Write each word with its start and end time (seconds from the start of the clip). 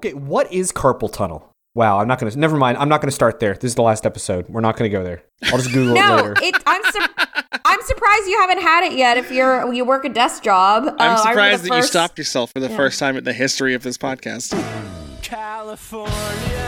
Okay, 0.00 0.14
what 0.14 0.50
is 0.50 0.72
carpal 0.72 1.12
tunnel? 1.12 1.46
Wow, 1.74 1.98
I'm 1.98 2.08
not 2.08 2.18
gonna. 2.18 2.34
Never 2.34 2.56
mind. 2.56 2.78
I'm 2.78 2.88
not 2.88 3.02
gonna 3.02 3.10
start 3.12 3.38
there. 3.38 3.52
This 3.52 3.72
is 3.72 3.74
the 3.74 3.82
last 3.82 4.06
episode. 4.06 4.48
We're 4.48 4.62
not 4.62 4.78
gonna 4.78 4.88
go 4.88 5.04
there. 5.04 5.22
I'll 5.44 5.58
just 5.58 5.72
Google 5.74 5.94
it 5.94 6.00
later. 6.00 6.34
it, 6.42 6.54
I'm 6.64 6.82
sur- 6.90 7.06
I'm 7.66 7.82
surprised 7.82 8.26
you 8.26 8.38
haven't 8.40 8.62
had 8.62 8.84
it 8.84 8.94
yet. 8.94 9.18
If 9.18 9.30
you're 9.30 9.70
you 9.74 9.84
work 9.84 10.06
a 10.06 10.08
desk 10.08 10.42
job, 10.42 10.84
Uh, 10.86 10.94
I'm 10.98 11.10
I 11.12 11.16
surprised 11.16 11.64
the 11.64 11.68
that 11.68 11.76
you 11.76 11.82
stopped 11.82 12.16
yourself 12.16 12.50
for 12.52 12.60
the 12.60 12.70
first 12.70 12.98
time 12.98 13.18
in 13.18 13.24
the 13.24 13.34
history 13.34 13.74
of 13.74 13.82
this 13.82 13.98
podcast. 13.98 14.52
California, 15.20 16.10
California, 16.10 16.59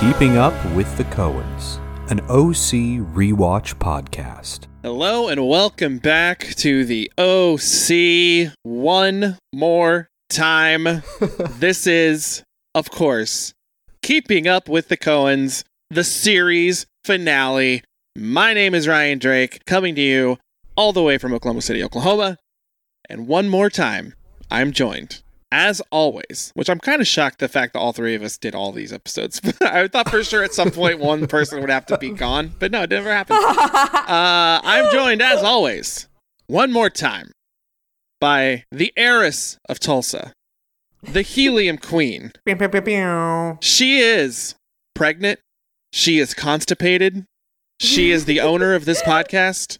Keeping 0.00 0.36
up 0.36 0.54
with 0.76 0.96
the 0.96 1.02
Cohens, 1.02 1.78
an 2.08 2.20
OC 2.28 3.02
rewatch 3.12 3.74
podcast. 3.80 4.68
Hello 4.84 5.26
and 5.26 5.48
welcome 5.48 5.98
back 5.98 6.54
to 6.54 6.84
the 6.84 7.10
OC 7.18 8.52
one 8.62 9.38
more 9.52 10.08
time. 10.30 10.84
this 11.58 11.88
is, 11.88 12.44
of 12.76 12.92
course, 12.92 13.52
Keeping 14.00 14.46
Up 14.46 14.68
with 14.68 14.86
the 14.86 14.96
Cohens, 14.96 15.64
the 15.90 16.04
series 16.04 16.86
finale. 17.02 17.82
My 18.14 18.54
name 18.54 18.76
is 18.76 18.86
Ryan 18.86 19.18
Drake, 19.18 19.64
coming 19.66 19.96
to 19.96 20.00
you 20.00 20.38
all 20.76 20.92
the 20.92 21.02
way 21.02 21.18
from 21.18 21.34
Oklahoma 21.34 21.62
City, 21.62 21.82
Oklahoma. 21.82 22.36
And 23.10 23.26
one 23.26 23.48
more 23.48 23.68
time, 23.68 24.14
I'm 24.48 24.70
joined, 24.70 25.24
as 25.50 25.80
always, 25.90 26.52
which 26.54 26.68
I'm 26.68 26.78
kind 26.78 27.00
of 27.00 27.06
shocked 27.06 27.38
the 27.38 27.48
fact 27.48 27.72
that 27.72 27.78
all 27.78 27.92
three 27.92 28.14
of 28.14 28.22
us 28.22 28.36
did 28.36 28.54
all 28.54 28.72
these 28.72 28.92
episodes. 28.92 29.40
I 29.60 29.88
thought 29.88 30.10
for 30.10 30.22
sure 30.22 30.42
at 30.42 30.52
some 30.54 30.70
point 30.70 30.98
one 30.98 31.26
person 31.26 31.60
would 31.60 31.70
have 31.70 31.86
to 31.86 31.98
be 31.98 32.10
gone, 32.10 32.52
but 32.58 32.70
no, 32.70 32.82
it 32.82 32.90
never 32.90 33.10
happened. 33.12 33.38
Uh, 34.08 34.60
I'm 34.64 34.90
joined, 34.90 35.20
as 35.20 35.42
always, 35.42 36.08
one 36.46 36.72
more 36.72 36.88
time 36.88 37.30
by 38.20 38.64
the 38.72 38.90
heiress 38.96 39.58
of 39.68 39.78
Tulsa, 39.78 40.32
the 41.02 41.20
helium 41.22 41.76
queen. 41.76 42.32
She 43.60 43.98
is 44.00 44.54
pregnant. 44.94 45.40
She 45.92 46.18
is 46.18 46.32
constipated. 46.32 47.26
She 47.80 48.10
is 48.10 48.24
the 48.24 48.40
owner 48.40 48.74
of 48.74 48.86
this 48.86 49.02
podcast. 49.02 49.78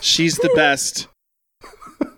She's 0.00 0.36
the 0.36 0.50
best. 0.56 1.06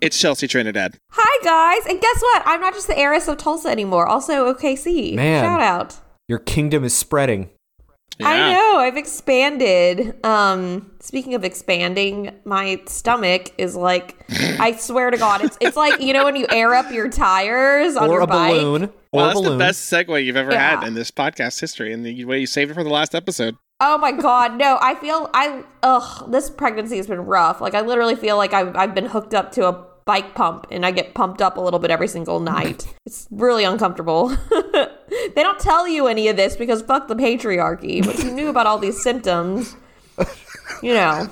It's 0.02 0.18
Chelsea 0.18 0.48
Trinidad. 0.48 0.98
Hi 1.12 1.44
guys, 1.44 1.86
and 1.88 2.00
guess 2.00 2.20
what? 2.20 2.42
I'm 2.44 2.60
not 2.60 2.74
just 2.74 2.88
the 2.88 2.98
heiress 2.98 3.28
of 3.28 3.36
Tulsa 3.38 3.68
anymore. 3.68 4.04
Also 4.08 4.52
OKC. 4.52 5.14
Man. 5.14 5.44
shout 5.44 5.60
out. 5.60 5.96
Your 6.26 6.40
kingdom 6.40 6.82
is 6.82 6.92
spreading. 6.92 7.50
I 8.20 8.52
know. 8.52 8.78
I've 8.80 8.96
expanded. 8.96 10.14
Um, 10.24 10.90
speaking 11.00 11.34
of 11.34 11.44
expanding, 11.44 12.30
my 12.44 12.82
stomach 12.86 13.52
is 13.58 13.76
like, 13.76 14.16
I 14.58 14.72
swear 14.78 15.12
to 15.12 15.16
God, 15.16 15.44
it's 15.44 15.56
it's 15.60 15.76
like 15.76 16.00
you 16.00 16.12
know 16.12 16.24
when 16.24 16.34
you 16.34 16.46
air 16.50 16.74
up 16.74 16.90
your 16.90 17.08
tires 17.08 17.94
on 17.96 18.08
or 18.10 18.14
your 18.14 18.20
a 18.22 18.26
bike. 18.26 18.54
balloon. 18.54 18.84
Or 18.86 18.90
Well, 19.12 19.24
a 19.24 19.28
that's 19.28 19.40
balloon. 19.40 19.52
the 19.58 19.64
best 19.64 19.92
segue 19.92 20.24
you've 20.24 20.36
ever 20.36 20.50
Yeah. 20.50 20.80
had 20.80 20.86
in 20.88 20.94
this 20.94 21.12
podcast 21.12 21.60
history, 21.60 21.92
and 21.92 22.04
the 22.04 22.24
way 22.24 22.40
you 22.40 22.46
saved 22.46 22.72
it 22.72 22.74
for 22.74 22.82
the 22.82 22.90
last 22.90 23.14
episode. 23.14 23.56
Oh 23.80 23.98
my 23.98 24.10
God, 24.12 24.56
no! 24.58 24.78
I 24.80 24.96
feel 24.96 25.30
I 25.32 25.62
ugh. 25.84 26.28
This 26.30 26.50
pregnancy 26.50 26.96
has 26.96 27.06
been 27.06 27.20
rough. 27.20 27.60
Like 27.60 27.74
I 27.74 27.80
literally 27.82 28.16
feel 28.16 28.36
like 28.36 28.52
I've 28.52 28.74
I've 28.76 28.94
been 28.96 29.06
hooked 29.06 29.32
up 29.34 29.52
to 29.52 29.68
a 29.68 29.91
bike 30.04 30.34
pump, 30.34 30.66
and 30.70 30.84
I 30.84 30.90
get 30.90 31.14
pumped 31.14 31.40
up 31.40 31.56
a 31.56 31.60
little 31.60 31.78
bit 31.78 31.90
every 31.90 32.08
single 32.08 32.40
night. 32.40 32.92
it's 33.06 33.26
really 33.30 33.64
uncomfortable. 33.64 34.28
they 34.48 35.42
don't 35.42 35.60
tell 35.60 35.88
you 35.88 36.06
any 36.06 36.28
of 36.28 36.36
this 36.36 36.56
because 36.56 36.82
fuck 36.82 37.08
the 37.08 37.14
patriarchy. 37.14 38.04
But 38.04 38.22
you 38.22 38.30
knew 38.30 38.48
about 38.48 38.66
all 38.66 38.78
these 38.78 39.02
symptoms, 39.02 39.76
you 40.82 40.94
know. 40.94 41.28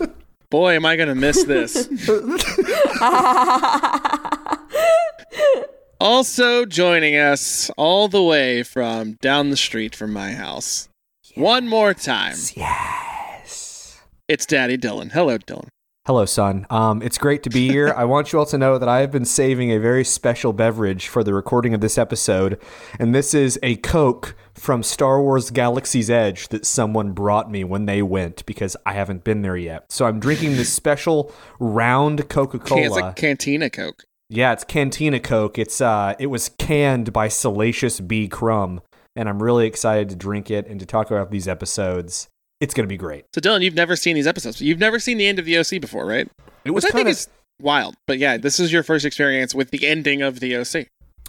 Boy, 0.50 0.74
am 0.74 0.84
I 0.84 0.96
going 0.96 1.08
to 1.08 1.14
miss 1.14 1.44
this. 1.44 1.88
also 6.00 6.64
joining 6.64 7.16
us 7.16 7.70
all 7.76 8.08
the 8.08 8.22
way 8.22 8.64
from 8.64 9.12
down 9.20 9.50
the 9.50 9.56
street 9.56 9.94
from 9.94 10.12
my 10.12 10.32
house. 10.32 10.88
One 11.36 11.68
more 11.68 11.94
time. 11.94 12.34
Yes. 12.56 14.00
It's 14.26 14.44
Daddy 14.44 14.76
Dylan. 14.76 15.12
Hello, 15.12 15.38
Dylan. 15.38 15.68
Hello, 16.10 16.24
son. 16.24 16.66
Um, 16.70 17.02
it's 17.02 17.18
great 17.18 17.44
to 17.44 17.50
be 17.50 17.68
here. 17.68 17.94
I 17.96 18.04
want 18.04 18.32
you 18.32 18.40
all 18.40 18.46
to 18.46 18.58
know 18.58 18.78
that 18.78 18.88
I 18.88 18.98
have 18.98 19.12
been 19.12 19.24
saving 19.24 19.70
a 19.70 19.78
very 19.78 20.02
special 20.02 20.52
beverage 20.52 21.06
for 21.06 21.22
the 21.22 21.32
recording 21.32 21.72
of 21.72 21.80
this 21.80 21.96
episode, 21.96 22.60
and 22.98 23.14
this 23.14 23.32
is 23.32 23.60
a 23.62 23.76
Coke 23.76 24.34
from 24.52 24.82
Star 24.82 25.22
Wars 25.22 25.52
Galaxy's 25.52 26.10
Edge 26.10 26.48
that 26.48 26.66
someone 26.66 27.12
brought 27.12 27.48
me 27.48 27.62
when 27.62 27.86
they 27.86 28.02
went 28.02 28.44
because 28.44 28.76
I 28.84 28.94
haven't 28.94 29.22
been 29.22 29.42
there 29.42 29.56
yet. 29.56 29.84
So 29.92 30.04
I'm 30.04 30.18
drinking 30.18 30.56
this 30.56 30.72
special 30.72 31.30
round 31.60 32.28
Coca 32.28 32.58
Cola. 32.58 32.82
It's 32.82 32.96
like 32.96 33.14
Cantina 33.14 33.70
Coke. 33.70 34.02
Yeah, 34.28 34.52
it's 34.52 34.64
Cantina 34.64 35.20
Coke. 35.20 35.60
It's 35.60 35.80
uh, 35.80 36.16
it 36.18 36.26
was 36.26 36.48
canned 36.58 37.12
by 37.12 37.28
Salacious 37.28 38.00
B. 38.00 38.26
Crumb, 38.26 38.80
and 39.14 39.28
I'm 39.28 39.40
really 39.40 39.68
excited 39.68 40.08
to 40.08 40.16
drink 40.16 40.50
it 40.50 40.66
and 40.66 40.80
to 40.80 40.86
talk 40.86 41.12
about 41.12 41.30
these 41.30 41.46
episodes. 41.46 42.28
It's 42.60 42.74
gonna 42.74 42.88
be 42.88 42.96
great. 42.96 43.24
So, 43.34 43.40
Dylan, 43.40 43.62
you've 43.62 43.74
never 43.74 43.96
seen 43.96 44.14
these 44.14 44.26
episodes. 44.26 44.60
You've 44.60 44.78
never 44.78 44.98
seen 44.98 45.16
the 45.18 45.26
end 45.26 45.38
of 45.38 45.44
the 45.44 45.58
OC 45.58 45.80
before, 45.80 46.06
right? 46.06 46.28
It 46.64 46.72
was 46.72 46.84
Which 46.84 46.92
I 46.92 46.96
think 46.96 47.06
kind 47.06 47.08
of 47.08 47.12
is 47.12 47.28
wild. 47.60 47.96
But 48.06 48.18
yeah, 48.18 48.36
this 48.36 48.60
is 48.60 48.72
your 48.72 48.82
first 48.82 49.04
experience 49.04 49.54
with 49.54 49.70
the 49.70 49.86
ending 49.86 50.22
of 50.22 50.40
the 50.40 50.56
OC. 50.56 50.86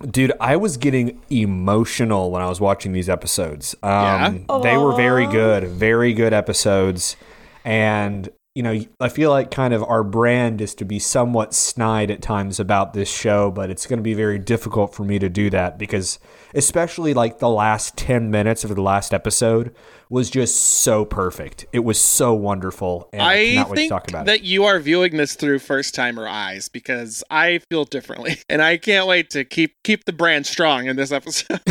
Dude, 0.09 0.33
I 0.39 0.55
was 0.55 0.77
getting 0.77 1.21
emotional 1.29 2.31
when 2.31 2.41
I 2.41 2.49
was 2.49 2.59
watching 2.59 2.91
these 2.91 3.07
episodes. 3.07 3.75
Um, 3.83 4.45
Yeah? 4.49 4.59
They 4.63 4.77
were 4.77 4.95
very 4.95 5.27
good, 5.27 5.67
very 5.67 6.13
good 6.13 6.33
episodes. 6.33 7.15
And, 7.63 8.27
you 8.55 8.63
know, 8.63 8.79
I 8.99 9.09
feel 9.09 9.29
like 9.29 9.51
kind 9.51 9.73
of 9.73 9.83
our 9.83 10.03
brand 10.03 10.59
is 10.59 10.73
to 10.75 10.85
be 10.85 10.97
somewhat 10.97 11.53
snide 11.53 12.09
at 12.09 12.21
times 12.21 12.59
about 12.59 12.93
this 12.93 13.11
show, 13.11 13.51
but 13.51 13.69
it's 13.69 13.85
going 13.85 13.99
to 13.99 14.03
be 14.03 14.15
very 14.15 14.39
difficult 14.39 14.95
for 14.95 15.03
me 15.03 15.19
to 15.19 15.29
do 15.29 15.51
that 15.51 15.77
because, 15.77 16.17
especially 16.53 17.13
like 17.13 17.39
the 17.39 17.49
last 17.49 17.97
10 17.97 18.31
minutes 18.31 18.63
of 18.63 18.75
the 18.75 18.81
last 18.81 19.13
episode, 19.13 19.73
was 20.09 20.29
just 20.29 20.55
so 20.55 21.05
perfect. 21.05 21.65
It 21.71 21.79
was 21.79 21.99
so 21.99 22.33
wonderful. 22.33 23.09
And 23.13 23.21
I, 23.21 23.33
I 23.33 23.45
cannot 23.45 23.67
to 23.69 23.75
think 23.75 23.89
talk 23.89 24.09
about 24.09 24.25
that 24.25 24.39
it. 24.39 24.43
you 24.43 24.65
are 24.65 24.79
viewing 24.79 25.15
this 25.15 25.35
through 25.35 25.59
first 25.59 25.95
timer 25.95 26.27
eyes 26.27 26.67
because 26.67 27.23
I 27.31 27.59
feel 27.69 27.85
differently, 27.85 28.37
and 28.49 28.61
I 28.61 28.77
can't 28.77 29.07
wait 29.07 29.29
to 29.31 29.45
keep 29.45 29.81
keep 29.83 30.05
the 30.05 30.13
brand 30.13 30.45
strong 30.45 30.87
in 30.87 30.95
this 30.97 31.11
episode. 31.11 31.59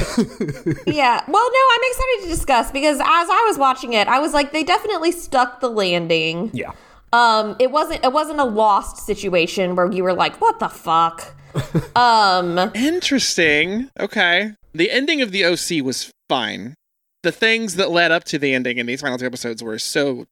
Yeah. 0.87 1.23
Well, 1.29 1.51
no, 1.51 1.59
I'm 1.73 1.91
excited 1.91 2.23
to 2.23 2.29
discuss 2.29 2.71
because 2.71 2.99
as 2.99 3.05
I 3.05 3.45
was 3.49 3.59
watching 3.59 3.93
it, 3.93 4.09
I 4.09 4.19
was 4.19 4.33
like, 4.33 4.53
they 4.53 4.65
definitely 4.65 5.13
stuck 5.13 5.61
the 5.61 5.69
landing. 5.69 6.51
Yeah. 6.53 6.73
Um, 7.13 7.57
it 7.59 7.71
wasn't 7.71 8.05
it 8.05 8.13
wasn't 8.13 8.41
a 8.41 8.45
lost 8.45 8.99
situation 8.99 9.77
where 9.77 9.91
you 9.91 10.03
were 10.03 10.13
like, 10.13 10.41
what 10.41 10.59
the 10.59 10.69
fuck? 10.69 11.35
um, 11.97 12.59
Interesting. 12.75 13.91
Okay, 13.99 14.53
the 14.73 14.91
ending 14.91 15.21
of 15.23 15.33
the 15.33 15.45
OC 15.45 15.85
was 15.85 16.11
fine. 16.29 16.75
The 17.23 17.33
things 17.33 17.77
that 17.77 17.91
led 17.91 18.13
up 18.13 18.25
to 18.25 18.39
the 18.39 18.55
ending 18.55 18.79
in 18.79 18.87
these 18.87 19.01
final 19.03 19.19
two 19.19 19.27
episodes 19.27 19.63
were 19.63 19.79
so. 19.79 20.27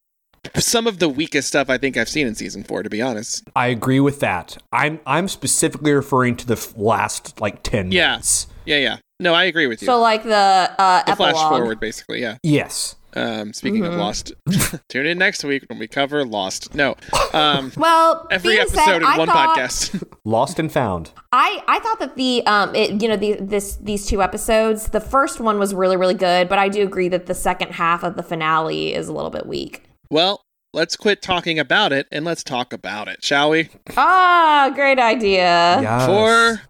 Some 0.54 0.86
of 0.86 1.00
the 1.00 1.08
weakest 1.08 1.48
stuff 1.48 1.68
I 1.68 1.78
think 1.78 1.96
I've 1.96 2.08
seen 2.08 2.26
in 2.26 2.34
season 2.36 2.62
four, 2.62 2.84
to 2.84 2.88
be 2.88 3.02
honest. 3.02 3.42
I 3.56 3.66
agree 3.66 3.98
with 4.00 4.20
that. 4.20 4.56
I'm 4.72 5.00
I'm 5.04 5.26
specifically 5.26 5.92
referring 5.92 6.36
to 6.36 6.46
the 6.46 6.72
last 6.76 7.40
like 7.40 7.62
10 7.64 7.90
Yeah. 7.90 8.10
minutes. 8.12 8.46
Yeah, 8.64 8.76
yeah. 8.76 8.96
No, 9.20 9.34
I 9.34 9.44
agree 9.44 9.66
with 9.66 9.82
you. 9.82 9.86
so 9.86 9.98
like 10.00 10.22
the 10.22 10.30
uh 10.36 11.02
the 11.02 11.16
flash 11.16 11.34
forward, 11.34 11.80
basically. 11.80 12.20
Yeah. 12.20 12.36
Yes. 12.44 12.94
Um, 13.14 13.52
speaking 13.52 13.82
Mm-hmm. 13.82 13.92
of 13.94 13.98
Lost, 13.98 14.32
tune 14.88 15.06
in 15.06 15.18
next 15.18 15.42
week 15.42 15.64
when 15.68 15.78
we 15.78 15.86
cover 15.88 16.24
Lost. 16.24 16.74
No, 16.74 16.94
um, 17.32 17.72
Well, 17.76 18.26
every 18.30 18.50
being 18.50 18.60
episode 18.60 18.84
said, 18.84 18.96
in 18.96 19.04
I 19.04 19.18
one 19.18 19.26
thought, 19.28 19.56
podcast. 19.56 20.02
Lost 20.24 20.58
and 20.58 20.70
found. 20.70 21.10
I 21.32 21.62
I 21.66 21.78
thought 21.80 21.98
that 22.00 22.16
the 22.16 22.44
um 22.46 22.74
it, 22.74 23.00
you 23.02 23.08
know 23.08 23.16
the 23.16 23.38
this 23.40 23.76
these 23.76 24.06
two 24.06 24.22
episodes, 24.22 24.88
the 24.88 25.00
first 25.00 25.40
one 25.40 25.58
was 25.58 25.74
really 25.74 25.96
really 25.96 26.14
good, 26.14 26.48
but 26.48 26.58
I 26.58 26.68
do 26.68 26.82
agree 26.82 27.08
that 27.08 27.26
the 27.26 27.34
second 27.34 27.72
half 27.72 28.02
of 28.04 28.16
the 28.16 28.22
finale 28.22 28.94
is 28.94 29.08
a 29.08 29.12
little 29.12 29.30
bit 29.30 29.46
weak. 29.46 29.84
well, 30.10 30.42
let's 30.74 30.96
quit 30.96 31.22
talking 31.22 31.58
about 31.58 31.92
it 31.92 32.06
and 32.12 32.24
let's 32.26 32.44
talk 32.44 32.72
about 32.74 33.08
it, 33.08 33.24
shall 33.24 33.48
we? 33.50 33.70
Ah, 33.96 34.70
great 34.74 34.98
idea. 34.98 35.80
Yes. 35.80 36.06
For 36.06 36.60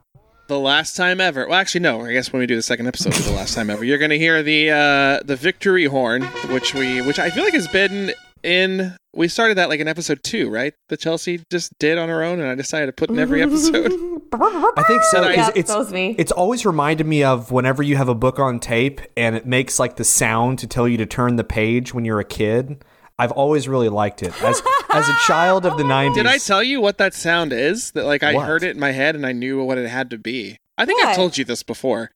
the 0.49 0.59
last 0.59 0.97
time 0.97 1.21
ever. 1.21 1.47
Well, 1.47 1.59
actually, 1.59 1.81
no. 1.83 2.05
I 2.05 2.13
guess 2.13 2.33
when 2.33 2.41
we 2.41 2.47
do 2.47 2.57
the 2.57 2.63
second 2.63 2.87
episode 2.89 3.15
for 3.15 3.23
the 3.23 3.33
last 3.37 3.55
time 3.55 3.71
ever, 3.71 3.85
you're 3.85 3.99
going 3.99 4.11
to 4.11 4.19
hear 4.19 4.43
the 4.43 4.71
uh, 4.71 5.21
the 5.25 5.37
victory 5.37 5.85
horn, 5.85 6.23
which 6.51 6.75
we, 6.75 7.01
which 7.03 7.19
I 7.19 7.31
feel 7.31 7.45
like 7.45 7.55
has 7.55 7.69
been 7.69 8.13
in. 8.43 8.97
We 9.15 9.27
started 9.29 9.57
that 9.59 9.69
like 9.69 9.81
in 9.81 9.89
episode 9.89 10.21
two, 10.23 10.49
right? 10.51 10.75
That 10.91 11.01
Chelsea 11.01 11.43
just 11.51 11.77
did 11.79 11.99
on 11.99 12.09
her 12.09 12.23
own, 12.23 12.41
and 12.41 12.49
I 12.49 12.55
decided 12.55 12.87
to 12.87 12.93
put 12.93 13.11
in 13.11 13.19
every 13.19 13.43
episode. 13.43 13.93
I 14.33 14.85
think 14.87 15.03
so. 15.05 15.23
Did 15.23 15.31
I- 15.31 15.35
'cause 15.37 15.47
Yep, 15.57 15.79
it's 15.79 15.91
me. 15.91 16.15
it's 16.19 16.33
always 16.33 16.67
reminded 16.67 17.07
me 17.07 17.23
of 17.25 17.51
whenever 17.51 17.83
you 17.83 17.97
have 17.97 18.09
a 18.09 18.15
book 18.15 18.39
on 18.39 18.61
tape 18.61 19.01
and 19.17 19.35
it 19.35 19.47
makes 19.47 19.79
like 19.79 19.97
the 19.97 20.05
sound 20.05 20.59
to 20.61 20.67
tell 20.67 20.87
you 20.87 20.99
to 20.99 21.07
turn 21.07 21.37
the 21.37 21.45
page 21.45 21.95
when 21.95 22.05
you're 22.05 22.21
a 22.21 22.25
kid. 22.25 22.85
I've 23.19 23.33
always 23.33 23.69
really 23.69 23.89
liked 23.89 24.23
it 24.23 24.33
as 24.43 24.63
as 24.91 25.09
a 25.09 25.17
child 25.27 25.67
of 25.67 25.77
the 25.77 25.83
'90s. 25.85 26.15
Did 26.15 26.27
I 26.27 26.39
tell 26.39 26.63
you 26.63 26.81
what 26.81 26.99
that 26.99 27.15
sound 27.15 27.53
is? 27.53 27.91
That 27.93 28.05
like 28.05 28.23
I 28.23 28.35
What? 28.35 28.47
heard 28.47 28.63
it 28.63 28.71
in 28.71 28.81
my 28.81 28.93
head 28.93 29.15
and 29.17 29.27
I 29.27 29.33
knew 29.33 29.63
what 29.63 29.79
it 29.79 29.89
had 29.89 30.11
to 30.11 30.19
be. 30.19 30.59
I 30.77 30.87
think 30.87 31.05
I've 31.05 31.17
told 31.17 31.37
you 31.37 31.45
this 31.45 31.63
before. 31.63 32.11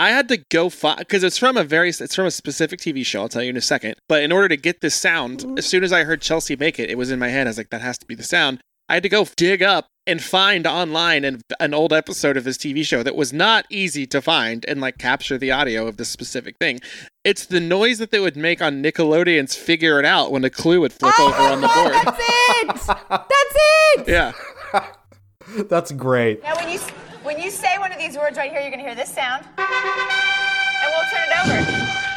I 0.00 0.10
had 0.10 0.28
to 0.28 0.38
go 0.50 0.70
find 0.70 0.98
because 0.98 1.24
it's 1.24 1.38
from 1.38 1.56
a 1.56 1.64
very 1.64 1.90
it's 1.90 2.14
from 2.14 2.26
a 2.26 2.30
specific 2.30 2.80
TV 2.80 3.04
show. 3.04 3.22
I'll 3.22 3.28
tell 3.28 3.42
you 3.42 3.50
in 3.50 3.56
a 3.56 3.60
second. 3.60 3.96
But 4.08 4.22
in 4.22 4.32
order 4.32 4.48
to 4.48 4.56
get 4.56 4.80
this 4.80 4.94
sound, 4.94 5.58
as 5.58 5.66
soon 5.66 5.82
as 5.84 5.92
I 5.92 6.04
heard 6.04 6.22
Chelsea 6.22 6.56
make 6.56 6.78
it, 6.78 6.88
it 6.88 6.96
was 6.96 7.10
in 7.10 7.18
my 7.18 7.28
head. 7.28 7.46
I 7.46 7.50
was 7.50 7.58
like, 7.58 7.70
that 7.70 7.80
has 7.82 7.98
to 7.98 8.06
be 8.06 8.14
the 8.14 8.22
sound. 8.22 8.60
I 8.88 8.94
had 8.94 9.02
to 9.02 9.08
go 9.08 9.26
dig 9.36 9.62
up 9.62 9.88
and 10.08 10.22
find 10.22 10.66
online 10.66 11.24
an, 11.24 11.42
an 11.60 11.74
old 11.74 11.92
episode 11.92 12.36
of 12.38 12.44
this 12.44 12.56
TV 12.56 12.84
show 12.84 13.02
that 13.02 13.14
was 13.14 13.32
not 13.32 13.66
easy 13.68 14.06
to 14.06 14.22
find 14.22 14.64
and 14.66 14.80
like 14.80 14.96
capture 14.96 15.36
the 15.36 15.52
audio 15.52 15.86
of 15.86 15.98
this 15.98 16.08
specific 16.08 16.56
thing. 16.56 16.80
It's 17.24 17.44
the 17.44 17.60
noise 17.60 17.98
that 17.98 18.10
they 18.10 18.18
would 18.18 18.36
make 18.36 18.62
on 18.62 18.82
Nickelodeon's 18.82 19.54
Figure 19.54 19.98
It 19.98 20.06
Out 20.06 20.32
when 20.32 20.44
a 20.44 20.50
clue 20.50 20.80
would 20.80 20.94
flip 20.94 21.20
over 21.20 21.42
on 21.42 21.60
the 21.60 21.68
board. 21.68 21.92
That's 21.92 22.88
it. 22.88 22.96
That's 23.10 23.56
it. 23.98 24.08
Yeah. 24.08 24.32
That's 25.68 25.92
great. 25.92 26.42
Now, 26.42 26.56
when 26.56 26.70
you 26.70 26.78
when 27.22 27.38
you 27.38 27.50
say 27.50 27.78
one 27.78 27.92
of 27.92 27.98
these 27.98 28.16
words 28.16 28.38
right 28.38 28.50
here, 28.50 28.60
you're 28.60 28.70
gonna 28.70 28.82
hear 28.82 28.94
this 28.94 29.12
sound, 29.12 29.44
and 29.58 30.92
we'll 30.92 31.04
turn 31.10 31.28
it 31.28 31.92
over. 31.92 32.07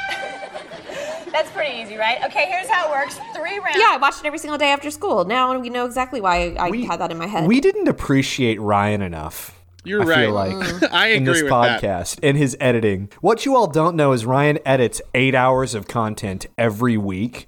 That's 1.31 1.49
pretty 1.51 1.81
easy, 1.81 1.95
right? 1.95 2.23
Okay, 2.25 2.45
here's 2.47 2.67
how 2.67 2.87
it 2.87 2.91
works. 2.91 3.19
Three 3.35 3.59
rounds. 3.59 3.77
Yeah, 3.77 3.89
I 3.91 3.97
watched 3.97 4.19
it 4.19 4.27
every 4.27 4.39
single 4.39 4.57
day 4.57 4.71
after 4.71 4.91
school. 4.91 5.25
Now 5.25 5.57
we 5.57 5.69
know 5.69 5.85
exactly 5.85 6.21
why 6.21 6.55
I, 6.57 6.69
I 6.69 6.77
had 6.77 6.99
that 6.99 7.11
in 7.11 7.17
my 7.17 7.27
head. 7.27 7.47
We 7.47 7.61
didn't 7.61 7.87
appreciate 7.87 8.59
Ryan 8.59 9.01
enough. 9.01 9.57
You're 9.83 10.03
I 10.03 10.05
right. 10.05 10.19
feel 10.25 10.33
like 10.33 10.53
mm. 10.53 10.89
I 10.91 11.07
in 11.07 11.23
agree 11.23 11.33
this 11.33 11.43
with 11.43 11.51
that. 11.51 11.81
podcast 11.81 12.19
in 12.19 12.35
his 12.35 12.55
editing. 12.59 13.09
What 13.21 13.45
you 13.45 13.55
all 13.55 13.67
don't 13.67 13.95
know 13.95 14.11
is 14.11 14.25
Ryan 14.25 14.59
edits 14.65 15.01
eight 15.13 15.33
hours 15.33 15.73
of 15.73 15.87
content 15.87 16.45
every 16.57 16.97
week 16.97 17.47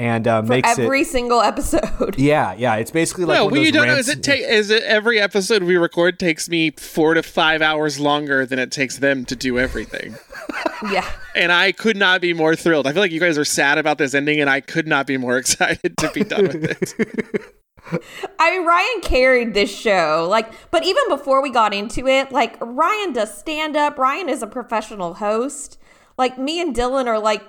and 0.00 0.26
uh, 0.26 0.40
for 0.40 0.48
makes 0.48 0.78
every 0.78 1.02
it. 1.02 1.08
single 1.08 1.42
episode. 1.42 2.16
Yeah, 2.20 2.54
yeah. 2.54 2.76
It's 2.76 2.90
basically 2.90 3.24
like 3.24 3.36
no, 3.36 3.44
one 3.46 3.58
of 3.58 3.58
you 3.58 3.72
those 3.72 3.72
don't 3.72 3.86
know 3.88 3.96
is 3.96 4.08
it 4.08 4.22
take 4.22 4.40
is 4.42 4.70
it 4.70 4.82
every 4.82 5.20
episode 5.20 5.62
we 5.62 5.76
record 5.76 6.18
takes 6.18 6.48
me 6.48 6.70
four 6.70 7.14
to 7.14 7.22
five 7.22 7.60
hours 7.62 7.98
longer 7.98 8.46
than 8.46 8.58
it 8.58 8.70
takes 8.70 8.98
them 8.98 9.24
to 9.26 9.36
do 9.36 9.58
everything. 9.58 10.16
yeah. 10.90 11.10
and 11.34 11.52
I 11.52 11.72
could 11.72 11.96
not 11.96 12.20
be 12.20 12.32
more 12.32 12.56
thrilled. 12.56 12.86
I 12.86 12.92
feel 12.92 13.02
like 13.02 13.10
you 13.10 13.20
guys 13.20 13.36
are 13.36 13.44
sad 13.44 13.78
about 13.78 13.98
this 13.98 14.14
ending, 14.14 14.40
and 14.40 14.48
I 14.48 14.60
could 14.60 14.86
not 14.86 15.06
be 15.06 15.16
more 15.16 15.36
excited 15.38 15.96
to 15.98 16.10
be 16.10 16.24
done 16.24 16.46
with 16.46 16.64
it. 16.64 18.00
I 18.38 18.50
mean, 18.50 18.66
Ryan 18.66 19.00
carried 19.02 19.54
this 19.54 19.74
show. 19.74 20.26
Like, 20.30 20.52
but 20.70 20.84
even 20.84 21.02
before 21.08 21.42
we 21.42 21.50
got 21.50 21.74
into 21.74 22.06
it, 22.06 22.32
like 22.32 22.56
Ryan 22.60 23.12
does 23.12 23.36
stand 23.36 23.76
up. 23.76 23.98
Ryan 23.98 24.28
is 24.28 24.42
a 24.42 24.46
professional 24.46 25.14
host. 25.14 25.78
Like 26.16 26.38
me 26.38 26.60
and 26.60 26.74
Dylan 26.74 27.06
are 27.06 27.18
like 27.18 27.42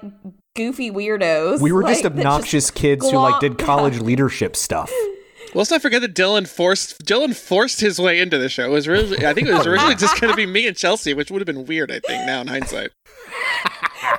goofy 0.56 0.92
weirdos. 0.92 1.62
we 1.62 1.72
were 1.72 1.84
like, 1.84 1.94
just 1.94 2.04
that 2.04 2.14
obnoxious 2.14 2.72
kids 2.72 3.10
who 3.10 3.18
like 3.18 3.40
did 3.40 3.58
college 3.58 4.00
leadership 4.00 4.56
stuff. 4.56 4.92
Let's 5.54 5.70
not 5.70 5.82
forget 5.82 6.02
that 6.02 6.16
Dylan 6.16 6.48
forced 6.48 7.04
Dylan 7.04 7.36
forced 7.36 7.82
his 7.82 8.00
way 8.00 8.20
into 8.20 8.38
the 8.38 8.48
show. 8.50 8.66
It 8.66 8.70
was 8.70 8.88
originally, 8.88 9.26
I 9.26 9.34
think 9.34 9.48
it 9.48 9.54
was 9.54 9.68
oh, 9.68 9.72
originally 9.72 9.96
just 9.96 10.20
going 10.22 10.32
to 10.32 10.38
be 10.38 10.46
me 10.46 10.68
and 10.68 10.78
Chelsea, 10.78 11.14
which 11.14 11.30
would 11.30 11.42
have 11.42 11.46
been 11.46 11.66
weird. 11.66 11.92
I 11.92 12.00
think 12.00 12.26
now 12.26 12.42
in 12.42 12.48
hindsight. 12.48 12.92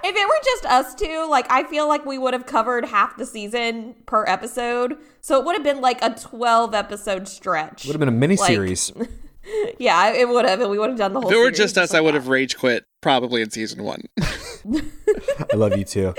If 0.04 0.16
it 0.16 0.28
were 0.28 0.40
just 0.44 0.66
us 0.66 0.94
two, 0.94 1.26
like 1.28 1.46
I 1.50 1.64
feel 1.64 1.86
like 1.86 2.04
we 2.06 2.16
would 2.16 2.34
have 2.34 2.46
covered 2.46 2.84
half 2.84 3.16
the 3.16 3.26
season 3.26 3.94
per 4.06 4.24
episode. 4.26 4.96
So 5.20 5.38
it 5.38 5.44
would 5.44 5.54
have 5.54 5.64
been 5.64 5.80
like 5.80 6.02
a 6.02 6.10
twelve 6.14 6.74
episode 6.74 7.28
stretch. 7.28 7.84
Would 7.86 7.92
have 7.92 8.00
been 8.00 8.08
a 8.08 8.12
mini 8.12 8.36
series. 8.36 8.92
Yeah, 9.78 10.12
it 10.12 10.28
would 10.28 10.44
have, 10.44 10.60
and 10.60 10.70
we 10.70 10.78
would 10.78 10.90
have 10.90 10.98
done 10.98 11.12
the 11.12 11.20
whole. 11.20 11.30
If 11.30 11.36
it 11.36 11.38
were 11.40 11.50
just 11.50 11.76
us, 11.78 11.92
like 11.92 11.98
I 11.98 12.00
would 12.00 12.14
have 12.14 12.28
rage 12.28 12.56
quit 12.56 12.84
probably 13.00 13.42
in 13.42 13.50
season 13.50 13.82
one. 13.82 14.02
I 14.20 15.56
love 15.56 15.76
you 15.76 15.84
too. 15.84 16.14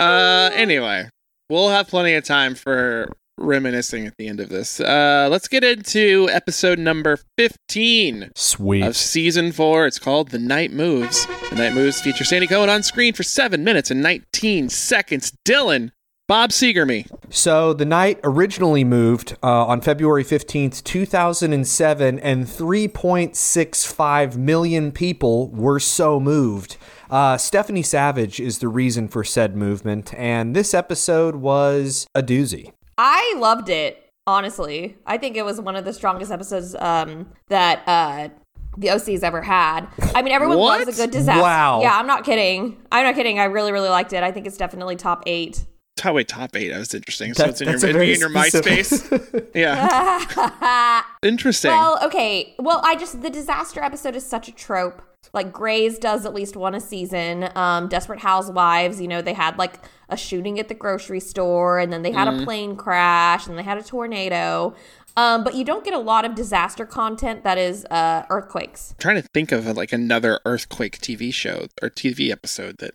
Uh, 0.00 0.50
anyway, 0.54 1.08
we'll 1.48 1.68
have 1.68 1.88
plenty 1.88 2.14
of 2.14 2.24
time 2.24 2.54
for 2.54 3.12
reminiscing 3.38 4.06
at 4.06 4.14
the 4.16 4.28
end 4.28 4.40
of 4.40 4.48
this. 4.48 4.80
Uh, 4.80 5.28
let's 5.30 5.48
get 5.48 5.64
into 5.64 6.28
episode 6.32 6.78
number 6.78 7.18
fifteen. 7.36 8.30
Sweet. 8.36 8.82
of 8.82 8.96
season 8.96 9.52
four. 9.52 9.86
It's 9.86 9.98
called 9.98 10.28
The 10.30 10.38
Night 10.38 10.72
Moves. 10.72 11.26
The 11.50 11.56
Night 11.56 11.74
Moves 11.74 12.00
feature 12.00 12.24
Sandy 12.24 12.46
Cohen 12.46 12.70
on 12.70 12.82
screen 12.82 13.12
for 13.12 13.22
seven 13.22 13.62
minutes 13.64 13.90
and 13.90 14.02
19 14.02 14.68
seconds. 14.68 15.32
Dylan, 15.46 15.90
Bob 16.26 16.50
Seger 16.50 16.86
me. 16.86 17.04
So 17.28 17.74
the 17.74 17.84
night 17.84 18.18
originally 18.24 18.82
moved 18.82 19.36
uh, 19.42 19.66
on 19.66 19.82
February 19.82 20.24
15th, 20.24 20.82
2007, 20.82 22.18
and 22.18 22.46
3.65 22.46 24.36
million 24.36 24.90
people 24.90 25.50
were 25.50 25.78
so 25.78 26.18
moved. 26.18 26.78
Uh, 27.10 27.36
Stephanie 27.36 27.82
Savage 27.82 28.40
is 28.40 28.60
the 28.60 28.68
reason 28.68 29.06
for 29.06 29.22
said 29.22 29.54
movement, 29.54 30.14
and 30.14 30.56
this 30.56 30.72
episode 30.72 31.36
was 31.36 32.06
a 32.14 32.22
doozy. 32.22 32.72
I 32.96 33.34
loved 33.36 33.68
it. 33.68 34.00
Honestly, 34.26 34.96
I 35.06 35.18
think 35.18 35.36
it 35.36 35.44
was 35.44 35.60
one 35.60 35.76
of 35.76 35.84
the 35.84 35.92
strongest 35.92 36.32
episodes 36.32 36.74
um, 36.76 37.30
that 37.48 37.82
uh, 37.86 38.30
the 38.78 38.88
OC's 38.88 39.22
ever 39.22 39.42
had. 39.42 39.86
I 40.14 40.22
mean, 40.22 40.32
everyone 40.32 40.56
What? 40.56 40.86
loves 40.86 40.98
a 40.98 41.02
good 41.02 41.10
disaster. 41.10 41.42
Wow. 41.42 41.82
Yeah, 41.82 41.98
I'm 41.98 42.06
not 42.06 42.24
kidding. 42.24 42.80
I'm 42.90 43.04
not 43.04 43.14
kidding. 43.14 43.38
I 43.38 43.44
really, 43.44 43.72
really 43.72 43.90
liked 43.90 44.14
it. 44.14 44.22
I 44.22 44.32
think 44.32 44.46
it's 44.46 44.56
definitely 44.56 44.96
top 44.96 45.24
eight. 45.26 45.66
Oh, 46.04 46.12
wait, 46.12 46.28
top 46.28 46.56
eight. 46.56 46.70
That 46.70 46.78
was 46.78 46.94
interesting. 46.94 47.34
So 47.34 47.44
That- 47.44 47.50
it's 47.50 47.60
in 47.60 47.68
your, 47.68 47.72
that's 47.74 47.84
a 47.84 47.88
it'd 47.88 48.00
be 48.00 48.06
very 48.06 48.14
in 48.14 48.20
your 48.20 48.30
MySpace. 48.30 49.46
yeah. 49.54 51.02
interesting. 51.22 51.70
Well, 51.70 51.98
okay. 52.04 52.54
Well, 52.58 52.80
I 52.84 52.96
just 52.96 53.22
the 53.22 53.30
disaster 53.30 53.80
episode 53.82 54.16
is 54.16 54.26
such 54.26 54.48
a 54.48 54.52
trope. 54.52 55.02
Like 55.32 55.52
Grey's 55.52 55.98
does 55.98 56.26
at 56.26 56.34
least 56.34 56.56
one 56.56 56.74
a 56.74 56.80
season. 56.80 57.48
Um, 57.54 57.88
Desperate 57.88 58.20
Housewives, 58.20 59.00
you 59.00 59.08
know, 59.08 59.22
they 59.22 59.32
had 59.32 59.56
like 59.56 59.78
a 60.08 60.16
shooting 60.16 60.58
at 60.60 60.68
the 60.68 60.74
grocery 60.74 61.20
store, 61.20 61.78
and 61.78 61.92
then 61.92 62.02
they 62.02 62.12
had 62.12 62.28
a 62.28 62.44
plane 62.44 62.76
crash, 62.76 63.46
and 63.46 63.56
they 63.58 63.62
had 63.62 63.78
a 63.78 63.82
tornado. 63.82 64.74
Um, 65.16 65.44
but 65.44 65.54
you 65.54 65.64
don't 65.64 65.84
get 65.84 65.94
a 65.94 65.98
lot 65.98 66.24
of 66.24 66.34
disaster 66.34 66.84
content 66.84 67.44
that 67.44 67.56
is 67.56 67.84
uh, 67.86 68.24
earthquakes. 68.30 68.92
I'm 68.92 69.02
trying 69.02 69.22
to 69.22 69.28
think 69.32 69.52
of 69.52 69.64
like 69.76 69.92
another 69.92 70.40
earthquake 70.44 70.98
TV 70.98 71.32
show 71.32 71.68
or 71.80 71.88
TV 71.88 72.30
episode 72.30 72.78
that 72.78 72.94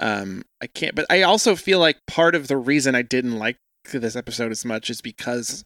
um 0.00 0.42
I 0.60 0.66
can't 0.66 0.94
but 0.94 1.06
I 1.10 1.22
also 1.22 1.54
feel 1.54 1.78
like 1.78 1.98
part 2.06 2.34
of 2.34 2.48
the 2.48 2.56
reason 2.56 2.94
I 2.94 3.02
didn't 3.02 3.38
like 3.38 3.56
this 3.92 4.16
episode 4.16 4.52
as 4.52 4.64
much 4.64 4.90
is 4.90 5.00
because 5.00 5.64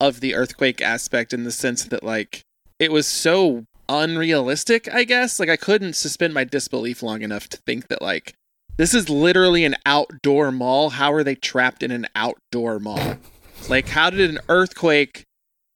of 0.00 0.20
the 0.20 0.34
earthquake 0.34 0.80
aspect 0.80 1.32
in 1.32 1.44
the 1.44 1.52
sense 1.52 1.84
that 1.84 2.02
like 2.02 2.42
it 2.78 2.90
was 2.90 3.06
so 3.06 3.64
unrealistic, 3.88 4.92
I 4.92 5.04
guess. 5.04 5.38
Like 5.38 5.48
I 5.48 5.56
couldn't 5.56 5.94
suspend 5.94 6.34
my 6.34 6.44
disbelief 6.44 7.02
long 7.02 7.22
enough 7.22 7.48
to 7.50 7.56
think 7.58 7.88
that 7.88 8.02
like 8.02 8.34
this 8.76 8.94
is 8.94 9.08
literally 9.08 9.64
an 9.64 9.76
outdoor 9.86 10.50
mall. 10.50 10.90
How 10.90 11.12
are 11.12 11.22
they 11.22 11.34
trapped 11.34 11.82
in 11.82 11.90
an 11.90 12.08
outdoor 12.16 12.78
mall? 12.80 13.16
Like 13.68 13.88
how 13.88 14.10
did 14.10 14.28
an 14.28 14.38
earthquake 14.48 15.24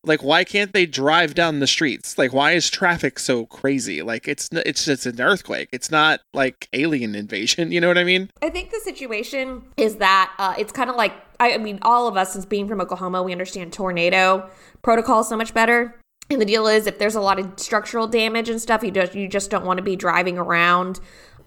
like 0.06 0.22
why 0.22 0.44
can't 0.44 0.72
they 0.72 0.86
drive 0.86 1.34
down 1.34 1.60
the 1.60 1.66
streets? 1.66 2.16
Like 2.16 2.32
why 2.32 2.52
is 2.52 2.70
traffic 2.70 3.18
so 3.18 3.46
crazy? 3.46 4.02
Like 4.02 4.28
it's 4.28 4.48
it's 4.52 4.84
just 4.84 5.06
an 5.06 5.20
earthquake. 5.20 5.68
It's 5.72 5.90
not 5.90 6.20
like 6.32 6.68
alien 6.72 7.14
invasion 7.14 7.72
you 7.72 7.80
know 7.80 7.88
what 7.88 7.98
i 7.98 8.04
mean? 8.04 8.30
I 8.42 8.50
think 8.50 8.70
the 8.70 8.80
situation 8.80 9.62
is 9.76 9.96
that 9.96 10.32
uh, 10.38 10.54
it's 10.58 10.72
kind 10.72 10.88
of 10.88 10.96
like 10.96 11.12
I, 11.38 11.54
I 11.54 11.58
mean, 11.58 11.78
all 11.82 12.08
of 12.08 12.16
us, 12.16 12.32
since 12.32 12.46
being 12.46 12.66
from 12.66 12.80
Oklahoma, 12.80 13.22
we 13.22 13.32
understand 13.32 13.72
tornado 13.72 14.48
protocol 14.82 15.22
so 15.22 15.36
much 15.36 15.52
better. 15.52 16.00
And 16.30 16.40
the 16.40 16.46
deal 16.46 16.66
is, 16.66 16.86
if 16.86 16.98
there's 16.98 17.14
a 17.14 17.20
lot 17.20 17.38
of 17.38 17.58
structural 17.58 18.06
damage 18.06 18.48
and 18.48 18.60
stuff, 18.60 18.82
you 18.82 18.90
just 18.90 19.14
you 19.14 19.28
just 19.28 19.50
don't 19.50 19.64
want 19.64 19.78
to 19.78 19.82
be 19.82 19.96
driving 19.96 20.38
around, 20.38 20.98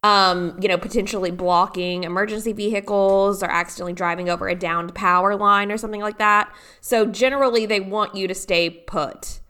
um, 0.03 0.57
you 0.61 0.67
know, 0.67 0.77
potentially 0.77 1.31
blocking 1.31 2.03
emergency 2.03 2.53
vehicles 2.53 3.43
or 3.43 3.47
accidentally 3.47 3.93
driving 3.93 4.29
over 4.29 4.47
a 4.47 4.55
downed 4.55 4.95
power 4.95 5.35
line 5.35 5.71
or 5.71 5.77
something 5.77 6.01
like 6.01 6.17
that. 6.17 6.53
So 6.81 7.05
generally, 7.05 7.65
they 7.65 7.79
want 7.79 8.15
you 8.15 8.27
to 8.27 8.35
stay 8.35 8.69
put. 8.69 9.41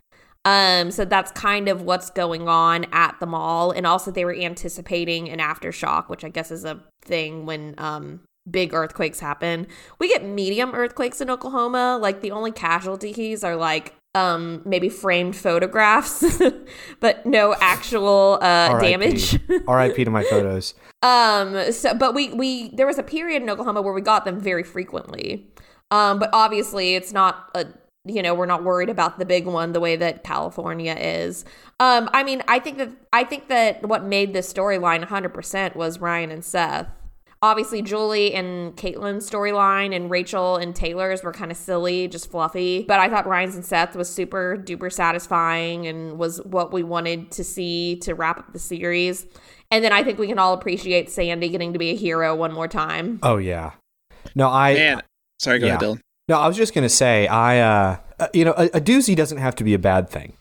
Um, 0.45 0.89
so 0.89 1.05
that's 1.05 1.31
kind 1.31 1.67
of 1.67 1.81
what's 1.81 2.09
going 2.09 2.47
on 2.47 2.85
at 2.91 3.15
the 3.19 3.25
mall. 3.25 3.71
And 3.71 3.85
also 3.85 4.09
they 4.09 4.25
were 4.25 4.33
anticipating 4.33 5.29
an 5.29 5.39
aftershock, 5.39 6.09
which 6.09 6.23
I 6.23 6.29
guess 6.29 6.49
is 6.49 6.65
a 6.65 6.81
thing 7.03 7.45
when 7.45 7.75
um 7.77 8.21
big 8.49 8.73
earthquakes 8.73 9.19
happen. 9.19 9.67
We 9.99 10.07
get 10.07 10.23
medium 10.23 10.73
earthquakes 10.73 11.21
in 11.21 11.29
Oklahoma. 11.29 11.99
Like 12.01 12.21
the 12.21 12.31
only 12.31 12.51
casualties 12.51 13.43
are 13.43 13.55
like 13.55 13.93
um 14.15 14.61
maybe 14.65 14.89
framed 14.89 15.35
photographs, 15.35 16.23
but 16.99 17.25
no 17.25 17.55
actual 17.59 18.39
uh 18.41 18.69
R.I.P. 18.71 18.89
damage. 18.89 19.39
R.I.P. 19.67 20.03
to 20.03 20.11
my 20.11 20.23
photos. 20.23 20.73
Um. 21.03 21.71
So, 21.71 21.93
but 21.93 22.13
we 22.13 22.29
we 22.33 22.69
there 22.69 22.87
was 22.87 22.97
a 22.97 23.03
period 23.03 23.41
in 23.41 23.49
Oklahoma 23.49 23.81
where 23.81 23.93
we 23.93 24.01
got 24.01 24.25
them 24.25 24.39
very 24.39 24.63
frequently. 24.63 25.47
Um. 25.91 26.19
But 26.19 26.29
obviously, 26.33 26.95
it's 26.95 27.13
not 27.13 27.49
a 27.53 27.67
you 28.05 28.21
know 28.21 28.33
we're 28.33 28.47
not 28.47 28.63
worried 28.63 28.89
about 28.89 29.19
the 29.19 29.25
big 29.25 29.45
one 29.45 29.73
the 29.73 29.79
way 29.79 29.95
that 29.95 30.23
California 30.23 30.95
is. 30.95 31.45
Um. 31.79 32.09
I 32.11 32.23
mean, 32.23 32.41
I 32.47 32.59
think 32.59 32.79
that 32.79 32.89
I 33.13 33.23
think 33.23 33.47
that 33.49 33.87
what 33.87 34.03
made 34.03 34.33
this 34.33 34.51
storyline 34.51 34.99
100 34.99 35.29
percent 35.29 35.75
was 35.75 35.99
Ryan 35.99 36.31
and 36.31 36.43
Seth. 36.43 36.87
Obviously, 37.41 37.81
Julie 37.81 38.33
and 38.33 38.75
Kaitlin's 38.75 39.29
storyline 39.29 39.95
and 39.95 40.11
Rachel 40.11 40.57
and 40.57 40.75
Taylor's 40.75 41.23
were 41.23 41.31
kind 41.31 41.51
of 41.51 41.57
silly, 41.57 42.09
just 42.09 42.29
fluffy. 42.29 42.83
But 42.83 42.99
I 42.99 43.07
thought 43.07 43.25
Ryan's 43.25 43.55
and 43.55 43.65
Seth 43.65 43.95
was 43.95 44.13
super 44.13 44.61
duper 44.61 44.91
satisfying 44.91 45.87
and 45.87 46.19
was 46.19 46.39
what 46.43 46.73
we 46.73 46.83
wanted 46.83 47.31
to 47.31 47.45
see 47.45 47.95
to 48.01 48.13
wrap 48.13 48.39
up 48.39 48.51
the 48.51 48.59
series. 48.59 49.25
And 49.71 49.85
then 49.85 49.93
I 49.93 50.03
think 50.03 50.19
we 50.19 50.27
can 50.27 50.37
all 50.37 50.53
appreciate 50.53 51.09
Sandy 51.09 51.47
getting 51.47 51.71
to 51.71 51.79
be 51.79 51.91
a 51.91 51.95
hero 51.95 52.35
one 52.35 52.51
more 52.51 52.67
time. 52.67 53.19
Oh 53.23 53.37
yeah. 53.37 53.71
No, 54.35 54.49
I 54.49 54.73
man 54.73 55.01
sorry 55.39 55.59
go 55.59 55.67
ahead 55.67 55.79
dylan 55.79 56.01
No, 56.27 56.39
I 56.39 56.47
was 56.47 56.57
just 56.57 56.73
gonna 56.73 56.89
say, 56.89 57.25
I, 57.27 57.59
uh, 57.59 57.97
uh, 58.19 58.27
you 58.33 58.43
know, 58.43 58.53
a, 58.57 58.65
a 58.65 58.81
doozy 58.81 59.15
doesn't 59.15 59.37
have 59.37 59.55
to 59.55 59.63
be 59.63 59.73
a 59.73 59.79
bad 59.79 60.09
thing, 60.09 60.33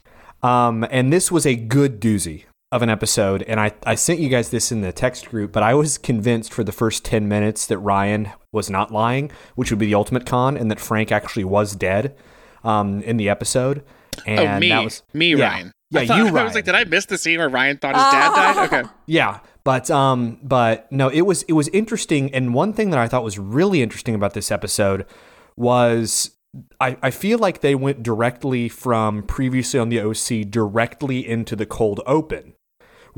um, 0.42 0.84
and 0.90 1.12
this 1.12 1.30
was 1.30 1.46
a 1.46 1.54
good 1.54 2.00
doozy. 2.00 2.44
Of 2.70 2.82
an 2.82 2.90
episode, 2.90 3.42
and 3.44 3.58
I, 3.58 3.72
I 3.84 3.94
sent 3.94 4.20
you 4.20 4.28
guys 4.28 4.50
this 4.50 4.70
in 4.70 4.82
the 4.82 4.92
text 4.92 5.28
group, 5.30 5.52
but 5.52 5.62
I 5.62 5.74
was 5.74 5.96
convinced 5.96 6.52
for 6.52 6.62
the 6.62 6.72
first 6.72 7.04
10 7.04 7.26
minutes 7.26 7.66
that 7.66 7.78
Ryan 7.78 8.30
was 8.52 8.68
not 8.68 8.92
lying, 8.92 9.30
which 9.54 9.70
would 9.70 9.78
be 9.78 9.86
the 9.86 9.94
ultimate 9.94 10.26
con, 10.26 10.56
and 10.56 10.70
that 10.70 10.78
Frank 10.78 11.10
actually 11.10 11.44
was 11.44 11.74
dead 11.74 12.14
um, 12.64 13.00
in 13.02 13.16
the 13.16 13.28
episode. 13.28 13.84
And 14.26 14.40
oh, 14.40 14.58
me, 14.58 14.68
that 14.68 14.84
was, 14.84 15.02
me, 15.14 15.34
yeah. 15.34 15.48
Ryan. 15.48 15.72
Yeah, 15.90 16.00
I 16.00 16.06
thought, 16.06 16.18
you, 16.18 16.26
I 16.38 16.44
was 16.44 16.54
like, 16.54 16.66
did 16.66 16.74
I 16.74 16.84
miss 16.84 17.06
the 17.06 17.16
scene 17.16 17.38
where 17.38 17.48
Ryan 17.48 17.78
thought 17.78 17.94
his 17.94 18.04
dad 18.04 18.34
died? 18.34 18.72
Okay. 18.72 18.88
Yeah, 19.06 19.40
but 19.64 19.90
um, 19.90 20.38
but 20.42 20.90
no, 20.92 21.08
it 21.08 21.22
was 21.22 21.42
it 21.44 21.54
was 21.54 21.68
interesting, 21.68 22.34
and 22.34 22.52
one 22.52 22.74
thing 22.74 22.90
that 22.90 22.98
I 22.98 23.08
thought 23.08 23.24
was 23.24 23.38
really 23.38 23.82
interesting 23.82 24.14
about 24.14 24.34
this 24.34 24.50
episode 24.50 25.06
was 25.56 26.36
I, 26.80 26.96
I 27.02 27.10
feel 27.10 27.38
like 27.38 27.60
they 27.60 27.74
went 27.74 28.02
directly 28.02 28.68
from 28.68 29.22
previously 29.22 29.80
on 29.80 29.88
the 29.88 30.00
OC 30.00 30.50
directly 30.50 31.26
into 31.26 31.56
the 31.56 31.66
cold 31.66 32.00
open, 32.06 32.54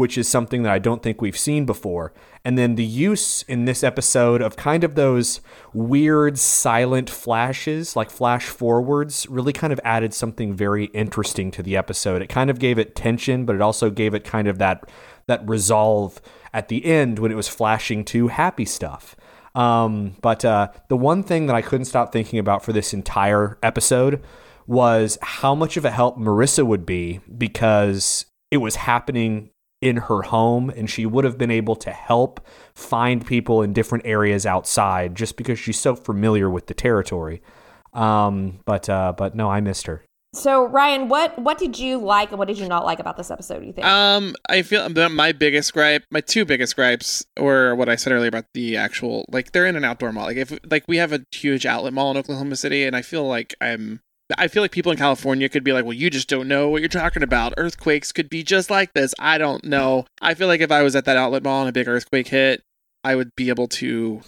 which 0.00 0.16
is 0.16 0.26
something 0.26 0.62
that 0.62 0.72
I 0.72 0.78
don't 0.78 1.02
think 1.02 1.20
we've 1.20 1.36
seen 1.36 1.66
before. 1.66 2.14
And 2.42 2.56
then 2.56 2.76
the 2.76 2.82
use 2.82 3.42
in 3.42 3.66
this 3.66 3.84
episode 3.84 4.40
of 4.40 4.56
kind 4.56 4.82
of 4.82 4.94
those 4.94 5.42
weird 5.74 6.38
silent 6.38 7.10
flashes, 7.10 7.94
like 7.96 8.10
flash 8.10 8.46
forwards, 8.46 9.26
really 9.28 9.52
kind 9.52 9.74
of 9.74 9.80
added 9.84 10.14
something 10.14 10.54
very 10.54 10.86
interesting 10.86 11.50
to 11.50 11.62
the 11.62 11.76
episode. 11.76 12.22
It 12.22 12.30
kind 12.30 12.48
of 12.48 12.58
gave 12.58 12.78
it 12.78 12.96
tension, 12.96 13.44
but 13.44 13.54
it 13.54 13.60
also 13.60 13.90
gave 13.90 14.14
it 14.14 14.24
kind 14.24 14.48
of 14.48 14.56
that 14.56 14.88
that 15.26 15.46
resolve 15.46 16.18
at 16.54 16.68
the 16.68 16.86
end 16.86 17.18
when 17.18 17.30
it 17.30 17.34
was 17.34 17.48
flashing 17.48 18.02
to 18.06 18.28
happy 18.28 18.64
stuff. 18.64 19.14
Um, 19.54 20.16
but 20.22 20.46
uh, 20.46 20.68
the 20.88 20.96
one 20.96 21.22
thing 21.22 21.44
that 21.48 21.56
I 21.56 21.60
couldn't 21.60 21.84
stop 21.84 22.10
thinking 22.10 22.38
about 22.38 22.64
for 22.64 22.72
this 22.72 22.94
entire 22.94 23.58
episode 23.62 24.22
was 24.66 25.18
how 25.20 25.54
much 25.54 25.76
of 25.76 25.84
a 25.84 25.90
help 25.90 26.16
Marissa 26.16 26.64
would 26.64 26.86
be 26.86 27.20
because 27.36 28.24
it 28.50 28.62
was 28.62 28.76
happening 28.76 29.50
in 29.80 29.96
her 29.96 30.22
home 30.22 30.70
and 30.70 30.90
she 30.90 31.06
would 31.06 31.24
have 31.24 31.38
been 31.38 31.50
able 31.50 31.74
to 31.74 31.90
help 31.90 32.46
find 32.74 33.26
people 33.26 33.62
in 33.62 33.72
different 33.72 34.04
areas 34.06 34.44
outside 34.44 35.14
just 35.14 35.36
because 35.36 35.58
she's 35.58 35.78
so 35.78 35.96
familiar 35.96 36.50
with 36.50 36.66
the 36.66 36.74
territory. 36.74 37.42
Um, 37.92 38.60
but 38.64 38.88
uh, 38.88 39.12
but 39.16 39.34
no, 39.34 39.50
I 39.50 39.60
missed 39.60 39.86
her. 39.86 40.04
So 40.32 40.66
Ryan, 40.66 41.08
what 41.08 41.36
what 41.40 41.58
did 41.58 41.78
you 41.78 41.98
like 41.98 42.30
and 42.30 42.38
what 42.38 42.46
did 42.46 42.58
you 42.58 42.68
not 42.68 42.84
like 42.84 43.00
about 43.00 43.16
this 43.16 43.30
episode? 43.32 43.64
You 43.64 43.72
think? 43.72 43.84
Um, 43.84 44.36
I 44.48 44.62
feel 44.62 44.88
my 45.08 45.32
biggest 45.32 45.72
gripe, 45.72 46.04
my 46.10 46.20
two 46.20 46.44
biggest 46.44 46.76
gripes, 46.76 47.24
were 47.38 47.74
what 47.74 47.88
I 47.88 47.96
said 47.96 48.12
earlier 48.12 48.28
about 48.28 48.44
the 48.54 48.76
actual 48.76 49.24
like 49.30 49.50
they're 49.50 49.66
in 49.66 49.74
an 49.74 49.84
outdoor 49.84 50.12
mall. 50.12 50.26
Like 50.26 50.36
if 50.36 50.56
like 50.70 50.84
we 50.86 50.98
have 50.98 51.12
a 51.12 51.24
huge 51.32 51.66
outlet 51.66 51.92
mall 51.92 52.12
in 52.12 52.16
Oklahoma 52.16 52.54
City, 52.56 52.84
and 52.84 52.94
I 52.94 53.02
feel 53.02 53.26
like 53.26 53.54
I'm. 53.60 54.00
I 54.38 54.48
feel 54.48 54.62
like 54.62 54.72
people 54.72 54.92
in 54.92 54.98
California 54.98 55.48
could 55.48 55.64
be 55.64 55.72
like, 55.72 55.84
well, 55.84 55.92
you 55.92 56.10
just 56.10 56.28
don't 56.28 56.48
know 56.48 56.68
what 56.68 56.80
you're 56.82 56.88
talking 56.88 57.22
about. 57.22 57.54
Earthquakes 57.56 58.12
could 58.12 58.28
be 58.28 58.42
just 58.42 58.70
like 58.70 58.92
this. 58.94 59.14
I 59.18 59.38
don't 59.38 59.64
know. 59.64 60.06
I 60.20 60.34
feel 60.34 60.48
like 60.48 60.60
if 60.60 60.70
I 60.70 60.82
was 60.82 60.94
at 60.96 61.04
that 61.06 61.16
outlet 61.16 61.42
mall 61.42 61.60
and 61.60 61.68
a 61.68 61.72
big 61.72 61.88
earthquake 61.88 62.28
hit, 62.28 62.62
I 63.02 63.14
would 63.16 63.30
be 63.36 63.48
able 63.48 63.68
to 63.68 64.20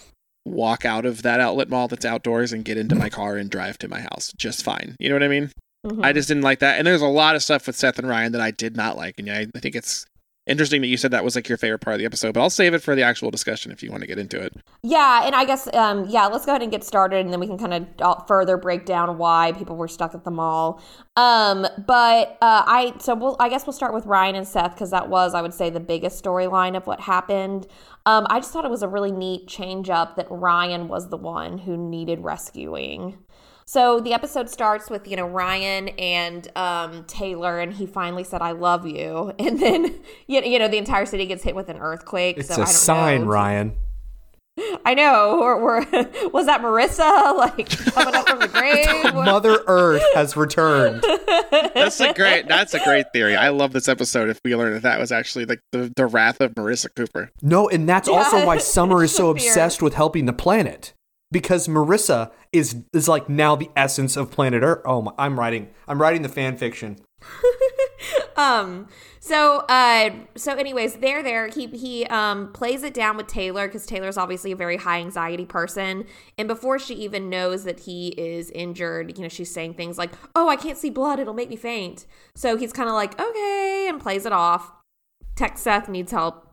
walk 0.45 0.83
out 0.83 1.05
of 1.05 1.21
that 1.21 1.39
outlet 1.39 1.69
mall 1.69 1.87
that's 1.87 2.05
outdoors 2.05 2.51
and 2.51 2.65
get 2.65 2.77
into 2.77 2.95
my 2.95 3.09
car 3.09 3.37
and 3.37 3.49
drive 3.49 3.77
to 3.79 3.87
my 3.87 4.01
house 4.01 4.33
just 4.37 4.63
fine. 4.63 4.95
You 4.99 5.09
know 5.09 5.15
what 5.15 5.23
I 5.23 5.27
mean? 5.29 5.51
Mhm. 5.85 6.03
I 6.03 6.11
just 6.13 6.27
didn't 6.27 6.43
like 6.43 6.59
that. 6.59 6.77
And 6.77 6.87
there's 6.87 7.01
a 7.01 7.07
lot 7.07 7.35
of 7.35 7.43
stuff 7.43 7.67
with 7.67 7.75
Seth 7.75 7.99
and 7.99 8.07
Ryan 8.07 8.31
that 8.33 8.41
I 8.41 8.51
did 8.51 8.75
not 8.75 8.97
like. 8.97 9.15
And 9.19 9.29
I, 9.29 9.47
I 9.55 9.59
think 9.59 9.75
it's 9.75 10.05
interesting 10.45 10.81
that 10.81 10.87
you 10.87 10.97
said 10.97 11.11
that 11.11 11.23
was 11.23 11.35
like 11.35 11.47
your 11.47 11.57
favorite 11.57 11.79
part 11.79 11.95
of 11.95 11.99
the 11.99 12.05
episode, 12.05 12.33
but 12.33 12.41
I'll 12.41 12.49
save 12.49 12.73
it 12.73 12.79
for 12.79 12.95
the 12.95 13.01
actual 13.01 13.31
discussion 13.31 13.71
if 13.71 13.81
you 13.81 13.91
want 13.91 14.01
to 14.01 14.07
get 14.07 14.19
into 14.19 14.39
it. 14.41 14.53
Yeah, 14.81 15.25
and 15.25 15.35
I 15.35 15.45
guess 15.45 15.73
um, 15.73 16.05
yeah, 16.09 16.27
let's 16.27 16.45
go 16.45 16.51
ahead 16.51 16.61
and 16.61 16.71
get 16.71 16.83
started, 16.83 17.21
and 17.21 17.31
then 17.31 17.39
we 17.39 17.47
can 17.47 17.57
kind 17.57 17.87
of 18.01 18.27
further 18.27 18.57
break 18.57 18.85
down 18.85 19.17
why 19.17 19.53
people 19.53 19.75
were 19.75 19.87
stuck 19.87 20.13
at 20.13 20.23
the 20.23 20.31
mall. 20.31 20.81
Um, 21.15 21.67
but 21.85 22.37
uh, 22.41 22.63
I 22.65 22.93
so 22.99 23.15
we'll 23.15 23.37
I 23.39 23.49
guess 23.49 23.65
we'll 23.65 23.73
start 23.73 23.93
with 23.93 24.05
Ryan 24.05 24.35
and 24.35 24.47
Seth 24.47 24.73
because 24.73 24.91
that 24.91 25.09
was 25.09 25.33
I 25.33 25.41
would 25.41 25.53
say 25.53 25.69
the 25.69 25.79
biggest 25.79 26.23
storyline 26.23 26.75
of 26.75 26.87
what 26.87 26.99
happened. 26.99 27.67
Um, 28.05 28.27
I 28.29 28.39
just 28.39 28.51
thought 28.51 28.65
it 28.65 28.71
was 28.71 28.83
a 28.83 28.87
really 28.87 29.11
neat 29.11 29.47
change 29.47 29.89
up 29.89 30.17
that 30.17 30.27
Ryan 30.29 30.89
was 30.89 31.09
the 31.09 31.17
one 31.17 31.59
who 31.59 31.77
needed 31.77 32.19
rescuing. 32.19 33.17
So 33.65 33.99
the 33.99 34.13
episode 34.13 34.49
starts 34.49 34.89
with 34.89 35.07
you 35.07 35.15
know 35.15 35.27
Ryan 35.27 35.89
and 35.89 36.47
um, 36.57 37.05
Taylor, 37.05 37.59
and 37.59 37.73
he 37.73 37.85
finally 37.85 38.23
said 38.23 38.41
"I 38.41 38.51
love 38.51 38.85
you," 38.85 39.33
and 39.39 39.59
then 39.59 39.95
you 40.27 40.41
you 40.41 40.59
know 40.59 40.67
the 40.67 40.77
entire 40.77 41.05
city 41.05 41.25
gets 41.25 41.43
hit 41.43 41.55
with 41.55 41.69
an 41.69 41.77
earthquake. 41.77 42.37
It's 42.37 42.49
so 42.49 42.55
a 42.55 42.57
I 42.57 42.65
don't 42.65 42.73
sign, 42.73 43.21
know. 43.21 43.27
Ryan. 43.27 43.75
I 44.85 44.93
know. 44.93 45.39
Or, 45.41 45.55
or 45.55 45.77
was 46.31 46.45
that 46.45 46.61
Marissa 46.61 47.35
like 47.37 47.69
coming 47.93 48.13
up 48.13 48.29
from 48.29 48.39
the 48.39 48.47
grave? 48.47 49.13
Mother 49.13 49.59
Earth 49.67 50.03
has 50.13 50.35
returned. 50.37 51.03
That's 51.73 51.99
a 51.99 52.13
great 52.13 52.47
that's 52.47 52.73
a 52.73 52.83
great 52.83 53.07
theory. 53.13 53.35
I 53.35 53.49
love 53.49 53.73
this 53.73 53.87
episode 53.87 54.29
if 54.29 54.39
we 54.43 54.55
learn 54.55 54.73
that 54.73 54.83
that 54.83 54.99
was 54.99 55.11
actually 55.11 55.45
like 55.45 55.59
the, 55.71 55.91
the 55.95 56.05
wrath 56.05 56.39
of 56.41 56.53
Marissa 56.53 56.93
Cooper. 56.95 57.31
No, 57.41 57.69
and 57.69 57.87
that's 57.87 58.07
also 58.07 58.45
why 58.45 58.57
Summer 58.57 59.03
is 59.03 59.15
so 59.15 59.29
obsessed 59.29 59.81
with 59.81 59.93
helping 59.95 60.25
the 60.25 60.33
planet. 60.33 60.93
Because 61.33 61.67
Marissa 61.67 62.31
is 62.51 62.75
is 62.93 63.09
like 63.09 63.27
now 63.27 63.55
the 63.55 63.69
essence 63.75 64.15
of 64.15 64.29
planet 64.29 64.61
Earth. 64.63 64.83
Oh 64.85 65.01
my, 65.01 65.11
I'm 65.17 65.39
writing 65.39 65.69
I'm 65.87 65.99
writing 65.99 66.21
the 66.21 66.29
fan 66.29 66.55
fiction. 66.55 66.99
um. 68.37 68.87
So, 69.19 69.59
uh. 69.69 70.11
So, 70.35 70.53
anyways, 70.53 70.97
they're 70.97 71.23
there. 71.23 71.47
He 71.47 71.67
he 71.67 72.05
um 72.05 72.51
plays 72.53 72.83
it 72.83 72.93
down 72.93 73.17
with 73.17 73.27
Taylor 73.27 73.67
because 73.67 73.85
Taylor's 73.85 74.17
obviously 74.17 74.51
a 74.51 74.55
very 74.55 74.77
high 74.77 74.99
anxiety 74.99 75.45
person, 75.45 76.05
and 76.37 76.47
before 76.47 76.77
she 76.77 76.93
even 76.95 77.29
knows 77.29 77.63
that 77.63 77.81
he 77.81 78.09
is 78.09 78.51
injured, 78.51 79.17
you 79.17 79.23
know, 79.23 79.29
she's 79.29 79.51
saying 79.51 79.73
things 79.73 79.97
like, 79.97 80.11
"Oh, 80.35 80.49
I 80.49 80.55
can't 80.55 80.77
see 80.77 80.91
blood. 80.91 81.19
It'll 81.19 81.33
make 81.33 81.49
me 81.49 81.55
faint." 81.55 82.05
So 82.35 82.57
he's 82.57 82.73
kind 82.73 82.89
of 82.89 82.95
like, 82.95 83.19
"Okay," 83.19 83.87
and 83.89 83.99
plays 83.99 84.25
it 84.25 84.33
off. 84.33 84.71
Tech 85.35 85.57
Seth 85.57 85.89
needs 85.89 86.11
help. 86.11 86.52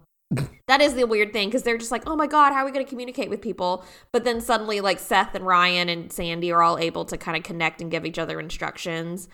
That 0.69 0.81
is 0.81 0.95
the 0.95 1.05
weird 1.07 1.33
thing 1.33 1.49
because 1.49 1.65
they're 1.65 1.79
just 1.79 1.91
like, 1.91 2.05
oh 2.07 2.15
my 2.15 2.29
God, 2.29 2.53
how 2.53 2.63
are 2.63 2.65
we 2.65 2.71
going 2.71 2.85
to 2.85 2.89
communicate 2.89 3.29
with 3.29 3.41
people? 3.41 3.85
But 4.13 4.23
then 4.23 4.41
suddenly, 4.41 4.81
like, 4.81 5.01
Seth 5.01 5.35
and 5.35 5.45
Ryan 5.45 5.89
and 5.89 6.13
Sandy 6.13 6.53
are 6.53 6.63
all 6.63 6.79
able 6.79 7.05
to 7.07 7.17
kind 7.17 7.37
of 7.37 7.43
connect 7.43 7.81
and 7.81 7.91
give 7.91 8.07
each 8.07 8.19
other 8.19 8.39
instructions. 8.39 9.29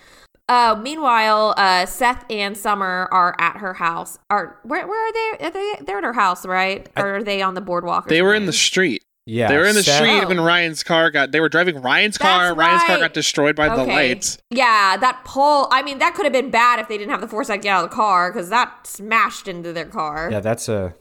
Uh, 0.48 0.78
meanwhile, 0.80 1.54
uh, 1.56 1.84
Seth 1.84 2.24
and 2.30 2.56
Summer 2.56 3.08
are 3.10 3.34
at 3.38 3.58
her 3.58 3.74
house. 3.74 4.18
Are 4.30 4.60
where, 4.62 4.86
where 4.86 5.08
are 5.08 5.12
they? 5.12 5.46
Are 5.46 5.50
they? 5.50 5.84
They're 5.84 5.98
at 5.98 6.04
her 6.04 6.12
house, 6.12 6.46
right? 6.46 6.88
Or 6.96 7.16
are 7.16 7.22
they 7.22 7.42
on 7.42 7.54
the 7.54 7.60
boardwalk? 7.60 8.08
They 8.08 8.22
were 8.22 8.34
in 8.34 8.46
the 8.46 8.52
street. 8.52 9.02
Yeah, 9.26 9.48
they 9.48 9.56
were 9.56 9.64
in 9.66 9.74
the 9.74 9.82
Seth- 9.82 9.96
street 9.96 10.22
Oh. 10.24 10.28
when 10.28 10.40
Ryan's 10.40 10.82
car 10.84 11.10
got 11.10 11.32
they 11.32 11.40
were 11.40 11.48
driving 11.48 11.82
Ryan's 11.82 12.16
car. 12.16 12.46
That's 12.46 12.56
Ryan's 12.58 12.82
car 12.84 12.94
right. 12.96 13.00
got 13.02 13.12
destroyed 13.14 13.56
by 13.56 13.68
the 13.68 13.82
Okay. 13.82 13.92
lights. 13.92 14.38
Yeah, 14.50 14.96
that 14.98 15.24
pole. 15.24 15.66
I 15.72 15.82
mean, 15.82 15.98
that 15.98 16.14
could 16.14 16.24
have 16.26 16.32
been 16.32 16.50
bad 16.50 16.78
if 16.78 16.86
they 16.88 16.96
didn't 16.96 17.10
have 17.10 17.20
the 17.20 17.28
foresight 17.28 17.60
to 17.62 17.64
get 17.64 17.70
out 17.72 17.84
of 17.84 17.90
the 17.90 17.96
car 17.96 18.32
because 18.32 18.48
that 18.50 18.86
smashed 18.86 19.48
into 19.48 19.72
their 19.72 19.86
car. 19.86 20.28
Yeah, 20.30 20.40
that's 20.40 20.68
a 20.68 20.94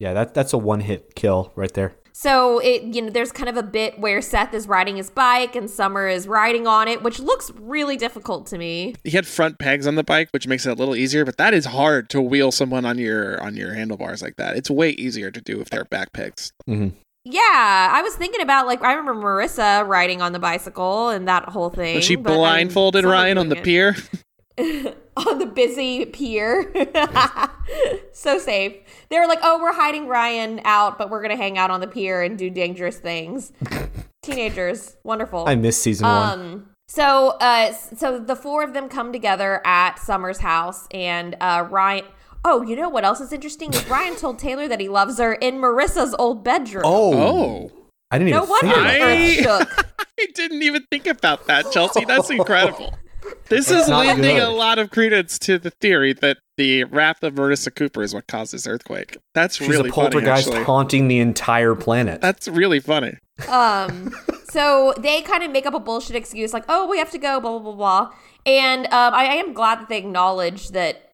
yeah 0.00 0.12
that 0.12 0.34
that's 0.34 0.52
a 0.52 0.58
one 0.58 0.80
hit 0.80 1.14
kill 1.14 1.52
right 1.54 1.72
there. 1.72 1.94
So 2.12 2.58
it 2.58 2.82
you 2.82 3.00
know 3.00 3.10
there's 3.10 3.30
kind 3.30 3.48
of 3.48 3.56
a 3.56 3.62
bit 3.62 4.00
where 4.00 4.20
Seth 4.20 4.52
is 4.54 4.66
riding 4.66 4.96
his 4.96 5.08
bike 5.08 5.54
and 5.54 5.70
Summer 5.70 6.08
is 6.08 6.26
riding 6.26 6.66
on 6.66 6.88
it, 6.88 7.04
which 7.04 7.20
looks 7.20 7.52
really 7.60 7.96
difficult 7.96 8.48
to 8.48 8.58
me. 8.58 8.96
He 9.04 9.10
had 9.12 9.24
front 9.24 9.60
pegs 9.60 9.86
on 9.86 9.94
the 9.94 10.02
bike, 10.02 10.30
which 10.32 10.48
makes 10.48 10.66
it 10.66 10.70
a 10.70 10.74
little 10.74 10.96
easier, 10.96 11.24
but 11.24 11.36
that 11.36 11.54
is 11.54 11.66
hard 11.66 12.10
to 12.10 12.20
wheel 12.20 12.50
someone 12.50 12.84
on 12.84 12.98
your 12.98 13.40
on 13.40 13.54
your 13.56 13.74
handlebars 13.74 14.20
like 14.20 14.34
that. 14.34 14.56
It's 14.56 14.68
way 14.68 14.90
easier 14.90 15.30
to 15.30 15.40
do 15.40 15.60
if 15.60 15.70
they're 15.70 15.84
back 15.84 16.12
pegs. 16.12 16.50
hmm 16.66 16.88
Yeah, 17.24 17.90
I 17.92 18.00
was 18.02 18.14
thinking 18.14 18.40
about 18.40 18.66
like 18.66 18.82
I 18.82 18.94
remember 18.94 19.20
Marissa 19.20 19.86
riding 19.86 20.22
on 20.22 20.32
the 20.32 20.38
bicycle 20.38 21.10
and 21.10 21.28
that 21.28 21.48
whole 21.48 21.70
thing. 21.70 21.96
Was 21.96 22.04
she 22.04 22.16
but, 22.16 22.30
I 22.30 22.32
mean, 22.32 22.40
blindfolded 22.40 23.04
Ryan 23.04 23.38
on 23.38 23.48
the 23.48 23.56
doing 23.56 23.64
pier? 23.64 23.96
on 25.26 25.38
the 25.38 25.46
busy 25.46 26.06
pier. 26.06 26.72
so 28.12 28.38
safe. 28.38 28.76
They 29.08 29.18
were 29.18 29.26
like, 29.26 29.40
"Oh, 29.42 29.60
we're 29.60 29.74
hiding 29.74 30.06
Ryan 30.06 30.60
out, 30.64 30.98
but 30.98 31.10
we're 31.10 31.22
gonna 31.22 31.36
hang 31.36 31.58
out 31.58 31.70
on 31.70 31.80
the 31.80 31.86
pier 31.86 32.22
and 32.22 32.38
do 32.38 32.50
dangerous 32.50 32.98
things." 32.98 33.52
Teenagers, 34.22 34.96
wonderful. 35.04 35.44
I 35.46 35.54
miss 35.54 35.80
season 35.80 36.06
one. 36.06 36.40
Um. 36.40 36.70
So, 36.88 37.36
uh, 37.40 37.72
so 37.72 38.18
the 38.18 38.36
four 38.36 38.64
of 38.64 38.72
them 38.72 38.88
come 38.88 39.12
together 39.12 39.60
at 39.66 39.98
Summer's 39.98 40.38
house, 40.38 40.86
and 40.90 41.36
uh, 41.40 41.66
Ryan. 41.68 42.04
Oh, 42.44 42.62
you 42.62 42.76
know 42.76 42.88
what 42.88 43.04
else 43.04 43.20
is 43.20 43.32
interesting? 43.32 43.72
Is 43.72 43.86
Ryan 43.90 44.16
told 44.16 44.38
Taylor 44.38 44.68
that 44.68 44.80
he 44.80 44.88
loves 44.88 45.18
her 45.18 45.34
in 45.34 45.56
Marissa's 45.56 46.14
old 46.18 46.44
bedroom. 46.44 46.84
Oh, 46.86 47.14
Oh. 47.14 47.72
I 48.10 48.18
didn't 48.18 48.30
no 48.30 48.38
even 48.44 48.48
wonder 48.48 48.74
think 48.74 48.86
the. 48.86 49.02
I- 49.02 49.58
earth 49.60 49.68
shook. 49.68 49.86
I 50.20 50.26
didn't 50.34 50.62
even 50.62 50.82
think 50.90 51.06
about 51.06 51.46
that, 51.46 51.70
Chelsea. 51.72 52.04
That's 52.06 52.30
incredible. 52.38 52.94
This 53.50 53.70
is 53.70 53.88
lending 53.88 54.36
good. 54.36 54.42
a 54.42 54.50
lot 54.50 54.78
of 54.78 54.90
credence 54.90 55.38
to 55.40 55.58
the 55.58 55.70
theory 55.70 56.14
that 56.14 56.38
the 56.56 56.84
wrath 56.84 57.22
of 57.22 57.34
Marissa 57.34 57.74
Cooper 57.74 58.02
is 58.02 58.14
what 58.14 58.26
caused 58.26 58.52
this 58.54 58.66
earthquake. 58.66 59.18
That's 59.34 59.56
She's 59.56 59.68
really 59.68 59.90
a 59.90 59.92
funny, 59.92 60.10
poltergeist 60.10 60.48
actually. 60.48 60.64
haunting 60.64 61.08
the 61.08 61.18
entire 61.18 61.74
planet. 61.74 62.20
That's 62.22 62.48
really 62.48 62.80
funny. 62.80 63.18
Um, 63.46 64.14
so 64.50 64.94
they 64.98 65.20
kind 65.22 65.42
of 65.42 65.50
make 65.50 65.66
up 65.66 65.74
a 65.74 65.78
bullshit 65.80 66.16
excuse 66.16 66.52
like, 66.54 66.64
"Oh, 66.68 66.88
we 66.88 66.98
have 66.98 67.10
to 67.10 67.18
go," 67.18 67.38
blah 67.40 67.58
blah 67.58 67.72
blah 67.72 67.74
blah. 67.74 68.12
And 68.46 68.86
um, 68.86 69.12
I, 69.14 69.26
I 69.26 69.34
am 69.34 69.52
glad 69.52 69.80
that 69.80 69.88
they 69.90 69.98
acknowledge 69.98 70.70
that, 70.70 71.07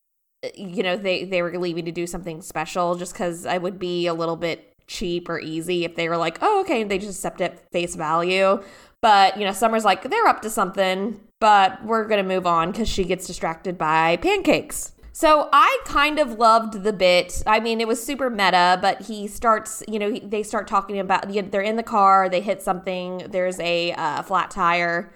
you 0.55 0.83
know, 0.83 0.97
they 0.97 1.25
they 1.25 1.43
were 1.43 1.59
leaving 1.59 1.85
to 1.85 1.93
do 1.93 2.07
something 2.07 2.43
special, 2.43 2.95
just 2.97 3.13
because 3.13 3.47
I 3.47 3.59
would 3.59 3.79
be 3.79 4.07
a 4.07 4.15
little 4.15 4.37
bit 4.37 4.73
cheap 4.87 5.29
or 5.29 5.39
easy 5.41 5.85
if 5.85 5.97
they 5.97 6.09
were 6.09 6.17
like, 6.17 6.39
"Oh, 6.43 6.61
okay," 6.61 6.85
they 6.85 6.99
just 6.99 7.19
accept 7.19 7.41
it 7.41 7.61
face 7.73 7.95
value. 7.95 8.63
But 9.01 9.37
you 9.39 9.45
know, 9.45 9.53
Summer's 9.53 9.85
like, 9.85 10.09
they're 10.09 10.27
up 10.27 10.43
to 10.43 10.51
something, 10.51 11.21
but 11.41 11.85
we're 11.85 12.07
gonna 12.07 12.23
move 12.23 12.47
on 12.47 12.71
because 12.73 12.89
she 12.89 13.05
gets 13.05 13.27
distracted 13.27 13.77
by 13.77 14.17
pancakes. 14.17 14.93
So 15.17 15.49
I 15.53 15.79
kind 15.85 16.19
of 16.19 16.41
loved 16.41 16.83
the 16.83 16.93
bit. 16.93 17.41
I 17.47 17.61
mean, 17.61 17.81
it 17.81 17.87
was 17.87 18.05
super 18.05 18.29
meta, 18.29 18.81
but 18.83 19.03
he 19.03 19.29
starts, 19.29 19.81
you 19.87 20.01
know, 20.01 20.19
they 20.19 20.43
start 20.43 20.67
talking 20.67 20.99
about 20.99 21.31
they're 21.53 21.61
in 21.61 21.77
the 21.77 21.85
car, 21.85 22.29
they 22.29 22.41
hit 22.41 22.63
something, 22.63 23.19
there's 23.31 23.61
a 23.61 23.93
uh, 23.93 24.23
flat 24.23 24.51
tire. 24.51 25.13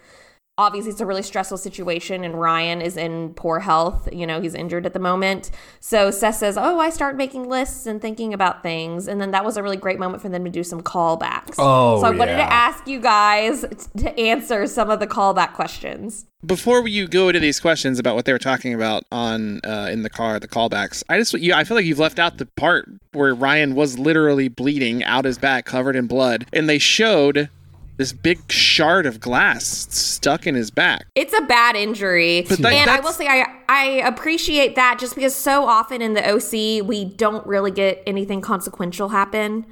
Obviously, 0.59 0.91
it's 0.91 1.00
a 1.00 1.07
really 1.07 1.23
stressful 1.23 1.57
situation, 1.57 2.25
and 2.25 2.38
Ryan 2.38 2.83
is 2.83 2.97
in 2.97 3.33
poor 3.35 3.61
health. 3.61 4.09
You 4.12 4.27
know, 4.27 4.41
he's 4.41 4.55
injured 4.55 4.85
at 4.87 4.93
the 4.93 4.99
moment. 4.99 5.53
So 5.79 6.11
Seth 6.11 6.35
says, 6.35 6.59
Oh, 6.59 6.81
I 6.81 6.91
start 6.91 7.17
making 7.17 7.49
lists 7.49 7.87
and 7.87 8.03
thinking 8.03 8.35
about 8.35 8.62
things. 8.65 9.07
And 9.07 9.21
then 9.21 9.31
that 9.31 9.45
was 9.45 9.57
a 9.57 9.62
really 9.62 9.77
great 9.77 10.00
moment 10.00 10.21
for 10.21 10.29
them 10.29 10.45
to 10.45 10.50
do 10.50 10.65
some 10.65 10.83
callbacks. 10.83 11.55
Oh, 11.59 12.00
so 12.00 12.09
I 12.09 12.11
wanted 12.11 12.37
to 12.37 12.53
ask 12.53 12.87
you 12.88 13.00
guys 13.00 13.65
t- 13.71 14.03
to 14.03 14.19
answer 14.19 14.67
some 14.67 14.91
of 14.91 14.99
the 14.99 15.07
callback 15.07 15.53
questions. 15.53 16.27
Before 16.45 16.87
you 16.87 17.09
go 17.09 17.29
into 17.29 17.41
these 17.41 17.59
questions 17.59 17.99
about 17.99 18.15
what 18.15 18.25
they 18.25 18.33
were 18.33 18.38
talking 18.38 18.73
about 18.73 19.05
on 19.11 19.61
uh, 19.65 19.88
in 19.91 20.03
the 20.03 20.11
car, 20.11 20.38
the 20.38 20.47
callbacks, 20.47 21.03
I 21.09 21.19
just 21.19 21.35
you, 21.35 21.53
I 21.55 21.65
feel 21.65 21.77
like 21.77 21.87
you've 21.87 21.99
left 21.99 22.19
out 22.19 22.38
the 22.38 22.47
part 22.47 22.88
where 23.12 23.35
Ryan 23.35 23.75
was 23.75 23.99
literally 23.99 24.49
bleeding 24.49 25.03
out 25.05 25.25
his 25.25 25.38
back, 25.38 25.67
covered 25.67 25.97
in 25.97 26.07
blood, 26.07 26.47
and 26.53 26.69
they 26.69 26.79
showed 26.79 27.49
this 27.99 28.12
big 28.12 28.50
shard 28.50 29.05
of 29.07 29.21
glass 29.21 29.64
stuck 29.90 30.47
in 30.47 30.55
his 30.55 30.71
back. 30.71 31.07
It's 31.14 31.35
a 31.37 31.43
bad 31.43 31.76
injury. 31.76 32.47
But 32.49 32.59
that- 32.61 32.73
and 32.73 32.90
I 32.90 33.00
will 33.00 33.12
say 33.12 33.26
I 33.28 33.45
I 33.69 33.85
appreciate 34.07 34.76
that 34.76 34.99
just 34.99 35.14
because 35.14 35.35
so 35.35 35.67
often 35.67 36.00
in 36.00 36.14
the 36.14 36.23
OC 36.26 36.81
we 36.87 37.05
don't 37.05 37.47
really 37.47 37.71
get 37.73 38.02
anything 38.07 38.40
consequential 38.40 39.11
happen. 39.11 39.67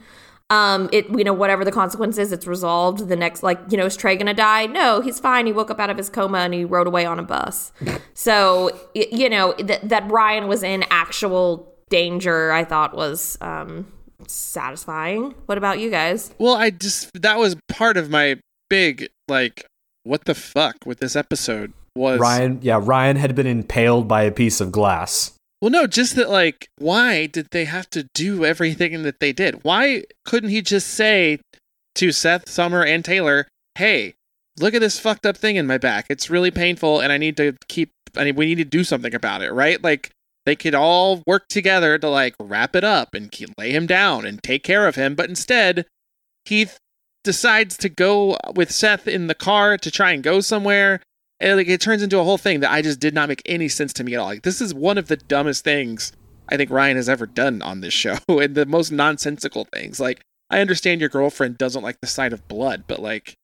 Um 0.51 0.89
it 0.93 1.09
you 1.09 1.25
know 1.25 1.33
whatever 1.33 1.65
the 1.65 1.73
consequence 1.73 2.19
is 2.19 2.31
it's 2.33 2.47
resolved 2.47 3.09
the 3.09 3.17
next 3.17 3.43
like 3.43 3.59
you 3.71 3.77
know 3.79 3.87
is 3.87 3.97
Trey 3.97 4.17
to 4.17 4.35
die? 4.35 4.67
No, 4.67 5.01
he's 5.01 5.19
fine. 5.19 5.47
He 5.47 5.53
woke 5.53 5.71
up 5.71 5.81
out 5.81 5.91
of 5.91 5.97
his 5.97 6.09
coma 6.09 6.39
and 6.39 6.53
he 6.53 6.65
rode 6.65 6.87
away 6.87 7.07
on 7.07 7.19
a 7.19 7.23
bus. 7.25 7.73
so 8.15 8.71
you 8.95 9.29
know 9.29 9.55
that 9.59 9.89
that 9.89 10.11
Ryan 10.11 10.47
was 10.49 10.63
in 10.63 10.85
actual 10.91 11.73
danger 11.91 12.51
I 12.53 12.65
thought 12.65 12.97
was 12.97 13.39
um 13.41 13.87
satisfying. 14.27 15.35
What 15.47 15.59
about 15.59 15.79
you 15.79 15.91
guys? 15.91 16.35
Well, 16.39 16.55
I 16.55 16.71
just 16.71 17.11
that 17.21 17.39
was 17.39 17.57
part 17.69 17.97
of 17.97 18.11
my 18.11 18.41
big 18.69 19.09
like 19.29 19.65
what 20.05 20.25
the 20.25 20.35
fuck 20.35 20.77
with 20.85 20.99
this 21.01 21.17
episode 21.17 21.73
was 21.97 22.21
Ryan, 22.21 22.61
yeah, 22.63 22.81
Ryan 22.83 23.17
had 23.17 23.35
been 23.35 23.47
impaled 23.47 24.07
by 24.07 24.23
a 24.23 24.31
piece 24.31 24.61
of 24.61 24.71
glass. 24.71 25.33
Well, 25.61 25.71
no, 25.71 25.87
just 25.87 26.17
that 26.17 26.31
like 26.31 26.69
why 26.79 27.27
did 27.27 27.49
they 27.51 27.65
have 27.65 27.89
to 27.91 28.07
do 28.15 28.45
everything 28.45 29.03
that 29.03 29.21
they 29.21 29.33
did? 29.33 29.65
Why 29.65 30.05
couldn't 30.25 30.51
he 30.51 30.63
just 30.63 30.89
say 30.89 31.41
to 31.97 32.13
Seth, 32.13 32.49
Summer, 32.49 32.85
and 32.85 33.05
Taylor, 33.05 33.49
"Hey, 33.75 34.15
look 34.59 34.75
at 34.75 34.81
this 34.81 34.99
fucked 34.99 35.25
up 35.25 35.37
thing 35.37 35.57
in 35.57 35.67
my 35.67 35.79
back. 35.79 36.07
It's 36.11 36.31
really 36.31 36.51
painful, 36.51 37.01
and 37.01 37.11
I 37.11 37.19
need 37.19 37.37
to 37.39 37.55
keep. 37.69 37.91
I 38.17 38.25
mean, 38.25 38.37
we 38.37 38.47
need 38.47 38.59
to 38.59 38.65
do 38.65 38.85
something 38.85 39.15
about 39.15 39.43
it, 39.43 39.53
right? 39.53 39.83
Like." 39.83 40.11
They 40.47 40.57
could 40.57 40.75
all 40.75 41.23
work 41.27 41.49
together 41.49 41.99
to 41.99 42.09
like 42.09 42.35
wrap 42.41 42.77
it 42.77 42.85
up 42.85 43.15
and 43.15 43.31
lay 43.59 43.73
him 43.73 43.87
down 43.87 44.25
and 44.25 44.43
take 44.43 44.63
care 44.63 44.87
of 44.87 44.95
him, 44.95 45.15
but 45.15 45.29
instead, 45.29 45.87
Heath 46.45 46.79
decides 47.25 47.77
to 47.79 47.89
go 47.89 48.39
with 48.55 48.71
Seth 48.71 49.09
in 49.09 49.27
the 49.27 49.35
car 49.35 49.77
to 49.77 49.91
try 49.91 50.13
and 50.13 50.23
go 50.23 50.41
somewhere. 50.41 51.03
And 51.41 51.57
like 51.57 51.69
it 51.69 51.81
turns 51.81 52.03
into 52.03 52.21
a 52.21 52.25
whole 52.25 52.39
thing 52.39 52.61
that 52.61 52.71
I 52.71 52.81
just 52.81 53.01
did 53.01 53.13
not 53.13 53.29
make 53.29 53.43
any 53.45 53.69
sense 53.69 53.93
to 53.95 54.05
me 54.05 54.15
at 54.15 54.21
all. 54.21 54.29
Like 54.29 54.43
this 54.43 54.61
is 54.61 54.73
one 54.73 54.97
of 54.97 55.09
the 55.09 55.17
dumbest 55.17 55.65
things 55.65 56.13
I 56.49 56.57
think 56.57 56.71
Ryan 56.71 56.97
has 56.97 57.09
ever 57.09 57.27
done 57.27 57.61
on 57.61 57.81
this 57.81 57.93
show, 57.93 58.17
and 58.29 58.55
the 58.55 58.65
most 58.67 58.93
nonsensical 58.93 59.67
things. 59.75 59.99
Like 59.99 60.21
I 60.49 60.61
understand 60.61 61.01
your 61.01 61.11
girlfriend 61.11 61.59
doesn't 61.59 61.83
like 61.83 62.01
the 62.01 62.07
sight 62.07 62.33
of 62.33 62.47
blood, 62.47 62.85
but 62.87 63.01
like 63.01 63.35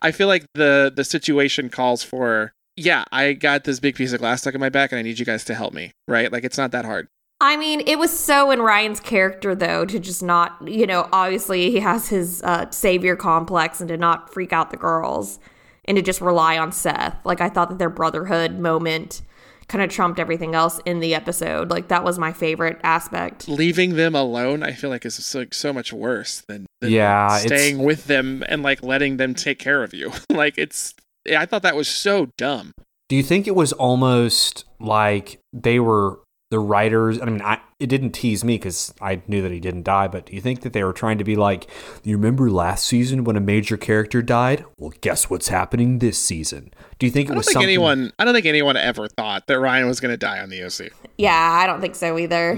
I 0.00 0.12
feel 0.12 0.28
like 0.28 0.46
the 0.54 0.92
the 0.94 1.04
situation 1.04 1.68
calls 1.68 2.04
for 2.04 2.52
yeah, 2.76 3.04
I 3.12 3.32
got 3.34 3.64
this 3.64 3.80
big 3.80 3.94
piece 3.94 4.12
of 4.12 4.20
glass 4.20 4.40
stuck 4.40 4.54
in 4.54 4.60
my 4.60 4.68
back, 4.68 4.92
and 4.92 4.98
I 4.98 5.02
need 5.02 5.18
you 5.18 5.26
guys 5.26 5.44
to 5.44 5.54
help 5.54 5.72
me. 5.74 5.92
Right? 6.08 6.30
Like 6.32 6.44
it's 6.44 6.58
not 6.58 6.70
that 6.72 6.84
hard. 6.84 7.08
I 7.40 7.56
mean, 7.56 7.82
it 7.88 7.98
was 7.98 8.16
so 8.16 8.52
in 8.52 8.62
Ryan's 8.62 9.00
character, 9.00 9.52
though, 9.56 9.84
to 9.84 9.98
just 9.98 10.22
not, 10.22 10.56
you 10.68 10.86
know, 10.86 11.08
obviously 11.12 11.72
he 11.72 11.80
has 11.80 12.08
his 12.08 12.40
uh, 12.44 12.70
savior 12.70 13.16
complex 13.16 13.80
and 13.80 13.88
to 13.88 13.96
not 13.96 14.32
freak 14.32 14.52
out 14.52 14.70
the 14.70 14.76
girls 14.76 15.40
and 15.86 15.96
to 15.96 16.02
just 16.02 16.20
rely 16.20 16.56
on 16.56 16.70
Seth. 16.70 17.16
Like, 17.24 17.40
I 17.40 17.48
thought 17.48 17.68
that 17.70 17.80
their 17.80 17.90
brotherhood 17.90 18.60
moment 18.60 19.22
kind 19.66 19.82
of 19.82 19.90
trumped 19.90 20.20
everything 20.20 20.54
else 20.54 20.78
in 20.84 21.00
the 21.00 21.16
episode. 21.16 21.68
Like, 21.68 21.88
that 21.88 22.04
was 22.04 22.16
my 22.16 22.32
favorite 22.32 22.78
aspect. 22.84 23.48
Leaving 23.48 23.96
them 23.96 24.14
alone, 24.14 24.62
I 24.62 24.70
feel 24.70 24.90
like 24.90 25.04
is 25.04 25.16
so, 25.16 25.46
so 25.50 25.72
much 25.72 25.92
worse 25.92 26.42
than, 26.42 26.66
than 26.80 26.92
Yeah, 26.92 27.26
it's- 27.26 27.46
staying 27.46 27.78
with 27.82 28.04
them 28.04 28.44
and 28.48 28.62
like 28.62 28.84
letting 28.84 29.16
them 29.16 29.34
take 29.34 29.58
care 29.58 29.82
of 29.82 29.92
you. 29.92 30.12
like 30.30 30.58
it's, 30.58 30.94
I 31.28 31.46
thought 31.46 31.62
that 31.62 31.76
was 31.76 31.88
so 31.88 32.26
dumb. 32.36 32.72
Do 33.08 33.16
you 33.16 33.22
think 33.22 33.46
it 33.46 33.54
was 33.54 33.72
almost 33.72 34.64
like 34.80 35.38
they 35.52 35.78
were 35.78 36.20
the 36.50 36.58
writers? 36.58 37.20
I 37.20 37.26
mean, 37.26 37.42
I, 37.42 37.60
it 37.78 37.88
didn't 37.88 38.12
tease 38.12 38.42
me 38.44 38.56
because 38.56 38.94
I 39.00 39.20
knew 39.26 39.42
that 39.42 39.52
he 39.52 39.60
didn't 39.60 39.82
die, 39.82 40.08
but 40.08 40.26
do 40.26 40.34
you 40.34 40.40
think 40.40 40.62
that 40.62 40.72
they 40.72 40.82
were 40.82 40.92
trying 40.92 41.18
to 41.18 41.24
be 41.24 41.36
like, 41.36 41.68
you 42.04 42.16
remember 42.16 42.50
last 42.50 42.86
season 42.86 43.24
when 43.24 43.36
a 43.36 43.40
major 43.40 43.76
character 43.76 44.22
died? 44.22 44.64
Well, 44.78 44.92
guess 45.00 45.28
what's 45.28 45.48
happening 45.48 45.98
this 45.98 46.18
season? 46.18 46.72
Do 46.98 47.06
you 47.06 47.12
think 47.12 47.28
it 47.28 47.32
I 47.32 47.34
don't 47.34 47.38
was 47.38 47.46
think 47.46 47.54
something? 47.54 47.68
anyone. 47.68 48.12
I 48.18 48.24
don't 48.24 48.34
think 48.34 48.46
anyone 48.46 48.76
ever 48.76 49.08
thought 49.08 49.46
that 49.46 49.58
Ryan 49.60 49.86
was 49.88 50.00
going 50.00 50.12
to 50.12 50.16
die 50.16 50.40
on 50.40 50.48
the 50.48 50.62
OC. 50.64 50.90
Yeah, 51.18 51.58
I 51.62 51.66
don't 51.66 51.80
think 51.80 51.94
so 51.94 52.18
either. 52.18 52.52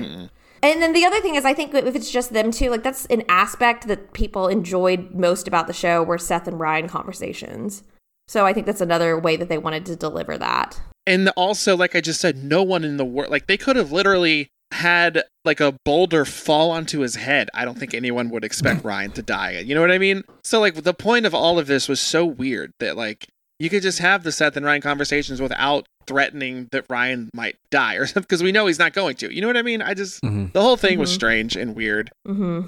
And 0.62 0.81
then 0.81 0.92
the 0.94 1.05
other 1.05 1.20
thing 1.20 1.35
is, 1.35 1.44
I 1.44 1.53
think 1.53 1.74
if 1.74 1.94
it's 1.94 2.11
just 2.11 2.33
them 2.33 2.50
two, 2.50 2.70
like 2.70 2.83
that's 2.83 3.05
an 3.07 3.22
aspect 3.29 3.87
that 3.88 4.12
people 4.14 4.48
enjoyed 4.48 5.14
most 5.14 5.46
about 5.48 5.66
the 5.66 5.72
show 5.74 6.03
were 6.03 6.16
Seth 6.16 6.48
and 6.48 6.59
Ryan 6.59 6.88
conversations. 6.88 7.83
So 8.26 8.46
I 8.46 8.52
think 8.52 8.66
that's 8.66 8.80
another 8.80 9.18
way 9.18 9.37
that 9.37 9.48
they 9.48 9.58
wanted 9.58 9.87
to 9.87 9.96
deliver 9.96 10.38
that. 10.38 10.80
And 11.06 11.28
also, 11.37 11.76
like 11.76 11.94
I 11.94 12.00
just 12.00 12.20
said, 12.20 12.42
no 12.42 12.62
one 12.62 12.84
in 12.84 12.96
the 12.96 13.04
world. 13.04 13.30
Like 13.30 13.46
they 13.46 13.56
could 13.56 13.76
have 13.76 13.92
literally 13.92 14.48
had 14.72 15.22
like 15.44 15.60
a 15.60 15.76
boulder 15.84 16.24
fall 16.24 16.70
onto 16.70 17.00
his 17.00 17.16
head. 17.16 17.48
I 17.54 17.64
don't 17.64 17.78
think 17.78 17.94
anyone 17.94 18.30
would 18.30 18.44
expect 18.44 18.84
Ryan 18.84 19.12
to 19.12 19.22
die. 19.22 19.58
You 19.60 19.74
know 19.74 19.80
what 19.80 19.90
I 19.90 19.98
mean? 19.98 20.24
So 20.42 20.60
like 20.60 20.74
the 20.74 20.94
point 20.94 21.26
of 21.26 21.34
all 21.34 21.58
of 21.58 21.66
this 21.66 21.88
was 21.88 22.00
so 22.00 22.24
weird 22.24 22.72
that 22.80 22.96
like 22.96 23.28
you 23.58 23.70
could 23.70 23.82
just 23.82 24.00
have 24.00 24.24
the 24.24 24.32
Seth 24.32 24.56
and 24.56 24.66
Ryan 24.66 24.80
conversations 24.80 25.40
without 25.40 25.87
threatening 26.06 26.68
that 26.72 26.84
Ryan 26.88 27.30
might 27.34 27.56
die 27.70 27.94
or 27.96 28.06
something 28.06 28.22
because 28.22 28.42
we 28.42 28.52
know 28.52 28.66
he's 28.66 28.78
not 28.78 28.92
going 28.92 29.16
to. 29.16 29.34
You 29.34 29.40
know 29.40 29.46
what 29.46 29.56
I 29.56 29.62
mean? 29.62 29.82
I 29.82 29.94
just 29.94 30.22
Mhm. 30.22 30.52
the 30.52 30.62
whole 30.62 30.76
thing 30.76 30.98
was 30.98 31.12
strange 31.12 31.56
and 31.56 31.74
weird. 31.76 32.10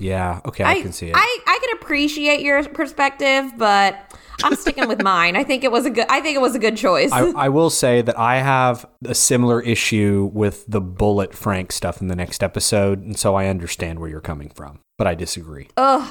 Yeah, 0.00 0.40
okay, 0.46 0.64
I, 0.64 0.80
can 0.80 0.92
see 0.92 1.08
it. 1.08 1.14
I, 1.16 1.38
I 1.46 1.58
can 1.64 1.78
appreciate 1.80 2.40
your 2.40 2.62
perspective, 2.68 3.52
but 3.56 3.96
I'm 4.44 4.54
sticking 4.56 4.88
with 4.88 5.02
mine. 5.14 5.36
I 5.36 5.44
think 5.44 5.64
it 5.64 5.72
was 5.72 5.86
a 5.86 5.90
good. 5.90 6.06
I 6.08 6.20
think 6.20 6.36
it 6.36 6.40
was 6.40 6.54
a 6.54 6.58
good 6.58 6.76
choice. 6.76 7.10
I, 7.12 7.30
I 7.30 7.48
will 7.48 7.70
say 7.84 8.02
that 8.02 8.18
I 8.18 8.36
have 8.38 8.86
a 9.04 9.14
similar 9.14 9.60
issue 9.62 10.30
with 10.32 10.64
the 10.68 10.80
bullet 10.80 11.34
Frank 11.34 11.72
stuff 11.72 12.00
in 12.00 12.08
the 12.08 12.16
next 12.16 12.42
episode, 12.42 13.02
and 13.02 13.18
so 13.18 13.34
I 13.34 13.46
understand 13.46 13.98
where 13.98 14.08
you're 14.08 14.20
coming 14.20 14.50
from, 14.50 14.80
but 14.98 15.06
I 15.06 15.14
disagree. 15.14 15.68
Ugh. 15.76 16.08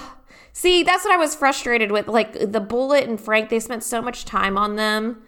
See, 0.53 0.83
that's 0.83 1.03
what 1.03 1.13
I 1.13 1.17
was 1.17 1.35
frustrated 1.35 1.91
with. 1.91 2.07
Like 2.07 2.51
the 2.51 2.61
Bullet 2.61 3.03
and 3.09 3.19
Frank, 3.19 3.49
they 3.49 3.59
spent 3.59 3.83
so 3.83 4.01
much 4.01 4.23
time 4.23 4.57
on 4.57 4.77
them, 4.77 5.21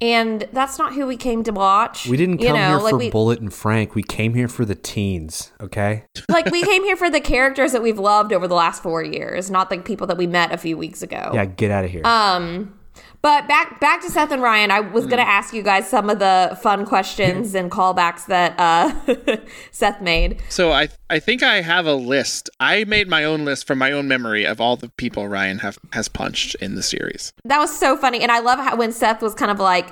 and 0.00 0.48
that's 0.52 0.78
not 0.78 0.94
who 0.94 1.06
we 1.06 1.16
came 1.16 1.44
to 1.44 1.52
watch. 1.52 2.06
We 2.06 2.16
didn't 2.16 2.40
you 2.40 2.48
come 2.48 2.56
know, 2.56 2.68
here 2.68 2.78
like 2.78 2.90
for 2.90 2.98
we, 2.98 3.10
Bullet 3.10 3.40
and 3.40 3.52
Frank. 3.52 3.94
We 3.94 4.02
came 4.02 4.34
here 4.34 4.48
for 4.48 4.64
the 4.64 4.74
teens, 4.74 5.52
okay? 5.60 6.04
like 6.28 6.50
we 6.50 6.62
came 6.62 6.84
here 6.84 6.96
for 6.96 7.10
the 7.10 7.20
characters 7.20 7.72
that 7.72 7.82
we've 7.82 7.98
loved 7.98 8.32
over 8.32 8.48
the 8.48 8.54
last 8.54 8.82
four 8.82 9.02
years, 9.02 9.50
not 9.50 9.70
the 9.70 9.78
people 9.78 10.06
that 10.06 10.16
we 10.16 10.26
met 10.26 10.52
a 10.52 10.56
few 10.56 10.76
weeks 10.76 11.02
ago. 11.02 11.30
Yeah, 11.34 11.44
get 11.44 11.70
out 11.70 11.84
of 11.84 11.90
here. 11.90 12.02
Um, 12.04 12.79
but 13.22 13.46
back 13.48 13.80
back 13.80 14.00
to 14.02 14.10
Seth 14.10 14.30
and 14.30 14.40
Ryan, 14.42 14.70
I 14.70 14.80
was 14.80 15.06
gonna 15.06 15.22
ask 15.22 15.52
you 15.52 15.62
guys 15.62 15.88
some 15.88 16.08
of 16.08 16.18
the 16.18 16.58
fun 16.62 16.86
questions 16.86 17.54
and 17.54 17.70
callbacks 17.70 18.26
that 18.26 18.54
uh, 18.58 19.36
Seth 19.70 20.00
made. 20.00 20.40
So 20.48 20.72
I 20.72 20.88
I 21.08 21.18
think 21.18 21.42
I 21.42 21.60
have 21.60 21.86
a 21.86 21.94
list. 21.94 22.48
I 22.60 22.84
made 22.84 23.08
my 23.08 23.24
own 23.24 23.44
list 23.44 23.66
from 23.66 23.78
my 23.78 23.92
own 23.92 24.08
memory 24.08 24.44
of 24.46 24.60
all 24.60 24.76
the 24.76 24.90
people 24.96 25.28
Ryan 25.28 25.58
have 25.58 25.78
has 25.92 26.08
punched 26.08 26.54
in 26.56 26.74
the 26.76 26.82
series. 26.82 27.32
That 27.44 27.58
was 27.58 27.76
so 27.76 27.96
funny, 27.96 28.20
and 28.20 28.32
I 28.32 28.38
love 28.40 28.58
how 28.58 28.76
when 28.76 28.92
Seth 28.92 29.22
was 29.22 29.34
kind 29.34 29.50
of 29.50 29.58
like, 29.58 29.88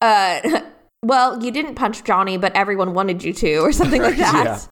uh. 0.00 0.60
Well, 1.06 1.44
you 1.44 1.50
didn't 1.50 1.74
punch 1.74 2.02
Johnny, 2.02 2.38
but 2.38 2.56
everyone 2.56 2.94
wanted 2.94 3.22
you 3.22 3.34
to, 3.34 3.56
or 3.58 3.72
something 3.72 4.00
like 4.00 4.16
that. 4.18 4.66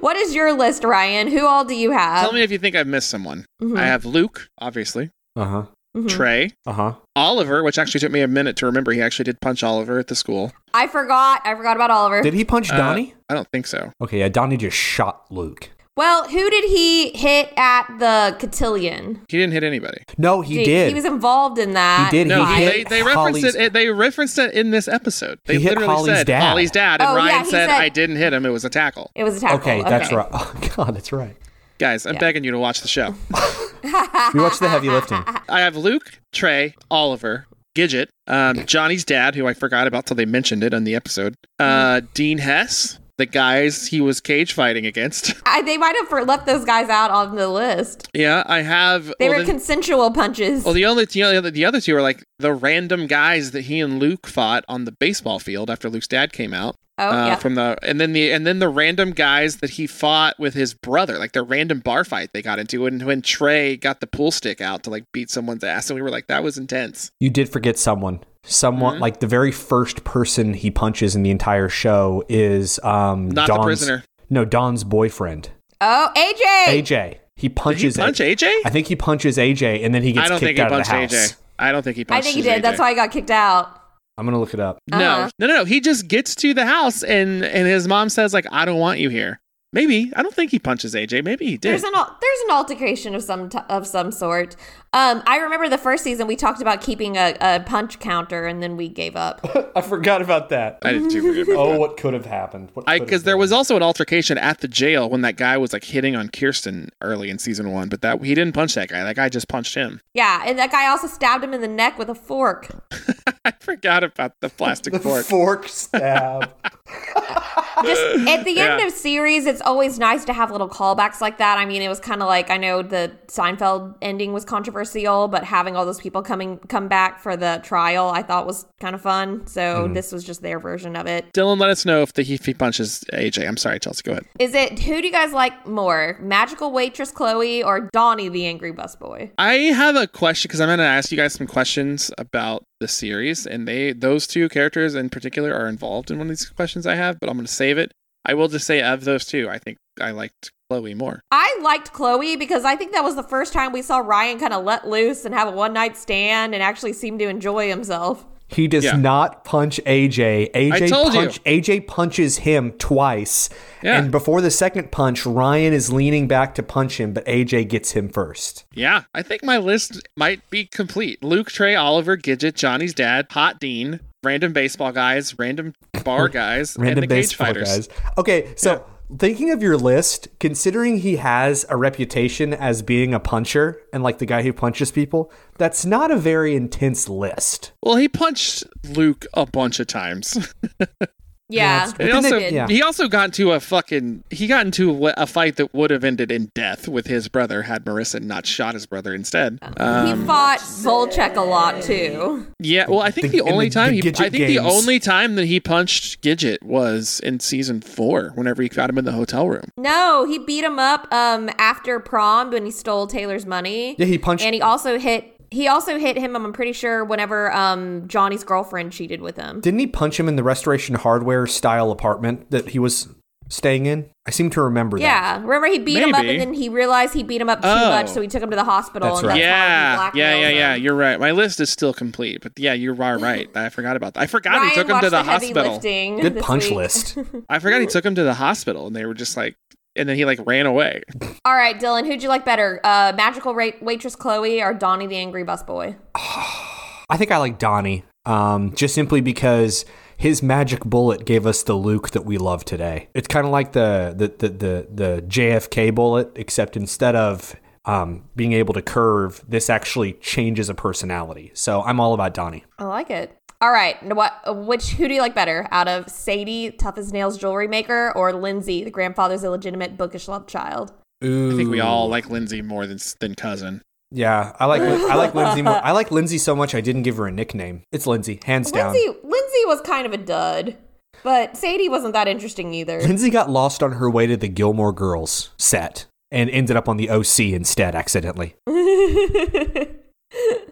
What 0.00 0.14
is 0.14 0.34
your 0.34 0.52
list, 0.52 0.84
Ryan? 0.84 1.28
Who 1.28 1.46
all 1.46 1.64
do 1.64 1.74
you 1.74 1.90
have? 1.92 2.20
Tell 2.20 2.34
me 2.34 2.42
if 2.42 2.50
you 2.50 2.58
think 2.58 2.76
I've 2.76 2.86
missed 2.86 3.08
someone. 3.08 3.46
Mhm. 3.62 3.78
I 3.78 3.86
have 3.86 4.04
Luke, 4.04 4.48
obviously, 4.58 5.08
Uh 5.36 5.44
huh. 5.46 5.62
Mhm. 5.96 6.08
Trey, 6.08 6.50
Uh 6.66 6.72
huh. 6.72 6.92
Oliver, 7.16 7.62
which 7.64 7.76
actually 7.78 8.00
took 8.00 8.12
me 8.12 8.20
a 8.20 8.28
minute 8.28 8.56
to 8.58 8.66
remember. 8.66 8.92
He 8.92 9.02
actually 9.02 9.24
did 9.24 9.40
punch 9.40 9.62
Oliver 9.64 9.98
at 9.98 10.06
the 10.06 10.14
school. 10.14 10.52
I 10.72 10.86
forgot. 10.86 11.42
I 11.44 11.54
forgot 11.56 11.74
about 11.76 11.90
Oliver. 11.90 12.22
Did 12.22 12.34
he 12.34 12.44
punch 12.44 12.70
Uh, 12.70 12.76
Donnie? 12.76 13.14
I 13.28 13.34
don't 13.34 13.48
think 13.52 13.66
so. 13.66 13.92
Okay, 14.00 14.20
yeah, 14.20 14.28
Donnie 14.28 14.56
just 14.56 14.76
shot 14.76 15.24
Luke. 15.30 15.70
well, 15.96 16.28
who 16.28 16.48
did 16.48 16.64
he 16.70 17.10
hit 17.10 17.52
at 17.56 17.86
the 17.98 18.36
cotillion? 18.38 19.20
He 19.28 19.36
didn't 19.38 19.52
hit 19.52 19.64
anybody. 19.64 19.98
No, 20.16 20.40
he 20.40 20.64
did. 20.64 20.88
He 20.90 20.94
was 20.94 21.04
involved 21.04 21.58
in 21.58 21.72
that. 21.74 22.10
He 22.12 22.18
did. 22.18 22.28
No, 22.28 22.44
he 22.46 22.54
he, 22.54 22.62
hit 22.62 22.88
they, 22.88 22.98
they 22.98 23.02
referenced 23.02 23.40
Holly's- 23.40 23.54
it. 23.56 23.72
They 23.72 23.88
referenced 23.90 24.38
it 24.38 24.54
in 24.54 24.70
this 24.70 24.86
episode. 24.88 25.40
They 25.46 25.56
He 25.56 25.62
hit 25.62 25.70
literally 25.70 25.88
Holly's 25.94 26.16
said 26.18 26.26
dad. 26.28 26.42
Holly's 26.48 26.70
dad, 26.70 27.00
and 27.02 27.10
Oh, 27.10 27.16
yeah, 27.16 27.32
Ryan 27.32 27.44
he 27.44 27.50
said, 27.50 27.68
said- 27.68 27.80
"I 27.80 27.88
didn't 27.88 28.16
hit 28.16 28.32
him. 28.32 28.46
It 28.46 28.50
was 28.50 28.64
a 28.64 28.70
tackle." 28.70 29.10
It 29.16 29.24
was 29.24 29.36
a 29.36 29.40
tackle. 29.40 29.58
Okay, 29.58 29.82
that's 29.82 30.12
right. 30.12 30.28
Oh 30.32 30.54
God, 30.76 30.94
that's 30.94 31.10
right. 31.12 31.36
Guys, 31.78 32.06
I'm 32.06 32.16
begging 32.16 32.44
you 32.44 32.52
to 32.52 32.58
watch 32.58 32.80
the 32.80 32.88
show. 32.88 33.14
We 33.82 34.40
watched 34.40 34.60
the 34.60 34.68
heavy 34.68 34.88
lifting. 34.88 35.22
I 35.48 35.60
have 35.60 35.76
Luke, 35.76 36.20
Trey, 36.32 36.74
Oliver, 36.90 37.46
Gidget, 37.76 38.08
um, 38.26 38.64
Johnny's 38.66 39.04
dad, 39.04 39.34
who 39.34 39.46
I 39.46 39.54
forgot 39.54 39.86
about 39.86 40.06
till 40.06 40.16
they 40.16 40.24
mentioned 40.26 40.62
it 40.64 40.74
on 40.74 40.84
the 40.84 40.94
episode, 40.94 41.34
uh, 41.58 42.00
Dean 42.14 42.38
Hess, 42.38 42.98
the 43.18 43.26
guys 43.26 43.86
he 43.88 44.00
was 44.00 44.20
cage 44.20 44.52
fighting 44.52 44.86
against. 44.86 45.34
I, 45.46 45.62
they 45.62 45.76
might 45.76 45.94
have 45.96 46.26
left 46.26 46.46
those 46.46 46.64
guys 46.64 46.88
out 46.88 47.10
on 47.10 47.36
the 47.36 47.48
list. 47.48 48.08
yeah, 48.14 48.42
I 48.46 48.62
have. 48.62 49.12
They 49.18 49.28
well, 49.28 49.38
were 49.38 49.44
then- 49.44 49.56
consensual 49.56 50.10
punches. 50.10 50.64
well, 50.64 50.74
the 50.74 50.86
only 50.86 51.04
the 51.04 51.22
other, 51.22 51.50
the 51.50 51.64
other 51.64 51.80
two 51.80 51.94
are 51.96 52.02
like 52.02 52.24
the 52.38 52.52
random 52.52 53.06
guys 53.06 53.50
that 53.52 53.62
he 53.62 53.80
and 53.80 53.98
Luke 53.98 54.26
fought 54.26 54.64
on 54.68 54.84
the 54.84 54.92
baseball 54.92 55.38
field 55.38 55.70
after 55.70 55.88
Luke's 55.90 56.08
dad 56.08 56.32
came 56.32 56.52
out. 56.54 56.76
Oh 57.00 57.08
uh, 57.10 57.26
yeah. 57.26 57.36
from 57.36 57.54
the 57.54 57.78
and 57.82 58.00
then 58.00 58.12
the 58.12 58.30
and 58.32 58.46
then 58.46 58.58
the 58.58 58.68
random 58.68 59.12
guys 59.12 59.56
that 59.58 59.70
he 59.70 59.86
fought 59.86 60.38
with 60.38 60.54
his 60.54 60.74
brother, 60.74 61.18
like 61.18 61.32
the 61.32 61.42
random 61.42 61.80
bar 61.80 62.04
fight 62.04 62.30
they 62.32 62.42
got 62.42 62.58
into, 62.58 62.86
and 62.86 63.02
when 63.04 63.22
Trey 63.22 63.76
got 63.76 64.00
the 64.00 64.06
pool 64.06 64.30
stick 64.30 64.60
out 64.60 64.82
to 64.84 64.90
like 64.90 65.10
beat 65.12 65.30
someone's 65.30 65.64
ass, 65.64 65.88
and 65.90 65.94
we 65.96 66.02
were 66.02 66.10
like, 66.10 66.26
that 66.26 66.42
was 66.42 66.58
intense. 66.58 67.10
You 67.20 67.30
did 67.30 67.48
forget 67.48 67.78
someone. 67.78 68.20
Someone 68.42 68.94
Mm-hmm. 68.94 69.02
like 69.02 69.20
the 69.20 69.26
very 69.26 69.52
first 69.52 70.02
person 70.04 70.54
he 70.54 70.70
punches 70.70 71.14
in 71.16 71.22
the 71.22 71.30
entire 71.30 71.68
show 71.68 72.22
is 72.28 72.78
um 72.84 73.30
Not 73.30 73.48
the 73.48 73.58
prisoner. 73.62 74.04
No, 74.30 74.44
Dawn's 74.44 74.84
boyfriend. 74.84 75.50
oh 75.80 76.08
AJ. 76.16 76.82
AJ. 76.82 77.16
He 77.36 77.48
Did 77.48 77.48
he 77.48 77.48
punches 77.48 77.96
punch 77.96 78.20
A- 78.20 78.34
AJ? 78.36 78.52
I 78.64 78.70
think 78.70 78.86
he 78.86 78.96
punches 78.96 79.36
AJ 79.38 79.84
and 79.84 79.94
then 79.94 80.02
he 80.02 80.12
gets 80.12 80.26
I 80.26 80.28
don't 80.28 80.38
kicked 80.40 80.48
think 80.48 80.58
he 80.58 80.62
out 80.62 80.72
of 80.72 80.86
the 80.86 80.90
house. 80.92 81.12
AJ. 81.12 81.36
I 81.58 81.72
don't 81.72 81.82
think 81.82 81.96
he 81.96 82.04
punched. 82.04 82.16
AJ. 82.26 82.30
I 82.30 82.32
think 82.32 82.36
he 82.36 82.42
did. 82.42 82.58
AJ. 82.58 82.62
That's 82.62 82.78
why 82.78 82.90
he 82.90 82.96
got 82.96 83.10
kicked 83.10 83.30
out. 83.30 83.79
I'm 84.20 84.26
gonna 84.26 84.38
look 84.38 84.52
it 84.54 84.60
up. 84.60 84.78
No, 84.90 84.96
Uh-huh. 84.98 85.30
no, 85.38 85.46
no, 85.46 85.54
no. 85.54 85.64
He 85.64 85.80
just 85.80 86.06
gets 86.08 86.34
to 86.36 86.52
the 86.54 86.66
house 86.66 87.02
and 87.02 87.42
and 87.44 87.66
his 87.66 87.88
mom 87.88 88.10
says 88.10 88.34
like, 88.34 88.46
I 88.52 88.64
don't 88.66 88.78
want 88.78 88.98
you 89.00 89.08
here. 89.08 89.40
Maybe 89.72 90.12
I 90.16 90.22
don't 90.24 90.34
think 90.34 90.50
he 90.50 90.58
punches 90.58 90.96
AJ. 90.96 91.22
Maybe 91.24 91.46
he 91.46 91.56
did. 91.56 91.70
There's 91.70 91.84
an 91.84 91.94
al- 91.94 92.18
there's 92.20 92.40
an 92.46 92.50
altercation 92.56 93.14
of 93.14 93.22
some 93.22 93.48
t- 93.48 93.58
of 93.68 93.86
some 93.86 94.10
sort. 94.10 94.56
Um, 94.92 95.22
I 95.28 95.36
remember 95.36 95.68
the 95.68 95.78
first 95.78 96.02
season 96.02 96.26
we 96.26 96.34
talked 96.34 96.60
about 96.60 96.80
keeping 96.80 97.16
a, 97.16 97.36
a 97.40 97.60
punch 97.60 98.00
counter, 98.00 98.48
and 98.48 98.60
then 98.60 98.76
we 98.76 98.88
gave 98.88 99.14
up. 99.14 99.40
I 99.76 99.80
forgot 99.80 100.22
about 100.22 100.48
that. 100.48 100.80
I 100.82 100.94
did 100.94 101.08
too. 101.12 101.22
forget 101.22 101.46
about 101.54 101.56
Oh, 101.56 101.70
that. 101.70 101.78
what 101.78 101.96
could 101.96 102.14
have 102.14 102.26
happened? 102.26 102.70
What 102.74 102.88
I 102.88 102.98
could 102.98 103.04
because 103.06 103.22
there 103.22 103.36
was 103.36 103.52
also 103.52 103.76
an 103.76 103.82
altercation 103.84 104.36
at 104.38 104.58
the 104.58 104.66
jail 104.66 105.08
when 105.08 105.20
that 105.20 105.36
guy 105.36 105.56
was 105.56 105.72
like 105.72 105.84
hitting 105.84 106.16
on 106.16 106.30
Kirsten 106.30 106.88
early 107.00 107.30
in 107.30 107.38
season 107.38 107.70
one, 107.70 107.88
but 107.88 108.02
that 108.02 108.20
he 108.24 108.34
didn't 108.34 108.54
punch 108.54 108.74
that 108.74 108.88
guy. 108.88 109.04
That 109.04 109.14
guy 109.14 109.28
just 109.28 109.46
punched 109.46 109.76
him. 109.76 110.00
yeah, 110.14 110.42
and 110.44 110.58
that 110.58 110.72
guy 110.72 110.88
also 110.88 111.06
stabbed 111.06 111.44
him 111.44 111.54
in 111.54 111.60
the 111.60 111.68
neck 111.68 111.96
with 111.96 112.08
a 112.08 112.14
fork. 112.16 112.66
I 113.44 113.52
forgot 113.52 114.04
about 114.04 114.40
the 114.40 114.50
plastic 114.50 114.94
fork. 115.02 115.24
fork 115.24 115.68
stab. 115.68 116.52
Just 117.84 118.28
at 118.28 118.44
the 118.44 118.58
end 118.58 118.80
Yeah. 118.80 118.86
of 118.86 118.92
series, 118.92 119.46
it's 119.46 119.60
always 119.60 119.98
nice 119.98 120.24
to 120.26 120.32
have 120.32 120.50
little 120.50 120.68
callbacks 120.68 121.20
like 121.20 121.38
that. 121.38 121.58
I 121.58 121.64
mean, 121.64 121.82
it 121.82 121.88
was 121.88 122.00
kind 122.00 122.22
of 122.22 122.28
like 122.28 122.50
I 122.50 122.56
know 122.56 122.82
the 122.82 123.12
Seinfeld 123.28 123.94
ending 124.02 124.32
was 124.32 124.44
controversial, 124.44 125.28
but 125.28 125.44
having 125.44 125.76
all 125.76 125.86
those 125.86 126.00
people 126.00 126.22
coming 126.22 126.58
come 126.68 126.88
back 126.88 127.20
for 127.20 127.36
the 127.36 127.60
trial, 127.62 128.10
I 128.10 128.22
thought 128.22 128.46
was 128.46 128.66
kind 128.80 128.94
of 128.94 129.00
fun. 129.00 129.46
So 129.46 129.60
mm-hmm. 129.84 129.94
this 129.94 130.12
was 130.12 130.24
just 130.24 130.42
their 130.42 130.58
version 130.58 130.96
of 130.96 131.06
it. 131.06 131.32
Dylan, 131.32 131.58
let 131.58 131.70
us 131.70 131.84
know 131.84 132.02
if 132.02 132.12
the 132.12 132.22
if 132.22 132.46
he 132.46 132.54
punches 132.54 133.04
AJ. 133.12 133.46
I'm 133.46 133.56
sorry, 133.56 133.78
Chelsea. 133.78 134.02
Go 134.02 134.12
ahead. 134.12 134.24
Is 134.38 134.54
it 134.54 134.78
who 134.78 135.00
do 135.00 135.06
you 135.06 135.12
guys 135.12 135.32
like 135.32 135.66
more, 135.66 136.18
magical 136.20 136.72
waitress 136.72 137.10
Chloe 137.10 137.62
or 137.62 137.88
Donnie 137.92 138.28
the 138.28 138.46
angry 138.46 138.72
busboy? 138.72 139.30
I 139.38 139.54
have 139.54 139.96
a 139.96 140.06
question 140.06 140.48
because 140.48 140.60
I'm 140.60 140.68
going 140.68 140.78
to 140.78 140.84
ask 140.84 141.10
you 141.10 141.16
guys 141.16 141.34
some 141.34 141.46
questions 141.46 142.10
about 142.18 142.64
the 142.80 142.88
series, 142.88 143.46
and 143.46 143.68
they 143.68 143.92
those 143.92 144.26
two 144.26 144.48
characters 144.48 144.94
in 144.94 145.10
particular 145.10 145.54
are 145.54 145.68
involved 145.68 146.10
in 146.10 146.18
one 146.18 146.26
of 146.26 146.30
these 146.30 146.48
questions 146.48 146.86
I 146.86 146.94
have, 146.94 147.20
but 147.20 147.28
I'm 147.28 147.36
going 147.36 147.46
to 147.46 147.52
save 147.70 147.78
it. 147.78 147.92
I 148.24 148.34
will 148.34 148.48
just 148.48 148.66
say 148.66 148.82
of 148.82 149.04
those 149.04 149.24
two, 149.24 149.48
I 149.48 149.58
think 149.58 149.78
I 150.00 150.10
liked 150.10 150.50
Chloe 150.68 150.94
more. 150.94 151.22
I 151.30 151.58
liked 151.62 151.92
Chloe 151.92 152.36
because 152.36 152.64
I 152.64 152.76
think 152.76 152.92
that 152.92 153.02
was 153.04 153.16
the 153.16 153.22
first 153.22 153.52
time 153.52 153.72
we 153.72 153.80
saw 153.82 153.98
Ryan 153.98 154.38
kind 154.38 154.52
of 154.52 154.64
let 154.64 154.86
loose 154.86 155.24
and 155.24 155.34
have 155.34 155.48
a 155.48 155.52
one 155.52 155.72
night 155.72 155.96
stand 155.96 156.52
and 156.54 156.62
actually 156.62 156.92
seem 156.92 157.18
to 157.18 157.28
enjoy 157.28 157.68
himself. 157.68 158.26
He 158.48 158.66
does 158.66 158.84
Yeah. 158.84 158.96
not 158.96 159.44
punch 159.44 159.80
AJ. 159.86 160.50
AJ 160.54 160.88
told 160.90 161.14
you. 161.14 161.28
AJ 161.46 161.86
punches 161.86 162.38
him 162.38 162.72
twice. 162.72 163.48
Yeah. 163.80 163.98
And 163.98 164.10
before 164.10 164.40
the 164.40 164.50
second 164.50 164.90
punch, 164.90 165.24
Ryan 165.24 165.72
is 165.72 165.92
leaning 165.92 166.26
back 166.26 166.56
to 166.56 166.62
punch 166.62 166.98
him, 167.00 167.12
but 167.12 167.24
AJ 167.26 167.68
gets 167.68 167.92
him 167.92 168.08
first. 168.08 168.64
Yeah, 168.74 169.04
I 169.14 169.22
think 169.22 169.44
my 169.44 169.56
list 169.56 170.06
might 170.16 170.48
be 170.50 170.66
complete. 170.66 171.22
Luke, 171.22 171.48
Trey, 171.48 171.76
Oliver, 171.76 172.16
Gidget, 172.16 172.54
Johnny's 172.54 172.92
dad, 172.92 173.28
Hot 173.30 173.60
Dean, 173.60 174.00
random 174.22 174.52
baseball 174.52 174.92
guys, 174.92 175.38
random 175.38 175.74
bar 176.04 176.28
guys, 176.28 176.76
Random 176.78 177.04
and 177.04 177.10
the 177.10 177.14
cage 177.14 177.28
baseball 177.28 177.46
fighters. 177.48 177.68
guys. 177.68 177.88
Okay, 178.18 178.52
so 178.56 178.84
thinking 179.18 179.50
of 179.50 179.62
your 179.62 179.76
list, 179.76 180.28
considering 180.38 180.98
he 180.98 181.16
has 181.16 181.64
a 181.68 181.76
reputation 181.76 182.52
as 182.52 182.82
being 182.82 183.14
a 183.14 183.20
puncher 183.20 183.80
and 183.92 184.02
like 184.02 184.18
the 184.18 184.26
guy 184.26 184.42
who 184.42 184.52
punches 184.52 184.90
people, 184.90 185.32
that's 185.58 185.84
not 185.84 186.10
a 186.10 186.16
very 186.16 186.54
intense 186.54 187.08
list. 187.08 187.72
Well, 187.82 187.96
he 187.96 188.08
punched 188.08 188.64
Luke 188.84 189.26
a 189.34 189.46
bunch 189.46 189.80
of 189.80 189.86
times. 189.86 190.52
Yeah, 191.50 191.88
it's- 191.88 192.06
he 192.06 192.12
also 192.12 192.38
they- 192.40 192.52
yeah. 192.52 192.66
he 192.68 192.82
also 192.82 193.08
got 193.08 193.26
into 193.26 193.52
a 193.52 193.60
fucking 193.60 194.24
he 194.30 194.46
got 194.46 194.64
into 194.66 195.08
a 195.08 195.14
a 195.16 195.26
fight 195.26 195.56
that 195.56 195.74
would 195.74 195.90
have 195.90 196.04
ended 196.04 196.30
in 196.30 196.50
death 196.54 196.86
with 196.88 197.06
his 197.06 197.28
brother 197.28 197.62
had 197.62 197.84
Marissa 197.84 198.22
not 198.22 198.46
shot 198.46 198.74
his 198.74 198.86
brother 198.86 199.14
instead. 199.14 199.58
he 199.62 199.82
Um, 199.82 200.26
fought 200.26 200.58
Volchok 200.60 201.36
a 201.36 201.40
lot 201.42 201.82
too. 201.82 202.46
yeah, 202.58 202.86
well, 202.88 203.00
I 203.00 203.10
think 203.10 203.32
The- 203.32 203.38
the, 203.38 203.50
only 203.50 203.68
the- 203.68 203.74
time 203.74 203.90
the 203.90 203.96
he 203.96 204.02
Gidget 204.02 204.20
I 204.20 204.30
think 204.30 204.46
the 204.46 204.58
only 204.60 204.98
time 205.00 205.34
that 205.34 205.46
he 205.46 205.60
punched 205.60 206.22
Gidget 206.22 206.62
was 206.62 207.20
in 207.24 207.40
season 207.40 207.80
four, 207.80 208.32
whenever 208.34 208.62
he 208.62 208.68
got 208.68 208.88
him 208.90 208.98
in 208.98 209.04
the 209.04 209.12
hotel 209.12 209.48
room. 209.48 209.64
No, 209.76 210.24
he 210.24 210.38
beat 210.38 210.64
him 210.64 210.78
up 210.78 211.06
um 211.12 211.50
after 211.58 211.98
prom 212.00 212.50
when 212.50 212.64
he 212.64 212.70
stole 212.70 213.06
Taylor's 213.06 213.46
money. 213.46 213.96
Yeah, 213.98 214.06
he 214.06 214.18
punched 214.18 214.44
and 214.44 214.54
he 214.54 214.60
also 214.62 214.98
hit 214.98 215.39
he 215.50 215.68
also 215.68 215.98
hit 215.98 216.16
him. 216.16 216.36
I'm 216.36 216.52
pretty 216.52 216.72
sure 216.72 217.04
whenever 217.04 217.52
um 217.52 218.06
Johnny's 218.08 218.44
girlfriend 218.44 218.92
cheated 218.92 219.20
with 219.20 219.36
him. 219.36 219.60
Didn't 219.60 219.80
he 219.80 219.86
punch 219.86 220.18
him 220.18 220.28
in 220.28 220.36
the 220.36 220.42
restoration 220.44 220.94
hardware 220.96 221.46
style 221.46 221.90
apartment 221.90 222.50
that 222.50 222.70
he 222.70 222.78
was 222.78 223.08
staying 223.48 223.86
in? 223.86 224.08
I 224.26 224.30
seem 224.30 224.48
to 224.50 224.62
remember 224.62 224.96
that. 224.98 225.02
Yeah, 225.02 225.40
remember 225.42 225.66
he 225.66 225.80
beat 225.80 225.98
him 226.02 226.14
up, 226.14 226.22
and 226.24 226.40
then 226.40 226.54
he 226.54 226.68
realized 226.68 227.14
he 227.14 227.24
beat 227.24 227.40
him 227.40 227.48
up 227.48 227.62
too 227.62 227.68
Oh. 227.68 227.90
much, 227.90 228.08
so 228.08 228.20
he 228.20 228.28
took 228.28 228.42
him 228.42 228.50
to 228.50 228.56
the 228.56 228.62
hospital. 228.62 229.08
That's 229.08 229.20
and 229.20 229.28
right. 229.28 229.38
that's 229.40 229.44
how 229.44 229.56
he 229.56 229.60
Yeah, 229.64 229.90
yeah, 229.90 229.96
blackmailed 229.96 230.40
yeah, 230.40 230.48
yeah. 230.50 230.74
him. 230.76 230.82
You're 230.84 230.94
right. 230.94 231.18
My 231.18 231.32
list 231.32 231.58
is 231.58 231.68
still 231.70 231.92
complete, 231.92 232.42
but 232.42 232.52
yeah, 232.56 232.74
you 232.74 232.92
are 233.02 233.18
right. 233.18 233.50
I 233.56 233.70
forgot 233.70 233.96
about 233.96 234.14
that. 234.14 234.20
I 234.20 234.26
forgot 234.28 234.52
Ryan 234.58 234.68
he 234.68 234.74
took 234.76 234.88
him 234.88 235.00
to 235.00 235.10
the, 235.10 235.22
heavy 235.24 235.52
hospital. 235.52 235.80
Good 236.20 236.38
punch 236.38 236.66
week. 236.66 236.74
list. 236.76 237.18
I 237.48 237.58
forgot 237.58 237.80
he 237.80 237.88
took 237.88 238.04
him 238.06 238.14
to 238.14 238.22
the 238.22 238.34
hospital, 238.34 238.86
and 238.86 238.94
they 238.94 239.04
were 239.04 239.14
just 239.14 239.36
like, 239.36 239.56
and 239.96 240.08
then 240.08 240.16
he 240.16 240.24
like 240.24 240.40
ran 240.46 240.66
away. 240.66 241.02
All 241.44 241.54
right, 241.54 241.78
Dylan, 241.78 242.06
who'd 242.06 242.22
you 242.22 242.28
like 242.28 242.44
better, 242.44 242.80
uh, 242.84 243.12
magical 243.16 243.54
ra- 243.54 243.70
waitress 243.80 244.16
Chloe 244.16 244.62
or 244.62 244.74
Donnie 244.74 245.06
the 245.06 245.16
angry 245.16 245.44
busboy? 245.44 245.96
I 246.14 247.16
think 247.16 247.30
I 247.30 247.38
like 247.38 247.58
Donnie, 247.58 248.04
um, 248.24 248.74
just 248.74 248.94
simply 248.94 249.20
because 249.20 249.84
his 250.16 250.42
magic 250.42 250.84
bullet 250.84 251.24
gave 251.24 251.46
us 251.46 251.62
the 251.62 251.74
Luke 251.74 252.10
that 252.10 252.24
we 252.24 252.38
love 252.38 252.64
today. 252.64 253.08
It's 253.14 253.26
kind 253.26 253.46
of 253.46 253.52
like 253.52 253.72
the 253.72 254.14
the, 254.16 254.28
the 254.28 254.48
the 254.48 254.88
the 254.92 255.22
JFK 255.26 255.94
bullet, 255.94 256.30
except 256.36 256.76
instead 256.76 257.16
of 257.16 257.56
um, 257.86 258.24
being 258.36 258.52
able 258.52 258.74
to 258.74 258.82
curve, 258.82 259.42
this 259.48 259.70
actually 259.70 260.12
changes 260.14 260.68
a 260.68 260.74
personality. 260.74 261.50
So 261.54 261.82
I'm 261.82 261.98
all 261.98 262.12
about 262.12 262.34
Donnie. 262.34 262.64
I 262.78 262.84
like 262.84 263.10
it. 263.10 263.36
All 263.62 263.72
right, 263.72 264.02
what? 264.14 264.40
uh, 264.46 264.54
Which 264.54 264.90
who 264.92 265.06
do 265.06 265.14
you 265.14 265.20
like 265.20 265.34
better, 265.34 265.68
out 265.70 265.86
of 265.86 266.08
Sadie, 266.08 266.70
tough 266.70 266.96
as 266.96 267.12
nails 267.12 267.36
jewelry 267.36 267.68
maker, 267.68 268.10
or 268.16 268.32
Lindsay, 268.32 268.84
the 268.84 268.90
grandfather's 268.90 269.44
illegitimate 269.44 269.98
bookish 269.98 270.28
love 270.28 270.46
child? 270.46 270.92
I 271.22 271.26
think 271.26 271.68
we 271.70 271.80
all 271.80 272.08
like 272.08 272.30
Lindsay 272.30 272.62
more 272.62 272.86
than 272.86 272.98
than 273.20 273.34
cousin. 273.34 273.82
Yeah, 274.10 274.56
I 274.58 274.64
like 274.64 274.80
I 274.80 275.14
like 275.14 275.34
Lindsay 275.34 275.60
more. 275.60 275.74
I 275.84 275.92
like 275.92 276.10
Lindsay 276.10 276.38
so 276.38 276.56
much 276.56 276.74
I 276.74 276.80
didn't 276.80 277.02
give 277.02 277.18
her 277.18 277.26
a 277.26 277.30
nickname. 277.32 277.82
It's 277.92 278.06
Lindsay, 278.06 278.40
hands 278.44 278.72
down. 278.72 278.94
Lindsay, 278.94 279.08
Lindsay 279.22 279.62
was 279.66 279.82
kind 279.82 280.06
of 280.06 280.14
a 280.14 280.16
dud, 280.16 280.78
but 281.22 281.56
Sadie 281.56 281.90
wasn't 281.90 282.14
that 282.14 282.26
interesting 282.28 282.72
either. 282.72 283.00
Lindsay 283.02 283.28
got 283.28 283.50
lost 283.50 283.82
on 283.82 283.92
her 283.92 284.10
way 284.10 284.26
to 284.26 284.38
the 284.38 284.48
Gilmore 284.48 284.92
Girls 284.92 285.50
set 285.58 286.06
and 286.30 286.48
ended 286.48 286.76
up 286.76 286.88
on 286.88 286.96
the 286.96 287.10
OC 287.10 287.40
instead 287.40 287.94
accidentally. 287.94 288.54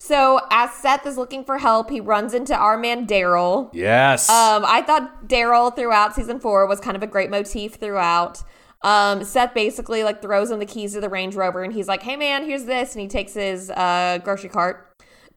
so 0.01 0.41
as 0.51 0.73
Seth 0.73 1.07
is 1.07 1.17
looking 1.17 1.45
for 1.45 1.59
help, 1.59 1.91
he 1.91 2.01
runs 2.01 2.35
into 2.35 2.55
our 2.55 2.79
man 2.79 3.07
Daryl. 3.07 3.71
Yes. 3.73 4.29
Um, 4.29 4.65
I 4.67 4.83
thought 4.83 5.27
Daryl 5.27 5.75
throughout 5.75 6.15
season 6.15 6.41
four 6.41 6.67
was 6.67 6.81
kind 6.81 6.97
of 6.97 7.03
a 7.03 7.07
great 7.07 7.31
motif 7.31 7.75
throughout. 7.75 8.43
Um, 8.83 9.25
Seth 9.25 9.55
basically 9.55 10.05
like 10.05 10.23
throws 10.23 10.51
him 10.51 10.61
the 10.61 10.67
keys 10.67 10.93
to 10.93 11.01
the 11.01 11.09
Range 11.09 11.35
Rover 11.35 11.65
and 11.65 11.73
he's 11.73 11.89
like, 11.89 12.03
"Hey 12.03 12.17
man, 12.17 12.45
here's 12.45 12.65
this," 12.65 12.95
and 12.95 13.03
he 13.03 13.09
takes 13.09 13.35
his 13.35 13.71
uh, 13.71 14.19
grocery 14.23 14.51
cart. 14.51 14.85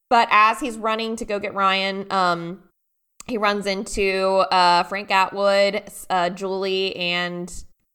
But 0.09 0.27
as 0.29 0.59
he's 0.59 0.77
running 0.77 1.15
to 1.15 1.25
go 1.25 1.39
get 1.39 1.53
Ryan, 1.55 2.05
um, 2.11 2.63
he 3.27 3.37
runs 3.37 3.65
into 3.65 4.45
uh, 4.51 4.83
Frank 4.83 5.09
Atwood, 5.09 5.83
uh, 6.09 6.29
Julie, 6.29 6.95
and 6.97 7.51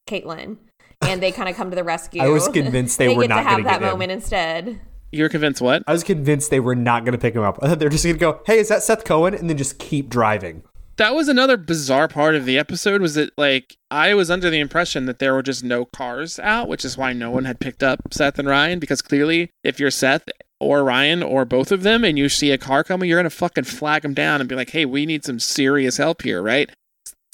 Kaitlin, 0.08 0.56
and 1.02 1.22
they 1.22 1.30
kind 1.30 1.48
of 1.48 1.56
come 1.56 1.70
to 1.70 1.76
the 1.76 1.84
rescue. 1.84 2.22
I 2.24 2.28
was 2.28 2.48
convinced 2.48 2.98
they 2.98 3.14
were 3.14 3.28
not 3.28 3.44
gonna 3.44 3.48
have 3.48 3.64
that 3.64 3.80
get 3.80 3.82
him. 3.82 3.88
moment 3.90 4.12
instead. 4.12 4.80
You're 5.16 5.29
convinced 5.29 5.61
what? 5.61 5.83
I 5.87 5.92
was 5.92 6.05
convinced 6.05 6.50
they 6.50 6.61
were 6.61 6.74
not 6.74 7.05
going 7.05 7.12
to 7.12 7.18
pick 7.18 7.35
him 7.35 7.42
up. 7.42 7.59
I 7.62 7.68
thought 7.68 7.79
they 7.79 7.87
were 7.87 7.90
just 7.90 8.05
going 8.05 8.16
to 8.16 8.20
go, 8.20 8.40
"Hey, 8.46 8.59
is 8.59 8.68
that 8.68 8.83
Seth 8.83 9.05
Cohen?" 9.05 9.35
and 9.35 9.48
then 9.48 9.57
just 9.57 9.79
keep 9.79 10.09
driving. 10.09 10.62
That 10.96 11.14
was 11.14 11.29
another 11.29 11.59
bizarre 11.59 12.09
part 12.09 12.35
of 12.35 12.46
the 12.46 12.59
episode. 12.59 13.02
Was 13.02 13.14
that 13.14 13.31
like 13.37 13.76
I 13.90 14.14
was 14.14 14.31
under 14.31 14.48
the 14.48 14.61
impression 14.61 15.07
that 15.07 15.18
there 15.18 15.35
were 15.35 15.42
just 15.42 15.62
no 15.62 15.85
cars 15.85 16.38
out, 16.38 16.68
which 16.68 16.85
is 16.85 16.96
why 16.96 17.12
no 17.12 17.31
one 17.31 17.44
had 17.44 17.61
picked 17.61 17.83
up 17.83 18.00
Seth 18.12 18.38
and 18.38 18.48
Ryan. 18.48 18.79
Because 18.79 19.02
clearly, 19.02 19.50
if 19.62 19.79
you're 19.79 19.90
Seth 19.90 20.29
or 20.59 20.85
Ryan 20.85 21.22
or 21.22 21.44
both 21.44 21.70
of 21.70 21.83
them, 21.83 22.02
and 22.02 22.18
you 22.18 22.31
see 22.31 22.50
a 22.50 22.59
car 22.59 22.83
coming, 22.83 23.09
you're 23.09 23.18
gonna 23.18 23.29
fucking 23.31 23.64
flag 23.64 24.02
them 24.02 24.14
down 24.14 24.40
and 24.40 24.48
be 24.48 24.55
like, 24.55 24.70
"Hey, 24.70 24.87
we 24.87 25.05
need 25.05 25.24
some 25.24 25.38
serious 25.38 25.98
help 25.98 26.22
here, 26.22 26.40
right?" 26.40 26.70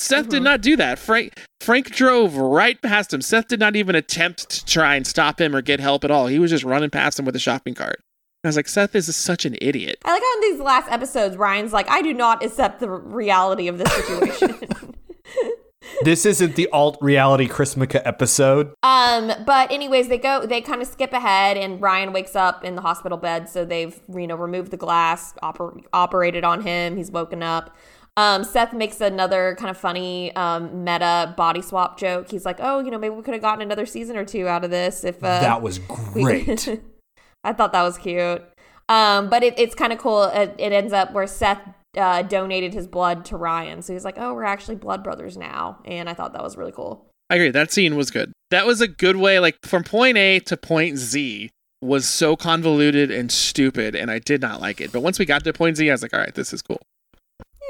Seth 0.03 0.29
did 0.29 0.43
not 0.43 0.61
do 0.61 0.77
that. 0.77 0.99
Frank 0.99 1.39
Frank 1.61 1.91
drove 1.91 2.37
right 2.37 2.81
past 2.83 3.13
him. 3.13 3.23
Seth 3.23 3.49
did 3.49 3.61
not 3.61 3.77
even 3.77 3.95
attempt 3.95 4.51
to 4.51 4.65
try 4.65 4.97
and 4.97 5.07
stop 5.07 5.41
him 5.41 5.55
or 5.55 5.63
get 5.63 5.81
help 5.81 6.05
at 6.05 6.11
all. 6.11 6.27
He 6.27 6.39
was 6.39 6.51
just 6.51 6.65
running 6.65 6.91
past 6.91 7.19
him 7.19 7.25
with 7.25 7.37
a 7.37 7.41
shopping 7.41 7.75
cart. 7.75 8.01
I 8.45 8.49
was 8.49 8.57
like, 8.57 8.69
Seth 8.69 8.97
is 8.97 9.15
such 9.15 9.45
an 9.45 9.57
idiot. 9.61 9.99
I 10.05 10.13
like 10.13 10.23
how 10.23 10.35
in 10.35 10.41
these 10.41 10.61
last 10.61 10.91
episodes, 10.91 11.37
Ryan's 11.37 11.73
like, 11.73 11.89
I 11.89 12.03
do 12.03 12.13
not 12.13 12.45
accept 12.45 12.81
the 12.81 12.91
reality 12.91 13.69
of 13.69 13.79
this 13.79 13.93
situation. 13.93 14.95
This 16.03 16.27
isn't 16.27 16.57
the 16.57 16.69
alt 16.73 16.97
reality 17.01 17.49
Chrismukkah 17.49 18.03
episode. 18.05 18.73
um, 18.83 19.33
but 19.45 19.71
anyways, 19.71 20.09
they 20.09 20.19
go, 20.19 20.47
they 20.47 20.61
kind 20.61 20.83
of 20.83 20.89
skip 20.89 21.13
ahead, 21.13 21.57
and 21.57 21.81
Ryan 21.81 22.13
wakes 22.13 22.35
up 22.35 22.65
in 22.65 22.75
the 22.75 22.83
hospital 22.83 23.19
bed. 23.19 23.49
So 23.49 23.65
they've, 23.65 23.99
you 24.13 24.27
know, 24.27 24.37
removed 24.37 24.71
the 24.71 24.77
glass, 24.77 25.35
oper- 25.43 25.85
operated 25.93 26.45
on 26.45 26.63
him. 26.63 26.97
He's 26.97 27.11
woken 27.11 27.43
up. 27.43 27.77
Um, 28.17 28.45
Seth 28.45 28.75
makes 28.75 29.01
another 29.01 29.57
kind 29.59 29.71
of 29.71 29.77
funny 29.79 30.35
um, 30.37 30.85
meta 30.85 31.33
body 31.37 31.63
swap 31.63 31.99
joke. 31.99 32.31
He's 32.31 32.45
like, 32.45 32.59
"Oh, 32.61 32.81
you 32.81 32.91
know, 32.91 32.99
maybe 32.99 33.15
we 33.15 33.23
could 33.23 33.35
have 33.35 33.43
gotten 33.43 33.63
another 33.63 33.87
season 33.87 34.17
or 34.17 34.25
two 34.25 34.49
out 34.49 34.65
of 34.65 34.71
this 34.71 35.03
if 35.03 35.17
uh, 35.25 35.41
that 35.41 35.63
was 35.63 35.81
we- 36.15 36.23
great. 36.23 36.69
I 37.45 37.53
thought 37.53 37.73
that 37.73 37.83
was 37.83 37.99
cute. 37.99 38.43
Um, 38.89 39.31
but 39.31 39.43
it, 39.43 39.59
it's 39.59 39.75
kind 39.75 39.93
of 39.93 39.99
cool. 39.99 40.25
It, 40.25 40.55
it 40.59 40.73
ends 40.73 40.93
up 40.93 41.13
where 41.13 41.27
Seth 41.27 41.61
uh, 41.97 42.23
donated 42.23 42.75
his 42.75 42.87
blood 42.87 43.25
to 43.27 43.37
Ryan. 43.37 43.83
So 43.83 43.93
he's 43.93 44.05
like, 44.05 44.17
oh, 44.19 44.35
we're 44.35 44.45
actually 44.45 44.77
blood 44.77 45.03
brothers 45.03 45.37
now. 45.37 45.79
And 45.85 46.09
I 46.09 46.15
thought 46.15 46.33
that 46.35 46.43
was 46.43 46.57
really 46.57 46.73
cool. 46.73 47.07
I 47.31 47.37
agree. 47.37 47.51
That 47.51 47.73
scene 47.73 47.97
was 47.97 48.11
good. 48.11 48.33
That 48.51 48.67
was 48.67 48.81
a 48.81 48.89
good 48.89 49.17
way, 49.17 49.39
like 49.39 49.57
from 49.65 49.83
point 49.85 50.19
A 50.19 50.41
to 50.41 50.57
point 50.57 50.99
Z 50.99 51.51
was 51.81 52.07
so 52.07 52.37
convoluted 52.37 53.11
and 53.11 53.33
stupid, 53.33 53.97
and 53.97 54.11
I 54.11 54.19
did 54.19 54.41
not 54.41 54.61
like 54.61 54.81
it. 54.81 54.93
But 54.93 55.01
once 55.01 55.19
we 55.19 55.25
got 55.25 55.43
to 55.45 55.53
point 55.53 55.79
Z, 55.79 55.89
I 55.89 55.95
was 55.95 56.03
like, 56.03 56.13
all 56.13 56.21
right, 56.21 56.35
this 56.35 56.53
is 56.53 56.61
cool. 56.61 56.81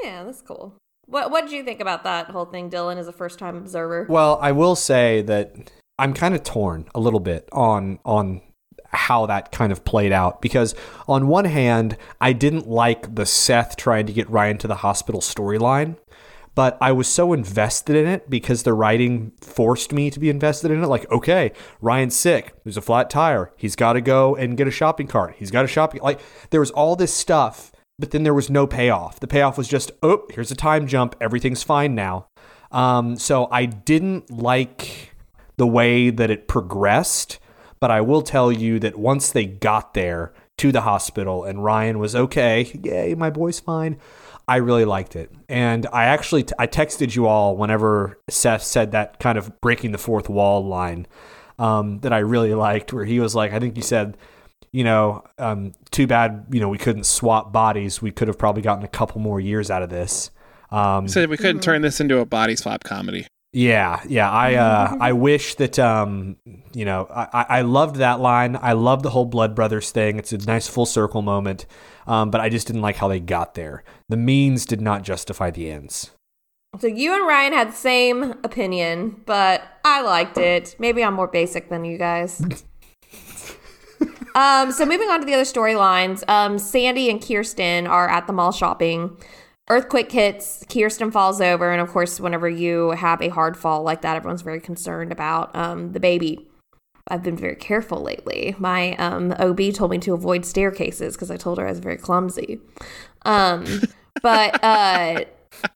Yeah, 0.03 0.23
that's 0.23 0.41
cool. 0.41 0.75
What 1.05 1.31
What 1.31 1.45
did 1.45 1.53
you 1.53 1.63
think 1.63 1.79
about 1.79 2.03
that 2.03 2.27
whole 2.29 2.45
thing, 2.45 2.69
Dylan, 2.69 2.97
as 2.97 3.07
a 3.07 3.13
first 3.13 3.39
time 3.39 3.55
observer? 3.55 4.05
Well, 4.09 4.37
I 4.41 4.51
will 4.51 4.75
say 4.75 5.21
that 5.23 5.71
I'm 5.97 6.13
kind 6.13 6.35
of 6.35 6.43
torn 6.43 6.89
a 6.93 6.99
little 6.99 7.19
bit 7.19 7.47
on 7.51 7.99
on 8.05 8.41
how 8.89 9.25
that 9.25 9.51
kind 9.51 9.71
of 9.71 9.83
played 9.83 10.11
out 10.11 10.41
because 10.41 10.75
on 11.07 11.27
one 11.27 11.45
hand, 11.45 11.97
I 12.21 12.33
didn't 12.33 12.67
like 12.67 13.15
the 13.15 13.25
Seth 13.25 13.75
trying 13.75 14.05
to 14.05 14.13
get 14.13 14.29
Ryan 14.29 14.57
to 14.59 14.67
the 14.67 14.75
hospital 14.75 15.19
storyline, 15.19 15.97
but 16.55 16.77
I 16.79 16.91
was 16.91 17.07
so 17.07 17.33
invested 17.33 17.95
in 17.95 18.05
it 18.05 18.29
because 18.29 18.63
the 18.63 18.73
writing 18.73 19.31
forced 19.41 19.91
me 19.91 20.09
to 20.11 20.19
be 20.19 20.29
invested 20.29 20.69
in 20.69 20.83
it. 20.83 20.87
Like, 20.87 21.11
okay, 21.11 21.51
Ryan's 21.81 22.15
sick. 22.15 22.53
There's 22.63 22.77
a 22.77 22.81
flat 22.81 23.09
tire. 23.09 23.51
He's 23.57 23.75
got 23.75 23.93
to 23.93 24.01
go 24.01 24.35
and 24.35 24.55
get 24.55 24.67
a 24.67 24.71
shopping 24.71 25.07
cart. 25.07 25.35
He's 25.37 25.51
got 25.51 25.65
a 25.65 25.67
shopping 25.67 26.01
like 26.01 26.19
there 26.51 26.59
was 26.59 26.71
all 26.71 26.95
this 26.95 27.13
stuff, 27.13 27.71
but 28.03 28.11
then 28.11 28.23
there 28.23 28.33
was 28.33 28.49
no 28.49 28.67
payoff. 28.67 29.21
The 29.21 29.27
payoff 29.27 29.57
was 29.57 29.69
just, 29.69 29.89
oh, 30.03 30.25
here's 30.29 30.51
a 30.51 30.57
time 30.57 30.87
jump. 30.87 31.15
Everything's 31.21 31.63
fine 31.63 31.95
now. 31.95 32.27
Um, 32.69 33.15
so 33.15 33.47
I 33.49 33.65
didn't 33.65 34.29
like 34.29 35.15
the 35.55 35.65
way 35.65 36.09
that 36.09 36.29
it 36.29 36.49
progressed, 36.49 37.39
but 37.79 37.91
I 37.91 38.01
will 38.01 38.21
tell 38.21 38.51
you 38.51 38.77
that 38.79 38.99
once 38.99 39.31
they 39.31 39.45
got 39.45 39.93
there 39.93 40.33
to 40.57 40.73
the 40.73 40.81
hospital 40.81 41.45
and 41.45 41.63
Ryan 41.63 41.97
was 41.97 42.13
okay, 42.13 42.77
yay, 42.83 43.15
my 43.15 43.29
boy's 43.29 43.61
fine. 43.61 43.97
I 44.49 44.57
really 44.57 44.83
liked 44.83 45.15
it, 45.15 45.31
and 45.47 45.87
I 45.93 46.03
actually 46.03 46.43
t- 46.43 46.55
I 46.59 46.67
texted 46.67 47.15
you 47.15 47.25
all 47.25 47.55
whenever 47.55 48.19
Seth 48.29 48.63
said 48.63 48.91
that 48.91 49.17
kind 49.19 49.37
of 49.37 49.61
breaking 49.61 49.93
the 49.93 49.97
fourth 49.97 50.27
wall 50.27 50.65
line 50.65 51.07
um, 51.57 51.99
that 51.99 52.11
I 52.11 52.17
really 52.17 52.53
liked, 52.53 52.91
where 52.91 53.05
he 53.05 53.21
was 53.21 53.33
like, 53.33 53.53
I 53.53 53.59
think 53.59 53.77
you 53.77 53.81
said, 53.81 54.17
you 54.73 54.83
know, 54.83 55.23
um, 55.37 55.71
too 55.91 56.07
bad, 56.07 56.47
you 56.51 56.59
know, 56.59 56.67
we 56.67 56.77
couldn't 56.79 57.05
swap 57.05 57.53
bodies. 57.53 58.01
We 58.01 58.11
could 58.11 58.27
have 58.27 58.37
probably 58.37 58.63
gotten 58.63 58.83
a 58.83 58.89
couple 58.89 59.21
more 59.21 59.39
years 59.39 59.71
out 59.71 59.83
of 59.83 59.89
this. 59.89 60.31
Um, 60.71 61.07
Said 61.07 61.29
we 61.29 61.37
couldn't 61.37 61.61
turn 61.61 61.83
this 61.83 62.01
into 62.01 62.17
a 62.19 62.25
body 62.25 62.55
swap 62.55 62.83
comedy. 62.83 63.27
yeah, 63.53 64.01
yeah. 64.09 64.29
I 64.29 64.55
uh, 64.55 64.97
I 64.99 65.13
wish 65.13 65.53
that 65.55 65.77
um, 65.77 66.37
you 66.73 66.83
know, 66.83 67.07
I, 67.13 67.27
I 67.31 67.45
I 67.59 67.61
loved 67.61 67.97
that 67.97 68.19
line. 68.19 68.57
I 68.59 68.73
love 68.73 69.03
the 69.03 69.11
whole 69.11 69.25
Blood 69.25 69.53
Brothers 69.55 69.91
thing. 69.91 70.17
It's 70.17 70.33
a 70.33 70.39
nice 70.39 70.67
full 70.67 70.87
circle 70.87 71.21
moment. 71.21 71.67
Um, 72.07 72.31
but 72.31 72.41
I 72.41 72.49
just 72.49 72.65
didn't 72.67 72.81
like 72.81 72.95
how 72.95 73.07
they 73.07 73.19
got 73.19 73.53
there. 73.53 73.83
The 74.09 74.17
means 74.17 74.65
did 74.65 74.81
not 74.81 75.03
justify 75.03 75.51
the 75.51 75.69
ends. 75.69 76.11
So 76.79 76.87
you 76.87 77.13
and 77.13 77.27
Ryan 77.27 77.53
had 77.53 77.67
the 77.69 77.75
same 77.75 78.23
opinion, 78.43 79.21
but 79.27 79.61
I 79.85 80.01
liked 80.01 80.39
it. 80.39 80.75
Maybe 80.79 81.03
I'm 81.03 81.13
more 81.13 81.27
basic 81.27 81.69
than 81.69 81.85
you 81.85 81.99
guys. 81.99 82.43
um, 84.35 84.71
so 84.71 84.85
moving 84.85 85.09
on 85.09 85.19
to 85.19 85.25
the 85.25 85.33
other 85.33 85.43
storylines, 85.43 86.27
um, 86.27 86.57
Sandy 86.57 87.09
and 87.09 87.25
Kirsten 87.25 87.87
are 87.87 88.09
at 88.09 88.27
the 88.27 88.33
mall 88.33 88.51
shopping. 88.51 89.17
Earthquake 89.69 90.11
hits, 90.11 90.65
Kirsten 90.69 91.11
falls 91.11 91.39
over, 91.39 91.71
and 91.71 91.81
of 91.81 91.89
course, 91.89 92.19
whenever 92.19 92.49
you 92.49 92.91
have 92.91 93.21
a 93.21 93.29
hard 93.29 93.55
fall 93.55 93.83
like 93.83 94.01
that, 94.01 94.15
everyone's 94.15 94.41
very 94.41 94.59
concerned 94.59 95.11
about 95.11 95.55
um, 95.55 95.93
the 95.93 95.99
baby. 95.99 96.49
I've 97.07 97.23
been 97.23 97.37
very 97.37 97.55
careful 97.55 98.01
lately. 98.01 98.55
My 98.59 98.95
um, 98.95 99.33
OB 99.39 99.73
told 99.73 99.91
me 99.91 99.99
to 99.99 100.13
avoid 100.13 100.45
staircases 100.45 101.15
because 101.15 101.31
I 101.31 101.37
told 101.37 101.57
her 101.57 101.67
I 101.67 101.69
was 101.69 101.79
very 101.79 101.97
clumsy. 101.97 102.59
Um, 103.25 103.65
but 104.21 104.63
uh, 104.63 105.25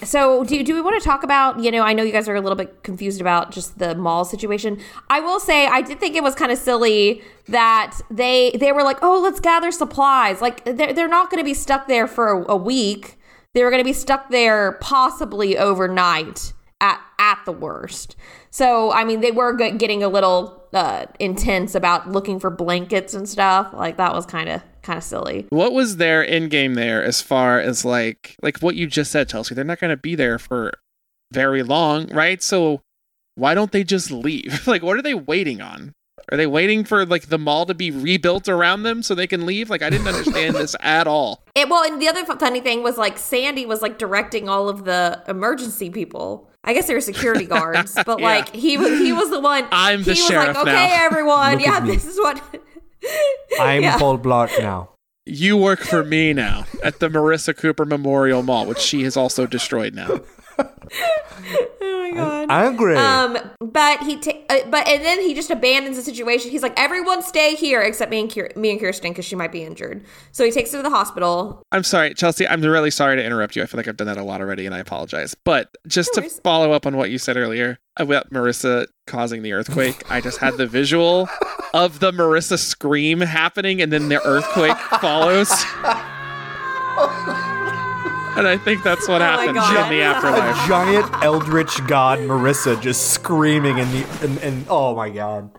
so 0.04 0.44
do, 0.44 0.63
do 0.63 0.74
we 0.74 0.82
want 0.82 1.02
to 1.02 1.06
talk 1.06 1.24
about, 1.24 1.60
you 1.60 1.72
know, 1.72 1.82
I 1.82 1.94
know 1.94 2.04
you 2.04 2.12
guys 2.12 2.28
are 2.28 2.36
a 2.36 2.42
little 2.42 2.56
bit 2.56 2.84
confused 2.84 3.22
about 3.22 3.52
just 3.52 3.80
the 3.80 3.96
mall 3.96 4.26
situation. 4.26 4.80
I 5.10 5.20
will 5.20 5.40
say 5.40 5.68
I 5.68 5.82
did 5.82 6.00
think 6.00 6.16
it 6.16 6.24
was 6.24 6.36
kind 6.36 6.52
of 6.52 6.58
silly 6.58 7.22
that 7.48 8.00
they 8.12 8.52
they 8.60 8.72
were 8.72 8.84
like, 8.84 9.00
"Oh, 9.02 9.22
let's 9.22 9.40
gather 9.40 9.72
supplies." 9.72 10.42
Like 10.42 10.66
they're 10.66 10.94
they're 10.94 11.08
not 11.08 11.30
going 11.30 11.40
to 11.40 11.46
be 11.46 11.54
stuck 11.54 11.88
there 11.88 12.08
for 12.08 12.32
a, 12.32 12.52
a 12.54 12.58
week. 12.58 13.18
They 13.54 13.63
were 13.63 13.70
going 13.70 13.82
to 13.82 13.86
be 13.86 13.94
stuck 13.94 14.30
there 14.30 14.74
possibly 14.82 15.58
overnight 15.58 16.54
at 16.82 17.02
at 17.20 17.40
the 17.46 17.52
worst. 17.52 18.16
So, 18.50 18.92
I 18.92 19.04
mean, 19.04 19.22
they 19.22 19.32
were 19.32 19.54
getting 19.54 20.04
a 20.04 20.10
little 20.10 20.68
uh, 20.74 21.06
intense 21.20 21.76
about 21.76 22.10
looking 22.10 22.40
for 22.40 22.50
blankets 22.50 23.13
and 23.13 23.28
stuff. 23.28 23.74
Like 23.74 23.98
that 23.98 24.13
was 24.13 24.26
kind 24.26 24.50
of 24.50 24.62
kind 24.88 24.97
of 24.97 25.04
silly. 25.04 25.45
What 25.50 25.73
was 25.73 25.97
their 25.97 26.26
end 26.28 26.50
game 26.50 26.73
there 26.73 27.04
as 27.04 27.21
far 27.21 27.60
as 27.60 27.86
like 27.86 28.36
like 28.41 28.60
what 28.60 28.76
you 28.76 28.88
just 28.88 29.12
said, 29.12 29.30
Chelsea? 29.30 29.54
They're 29.54 29.63
not 29.63 29.80
going 29.80 29.91
to 29.91 29.97
be 29.97 30.15
there 30.15 30.39
for 30.39 30.71
very 31.32 31.62
long, 31.62 32.08
right? 32.08 32.41
So 32.41 32.82
why 33.36 33.54
don't 33.54 33.71
they 33.71 33.84
just 33.84 34.10
leave? 34.10 34.65
like, 34.67 34.82
what 34.82 34.97
are 34.97 35.02
they 35.02 35.13
waiting 35.13 35.62
on? 35.62 35.93
Are 36.32 36.38
they 36.38 36.47
waiting 36.47 36.84
for 36.84 37.06
like 37.06 37.28
the 37.30 37.38
mall 37.38 37.65
to 37.67 37.73
be 37.73 37.91
rebuilt 37.91 38.50
around 38.50 38.84
them 38.84 39.04
so 39.04 39.13
they 39.15 39.28
can 39.28 39.45
leave? 39.45 39.69
Like, 39.69 39.82
I 39.82 39.89
didn't 39.89 40.08
understand 40.08 40.56
this 40.56 40.76
at 40.82 41.08
all. 41.08 41.43
It, 41.56 41.69
well, 41.69 41.84
and 41.84 42.02
the 42.02 42.08
other 42.10 42.26
funny 42.26 42.60
thing 42.60 42.84
was 42.84 42.97
like 42.97 43.17
Sandy 43.17 43.65
was 43.65 43.82
like 43.82 43.97
directing 43.97 44.50
all 44.50 44.67
of 44.67 44.84
the 44.86 45.21
emergency 45.28 45.89
people. 45.89 46.50
I 46.63 46.73
guess 46.73 46.88
they 46.88 46.93
were 46.93 47.02
security 47.02 47.45
guards, 47.56 47.97
but 48.06 48.19
Yeah. 48.19 48.26
like 48.26 48.54
he 48.54 48.78
was 48.78 49.00
he 49.00 49.13
was 49.13 49.30
the 49.30 49.39
one. 49.39 49.67
I'm 49.71 50.04
the 50.04 50.13
he 50.15 50.21
was 50.21 50.28
sheriff 50.28 50.47
like, 50.56 50.67
okay, 50.67 50.71
now." 50.89 51.06
everyone, 51.06 51.54
Look 51.54 51.65
yeah, 51.65 51.80
this 51.80 52.06
is 52.06 52.17
what. 52.17 52.41
I'm 53.60 53.82
Yeah. 53.84 53.98
Paul 53.98 54.17
Blart 54.20 54.58
now. 54.60 54.89
You 55.26 55.58
work 55.58 55.80
for 55.82 56.04
me 56.06 56.32
now 56.32 56.65
at 56.84 57.00
the 57.00 57.10
Marissa 57.10 57.56
Cooper 57.56 57.84
Memorial 57.86 58.43
Mall, 58.43 58.65
which 58.65 58.80
she 58.80 59.04
has 59.04 59.17
also 59.17 59.46
destroyed 59.46 59.93
now. 59.93 60.22
oh 60.60 62.10
my 62.12 62.12
god. 62.15 62.50
I 62.50 62.65
Angry. 62.65 62.96
Um, 62.96 63.38
but 63.60 64.02
he, 64.04 64.17
ta- 64.17 64.39
uh, 64.50 64.60
but 64.70 64.88
and 64.88 65.04
then 65.04 65.22
he 65.22 65.34
just 65.34 65.52
abandons 65.52 65.98
the 65.98 66.04
situation. 66.04 66.52
He's 66.52 66.63
like, 66.63 66.80
"Everyone 66.80 67.22
stay 67.22 67.56
here 67.56 67.82
except 67.82 68.12
me 68.12 68.22
and 68.22 68.30
Kier- 68.30 68.56
me 68.56 68.72
and 68.72 68.80
Kirsten 68.80 69.12
because 69.12 69.26
she 69.26 69.36
might 69.36 69.52
be 69.52 69.63
injured." 69.63 70.04
So 70.32 70.43
he 70.43 70.52
takes 70.52 70.72
her 70.72 70.78
to 70.78 70.84
the 70.84 70.89
hospital. 70.89 71.62
I'm 71.72 71.84
sorry, 71.84 72.13
Chelsea. 72.13 72.48
I'm 72.48 72.62
really 72.62 72.91
sorry 72.91 73.15
to 73.17 73.24
interrupt 73.24 73.56
you. 73.56 73.63
I 73.63 73.65
feel 73.65 73.78
like 73.78 73.88
I've 73.88 73.98
done 73.98 74.08
that 74.08 74.17
a 74.17 74.24
lot 74.24 74.41
already, 74.41 74.65
and 74.65 74.74
I 74.74 74.80
apologize. 74.80 75.36
But 75.36 75.70
just 75.88 76.12
No 76.15 76.24
to 76.24 76.30
follow 76.30 76.72
up 76.72 76.86
on 76.86 76.98
what 76.98 77.10
you 77.12 77.17
said 77.17 77.38
earlier 77.38 77.80
about 77.98 78.32
Marissa 78.32 78.88
causing 79.08 79.41
the 79.41 79.54
earthquake, 79.54 80.04
I 80.10 80.22
just 80.22 80.39
had 80.39 80.58
the 80.58 80.67
visual 80.67 81.28
of 81.74 82.00
the 82.00 82.12
Marissa 82.12 82.58
scream 82.58 83.22
happening, 83.22 83.82
and 83.82 83.91
then 83.91 84.10
the 84.10 84.24
earthquake 84.26 84.78
follows. 85.02 85.52
And 88.38 88.47
I 88.47 88.58
think 88.58 88.84
that's 88.84 89.08
what 89.08 89.21
Oh 89.21 89.26
my 89.26 89.32
happened 89.45 89.56
God. 89.56 89.91
in 89.91 90.00
the 90.00 90.06
a 90.06 90.67
giant 90.67 91.23
eldritch 91.23 91.86
god 91.88 92.19
Marissa 92.19 92.80
just 92.80 93.12
screaming 93.12 93.80
in 93.80 93.89
the 93.91 94.06
and, 94.21 94.38
and 94.39 94.65
oh 94.69 94.95
my 94.95 95.10
god. 95.10 95.52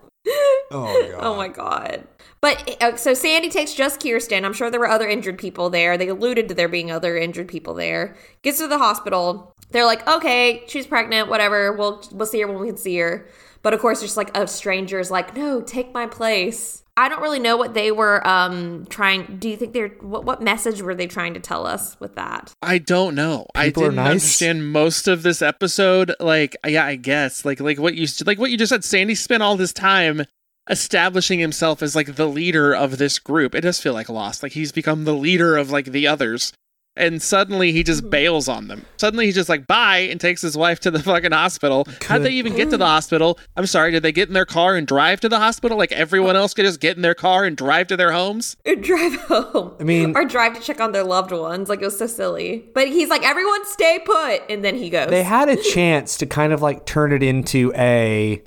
Oh 0.71 1.09
god. 1.11 1.19
Oh 1.21 1.35
my 1.35 1.47
god. 1.49 2.07
But 2.41 2.77
uh, 2.81 2.95
so 2.95 3.13
Sandy 3.13 3.49
takes 3.49 3.73
just 3.73 4.01
Kirsten. 4.01 4.45
I'm 4.45 4.53
sure 4.53 4.71
there 4.71 4.79
were 4.79 4.87
other 4.87 5.07
injured 5.07 5.37
people 5.37 5.69
there. 5.69 5.97
They 5.97 6.07
alluded 6.07 6.47
to 6.47 6.53
there 6.55 6.69
being 6.69 6.89
other 6.89 7.17
injured 7.17 7.49
people 7.49 7.73
there. 7.73 8.15
Gets 8.43 8.59
to 8.59 8.67
the 8.67 8.77
hospital. 8.77 9.53
They're 9.71 9.85
like, 9.85 10.07
okay, 10.07 10.63
she's 10.67 10.87
pregnant. 10.87 11.27
Whatever. 11.27 11.73
We'll 11.73 12.01
we'll 12.13 12.27
see 12.27 12.39
her 12.39 12.47
when 12.47 12.59
we 12.59 12.67
can 12.67 12.77
see 12.77 12.97
her. 12.97 13.27
But 13.61 13.73
of 13.73 13.81
course, 13.81 13.99
just 13.99 14.15
like 14.15 14.35
a 14.37 14.47
stranger 14.47 14.99
is 14.99 15.11
like, 15.11 15.35
no, 15.35 15.59
take 15.61 15.93
my 15.93 16.07
place. 16.07 16.83
I 16.99 17.07
don't 17.07 17.21
really 17.21 17.39
know 17.39 17.55
what 17.55 17.73
they 17.73 17.91
were 17.91 18.25
um 18.27 18.85
trying. 18.89 19.37
Do 19.37 19.47
you 19.49 19.55
think 19.55 19.73
they're 19.73 19.89
what 20.01 20.25
what 20.25 20.41
message 20.41 20.81
were 20.81 20.93
they 20.93 21.07
trying 21.07 21.33
to 21.35 21.39
tell 21.39 21.65
us 21.65 21.97
with 21.99 22.15
that? 22.15 22.51
I 22.61 22.77
don't 22.77 23.15
know. 23.15 23.47
I 23.55 23.67
People 23.67 23.83
are 23.83 23.85
didn't 23.87 23.95
nice. 23.95 24.11
understand 24.11 24.71
most 24.73 25.07
of 25.07 25.23
this 25.23 25.41
episode. 25.41 26.13
Like, 26.19 26.57
yeah, 26.67 26.85
I 26.85 26.95
guess. 26.95 27.45
Like, 27.45 27.59
like 27.61 27.79
what 27.79 27.95
you 27.95 28.05
like 28.25 28.37
what 28.37 28.51
you 28.51 28.57
just 28.57 28.71
said. 28.71 28.83
Sandy 28.83 29.15
spent 29.15 29.41
all 29.41 29.55
this 29.55 29.71
time 29.73 30.25
establishing 30.69 31.39
himself 31.39 31.81
as 31.81 31.95
like 31.95 32.15
the 32.15 32.27
leader 32.27 32.73
of 32.75 32.97
this 32.97 33.17
group. 33.17 33.55
It 33.55 33.61
does 33.61 33.79
feel 33.79 33.93
like 33.93 34.09
Lost. 34.09 34.43
Like 34.43 34.51
he's 34.51 34.71
become 34.71 35.05
the 35.05 35.15
leader 35.15 35.57
of 35.57 35.71
like 35.71 35.85
the 35.85 36.05
others. 36.07 36.53
And 36.99 37.21
suddenly 37.21 37.71
he 37.71 37.81
just 37.83 38.03
hmm. 38.03 38.09
bails 38.09 38.47
on 38.47 38.67
them. 38.67 38.85
Suddenly 38.97 39.25
he's 39.25 39.35
just 39.35 39.49
like 39.49 39.65
bye 39.65 39.99
and 39.99 40.19
takes 40.19 40.41
his 40.41 40.55
wife 40.55 40.79
to 40.81 40.91
the 40.91 40.99
fucking 41.03 41.31
hospital. 41.31 41.87
How'd 42.05 42.23
they 42.23 42.31
even 42.31 42.55
get 42.55 42.69
to 42.69 42.77
the 42.77 42.85
hospital? 42.85 43.39
I'm 43.55 43.65
sorry, 43.65 43.91
did 43.91 44.03
they 44.03 44.11
get 44.11 44.27
in 44.27 44.33
their 44.33 44.45
car 44.45 44.75
and 44.75 44.85
drive 44.85 45.19
to 45.21 45.29
the 45.29 45.39
hospital 45.39 45.77
like 45.77 45.91
everyone 45.91 46.35
else 46.35 46.53
could 46.53 46.65
just 46.65 46.79
get 46.79 46.95
in 46.95 47.01
their 47.01 47.15
car 47.15 47.45
and 47.45 47.57
drive 47.57 47.87
to 47.87 47.97
their 47.97 48.11
homes? 48.11 48.57
Or 48.65 48.75
drive 48.75 49.15
home. 49.21 49.73
I 49.79 49.83
mean- 49.83 50.15
or 50.15 50.25
drive 50.25 50.53
to 50.55 50.61
check 50.61 50.81
on 50.81 50.91
their 50.91 51.03
loved 51.03 51.31
ones. 51.31 51.69
Like 51.69 51.81
it 51.81 51.85
was 51.85 51.97
so 51.97 52.07
silly. 52.07 52.65
But 52.73 52.87
he's 52.89 53.09
like, 53.09 53.23
everyone 53.23 53.65
stay 53.65 53.99
put, 54.03 54.41
and 54.49 54.63
then 54.63 54.75
he 54.75 54.89
goes. 54.89 55.09
They 55.09 55.23
had 55.23 55.49
a 55.49 55.55
chance 55.73 56.17
to 56.17 56.25
kind 56.25 56.53
of 56.53 56.61
like 56.61 56.85
turn 56.85 57.11
it 57.11 57.23
into 57.23 57.71
a 57.75 58.41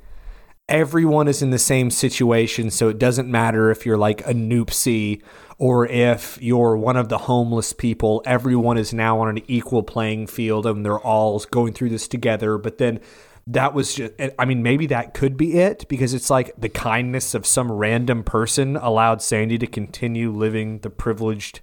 everyone 0.73 1.29
is 1.29 1.43
in 1.43 1.51
the 1.51 1.59
same 1.59 1.91
situation, 1.91 2.71
so 2.71 2.89
it 2.89 2.99
doesn't 2.99 3.31
matter 3.31 3.71
if 3.71 3.85
you're 3.85 3.99
like 3.99 4.23
a 4.23 4.33
Newpsie 4.33 5.23
or 5.59 5.87
if 5.87 6.41
you're 6.41 6.77
one 6.77 6.97
of 6.97 7.11
the 7.11 7.19
homeless 7.19 7.75
people. 7.75 8.23
Everyone 8.25 8.79
is 8.79 8.93
now 8.93 9.21
on 9.21 9.29
an 9.29 9.43
equal 9.47 9.83
playing 9.83 10.27
field 10.27 10.67
and 10.67 10.85
they're 10.85 10.99
all 10.99 11.39
going 11.51 11.75
through 11.75 11.91
this 11.91 12.09
together. 12.09 12.57
But 12.57 12.79
then 12.79 13.01
that 13.47 13.75
was 13.75 13.95
just, 13.95 14.15
I 14.39 14.45
mean, 14.47 14.63
maybe 14.63 14.87
that 14.87 15.15
could 15.15 15.37
be 15.37 15.59
it 15.59 15.87
because 15.89 16.15
it's 16.15 16.31
like 16.31 16.53
the 16.59 16.71
kindness 16.71 17.35
of 17.35 17.47
some 17.47 17.71
random 17.71 18.25
person 18.25 18.77
allowed 18.77 19.21
Sandy 19.21 19.59
to 19.59 19.67
continue 19.67 20.33
living 20.33 20.79
the 20.79 20.91
privileged 20.91 21.61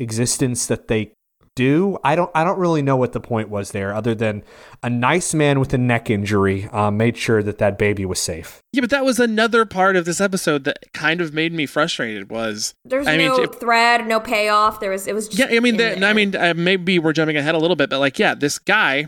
existence 0.00 0.66
that 0.66 0.88
they 0.88 1.12
do. 1.56 1.98
I 2.04 2.14
don't 2.16 2.30
I 2.34 2.44
don't 2.44 2.58
really 2.58 2.82
know 2.82 2.96
what 2.96 3.12
the 3.12 3.20
point 3.20 3.48
was 3.48 3.72
there 3.72 3.92
other 3.94 4.14
than 4.14 4.42
a 4.82 4.88
nice 4.90 5.34
man 5.34 5.58
with 5.60 5.74
a 5.74 5.78
neck 5.78 6.08
injury 6.10 6.68
uh, 6.72 6.90
made 6.90 7.16
sure 7.16 7.42
that 7.42 7.58
that 7.58 7.78
baby 7.78 8.04
was 8.04 8.18
safe. 8.20 8.60
Yeah, 8.72 8.80
but 8.82 8.90
that 8.90 9.04
was 9.04 9.18
another 9.20 9.64
part 9.66 9.96
of 9.96 10.04
this 10.04 10.20
episode 10.20 10.64
that 10.64 10.78
kind 10.94 11.20
of 11.20 11.34
made 11.34 11.52
me 11.52 11.66
frustrated 11.66 12.30
was 12.30 12.74
There's 12.84 13.06
I 13.06 13.16
mean, 13.16 13.28
no 13.28 13.42
if- 13.42 13.54
thread, 13.56 14.06
no 14.06 14.20
payoff. 14.20 14.80
There 14.80 14.90
was. 14.90 15.06
It 15.06 15.14
was. 15.14 15.28
Just 15.28 15.38
Yeah, 15.38 15.56
I 15.56 15.60
mean, 15.60 15.78
in 15.80 16.00
the, 16.00 16.06
I 16.06 16.12
mean, 16.12 16.34
uh, 16.36 16.54
maybe 16.56 16.98
we're 16.98 17.12
jumping 17.12 17.36
ahead 17.36 17.54
a 17.54 17.58
little 17.58 17.76
bit, 17.76 17.90
but 17.90 17.98
like, 18.00 18.18
yeah, 18.18 18.34
this 18.34 18.58
guy 18.58 19.06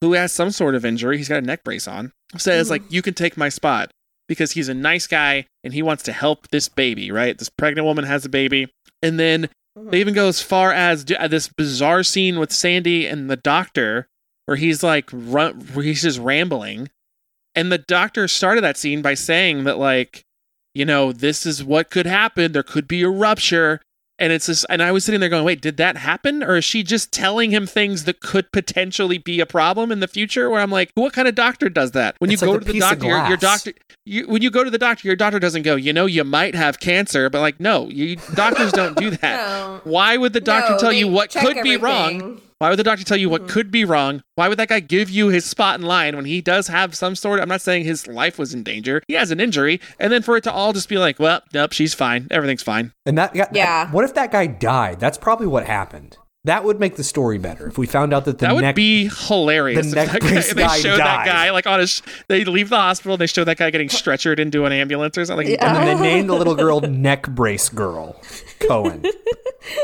who 0.00 0.12
has 0.12 0.32
some 0.32 0.50
sort 0.50 0.74
of 0.74 0.84
injury, 0.84 1.18
he's 1.18 1.28
got 1.28 1.42
a 1.42 1.46
neck 1.46 1.64
brace 1.64 1.86
on, 1.88 2.12
says 2.36 2.66
Mm-hmm. 2.66 2.72
like, 2.84 2.92
you 2.92 3.02
can 3.02 3.14
take 3.14 3.36
my 3.36 3.48
spot 3.48 3.90
because 4.28 4.52
he's 4.52 4.68
a 4.68 4.74
nice 4.74 5.06
guy 5.06 5.44
and 5.64 5.74
he 5.74 5.82
wants 5.82 6.02
to 6.04 6.12
help 6.12 6.48
this 6.48 6.68
baby, 6.68 7.10
right? 7.10 7.36
This 7.36 7.48
pregnant 7.50 7.84
woman 7.86 8.04
has 8.04 8.24
a 8.24 8.28
baby, 8.28 8.68
and 9.02 9.18
then 9.18 9.48
Mm-hmm. 9.78 9.90
they 9.90 10.00
even 10.00 10.14
go 10.14 10.28
as 10.28 10.42
far 10.42 10.72
as 10.72 11.06
uh, 11.16 11.28
this 11.28 11.48
bizarre 11.48 12.02
scene 12.02 12.38
with 12.38 12.52
Sandy 12.52 13.06
and 13.06 13.30
the 13.30 13.36
doctor, 13.36 14.08
where 14.46 14.56
he's 14.56 14.82
like, 14.82 15.08
run, 15.12 15.60
where 15.72 15.84
he's 15.84 16.02
just 16.02 16.18
rambling, 16.18 16.90
and 17.54 17.70
the 17.70 17.78
doctor 17.78 18.28
started 18.28 18.62
that 18.62 18.76
scene 18.76 19.02
by 19.02 19.14
saying 19.14 19.64
that 19.64 19.78
like, 19.78 20.24
you 20.74 20.84
know, 20.84 21.12
this 21.12 21.46
is 21.46 21.64
what 21.64 21.90
could 21.90 22.06
happen. 22.06 22.52
There 22.52 22.62
could 22.62 22.86
be 22.86 23.02
a 23.02 23.08
rupture. 23.08 23.80
And 24.20 24.34
it's 24.34 24.46
just, 24.46 24.66
and 24.68 24.82
I 24.82 24.92
was 24.92 25.04
sitting 25.04 25.18
there 25.18 25.30
going, 25.30 25.44
wait, 25.44 25.62
did 25.62 25.78
that 25.78 25.96
happen? 25.96 26.42
Or 26.42 26.58
is 26.58 26.64
she 26.64 26.82
just 26.82 27.10
telling 27.10 27.50
him 27.50 27.66
things 27.66 28.04
that 28.04 28.20
could 28.20 28.52
potentially 28.52 29.16
be 29.16 29.40
a 29.40 29.46
problem 29.46 29.90
in 29.90 30.00
the 30.00 30.06
future? 30.06 30.50
Where 30.50 30.60
I'm 30.60 30.70
like, 30.70 30.90
what 30.94 31.14
kind 31.14 31.26
of 31.26 31.34
doctor 31.34 31.70
does 31.70 31.92
that? 31.92 32.16
When 32.18 32.30
It's 32.30 32.42
you 32.42 32.48
like 32.48 32.60
go 32.60 32.64
to 32.64 32.72
the 32.72 32.78
doctor, 32.78 33.06
your, 33.06 33.26
your 33.28 33.36
doctor, 33.38 33.72
you, 34.04 34.28
when 34.28 34.42
you 34.42 34.50
go 34.50 34.62
to 34.62 34.70
the 34.70 34.76
doctor, 34.78 35.08
your 35.08 35.16
doctor 35.16 35.38
doesn't 35.38 35.62
go, 35.62 35.74
you 35.74 35.94
know, 35.94 36.04
you 36.04 36.22
might 36.22 36.54
have 36.54 36.80
cancer, 36.80 37.30
but 37.30 37.40
like, 37.40 37.58
no, 37.60 37.88
you 37.88 38.16
doctors 38.34 38.72
don't 38.72 38.94
do 38.96 39.10
that. 39.22 39.36
No. 39.48 39.80
Why 39.84 40.18
would 40.18 40.34
the 40.34 40.40
doctor 40.42 40.72
No, 40.72 40.78
tell 40.78 40.92
you 40.92 41.08
what 41.08 41.30
check 41.30 41.42
could 41.42 41.62
be 41.62 41.78
wrong? 41.78 42.42
Everything. 42.60 42.64
Mm-hmm. 42.64 42.64
Why 42.64 42.68
would 42.70 42.78
the 42.78 42.84
doctor 42.84 43.04
tell 43.04 43.16
you 43.16 43.28
what 43.28 43.48
could 43.48 43.70
be 43.70 43.84
wrong? 43.84 44.22
Why 44.34 44.48
would 44.48 44.58
that 44.58 44.68
guy 44.68 44.80
give 44.80 45.10
you 45.10 45.28
his 45.28 45.44
spot 45.44 45.80
in 45.80 45.86
line 45.86 46.16
when 46.16 46.24
he 46.24 46.40
does 46.40 46.68
have 46.68 46.94
some 46.94 47.14
sort 47.16 47.38
of, 47.38 47.42
I'm 47.44 47.48
not 47.48 47.60
saying 47.60 47.84
his 47.84 48.06
life 48.06 48.38
was 48.38 48.54
in 48.54 48.62
danger. 48.62 49.02
He 49.08 49.14
has 49.14 49.30
an 49.30 49.40
injury. 49.40 49.80
And 49.98 50.12
then 50.12 50.22
for 50.22 50.36
it 50.36 50.44
to 50.44 50.52
all 50.52 50.72
just 50.72 50.88
be 50.88 50.98
like, 50.98 51.18
well, 51.18 51.42
nope, 51.54 51.72
she's 51.72 51.94
fine. 51.94 52.28
Everything's 52.30 52.62
fine. 52.62 52.92
And 53.06 53.16
that, 53.18 53.34
that 53.34 53.54
Yeah. 53.54 53.90
what 53.90 54.04
if 54.04 54.14
that 54.14 54.32
guy 54.32 54.46
died? 54.46 55.00
That's 55.00 55.18
probably 55.18 55.46
what 55.46 55.66
happened. 55.66 56.16
That 56.44 56.64
would 56.64 56.80
make 56.80 56.96
the 56.96 57.04
story 57.04 57.36
better 57.36 57.66
if 57.66 57.76
we 57.76 57.86
found 57.86 58.14
out 58.14 58.24
that 58.24 58.38
the 58.38 58.46
that 58.46 58.54
would 58.54 58.62
neck 58.62 58.74
be 58.74 59.10
hilarious. 59.28 59.90
the 59.90 59.94
neck 59.94 60.08
that 60.10 60.20
guy- 60.22 60.28
brace 60.30 60.54
they 60.54 60.68
show 60.80 60.96
that 60.96 61.24
died. 61.24 61.26
guy 61.26 61.50
like 61.50 61.66
on 61.66 61.80
his, 61.80 62.00
they 62.28 62.44
leave 62.46 62.70
the 62.70 62.76
hospital 62.78 63.12
and 63.14 63.20
they 63.20 63.26
show 63.26 63.44
that 63.44 63.58
guy 63.58 63.68
getting 63.70 63.88
stretchered 63.88 64.38
into 64.38 64.64
an 64.64 64.72
ambulance 64.72 65.18
or 65.18 65.24
something. 65.26 65.46
and 65.48 65.76
then 65.76 65.84
they 65.98 66.02
named 66.14 66.30
the 66.30 66.34
little 66.34 66.54
girl 66.54 66.80
neck 66.80 67.28
brace 67.28 67.68
girl 67.68 68.18
Cohen. 68.60 69.04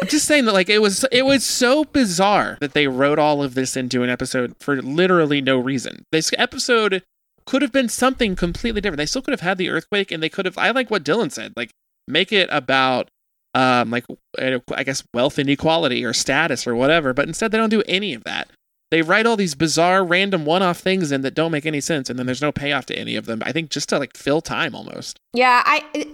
I'm 0.03 0.09
just 0.09 0.27
saying 0.27 0.47
that 0.47 0.55
like 0.55 0.71
it 0.71 0.81
was 0.81 1.05
it 1.12 1.27
was 1.27 1.45
so 1.45 1.85
bizarre 1.85 2.57
that 2.62 2.73
they 2.73 2.87
wrote 2.88 3.19
all 3.19 3.42
of 3.42 3.53
this 3.55 3.77
into 3.77 4.03
an 4.03 4.09
episode 4.09 4.55
for 4.59 4.81
literally 4.81 5.42
no 5.42 5.59
reason. 5.59 6.05
This 6.11 6.33
episode 6.38 7.03
could 7.45 7.61
have 7.61 7.73
been 7.73 7.90
something 7.90 8.35
completely 8.35 8.81
different. 8.81 8.97
They 8.97 9.07
still 9.07 9.21
could 9.23 9.33
have 9.33 9.40
had 9.42 9.59
the 9.59 9.69
earthquake 9.69 10.11
and 10.11 10.23
they 10.23 10.31
could 10.31 10.47
have 10.47 10.57
I 10.57 10.71
like 10.71 10.90
what 10.90 11.05
Dylan 11.05 11.31
said, 11.31 11.53
like 11.55 11.71
make 12.09 12.33
it 12.33 12.49
about 12.51 13.09
um 13.57 13.90
like 13.90 14.05
I 14.38 14.85
guess 14.85 15.03
wealth 15.14 15.38
inequality 15.38 16.05
or 16.05 16.12
status 16.12 16.66
or 16.66 16.75
whatever, 16.77 17.12
but 17.14 17.27
instead 17.29 17.51
they 17.51 17.59
don't 17.59 17.71
do 17.71 17.83
any 17.88 18.14
of 18.14 18.23
that. 18.25 18.49
They 18.92 19.03
write 19.03 19.27
all 19.27 19.37
these 19.37 19.55
bizarre 19.57 20.05
random 20.05 20.45
one-off 20.45 20.79
things 20.79 21.11
in 21.11 21.23
that 21.23 21.35
don't 21.35 21.51
make 21.51 21.66
any 21.66 21.81
sense 21.81 22.09
and 22.09 22.19
then 22.19 22.27
there's 22.27 22.42
no 22.42 22.53
payoff 22.53 22.87
to 22.87 22.97
any 22.97 23.16
of 23.16 23.27
them. 23.27 23.42
I 23.45 23.51
think 23.53 23.71
just 23.71 23.88
to 23.88 23.99
like 23.99 24.16
fill 24.16 24.40
time 24.40 24.75
almost. 24.75 25.19
Yeah, 25.33 25.62
I 25.64 26.07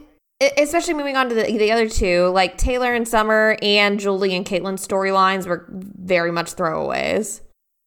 Especially 0.58 0.94
moving 0.94 1.16
on 1.16 1.28
to 1.28 1.36
the, 1.36 1.44
the 1.44 1.70
other 1.70 1.88
two, 1.88 2.26
like 2.30 2.58
Taylor 2.58 2.92
and 2.94 3.06
Summer 3.06 3.56
and 3.62 4.00
Julie 4.00 4.34
and 4.34 4.44
Kaitlin's 4.44 4.84
storylines 4.86 5.46
were 5.46 5.66
very 5.70 6.32
much 6.32 6.56
throwaways. 6.56 7.42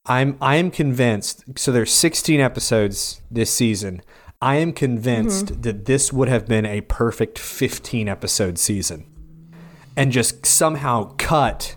I'm 0.05 0.37
I 0.39 0.55
am 0.55 0.71
convinced. 0.71 1.43
So 1.57 1.71
there's 1.73 1.91
16 1.91 2.39
episodes 2.39 3.21
this 3.29 3.51
season. 3.51 4.01
I 4.41 4.55
am 4.57 4.71
convinced 4.71 5.47
Mm-hmm. 5.47 5.61
that 5.61 5.85
this 5.85 6.13
would 6.13 6.29
have 6.29 6.47
been 6.47 6.65
a 6.65 6.79
perfect 6.81 7.39
15 7.39 8.07
episode 8.07 8.57
season, 8.57 9.05
and 9.95 10.11
just 10.11 10.45
somehow 10.45 11.13
cut 11.17 11.75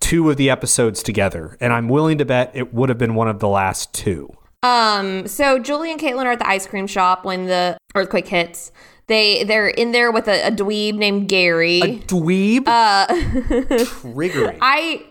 two 0.00 0.30
of 0.30 0.36
the 0.36 0.50
episodes 0.50 1.02
together. 1.02 1.56
And 1.60 1.72
I'm 1.72 1.88
willing 1.88 2.18
to 2.18 2.24
bet 2.24 2.50
it 2.54 2.72
would 2.74 2.88
have 2.88 2.98
been 2.98 3.14
one 3.14 3.28
of 3.28 3.38
the 3.38 3.48
last 3.48 3.92
two. 3.92 4.32
Um, 4.62 5.26
so 5.26 5.58
Julie 5.58 5.92
and 5.92 6.00
Kaitlin 6.00 6.24
are 6.24 6.32
at 6.32 6.38
the 6.38 6.48
ice 6.48 6.66
cream 6.66 6.86
shop 6.86 7.24
when 7.24 7.46
the 7.46 7.76
earthquake 7.94 8.28
hits. 8.28 8.72
They 9.06 9.44
they're 9.44 9.68
in 9.68 9.92
there 9.92 10.10
with 10.10 10.26
a, 10.26 10.48
a 10.48 10.50
dweeb 10.50 10.94
named 10.94 11.28
Gary. 11.28 11.80
A 11.80 11.98
dweeb, 11.98 12.66
uh, 12.66 13.06
triggering. 13.10 14.58
I 14.60 15.04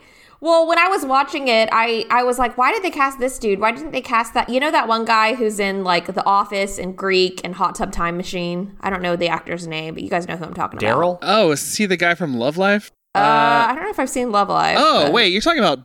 well, 0.45 0.67
when 0.67 0.77
I 0.77 0.87
was 0.89 1.03
watching 1.03 1.47
it, 1.47 1.67
I 1.71 2.05
I 2.11 2.23
was 2.23 2.37
like, 2.37 2.55
why 2.55 2.71
did 2.71 2.83
they 2.83 2.91
cast 2.91 3.17
this 3.19 3.39
dude? 3.39 3.59
Why 3.59 3.71
didn't 3.71 3.91
they 3.91 4.01
cast 4.01 4.35
that? 4.35 4.47
You 4.47 4.59
know 4.59 4.69
that 4.69 4.87
one 4.87 5.03
guy 5.03 5.33
who's 5.33 5.59
in 5.59 5.83
like 5.83 6.13
The 6.13 6.23
Office 6.23 6.77
and 6.77 6.95
Greek 6.95 7.41
and 7.43 7.55
Hot 7.55 7.73
Tub 7.73 7.91
Time 7.91 8.15
Machine. 8.15 8.77
I 8.81 8.91
don't 8.91 9.01
know 9.01 9.15
the 9.15 9.27
actor's 9.27 9.65
name, 9.65 9.95
but 9.95 10.03
you 10.03 10.09
guys 10.09 10.27
know 10.27 10.37
who 10.37 10.45
I'm 10.45 10.53
talking 10.53 10.77
about. 10.77 10.97
Daryl. 10.97 11.17
Oh, 11.23 11.49
is 11.51 11.75
he 11.75 11.87
the 11.87 11.97
guy 11.97 12.13
from 12.13 12.37
Love 12.37 12.57
Life? 12.57 12.91
Uh, 13.15 13.19
I 13.69 13.73
don't 13.73 13.83
know 13.85 13.89
if 13.89 13.99
I've 13.99 14.09
seen 14.09 14.31
Love 14.31 14.49
Live. 14.49 14.77
Oh, 14.79 15.05
but- 15.05 15.13
wait, 15.13 15.29
you're 15.29 15.41
talking 15.41 15.59
about 15.59 15.79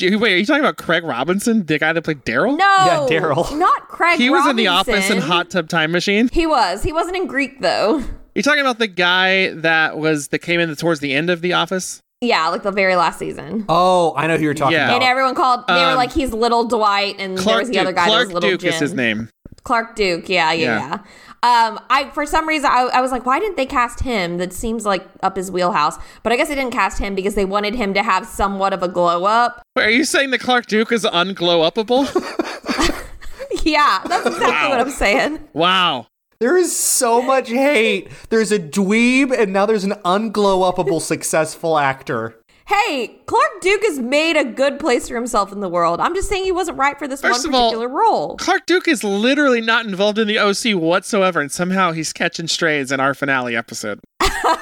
wait, 0.00 0.32
are 0.32 0.36
you 0.36 0.46
talking 0.46 0.60
about 0.64 0.78
Craig 0.78 1.04
Robinson, 1.04 1.66
the 1.66 1.78
guy 1.78 1.92
that 1.92 2.02
played 2.02 2.24
Daryl? 2.24 2.56
no, 2.56 2.56
Yeah, 2.56 3.06
Daryl. 3.08 3.58
not 3.58 3.88
Craig. 3.88 4.18
He 4.18 4.30
was 4.30 4.46
in 4.46 4.56
the 4.56 4.68
office 4.68 5.10
in 5.10 5.18
Robinson. 5.18 5.20
Hot 5.30 5.50
Tub 5.50 5.68
Time 5.68 5.92
Machine. 5.92 6.30
He 6.32 6.46
was. 6.46 6.82
He 6.82 6.92
wasn't 6.92 7.16
in 7.16 7.26
Greek 7.26 7.60
though. 7.60 8.02
You're 8.34 8.42
talking 8.42 8.60
about 8.60 8.78
the 8.78 8.88
guy 8.88 9.50
that 9.50 9.98
was 9.98 10.28
that 10.28 10.38
came 10.40 10.60
in 10.60 10.74
towards 10.76 11.00
the 11.00 11.12
end 11.12 11.28
of 11.28 11.42
the 11.42 11.52
office? 11.52 12.00
Yeah, 12.22 12.48
like 12.48 12.62
the 12.62 12.70
very 12.72 12.96
last 12.96 13.18
season. 13.18 13.66
Oh, 13.68 14.14
I 14.16 14.26
know 14.26 14.36
who 14.38 14.44
you're 14.44 14.54
talking 14.54 14.72
Yeah. 14.76 14.94
And 14.94 15.02
everyone 15.04 15.34
called. 15.34 15.66
They 15.68 15.74
were 15.74 15.90
Um, 15.90 15.96
like, 15.96 16.12
"He's 16.12 16.32
little 16.32 16.64
Dwight," 16.64 17.16
and 17.18 17.36
there 17.36 17.58
was 17.58 17.68
the 17.68 17.74
Duke. 17.74 17.82
other 17.82 17.92
guy 17.92 18.06
Clark 18.06 18.20
that 18.20 18.26
was 18.28 18.34
little 18.34 18.50
Duke 18.50 18.60
Jim. 18.60 18.72
is 18.72 18.78
his 18.80 18.94
name. 18.94 19.28
Clark 19.64 19.96
Duke. 19.96 20.28
Yeah, 20.28 20.52
yeah, 20.52 20.64
Yeah. 20.78 20.88
yeah. 20.88 20.98
Um, 21.42 21.78
I 21.90 22.08
for 22.14 22.24
some 22.24 22.48
reason 22.48 22.70
I, 22.72 22.88
I 22.94 23.00
was 23.02 23.10
like, 23.12 23.26
why 23.26 23.38
didn't 23.38 23.56
they 23.58 23.66
cast 23.66 24.00
him? 24.00 24.38
That 24.38 24.52
seems 24.54 24.86
like 24.86 25.06
up 25.22 25.36
his 25.36 25.50
wheelhouse. 25.50 25.98
But 26.22 26.32
I 26.32 26.36
guess 26.36 26.48
they 26.48 26.54
didn't 26.54 26.72
cast 26.72 26.98
him 26.98 27.14
because 27.14 27.34
they 27.34 27.44
wanted 27.44 27.74
him 27.74 27.92
to 27.94 28.02
have 28.02 28.26
somewhat 28.26 28.72
of 28.72 28.82
a 28.82 28.88
glow 28.88 29.24
up. 29.26 29.60
Wait, 29.76 29.84
are 29.84 29.90
you 29.90 30.04
saying 30.04 30.30
that 30.30 30.40
Clark 30.40 30.66
Duke 30.66 30.92
is 30.92 31.04
unglow 31.12 31.68
upable? 31.68 32.04
yeah, 33.64 34.00
that's 34.06 34.26
exactly 34.26 34.46
Wow. 34.46 34.68
what 34.70 34.80
I'm 34.80 34.90
saying. 34.90 35.40
wow. 35.52 36.06
There 36.38 36.56
is 36.56 36.76
so 36.76 37.22
much 37.22 37.48
hate. 37.48 38.08
There's 38.28 38.52
a 38.52 38.58
dweeb, 38.58 39.36
and 39.36 39.52
now 39.52 39.64
there's 39.64 39.84
an 39.84 39.94
unglow 40.04 40.70
upable 40.70 41.00
successful 41.00 41.78
actor. 41.78 42.38
Hey, 42.66 43.20
Clark 43.26 43.60
Duke 43.60 43.82
has 43.84 44.00
made 44.00 44.36
a 44.36 44.44
good 44.44 44.78
place 44.78 45.08
for 45.08 45.14
himself 45.14 45.52
in 45.52 45.60
the 45.60 45.68
world. 45.68 46.00
I'm 46.00 46.14
just 46.14 46.28
saying 46.28 46.44
he 46.44 46.52
wasn't 46.52 46.78
right 46.78 46.98
for 46.98 47.06
this 47.08 47.20
First 47.20 47.46
one 47.46 47.54
of 47.54 47.54
all, 47.54 47.70
particular 47.70 47.88
role. 47.88 48.36
Clark 48.36 48.66
Duke 48.66 48.88
is 48.88 49.04
literally 49.04 49.60
not 49.60 49.86
involved 49.86 50.18
in 50.18 50.26
the 50.28 50.38
OC 50.38 50.74
whatsoever, 50.74 51.40
and 51.40 51.50
somehow 51.50 51.92
he's 51.92 52.12
catching 52.12 52.48
strays 52.48 52.90
in 52.90 53.00
our 53.00 53.14
finale 53.14 53.56
episode. 53.56 54.00
I 54.20 54.58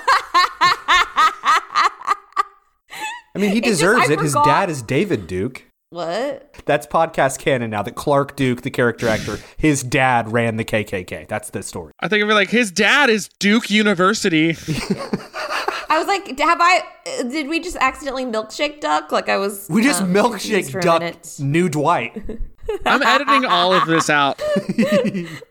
mean, 3.41 3.51
he 3.51 3.61
just- 3.61 3.81
deserves 3.81 4.09
I 4.09 4.13
it. 4.13 4.21
His 4.21 4.35
dad 4.45 4.71
is 4.71 4.83
David 4.83 5.27
Duke. 5.27 5.65
What? 5.95 6.53
That's 6.65 6.89
podcast 6.89 7.39
canon 7.39 7.71
now 7.71 7.85
that 7.85 7.95
Clark 7.95 8.35
Duke, 8.35 8.63
the 8.63 8.71
character 8.71 9.07
actor, 9.07 9.39
his 9.57 9.85
dad 9.85 10.33
ran 10.33 10.57
the 10.57 10.65
KKK. 10.65 11.29
That's 11.29 11.51
the 11.51 11.63
story. 11.63 11.93
I 12.01 12.09
think 12.09 12.19
it'd 12.19 12.29
be 12.29 12.35
like 12.35 12.51
his 12.51 12.73
dad 12.73 13.11
is 13.11 13.29
Duke 13.39 13.71
University. 13.71 14.57
I 15.89 15.97
was 15.97 16.09
like, 16.09 16.37
have 16.41 16.61
I? 16.61 16.83
uh, 17.21 17.23
Did 17.23 17.47
we 17.47 17.61
just 17.61 17.77
accidentally 17.77 18.25
milkshake 18.25 18.81
duck? 18.81 19.13
Like 19.13 19.29
I 19.29 19.37
was. 19.37 19.69
We 19.71 19.85
just 19.85 20.03
um, 20.03 20.13
milkshake 20.13 20.81
duck 20.83 21.15
new 21.39 21.69
Dwight. 21.69 22.21
I'm 22.87 23.03
editing 23.03 23.45
all 23.45 23.73
of 23.73 23.87
this 23.87 24.09
out. 24.11 24.41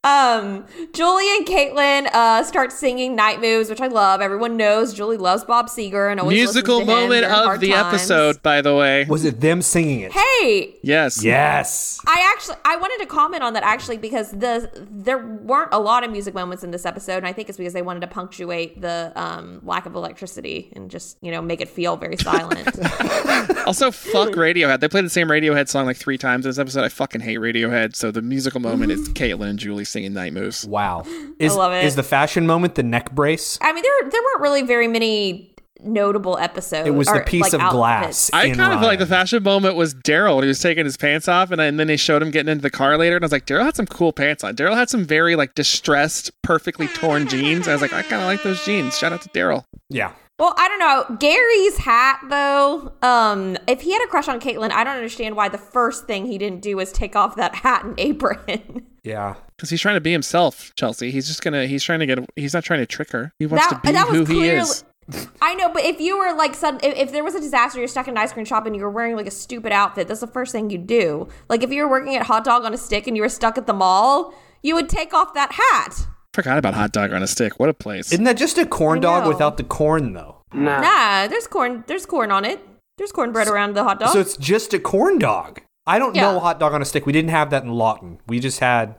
Um, 0.06 0.66
Julie 0.94 1.30
and 1.38 1.48
Kaitlin 1.48 2.08
uh, 2.14 2.44
start 2.44 2.74
singing 2.74 3.16
Night 3.16 3.40
Moves, 3.40 3.70
which 3.70 3.80
I 3.80 3.88
love. 3.88 4.20
Everyone 4.20 4.58
knows 4.58 4.94
Julie 4.94 5.16
loves 5.16 5.46
Bob 5.46 5.68
Seger 5.68 6.12
and 6.12 6.20
always 6.20 6.36
Musical 6.38 6.80
to 6.82 6.86
moment 6.86 7.26
during 7.26 7.54
of 7.56 7.60
the 7.62 7.70
times. 7.70 7.94
episode, 7.94 8.44
by 8.44 8.62
the 8.62 8.76
way. 8.76 9.06
Was 9.06 9.24
it 9.24 9.40
them 9.40 9.62
singing 9.62 10.02
it? 10.02 10.12
Hey, 10.12 10.76
Yes. 10.82 11.24
Yes. 11.24 12.02
I 12.06 12.34
actually 12.36 12.58
I 12.66 12.76
wanted 12.76 13.02
to 13.02 13.06
comment 13.06 13.44
on 13.44 13.54
that 13.54 13.64
actually 13.64 13.98
because 13.98 14.32
the 14.32 14.70
there 14.92 15.20
weren't 15.20 15.70
a 15.72 15.80
lot 15.80 16.04
of 16.04 16.12
music 16.12 16.34
moments 16.34 16.66
in 16.66 16.72
this 16.72 16.86
episode, 16.86 17.18
and 17.18 17.28
I 17.28 17.32
think 17.32 17.48
it's 17.48 17.58
because 17.58 17.74
they 17.74 17.82
wanted 17.82 18.02
to 18.02 18.08
punctuate 18.08 18.82
the 18.82 19.14
um, 19.16 19.62
lack 19.64 19.86
of 19.86 19.96
electricity 19.96 20.70
and 20.76 20.92
just 20.92 21.18
you 21.22 21.32
know 21.32 21.42
make 21.42 21.62
it 21.62 21.70
feel 21.70 21.96
very 21.96 22.18
silent. 22.18 22.68
Also, 23.66 23.92
fuck 23.92 24.30
Radiohead. 24.32 24.80
They 24.82 24.90
played 24.90 25.06
the 25.06 25.10
same 25.10 25.28
Radiohead 25.30 25.70
song 25.70 25.86
like 25.86 25.96
three 25.96 26.18
times 26.18 26.46
in 26.46 26.50
this 26.50 26.60
episode. 26.60 26.84
I 26.84 26.90
fucking 27.04 27.20
hate 27.20 27.40
Radiohead. 27.40 27.98
So 27.98 28.12
the 28.12 28.22
musical 28.22 28.62
moment 28.62 28.92
is 28.92 29.10
Kaitlin 29.14 29.50
and 29.50 29.60
Julie 29.60 29.84
singing 29.84 30.14
Night 30.14 30.32
Moves. 30.32 30.66
Wow. 30.66 31.04
Is, 31.38 31.54
love 31.54 31.74
it. 31.74 31.84
Is 31.84 31.98
the 31.98 32.04
fashion 32.04 32.48
moment 32.48 32.76
the 32.76 32.84
neck 32.84 33.12
brace? 33.12 33.60
I 33.62 33.74
mean, 33.74 33.84
there 33.84 34.10
there 34.10 34.22
weren't 34.22 34.42
really 34.42 34.62
very 34.62 34.88
many 34.88 35.54
notable 35.82 36.38
episodes. 36.38 36.88
It 36.88 36.92
was 36.92 37.08
the 37.08 37.16
or, 37.16 37.24
piece 37.26 37.42
like, 37.42 37.54
of 37.54 37.60
outfits. 37.60 37.76
glass. 37.76 38.30
I 38.32 38.46
in 38.46 38.56
kind 38.56 38.72
of 38.72 38.80
feel 38.80 38.88
like 38.88 39.00
the 39.00 39.06
Ryan. 39.06 39.22
fashion 39.22 39.44
moment 39.44 39.76
was 39.76 39.94
Daryl 39.94 40.36
when 40.36 40.46
he 40.46 40.48
was 40.48 40.62
taking 40.62 40.86
his 40.86 40.96
pants 40.96 41.28
off, 41.28 41.52
and, 41.52 41.62
I, 41.62 41.66
and 41.66 41.78
then 41.78 41.88
they 41.88 41.98
showed 41.98 42.22
him 42.22 42.32
getting 42.32 42.50
into 42.50 42.62
the 42.62 42.70
car 42.70 42.98
later, 42.98 43.18
and 43.18 43.24
I 43.24 43.26
was 43.26 43.34
like, 43.34 43.46
Daryl 43.46 43.66
had 43.66 43.76
some 43.76 43.88
cool 43.88 44.14
pants 44.14 44.46
on. 44.46 44.56
Daryl 44.56 44.76
had 44.76 44.90
some 44.90 45.04
very 45.04 45.36
like 45.36 45.56
distressed, 45.56 46.32
perfectly 46.42 46.88
torn 46.88 47.28
jeans. 47.28 47.68
I 47.68 47.74
was 47.74 47.82
like, 47.82 47.92
I 47.92 48.02
kind 48.04 48.22
of 48.22 48.28
like 48.28 48.44
those 48.44 48.64
jeans. 48.64 48.98
Shout 48.98 49.12
out 49.12 49.22
to 49.24 49.30
Daryl. 49.30 49.66
Yeah. 49.90 50.14
Well, 50.44 50.54
I 50.58 50.68
don't 50.68 50.80
know. 50.80 51.16
Gary's 51.20 51.78
hat, 51.78 52.20
though, 52.28 52.92
um, 53.02 53.58
if 53.66 53.80
he 53.80 53.94
had 53.94 54.04
a 54.04 54.08
crush 54.08 54.28
on 54.28 54.42
Kaitlin, 54.42 54.72
I 54.72 54.84
don't 54.84 54.98
understand 54.98 55.38
why 55.38 55.48
the 55.48 55.58
first 55.58 56.06
thing 56.06 56.26
he 56.26 56.38
didn't 56.38 56.62
do 56.62 56.76
was 56.76 56.92
take 56.92 57.16
off 57.16 57.38
that 57.38 57.56
hat 57.56 57.86
and 57.86 57.98
apron. 57.98 58.86
Yeah. 59.04 59.36
Because 59.58 59.70
he's 59.70 59.82
trying 59.82 59.98
to 59.98 60.02
be 60.02 60.14
himself, 60.14 60.72
Chelsea. 60.76 61.12
He's 61.12 61.28
just 61.28 61.42
gonna. 61.42 61.68
He's 61.68 61.84
trying 61.84 62.00
to 62.00 62.06
get. 62.06 62.20
He's 62.38 62.54
not 62.54 62.64
trying 62.64 62.80
to 62.80 62.86
trick 62.86 63.12
her. 63.12 63.34
He 63.38 63.46
wants 63.46 63.68
that 63.68 63.84
to 63.84 63.92
be 63.92 64.18
who 64.18 64.26
clearly. 64.26 64.44
he 64.44 64.50
is. 64.56 64.86
I 65.42 65.56
know, 65.56 65.68
but 65.68 65.84
if 65.84 66.00
you 66.00 66.18
were 66.18 66.34
like 66.34 66.56
some, 66.56 66.78
if, 66.82 66.96
if 66.96 67.12
there 67.12 67.22
was 67.22 67.36
a 67.36 67.42
disaster, 67.42 67.80
you're 67.80 67.90
stuck 67.90 68.08
in 68.08 68.14
an 68.14 68.18
ice 68.18 68.32
cream 68.32 68.46
shop 68.46 68.66
and 68.66 68.74
you 68.74 68.82
were 68.82 68.90
wearing 68.90 69.18
like 69.18 69.28
a 69.28 69.32
stupid 69.32 69.74
outfit, 69.74 70.08
that's 70.08 70.22
the 70.22 70.28
first 70.28 70.54
thing 70.54 70.70
you 70.70 70.78
do. 70.78 71.28
Like 71.50 71.64
if 71.64 71.70
you 71.70 71.84
were 71.84 71.90
working 71.90 72.16
at 72.16 72.28
Hot 72.28 72.46
Dog 72.46 72.64
on 72.64 72.74
a 72.74 72.78
Stick 72.78 73.06
and 73.06 73.18
you 73.18 73.24
were 73.24 73.30
stuck 73.30 73.58
at 73.58 73.68
the 73.68 73.74
mall, 73.74 74.34
you 74.62 74.74
would 74.74 74.88
take 74.88 75.14
off 75.14 75.34
that 75.34 75.52
hat. 75.52 76.08
Forgot 76.34 76.58
about 76.58 76.74
hot 76.74 76.92
dog 76.92 77.14
on 77.14 77.22
a 77.22 77.28
stick. 77.28 77.60
What 77.60 77.70
a 77.70 77.74
place. 77.74 78.12
Isn't 78.12 78.26
that 78.26 78.38
just 78.38 78.58
a 78.58 78.66
corn 78.66 79.00
dog 79.02 79.28
without 79.28 79.58
the 79.58 79.64
corn 79.64 80.14
though? 80.14 80.38
Nah, 80.54 81.28
there's 81.28 81.48
corn. 81.48 81.84
There's 81.88 82.06
corn 82.06 82.32
on 82.32 82.44
it. 82.46 82.60
There's 82.98 83.12
cornbread 83.12 83.48
around 83.48 83.76
the 83.76 83.84
hot 83.84 84.00
dog. 84.00 84.10
So 84.14 84.20
it's 84.20 84.38
just 84.38 84.74
a 84.74 84.80
corn 84.80 85.18
dog. 85.18 85.62
I 85.88 85.98
don't 86.00 86.16
know 86.16 86.34
Yeah. 86.34 86.40
hot 86.40 86.60
dog 86.60 86.74
on 86.74 86.82
a 86.82 86.86
stick. 86.86 87.06
We 87.06 87.12
didn't 87.14 87.32
have 87.32 87.50
that 87.50 87.64
in 87.64 87.72
Lawton. 87.72 88.20
We 88.28 88.40
just 88.40 88.60
had 88.60 88.96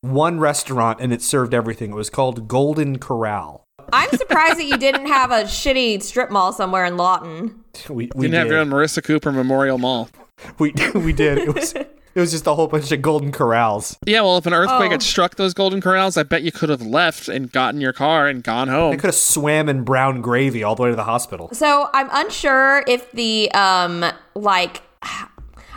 one 0.00 0.40
restaurant 0.40 1.00
and 1.00 1.12
it 1.12 1.22
served 1.22 1.54
everything. 1.54 1.92
It 1.92 1.94
was 1.94 2.10
called 2.10 2.48
Golden 2.48 2.98
Corral. 2.98 3.64
I'm 3.92 4.10
surprised 4.10 4.58
that 4.58 4.64
you 4.66 4.76
didn't 4.76 5.06
have 5.06 5.30
a 5.30 5.42
shitty 5.44 6.02
strip 6.02 6.30
mall 6.30 6.52
somewhere 6.52 6.84
in 6.84 6.96
Lawton. 6.96 7.64
We 7.88 8.10
we 8.16 8.26
Didn't 8.26 8.34
have 8.34 8.48
your 8.48 8.58
own 8.58 8.68
Marissa 8.70 9.02
Cooper 9.02 9.30
Memorial 9.30 9.78
Mall. 9.78 10.08
we 10.58 10.72
we 10.94 11.12
did. 11.12 11.38
It 11.38 11.54
was 11.54 11.72
it 12.14 12.20
was 12.20 12.30
just 12.32 12.46
a 12.46 12.54
whole 12.54 12.66
bunch 12.66 12.90
of 12.92 13.02
golden 13.02 13.32
corrals. 13.32 13.96
Yeah, 14.06 14.22
well, 14.22 14.38
if 14.38 14.46
an 14.46 14.52
earthquake 14.54 14.88
Oh. 14.88 14.92
had 14.92 15.02
struck 15.02 15.36
those 15.36 15.54
golden 15.54 15.80
corrals, 15.80 16.16
I 16.16 16.22
bet 16.24 16.42
you 16.42 16.52
could 16.52 16.68
have 16.68 16.82
left 16.82 17.28
and 17.28 17.50
gotten 17.52 17.80
your 17.80 17.92
car 17.92 18.26
and 18.28 18.42
gone 18.42 18.68
I 18.68 18.72
home. 18.72 18.92
could 18.96 19.08
have 19.08 19.14
swam 19.14 19.68
in 19.68 19.84
brown 19.84 20.20
gravy 20.20 20.62
all 20.64 20.74
the 20.74 20.82
way 20.82 20.90
to 20.90 20.96
the 20.96 21.04
hospital. 21.04 21.48
So 21.52 21.88
I'm 21.94 22.08
unsure 22.12 22.82
if 22.86 23.10
the 23.12 23.50
um 23.52 24.04
like 24.34 24.82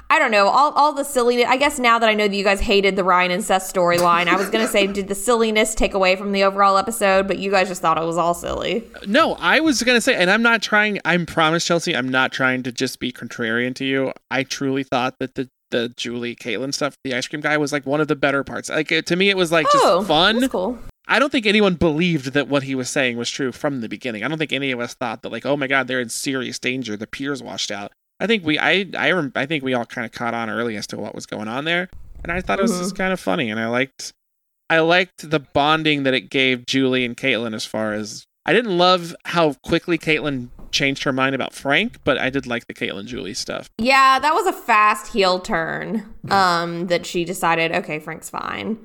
I 0.09 0.19
don't 0.19 0.29
know 0.31 0.47
all 0.47 0.71
all 0.73 0.93
the 0.93 1.03
silliness. 1.03 1.45
I 1.49 1.57
guess 1.57 1.79
now 1.79 1.97
that 1.97 2.07
I 2.07 2.13
know 2.13 2.27
that 2.27 2.35
you 2.35 2.43
guys 2.43 2.59
hated 2.59 2.95
the 2.95 3.03
Ryan 3.03 3.31
and 3.31 3.43
Seth 3.43 3.63
storyline, 3.73 4.27
I 4.27 4.35
was 4.35 4.47
gonna 4.49 4.67
say 4.67 4.85
did 4.85 5.07
the 5.07 5.15
silliness 5.15 5.73
take 5.73 5.95
away 5.95 6.15
from 6.15 6.33
the 6.33 6.43
overall 6.43 6.77
episode, 6.77 7.27
but 7.27 7.39
you 7.39 7.49
guys 7.49 7.67
just 7.67 7.81
thought 7.81 7.97
it 7.97 8.03
was 8.05 8.17
all 8.17 8.35
silly. 8.35 8.83
No, 9.07 9.33
I 9.39 9.59
was 9.59 9.81
gonna 9.81 10.01
say, 10.01 10.13
and 10.15 10.29
I'm 10.29 10.43
not 10.43 10.61
trying. 10.61 10.99
I'm 11.03 11.25
promise, 11.25 11.65
Chelsea. 11.65 11.95
I'm 11.95 12.09
not 12.09 12.31
trying 12.31 12.61
to 12.63 12.71
just 12.71 12.99
be 12.99 13.11
contrarian 13.11 13.73
to 13.75 13.85
you. 13.85 14.11
I 14.29 14.43
truly 14.43 14.83
thought 14.83 15.17
that 15.19 15.33
the 15.33 15.49
the 15.73 15.89
Julie 15.97 16.35
Kaitlin 16.35 16.73
stuff, 16.73 16.95
the 17.03 17.13
ice 17.13 17.27
cream 17.27 17.41
guy, 17.41 17.57
was 17.57 17.73
like 17.73 17.85
one 17.85 17.99
of 17.99 18.07
the 18.07 18.15
better 18.15 18.43
parts. 18.43 18.69
Like 18.69 18.91
it- 18.91 19.05
to 19.07 19.17
me, 19.17 19.29
it 19.29 19.35
was 19.35 19.51
like 19.51 19.65
just 19.71 19.83
oh, 19.83 20.03
fun. 20.03 20.39
That's 20.39 20.51
cool. 20.51 20.79
I 21.05 21.19
don't 21.19 21.31
think 21.31 21.45
anyone 21.45 21.75
believed 21.75 22.27
that 22.27 22.47
what 22.47 22.63
he 22.63 22.75
was 22.75 22.89
saying 22.89 23.17
was 23.17 23.29
true 23.29 23.51
from 23.51 23.81
the 23.81 23.89
beginning. 23.89 24.23
I 24.23 24.29
don't 24.29 24.37
think 24.37 24.53
any 24.53 24.71
of 24.71 24.79
us 24.79 24.93
thought 24.93 25.21
that 25.23 25.33
like, 25.33 25.45
oh 25.45 25.57
my 25.57 25.67
god, 25.67 25.87
they're 25.87 25.99
in 25.99 26.07
serious 26.07 26.59
danger. 26.59 26.95
The 26.95 27.07
piers 27.07 27.43
washed 27.43 27.71
out. 27.71 27.91
I 28.19 28.27
think 28.27 28.45
we, 28.45 28.57
I, 28.57 28.85
I, 28.97 29.11
rem- 29.11 29.33
I 29.35 29.45
think 29.45 29.65
we 29.65 29.73
all 29.73 29.85
kind 29.85 30.05
of 30.05 30.13
caught 30.13 30.33
on 30.33 30.49
early 30.49 30.77
as 30.77 30.87
to 30.87 30.97
what 30.97 31.13
was 31.13 31.25
going 31.25 31.49
on 31.49 31.65
there, 31.65 31.89
and 32.23 32.31
I 32.31 32.39
thought 32.39 32.59
it 32.59 32.61
was 32.61 32.71
just 32.71 32.93
mm-hmm. 32.93 32.97
kind 32.97 33.11
of 33.11 33.19
funny, 33.19 33.49
and 33.49 33.59
I 33.59 33.67
liked, 33.67 34.13
I 34.69 34.79
liked 34.79 35.29
the 35.29 35.39
bonding 35.41 36.03
that 36.03 36.13
it 36.13 36.29
gave 36.29 36.65
Julie 36.65 37.03
and 37.03 37.17
Kaitlin 37.17 37.53
as 37.53 37.65
far 37.65 37.91
as 37.93 38.23
I 38.45 38.53
didn't 38.53 38.77
love 38.77 39.13
how 39.25 39.53
quickly 39.63 39.97
Kaitlin 39.97 40.49
changed 40.73 41.03
her 41.03 41.13
mind 41.13 41.35
about 41.35 41.53
Frank, 41.53 41.99
but 42.03 42.17
I 42.17 42.29
did 42.29 42.45
like 42.45 42.67
the 42.67 42.73
Kaitlin 42.73 43.05
Julie 43.05 43.33
stuff. 43.33 43.69
Yeah, 43.77 44.19
that 44.19 44.33
was 44.33 44.45
a 44.45 44.53
fast 44.53 45.13
heel 45.13 45.39
turn. 45.39 46.13
Um, 46.29 46.87
that 46.87 47.05
she 47.05 47.23
decided, 47.23 47.71
okay, 47.71 47.99
Frank's 47.99 48.29
fine. 48.29 48.77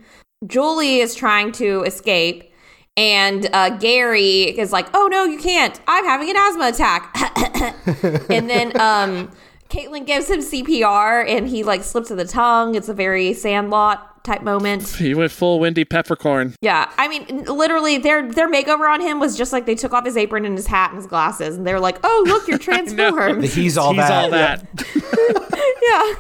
Julie 0.47 0.99
is 0.99 1.14
trying 1.14 1.51
to 1.53 1.82
escape, 1.82 2.53
and 2.97 3.49
uh, 3.53 3.70
Gary 3.78 4.43
is 4.43 4.72
like, 4.72 4.89
"Oh 4.95 5.09
no, 5.11 5.24
you 5.24 5.39
can't! 5.39 5.80
I'm 5.89 6.05
having 6.05 6.30
an 6.30 6.36
asthma 6.36 6.68
attack." 6.68 8.30
and 8.30 8.49
then 8.49 8.80
um, 8.80 9.32
Kaitlin 9.68 10.07
gives 10.07 10.30
him 10.30 10.41
CPR, 10.41 11.28
and 11.28 11.49
he 11.49 11.64
like 11.64 11.82
slips 11.82 12.11
of 12.11 12.18
the 12.18 12.24
tongue. 12.24 12.74
It's 12.74 12.89
a 12.89 12.95
very 12.95 13.32
Sandlot 13.32 14.08
type 14.25 14.43
moment. 14.43 14.89
He 14.99 15.14
went 15.14 15.31
full 15.33 15.61
Wendy 15.61 15.85
Peppercorn. 15.85 16.55
Yeah, 16.61 16.91
I 16.99 17.09
mean, 17.09 17.45
literally, 17.45 17.99
their 17.99 18.31
their 18.31 18.51
makeover 18.51 18.89
on 18.93 19.01
him 19.01 19.21
was 19.21 19.37
just 19.37 19.53
like 19.53 19.64
they 19.66 19.75
took 19.75 19.93
off 19.93 20.05
his 20.05 20.16
apron 20.16 20.45
and 20.45 20.57
his 20.57 20.66
hat 20.66 20.91
and 20.91 20.99
his 20.99 21.07
glasses, 21.07 21.57
and 21.57 21.66
they're 21.66 21.81
like, 21.81 21.99
"Oh, 22.05 22.25
look, 22.27 22.47
you're 22.49 22.59
transformed." 22.71 23.45
He's 23.45 23.79
all 23.79 23.93
He's 23.95 24.03
that. 24.09 24.25
all 24.25 24.31
that. 24.31 24.66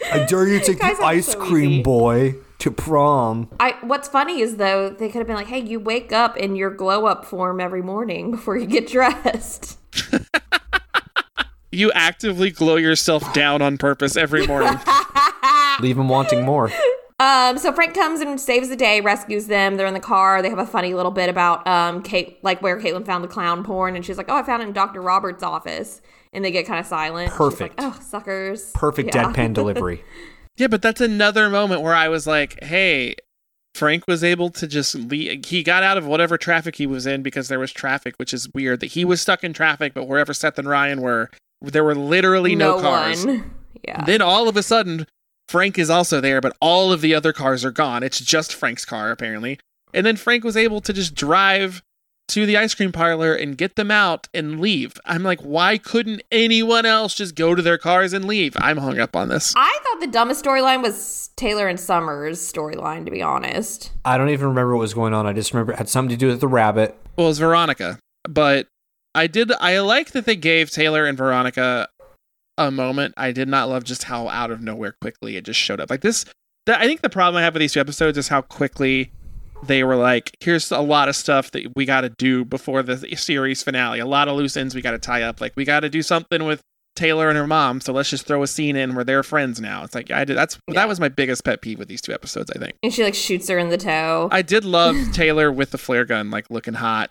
yeah. 0.00 0.12
I 0.12 0.26
dare 0.26 0.46
you 0.46 0.58
to 0.60 0.64
take 0.64 0.78
Guys, 0.78 0.98
the 0.98 1.04
ice 1.04 1.26
so 1.32 1.38
cream 1.40 1.70
easy. 1.72 1.82
boy 1.82 2.34
to 2.58 2.70
prom. 2.70 3.48
I 3.60 3.76
what's 3.82 4.08
funny 4.08 4.40
is 4.40 4.56
though 4.56 4.90
they 4.90 5.08
could 5.08 5.18
have 5.18 5.26
been 5.26 5.36
like, 5.36 5.46
"Hey, 5.48 5.60
you 5.60 5.80
wake 5.80 6.12
up 6.12 6.36
in 6.36 6.56
your 6.56 6.70
glow 6.70 7.06
up 7.06 7.24
form 7.24 7.60
every 7.60 7.82
morning 7.82 8.30
before 8.30 8.56
you 8.56 8.66
get 8.66 8.86
dressed." 8.88 9.78
You 11.72 11.92
actively 11.92 12.50
glow 12.50 12.76
yourself 12.76 13.34
down 13.34 13.60
on 13.60 13.76
purpose 13.76 14.16
every 14.16 14.46
morning. 14.46 14.78
Leave 15.80 15.98
him 15.98 16.08
wanting 16.08 16.44
more. 16.44 16.70
Um, 17.18 17.56
so 17.58 17.72
Frank 17.72 17.94
comes 17.94 18.20
and 18.20 18.38
saves 18.40 18.68
the 18.68 18.76
day, 18.76 19.00
rescues 19.00 19.46
them. 19.46 19.76
They're 19.76 19.86
in 19.86 19.94
the 19.94 20.00
car. 20.00 20.42
They 20.42 20.50
have 20.50 20.58
a 20.58 20.66
funny 20.66 20.92
little 20.92 21.12
bit 21.12 21.28
about 21.30 21.66
um 21.66 22.02
Kate, 22.02 22.38
like 22.42 22.60
where 22.62 22.78
Kaitlin 22.78 23.06
found 23.06 23.24
the 23.24 23.28
clown 23.28 23.64
porn, 23.64 23.96
and 23.96 24.04
she's 24.04 24.18
like, 24.18 24.28
"Oh, 24.28 24.36
I 24.36 24.42
found 24.42 24.62
it 24.62 24.66
in 24.68 24.72
Doctor 24.74 25.00
Roberts' 25.00 25.42
office." 25.42 26.02
And 26.32 26.44
they 26.44 26.50
get 26.50 26.66
kind 26.66 26.78
of 26.78 26.84
silent. 26.84 27.30
She's 27.30 27.36
Perfect. 27.38 27.78
like, 27.80 27.96
oh, 27.96 27.98
suckers. 28.02 28.70
Perfect 28.72 29.14
Yeah. 29.14 29.24
deadpan 29.32 29.54
delivery. 29.54 30.04
Yeah, 30.58 30.68
but 30.68 30.80
that's 30.80 31.02
another 31.02 31.50
moment 31.50 31.82
where 31.82 31.94
I 31.94 32.08
was 32.08 32.26
like, 32.26 32.62
hey, 32.64 33.14
Frank 33.74 34.04
was 34.08 34.24
able 34.24 34.48
to 34.52 34.66
just 34.66 34.94
leave. 34.94 35.44
He 35.44 35.62
got 35.62 35.82
out 35.82 35.98
of 35.98 36.06
whatever 36.06 36.38
traffic 36.38 36.76
he 36.76 36.86
was 36.86 37.04
in 37.06 37.22
because 37.22 37.48
there 37.48 37.58
was 37.58 37.72
traffic, 37.72 38.14
which 38.16 38.32
is 38.32 38.48
weird 38.54 38.80
that 38.80 38.86
he 38.92 39.04
was 39.04 39.20
stuck 39.20 39.44
in 39.44 39.52
traffic, 39.52 39.92
but 39.92 40.08
wherever 40.08 40.32
Seth 40.32 40.58
and 40.58 40.66
Ryan 40.66 41.02
were, 41.02 41.28
there 41.60 41.84
were 41.84 41.94
literally 41.94 42.54
no, 42.54 42.80
cars. 42.80 43.26
one. 43.26 43.50
Yeah. 43.86 44.02
Then 44.06 44.22
all 44.22 44.48
of 44.48 44.56
a 44.56 44.62
sudden, 44.62 45.06
Frank 45.48 45.78
is 45.78 45.90
also 45.90 46.20
there, 46.20 46.40
but 46.40 46.56
all 46.60 46.92
of 46.92 47.00
the 47.00 47.14
other 47.14 47.32
cars 47.32 47.64
are 47.64 47.70
gone. 47.70 48.02
It's 48.02 48.20
just 48.20 48.54
Frank's 48.54 48.84
car, 48.84 49.10
apparently. 49.10 49.58
And 49.94 50.04
then 50.04 50.16
Frank 50.16 50.44
was 50.44 50.56
able 50.56 50.80
to 50.80 50.92
just 50.92 51.14
drive 51.14 51.82
to 52.28 52.44
the 52.44 52.56
ice 52.56 52.74
cream 52.74 52.90
parlor 52.90 53.34
and 53.34 53.56
get 53.56 53.76
them 53.76 53.90
out 53.90 54.26
and 54.34 54.60
leave. 54.60 54.94
I'm 55.04 55.22
like, 55.22 55.40
why 55.40 55.78
couldn't 55.78 56.22
anyone 56.32 56.84
else 56.84 57.14
just 57.14 57.36
go 57.36 57.54
to 57.54 57.62
their 57.62 57.78
cars 57.78 58.12
and 58.12 58.24
leave? 58.24 58.54
I'm 58.58 58.78
hung 58.78 58.98
up 58.98 59.14
on 59.14 59.28
this. 59.28 59.54
I 59.56 59.78
thought 59.84 60.00
the 60.00 60.08
dumbest 60.08 60.44
storyline 60.44 60.82
was 60.82 61.30
Taylor 61.36 61.68
and 61.68 61.78
Summers' 61.78 62.40
storyline, 62.40 63.04
to 63.04 63.12
be 63.12 63.22
honest. 63.22 63.92
I 64.04 64.18
don't 64.18 64.30
even 64.30 64.48
remember 64.48 64.74
what 64.74 64.80
was 64.80 64.94
going 64.94 65.14
on. 65.14 65.26
I 65.26 65.32
just 65.32 65.54
remember 65.54 65.72
it 65.72 65.78
had 65.78 65.88
something 65.88 66.10
to 66.10 66.16
do 66.16 66.26
with 66.26 66.40
the 66.40 66.48
rabbit. 66.48 66.98
well, 67.16 67.26
it 67.26 67.30
was 67.30 67.38
Veronica. 67.38 68.00
But 68.28 68.66
I 69.14 69.28
did 69.28 69.52
I 69.52 69.78
like 69.78 70.10
that 70.10 70.26
they 70.26 70.36
gave 70.36 70.70
Taylor 70.70 71.06
and 71.06 71.16
Veronica 71.16 71.88
a 72.58 72.70
moment. 72.70 73.14
I 73.16 73.32
did 73.32 73.48
not 73.48 73.68
love 73.68 73.84
just 73.84 74.04
how 74.04 74.28
out 74.28 74.50
of 74.50 74.60
nowhere 74.60 74.94
quickly 75.00 75.36
it 75.36 75.44
just 75.44 75.60
showed 75.60 75.80
up. 75.80 75.90
Like 75.90 76.00
this 76.00 76.24
I 76.68 76.86
think 76.86 77.02
the 77.02 77.10
problem 77.10 77.38
I 77.40 77.44
have 77.44 77.54
with 77.54 77.60
these 77.60 77.72
two 77.72 77.80
episodes 77.80 78.18
is 78.18 78.28
how 78.28 78.42
quickly 78.42 79.12
they 79.62 79.84
were 79.84 79.96
like, 79.96 80.36
here's 80.40 80.70
a 80.70 80.80
lot 80.80 81.08
of 81.08 81.16
stuff 81.16 81.52
that 81.52 81.74
we 81.76 81.84
got 81.84 82.02
to 82.02 82.10
do 82.10 82.44
before 82.44 82.82
the 82.82 82.96
series 83.16 83.62
finale. 83.62 84.00
A 84.00 84.06
lot 84.06 84.28
of 84.28 84.36
loose 84.36 84.56
ends 84.56 84.74
we 84.74 84.82
got 84.82 84.90
to 84.90 84.98
tie 84.98 85.22
up. 85.22 85.40
Like 85.40 85.52
we 85.56 85.64
got 85.64 85.80
to 85.80 85.88
do 85.88 86.02
something 86.02 86.44
with 86.44 86.60
Taylor 86.96 87.28
and 87.28 87.36
her 87.36 87.46
mom, 87.46 87.82
so 87.82 87.92
let's 87.92 88.08
just 88.08 88.26
throw 88.26 88.42
a 88.42 88.46
scene 88.46 88.74
in 88.74 88.94
where 88.94 89.04
they're 89.04 89.22
friends 89.22 89.60
now. 89.60 89.84
It's 89.84 89.94
like 89.94 90.10
I 90.10 90.24
did. 90.24 90.36
That's 90.36 90.58
that 90.68 90.88
was 90.88 90.98
my 90.98 91.10
biggest 91.10 91.44
pet 91.44 91.60
peeve 91.60 91.78
with 91.78 91.88
these 91.88 92.00
two 92.00 92.12
episodes. 92.12 92.50
I 92.50 92.58
think 92.58 92.76
And 92.82 92.92
she 92.92 93.04
like 93.04 93.14
shoots 93.14 93.48
her 93.48 93.58
in 93.58 93.68
the 93.68 93.76
toe. 93.76 94.28
I 94.32 94.40
did 94.42 94.64
love 94.64 94.96
Taylor 95.12 95.52
with 95.52 95.70
the 95.72 95.78
flare 95.78 96.06
gun, 96.06 96.30
like 96.30 96.50
looking 96.50 96.74
hot, 96.74 97.10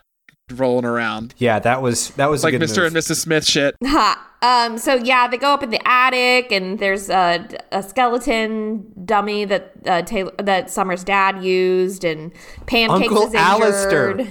rolling 0.52 0.84
around. 0.84 1.34
Yeah, 1.38 1.58
that 1.60 1.82
was 1.82 2.10
that 2.10 2.30
was 2.30 2.44
Like 2.44 2.54
a 2.54 2.58
good 2.58 2.68
Mr. 2.68 2.78
move. 2.78 2.86
and 2.86 2.96
Mrs. 2.96 3.16
Smith 3.16 3.44
shit. 3.46 3.74
Ha. 3.84 4.22
Um, 4.42 4.78
so 4.78 4.94
yeah, 4.94 5.26
they 5.26 5.38
go 5.38 5.52
up 5.54 5.62
in 5.62 5.70
the 5.70 5.80
attic, 5.88 6.52
and 6.52 6.78
there's 6.78 7.08
a, 7.08 7.48
a 7.72 7.82
skeleton 7.82 8.86
dummy 9.04 9.44
that 9.46 9.72
uh, 9.86 10.02
Taylor, 10.02 10.32
that 10.38 10.70
Summer's 10.70 11.02
dad 11.02 11.42
used, 11.42 12.04
and 12.04 12.32
Pancakes 12.66 13.08
Uncle 13.08 13.18
is 13.26 13.34
injured. 13.34 13.40
Alistair. 14.20 14.26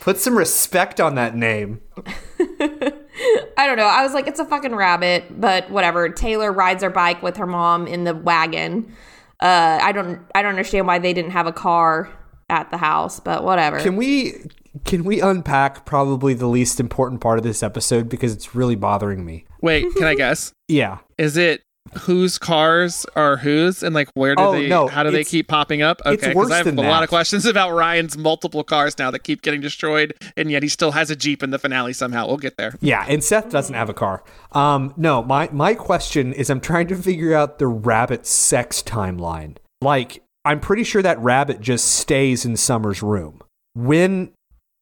Put 0.00 0.18
some 0.18 0.36
respect 0.36 1.00
on 1.00 1.14
that 1.14 1.36
name. 1.36 1.80
I 1.96 3.66
don't 3.66 3.76
know. 3.76 3.84
I 3.86 4.02
was 4.02 4.12
like, 4.12 4.26
it's 4.26 4.40
a 4.40 4.44
fucking 4.44 4.74
rabbit, 4.74 5.40
but 5.40 5.70
whatever. 5.70 6.08
Taylor 6.08 6.52
rides 6.52 6.82
her 6.82 6.90
bike 6.90 7.22
with 7.22 7.36
her 7.36 7.46
mom 7.46 7.86
in 7.86 8.02
the 8.04 8.14
wagon. 8.14 8.92
Uh, 9.40 9.78
I 9.80 9.92
don't, 9.92 10.20
I 10.34 10.42
don't 10.42 10.50
understand 10.50 10.88
why 10.88 10.98
they 10.98 11.12
didn't 11.12 11.30
have 11.30 11.46
a 11.46 11.52
car 11.52 12.10
at 12.50 12.70
the 12.72 12.76
house, 12.78 13.20
but 13.20 13.44
whatever. 13.44 13.78
Can 13.80 13.94
we 13.94 14.44
can 14.84 15.04
we 15.04 15.20
unpack 15.20 15.84
probably 15.84 16.34
the 16.34 16.46
least 16.46 16.80
important 16.80 17.20
part 17.20 17.38
of 17.38 17.44
this 17.44 17.62
episode 17.62 18.08
because 18.08 18.32
it's 18.32 18.54
really 18.54 18.76
bothering 18.76 19.24
me. 19.24 19.44
Wait, 19.60 19.86
can 19.94 20.04
I 20.04 20.14
guess? 20.16 20.52
Yeah. 20.68 20.98
Is 21.18 21.36
it 21.36 21.62
whose 22.02 22.38
cars 22.38 23.04
are 23.16 23.36
whose 23.36 23.82
and 23.82 23.94
like 23.94 24.08
where 24.14 24.34
do 24.36 24.42
Oh, 24.42 24.52
they 24.52 24.68
no, 24.68 24.86
how 24.86 25.02
do 25.02 25.10
they 25.10 25.24
keep 25.24 25.48
popping 25.48 25.82
up? 25.82 26.00
Okay, 26.06 26.32
worse 26.32 26.50
I 26.50 26.58
have 26.58 26.66
than 26.66 26.78
a 26.78 26.82
lot 26.82 27.02
of 27.02 27.08
questions 27.08 27.44
about 27.46 27.72
Ryan's 27.72 28.16
multiple 28.16 28.62
cars 28.64 28.96
now 28.98 29.10
that 29.10 29.24
keep 29.24 29.42
getting 29.42 29.60
destroyed 29.60 30.14
and 30.36 30.50
yet 30.50 30.62
he 30.62 30.68
still 30.68 30.92
has 30.92 31.10
a 31.10 31.16
Jeep 31.16 31.42
in 31.42 31.50
the 31.50 31.58
finale 31.58 31.92
somehow. 31.92 32.28
We'll 32.28 32.36
get 32.38 32.56
there. 32.56 32.76
Yeah, 32.80 33.04
and 33.08 33.22
Seth 33.22 33.50
doesn't 33.50 33.74
have 33.74 33.90
a 33.90 33.94
car. 33.94 34.22
Um, 34.52 34.94
no, 34.96 35.22
my 35.22 35.48
my 35.52 35.74
question 35.74 36.32
is, 36.32 36.48
I'm 36.50 36.60
trying 36.60 36.86
to 36.86 36.96
figure 36.96 37.34
out 37.34 37.58
the 37.58 37.66
rabbit 37.66 38.26
sex 38.26 38.82
timeline. 38.82 39.56
Like, 39.82 40.22
I'm 40.44 40.60
pretty 40.60 40.84
sure 40.84 41.02
that 41.02 41.18
rabbit 41.18 41.60
just 41.60 41.86
stays 41.96 42.44
in 42.46 42.56
Summer's 42.56 43.02
room. 43.02 43.42
When 43.74 44.30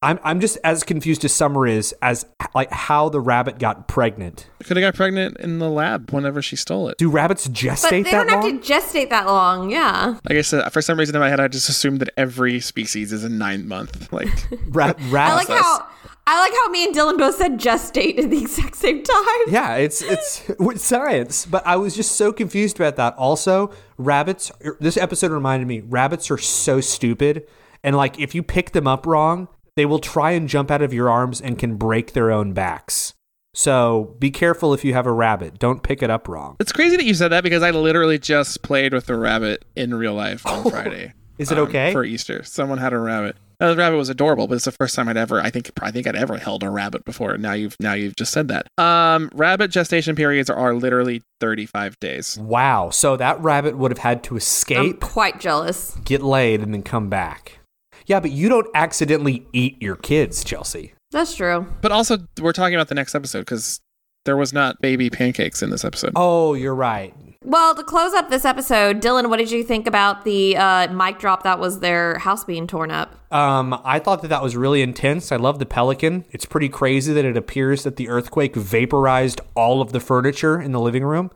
I'm 0.03 0.19
I'm 0.23 0.39
just 0.39 0.57
as 0.63 0.83
confused 0.83 1.23
as 1.25 1.31
Summer 1.31 1.67
is 1.67 1.93
as 2.01 2.25
like 2.55 2.71
how 2.71 3.09
the 3.09 3.19
rabbit 3.19 3.59
got 3.59 3.87
pregnant. 3.87 4.47
Could 4.63 4.77
have 4.77 4.81
got 4.81 4.95
pregnant 4.95 5.37
in 5.37 5.59
the 5.59 5.69
lab 5.69 6.11
whenever 6.11 6.41
she 6.41 6.55
stole 6.55 6.89
it. 6.89 6.97
Do 6.97 7.09
rabbits 7.09 7.47
gestate 7.47 7.51
but 7.51 7.75
gestate 7.75 8.03
they 8.05 8.11
that 8.11 8.27
don't 8.27 8.43
have 8.55 8.63
to 8.63 8.73
gestate 8.73 9.09
that 9.09 9.27
long. 9.27 9.69
Yeah. 9.69 10.17
Like 10.27 10.39
I 10.39 10.41
said, 10.41 10.71
for 10.73 10.81
some 10.81 10.97
reason 10.97 11.15
in 11.15 11.19
my 11.19 11.29
head, 11.29 11.39
I 11.39 11.47
just 11.47 11.69
assumed 11.69 11.99
that 11.99 12.09
every 12.17 12.59
species 12.59 13.13
is 13.13 13.23
a 13.23 13.29
nine 13.29 13.67
month. 13.67 14.11
Like, 14.11 14.27
Ra- 14.69 14.85
I 14.97 15.09
rabbits. 15.11 15.49
like 15.49 15.59
how 15.59 15.87
I 16.25 16.39
like 16.39 16.53
how 16.53 16.69
me 16.69 16.85
and 16.85 16.95
Dylan 16.95 17.17
both 17.19 17.35
said 17.35 17.59
gestate 17.59 18.17
at 18.17 18.29
the 18.31 18.41
exact 18.41 18.75
same 18.77 19.03
time. 19.03 19.25
Yeah, 19.49 19.75
it's 19.75 20.01
it's 20.01 20.43
with 20.59 20.81
science, 20.81 21.45
but 21.45 21.65
I 21.67 21.75
was 21.75 21.95
just 21.95 22.13
so 22.13 22.31
confused 22.33 22.79
about 22.79 22.95
that. 22.95 23.15
Also, 23.17 23.71
rabbits. 23.97 24.51
Er, 24.65 24.77
this 24.79 24.97
episode 24.97 25.31
reminded 25.31 25.67
me 25.67 25.81
rabbits 25.81 26.31
are 26.31 26.37
so 26.39 26.79
stupid, 26.81 27.47
and 27.83 27.95
like 27.95 28.19
if 28.19 28.33
you 28.33 28.41
pick 28.41 28.71
them 28.71 28.87
up 28.87 29.05
wrong, 29.05 29.47
they 29.75 29.85
will 29.85 29.99
try 29.99 30.31
and 30.31 30.49
jump 30.49 30.69
out 30.71 30.81
of 30.81 30.93
your 30.93 31.09
arms 31.09 31.39
and 31.41 31.57
can 31.57 31.75
break 31.75 32.13
their 32.13 32.31
own 32.31 32.53
backs. 32.53 33.13
So 33.53 34.15
be 34.19 34.31
careful 34.31 34.73
if 34.73 34.85
you 34.85 34.93
have 34.93 35.05
a 35.05 35.11
rabbit. 35.11 35.59
Don't 35.59 35.83
pick 35.83 36.01
it 36.01 36.09
up 36.09 36.27
wrong. 36.27 36.55
it's 36.59 36.71
crazy 36.71 36.95
that 36.95 37.05
you 37.05 37.13
said 37.13 37.29
that 37.29 37.43
because 37.43 37.63
I 37.63 37.71
literally 37.71 38.17
just 38.17 38.61
played 38.61 38.93
with 38.93 39.09
a 39.09 39.17
rabbit 39.17 39.65
in 39.75 39.93
real 39.93 40.13
life 40.13 40.45
on 40.47 40.63
Friday. 40.69 41.13
Is 41.37 41.51
it 41.51 41.57
um, 41.57 41.67
okay? 41.67 41.91
for 41.91 42.03
Easter? 42.03 42.43
Someone 42.43 42.77
had 42.77 42.93
a 42.93 42.99
rabbit. 42.99 43.35
Now, 43.59 43.69
the 43.69 43.75
rabbit 43.77 43.97
was 43.97 44.09
adorable, 44.09 44.47
but 44.47 44.55
it's 44.55 44.65
the 44.65 44.71
first 44.71 44.95
time 44.95 45.07
I'd 45.07 45.17
ever, 45.17 45.39
I 45.39 45.51
think, 45.51 45.69
I 45.83 45.91
think 45.91 46.07
I'd 46.07 46.15
ever 46.15 46.37
held 46.37 46.63
a 46.63 46.69
rabbit 46.69 47.05
before. 47.05 47.37
Now 47.37 47.53
you've, 47.53 47.75
now 47.79 47.93
you've 47.93 48.15
just 48.15 48.31
said 48.31 48.47
that. 48.47 48.65
Um, 48.79 49.29
rabbit 49.35 49.69
gestation 49.69 50.15
periods 50.15 50.49
are 50.49 50.73
literally 50.73 51.21
35 51.41 51.99
days. 51.99 52.39
Wow. 52.39 52.89
So 52.89 53.17
that 53.17 53.39
rabbit 53.39 53.77
would 53.77 53.91
have 53.91 53.99
had 53.99 54.23
to 54.25 54.33
I'm 54.33 54.37
escape, 54.37 54.99
quite 55.01 55.39
jealous. 55.39 55.95
get 56.05 56.23
laid, 56.23 56.61
and 56.61 56.73
then 56.73 56.81
come 56.81 57.09
back. 57.09 57.59
Yeah, 58.05 58.19
but 58.19 58.31
you 58.31 58.49
don't 58.49 58.67
accidentally 58.73 59.45
eat 59.53 59.81
your 59.81 59.95
kids, 59.95 60.43
Chelsea. 60.43 60.93
That's 61.11 61.35
true. 61.35 61.67
But 61.81 61.91
also, 61.91 62.17
we're 62.39 62.53
talking 62.53 62.75
about 62.75 62.87
the 62.87 62.95
next 62.95 63.15
episode 63.15 63.39
because 63.41 63.79
there 64.25 64.37
was 64.37 64.53
not 64.53 64.79
baby 64.81 65.09
pancakes 65.09 65.61
in 65.61 65.69
this 65.71 65.83
episode. 65.83 66.13
Oh, 66.15 66.53
you're 66.53 66.75
right. 66.75 67.13
Well, 67.43 67.73
to 67.73 67.83
close 67.83 68.13
up 68.13 68.29
this 68.29 68.45
episode, 68.45 69.01
Dylan, 69.01 69.27
what 69.27 69.37
did 69.37 69.49
you 69.49 69.63
think 69.63 69.87
about 69.87 70.25
the 70.25 70.55
uh, 70.55 70.93
mic 70.93 71.17
drop 71.17 71.41
that 71.41 71.57
was 71.57 71.79
their 71.79 72.19
house 72.19 72.43
being 72.43 72.67
torn 72.67 72.91
up? 72.91 73.15
Um, 73.33 73.81
I 73.83 73.97
thought 73.97 74.21
that 74.21 74.27
that 74.27 74.43
was 74.43 74.55
really 74.55 74.83
intense. 74.83 75.31
I 75.31 75.37
love 75.37 75.57
the 75.57 75.65
pelican. 75.65 76.23
It's 76.29 76.45
pretty 76.45 76.69
crazy 76.69 77.11
that 77.13 77.25
it 77.25 77.35
appears 77.35 77.81
that 77.83 77.95
the 77.95 78.09
earthquake 78.09 78.55
vaporized 78.55 79.41
all 79.55 79.81
of 79.81 79.91
the 79.91 79.99
furniture 79.99 80.61
in 80.61 80.71
the 80.71 80.79
living 80.79 81.03
room. 81.03 81.31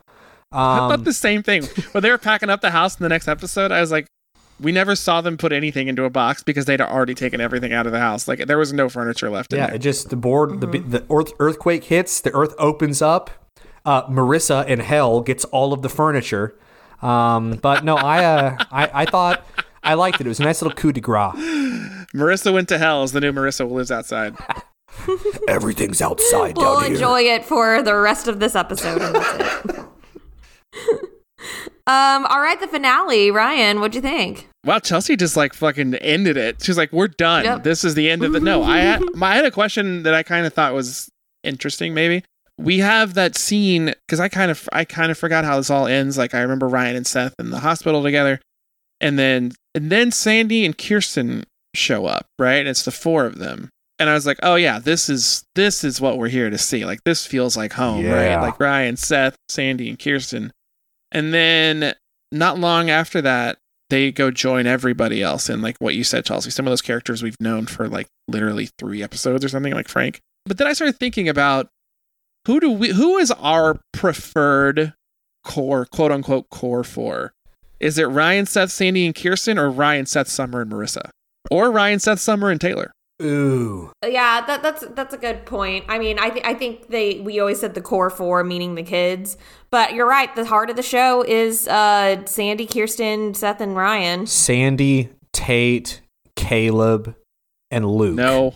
I 0.52 0.78
Um, 0.78 0.90
thought 0.92 1.04
the 1.06 1.14
same 1.14 1.42
thing. 1.42 1.64
When 1.92 2.04
they 2.04 2.12
were 2.12 2.20
packing 2.20 2.52
up 2.52 2.62
the 2.62 2.70
house 2.72 3.00
in 3.00 3.04
the 3.04 3.10
next 3.10 3.28
episode, 3.28 3.72
I 3.72 3.82
was 3.82 3.92
like, 3.92 4.06
we 4.60 4.72
never 4.72 4.96
saw 4.96 5.22
them 5.22 5.38
put 5.38 5.52
anything 5.52 5.88
into 5.88 6.04
a 6.06 6.10
box 6.10 6.44
because 6.44 6.66
they'd 6.66 6.82
already 6.82 7.14
taken 7.14 7.42
everything 7.42 7.74
out 7.74 7.86
of 7.86 7.92
the 7.92 8.00
house. 8.00 8.28
Like 8.28 8.46
there 8.48 8.58
was 8.58 8.72
no 8.74 8.90
furniture 8.90 9.30
left 9.30 9.52
in 9.54 9.60
yeah, 9.60 9.68
there. 9.68 9.76
it 9.76 9.80
just 9.80 10.10
the 10.10 10.16
board, 10.16 10.62
the 10.62 10.68
the 10.68 11.06
earth, 11.10 11.34
earthquake 11.40 11.86
hits, 11.86 12.22
the 12.22 12.34
earth 12.34 12.54
opens 12.58 13.02
up. 13.02 13.30
Uh, 13.86 14.08
Marissa 14.08 14.66
in 14.68 14.80
hell 14.80 15.22
gets 15.22 15.46
all 15.46 15.72
of 15.74 15.82
the 15.82 15.90
furniture. 15.90 16.58
Um, 17.02 17.52
but 17.62 17.84
no, 17.84 17.98
I, 17.98 18.24
uh, 18.24 18.58
I 18.72 19.02
I 19.02 19.06
thought 19.06 19.46
I 19.84 19.94
liked 19.94 20.20
it. 20.22 20.26
It 20.26 20.30
was 20.30 20.40
a 20.40 20.44
nice 20.44 20.62
little 20.62 20.76
coup 20.76 20.92
de 20.92 21.02
grace. 21.02 21.34
Marissa 22.16 22.52
went 22.54 22.70
to 22.70 22.78
hell 22.78 23.04
as 23.04 23.12
the 23.12 23.20
new 23.22 23.32
Marissa 23.34 23.68
who 23.68 23.76
lives 23.76 23.92
outside. 23.92 24.36
Everything's 25.48 26.02
outside 26.02 26.56
We'll 26.58 26.76
down 26.76 26.84
here. 26.86 26.94
enjoy 26.94 27.22
it 27.22 27.44
for 27.46 27.84
the 27.84 27.94
rest 27.96 28.28
of 28.30 28.40
this 28.40 28.56
episode, 28.56 29.02
and 29.02 29.16
that's 29.16 29.66
it. 29.70 31.06
um. 31.88 32.26
All 32.26 32.42
right, 32.42 32.60
the 32.60 32.68
finale. 32.68 33.32
Ryan, 33.32 33.80
what'd 33.80 33.96
you 33.96 34.02
think? 34.02 34.50
Wow, 34.66 34.80
Chelsea 34.80 35.16
just 35.16 35.38
like 35.38 35.54
fucking 35.54 35.96
ended 35.96 36.38
it. 36.38 36.64
She's 36.64 36.78
like, 36.78 36.92
"We're 36.92 37.08
done. 37.08 37.46
Yep. 37.46 37.64
This 37.64 37.84
is 37.84 37.96
the 37.96 38.10
end 38.10 38.24
of 38.24 38.34
the." 38.34 38.40
No, 38.40 38.64
I 38.64 38.80
had, 38.80 39.02
my, 39.14 39.32
I 39.32 39.36
had 39.36 39.46
a 39.46 39.52
question 39.52 40.04
that 40.04 40.14
I 40.14 40.24
kind 40.24 40.46
of 40.46 40.54
thought 40.54 40.74
was 40.74 41.10
interesting. 41.44 41.94
Maybe 41.94 42.24
we 42.58 42.80
have 42.80 43.14
that 43.16 43.36
scene 43.36 43.94
because 44.08 44.20
I 44.20 44.30
kind 44.30 44.50
of 44.52 44.68
I 44.72 44.86
kind 44.86 45.12
of 45.12 45.18
forgot 45.18 45.46
how 45.46 45.58
this 45.58 45.70
all 45.70 45.88
ends. 45.88 46.18
Like 46.18 46.34
I 46.34 46.42
remember 46.42 46.68
Ryan 46.68 46.96
and 46.96 47.08
Seth 47.08 47.36
in 47.40 47.50
the 47.52 47.60
hospital 47.60 48.02
together, 48.02 48.40
and 49.02 49.20
then 49.20 49.52
and 49.74 49.92
then 49.92 50.12
Sandy 50.12 50.66
and 50.66 50.78
Kirsten 50.78 51.44
show 51.76 52.06
up. 52.06 52.26
Right, 52.40 52.66
it's 52.66 52.84
the 52.84 52.92
four 52.92 53.26
of 53.26 53.38
them, 53.38 53.70
and 54.00 54.10
I 54.10 54.14
was 54.14 54.26
like, 54.26 54.40
"Oh 54.42 54.56
yeah, 54.56 54.80
this 54.80 55.10
is 55.10 55.44
this 55.56 55.84
is 55.84 56.00
what 56.00 56.18
we're 56.18 56.30
here 56.30 56.50
to 56.50 56.58
see. 56.58 56.86
Like 56.86 57.04
this 57.04 57.26
feels 57.26 57.58
like 57.58 57.74
home, 57.74 58.06
right? 58.06 58.36
Like 58.42 58.60
Ryan, 58.60 58.98
Seth, 58.98 59.36
Sandy, 59.50 59.90
and 59.90 60.00
Kirsten." 60.00 60.52
And 61.16 61.34
then 61.34 61.94
not 62.34 62.60
long 62.60 62.90
after 62.90 63.22
that, 63.22 63.58
they 63.90 64.12
go 64.12 64.32
join 64.32 64.68
everybody 64.68 65.24
else 65.24 65.50
in 65.50 65.62
like 65.62 65.78
what 65.80 65.96
you 65.96 66.04
said, 66.04 66.26
Chelsea. 66.26 66.50
Some 66.50 66.68
of 66.68 66.72
those 66.72 66.82
characters 66.82 67.24
we've 67.24 67.40
known 67.40 67.68
for 67.68 67.88
like 67.88 68.08
literally 68.28 68.68
three 68.78 69.02
episodes 69.02 69.46
or 69.46 69.48
something, 69.48 69.74
like 69.74 69.88
Frank. 69.88 70.20
But 70.46 70.58
then 70.58 70.68
I 70.68 70.74
started 70.74 71.00
thinking 71.00 71.30
about 71.30 71.70
who 72.46 72.60
do 72.60 72.70
we 72.70 72.90
who 72.90 73.18
is 73.18 73.32
our 73.32 73.80
preferred 73.94 74.94
core, 75.46 75.86
quote 75.86 76.12
unquote 76.12 76.50
core 76.50 76.84
for? 76.84 77.32
Is 77.80 77.98
it 77.98 78.06
Ryan, 78.06 78.46
Seth, 78.46 78.72
Sandy, 78.72 79.06
and 79.06 79.16
Kirsten, 79.16 79.58
or 79.58 79.70
Ryan, 79.70 80.06
Seth, 80.06 80.28
Summer, 80.28 80.62
and 80.62 80.72
Marissa? 80.72 81.12
Or 81.50 81.72
Ryan, 81.72 82.00
Seth, 82.00 82.20
Summer, 82.20 82.50
and 82.50 82.60
Taylor? 82.60 82.92
Ooh, 83.22 83.92
Yeah, 84.04 84.46
that, 84.46 84.62
that's 84.62 84.86
that's 84.90 85.14
a 85.14 85.18
good 85.18 85.46
point. 85.46 85.86
I 85.88 85.98
mean, 86.00 86.20
I 86.20 86.30
th- 86.32 86.46
I 86.46 86.54
think 86.54 86.90
they 86.90 87.22
we 87.22 87.40
always 87.40 87.62
said 87.62 87.74
the 87.74 87.82
core 87.82 88.10
four, 88.10 88.44
meaning 88.44 88.76
the 88.76 88.84
kids, 88.84 89.38
but 89.70 89.94
you're 89.94 90.08
right. 90.08 90.34
The 90.36 90.44
heart 90.46 90.70
of 90.70 90.76
the 90.76 90.84
show 90.84 91.24
is 91.24 91.66
uh, 91.68 92.26
Sandy, 92.26 92.66
Kirsten, 92.66 93.34
Seth, 93.34 93.62
and 93.62 93.76
Ryan. 93.76 94.28
Sandy, 94.28 95.10
Tate, 95.32 96.02
Caleb, 96.36 97.16
and 97.72 97.90
Luke. 97.90 98.16
No. 98.16 98.54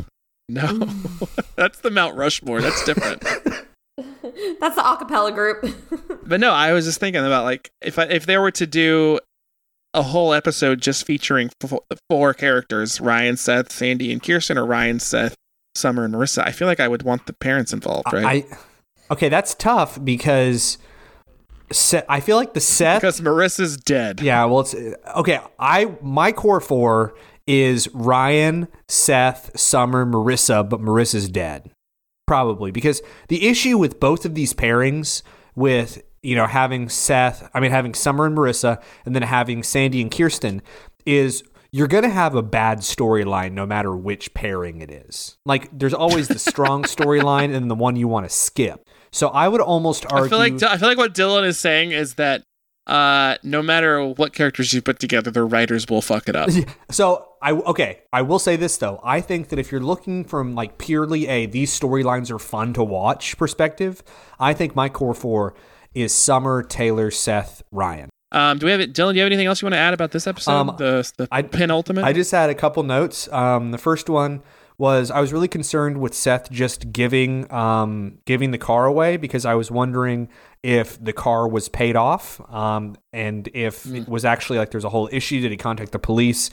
No. 0.50 0.66
That's 1.56 1.80
the 1.80 1.92
Mount 1.92 2.18
Rushmore. 2.18 2.62
That's 2.62 2.84
different. 2.84 3.22
That's 4.60 4.76
the 4.76 4.82
acapella 4.82 5.34
group. 5.34 5.66
But 6.26 6.40
no, 6.40 6.52
I 6.52 6.74
was 6.74 6.86
just 6.86 7.00
thinking 7.00 7.26
about 7.26 7.46
like 7.46 7.72
if 7.82 7.98
I, 7.98 8.04
if 8.04 8.26
they 8.26 8.38
were 8.38 8.52
to 8.52 8.68
do 8.68 9.20
a 9.94 10.02
whole 10.04 10.34
episode 10.34 10.82
just 10.82 11.06
featuring 11.06 11.50
four 12.10 12.34
characters, 12.34 13.02
Ryan, 13.02 13.38
Seth, 13.38 13.72
Sandy, 13.72 14.12
and 14.12 14.22
Kirsten, 14.22 14.58
or 14.58 14.66
Ryan, 14.66 15.00
Seth, 15.00 15.36
Summer, 15.76 16.06
and 16.06 16.14
Marissa, 16.14 16.46
I 16.46 16.52
feel 16.52 16.68
like 16.68 16.80
I 16.80 16.88
would 16.88 17.04
want 17.04 17.26
the 17.26 17.34
parents 17.34 17.74
involved, 17.74 18.12
right? 18.14 18.46
I 18.50 18.58
okay, 19.14 19.30
that's 19.30 19.54
tough 19.56 20.04
because 20.04 20.78
Se- 21.72 22.04
I 22.10 22.20
feel 22.20 22.36
like 22.38 22.54
the 22.54 22.60
Seth. 22.60 23.02
because 23.02 23.22
Marissa's 23.22 23.78
dead. 23.78 24.22
yeah, 24.22 24.44
well, 24.46 24.62
it's 24.62 24.76
okay. 25.16 25.40
I 25.60 25.96
my 26.02 26.32
core 26.32 26.60
four 26.62 27.14
is 27.48 27.88
Ryan, 27.94 28.68
Seth, 28.88 29.58
Summer, 29.60 30.06
Marissa, 30.06 30.68
but 30.68 30.82
Marissa's 30.82 31.30
dead, 31.30 31.72
probably 32.28 32.72
because 32.72 33.02
the 33.28 33.48
issue 33.48 33.78
with 33.78 34.00
both 34.00 34.26
of 34.26 34.36
these 34.36 34.54
pairings 34.54 35.22
with 35.56 36.02
you 36.24 36.36
know 36.36 36.46
having 36.46 36.90
Seth, 36.90 37.50
I 37.54 37.60
mean 37.60 37.72
having 37.72 37.94
Summer 37.94 38.26
and 38.26 38.38
Marissa, 38.38 38.82
and 39.06 39.16
then 39.16 39.24
having 39.24 39.64
Sandy 39.64 40.02
and 40.02 40.12
Kirsten 40.12 40.62
is 41.06 41.44
you're 41.72 41.88
going 41.88 42.04
to 42.04 42.10
have 42.10 42.34
a 42.36 42.42
bad 42.42 42.80
storyline 42.80 43.52
no 43.52 43.66
matter 43.66 43.96
which 43.96 44.34
pairing 44.34 44.82
it 44.82 44.90
is. 44.90 45.38
Like 45.46 45.70
there's 45.78 45.94
always 45.94 46.28
the 46.28 46.40
strong 46.40 46.84
storyline 46.86 47.56
and 47.56 47.70
the 47.70 47.76
one 47.76 47.96
you 47.96 48.08
want 48.08 48.28
to 48.28 48.36
skip. 48.36 48.88
So 49.12 49.30
I 49.30 49.48
would 49.48 49.62
almost 49.62 50.06
argue 50.12 50.26
I 50.26 50.30
feel 50.30 50.38
like 50.40 50.64
I 50.64 50.78
feel 50.78 50.88
like 50.90 50.98
what 50.98 51.14
Dylan 51.14 51.46
is 51.46 51.60
saying 51.60 51.92
is 51.92 52.16
that 52.16 52.44
uh, 52.88 53.38
no 53.44 53.62
matter 53.62 54.04
what 54.04 54.34
characters 54.34 54.74
you 54.74 54.82
put 54.82 54.98
together, 54.98 55.30
the 55.30 55.44
writers 55.44 55.86
will 55.88 56.02
fuck 56.02 56.28
it 56.28 56.36
up. 56.36 56.50
So 56.92 57.28
I 57.42 57.52
okay, 57.52 58.02
I 58.12 58.24
will 58.24 58.40
say 58.40 58.56
this 58.56 58.78
though. 58.78 59.00
I 59.04 59.22
think 59.22 59.50
that 59.50 59.60
if 59.60 59.72
you're 59.72 59.80
looking 59.80 60.26
from 60.26 60.56
like 60.56 60.80
purely 60.80 61.28
a 61.28 61.46
these 61.46 61.78
storylines 61.78 62.32
are 62.32 62.40
fun 62.40 62.74
to 62.74 62.84
watch 62.84 63.38
perspective, 63.38 64.04
I 64.40 64.54
think 64.54 64.76
my 64.76 64.90
core 64.90 65.14
four 65.14 65.54
is 65.94 66.14
Summer, 66.14 66.64
Taylor, 66.64 67.12
Seth, 67.12 67.62
Ryan. 67.72 68.10
Um, 68.32 68.60
do 68.60 68.68
we 68.68 68.72
have 68.72 68.80
it, 68.82 68.94
Dylan? 68.94 69.14
Do 69.14 69.16
you 69.18 69.24
have 69.24 69.28
anything 69.32 69.48
else 69.48 69.62
you 69.62 69.66
want 69.66 69.74
to 69.74 69.80
add 69.80 69.94
about 69.94 70.12
this 70.12 70.28
episode? 70.28 70.52
Um, 70.52 70.76
the 70.78 71.12
the 71.18 71.28
I- 71.32 71.42
penultimate. 71.42 72.04
I 72.06 72.14
just 72.14 72.32
had 72.32 72.50
a 72.50 72.56
couple 72.56 72.84
notes. 72.84 73.28
Um, 73.34 73.72
the 73.72 73.78
first 73.80 74.08
one 74.10 74.44
was 74.78 75.10
I 75.12 75.20
was 75.20 75.34
really 75.34 75.48
concerned 75.48 76.00
with 76.00 76.14
Seth 76.14 76.50
just 76.52 76.94
giving 76.94 77.52
um, 77.52 78.20
giving 78.26 78.52
the 78.52 78.58
car 78.60 78.86
away 78.86 79.18
because 79.18 79.46
I 79.46 79.56
was 79.56 79.72
wondering 79.72 80.30
if 80.62 81.04
the 81.04 81.12
car 81.12 81.48
was 81.48 81.70
paid 81.70 81.96
off 81.96 82.40
um, 82.54 82.96
and 83.12 83.50
if 83.54 83.86
it 83.88 84.08
was 84.08 84.24
actually 84.26 84.60
like 84.60 84.70
there's 84.72 84.86
a 84.86 84.90
whole 84.90 85.10
issue. 85.12 85.42
Did 85.42 85.52
he 85.52 85.58
contact 85.58 85.92
the 85.92 86.00
police? 86.00 86.50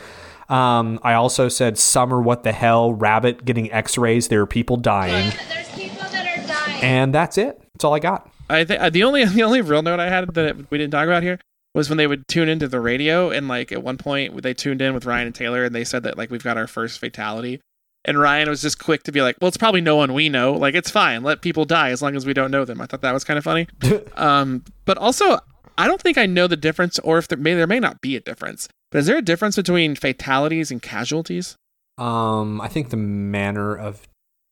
Um, 0.49 0.99
I 1.03 1.13
also 1.15 1.49
said 1.49 1.77
Summer, 1.77 2.21
what 2.23 2.43
the 2.43 2.53
hell? 2.53 2.95
Rabbit 2.95 3.45
getting 3.45 3.71
X-rays. 3.71 4.29
There 4.29 4.41
are 4.41 4.47
people 4.47 4.77
dying, 4.77 5.33
There's 5.49 5.69
people 5.71 6.09
that 6.11 6.39
are 6.39 6.47
dying. 6.47 6.83
and 6.83 7.15
that's 7.15 7.37
it. 7.37 7.61
That's 7.75 7.85
all 7.85 7.95
I 7.95 7.99
got. 7.99 8.31
I 8.49 8.65
think 8.65 8.93
the 8.93 9.03
only 9.03 9.25
the 9.27 9.43
only 9.43 9.61
real 9.61 9.83
note 9.83 10.01
I 10.01 10.09
had 10.09 10.35
that 10.35 10.71
we 10.71 10.79
didn't 10.79 10.93
talk 10.93 11.07
about 11.07 11.23
here 11.23 11.39
was 11.75 11.91
when 11.91 11.99
they 11.99 12.07
would 12.07 12.27
tune 12.27 12.49
into 12.49 12.69
the 12.69 12.81
radio 12.81 13.31
and 13.31 13.49
like 13.49 13.71
at 13.71 13.83
one 13.83 13.99
point 13.99 14.43
they 14.43 14.55
tuned 14.55 14.81
in 14.81 14.95
with 14.95 15.05
Ryan 15.05 15.27
and 15.27 15.35
Taylor 15.35 15.65
and 15.65 15.75
they 15.75 15.85
said 15.85 16.03
that 16.05 16.17
like 16.17 16.31
we've 16.31 16.45
got 16.45 16.57
our 16.57 16.67
first 16.67 16.99
fatality. 16.99 17.61
And 18.07 18.21
Ryan 18.21 18.49
was 18.49 18.63
just 18.63 18.79
quick 18.79 19.03
to 19.03 19.13
be 19.13 19.21
like, 19.21 19.37
"Well, 19.41 19.49
it's 19.49 19.57
probably 19.57 19.81
no 19.81 19.97
one 19.97 20.15
we 20.15 20.29
know. 20.29 20.53
Like, 20.53 20.77
it's 20.77 20.93
fine. 20.93 21.25
Let 21.25 21.43
people 21.43 21.65
die 21.65 21.91
as 21.91 22.01
long 22.01 22.15
as 22.15 22.25
we 22.25 22.35
don't 22.35 22.53
know 22.53 22.65
them." 22.65 22.81
I 22.81 22.87
thought 22.87 23.01
that 23.01 23.13
was 23.13 23.25
kind 23.25 23.37
of 23.37 23.43
funny. 23.43 23.67
um, 24.17 24.63
but 24.85 24.97
also, 24.97 25.41
I 25.77 25.89
don't 25.89 26.01
think 26.01 26.17
I 26.17 26.25
know 26.25 26.47
the 26.47 26.57
difference, 26.57 27.01
or 27.01 27.19
if 27.19 27.27
there 27.27 27.37
may 27.37 27.55
there 27.55 27.67
may 27.67 27.81
not 27.81 28.01
be 28.01 28.15
a 28.15 28.21
difference. 28.21 28.69
But 28.93 28.99
is 28.99 29.07
there 29.07 29.19
a 29.19 29.23
difference 29.23 29.57
between 29.57 29.97
fatalities 29.97 30.71
and 30.71 30.81
casualties? 30.81 31.57
Um, 31.99 32.61
I 32.61 32.69
think 32.69 32.91
the 32.91 32.97
manner 32.97 33.75
of 33.75 34.07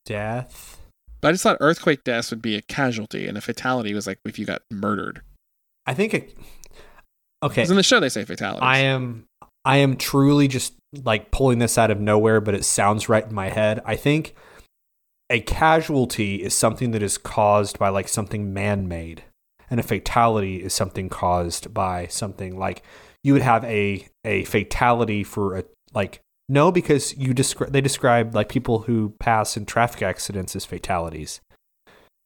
death. 0.04 0.73
But 1.24 1.30
I 1.30 1.32
just 1.32 1.42
thought 1.42 1.56
earthquake 1.60 2.04
deaths 2.04 2.28
would 2.28 2.42
be 2.42 2.54
a 2.54 2.60
casualty, 2.60 3.26
and 3.26 3.38
a 3.38 3.40
fatality 3.40 3.94
was 3.94 4.06
like 4.06 4.18
if 4.26 4.38
you 4.38 4.44
got 4.44 4.60
murdered. 4.70 5.22
I 5.86 5.94
think 5.94 6.12
it. 6.12 6.36
Okay, 7.42 7.62
Because 7.62 7.70
in 7.70 7.78
the 7.78 7.82
show 7.82 7.98
they 7.98 8.10
say 8.10 8.26
fatality. 8.26 8.60
I 8.60 8.80
am 8.80 9.24
I 9.64 9.78
am 9.78 9.96
truly 9.96 10.48
just 10.48 10.74
like 10.92 11.30
pulling 11.30 11.60
this 11.60 11.78
out 11.78 11.90
of 11.90 11.98
nowhere, 11.98 12.42
but 12.42 12.54
it 12.54 12.66
sounds 12.66 13.08
right 13.08 13.24
in 13.24 13.32
my 13.32 13.48
head. 13.48 13.80
I 13.86 13.96
think 13.96 14.34
a 15.30 15.40
casualty 15.40 16.42
is 16.42 16.52
something 16.52 16.90
that 16.90 17.02
is 17.02 17.16
caused 17.16 17.78
by 17.78 17.88
like 17.88 18.08
something 18.08 18.52
man-made, 18.52 19.24
and 19.70 19.80
a 19.80 19.82
fatality 19.82 20.62
is 20.62 20.74
something 20.74 21.08
caused 21.08 21.72
by 21.72 22.06
something 22.08 22.58
like 22.58 22.82
you 23.22 23.32
would 23.32 23.40
have 23.40 23.64
a 23.64 24.06
a 24.26 24.44
fatality 24.44 25.24
for 25.24 25.56
a 25.56 25.64
like 25.94 26.20
no 26.48 26.70
because 26.72 27.16
you 27.16 27.32
describe 27.34 27.72
they 27.72 27.80
describe 27.80 28.34
like 28.34 28.48
people 28.48 28.80
who 28.80 29.14
pass 29.20 29.56
in 29.56 29.66
traffic 29.66 30.02
accidents 30.02 30.54
as 30.56 30.64
fatalities. 30.64 31.40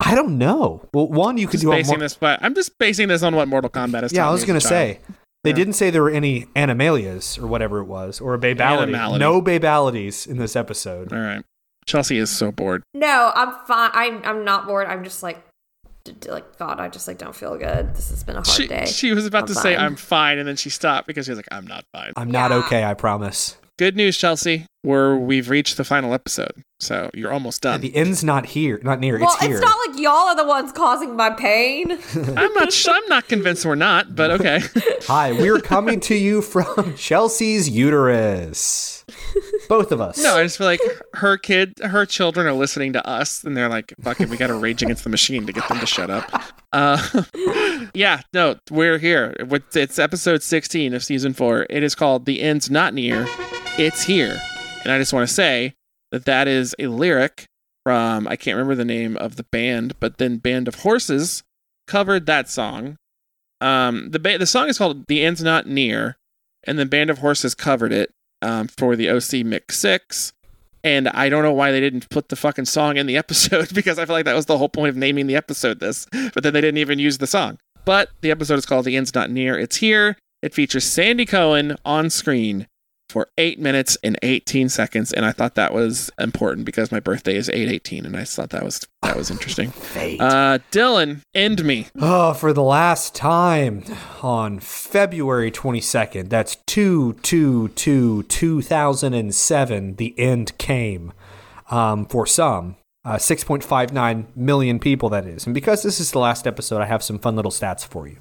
I 0.01 0.15
don't 0.15 0.39
know. 0.39 0.87
Well, 0.95 1.09
one 1.09 1.39
you 1.39 1.47
could 1.47 1.53
just 1.61 1.63
do 1.65 1.73
a 1.73 1.77
basing 1.77 1.95
more- 1.95 1.99
this, 2.01 2.15
but 2.15 2.39
I'm 2.43 2.55
just 2.55 2.79
basing 2.79 3.09
this 3.09 3.23
on 3.23 3.35
what 3.35 3.49
Mortal 3.49 3.71
Kombat 3.71 4.05
is. 4.05 4.13
yeah, 4.13 4.29
I 4.29 4.31
was 4.33 4.45
gonna 4.45 4.59
as 4.59 4.63
child. 4.65 4.71
say 4.71 5.01
they 5.45 5.51
Yeah. 5.51 5.57
didn't 5.57 5.73
say 5.75 5.91
there 5.91 6.03
were 6.03 6.11
any 6.11 6.47
animalias 6.55 7.39
or 7.39 7.47
whatever 7.47 7.79
it 7.81 7.85
was, 7.87 8.21
or 8.21 8.35
a 8.35 8.39
babality. 8.39 8.83
Animality. 8.83 9.19
No 9.19 9.41
babalities 9.43 10.27
in 10.27 10.39
this 10.39 10.55
episode. 10.57 11.13
All 11.13 11.19
right, 11.19 11.45
Chelsea 11.87 12.19
is 12.19 12.31
so 12.31 12.53
bored. 12.53 12.83
No, 12.95 13.33
I'm 13.35 13.53
fine. 13.67 13.91
I'm 13.95 14.23
I'm 14.25 14.45
not 14.45 14.67
bored. 14.67 14.87
I'm 14.89 15.03
just 15.05 15.23
like, 15.23 15.45
d- 16.05 16.15
d- 16.21 16.31
like 16.31 16.57
God. 16.59 16.79
I 16.81 16.89
just 16.89 17.09
like 17.09 17.19
don't 17.19 17.35
feel 17.35 17.57
good. 17.57 17.95
This 17.95 18.11
has 18.11 18.23
been 18.23 18.37
a 18.37 18.39
hard 18.39 18.47
She, 18.49 18.67
day. 18.69 18.87
she 18.87 19.13
was 19.13 19.27
about 19.27 19.43
I'm 19.43 19.47
to 19.49 19.55
say. 19.55 19.77
I'm 19.77 19.97
fine, 19.97 20.39
and 20.39 20.47
then 20.47 20.57
she 20.57 20.71
stopped 20.71 21.07
because 21.09 21.25
she 21.27 21.33
was 21.33 21.39
like, 21.39 21.49
I'm 21.51 21.67
not 21.67 21.85
fine. 21.93 22.13
I'm 22.17 22.31
not 22.31 22.53
okay. 22.53 22.85
I 22.85 22.95
promise. 22.95 23.57
Good 23.79 23.95
news, 23.95 24.19
Chelsea. 24.19 24.67
We're 24.83 25.17
we've 25.17 25.49
reached 25.49 25.77
the 25.77 25.85
final 25.85 26.13
episode, 26.13 26.65
so 26.81 27.11
you're 27.15 27.31
almost 27.31 27.63
done. 27.63 27.81
The 27.81 27.95
end's 27.95 28.25
not 28.25 28.47
here, 28.47 28.81
not 28.83 28.99
near. 28.99 29.21
well, 29.21 29.29
it's 29.35 29.41
here. 29.45 29.57
it's 29.57 29.65
not 29.65 29.77
like 29.87 30.01
y'all 30.01 30.13
are 30.15 30.35
the 30.37 30.45
ones 30.45 30.73
causing 30.73 31.15
my 31.15 31.31
pain. 31.31 31.93
I'm 32.37 32.53
not. 32.55 32.73
sh- 32.73 32.89
I'm 32.91 33.07
not 33.09 33.29
convinced 33.29 33.65
we're 33.65 33.77
not, 33.77 34.17
but 34.17 34.33
okay. 34.33 34.63
Hi, 35.07 35.31
we're 35.31 35.61
coming 35.61 36.01
to 36.01 36.17
you 36.17 36.43
from 36.43 36.97
Chelsea's 36.97 37.69
uterus. 37.71 39.05
Both 39.69 39.93
of 39.93 40.01
us. 40.01 40.23
No, 40.23 40.37
I 40.37 40.43
just 40.43 40.59
feel 40.59 40.67
like 40.67 40.81
her 41.15 41.37
kid, 41.37 41.75
her 41.83 42.07
children 42.07 42.47
are 42.47 42.53
listening 42.53 42.93
to 42.95 43.07
us, 43.07 43.45
and 43.45 43.57
they're 43.57 43.69
like, 43.69 43.93
"Fuck 44.03 44.21
it, 44.21 44.29
we 44.29 44.37
got 44.37 44.49
to 44.49 44.55
rage 44.55 44.83
against 44.83 45.05
the 45.05 45.11
machine 45.11 45.47
to 45.47 45.53
get 45.53 45.69
them 45.69 45.81
to 45.81 45.87
shut 45.87 46.11
up." 46.11 46.31
Uh, 46.73 47.23
yeah, 47.95 48.23
no, 48.33 48.57
we're 48.71 48.99
here. 48.99 49.35
It's 49.75 49.99
episode 49.99 50.43
16 50.43 50.95
of 50.95 51.05
season 51.05 51.33
four. 51.35 51.67
It 51.71 51.83
is 51.83 51.95
called 51.95 52.27
"The 52.27 52.41
End's 52.41 52.71
Not 52.71 52.95
Near, 52.95 53.27
It's 53.79 54.05
Here," 54.05 54.41
and 54.83 54.93
I 54.93 54.99
just 54.99 55.13
want 55.13 55.29
to 55.29 55.35
say 55.35 55.75
that 56.13 56.25
that 56.25 56.49
is 56.49 56.75
a 56.79 56.87
lyric 56.87 57.47
from 57.85 58.29
I 58.29 58.37
can't 58.37 58.57
remember 58.57 58.75
the 58.75 58.85
name 58.85 59.17
of 59.17 59.37
the 59.37 59.45
band, 59.45 59.95
but 60.01 60.19
then 60.19 60.39
Band 60.39 60.69
of 60.69 60.77
Horses 60.77 61.43
covered 61.87 62.27
that 62.27 62.49
song. 62.49 62.97
Um, 63.61 64.11
the 64.11 64.19
ba- 64.19 64.39
the 64.39 64.47
song 64.47 64.69
is 64.69 64.79
called 64.79 65.07
"The 65.07 65.25
End's 65.25 65.43
Not 65.43 65.67
Near," 65.67 66.17
and 66.65 66.79
then 66.79 66.89
Band 66.89 67.11
of 67.11 67.19
Horses 67.19 67.55
covered 67.55 67.93
it 67.93 68.11
um, 68.43 68.69
for 68.69 68.97
the 68.97 69.11
OC 69.11 69.45
Mix 69.45 69.79
Six. 69.79 70.33
And 70.85 71.09
I 71.09 71.29
don't 71.29 71.43
know 71.43 71.53
why 71.53 71.73
they 71.73 71.81
didn't 71.81 72.09
put 72.09 72.29
the 72.29 72.37
fucking 72.37 72.67
song 72.67 72.97
in 72.97 73.07
the 73.07 73.17
episode 73.17 73.69
because 73.75 73.99
I 73.99 74.07
feel 74.07 74.15
like 74.15 74.25
that 74.27 74.37
was 74.37 74.47
the 74.47 74.59
whole 74.59 74.69
point 74.69 74.91
of 74.91 74.97
naming 74.97 75.27
the 75.27 75.37
episode 75.37 75.81
this. 75.81 76.07
But 76.35 76.43
then 76.43 76.53
they 76.53 76.61
didn't 76.61 76.79
even 76.79 76.99
use 76.99 77.19
the 77.19 77.27
song. 77.27 77.59
But 77.85 78.11
the 78.21 78.31
episode 78.31 78.59
is 78.59 78.67
called 78.67 78.85
The 78.85 78.97
End's 78.97 79.15
Not 79.15 79.31
Near. 79.31 79.59
It's 79.59 79.77
here. 79.77 80.17
It 80.43 80.55
features 80.55 80.85
Sandy 80.85 81.27
Cohen 81.27 81.77
on 81.85 82.11
screen 82.11 82.69
for 83.09 83.29
eight 83.39 83.59
minutes 83.59 83.97
and 84.03 84.19
18 84.23 84.69
seconds. 84.69 85.13
And 85.13 85.25
I 85.25 85.33
thought 85.33 85.55
that 85.55 85.73
was 85.73 86.11
important 86.19 86.67
because 86.67 86.93
my 86.93 87.01
birthday 87.01 87.37
is 87.37 87.49
818. 87.49 88.07
And 88.07 88.17
I 88.17 88.21
just 88.21 88.37
thought 88.37 88.51
that 88.51 88.65
was 88.65 88.87
that 89.03 89.17
was 89.17 89.31
interesting. 89.31 89.71
Fate. 89.71 90.21
Uh, 90.21 90.59
Dylan, 90.71 91.23
end 91.35 91.65
me. 91.65 91.87
Oh, 91.99 92.35
for 92.35 92.53
the 92.53 92.63
last 92.63 93.15
time 93.15 93.85
on 94.23 94.59
February 94.59 95.51
22nd, 95.51 96.29
that's 96.29 96.57
2 96.67 97.15
2 97.23 97.69
2 97.69 98.23
2007, 98.25 99.97
the 99.97 100.19
end 100.19 100.57
came 100.59 101.13
um, 101.71 102.07
for 102.07 102.27
some. 102.27 102.77
Uh, 103.05 103.17
6.59 103.17 104.27
million 104.37 104.79
people, 104.79 105.09
that 105.09 105.25
is. 105.25 105.47
And 105.47 105.55
because 105.55 105.83
this 105.83 105.99
is 105.99 106.11
the 106.11 106.19
last 106.19 106.47
episode, 106.47 106.83
I 106.83 106.87
have 106.87 107.03
some 107.03 107.19
fun 107.19 107.37
little 107.37 107.53
stats 107.53 107.87
for 107.87 108.07
you. 108.07 108.19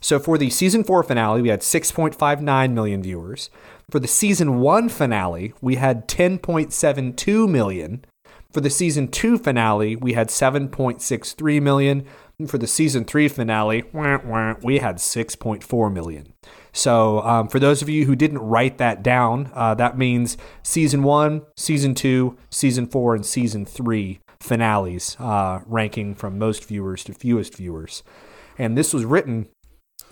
So 0.00 0.18
for 0.18 0.38
the 0.38 0.48
season 0.48 0.84
four 0.84 1.02
finale, 1.02 1.42
we 1.42 1.48
had 1.48 1.60
6.59 1.60 2.72
million 2.72 3.02
viewers. 3.02 3.50
For 3.92 4.00
the 4.00 4.08
season 4.08 4.60
one 4.60 4.88
finale, 4.88 5.52
we 5.60 5.74
had 5.74 6.08
10.72 6.08 7.46
million. 7.46 8.02
For 8.50 8.62
the 8.62 8.70
season 8.70 9.08
two 9.08 9.36
finale, 9.36 9.96
we 9.96 10.14
had 10.14 10.28
7.63 10.28 11.60
million. 11.60 12.06
And 12.38 12.50
for 12.50 12.56
the 12.56 12.66
season 12.66 13.04
three 13.04 13.28
finale, 13.28 13.84
wah, 13.92 14.18
wah, 14.24 14.54
we 14.62 14.78
had 14.78 14.96
6.4 14.96 15.92
million. 15.92 16.32
So, 16.72 17.20
um, 17.20 17.48
for 17.48 17.58
those 17.58 17.82
of 17.82 17.90
you 17.90 18.06
who 18.06 18.16
didn't 18.16 18.38
write 18.38 18.78
that 18.78 19.02
down, 19.02 19.50
uh, 19.52 19.74
that 19.74 19.98
means 19.98 20.38
season 20.62 21.02
one, 21.02 21.42
season 21.54 21.94
two, 21.94 22.38
season 22.48 22.86
four, 22.86 23.14
and 23.14 23.26
season 23.26 23.66
three 23.66 24.20
finales, 24.40 25.18
uh, 25.20 25.60
ranking 25.66 26.14
from 26.14 26.38
most 26.38 26.64
viewers 26.64 27.04
to 27.04 27.12
fewest 27.12 27.54
viewers. 27.54 28.02
And 28.56 28.76
this 28.76 28.94
was 28.94 29.04
written 29.04 29.48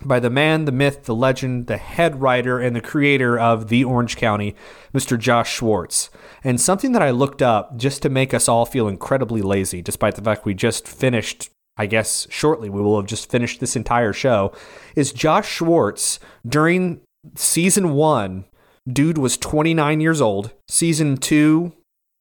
by 0.03 0.21
the 0.21 0.31
man, 0.31 0.65
the 0.65 0.73
myth, 0.73 1.05
the 1.05 1.15
legend, 1.15 1.67
the 1.67 1.77
head 1.77 2.21
writer, 2.21 2.59
and 2.59 2.75
the 2.75 2.81
creator 2.81 3.39
of 3.39 3.69
The 3.69 3.85
Orange 3.85 4.17
County, 4.17 4.55
Mr. 4.95 5.19
Josh 5.19 5.53
Schwartz. 5.53 6.11
And 6.43 6.61
something 6.61 6.93
that 6.93 7.03
I 7.03 7.11
looked 7.11 7.43
up 7.43 7.77
just 7.77 8.03
to 8.03 8.09
make 8.09 8.33
us 8.33 8.49
all 8.49 8.67
feel 8.67 8.89
incredibly 8.89 9.43
lazy, 9.43 9.83
despite 9.83 10.15
the 10.15 10.23
fact 10.23 10.45
we 10.45 10.55
just 10.55 10.89
finished, 10.89 11.51
I 11.77 11.87
guess 11.87 12.27
shortly, 12.31 12.71
we 12.71 12.81
will 12.81 12.97
have 12.97 13.07
just 13.07 13.31
finished 13.31 13.61
this 13.61 13.77
entire 13.77 14.13
show, 14.13 14.53
is 14.97 15.13
Josh 15.13 15.49
Schwartz 15.49 16.19
during 16.47 17.01
season 17.35 17.93
one, 17.93 18.47
dude 18.91 19.19
was 19.19 19.37
29 19.37 20.01
years 20.01 20.21
old, 20.21 20.53
season 20.69 21.17
two, 21.17 21.73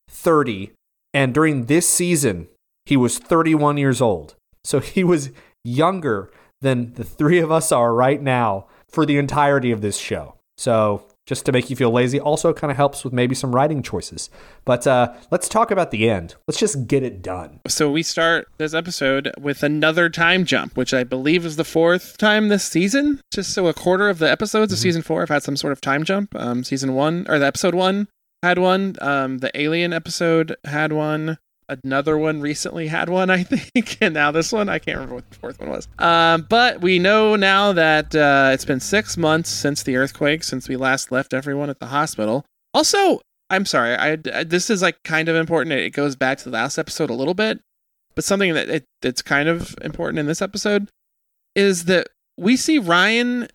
30, 0.10 0.72
and 1.14 1.34
during 1.34 1.66
this 1.66 1.88
season, 1.88 2.48
he 2.86 2.98
was 2.98 3.18
31 3.20 3.78
years 3.78 4.02
old. 4.02 4.36
So 4.64 4.80
he 4.80 5.04
was 5.04 5.32
younger 5.64 6.32
than 6.62 6.94
the 6.94 7.04
three 7.04 7.40
of 7.40 7.52
us 7.52 7.72
are 7.72 7.94
right 7.94 8.22
now 8.22 8.68
for 8.90 9.06
the 9.06 9.18
entirety 9.18 9.72
of 9.72 9.82
this 9.82 9.98
show. 9.98 10.36
So 10.58 11.06
just 11.26 11.46
to 11.46 11.52
make 11.52 11.70
you 11.70 11.76
feel 11.76 11.92
lazy, 11.92 12.20
also 12.20 12.54
kind 12.54 12.72
of 12.72 12.76
helps 12.76 13.04
with 13.04 13.14
maybe 13.14 13.36
some 13.36 13.56
writing 13.56 13.84
choices. 13.84 14.32
But 14.66 14.88
uh, 14.88 15.14
let's 15.30 15.48
talk 15.48 15.70
about 15.70 15.92
the 15.92 16.10
end. 16.10 16.36
Let's 16.48 16.60
just 16.60 16.88
get 16.88 17.04
it 17.04 17.22
done. 17.22 17.60
So 17.68 17.92
we 17.92 18.02
start 18.02 18.48
this 18.58 18.74
episode 18.74 19.32
with 19.40 19.62
another 19.62 20.10
time 20.10 20.44
jump, 20.44 20.76
which 20.76 20.94
I 20.94 21.04
believe 21.04 21.46
is 21.46 21.56
the 21.56 21.64
fourth 21.64 22.18
time 22.18 22.50
this 22.50 22.66
season. 22.66 23.22
Just 23.32 23.54
so 23.54 23.68
a 23.68 23.74
quarter 23.74 24.10
of 24.10 24.18
the 24.18 24.30
episodes 24.30 24.74
of 24.74 24.80
season 24.80 25.04
four 25.04 25.22
have 25.22 25.30
had 25.30 25.44
some 25.44 25.56
sort 25.56 25.72
of 25.72 25.82
time 25.82 26.04
jump. 26.04 26.36
Um, 26.36 26.64
season 26.64 26.96
one 26.96 27.26
or 27.30 27.38
the 27.38 27.46
episode 27.46 27.76
one 27.76 28.08
had 28.42 28.58
one. 28.58 28.96
Um, 29.00 29.38
the 29.38 29.52
alien 29.54 29.94
episode 29.94 30.56
had 30.66 30.92
one. 30.92 31.38
Another 31.84 32.18
one 32.18 32.42
recently 32.42 32.88
had 32.88 33.10
one, 33.10 33.30
I 33.30 33.44
think, 33.44 33.98
and 34.02 34.14
now 34.14 34.32
this 34.32 34.52
one, 34.52 34.70
I 34.70 34.80
can't 34.80 34.98
remember 34.98 35.16
what 35.16 35.30
the 35.30 35.36
fourth 35.36 35.60
one 35.60 35.70
was. 35.70 35.88
Um, 36.00 36.46
but 36.50 36.82
we 36.82 37.00
know 37.00 37.36
now 37.36 37.74
that 37.74 38.16
uh, 38.16 38.52
it's 38.54 38.66
been 38.66 38.80
six 38.80 39.18
months 39.18 39.50
since 39.50 39.84
the 39.84 39.96
earthquake, 39.96 40.44
since 40.44 40.68
we 40.68 40.76
last 40.76 41.12
left 41.12 41.34
everyone 41.34 41.70
at 41.70 41.80
the 41.80 41.88
hospital. 41.88 42.46
Also, 42.74 43.22
I'm 43.50 43.66
sorry, 43.66 43.96
I, 43.96 44.18
I- 44.34 44.44
this 44.44 44.70
is 44.70 44.82
like 44.82 45.02
kind 45.04 45.30
of 45.30 45.36
important. 45.36 45.74
It 45.74 45.92
goes 45.92 46.16
back 46.16 46.38
to 46.40 46.44
the 46.46 46.52
last 46.52 46.78
episode 46.78 47.10
a 47.10 47.14
little 47.16 47.34
bit, 47.34 47.60
but 48.16 48.24
something 48.24 48.54
that 48.54 48.70
it, 48.70 48.86
that's 49.02 49.22
kind 49.22 49.48
of 49.50 49.76
important 49.82 50.20
in 50.20 50.26
this 50.26 50.42
episode 50.42 50.90
is 51.56 51.86
that 51.86 52.08
we 52.38 52.56
see 52.58 52.78
Ryan 52.80 53.48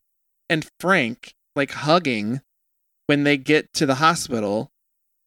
and 0.51 0.67
Frank 0.81 1.33
like 1.57 1.71
hugging 1.73 2.41
when 3.07 3.25
they 3.25 3.37
get 3.37 3.73
to 3.75 3.87
the 3.87 3.97
hospital 3.97 4.71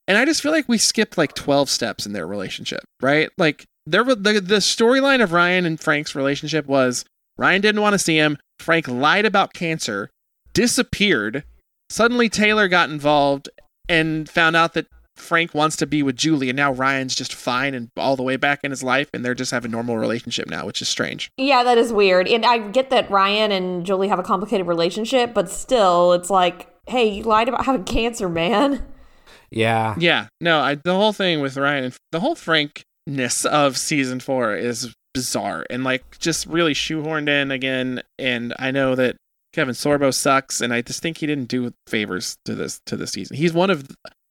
and 0.08 0.18
I 0.18 0.26
just 0.26 0.42
feel 0.42 0.52
like 0.52 0.70
we 0.70 0.78
skipped 0.78 1.18
like 1.18 1.34
12 1.34 1.70
steps 1.70 2.06
in 2.06 2.14
their 2.14 2.28
relationship, 2.28 2.82
right? 3.02 3.30
Like 3.38 3.66
there 3.86 4.04
were 4.04 4.16
the, 4.16 4.40
the 4.40 4.58
storyline 4.58 5.22
of 5.22 5.32
Ryan 5.32 5.66
and 5.66 5.80
Frank's 5.80 6.16
relationship 6.16 6.66
was 6.66 7.06
Ryan 7.38 7.62
didn't 7.62 7.82
want 7.82 7.94
to 7.94 8.00
see 8.00 8.18
him, 8.18 8.38
Frank 8.60 8.88
lied 8.88 9.26
about 9.26 9.54
cancer, 9.54 10.10
disappeared, 10.54 11.44
suddenly 11.90 12.30
Taylor 12.30 12.68
got 12.68 12.90
involved 12.90 13.50
and 13.88 14.30
found 14.30 14.56
out 14.56 14.74
that 14.74 14.88
Frank 15.16 15.54
wants 15.54 15.76
to 15.78 15.88
be 15.88 16.04
with 16.04 16.16
Julie 16.16 16.50
and 16.50 16.56
now 16.56 16.72
Ryan's 16.72 17.16
just 17.16 17.34
fine 17.34 17.74
and 17.74 17.90
all 17.98 18.16
the 18.16 18.24
way 18.24 18.38
back 18.38 18.60
in 18.64 18.72
his 18.72 18.84
life 18.84 19.10
and 19.14 19.26
they're 19.26 19.34
just 19.34 19.52
have 19.52 19.66
a 19.66 19.68
normal 19.68 19.98
relationship 19.98 20.48
now, 20.48 20.66
which 20.66 20.82
is 20.82 20.88
strange. 20.88 21.32
Yeah, 21.38 21.64
that 21.64 21.78
is 21.78 21.92
weird. 21.92 22.28
And 22.28 22.46
I 22.46 22.60
get 22.60 22.90
that 22.92 23.10
Ryan 23.10 23.52
and 23.52 23.86
Julie 23.86 24.08
have 24.10 24.20
a 24.20 24.24
complicated 24.24 24.68
relationship, 24.68 25.34
but 25.34 25.50
still, 25.50 26.14
it's 26.14 26.30
like, 26.30 26.68
hey, 26.88 27.08
you 27.10 27.24
lied 27.24 27.50
about 27.50 27.66
having 27.66 27.84
cancer, 27.84 28.30
man. 28.30 28.86
Yeah. 29.52 29.96
Yeah, 29.98 30.28
no, 30.42 30.60
I, 30.60 30.76
the 30.76 30.94
whole 30.94 31.14
thing 31.14 31.42
with 31.42 31.58
Ryan 31.58 31.86
and 31.86 31.96
the 32.12 32.20
whole 32.20 32.36
Frankness 32.36 33.46
of 33.46 33.78
season 33.78 34.20
four 34.20 34.56
is 34.56 34.94
bizarre 35.14 35.66
and 35.70 35.84
like 35.84 36.20
just 36.20 36.46
really 36.46 36.74
shoehorned 36.74 37.30
in 37.30 37.52
again. 37.52 38.02
And 38.20 38.54
I 38.60 38.72
know 38.72 38.96
that 38.96 39.16
Kevin 39.54 39.74
Sorbo 39.74 40.14
sucks, 40.14 40.62
and 40.62 40.74
I 40.74 40.82
just 40.82 41.02
think 41.02 41.18
he 41.18 41.26
didn't 41.28 41.48
do 41.48 41.72
favors 41.88 42.38
to 42.46 42.54
this 42.56 42.82
to 42.86 42.96
this 42.98 43.12
season. 43.12 43.38
He's 43.38 43.54
one 43.54 43.70
of 43.70 43.88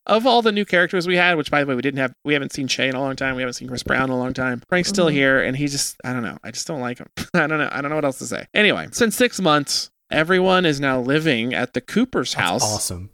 of 0.08 0.24
all 0.24 0.40
the 0.40 0.52
new 0.52 0.64
characters 0.64 1.06
we 1.08 1.16
had, 1.16 1.36
which 1.36 1.50
by 1.50 1.60
the 1.64 1.66
way 1.66 1.74
we 1.74 1.82
didn't 1.82 1.98
have. 1.98 2.12
We 2.24 2.32
haven't 2.34 2.52
seen 2.52 2.68
Che 2.68 2.88
in 2.88 2.94
a 2.94 3.00
long 3.00 3.16
time. 3.16 3.34
We 3.34 3.42
haven't 3.42 3.54
seen 3.54 3.66
Chris 3.68 3.82
Brown 3.82 4.04
in 4.04 4.10
a 4.10 4.18
long 4.18 4.34
time. 4.34 4.62
Frank's 4.68 4.88
still 4.88 5.06
Mhm. 5.06 5.12
here, 5.12 5.42
and 5.42 5.56
he 5.56 5.66
just 5.66 5.96
I 6.04 6.12
don't 6.12 6.22
know. 6.22 6.38
I 6.44 6.50
just 6.52 6.66
don't 6.68 6.80
like 6.80 6.98
him. 6.98 7.08
I 7.34 7.46
don't 7.46 7.58
know. 7.58 7.68
I 7.72 7.80
don't 7.80 7.88
know 7.88 7.96
what 7.96 8.04
else 8.04 8.18
to 8.18 8.26
say. 8.26 8.46
Anyway, 8.54 8.86
it's 8.86 9.16
six 9.16 9.40
months. 9.40 9.88
Everyone 10.12 10.64
is 10.64 10.78
now 10.78 11.00
living 11.00 11.52
at 11.54 11.72
the 11.72 11.80
Cooper's 11.80 12.34
That's 12.34 12.48
house 12.48 12.62
awesome. 12.62 13.10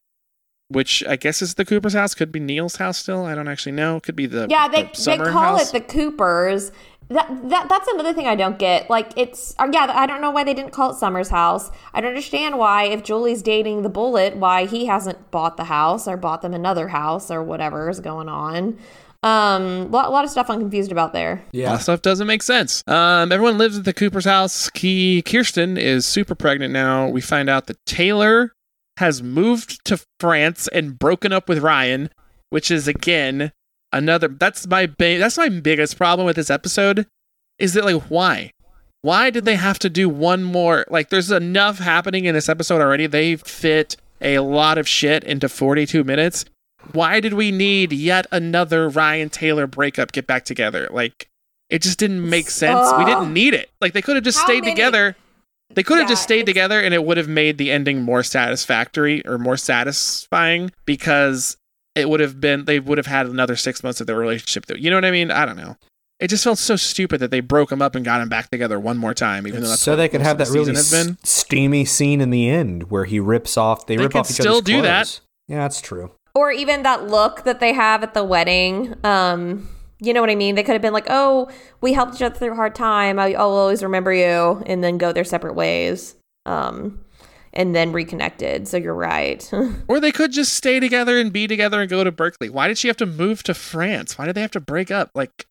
Which 0.73 1.05
I 1.09 1.17
guess 1.17 1.41
is 1.43 1.55
the 1.55 1.65
Cooper's 1.65 1.95
house. 1.95 2.15
Could 2.15 2.33
be 2.33 2.41
Neil's 2.41 2.77
house 2.77 2.99
still. 2.99 3.25
I 3.25 3.35
don't 3.35 3.49
actually 3.49 3.73
know. 3.73 4.01
Could 4.01 4.17
be 4.17 4.27
the 4.27 4.47
Yeah, 4.51 4.69
they 4.69 4.85
the 4.85 5.03
they 5.05 5.19
call 5.19 5.57
house. 5.59 5.71
it 5.71 5.73
the 5.73 5.81
Coopers. 5.93 6.73
That, 7.09 7.29
that 7.51 7.69
that's 7.69 7.89
another 7.89 8.15
thing 8.15 8.27
I 8.27 8.35
don't 8.37 8.59
get. 8.59 8.89
Like 8.89 9.13
it's 9.17 9.55
uh, 9.59 9.69
yeah, 9.73 9.93
I 9.95 10.07
don't 10.07 10.21
know 10.23 10.31
why 10.31 10.45
they 10.45 10.55
didn't 10.55 10.73
call 10.73 10.93
it 10.93 10.97
Summer's 10.97 11.29
house. 11.29 11.71
I 11.93 12.01
don't 12.01 12.09
understand 12.11 12.59
why 12.59 12.85
if 12.85 13.03
Julie's 13.03 13.43
dating 13.43 13.83
the 13.83 13.91
Bullet, 13.91 14.37
why 14.37 14.65
he 14.65 14.87
hasn't 14.87 15.31
bought 15.31 15.57
the 15.59 15.65
house 15.65 16.09
or 16.09 16.17
bought 16.17 16.41
them 16.43 16.55
another 16.55 16.89
house 16.89 17.31
or 17.31 17.43
whatever 17.43 17.91
is 17.91 18.01
going 18.01 18.29
on. 18.31 18.79
Um, 19.25 19.91
lot, 19.93 20.11
lot 20.11 20.25
of 20.25 20.31
stuff 20.31 20.51
I'm 20.51 20.59
confused 20.59 20.91
about 20.91 21.13
there. 21.13 21.33
A 21.33 21.37
lot 21.37 21.45
Yeah. 21.53 21.75
of 21.75 21.83
stuff 21.83 22.03
doesn't 22.03 22.27
make 22.27 22.43
sense. 22.43 22.83
Um, 22.89 23.31
everyone 23.31 23.57
lives 23.59 23.79
at 23.79 23.85
the 23.85 23.93
Cooper's 23.93 24.25
house. 24.25 24.69
Key 24.71 25.23
Kirsten 25.23 25.77
is 25.77 26.07
super 26.07 26.35
pregnant 26.35 26.73
now. 26.73 27.09
We 27.09 27.21
find 27.21 27.49
out 27.49 27.67
that 27.67 27.85
Taylor 27.87 28.53
has 29.03 29.23
moved 29.23 29.85
to 29.87 30.01
France 30.21 30.69
and 30.69 30.99
broken 30.99 31.33
up 31.33 31.49
with 31.49 31.59
Ryan, 31.59 32.09
which 32.51 32.71
is 32.71 32.87
again 32.89 33.53
another. 33.93 34.29
That's 34.29 34.67
my 34.67 34.87
ba- 34.87 35.19
that's 35.19 35.37
my 35.37 35.49
biggest 35.49 35.97
problem 35.99 36.25
with 36.25 36.37
this 36.37 36.51
episode. 36.51 37.07
Is 37.59 37.75
that 37.75 37.85
like 37.85 38.03
why? 38.05 38.53
Why 39.03 39.31
did 39.31 39.45
they 39.45 39.57
have 39.57 39.81
to 39.81 39.91
do 39.91 40.09
one 40.09 40.45
more? 40.45 40.85
Like, 40.89 41.11
there's 41.11 41.33
enough 41.33 41.81
happening 41.81 42.25
in 42.25 42.35
this 42.35 42.49
episode 42.49 42.81
already. 42.81 43.09
They 43.09 43.35
fit 43.35 43.97
a 44.21 44.39
lot 44.39 44.79
of 44.79 44.87
shit 44.89 45.25
into 45.25 45.49
42 45.49 46.05
minutes. 46.05 46.45
Why 46.93 47.19
did 47.19 47.33
we 47.35 47.51
need 47.51 47.93
yet 47.93 48.29
another 48.31 48.89
Ryan 48.89 49.29
Taylor 49.29 49.67
breakup 49.67 50.13
get 50.13 50.29
back 50.29 50.45
together? 50.45 50.87
Like, 50.91 51.29
it 51.69 51.83
just 51.83 51.99
didn't 51.99 52.29
make 52.31 52.49
sense. 52.49 52.93
We 52.97 53.05
didn't 53.05 53.33
need 53.33 53.55
it. 53.55 53.71
Like, 53.81 53.93
they 53.93 54.03
could 54.03 54.15
have 54.15 54.25
just 54.25 54.39
stayed 54.39 54.61
many- 54.63 54.73
together. 54.75 55.17
They 55.75 55.83
could 55.83 55.99
have 55.99 56.05
Yeah, 56.09 56.13
just 56.15 56.23
stayed 56.23 56.47
together 56.47 56.81
and 56.81 56.93
it 56.95 57.05
would 57.05 57.17
have 57.17 57.29
made 57.29 57.59
the 57.59 57.71
ending 57.71 58.03
more 58.03 58.23
satisfactory 58.23 59.25
or 59.27 59.39
more 59.39 59.57
satisfying 59.57 60.71
because 60.85 61.57
it 61.95 62.09
would 62.09 62.21
have 62.21 62.41
been, 62.41 62.65
they 62.65 62.81
would 62.81 62.99
have 62.99 63.07
had 63.07 63.27
another 63.27 63.57
six 63.57 63.83
months 63.83 64.01
of 64.01 64.07
their 64.07 64.17
relationship. 64.17 64.67
Though. 64.67 64.75
You 64.75 64.91
know 64.91 64.97
what 64.97 65.05
I 65.05 65.11
mean? 65.11 65.31
I 65.31 65.45
don't 65.47 65.57
know. 65.57 65.77
It 66.21 66.29
just 66.29 66.45
felt 66.45 66.59
so 66.59 66.77
stupid 66.77 67.19
that 67.21 67.31
they 67.33 67.41
broke 67.41 67.71
them 67.71 67.83
up 67.83 67.95
and 67.97 68.05
got 68.05 68.19
them 68.21 68.29
back 68.29 68.49
together 68.49 68.79
one 68.79 68.97
more 68.97 69.13
time, 69.13 69.47
even 69.49 69.61
though 69.63 69.69
that's 69.69 69.81
so 69.83 69.97
they 69.97 70.09
could 70.09 70.21
have 70.21 70.39
that 70.39 70.49
really 70.51 70.73
season 70.75 71.07
been. 71.07 71.19
s- 71.25 71.31
steamy 71.31 71.85
scene 71.85 72.21
in 72.21 72.31
the 72.31 72.49
end 72.49 72.91
where 72.91 73.05
he 73.07 73.19
rips 73.19 73.57
off. 73.57 73.87
They, 73.87 73.97
They 73.97 74.05
rip 74.05 74.13
could 74.13 74.19
off 74.21 74.31
each 74.31 74.37
still 74.37 74.53
other's 74.59 74.63
do 74.65 74.83
that. 74.83 75.21
Yeah, 75.49 75.59
that's 75.63 75.81
true. 75.81 76.13
or 76.35 76.53
even 76.53 76.85
that 76.85 77.09
look 77.09 77.43
that 77.43 77.59
they 77.59 77.73
have 77.73 78.05
at 78.05 78.15
the 78.15 78.23
wedding. 78.23 78.95
Um, 79.03 79.69
you 80.03 80.13
know 80.13 80.21
what 80.21 80.31
I 80.31 80.35
mean? 80.35 80.55
They 80.55 80.63
could 80.63 80.73
have 80.73 80.83
been 80.83 80.93
like, 80.93 81.07
"Oh, 81.09 81.49
we 81.81 81.93
helped 81.93 82.17
each 82.17 82.23
other 82.23 82.35
through 82.35 82.53
a 82.53 82.57
hard 82.57 82.75
time. 82.75 83.19
I, 83.19 83.35
I'll 83.35 83.51
always 83.51 83.83
remember 83.83 84.13
you," 84.13 84.63
and 84.67 84.83
then 84.83 84.99
go 84.99 85.13
their 85.13 85.25
separate 85.25 85.55
ways. 85.55 86.17
Um, 86.45 87.05
and 87.55 87.75
then 87.75 87.93
reconnected. 87.93 88.67
So 88.67 88.77
you're 88.77 88.95
right. 88.95 89.49
Or 89.89 90.01
they 90.01 90.13
could 90.13 90.33
just 90.33 90.55
stay 90.55 90.81
together 90.81 91.19
and 91.19 91.33
be 91.33 91.47
together 91.47 91.81
and 91.81 91.91
go 91.91 92.03
to 92.03 92.11
Berkeley. 92.11 92.49
Why 92.49 92.67
did 92.69 92.79
she 92.79 92.89
have 92.89 92.97
to 92.99 93.07
move 93.07 93.43
to 93.43 93.55
France? 93.55 94.17
Why 94.17 94.25
did 94.25 94.35
they 94.35 94.41
have 94.41 94.51
to 94.53 94.61
break 94.61 94.91
up? 94.91 95.11
Like, 95.15 95.47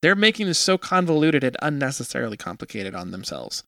they're 0.00 0.14
making 0.14 0.46
this 0.46 0.58
so 0.58 0.78
convoluted 0.78 1.42
and 1.42 1.56
unnecessarily 1.60 2.36
complicated 2.36 2.94
on 2.94 3.10
themselves. 3.10 3.64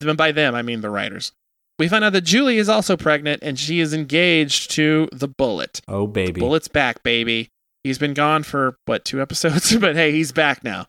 And 0.00 0.16
by 0.16 0.32
them, 0.32 0.54
I 0.54 0.62
mean 0.62 0.80
the 0.80 0.90
writers. 0.90 1.32
We 1.78 1.88
find 1.88 2.04
out 2.04 2.14
that 2.14 2.24
Julie 2.24 2.56
is 2.56 2.68
also 2.68 2.96
pregnant 2.96 3.42
and 3.42 3.58
she 3.58 3.80
is 3.80 3.92
engaged 3.92 4.70
to 4.72 5.08
the 5.12 5.28
Bullet. 5.28 5.82
Oh 5.86 6.06
baby. 6.06 6.40
Bullet's 6.40 6.68
back, 6.68 7.02
baby. 7.02 7.50
He's 7.86 7.98
been 7.98 8.14
gone 8.14 8.42
for 8.42 8.76
what 8.86 9.04
two 9.04 9.22
episodes, 9.22 9.76
but 9.80 9.94
hey, 9.94 10.10
he's 10.10 10.32
back 10.32 10.64
now. 10.64 10.86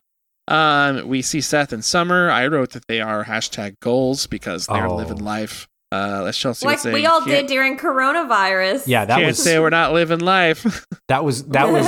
Um, 0.48 1.06
we 1.06 1.22
see 1.22 1.40
Seth 1.40 1.72
and 1.72 1.84
Summer. 1.84 2.28
I 2.28 2.46
wrote 2.48 2.70
that 2.72 2.88
they 2.88 3.00
are 3.00 3.24
hashtag 3.24 3.78
goals 3.80 4.26
because 4.26 4.66
they're 4.66 4.88
Oh. 4.88 4.96
living 4.96 5.18
life. 5.18 5.68
Uh, 5.92 6.22
let's 6.24 6.36
Chelsea 6.36 6.66
like 6.66 6.78
say, 6.80 6.92
we 6.92 7.06
all 7.06 7.24
did 7.24 7.46
during 7.46 7.78
coronavirus. 7.78 8.82
Yeah, 8.86 9.04
that 9.04 9.14
can't 9.16 9.28
was 9.28 9.42
say 9.42 9.58
we're 9.58 9.70
not 9.70 9.92
living 9.92 10.18
life. 10.18 10.84
that 11.08 11.24
was 11.24 11.44
that 11.46 11.70
was 11.70 11.86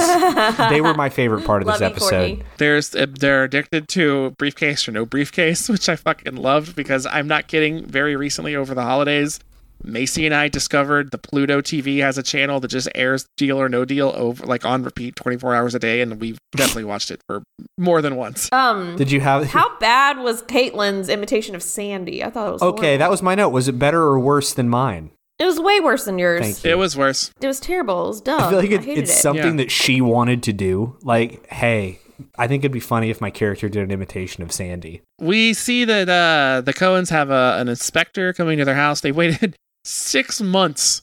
they 0.71 0.81
were 0.81 0.95
my 0.95 1.09
favorite 1.11 1.45
part 1.45 1.61
of 1.63 1.67
this 1.67 1.73
Love 1.81 1.91
you, 1.91 1.97
episode. 1.97 2.11
Courtney. 2.11 2.43
There's 2.59 2.95
uh, 2.95 3.07
they're 3.19 3.45
addicted 3.45 3.89
to 3.89 4.31
briefcase 4.39 4.89
or 4.89 4.93
no 4.93 5.05
briefcase, 5.05 5.69
which 5.69 5.89
I 5.89 5.97
fucking 5.97 6.37
loved 6.37 6.77
because 6.77 7.05
I'm 7.05 7.27
not 7.29 7.47
kidding. 7.49 7.85
Very 7.85 8.15
recently 8.17 8.55
over 8.57 8.75
the 8.75 8.85
holidays, 8.85 9.39
Macy 9.83 10.27
and 10.27 10.35
I 10.35 10.49
discovered 10.49 11.11
the 11.11 11.19
Pluto 11.19 11.61
TV 11.61 12.01
has 12.01 12.19
a 12.19 12.23
channel 12.23 12.61
that 12.61 12.69
just 12.69 12.89
airs 12.95 13.27
Deal 13.37 13.61
or 13.61 13.69
No 13.69 13.85
Deal 13.85 14.13
over 14.15 14.45
like 14.47 14.65
on 14.65 14.83
repeat 14.83 15.17
24 15.17 15.55
hours 15.55 15.75
a 15.75 15.79
day, 15.79 16.01
and 16.01 16.21
we've 16.21 16.39
definitely 16.57 16.85
watched 16.85 17.11
it 17.11 17.21
for 17.27 17.43
more 17.79 18.03
than 18.03 18.17
once. 18.17 18.49
Um, 18.53 18.97
Did 18.97 19.11
you 19.11 19.21
have 19.21 19.47
how 19.47 19.79
bad 19.79 20.19
was 20.19 20.43
Kaitlin's 20.43 21.09
imitation 21.09 21.55
of 21.55 21.63
Sandy? 21.63 22.23
I 22.23 22.31
thought 22.31 22.49
it 22.49 22.53
was 22.53 22.63
Okay, 22.63 22.81
horrible. 22.87 22.99
that 22.99 23.11
was 23.11 23.23
my 23.23 23.35
note. 23.35 23.51
Was 23.51 23.69
it 23.69 23.79
better 23.79 24.03
or 24.03 24.19
worse 24.19 24.53
than 24.53 24.69
mine? 24.69 25.11
it 25.39 25.47
was 25.47 25.59
way 25.59 25.81
worse 25.81 26.05
than 26.05 26.19
yours. 26.19 26.43
Thank 26.43 26.65
you. 26.65 26.71
It 26.73 26.79
was 26.79 26.97
worse. 26.99 27.31
It 27.41 27.47
was 27.47 27.59
terrible. 27.61 28.05
It 28.05 28.09
was 28.09 28.21
dumb. 28.21 28.43
I 28.43 28.51
feel 28.51 28.59
like 28.59 28.71
it, 28.71 28.85
hated 28.85 29.05
it's 29.05 29.13
it. 29.13 29.23
something 29.23 29.59
Yeah. 29.59 29.65
that 29.65 29.71
she 29.71 30.03
wanted 30.03 30.43
to 30.43 30.53
do. 30.53 30.99
Like, 31.03 31.47
hey, 31.47 31.99
I 32.37 32.47
think 32.47 32.63
it'd 32.63 32.73
be 32.73 32.79
funny 32.81 33.09
if 33.09 33.23
my 33.23 33.31
character 33.31 33.71
did 33.71 33.83
an 33.83 33.91
imitation 33.91 34.43
of 34.43 34.53
Sandy. 34.53 35.01
We 35.19 35.55
see 35.55 35.87
that 35.87 36.11
uh, 36.11 36.61
the 36.61 36.75
Cohens 36.75 37.09
have 37.09 37.31
a, 37.31 37.57
an 37.59 37.69
inspector 37.69 38.35
coming 38.35 38.59
to 38.59 38.67
their 38.67 38.75
house. 38.75 39.01
They 39.01 39.13
waited 39.13 39.57
six 39.85 40.41
months 40.41 41.03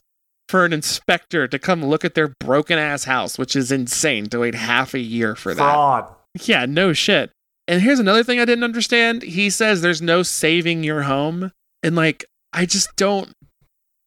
for 0.49 0.63
an 0.65 0.73
inspector 0.73 1.47
to 1.47 1.59
come 1.59 1.83
look 1.85 2.05
at 2.05 2.13
their 2.15 2.33
broken 2.39 2.79
ass 2.79 3.03
house, 3.03 3.37
which 3.37 3.55
is 3.55 3.71
insane 3.71 4.27
to 4.27 4.39
wait 4.39 4.55
half 4.55 4.93
a 4.93 4.99
year 4.99 5.35
for 5.35 5.53
that. 5.53 5.63
Yeah, 6.41 6.65
no 6.65 6.93
shit. 6.93 7.31
And 7.67 7.81
here's 7.81 7.99
another 7.99 8.23
thing 8.23 8.39
I 8.39 8.45
didn't 8.45 8.63
understand. 8.63 9.23
He 9.23 9.49
says 9.49 9.81
there's 9.81 10.01
no 10.01 10.23
saving 10.23 10.83
your 10.83 11.01
home, 11.03 11.51
and 11.83 11.95
like 11.95 12.25
I 12.53 12.65
just 12.65 12.89
don't. 12.95 13.31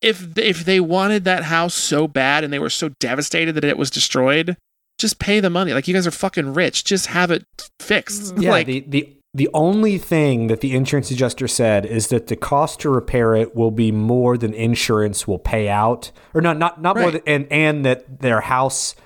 If 0.01 0.39
if 0.39 0.65
they 0.65 0.81
wanted 0.81 1.25
that 1.25 1.45
house 1.45 1.75
so 1.75 2.09
bad 2.09 2.43
and 2.43 2.51
they 2.51 2.59
were 2.59 2.71
so 2.71 2.91
devastated 3.01 3.55
that 3.57 3.65
it 3.65 3.77
was 3.77 3.91
destroyed, 3.91 4.57
just 4.99 5.19
pay 5.19 5.41
the 5.41 5.51
money. 5.51 5.75
Like 5.75 5.87
you 5.89 5.95
guys 5.95 6.07
are 6.07 6.11
fucking 6.11 6.55
rich. 6.55 6.85
Just 6.85 7.07
have 7.07 7.31
it 7.31 7.45
fixed. 7.81 8.35
Yeah, 8.39 8.51
like 8.51 8.67
the, 8.67 8.81
the 8.81 9.15
the 9.33 9.49
only 9.55 9.97
thing 9.97 10.49
that 10.49 10.61
the 10.61 10.75
insurance 10.75 11.11
adjuster 11.11 11.47
said 11.47 11.87
is 11.87 12.09
that 12.09 12.27
the 12.27 12.37
cost 12.37 12.81
to 12.81 12.91
repair 12.91 13.35
it 13.35 13.55
will 13.55 13.71
be 13.71 13.93
more 13.93 14.37
than 14.37 14.53
insurance 14.53 15.29
will 15.29 15.39
pay 15.39 15.69
out, 15.69 16.11
or 16.35 16.41
not 16.41 16.59
not 16.59 16.83
not 16.83 16.97
more 16.97 17.13
than 17.13 17.23
and 17.27 17.47
and 17.51 17.85
that 17.85 18.21
their 18.21 18.41
house. 18.41 18.97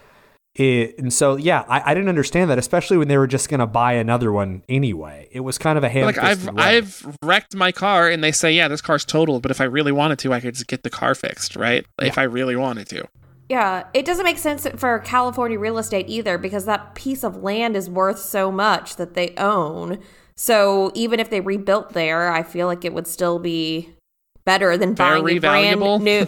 i 0.58 0.94
and 0.98 1.12
so, 1.12 1.36
yeah, 1.36 1.64
I, 1.68 1.90
I 1.90 1.94
didn't 1.94 2.08
understand 2.08 2.48
that, 2.50 2.58
especially 2.58 2.96
when 2.96 3.08
they 3.08 3.18
were 3.18 3.26
just 3.26 3.50
going 3.50 3.60
to 3.60 3.66
buy 3.66 3.94
another 3.94 4.32
one 4.32 4.62
anyway. 4.66 5.28
It 5.30 5.40
was 5.40 5.58
kind 5.58 5.76
of 5.76 5.84
a 5.84 5.90
ham. 5.90 6.06
like 6.06 6.16
I've 6.16 6.48
I've 6.56 7.18
wrecked 7.22 7.54
my 7.54 7.70
car 7.70 8.08
and 8.08 8.24
they 8.24 8.32
say 8.32 8.52
yeah 8.52 8.68
this 8.68 8.80
car's 8.80 9.04
totaled, 9.04 9.42
but 9.42 9.50
if 9.50 9.60
I 9.60 9.64
really 9.64 9.92
wanted 9.92 10.18
to, 10.20 10.32
I 10.32 10.40
could 10.40 10.54
just 10.54 10.68
get 10.68 10.84
the 10.84 10.90
car 10.90 11.14
fixed, 11.14 11.54
right? 11.54 11.84
If 12.00 12.16
I 12.16 12.22
really 12.22 12.56
wanted 12.56 12.88
to. 12.90 13.06
Yeah, 13.54 13.84
it 13.94 14.04
doesn't 14.04 14.24
make 14.24 14.38
sense 14.38 14.66
for 14.78 14.98
California 14.98 15.60
real 15.60 15.78
estate 15.78 16.06
either 16.08 16.38
because 16.38 16.64
that 16.64 16.96
piece 16.96 17.22
of 17.22 17.44
land 17.44 17.76
is 17.76 17.88
worth 17.88 18.18
so 18.18 18.50
much 18.50 18.96
that 18.96 19.14
they 19.14 19.32
own. 19.36 20.00
So 20.34 20.90
even 20.96 21.20
if 21.20 21.30
they 21.30 21.40
rebuilt 21.40 21.92
there, 21.92 22.32
I 22.32 22.42
feel 22.42 22.66
like 22.66 22.84
it 22.84 22.92
would 22.92 23.06
still 23.06 23.38
be 23.38 23.90
better 24.44 24.76
than 24.76 24.94
buying 24.94 25.22
Very 25.22 25.36
a 25.36 25.40
brand 25.40 26.02
new. 26.02 26.26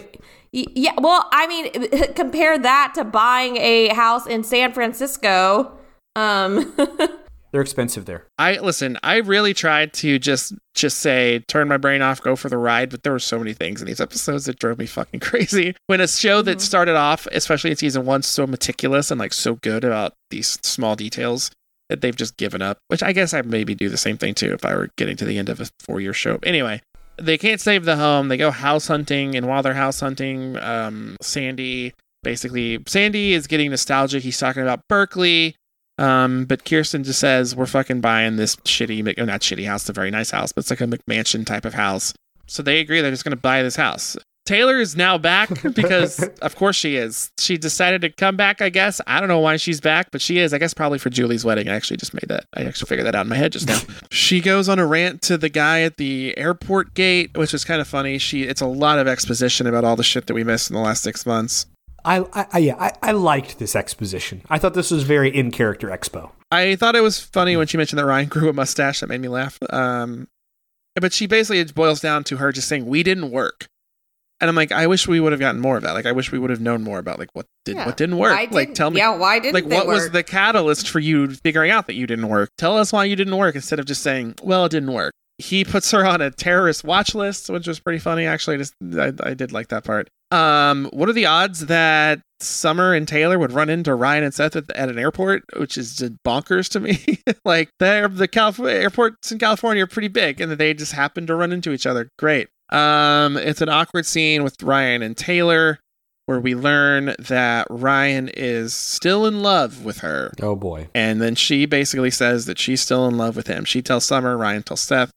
Yeah, 0.53 0.93
well, 0.99 1.27
I 1.33 1.47
mean, 1.47 2.13
compare 2.15 2.57
that 2.59 2.93
to 2.95 3.03
buying 3.03 3.57
a 3.57 3.89
house 3.89 4.25
in 4.25 4.45
San 4.45 4.71
Francisco. 4.71 5.77
Um, 6.15 6.73
They're 7.51 7.61
expensive 7.61 8.05
there. 8.05 8.25
I 8.37 8.57
listen. 8.57 8.97
I 9.03 9.17
really 9.17 9.53
tried 9.53 9.93
to 9.93 10.19
just 10.19 10.53
just 10.75 10.99
say 10.99 11.39
turn 11.47 11.67
my 11.67 11.77
brain 11.77 12.01
off, 12.01 12.21
go 12.21 12.35
for 12.35 12.49
the 12.49 12.57
ride, 12.57 12.89
but 12.89 13.03
there 13.03 13.13
were 13.13 13.19
so 13.19 13.39
many 13.39 13.53
things 13.53 13.81
in 13.81 13.87
these 13.87 14.01
episodes 14.01 14.45
that 14.45 14.59
drove 14.59 14.77
me 14.77 14.85
fucking 14.85 15.19
crazy. 15.21 15.75
When 15.87 16.01
a 16.01 16.07
show 16.07 16.41
that 16.41 16.61
started 16.61 16.95
off, 16.95 17.27
especially 17.31 17.71
in 17.71 17.77
season 17.77 18.05
one, 18.05 18.21
so 18.21 18.45
meticulous 18.45 19.11
and 19.11 19.19
like 19.19 19.33
so 19.33 19.55
good 19.55 19.83
about 19.83 20.13
these 20.29 20.59
small 20.61 20.95
details 20.95 21.51
that 21.89 22.01
they've 22.01 22.15
just 22.15 22.35
given 22.37 22.61
up. 22.61 22.79
Which 22.89 23.01
I 23.01 23.13
guess 23.13 23.33
I 23.33 23.41
maybe 23.41 23.75
do 23.75 23.89
the 23.89 23.97
same 23.97 24.17
thing 24.17 24.33
too 24.33 24.53
if 24.53 24.65
I 24.65 24.75
were 24.75 24.89
getting 24.97 25.15
to 25.17 25.25
the 25.25 25.37
end 25.37 25.49
of 25.49 25.61
a 25.61 25.67
four 25.79 26.01
year 26.01 26.13
show. 26.13 26.39
Anyway, 26.43 26.81
they 27.17 27.37
can't 27.37 27.61
save 27.61 27.85
the 27.85 27.95
home. 27.95 28.27
They 28.27 28.37
go 28.37 28.51
house 28.51 28.87
hunting, 28.87 29.35
and 29.35 29.47
while 29.47 29.63
they're 29.63 29.73
house 29.73 30.01
hunting, 30.01 30.57
um, 30.57 31.15
Sandy 31.21 31.93
basically 32.23 32.83
Sandy 32.87 33.33
is 33.33 33.47
getting 33.47 33.69
nostalgic. 33.69 34.23
He's 34.23 34.37
talking 34.37 34.63
about 34.63 34.81
Berkeley. 34.89 35.55
Um, 35.97 36.45
but 36.45 36.63
Kirsten 36.63 37.03
just 37.03 37.19
says 37.19 37.55
we're 37.55 37.65
fucking 37.65 38.01
buying 38.01 38.35
this 38.35 38.55
shitty, 38.57 39.15
oh, 39.17 39.25
not 39.25 39.41
shitty 39.41 39.65
house, 39.65 39.83
it's 39.83 39.89
a 39.89 39.93
very 39.93 40.11
nice 40.11 40.31
house, 40.31 40.51
but 40.51 40.61
it's 40.61 40.69
like 40.69 40.81
a 40.81 40.85
McMansion 40.85 41.45
type 41.45 41.65
of 41.65 41.73
house. 41.73 42.13
So 42.45 42.63
they 42.63 42.79
agree 42.79 43.01
they're 43.01 43.11
just 43.11 43.23
going 43.23 43.31
to 43.31 43.41
buy 43.41 43.63
this 43.63 43.75
house. 43.75 44.15
Taylor 44.47 44.79
is 44.79 44.95
now 44.95 45.17
back 45.17 45.49
because, 45.75 46.23
of 46.41 46.55
course, 46.55 46.77
she 46.77 46.95
is. 46.95 47.31
She 47.37 47.57
decided 47.57 47.99
to 48.01 48.09
come 48.09 48.37
back. 48.37 48.61
I 48.61 48.69
guess 48.69 49.01
I 49.05 49.19
don't 49.19 49.27
know 49.27 49.39
why 49.39 49.57
she's 49.57 49.81
back, 49.81 50.09
but 50.09 50.21
she 50.21 50.39
is. 50.39 50.53
I 50.53 50.57
guess 50.57 50.73
probably 50.73 50.99
for 50.99 51.09
Julie's 51.09 51.43
wedding. 51.43 51.67
I 51.67 51.75
actually 51.75 51.97
just 51.97 52.13
made 52.13 52.29
that. 52.29 52.45
I 52.53 52.63
actually 52.63 52.87
figured 52.87 53.05
that 53.07 53.13
out 53.13 53.25
in 53.25 53.29
my 53.29 53.35
head 53.35 53.51
just 53.51 53.67
now. 53.67 53.79
she 54.11 54.39
goes 54.39 54.69
on 54.69 54.79
a 54.79 54.87
rant 54.87 55.21
to 55.23 55.37
the 55.37 55.49
guy 55.49 55.81
at 55.81 55.97
the 55.97 56.33
airport 56.37 56.93
gate, 56.93 57.37
which 57.37 57.53
is 57.53 57.65
kind 57.65 57.81
of 57.81 57.89
funny. 57.89 58.17
She 58.17 58.43
it's 58.43 58.61
a 58.61 58.65
lot 58.65 58.99
of 58.99 59.07
exposition 59.07 59.67
about 59.67 59.83
all 59.83 59.97
the 59.97 60.03
shit 60.03 60.27
that 60.27 60.33
we 60.33 60.45
missed 60.45 60.69
in 60.69 60.75
the 60.75 60.81
last 60.81 61.03
six 61.03 61.25
months. 61.25 61.65
I, 62.07 62.25
I, 62.33 62.45
I 62.53 62.57
yeah, 62.59 62.75
I, 62.79 62.93
I 63.01 63.11
liked 63.11 63.59
this 63.59 63.75
exposition. 63.75 64.41
I 64.49 64.57
thought 64.57 64.73
this 64.73 64.89
was 64.91 65.03
very 65.03 65.29
in 65.29 65.51
character 65.51 65.89
expo. 65.89 66.31
I 66.49 66.75
thought 66.75 66.95
it 66.95 67.01
was 67.01 67.19
funny 67.19 67.57
when 67.57 67.67
she 67.67 67.77
mentioned 67.77 67.99
that 67.99 68.05
Ryan 68.05 68.29
grew 68.29 68.49
a 68.49 68.53
mustache. 68.53 69.01
That 69.01 69.07
made 69.07 69.21
me 69.21 69.27
laugh. 69.27 69.59
Um, 69.69 70.27
but 70.95 71.11
she 71.13 71.27
basically 71.27 71.59
it 71.59 71.75
boils 71.75 71.99
down 71.99 72.23
to 72.25 72.37
her 72.37 72.51
just 72.51 72.67
saying 72.67 72.85
we 72.85 73.03
didn't 73.03 73.29
work, 73.31 73.67
and 74.39 74.49
I'm 74.49 74.55
like, 74.55 74.71
I 74.71 74.87
wish 74.87 75.07
we 75.07 75.19
would 75.19 75.31
have 75.33 75.39
gotten 75.41 75.59
more 75.61 75.77
of 75.77 75.83
that. 75.83 75.91
Like, 75.93 76.05
I 76.05 76.11
wish 76.13 76.31
we 76.31 76.39
would 76.39 76.49
have 76.49 76.61
known 76.61 76.81
more 76.83 76.97
about 76.99 77.19
like 77.19 77.29
what 77.33 77.45
did 77.65 77.75
Yeah. 77.75 77.85
what 77.85 77.97
didn't 77.97 78.17
work. 78.17 78.31
Why 78.31 78.47
like, 78.49 78.69
didn't- 78.69 78.77
tell 78.77 78.89
me, 78.89 78.99
yeah, 78.99 79.15
why 79.15 79.39
didn't 79.39 79.53
like 79.55 79.67
they 79.67 79.75
what 79.75 79.87
was 79.87 80.09
the 80.11 80.23
catalyst 80.23 80.89
for 80.89 80.99
you 80.99 81.29
figuring 81.31 81.69
out 81.71 81.87
that 81.87 81.95
you 81.95 82.07
didn't 82.07 82.29
work? 82.29 82.49
Tell 82.57 82.77
us 82.77 82.93
why 82.93 83.03
you 83.03 83.15
didn't 83.17 83.35
work 83.35 83.53
instead 83.55 83.79
of 83.79 83.85
just 83.85 84.01
saying, 84.01 84.35
well, 84.41 84.65
it 84.65 84.69
didn't 84.71 84.93
work. 84.93 85.13
He 85.39 85.63
puts 85.63 85.91
her 85.91 86.05
on 86.05 86.19
a 86.21 86.31
terrorist 86.31 86.83
watch 86.83 87.13
list, 87.13 87.49
which 87.49 87.67
was 87.67 87.79
pretty 87.79 87.99
funny. 87.99 88.25
Actually, 88.25 88.55
I 88.55 88.57
just 88.59 88.73
I, 88.97 89.11
I 89.29 89.33
did 89.33 89.51
like 89.51 89.67
that 89.69 89.83
part. 89.83 90.09
Um, 90.31 90.89
what 90.91 91.07
are 91.07 91.13
the 91.13 91.25
odds 91.27 91.67
that 91.67 92.19
Summer 92.39 92.93
and 92.93 93.07
Taylor 93.07 93.39
would 93.39 93.53
run 93.53 93.69
into 93.69 93.95
Ryan 93.95 94.25
and 94.25 94.33
Seth 94.33 94.55
at, 94.55 94.69
at 94.71 94.89
an 94.89 94.99
airport, 94.99 95.43
which 95.57 95.77
is 95.77 95.95
just 95.95 96.13
bonkers 96.25 96.69
to 96.71 96.79
me. 96.79 97.19
like 97.45 97.69
the 97.79 98.09
the 98.13 98.27
California 98.27 98.75
airports 98.75 99.31
in 99.31 99.39
California 99.39 99.83
are 99.83 99.87
pretty 99.87 100.07
big, 100.09 100.41
and 100.41 100.51
that 100.51 100.57
they 100.57 100.73
just 100.73 100.91
happen 100.93 101.27
to 101.27 101.35
run 101.35 101.51
into 101.51 101.71
each 101.71 101.85
other. 101.85 102.09
Great. 102.17 102.49
Um, 102.69 103.37
it's 103.37 103.61
an 103.61 103.69
awkward 103.69 104.05
scene 104.05 104.43
with 104.43 104.61
Ryan 104.61 105.01
and 105.01 105.15
Taylor, 105.15 105.79
where 106.25 106.39
we 106.41 106.53
learn 106.55 107.15
that 107.19 107.65
Ryan 107.69 108.27
is 108.33 108.73
still 108.73 109.25
in 109.25 109.41
love 109.41 109.85
with 109.85 109.99
her, 109.99 110.33
Oh 110.41 110.55
boy. 110.55 110.89
and 110.93 111.21
then 111.21 111.35
she 111.35 111.65
basically 111.65 112.11
says 112.11 112.45
that 112.47 112.59
she's 112.59 112.81
still 112.81 113.07
in 113.07 113.17
love 113.17 113.35
with 113.37 113.47
him. 113.47 113.63
She 113.63 113.81
tells 113.81 114.03
Summer, 114.03 114.35
Ryan 114.35 114.63
tells 114.63 114.81
Seth, 114.81 115.11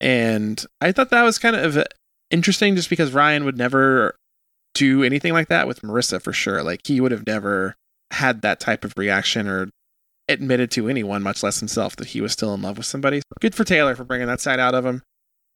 and 0.00 0.64
I 0.80 0.92
thought 0.92 1.10
that 1.10 1.22
was 1.22 1.38
kind 1.38 1.56
of 1.56 1.82
interesting, 2.30 2.76
just 2.76 2.90
because 2.90 3.12
Ryan 3.12 3.44
would 3.44 3.58
never 3.58 4.14
do 4.74 5.02
anything 5.02 5.32
like 5.32 5.48
that 5.48 5.66
with 5.66 5.82
Marissa 5.82 6.22
for 6.22 6.32
sure. 6.32 6.62
Like 6.62 6.80
he 6.86 7.00
would 7.00 7.12
have 7.12 7.26
never 7.26 7.74
had 8.12 8.42
that 8.42 8.60
type 8.60 8.84
of 8.84 8.94
reaction 8.96 9.46
or 9.48 9.68
admitted 10.28 10.70
to 10.72 10.88
anyone, 10.88 11.22
much 11.22 11.42
less 11.42 11.58
himself, 11.60 11.96
that 11.96 12.08
he 12.08 12.20
was 12.20 12.32
still 12.32 12.54
in 12.54 12.62
love 12.62 12.76
with 12.76 12.86
somebody. 12.86 13.20
Good 13.40 13.54
for 13.54 13.64
Taylor 13.64 13.94
for 13.96 14.04
bringing 14.04 14.28
that 14.28 14.40
side 14.40 14.60
out 14.60 14.74
of 14.74 14.86
him. 14.86 15.02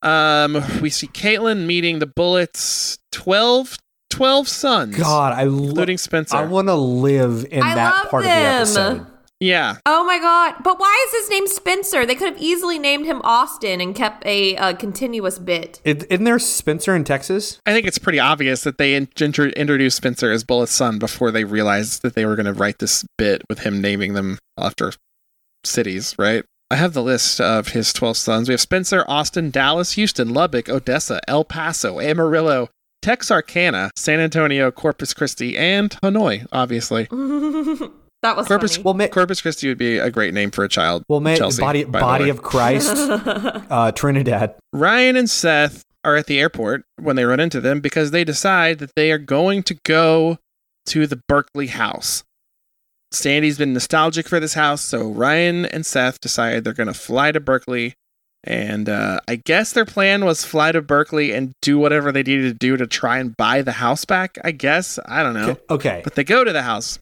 Um, 0.02 0.62
we 0.82 0.90
see 0.90 1.06
Kaitlin 1.06 1.64
meeting 1.64 1.98
the 2.00 2.06
Bullets 2.06 2.98
12, 3.12 3.78
12 4.10 4.48
sons, 4.48 4.96
God, 4.98 5.32
I 5.32 5.44
lo- 5.44 5.68
including 5.68 5.96
Spencer. 5.96 6.36
I 6.36 6.44
want 6.44 6.68
to 6.68 6.74
live 6.74 7.46
in 7.50 7.62
I 7.62 7.74
that 7.74 7.94
love 7.94 8.10
part 8.10 8.24
of 8.24 8.28
the 8.28 8.34
them. 8.34 8.54
episode. 8.56 9.06
Yeah, 9.44 9.76
oh 9.84 10.04
my 10.04 10.18
god! 10.18 10.54
But 10.64 10.78
why 10.78 11.06
is 11.06 11.20
his 11.20 11.30
name 11.30 11.46
Spencer? 11.46 12.06
They 12.06 12.14
could 12.14 12.32
have 12.32 12.42
easily 12.42 12.78
named 12.78 13.04
him 13.04 13.20
Austin 13.24 13.80
and 13.80 13.94
kept 13.94 14.24
a, 14.26 14.56
uh 14.56 14.74
continuous 14.74 15.38
bit. 15.38 15.82
It, 15.84 16.04
isn't 16.10 16.24
there 16.24 16.38
Spencer 16.38 16.96
in 16.96 17.04
Texas? 17.04 17.60
I 17.66 17.72
think 17.72 17.86
it's 17.86 17.98
pretty 17.98 18.18
obvious 18.18 18.62
that 18.64 18.78
they 18.78 18.94
in- 18.94 19.08
intro- 19.20 19.46
introduced 19.46 19.98
Spencer 19.98 20.32
as 20.32 20.44
Bullet's 20.44 20.72
son 20.72 20.98
before 20.98 21.30
they 21.30 21.44
realized 21.44 22.02
that 22.02 22.14
they 22.14 22.24
were 22.24 22.36
going 22.36 22.46
to 22.46 22.54
write 22.54 22.78
this 22.78 23.04
bit 23.18 23.42
with 23.50 23.60
him 23.60 23.82
naming 23.82 24.14
them 24.14 24.38
after 24.58 24.92
cities, 25.62 26.14
right? 26.18 26.44
I 26.70 26.76
have 26.76 26.94
the 26.94 27.02
list 27.02 27.40
of 27.40 27.68
his 27.68 27.92
12 27.92 28.16
sons. 28.16 28.48
We 28.48 28.52
have 28.52 28.60
Spencer, 28.60 29.04
Austin, 29.06 29.50
Dallas, 29.50 29.92
Houston, 29.92 30.32
Lubbock, 30.32 30.68
Odessa, 30.68 31.20
El 31.28 31.44
Paso, 31.44 32.00
Amarillo, 32.00 32.70
Texarkana, 33.02 33.90
San 33.94 34.18
Antonio, 34.18 34.70
Corpus 34.70 35.12
Christi, 35.12 35.58
and 35.58 35.90
Hanoi, 36.02 36.46
obviously. 36.50 37.06
That 38.24 38.36
was 38.38 38.48
Corpus, 38.48 38.76
funny. 38.76 38.84
Well, 38.84 38.94
ma- 38.94 39.06
Corpus 39.08 39.42
Christi 39.42 39.68
would 39.68 39.76
be 39.76 39.98
a 39.98 40.10
great 40.10 40.32
name 40.32 40.50
for 40.50 40.64
a 40.64 40.68
child. 40.68 41.04
Well, 41.08 41.20
man, 41.20 41.36
Chelsea, 41.36 41.60
body 41.60 41.82
the 41.82 41.90
body 41.90 42.30
of 42.30 42.40
Christ, 42.42 42.96
uh, 42.96 43.92
Trinidad. 43.92 44.54
Ryan 44.72 45.16
and 45.16 45.28
Seth 45.28 45.84
are 46.04 46.16
at 46.16 46.26
the 46.26 46.40
airport 46.40 46.84
when 46.98 47.16
they 47.16 47.24
run 47.24 47.38
into 47.38 47.60
them 47.60 47.80
because 47.80 48.12
they 48.12 48.24
decide 48.24 48.78
that 48.78 48.92
they 48.96 49.12
are 49.12 49.18
going 49.18 49.62
to 49.64 49.74
go 49.84 50.38
to 50.86 51.06
the 51.06 51.20
Berkeley 51.28 51.66
house. 51.66 52.24
Sandy's 53.12 53.58
been 53.58 53.74
nostalgic 53.74 54.26
for 54.26 54.40
this 54.40 54.54
house, 54.54 54.80
so 54.80 55.06
Ryan 55.08 55.66
and 55.66 55.84
Seth 55.84 56.18
decide 56.20 56.64
they're 56.64 56.72
going 56.72 56.86
to 56.88 56.94
fly 56.94 57.30
to 57.30 57.40
Berkeley. 57.40 57.94
And 58.42 58.88
uh, 58.88 59.20
I 59.28 59.36
guess 59.36 59.72
their 59.72 59.84
plan 59.84 60.24
was 60.24 60.44
fly 60.44 60.72
to 60.72 60.82
Berkeley 60.82 61.32
and 61.32 61.52
do 61.62 61.78
whatever 61.78 62.10
they 62.10 62.22
needed 62.22 62.52
to 62.52 62.54
do 62.54 62.76
to 62.76 62.86
try 62.86 63.18
and 63.18 63.36
buy 63.36 63.62
the 63.62 63.72
house 63.72 64.04
back. 64.04 64.38
I 64.44 64.50
guess 64.50 64.98
I 65.06 65.22
don't 65.22 65.34
know, 65.34 65.56
Okay. 65.70 66.00
but 66.04 66.14
they 66.14 66.24
go 66.24 66.42
to 66.44 66.52
the 66.52 66.62
house. 66.62 66.98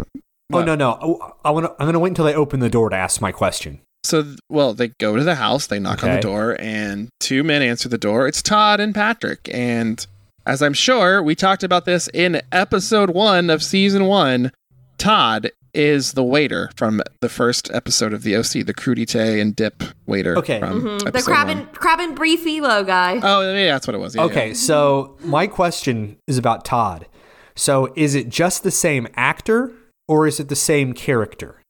Oh 0.54 0.64
no 0.64 0.74
no! 0.74 0.98
Oh, 1.00 1.34
I 1.44 1.50
want 1.50 1.66
to. 1.66 1.72
I'm 1.78 1.86
gonna 1.86 1.98
wait 1.98 2.08
until 2.10 2.24
they 2.24 2.34
open 2.34 2.60
the 2.60 2.70
door 2.70 2.90
to 2.90 2.96
ask 2.96 3.20
my 3.20 3.32
question. 3.32 3.80
So, 4.04 4.34
well, 4.48 4.74
they 4.74 4.88
go 4.98 5.16
to 5.16 5.22
the 5.22 5.36
house, 5.36 5.68
they 5.68 5.78
knock 5.78 6.02
on 6.02 6.10
the 6.16 6.20
door, 6.20 6.56
and 6.60 7.08
two 7.20 7.44
men 7.44 7.62
answer 7.62 7.88
the 7.88 7.98
door. 7.98 8.26
It's 8.26 8.42
Todd 8.42 8.80
and 8.80 8.92
Patrick. 8.92 9.48
And 9.52 10.04
as 10.44 10.60
I'm 10.60 10.72
sure 10.72 11.22
we 11.22 11.36
talked 11.36 11.62
about 11.62 11.84
this 11.84 12.08
in 12.12 12.42
episode 12.50 13.10
one 13.10 13.48
of 13.48 13.62
season 13.62 14.06
one, 14.06 14.50
Todd 14.98 15.52
is 15.72 16.12
the 16.14 16.24
waiter 16.24 16.68
from 16.76 17.00
the 17.20 17.28
first 17.28 17.70
episode 17.72 18.12
of 18.12 18.24
the 18.24 18.34
OC, 18.36 18.64
the 18.66 18.74
crudite 18.74 19.40
and 19.40 19.54
dip 19.56 19.82
waiter. 20.06 20.36
Okay. 20.36 20.58
From 20.58 20.82
Mhm. 20.82 20.98
the 21.00 21.06
episode 21.06 21.30
crab 21.30 21.46
one. 21.48 21.58
and 21.58 21.72
crab 21.72 22.00
and 22.00 22.14
brie 22.16 22.36
phyllo 22.36 22.84
guy. 22.86 23.20
Oh, 23.22 23.40
yeah, 23.54 23.72
that's 23.72 23.86
what 23.86 23.94
it 23.94 23.98
was. 24.00 24.14
Yeah, 24.16 24.24
Okay, 24.24 24.48
yeah. 24.48 24.54
so 24.54 25.16
my 25.22 25.46
question 25.46 26.16
is 26.26 26.36
about 26.38 26.64
Todd. 26.64 27.06
So 27.54 27.92
is 27.96 28.14
it 28.14 28.28
just 28.28 28.64
the 28.64 28.70
same 28.70 29.06
actor 29.16 29.70
or 30.08 30.26
is 30.26 30.40
it 30.40 30.48
the 30.48 30.56
same 30.56 30.92
character? 30.92 31.60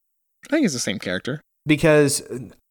I 0.47 0.49
think 0.49 0.65
it's 0.65 0.75
the 0.75 0.81
same 0.81 0.99
character. 0.99 1.41
Because 1.67 2.23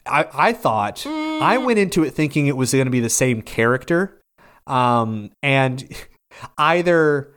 I, 0.05 0.27
I 0.33 0.53
thought 0.53 1.05
I 1.05 1.57
went 1.57 1.79
into 1.79 2.03
it 2.03 2.11
thinking 2.11 2.47
it 2.47 2.57
was 2.57 2.71
going 2.73 2.85
to 2.85 2.91
be 2.91 2.99
the 2.99 3.09
same 3.09 3.41
character, 3.41 4.19
um, 4.67 5.31
and 5.41 5.87
either 6.57 7.35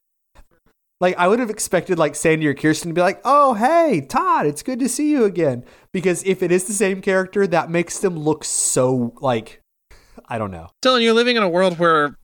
like 1.01 1.17
I 1.19 1.29
would 1.29 1.39
have 1.39 1.51
expected 1.51 1.99
like 1.99 2.15
Sandy 2.15 2.47
or 2.47 2.55
Kirsten 2.55 2.91
to 2.91 2.95
be 2.95 3.01
like, 3.01 3.21
"Oh, 3.25 3.55
hey, 3.55 4.01
Todd, 4.01 4.47
it's 4.47 4.63
good 4.63 4.79
to 4.81 4.89
see 4.89 5.11
you 5.11 5.25
again." 5.25 5.65
Because 5.93 6.23
if 6.25 6.43
it 6.43 6.51
is 6.51 6.65
the 6.65 6.73
same 6.73 7.03
character, 7.03 7.47
that 7.47 7.71
makes 7.71 7.99
them 7.99 8.19
look 8.19 8.45
so 8.45 9.15
like 9.21 9.61
I 10.29 10.39
don't 10.39 10.51
know. 10.51 10.69
Dylan, 10.83 11.03
you're 11.03 11.13
living 11.13 11.37
in 11.37 11.43
a 11.43 11.49
world 11.49 11.79
where 11.79 12.17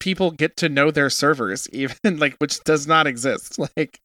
people 0.00 0.30
get 0.30 0.56
to 0.58 0.68
know 0.68 0.90
their 0.90 1.10
servers, 1.10 1.68
even 1.72 2.18
like 2.18 2.36
which 2.38 2.60
does 2.64 2.86
not 2.86 3.06
exist. 3.06 3.58
Like 3.76 3.98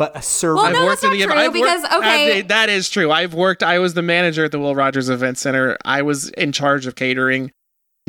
But 0.00 0.16
a 0.16 0.22
server. 0.22 0.54
Well, 0.54 0.72
no, 0.72 0.86
that's 0.88 1.02
not 1.02 1.12
true, 1.14 1.30
I've 1.34 1.52
because, 1.52 1.82
worked- 1.82 1.94
okay- 1.94 2.38
I've- 2.38 2.48
that 2.48 2.70
is 2.70 2.88
true. 2.88 3.10
I've 3.12 3.34
worked. 3.34 3.62
I 3.62 3.78
was 3.80 3.92
the 3.92 4.00
manager 4.00 4.46
at 4.46 4.50
the 4.50 4.58
Will 4.58 4.74
Rogers 4.74 5.10
Event 5.10 5.36
Center. 5.36 5.76
I 5.84 6.00
was 6.00 6.30
in 6.30 6.52
charge 6.52 6.86
of 6.86 6.94
catering. 6.94 7.52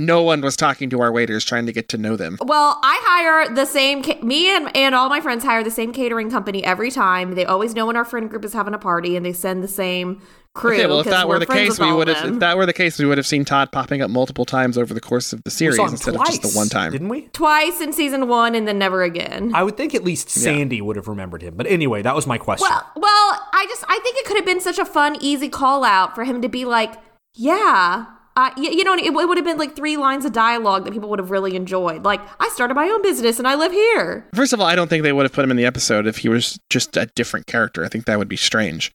No 0.01 0.23
one 0.23 0.41
was 0.41 0.55
talking 0.57 0.89
to 0.89 1.01
our 1.01 1.11
waiters, 1.11 1.45
trying 1.45 1.65
to 1.67 1.71
get 1.71 1.87
to 1.89 1.97
know 1.97 2.15
them. 2.15 2.37
Well, 2.41 2.79
I 2.83 2.99
hire 3.03 3.53
the 3.53 3.65
same. 3.65 4.01
Ca- 4.03 4.21
me 4.21 4.49
and 4.55 4.75
and 4.75 4.95
all 4.95 5.09
my 5.09 5.21
friends 5.21 5.43
hire 5.43 5.63
the 5.63 5.71
same 5.71 5.93
catering 5.93 6.31
company 6.31 6.63
every 6.63 6.89
time. 6.89 7.35
They 7.35 7.45
always 7.45 7.75
know 7.75 7.85
when 7.85 7.95
our 7.95 8.05
friend 8.05 8.29
group 8.29 8.43
is 8.43 8.53
having 8.53 8.73
a 8.73 8.79
party, 8.79 9.15
and 9.15 9.25
they 9.25 9.33
send 9.33 9.63
the 9.63 9.67
same 9.67 10.21
crew. 10.53 10.73
Okay, 10.73 10.87
well, 10.87 10.99
if 10.99 11.05
'cause 11.05 11.11
that 11.13 11.27
were 11.27 11.35
we're 11.35 11.39
the 11.39 11.45
friends 11.45 11.69
case, 11.69 11.79
with 11.79 11.87
we 11.87 11.93
would 11.93 12.07
have. 12.07 12.33
If 12.33 12.39
that 12.39 12.57
were 12.57 12.65
the 12.65 12.73
case, 12.73 12.97
we 12.97 13.05
would 13.05 13.17
have 13.19 13.27
seen 13.27 13.45
Todd 13.45 13.71
popping 13.71 14.01
up 14.01 14.09
multiple 14.09 14.43
times 14.43 14.77
over 14.77 14.93
the 14.93 14.99
course 15.01 15.33
of 15.33 15.43
the 15.43 15.51
series 15.51 15.77
instead 15.79 16.15
twice, 16.15 16.35
of 16.35 16.41
just 16.41 16.53
the 16.53 16.57
one 16.57 16.67
time. 16.67 16.91
didn't 16.91 17.09
we? 17.09 17.27
twice 17.33 17.79
in 17.79 17.93
season 17.93 18.27
one 18.27 18.55
and 18.55 18.67
then 18.67 18.79
never 18.79 19.03
again. 19.03 19.51
I 19.53 19.61
would 19.63 19.77
think 19.77 19.93
at 19.93 20.03
least 20.03 20.29
Sandy 20.29 20.81
would 20.81 20.95
have 20.95 21.07
remembered 21.07 21.41
him. 21.43 21.53
But 21.55 21.67
anyway, 21.67 22.01
that 22.01 22.15
was 22.15 22.25
my 22.25 22.37
question. 22.39 22.67
Well, 22.69 22.85
well, 22.95 23.49
I 23.53 23.65
just 23.69 23.83
I 23.87 23.99
think 24.01 24.17
it 24.17 24.25
could 24.25 24.37
have 24.37 24.45
been 24.45 24.61
such 24.61 24.79
a 24.79 24.85
fun, 24.85 25.15
easy 25.21 25.47
call 25.47 25.83
out 25.83 26.15
for 26.15 26.23
him 26.23 26.41
to 26.41 26.49
be 26.49 26.65
like, 26.65 26.93
yeah. 27.35 28.05
Uh, 28.35 28.49
you, 28.55 28.71
you 28.71 28.83
know, 28.83 28.93
it, 28.93 29.05
it 29.05 29.13
would 29.13 29.37
have 29.37 29.45
been 29.45 29.57
like 29.57 29.75
three 29.75 29.97
lines 29.97 30.23
of 30.23 30.31
dialogue 30.31 30.85
that 30.85 30.93
people 30.93 31.09
would 31.09 31.19
have 31.19 31.31
really 31.31 31.55
enjoyed. 31.55 32.03
Like, 32.05 32.21
I 32.39 32.47
started 32.49 32.75
my 32.75 32.87
own 32.87 33.01
business 33.01 33.39
and 33.39 33.47
I 33.47 33.55
live 33.55 33.71
here. 33.73 34.25
First 34.33 34.53
of 34.53 34.61
all, 34.61 34.67
I 34.67 34.75
don't 34.75 34.87
think 34.87 35.03
they 35.03 35.11
would 35.11 35.23
have 35.23 35.33
put 35.33 35.43
him 35.43 35.51
in 35.51 35.57
the 35.57 35.65
episode 35.65 36.07
if 36.07 36.17
he 36.19 36.29
was 36.29 36.57
just 36.69 36.95
a 36.95 37.07
different 37.15 37.45
character. 37.47 37.83
I 37.83 37.89
think 37.89 38.05
that 38.05 38.17
would 38.17 38.29
be 38.29 38.37
strange. 38.37 38.91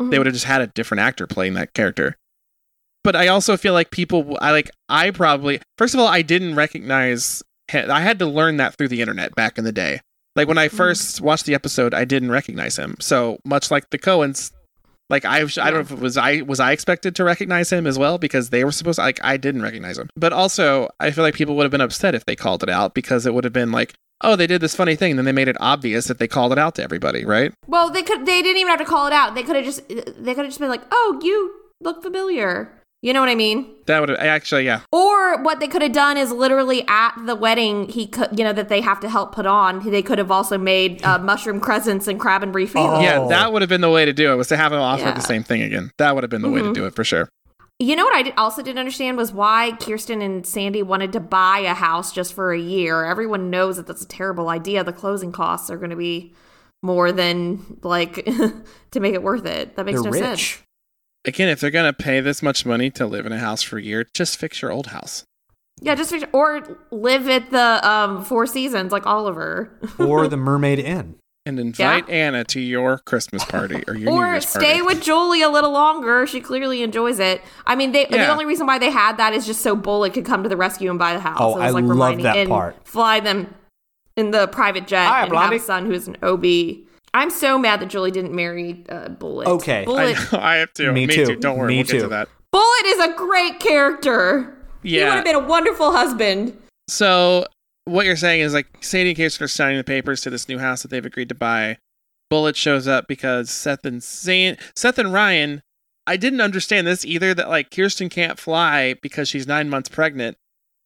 Mm-hmm. 0.00 0.10
They 0.10 0.18
would 0.18 0.26
have 0.26 0.34
just 0.34 0.46
had 0.46 0.60
a 0.62 0.66
different 0.66 1.00
actor 1.00 1.26
playing 1.28 1.54
that 1.54 1.74
character. 1.74 2.16
But 3.04 3.14
I 3.16 3.28
also 3.28 3.56
feel 3.56 3.72
like 3.72 3.90
people, 3.90 4.36
I 4.40 4.50
like, 4.52 4.70
I 4.88 5.10
probably, 5.10 5.60
first 5.78 5.94
of 5.94 6.00
all, 6.00 6.06
I 6.08 6.22
didn't 6.22 6.54
recognize, 6.56 7.42
I 7.72 8.00
had 8.00 8.18
to 8.20 8.26
learn 8.26 8.56
that 8.58 8.74
through 8.76 8.88
the 8.88 9.00
internet 9.00 9.34
back 9.34 9.58
in 9.58 9.64
the 9.64 9.72
day. 9.72 10.00
Like 10.34 10.48
when 10.48 10.58
I 10.58 10.66
Mm-hmm. 10.68 10.76
first 10.76 11.20
watched 11.20 11.46
the 11.46 11.54
episode, 11.54 11.94
I 11.94 12.04
didn't 12.04 12.30
recognize 12.30 12.76
him. 12.78 12.96
So 13.00 13.38
much 13.44 13.70
like 13.70 13.90
the 13.90 13.98
Coens, 13.98 14.50
like 15.10 15.24
I, 15.24 15.38
I 15.38 15.44
don't 15.44 15.74
know 15.74 15.80
if 15.80 15.90
it 15.90 15.98
was 15.98 16.16
I 16.16 16.42
was 16.42 16.60
I 16.60 16.72
expected 16.72 17.14
to 17.16 17.24
recognize 17.24 17.72
him 17.72 17.86
as 17.86 17.98
well 17.98 18.18
because 18.18 18.50
they 18.50 18.64
were 18.64 18.72
supposed 18.72 18.98
like 18.98 19.20
I 19.22 19.36
didn't 19.36 19.62
recognize 19.62 19.98
him. 19.98 20.08
But 20.16 20.32
also 20.32 20.88
I 21.00 21.10
feel 21.10 21.24
like 21.24 21.34
people 21.34 21.56
would 21.56 21.64
have 21.64 21.70
been 21.70 21.80
upset 21.80 22.14
if 22.14 22.24
they 22.24 22.36
called 22.36 22.62
it 22.62 22.68
out 22.68 22.94
because 22.94 23.26
it 23.26 23.34
would 23.34 23.44
have 23.44 23.52
been 23.52 23.72
like, 23.72 23.94
oh, 24.22 24.36
they 24.36 24.46
did 24.46 24.60
this 24.60 24.74
funny 24.74 24.96
thing, 24.96 25.12
and 25.12 25.18
then 25.18 25.24
they 25.24 25.32
made 25.32 25.48
it 25.48 25.56
obvious 25.60 26.06
that 26.06 26.18
they 26.18 26.28
called 26.28 26.52
it 26.52 26.58
out 26.58 26.74
to 26.76 26.82
everybody, 26.82 27.24
right? 27.24 27.52
Well, 27.66 27.90
they 27.90 28.02
could. 28.02 28.26
They 28.26 28.42
didn't 28.42 28.58
even 28.58 28.70
have 28.70 28.78
to 28.78 28.84
call 28.84 29.06
it 29.06 29.12
out. 29.12 29.34
They 29.34 29.42
could 29.42 29.56
have 29.56 29.64
just. 29.64 29.86
They 29.88 30.34
could 30.34 30.44
have 30.44 30.46
just 30.46 30.60
been 30.60 30.68
like, 30.68 30.82
"Oh, 30.90 31.20
you 31.22 31.54
look 31.80 32.02
familiar." 32.02 32.81
You 33.02 33.12
know 33.12 33.18
what 33.18 33.28
I 33.28 33.34
mean? 33.34 33.66
That 33.86 33.98
would 33.98 34.10
have 34.10 34.18
actually, 34.20 34.64
yeah. 34.64 34.82
Or 34.92 35.42
what 35.42 35.58
they 35.58 35.66
could 35.66 35.82
have 35.82 35.90
done 35.90 36.16
is 36.16 36.30
literally 36.30 36.84
at 36.86 37.14
the 37.26 37.34
wedding, 37.34 37.88
he 37.88 38.06
could, 38.06 38.38
you 38.38 38.44
know, 38.44 38.52
that 38.52 38.68
they 38.68 38.80
have 38.80 39.00
to 39.00 39.08
help 39.10 39.34
put 39.34 39.44
on. 39.44 39.90
They 39.90 40.02
could 40.02 40.18
have 40.18 40.30
also 40.30 40.56
made 40.56 41.04
uh, 41.04 41.18
mushroom 41.18 41.58
crescents 41.58 42.06
and 42.06 42.20
crab 42.20 42.44
and 42.44 42.52
brie 42.52 42.70
Oh. 42.76 43.00
Yeah, 43.00 43.26
that 43.28 43.52
would 43.52 43.60
have 43.60 43.68
been 43.68 43.80
the 43.80 43.90
way 43.90 44.04
to 44.04 44.12
do 44.12 44.32
it. 44.32 44.36
Was 44.36 44.46
to 44.48 44.56
have 44.56 44.70
them 44.70 44.80
offer 44.80 45.02
Yeah. 45.02 45.08
Mm-hmm. 45.08 45.16
the 45.18 45.26
same 45.26 45.42
thing 45.42 45.62
again. 45.62 45.90
That 45.98 46.14
would 46.14 46.22
have 46.22 46.30
been 46.30 46.42
the 46.42 46.50
way 46.50 46.62
to 46.62 46.72
do 46.72 46.86
it 46.86 46.94
for 46.94 47.02
sure. 47.02 47.28
You 47.80 47.96
know 47.96 48.04
what 48.04 48.14
I 48.14 48.22
did, 48.22 48.34
also 48.36 48.62
didn't 48.62 48.78
understand 48.78 49.16
was 49.16 49.32
why 49.32 49.72
Kirsten 49.80 50.22
and 50.22 50.46
Sandy 50.46 50.84
wanted 50.84 51.12
to 51.14 51.20
buy 51.20 51.58
a 51.58 51.74
house 51.74 52.12
just 52.12 52.32
for 52.32 52.52
a 52.52 52.58
year. 52.58 53.04
Everyone 53.04 53.50
knows 53.50 53.78
that 53.78 53.88
that's 53.88 54.02
a 54.02 54.06
terrible 54.06 54.48
idea. 54.48 54.84
The 54.84 54.92
closing 54.92 55.32
costs 55.32 55.68
are 55.70 55.76
going 55.76 55.90
to 55.90 55.96
be 55.96 56.32
more 56.82 57.10
than 57.10 57.80
like 57.82 58.24
to 58.92 59.00
make 59.00 59.14
it 59.14 59.24
worth 59.24 59.46
it. 59.46 59.74
That 59.74 59.86
makes 59.86 60.00
They're 60.00 60.12
no 60.12 60.18
rich. 60.20 60.22
sense. 60.52 60.62
Again, 61.24 61.48
if 61.48 61.60
they're 61.60 61.70
gonna 61.70 61.92
pay 61.92 62.20
this 62.20 62.42
much 62.42 62.66
money 62.66 62.90
to 62.90 63.06
live 63.06 63.26
in 63.26 63.32
a 63.32 63.38
house 63.38 63.62
for 63.62 63.78
a 63.78 63.82
year, 63.82 64.06
just 64.14 64.38
fix 64.38 64.60
your 64.60 64.72
old 64.72 64.88
house. 64.88 65.24
Yeah, 65.80 65.94
just 65.94 66.10
fix- 66.10 66.24
or 66.32 66.78
live 66.90 67.28
at 67.28 67.50
the 67.50 67.88
um, 67.88 68.24
Four 68.24 68.46
Seasons 68.46 68.92
like 68.92 69.06
Oliver, 69.06 69.70
or 69.98 70.26
the 70.28 70.36
Mermaid 70.36 70.78
Inn. 70.78 71.16
And 71.44 71.58
invite 71.58 72.08
Anna 72.08 72.44
to 72.44 72.60
your 72.60 72.98
Christmas 72.98 73.44
party 73.44 73.82
or 73.88 73.94
your 73.96 74.10
New 74.12 74.16
or 74.16 74.26
Year's 74.26 74.48
stay 74.48 74.78
party. 74.78 74.82
with 74.82 75.02
Julie 75.02 75.42
a 75.42 75.48
little 75.48 75.72
longer. 75.72 76.24
She 76.24 76.40
clearly 76.40 76.84
enjoys 76.84 77.18
it. 77.18 77.40
I 77.66 77.74
mean, 77.74 77.90
they, 77.90 78.04
the 78.04 78.28
only 78.28 78.44
reason 78.44 78.64
why 78.64 78.78
they 78.78 78.92
had 78.92 79.16
that 79.16 79.32
is 79.32 79.44
just 79.44 79.60
so 79.60 79.74
Bullet 79.74 80.14
could 80.14 80.24
come 80.24 80.44
to 80.44 80.48
the 80.48 80.56
rescue 80.56 80.88
and 80.88 81.00
buy 81.00 81.14
the 81.14 81.18
house. 81.20 81.38
Oh, 81.40 81.56
It 81.56 81.58
was, 81.58 81.62
I 81.62 81.70
like, 81.70 81.82
love 81.82 81.90
reminding- 81.90 82.22
that 82.24 82.36
and 82.36 82.48
part. 82.48 82.76
Fly 82.86 83.18
them 83.18 83.52
in 84.16 84.30
the 84.30 84.46
private 84.48 84.86
jet 84.86 85.04
Hiya, 85.08 85.14
and 85.22 85.30
Blondie. 85.30 85.54
have 85.56 85.62
a 85.62 85.64
son 85.64 85.86
who's 85.86 86.06
an 86.06 86.16
OB. 86.22 86.44
I'm 87.14 87.30
so 87.30 87.58
mad 87.58 87.80
that 87.80 87.88
Julie 87.90 88.10
didn't 88.10 88.34
marry 88.34 88.84
uh, 88.88 89.08
Bullet. 89.10 89.46
Okay, 89.46 89.82
I 89.82 89.84
Bullet, 89.84 90.34
I 90.34 90.56
have 90.56 90.72
to. 90.74 90.92
Me 90.92 91.06
Me, 91.06 91.14
too. 91.14 91.26
too. 91.26 91.36
Don't 91.36 91.58
worry. 91.58 91.68
Me 91.68 91.76
we'll 91.76 91.84
get 91.84 91.92
too. 91.92 92.00
to 92.00 92.08
that. 92.08 92.28
Bullet 92.50 92.84
is 92.86 92.98
a 93.00 93.14
great 93.14 93.60
character. 93.60 94.56
Yeah, 94.82 94.98
he 95.00 95.04
would 95.04 95.14
have 95.14 95.24
been 95.24 95.34
a 95.36 95.46
wonderful 95.46 95.92
husband. 95.92 96.56
So 96.88 97.46
what 97.84 98.06
you're 98.06 98.16
saying 98.16 98.40
is 98.40 98.54
like 98.54 98.66
Sandy 98.80 99.10
and 99.10 99.16
Kirsten 99.16 99.44
are 99.44 99.48
signing 99.48 99.78
the 99.78 99.84
papers 99.84 100.20
to 100.22 100.30
this 100.30 100.48
new 100.48 100.58
house 100.58 100.82
that 100.82 100.88
they've 100.88 101.04
agreed 101.04 101.28
to 101.28 101.34
buy. 101.34 101.78
Bullet 102.30 102.56
shows 102.56 102.88
up 102.88 103.06
because 103.08 103.50
Seth 103.50 103.84
and 103.84 104.02
Zane, 104.02 104.56
Seth 104.74 104.98
and 104.98 105.12
Ryan. 105.12 105.62
I 106.06 106.16
didn't 106.16 106.40
understand 106.40 106.86
this 106.86 107.04
either. 107.04 107.34
That 107.34 107.48
like 107.48 107.70
Kirsten 107.70 108.08
can't 108.08 108.38
fly 108.38 108.94
because 109.02 109.28
she's 109.28 109.46
nine 109.46 109.68
months 109.68 109.88
pregnant, 109.88 110.36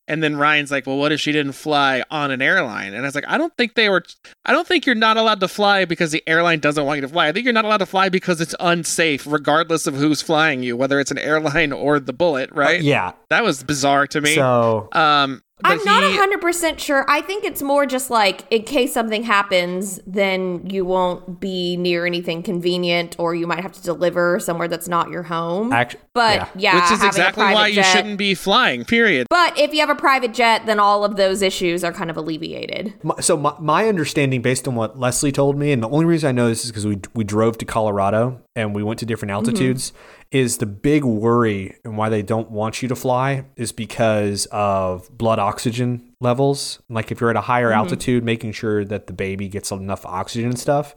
and 0.08 0.22
then 0.22 0.36
Ryan's 0.36 0.70
like, 0.70 0.86
"Well, 0.86 0.96
what 0.96 1.12
if 1.12 1.20
she 1.20 1.32
didn't 1.32 1.52
fly 1.52 2.04
on 2.10 2.30
an 2.30 2.40
airline?" 2.40 2.94
And 2.94 3.02
I 3.02 3.08
was 3.08 3.14
like, 3.14 3.28
"I 3.28 3.38
don't 3.38 3.54
think 3.56 3.74
they 3.74 3.88
were. 3.88 4.02
I 4.44 4.52
don't 4.52 4.66
think 4.66 4.86
you're 4.86 4.94
not 4.94 5.16
allowed 5.16 5.40
to 5.40 5.48
fly 5.48 5.84
because 5.84 6.12
the 6.12 6.22
airline 6.26 6.60
doesn't 6.60 6.84
want 6.84 6.98
you 6.98 7.02
to 7.02 7.08
fly. 7.08 7.28
I 7.28 7.32
think 7.32 7.44
you're 7.44 7.52
not 7.52 7.64
allowed 7.64 7.78
to 7.78 7.86
fly 7.86 8.08
because 8.08 8.40
it's 8.40 8.54
unsafe, 8.60 9.26
regardless 9.26 9.86
of 9.86 9.94
who's 9.94 10.22
flying 10.22 10.62
you, 10.62 10.76
whether 10.76 11.00
it's 11.00 11.10
an 11.10 11.18
airline 11.18 11.72
or 11.72 11.98
the 12.00 12.12
Bullet. 12.12 12.50
Right? 12.52 12.80
Yeah. 12.82 13.12
That 13.30 13.44
was 13.44 13.62
bizarre 13.62 14.06
to 14.08 14.20
me. 14.20 14.34
So 14.34 14.88
um, 14.92 15.42
but 15.60 15.70
I'm 15.72 15.84
not 15.84 16.02
he- 16.02 16.18
100% 16.18 16.78
sure. 16.78 17.04
I 17.08 17.22
think 17.22 17.42
it's 17.44 17.62
more 17.62 17.86
just 17.86 18.10
like 18.10 18.42
in 18.52 18.62
case 18.64 18.92
something 18.92 19.22
happens, 19.22 19.98
then 20.06 20.66
you 20.68 20.84
won't 20.84 21.40
be 21.40 21.76
near 21.78 22.04
anything 22.04 22.42
convenient 22.42 23.16
or 23.18 23.34
you 23.34 23.46
might 23.46 23.60
have 23.60 23.72
to 23.72 23.82
deliver 23.82 24.38
somewhere 24.38 24.68
that's 24.68 24.86
not 24.86 25.10
your 25.10 25.22
home. 25.22 25.72
Act- 25.72 25.96
but 26.12 26.36
yeah. 26.36 26.48
yeah, 26.56 26.74
which 26.82 26.92
is 26.92 27.04
exactly 27.04 27.42
private 27.42 27.54
why 27.54 27.66
you 27.68 27.82
shouldn't 27.82 28.18
be 28.18 28.34
flying. 28.34 28.84
Period. 28.84 29.26
But 29.30 29.58
if 29.58 29.72
you 29.74 29.80
have 29.80 29.90
a 29.90 29.94
private 29.94 30.32
jet, 30.34 30.64
then 30.66 30.78
all 30.78 31.04
of 31.04 31.16
those 31.16 31.42
issues 31.42 31.84
are 31.84 31.92
kind 31.92 32.10
of 32.10 32.16
alleviated. 32.16 32.94
My- 33.02 33.20
So 33.20 33.36
my, 33.36 33.54
my 33.58 33.88
understanding, 33.88 34.42
based 34.42 34.66
on 34.68 34.74
what 34.74 34.98
Leslie 34.98 35.32
told 35.32 35.56
me, 35.58 35.72
and 35.72 35.82
the 35.82 35.88
only 35.88 36.04
reason 36.04 36.28
I 36.28 36.32
know 36.32 36.48
this 36.48 36.64
is 36.64 36.70
because 36.70 36.86
we 36.86 37.00
we 37.14 37.24
drove 37.24 37.58
to 37.58 37.64
Colorado 37.64 38.40
and 38.54 38.74
we 38.74 38.82
went 38.82 38.98
to 39.00 39.06
different 39.06 39.26
Mm-hmm. 39.26 39.96
Is 40.32 40.58
the 40.58 40.66
big 40.66 41.04
worry 41.04 41.76
and 41.84 41.96
why 41.96 42.08
they 42.08 42.22
don't 42.22 42.50
want 42.50 42.82
you 42.82 42.88
to 42.88 42.96
fly 42.96 43.44
is 43.56 43.72
because 43.72 44.46
of 44.50 45.08
blood 45.16 45.38
oxygen 45.38 46.12
levels. 46.20 46.80
Like 46.88 47.12
if 47.12 47.20
you're 47.20 47.30
at 47.30 47.36
a 47.36 47.42
higher 47.42 47.68
Mm-hmm. 47.70 47.78
altitude, 47.78 48.24
making 48.24 48.52
sure 48.52 48.84
that 48.84 49.06
the 49.06 49.12
baby 49.12 49.48
gets 49.48 49.70
enough 49.70 50.04
oxygen 50.04 50.50
and 50.50 50.58
stuff. 50.58 50.94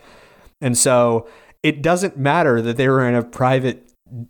And 0.62 0.78
so 0.78 1.28
it 1.64 1.82
doesn't 1.82 2.18
matter 2.18 2.62
that 2.62 2.78
they 2.78 2.90
were 2.90 3.08
in 3.08 3.16
a 3.16 3.24
private 3.24 3.86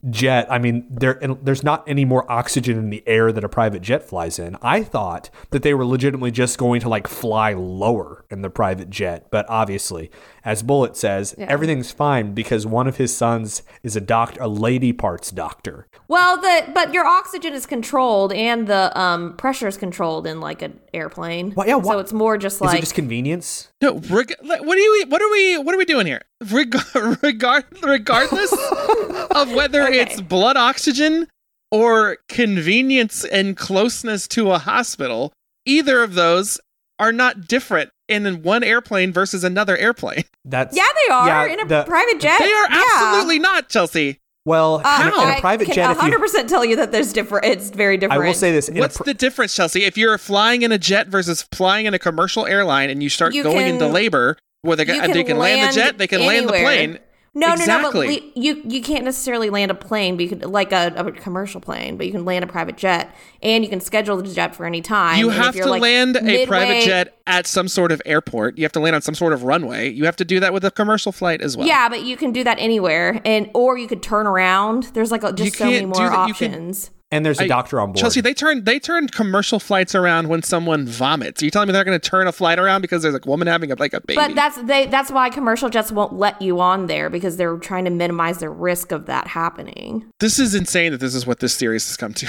jet. 0.09 0.45
I 0.51 0.59
mean, 0.59 0.85
there 0.89 1.17
there's 1.41 1.63
not 1.63 1.87
any 1.87 2.03
more 2.03 2.29
oxygen 2.29 2.77
in 2.77 2.89
the 2.89 3.01
air 3.07 3.31
that 3.31 3.43
a 3.43 3.49
private 3.49 3.81
jet 3.81 4.03
flies 4.03 4.37
in. 4.37 4.57
I 4.61 4.83
thought 4.83 5.29
that 5.51 5.63
they 5.63 5.73
were 5.73 5.85
legitimately 5.85 6.31
just 6.31 6.57
going 6.57 6.81
to 6.81 6.89
like 6.89 7.07
fly 7.07 7.53
lower 7.53 8.25
in 8.29 8.41
the 8.41 8.49
private 8.49 8.89
jet, 8.89 9.27
but 9.31 9.45
obviously, 9.47 10.11
as 10.49 10.63
Bullet 10.63 10.97
says, 10.97 11.35
everything's 11.37 11.91
fine 11.91 12.33
because 12.33 12.65
one 12.65 12.87
of 12.87 12.97
his 12.97 13.15
sons 13.15 13.61
is 13.83 13.95
a 13.95 14.01
doctor, 14.01 14.41
a 14.41 14.47
lady 14.47 14.91
parts 14.91 15.29
doctor. 15.29 15.85
Well, 16.07 16.41
the 16.41 16.71
but 16.73 16.91
your 16.91 17.05
oxygen 17.05 17.53
is 17.53 17.67
controlled 17.67 18.33
and 18.33 18.65
the 18.65 18.99
um 18.99 19.37
pressure 19.37 19.67
is 19.67 19.77
controlled 19.77 20.25
in 20.25 20.39
like 20.41 20.63
an 20.63 20.79
airplane. 20.91 21.53
Well, 21.55 21.67
yeah, 21.67 21.75
why- 21.75 21.93
so 21.93 21.99
it's 21.99 22.13
more 22.13 22.35
just 22.39 22.55
Is 22.55 22.61
like 22.61 22.77
it 22.79 22.81
just 22.81 22.95
convenience? 22.95 23.67
No, 23.79 23.99
reg- 24.09 24.33
what 24.41 24.75
are 24.77 24.81
you? 24.81 25.05
What 25.07 25.21
are 25.21 25.29
we? 25.31 25.57
What 25.59 25.75
are 25.75 25.77
we 25.77 25.85
doing 25.85 26.07
here? 26.07 26.23
Reg- 26.49 26.75
regard, 27.21 27.65
regardless 27.83 28.51
of 29.35 29.53
whether 29.53 29.83
it's 29.83 30.19
blood 30.19 30.57
oxygen 30.57 31.27
or 31.71 32.17
convenience 32.27 33.23
and 33.23 33.55
closeness 33.55 34.27
to 34.29 34.51
a 34.51 34.57
hospital, 34.57 35.31
either 35.67 36.01
of 36.01 36.15
those 36.15 36.59
are 36.99 37.11
not 37.11 37.47
different 37.47 37.89
in 38.07 38.43
one 38.43 38.63
airplane 38.63 39.11
versus 39.13 39.43
another 39.43 39.77
airplane. 39.77 40.23
That's 40.45 40.75
yeah, 40.75 40.83
they 41.07 41.13
are 41.13 41.47
yeah, 41.47 41.53
in 41.53 41.59
a 41.61 41.65
the- 41.65 41.83
private 41.85 42.19
jet. 42.19 42.39
They 42.39 42.51
are 42.51 42.69
yeah. 42.69 42.83
absolutely 42.93 43.39
not, 43.39 43.69
Chelsea. 43.69 44.19
Well, 44.45 44.81
uh, 44.83 45.01
in, 45.01 45.07
a, 45.07 45.21
in 45.23 45.29
a 45.29 45.31
I 45.33 45.39
private 45.41 45.65
can 45.65 45.75
jet, 45.75 45.91
if 45.91 46.01
you, 46.01 46.17
100% 46.17 46.47
tell 46.47 46.65
you 46.65 46.75
that 46.77 46.91
there's 46.91 47.13
different. 47.13 47.45
It's 47.45 47.69
very 47.69 47.97
different. 47.97 48.23
I 48.23 48.25
will 48.25 48.33
say 48.33 48.51
this: 48.51 48.67
in 48.69 48.77
a 48.77 48.79
What's 48.79 48.97
pr- 48.97 49.03
the 49.03 49.13
difference, 49.13 49.53
Chelsea? 49.55 49.83
If 49.83 49.97
you're 49.97 50.17
flying 50.17 50.61
in 50.63 50.71
a 50.71 50.77
jet 50.77 51.07
versus 51.07 51.43
flying 51.53 51.85
in 51.85 51.93
a 51.93 51.99
commercial 51.99 52.47
airline 52.47 52.89
and 52.89 53.03
you 53.03 53.09
start 53.09 53.33
You 53.33 53.43
going 53.43 53.57
can- 53.57 53.75
into 53.75 53.87
labor, 53.87 54.37
where 54.61 54.75
they, 54.75 54.85
can, 54.85 55.11
they 55.11 55.23
can 55.23 55.37
land 55.37 55.69
the 55.69 55.75
jet, 55.75 55.97
they 55.97 56.07
can 56.07 56.21
land 56.25 56.47
the 56.47 56.53
plane. 56.53 56.99
No, 57.33 57.53
exactly. 57.53 58.07
no, 58.07 58.13
no. 58.13 58.19
But 58.19 58.35
le- 58.35 58.41
you 58.41 58.61
you 58.65 58.81
can't 58.81 59.05
necessarily 59.05 59.49
land 59.49 59.71
a 59.71 59.75
plane, 59.75 60.15
but 60.15 60.23
you 60.23 60.29
could, 60.29 60.45
like 60.45 60.71
a, 60.71 60.93
a 60.95 61.11
commercial 61.11 61.61
plane, 61.61 61.95
but 61.95 62.05
you 62.05 62.11
can 62.11 62.25
land 62.25 62.43
a 62.43 62.47
private 62.47 62.75
jet, 62.77 63.13
and 63.43 63.63
you 63.63 63.69
can 63.69 63.79
schedule 63.79 64.17
the 64.17 64.27
jet 64.33 64.55
for 64.55 64.65
any 64.65 64.81
time. 64.81 65.19
You 65.19 65.29
And 65.29 65.41
have 65.41 65.55
to 65.55 65.69
like, 65.69 65.81
land 65.81 66.17
a 66.17 66.45
private 66.47 66.83
jet 66.83 67.19
at 67.27 67.45
some 67.45 67.67
sort 67.67 67.91
of 67.91 68.01
airport. 68.05 68.57
You 68.57 68.63
have 68.63 68.71
to 68.73 68.79
land 68.79 68.95
on 68.95 69.01
some 69.01 69.15
sort 69.15 69.33
of 69.33 69.43
runway. 69.43 69.89
You 69.89 70.05
have 70.05 70.15
to 70.17 70.25
do 70.25 70.39
that 70.39 70.53
with 70.53 70.65
a 70.65 70.71
commercial 70.71 71.11
flight 71.11 71.41
as 71.41 71.55
well. 71.55 71.67
Yeah, 71.67 71.87
but 71.87 72.03
you 72.03 72.17
can 72.17 72.31
do 72.31 72.43
that 72.43 72.57
anywhere, 72.59 73.21
and 73.23 73.49
or 73.53 73.77
you 73.77 73.87
could 73.87 74.01
turn 74.01 74.25
around. 74.25 74.83
There's 74.93 75.11
like 75.11 75.23
a, 75.23 75.31
just 75.31 75.55
so 75.55 75.65
many 75.65 75.85
more 75.85 75.95
that. 75.97 76.27
You 76.27 76.33
can- 76.33 76.53
options. 76.53 76.91
And 77.11 77.25
there's 77.25 77.39
a 77.39 77.43
I- 77.43 77.47
doctor 77.47 77.79
on 77.79 77.89
board. 77.89 77.97
Chelsea, 77.97 78.21
they 78.21 78.33
turned 78.33 78.65
they 78.65 78.79
turned 78.79 79.11
commercial 79.11 79.59
flights 79.59 79.95
around 79.95 80.27
when 80.27 80.43
someone 80.43 80.85
vomits. 80.85 81.41
Are 81.41 81.45
you 81.45 81.51
telling 81.51 81.67
me 81.67 81.73
they're 81.73 81.83
going 81.83 81.99
to 81.99 82.09
turn 82.09 82.27
a 82.27 82.31
flight 82.31 82.59
around 82.59 82.81
because 82.81 83.01
there's 83.01 83.15
a 83.15 83.21
woman 83.25 83.47
having 83.47 83.71
a, 83.71 83.75
like 83.75 83.93
a 83.93 84.01
baby? 84.01 84.15
But 84.15 84.35
that's 84.35 84.61
they. 84.63 84.85
That's 84.85 85.11
why 85.11 85.29
commercial 85.29 85.69
jets 85.69 85.91
won't 85.91 86.13
let 86.13 86.41
you 86.41 86.59
on 86.59 86.87
there 86.87 87.09
because 87.09 87.37
they're 87.37 87.57
trying 87.57 87.85
to 87.85 87.91
minimize 87.91 88.39
the 88.39 88.49
risk 88.49 88.91
of 88.91 89.05
that 89.07 89.27
happening. 89.27 90.05
this 90.19 90.39
is 90.39 90.55
insane 90.55 90.91
that 90.91 90.99
this 90.99 91.15
is 91.15 91.25
what 91.25 91.39
this 91.39 91.53
series 91.53 91.87
has 91.87 91.97
come 91.97 92.13
to. 92.13 92.27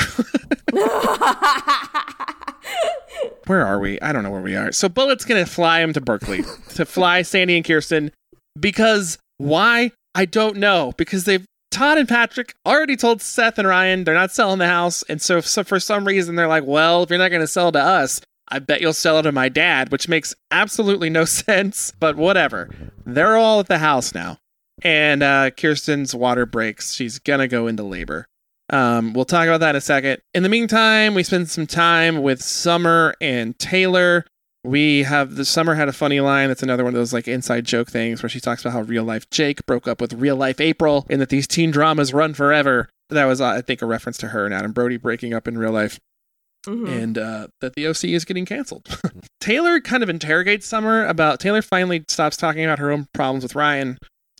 where 3.47 3.66
are 3.66 3.78
we? 3.78 4.01
I 4.01 4.12
don't 4.12 4.22
know 4.22 4.31
where 4.31 4.41
we 4.41 4.57
are. 4.57 4.72
So 4.72 4.89
Bullet's 4.89 5.24
going 5.24 5.45
to 5.45 5.51
fly 5.51 5.81
him 5.81 5.93
to 5.93 6.01
Berkeley 6.01 6.43
to 6.74 6.87
fly 6.87 7.22
Sandy 7.22 7.57
and 7.57 7.64
Kirsten 7.64 8.12
because 8.59 9.18
why? 9.39 9.93
I 10.14 10.24
don't 10.24 10.57
know 10.57 10.93
because 10.97 11.24
they've 11.24 11.45
Todd 11.71 11.99
and 11.99 12.09
Patrick 12.09 12.55
already 12.66 12.97
told 12.97 13.23
Seth 13.23 13.59
and 13.59 13.68
Ryan 13.68 14.05
they're 14.05 14.14
not 14.14 14.33
selling 14.33 14.59
the 14.59 14.66
house. 14.66 15.03
And 15.05 15.23
so, 15.23 15.41
so 15.41 15.64
for 15.64 15.79
some 15.79 16.05
reason, 16.05 16.35
they're 16.35 16.49
like, 16.49 16.64
well, 16.66 17.03
if 17.03 17.11
you're 17.11 17.18
not 17.18 17.31
going 17.31 17.43
to 17.43 17.47
sell 17.47 17.71
to 17.73 17.81
us, 17.81 18.21
I 18.49 18.59
bet 18.59 18.81
you'll 18.81 18.93
sell 18.93 19.18
it 19.18 19.23
to 19.23 19.33
my 19.33 19.49
dad, 19.49 19.93
which 19.93 20.09
makes 20.09 20.35
absolutely 20.51 21.11
no 21.11 21.25
sense, 21.27 21.93
but 21.99 22.16
whatever. 22.16 22.68
They're 23.07 23.37
all 23.37 23.61
at 23.61 23.68
the 23.68 23.79
house 23.79 24.14
now. 24.14 24.39
And 24.83 25.23
uh, 25.23 25.51
Kirsten's 25.51 26.14
water 26.14 26.47
breaks. 26.47 26.95
She's 26.95 27.18
going 27.18 27.41
to 27.41 27.49
go 27.49 27.66
into 27.66 27.83
labor. 27.83 28.27
Um, 28.71 29.12
we'll 29.12 29.25
talk 29.25 29.47
about 29.47 29.61
that 29.61 29.71
in 29.71 29.77
a 29.77 29.81
second. 29.81 30.23
In 30.33 30.43
the 30.43 30.49
meantime, 30.49 31.14
we 31.14 31.23
spend 31.23 31.51
some 31.51 31.66
time 31.66 32.23
with 32.23 32.43
Summer 32.43 33.14
and 33.21 33.59
Taylor. 33.59 34.25
We 34.63 35.05
have 35.05 35.37
the 35.37 35.45
Summer 35.45 35.75
had 35.75 35.89
a 35.89 35.93
funny 35.93 36.21
line. 36.21 36.49
That's 36.49 36.63
another 36.63 36.85
one 36.85 36.95
of 36.95 36.99
those 36.99 37.13
like 37.15 37.27
inside 37.27 37.65
joke 37.65 37.89
things 37.91 38.23
where 38.23 38.29
she 38.29 38.41
talks 38.41 38.63
about 38.63 38.73
how 38.75 38.83
real 38.83 39.05
life 39.05 39.29
Jake 39.31 39.65
broke 39.67 39.89
up 39.89 40.01
with 40.01 40.13
real 40.13 40.37
life 40.37 40.61
April 40.61 41.07
and 41.09 41.21
that 41.21 41.31
these 41.31 41.47
teen 41.47 41.71
dramas 41.71 42.13
run 42.13 42.35
forever. 42.35 42.89
That 43.09 43.25
was, 43.25 43.41
uh, 43.41 43.47
I 43.47 43.63
think, 43.63 43.81
a 43.83 43.87
reference 43.87 44.19
to 44.19 44.29
her 44.29 44.45
and 44.45 44.55
Adam 44.55 44.73
Brody 44.73 44.97
breaking 44.99 45.33
up 45.35 45.49
in 45.49 45.57
real 45.59 45.73
life 45.73 45.99
Mhm. 46.67 47.03
and 47.03 47.17
uh, 47.19 47.47
that 47.63 47.75
the 47.75 47.87
OC 47.87 48.13
is 48.13 48.27
getting 48.27 48.45
canceled. 48.45 49.01
Taylor 49.41 49.81
kind 49.81 50.03
of 50.03 50.11
interrogates 50.11 50.67
Summer 50.67 51.07
about 51.07 51.41
Taylor 51.41 51.63
finally 51.63 52.05
stops 52.09 52.37
talking 52.37 52.63
about 52.63 52.79
her 52.79 52.91
own 52.91 53.07
problems 53.15 53.43
with 53.43 53.55
Ryan 53.55 53.97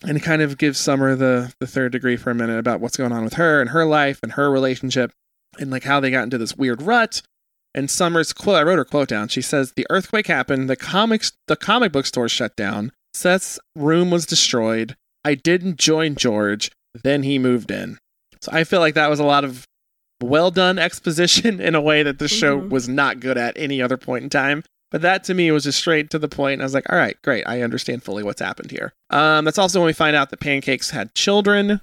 and 0.07 0.23
kind 0.23 0.43
of 0.43 0.59
gives 0.59 0.79
Summer 0.79 1.16
the 1.16 1.55
the 1.61 1.66
third 1.66 1.93
degree 1.93 2.16
for 2.16 2.31
a 2.31 2.35
minute 2.35 2.59
about 2.59 2.81
what's 2.81 2.99
going 2.99 3.12
on 3.12 3.25
with 3.25 3.35
her 3.35 3.61
and 3.62 3.71
her 3.71 3.87
life 3.87 4.18
and 4.23 4.33
her 4.33 4.51
relationship 4.51 5.12
and 5.59 5.71
like 5.71 5.85
how 5.85 5.99
they 5.99 6.11
got 6.11 6.25
into 6.25 6.37
this 6.37 6.55
weird 6.57 6.83
rut. 6.83 7.23
And 7.75 7.91
Summer's 7.91 8.33
quote, 8.33 8.57
I 8.57 8.62
wrote 8.62 8.79
her 8.79 8.85
quote 8.85 9.09
down. 9.09 9.29
She 9.29 9.43
says, 9.43 9.73
"The 9.77 9.87
earthquake 9.91 10.27
happened. 10.27 10.68
The 10.68 10.77
comics, 10.77 11.33
the 11.47 11.57
comic 11.57 11.93
book 11.93 12.07
store 12.07 12.29
shut 12.29 12.57
down. 12.57 12.91
Seth's 13.14 13.59
room 13.77 14.11
was 14.11 14.27
destroyed. 14.27 14.97
I 15.25 15.35
didn't 15.35 15.79
join 15.79 16.14
George. 16.16 16.71
Then 17.05 17.23
he 17.23 17.39
moved 17.39 17.71
in." 17.71 17.99
So 18.43 18.51
I 18.53 18.64
feel 18.64 18.81
like 18.81 18.95
that 18.95 19.11
was 19.11 19.21
a 19.21 19.25
lot 19.25 19.45
of 19.45 19.64
well 20.23 20.51
done 20.51 20.79
exposition 20.79 21.61
in 21.62 21.75
a 21.75 21.81
way 21.81 22.03
that 22.03 22.18
the 22.18 22.29
show 22.29 22.61
Mhm. 22.61 22.71
was 22.71 22.89
not 22.89 23.21
good 23.21 23.39
at 23.39 23.57
any 23.57 23.81
other 23.81 23.97
point 23.97 24.25
in 24.25 24.31
time. 24.31 24.64
But 24.91 25.03
that 25.03 25.23
to 25.25 25.35
me 25.35 25.53
was 25.53 25.62
just 25.64 25.79
straight 25.79 26.11
to 26.11 26.18
the 26.18 26.27
point. 26.27 26.55
And 26.55 26.62
I 26.62 26.64
was 26.64 26.75
like, 26.75 26.91
all 26.91 26.99
right, 26.99 27.16
great. 27.23 27.45
I 27.47 27.62
understand 27.62 28.03
fully 28.03 28.25
what's 28.25 28.41
happened 28.41 28.73
here. 28.73 28.93
Um, 29.11 29.45
that's 29.45 29.59
also 29.59 29.79
when 29.79 29.87
we 29.87 29.93
find 29.93 30.16
out 30.16 30.31
that 30.31 30.41
Pancakes 30.41 30.91
had 30.91 31.14
children. 31.14 31.81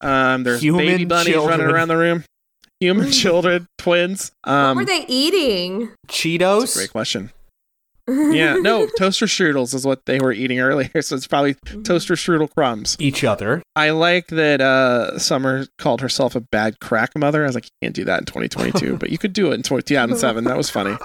Um, 0.00 0.44
there's 0.44 0.62
Human 0.62 0.86
baby 0.86 1.04
bunnies 1.04 1.34
running 1.36 1.66
around 1.66 1.88
the 1.88 1.96
room. 1.96 2.22
Human 2.80 3.10
children, 3.10 3.66
twins. 3.78 4.32
what 4.44 4.52
Um, 4.52 4.76
were 4.76 4.84
they 4.84 5.04
eating? 5.08 5.90
Cheetos. 6.08 6.60
that's 6.60 6.76
a 6.76 6.78
great 6.80 6.90
question. 6.92 7.30
Yeah, 8.06 8.56
no, 8.56 8.86
toaster 8.98 9.24
strudels 9.24 9.72
is 9.72 9.86
what 9.86 10.04
they 10.04 10.20
were 10.20 10.30
eating 10.32 10.60
earlier. 10.60 10.90
So 11.00 11.16
it's 11.16 11.26
probably 11.26 11.54
toaster 11.84 12.12
strudel 12.16 12.52
crumbs. 12.54 12.98
Each 13.00 13.24
other. 13.24 13.62
I 13.76 13.90
like 13.90 14.26
that 14.26 14.60
uh, 14.60 15.18
Summer 15.18 15.66
called 15.78 16.02
herself 16.02 16.36
a 16.36 16.40
bad 16.40 16.80
crack 16.80 17.16
mother. 17.16 17.44
I 17.44 17.46
was 17.46 17.54
like, 17.54 17.64
you 17.64 17.70
can't 17.86 17.94
do 17.94 18.04
that 18.04 18.18
in 18.18 18.24
2022, 18.26 18.96
but 18.98 19.08
you 19.08 19.16
could 19.16 19.32
do 19.32 19.52
it 19.52 19.54
in 19.54 19.62
2007. 19.62 20.44
That 20.44 20.56
was 20.58 20.68
funny. 20.68 20.98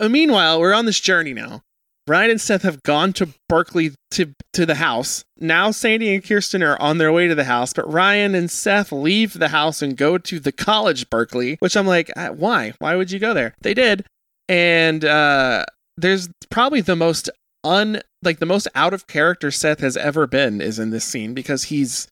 Uh, 0.00 0.08
meanwhile, 0.08 0.58
we're 0.58 0.74
on 0.74 0.86
this 0.86 0.98
journey 0.98 1.34
now. 1.34 1.62
Ryan 2.08 2.32
and 2.32 2.40
Seth 2.40 2.62
have 2.62 2.82
gone 2.82 3.12
to 3.14 3.28
Berkeley 3.48 3.92
to 4.12 4.32
to 4.54 4.66
the 4.66 4.76
house. 4.76 5.24
Now 5.38 5.70
Sandy 5.70 6.14
and 6.14 6.24
Kirsten 6.24 6.62
are 6.62 6.80
on 6.80 6.98
their 6.98 7.12
way 7.12 7.28
to 7.28 7.34
the 7.34 7.44
house, 7.44 7.72
but 7.72 7.90
Ryan 7.90 8.34
and 8.34 8.50
Seth 8.50 8.90
leave 8.90 9.34
the 9.34 9.48
house 9.48 9.82
and 9.82 9.96
go 9.96 10.18
to 10.18 10.40
the 10.40 10.52
college 10.52 11.10
Berkeley, 11.10 11.56
which 11.60 11.76
I'm 11.76 11.86
like, 11.86 12.10
uh, 12.16 12.28
why? 12.28 12.72
Why 12.78 12.96
would 12.96 13.10
you 13.10 13.18
go 13.18 13.34
there? 13.34 13.54
They 13.60 13.74
did. 13.74 14.06
And 14.48 15.04
uh 15.04 15.66
there's 15.96 16.28
probably 16.50 16.80
the 16.80 16.96
most 16.96 17.28
un 17.64 18.00
like 18.22 18.38
the 18.38 18.46
most 18.46 18.68
out 18.74 18.94
of 18.94 19.06
character 19.06 19.50
Seth 19.50 19.80
has 19.80 19.96
ever 19.96 20.26
been 20.26 20.60
is 20.60 20.78
in 20.78 20.90
this 20.90 21.04
scene 21.04 21.34
because 21.34 21.64
he's 21.64 22.08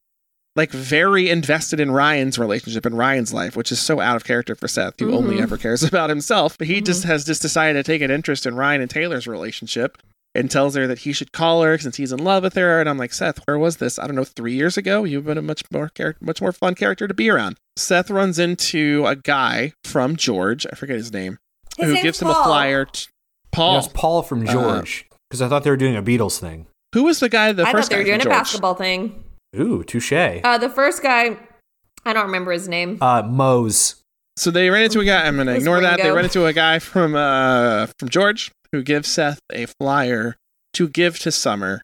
like 0.56 0.70
very 0.72 1.28
invested 1.30 1.78
in 1.78 1.90
Ryan's 1.90 2.38
relationship 2.38 2.84
and 2.86 2.96
Ryan's 2.98 3.32
life, 3.32 3.54
which 3.56 3.70
is 3.70 3.78
so 3.80 4.00
out 4.00 4.16
of 4.16 4.24
character 4.24 4.54
for 4.54 4.66
Seth, 4.68 4.98
who 4.98 5.14
only 5.14 5.36
Mhm. 5.36 5.42
ever 5.42 5.56
cares 5.58 5.82
about 5.84 6.08
himself. 6.10 6.56
But 6.58 6.66
he 6.66 6.80
just 6.80 7.04
has 7.04 7.24
just 7.24 7.42
decided 7.42 7.74
to 7.84 7.90
take 7.92 8.02
an 8.02 8.10
interest 8.10 8.46
in 8.46 8.56
Ryan 8.56 8.80
and 8.80 8.90
Taylor's 8.90 9.26
relationship 9.26 9.98
and 10.34 10.50
tells 10.50 10.74
her 10.74 10.86
that 10.86 11.00
he 11.00 11.12
should 11.12 11.32
call 11.32 11.62
her 11.62 11.78
since 11.78 11.96
he's 11.96 12.12
in 12.12 12.18
love 12.22 12.42
with 12.42 12.54
her. 12.54 12.80
And 12.80 12.88
I'm 12.88 12.98
like, 12.98 13.12
Seth, 13.14 13.38
where 13.46 13.58
was 13.58 13.76
this? 13.78 13.98
I 13.98 14.06
don't 14.06 14.16
know, 14.16 14.24
three 14.24 14.54
years 14.54 14.76
ago. 14.76 15.04
You've 15.04 15.24
been 15.24 15.38
a 15.38 15.42
much 15.42 15.62
more 15.70 15.90
char- 15.96 16.16
much 16.20 16.40
more 16.42 16.52
fun 16.52 16.74
character 16.74 17.06
to 17.08 17.14
be 17.14 17.30
around. 17.30 17.56
Seth 17.76 18.10
runs 18.10 18.38
into 18.38 19.04
a 19.06 19.16
guy 19.16 19.72
from 19.84 20.16
George, 20.16 20.66
I 20.70 20.74
forget 20.74 20.96
his 20.96 21.12
name, 21.12 21.38
His 21.78 21.86
who 21.86 21.92
name's 21.94 22.02
gives 22.02 22.22
him 22.22 22.28
a 22.28 22.34
Paul. 22.34 22.44
flyer. 22.44 22.84
T- 22.86 23.06
Paul, 23.52 23.74
Yes, 23.76 23.88
Paul 23.94 24.22
from 24.22 24.46
Uh, 24.46 24.52
George. 24.52 25.06
Because 25.30 25.40
I 25.42 25.48
thought 25.48 25.64
they 25.64 25.70
were 25.70 25.76
doing 25.78 25.96
a 25.96 26.02
Beatles 26.02 26.38
thing. 26.38 26.66
who 26.94 27.02
was 27.04 27.20
the 27.20 27.28
guy? 27.30 27.52
The 27.52 27.66
I 27.66 27.72
first 27.72 27.88
thought 27.90 27.96
they 27.96 27.96
were 27.98 28.02
guy 28.04 28.10
doing 28.10 28.20
from 28.20 28.30
a 28.30 28.34
George? 28.34 28.40
basketball 28.44 28.74
thing. 28.74 29.24
Ooh, 29.58 29.82
touche. 29.82 30.12
Uh, 30.12 30.58
the 30.58 30.68
first 30.68 31.02
guy, 31.02 31.36
I 32.04 32.12
don't 32.12 32.26
remember 32.26 32.52
his 32.52 32.68
name. 32.68 32.98
Uh, 33.00 33.22
Mose. 33.22 34.02
So 34.36 34.50
they 34.50 34.68
ran 34.68 34.84
into 34.84 35.00
a 35.00 35.04
guy. 35.04 35.26
I'm 35.26 35.36
gonna 35.36 35.52
It 35.52 35.54
was 35.54 35.62
ignore 35.62 35.80
that. 35.80 35.96
They 35.98 36.10
ran 36.10 36.24
into 36.24 36.44
a 36.44 36.52
guy 36.52 36.78
from 36.78 37.14
uh 37.14 37.86
from 37.98 38.08
George 38.08 38.52
who 38.72 38.82
gives 38.82 39.08
Seth 39.08 39.40
a 39.50 39.66
flyer 39.66 40.36
to 40.74 40.88
give 40.88 41.18
to 41.20 41.32
Summer. 41.32 41.80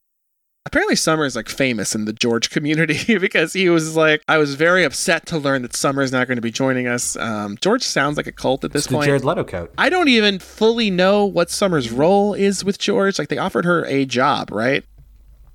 Apparently, 0.64 0.94
Summer 0.94 1.24
is 1.24 1.34
like 1.34 1.48
famous 1.48 1.94
in 1.94 2.04
the 2.04 2.12
George 2.12 2.50
community 2.50 3.18
because 3.18 3.52
he 3.52 3.68
was 3.68 3.96
like, 3.96 4.22
I 4.28 4.38
was 4.38 4.54
very 4.54 4.84
upset 4.84 5.26
to 5.26 5.38
learn 5.38 5.62
that 5.62 5.74
Summer 5.74 6.02
is 6.02 6.12
not 6.12 6.28
going 6.28 6.36
to 6.36 6.42
be 6.42 6.52
joining 6.52 6.86
us. 6.86 7.16
Um, 7.16 7.56
George 7.60 7.82
sounds 7.82 8.16
like 8.16 8.28
a 8.28 8.32
cult 8.32 8.62
at 8.64 8.72
this 8.72 8.82
It's 8.84 8.90
the 8.90 8.94
point. 8.96 9.06
Jared 9.06 9.24
Leto 9.24 9.42
coat. 9.44 9.72
I 9.76 9.88
don't 9.88 10.08
even 10.08 10.38
fully 10.38 10.88
know 10.90 11.24
what 11.24 11.50
Summer's 11.50 11.90
role 11.90 12.32
is 12.34 12.64
with 12.64 12.78
George. 12.78 13.18
Like 13.18 13.28
they 13.28 13.38
offered 13.38 13.64
her 13.64 13.84
a 13.86 14.04
job, 14.04 14.52
right? 14.52 14.84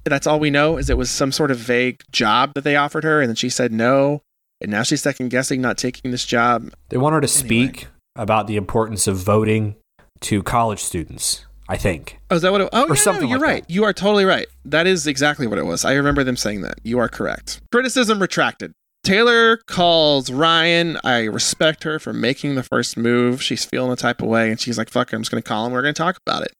That's 0.08 0.28
all 0.28 0.40
we 0.40 0.50
know 0.50 0.78
is 0.78 0.90
it 0.90 0.98
was 0.98 1.10
some 1.10 1.32
sort 1.32 1.52
of 1.52 1.58
vague 1.58 2.02
job 2.12 2.54
that 2.56 2.64
they 2.64 2.76
offered 2.76 3.04
her, 3.04 3.22
and 3.22 3.30
then 3.30 3.36
she 3.36 3.50
said 3.50 3.72
no, 3.72 4.22
and 4.62 4.72
now 4.72 4.84
she's 4.84 5.02
second 5.02 5.30
guessing 5.30 5.62
not 5.62 5.78
taking 5.78 6.12
this 6.12 6.26
job. 6.26 6.72
They 6.90 6.98
want 6.98 7.14
her 7.14 7.22
to 7.22 7.28
speak 7.28 7.88
about 8.16 8.48
the 8.48 8.56
importance 8.56 9.08
of 9.08 9.18
voting 9.18 9.76
to 10.22 10.42
college 10.44 10.80
students, 10.82 11.46
I 11.70 11.78
think. 11.78 12.20
Oh, 12.32 12.36
is 12.38 12.42
that 12.42 12.52
what 12.52 12.62
it 12.62 12.70
Oh, 12.74 12.86
Or 12.86 12.90
yeah, 12.90 12.94
something 12.96 13.26
no, 13.26 13.30
you're 13.30 13.40
like 13.40 13.48
right. 13.50 13.68
that. 13.68 13.74
You 13.74 13.84
are 13.84 13.94
totally 13.94 14.26
right. 14.26 14.48
That 14.66 14.88
is 14.88 15.06
exactly 15.08 15.46
what 15.48 15.60
it 15.60 15.66
was. 15.66 15.86
I 15.86 15.94
remember 15.94 16.24
them 16.24 16.38
saying 16.38 16.62
that. 16.62 16.80
You 16.84 16.98
are 17.00 17.10
correct. 17.10 17.62
Criticism 17.72 18.20
retracted. 18.20 18.72
Taylor 19.04 19.58
calls 19.68 20.32
Ryan. 20.32 20.98
I 21.04 21.26
respect 21.26 21.84
her 21.84 22.00
for 22.00 22.12
making 22.12 22.56
the 22.56 22.64
first 22.64 22.98
move. 22.98 23.42
She's 23.42 23.64
feeling 23.64 23.92
the 23.92 23.96
type 23.96 24.22
of 24.22 24.28
way, 24.28 24.50
and 24.50 24.60
she's 24.60 24.78
like, 24.78 24.90
fuck 24.90 25.14
it, 25.14 25.16
I'm 25.16 25.22
just 25.22 25.32
going 25.32 25.42
to 25.42 25.48
call 25.48 25.66
him. 25.66 25.72
We're 25.72 25.82
going 25.84 25.94
to 25.94 25.98
talk 26.02 26.18
about 26.26 26.44
it. 26.44 26.52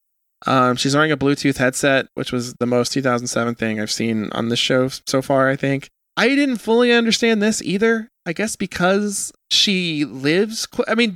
Um, 0.46 0.76
she's 0.76 0.96
wearing 0.96 1.12
a 1.12 1.18
Bluetooth 1.18 1.58
headset, 1.58 2.08
which 2.14 2.32
was 2.32 2.54
the 2.56 2.68
most 2.68 2.94
2007 2.94 3.56
thing 3.56 3.80
I've 3.80 3.92
seen 3.92 4.30
on 4.34 4.50
this 4.50 4.60
show 4.60 4.88
so 5.08 5.22
far, 5.22 5.50
I 5.50 5.56
think. 5.56 5.90
I 6.16 6.30
didn't 6.30 6.58
fully 6.58 6.92
understand 6.92 7.42
this 7.42 7.62
either. 7.62 8.10
I 8.26 8.34
guess 8.34 8.56
because 8.56 9.32
she 9.50 10.04
lives. 10.04 10.68
I 10.88 10.96
mean, 10.96 11.16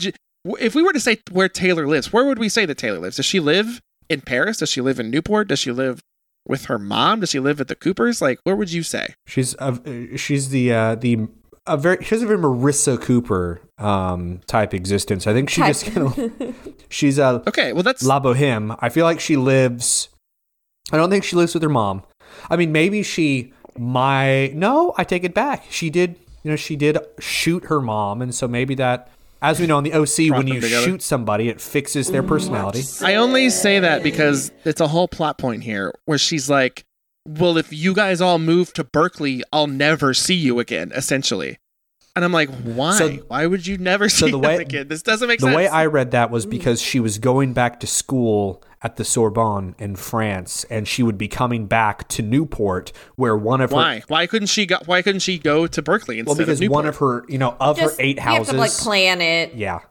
if 0.59 0.75
we 0.75 0.81
were 0.81 0.93
to 0.93 0.99
say 0.99 1.17
where 1.29 1.49
Taylor 1.49 1.87
lives, 1.87 2.13
where 2.13 2.25
would 2.25 2.39
we 2.39 2.49
say 2.49 2.65
that 2.65 2.77
Taylor 2.77 2.99
lives? 2.99 3.17
Does 3.17 3.25
she 3.25 3.39
live 3.39 3.81
in 4.09 4.21
Paris? 4.21 4.57
Does 4.57 4.69
she 4.69 4.81
live 4.81 4.99
in 4.99 5.11
Newport? 5.11 5.49
Does 5.49 5.59
she 5.59 5.71
live 5.71 5.99
with 6.47 6.65
her 6.65 6.79
mom? 6.79 7.19
Does 7.19 7.31
she 7.31 7.39
live 7.39 7.59
at 7.59 7.67
the 7.67 7.75
Coopers? 7.75 8.21
Like, 8.21 8.39
where 8.43 8.55
would 8.55 8.71
you 8.71 8.83
say? 8.83 9.15
She's 9.27 9.55
uh, 9.57 9.77
she's 10.15 10.49
the 10.49 10.73
uh, 10.73 10.95
the 10.95 11.27
a 11.67 11.77
very 11.77 12.03
she 12.03 12.15
has 12.15 12.21
a 12.23 12.27
very 12.27 12.39
Marissa 12.39 12.99
Cooper 13.01 13.61
um, 13.77 14.41
type 14.47 14.73
existence. 14.73 15.27
I 15.27 15.33
think 15.33 15.49
she 15.49 15.61
Type. 15.61 15.67
just 15.69 15.85
kind 15.85 16.07
of 16.07 16.55
she's 16.89 17.17
a 17.19 17.43
Okay, 17.47 17.73
well 17.73 17.83
that's 17.83 18.03
La 18.03 18.19
Boheme. 18.19 18.75
I 18.79 18.89
feel 18.89 19.05
like 19.05 19.19
she 19.19 19.35
lives. 19.35 20.09
I 20.91 20.97
don't 20.97 21.09
think 21.09 21.23
she 21.23 21.35
lives 21.35 21.53
with 21.53 21.63
her 21.63 21.69
mom. 21.69 22.03
I 22.49 22.55
mean, 22.57 22.71
maybe 22.71 23.03
she 23.03 23.53
my 23.77 24.47
No, 24.55 24.93
I 24.97 25.03
take 25.03 25.23
it 25.23 25.33
back. 25.33 25.65
She 25.69 25.89
did. 25.89 26.17
You 26.43 26.49
know, 26.49 26.55
she 26.57 26.75
did 26.75 26.97
shoot 27.19 27.65
her 27.65 27.79
mom, 27.79 28.19
and 28.23 28.33
so 28.33 28.47
maybe 28.47 28.73
that, 28.75 29.11
as 29.43 29.59
we 29.59 29.67
know 29.67 29.77
in 29.77 29.83
the 29.83 29.93
OC, 29.93 30.29
Brought 30.29 30.37
when 30.39 30.47
you 30.47 30.59
together. 30.59 30.83
shoot 30.83 31.03
somebody, 31.03 31.49
it 31.49 31.61
fixes 31.61 32.09
their 32.09 32.23
personality. 32.23 32.81
I 33.05 33.13
only 33.15 33.51
say 33.51 33.79
that 33.79 34.01
because 34.01 34.51
it's 34.65 34.81
a 34.81 34.87
whole 34.87 35.07
plot 35.07 35.37
point 35.37 35.61
here 35.63 35.93
where 36.05 36.17
she's 36.17 36.49
like, 36.49 36.83
"Well, 37.25 37.57
if 37.57 37.71
you 37.71 37.93
guys 37.93 38.21
all 38.21 38.39
move 38.39 38.73
to 38.73 38.83
Berkeley, 38.83 39.43
I'll 39.51 39.67
never 39.67 40.13
see 40.13 40.35
you 40.35 40.59
again." 40.59 40.91
Essentially, 40.95 41.57
and 42.15 42.25
I'm 42.25 42.31
like, 42.33 42.49
"Why? 42.63 42.97
So- 42.97 43.09
Why 43.27 43.45
would 43.45 43.67
you 43.67 43.77
never 43.77 44.09
so 44.09 44.25
see 44.25 44.31
the 44.31 44.39
them 44.39 44.49
way- 44.49 44.61
again? 44.61 44.87
This 44.87 45.01
doesn't 45.01 45.27
make 45.27 45.39
The 45.39 45.45
sense." 45.47 45.53
The 45.53 45.57
way 45.57 45.67
I 45.67 45.85
read 45.85 46.11
that 46.11 46.31
was 46.31 46.43
hmm. 46.45 46.49
because 46.51 46.81
she 46.81 46.99
was 46.99 47.17
going 47.19 47.53
back 47.53 47.79
to 47.81 47.87
school 47.87 48.63
at 48.83 48.95
the 48.95 49.05
Sorbonne 49.05 49.75
in 49.77 49.95
France, 49.95 50.65
and 50.71 50.87
she 50.87 51.03
would 51.03 51.17
be 51.17 51.27
coming 51.27 51.67
back 51.67 52.07
to 52.09 52.23
Newport, 52.23 52.91
where 53.15 53.37
one 53.37 53.61
of 53.61 53.69
her 53.69 53.75
why? 53.75 54.01
Why 54.07 54.25
couldn't 54.25 54.47
she 54.47 54.65
go? 54.65 54.77
Why 54.87 55.03
couldn't 55.03 55.19
she 55.19 55.37
go 55.37 55.67
to 55.67 55.81
Berkeley 55.83 56.17
instead 56.17 56.29
well, 56.29 56.37
because 56.37 56.57
of 56.59 56.61
Newport? 56.63 56.75
one 56.75 56.85
of 56.87 56.97
her, 56.97 57.23
you 57.29 57.37
know, 57.37 57.55
of 57.59 57.77
Just 57.77 57.97
her 57.97 58.03
eight 58.03 58.15
you 58.17 58.23
houses. 58.23 58.47
have 58.47 58.55
to 58.55 58.59
like 58.59 58.71
plan 58.71 59.21
it. 59.21 59.53
yeah, 59.53 59.81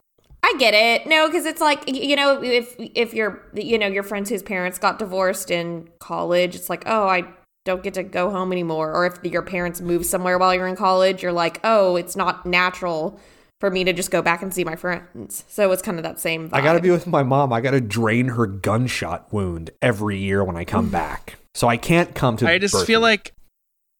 I 0.53 0.57
get 0.57 0.73
it. 0.73 1.07
No, 1.07 1.27
because 1.27 1.45
it's 1.45 1.61
like 1.61 1.83
you 1.87 2.15
know, 2.15 2.41
if 2.41 2.75
if 2.77 3.13
your 3.13 3.43
you 3.53 3.77
know 3.77 3.87
your 3.87 4.03
friends 4.03 4.29
whose 4.29 4.43
parents 4.43 4.77
got 4.77 4.99
divorced 4.99 5.51
in 5.51 5.89
college, 5.99 6.55
it's 6.55 6.69
like 6.69 6.83
oh, 6.85 7.07
I 7.07 7.25
don't 7.63 7.83
get 7.83 7.93
to 7.95 8.03
go 8.03 8.29
home 8.29 8.51
anymore. 8.51 8.93
Or 8.93 9.05
if 9.05 9.23
your 9.23 9.41
parents 9.41 9.81
move 9.81 10.05
somewhere 10.05 10.37
while 10.37 10.53
you're 10.53 10.67
in 10.67 10.75
college, 10.75 11.23
you're 11.23 11.31
like 11.31 11.59
oh, 11.63 11.95
it's 11.95 12.15
not 12.15 12.45
natural 12.45 13.19
for 13.59 13.69
me 13.69 13.83
to 13.83 13.93
just 13.93 14.09
go 14.09 14.21
back 14.21 14.41
and 14.41 14.53
see 14.53 14.63
my 14.63 14.75
friends. 14.75 15.45
So 15.47 15.71
it's 15.71 15.83
kind 15.83 15.97
of 15.99 16.03
that 16.03 16.19
same. 16.19 16.49
Vibe. 16.49 16.53
I 16.55 16.61
got 16.61 16.73
to 16.73 16.81
be 16.81 16.89
with 16.89 17.05
my 17.05 17.21
mom. 17.21 17.53
I 17.53 17.61
got 17.61 17.71
to 17.71 17.81
drain 17.81 18.29
her 18.29 18.47
gunshot 18.47 19.31
wound 19.31 19.69
every 19.83 20.17
year 20.17 20.43
when 20.43 20.57
I 20.57 20.65
come 20.65 20.85
mm-hmm. 20.85 20.93
back. 20.93 21.35
So 21.53 21.67
I 21.67 21.77
can't 21.77 22.15
come 22.15 22.37
to. 22.37 22.49
I 22.49 22.57
just 22.57 22.73
Berkeley. 22.73 22.87
feel 22.87 23.01
like 23.01 23.33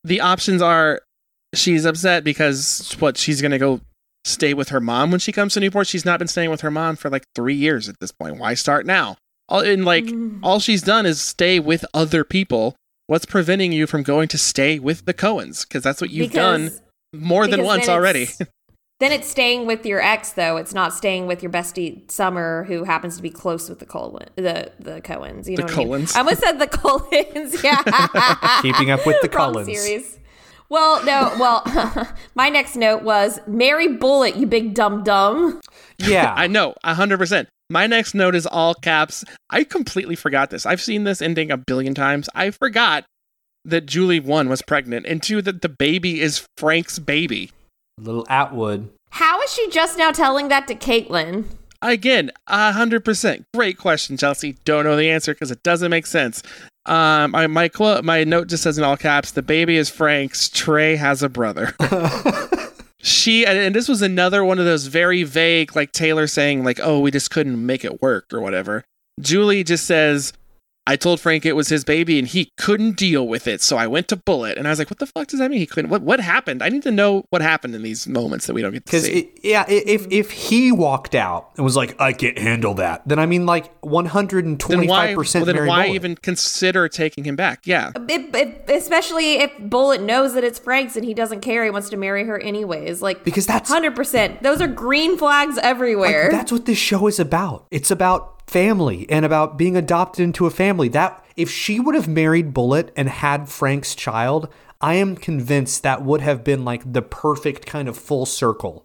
the 0.03 0.21
options 0.21 0.61
are 0.61 1.01
she's 1.53 1.85
upset 1.85 2.23
because 2.23 2.95
what 2.99 3.17
she's 3.17 3.41
gonna 3.41 3.59
go 3.59 3.81
stay 4.25 4.53
with 4.53 4.69
her 4.69 4.79
mom 4.79 5.11
when 5.11 5.19
she 5.19 5.31
comes 5.31 5.53
to 5.53 5.59
Newport. 5.59 5.87
She's 5.87 6.05
not 6.05 6.19
been 6.19 6.27
staying 6.27 6.49
with 6.49 6.61
her 6.61 6.71
mom 6.71 6.95
for 6.95 7.09
like 7.09 7.25
three 7.35 7.55
years 7.55 7.89
at 7.89 7.99
this 7.99 8.11
point. 8.11 8.37
Why 8.37 8.53
start 8.53 8.85
now? 8.85 9.17
All 9.49 9.61
and 9.61 9.83
like 9.85 10.05
mm. 10.05 10.39
all 10.43 10.59
she's 10.59 10.81
done 10.81 11.05
is 11.05 11.21
stay 11.21 11.59
with 11.59 11.85
other 11.93 12.23
people. 12.23 12.75
What's 13.07 13.25
preventing 13.25 13.73
you 13.73 13.87
from 13.87 14.03
going 14.03 14.29
to 14.29 14.37
stay 14.37 14.79
with 14.79 15.05
the 15.05 15.13
Cohens? 15.13 15.67
Because 15.67 15.83
that's 15.83 15.99
what 15.99 16.11
you've 16.11 16.31
done 16.31 16.71
more 17.13 17.47
than 17.47 17.63
once 17.63 17.89
already. 17.89 18.29
Then 19.01 19.11
it's 19.11 19.27
staying 19.27 19.65
with 19.65 19.83
your 19.83 19.99
ex, 19.99 20.33
though. 20.33 20.57
It's 20.57 20.75
not 20.75 20.93
staying 20.93 21.25
with 21.25 21.41
your 21.41 21.51
bestie 21.51 22.09
Summer, 22.11 22.65
who 22.65 22.83
happens 22.83 23.17
to 23.17 23.23
be 23.23 23.31
close 23.31 23.67
with 23.67 23.79
the 23.79 23.85
Cohen, 23.87 24.27
the 24.35 24.71
the 24.79 25.01
Cohens. 25.01 25.49
You 25.49 25.57
The 25.57 25.63
know 25.63 25.75
what 25.75 25.95
I 25.95 25.97
mean? 25.97 26.07
I 26.13 26.19
almost 26.19 26.39
said 26.39 26.59
the 26.59 26.67
Cohens. 26.67 27.63
Yeah, 27.63 28.61
Keeping 28.61 28.91
up 28.91 29.03
with 29.07 29.19
the 29.23 29.29
Wrong 29.29 29.53
Cullens. 29.53 29.75
series. 29.75 30.19
Well, 30.71 31.03
no. 31.03 31.35
Well, 31.37 32.07
my 32.35 32.47
next 32.47 32.77
note 32.77 33.03
was 33.03 33.41
marry 33.45 33.89
Bullet, 33.89 34.37
you 34.37 34.47
big 34.47 34.73
dumb 34.73 35.03
dumb. 35.03 35.59
Yeah. 35.97 36.33
I 36.37 36.47
know, 36.47 36.75
hundred 36.81 37.17
percent. 37.17 37.49
My 37.69 37.87
next 37.87 38.13
note 38.13 38.35
is 38.35 38.47
all 38.47 38.73
caps. 38.73 39.25
I 39.49 39.65
completely 39.65 40.15
forgot 40.15 40.49
this. 40.49 40.65
I've 40.65 40.81
seen 40.81 41.03
this 41.03 41.21
ending 41.21 41.51
a 41.51 41.57
billion 41.57 41.93
times. 41.93 42.29
I 42.33 42.51
forgot 42.51 43.03
that 43.65 43.85
Julie 43.85 44.21
one 44.21 44.47
was 44.47 44.61
pregnant, 44.61 45.05
and 45.05 45.21
two 45.21 45.41
that 45.41 45.61
the 45.61 45.67
baby 45.67 46.21
is 46.21 46.45
Frank's 46.55 46.99
baby. 46.99 47.51
Little 47.97 48.25
Atwood. 48.29 48.89
How 49.09 49.41
is 49.41 49.53
she 49.53 49.69
just 49.69 49.97
now 49.97 50.11
telling 50.11 50.47
that 50.47 50.69
to 50.69 50.75
Kaitlin? 50.75 51.43
Again, 51.81 52.31
hundred 52.47 53.03
percent. 53.03 53.43
Great 53.53 53.77
question, 53.77 54.15
Chelsea. 54.15 54.55
Don't 54.63 54.85
know 54.85 54.95
the 54.95 55.09
answer 55.09 55.33
because 55.33 55.51
it 55.51 55.63
doesn't 55.63 55.91
make 55.91 56.05
sense. 56.05 56.41
Um, 56.85 57.35
I, 57.35 57.47
my 57.47 57.67
quote, 57.67 58.03
my 58.03 58.23
note 58.23 58.47
just 58.47 58.63
says 58.63 58.77
in 58.77 58.83
all 58.83 58.97
caps: 58.97 59.31
"The 59.31 59.41
baby 59.41 59.77
is 59.77 59.89
Frank's. 59.89 60.49
Trey 60.49 60.95
has 60.95 61.21
a 61.21 61.29
brother." 61.29 61.75
she 62.99 63.45
and, 63.45 63.57
and 63.57 63.75
this 63.75 63.87
was 63.87 64.01
another 64.01 64.43
one 64.43 64.59
of 64.59 64.65
those 64.65 64.87
very 64.87 65.23
vague, 65.23 65.75
like 65.75 65.91
Taylor 65.91 66.27
saying, 66.27 66.63
like, 66.63 66.79
"Oh, 66.81 66.99
we 66.99 67.11
just 67.11 67.29
couldn't 67.31 67.63
make 67.63 67.85
it 67.85 68.01
work" 68.01 68.33
or 68.33 68.41
whatever. 68.41 68.83
Julie 69.19 69.63
just 69.63 69.85
says, 69.85 70.33
"I 70.87 70.95
told 70.95 71.19
Frank 71.19 71.45
it 71.45 71.53
was 71.55 71.69
his 71.69 71.83
baby 71.83 72.17
and 72.19 72.27
he 72.27 72.51
couldn't 72.57 72.97
deal 72.97 73.27
with 73.27 73.47
it, 73.47 73.61
so 73.61 73.77
I 73.77 73.87
went 73.87 74.07
to 74.09 74.15
Bullet." 74.15 74.57
And 74.57 74.67
I 74.67 74.71
was 74.71 74.79
like, 74.79 74.89
"What 74.89 74.99
the 74.99 75.05
fuck 75.05 75.27
does 75.27 75.39
that 75.39 75.49
mean? 75.49 75.59
He 75.59 75.65
couldn't? 75.65 75.89
What 75.91 76.01
what 76.01 76.19
happened? 76.19 76.61
I 76.63 76.69
need 76.69 76.83
to 76.83 76.91
know 76.91 77.23
what 77.29 77.41
happened 77.41 77.75
in 77.75 77.83
these 77.83 78.07
moments 78.07 78.47
that 78.47 78.53
we 78.53 78.61
don't 78.61 78.71
get 78.73 78.85
to 78.85 78.91
Because 78.91 79.05
see." 79.05 79.31
yeah, 79.43 79.65
if 79.67 80.07
if 80.11 80.31
he 80.31 80.71
walked 80.71 81.15
out 81.15 81.49
and 81.55 81.63
was 81.63 81.75
like, 81.75 81.99
I 81.99 82.13
can't 82.13 82.37
handle 82.37 82.73
that, 82.75 83.07
then 83.07 83.19
I 83.19 83.25
mean, 83.25 83.45
like 83.45 83.71
one 83.81 84.05
hundred 84.05 84.45
and 84.45 84.53
then 84.59 84.67
twenty 84.67 84.87
why, 84.87 85.07
five 85.07 85.17
percent. 85.17 85.45
well, 85.45 85.53
then 85.55 85.67
why 85.67 85.87
even 85.87 86.15
consider 86.15 86.87
taking 86.87 87.23
him 87.23 87.35
back? 87.35 87.61
Yeah. 87.65 87.91
If, 88.09 88.33
if, 88.35 88.69
especially 88.69 89.35
if 89.35 89.51
Bullet 89.59 90.01
knows 90.01 90.33
that 90.33 90.43
it's 90.43 90.59
Frank's 90.59 90.95
and 90.95 91.05
he 91.05 91.13
doesn't 91.13 91.41
care, 91.41 91.63
he 91.63 91.69
wants 91.69 91.89
to 91.89 91.97
marry 91.97 92.25
her 92.25 92.39
anyways. 92.39 93.01
Like 93.01 93.23
Because 93.23 93.45
that's- 93.45 93.69
hundred 93.69 93.95
percent. 93.95 94.43
Those 94.43 94.61
are 94.61 94.67
green 94.67 95.17
flags 95.17 95.57
everywhere. 95.59 96.29
That's 96.31 96.51
what 96.51 96.65
this 96.65 96.77
show 96.77 97.07
is 97.07 97.19
about. 97.19 97.67
It's 97.71 97.91
about 97.91 98.40
family 98.51 99.05
and 99.09 99.23
about 99.25 99.57
being 99.57 99.77
adopted 99.77 100.23
into 100.23 100.45
a 100.45 100.51
family. 100.51 100.89
That 100.89 101.23
if 101.37 101.49
she 101.49 101.79
would 101.79 101.95
have 101.95 102.07
married 102.07 102.53
Bullet 102.53 102.91
and 102.95 103.07
had 103.09 103.47
Frank's 103.49 103.95
child, 103.95 104.49
I 104.81 104.95
am 104.95 105.15
convinced 105.15 105.83
that 105.83 106.03
would 106.03 106.21
have 106.21 106.43
been 106.43 106.65
like 106.65 106.91
the 106.91 107.01
perfect 107.01 107.65
kind 107.65 107.87
of 107.87 107.95
full 107.97 108.25
circle 108.25 108.83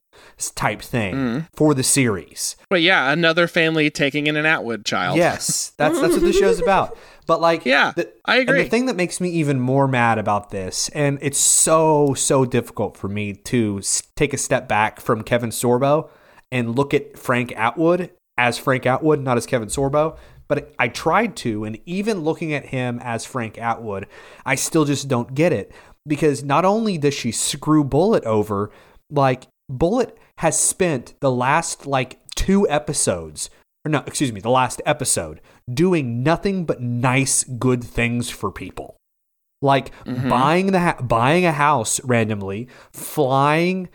type 0.54 0.80
thing 0.82 1.14
Mm. 1.14 1.48
for 1.54 1.74
the 1.74 1.82
series. 1.82 2.56
But 2.70 2.80
yeah, 2.82 3.10
another 3.10 3.46
family 3.46 3.90
taking 3.90 4.26
in 4.26 4.36
an 4.36 4.46
Atwood 4.46 4.84
child. 4.84 5.16
Yes, 5.16 5.72
that's 5.76 5.98
that's 6.00 6.12
what 6.14 6.20
the 6.22 6.32
show's 6.32 6.60
about. 6.60 6.96
But 7.26 7.40
like, 7.40 7.64
Yeah, 7.74 7.92
the, 7.96 8.10
I 8.24 8.38
And 8.40 8.48
agree. 8.48 8.62
the 8.62 8.68
thing 8.68 8.86
that 8.86 8.96
makes 8.96 9.20
me 9.20 9.28
even 9.30 9.58
more 9.60 9.88
mad 9.88 10.18
about 10.18 10.50
this, 10.50 10.88
and 10.90 11.18
it's 11.22 11.38
so 11.38 12.14
so 12.14 12.44
difficult 12.44 12.96
for 12.96 13.08
me 13.08 13.32
to 13.34 13.80
take 14.14 14.32
a 14.32 14.38
step 14.38 14.68
back 14.68 15.00
from 15.00 15.22
Kevin 15.22 15.50
Sorbo 15.50 16.08
and 16.52 16.76
look 16.76 16.94
at 16.94 17.18
Frank 17.18 17.52
Atwood 17.56 18.10
as 18.38 18.58
Frank 18.58 18.86
Atwood, 18.86 19.20
not 19.20 19.36
as 19.36 19.46
Kevin 19.46 19.68
Sorbo. 19.68 20.16
But 20.48 20.72
I 20.78 20.88
tried 20.88 21.34
to, 21.38 21.64
and 21.64 21.78
even 21.86 22.20
looking 22.20 22.52
at 22.52 22.66
him 22.66 23.00
as 23.02 23.24
Frank 23.24 23.58
Atwood, 23.58 24.06
I 24.44 24.54
still 24.54 24.84
just 24.84 25.08
don't 25.08 25.34
get 25.34 25.52
it 25.52 25.72
because 26.06 26.44
not 26.44 26.64
only 26.64 26.98
does 26.98 27.14
she 27.14 27.32
screw 27.32 27.82
Bullet 27.82 28.24
over, 28.24 28.70
like 29.10 29.48
Bullet 29.68 30.16
has 30.38 30.58
spent 30.58 31.14
the 31.20 31.32
last 31.32 31.86
like 31.86 32.20
two 32.36 32.68
episodes 32.68 33.50
or 33.86 33.88
no, 33.88 34.02
excuse 34.04 34.32
me, 34.32 34.40
the 34.40 34.50
last 34.50 34.82
episode, 34.84 35.40
doing 35.72 36.24
nothing 36.24 36.66
but 36.66 36.82
nice, 36.82 37.44
good 37.44 37.84
things 37.84 38.28
for 38.28 38.50
people. 38.50 38.96
Like 39.62 39.92
mm-hmm. 40.04 40.28
buying 40.28 40.72
the 40.72 40.80
ha- 40.80 41.00
buying 41.00 41.46
a 41.46 41.52
house 41.52 42.00
randomly, 42.02 42.68
flying 42.92 43.88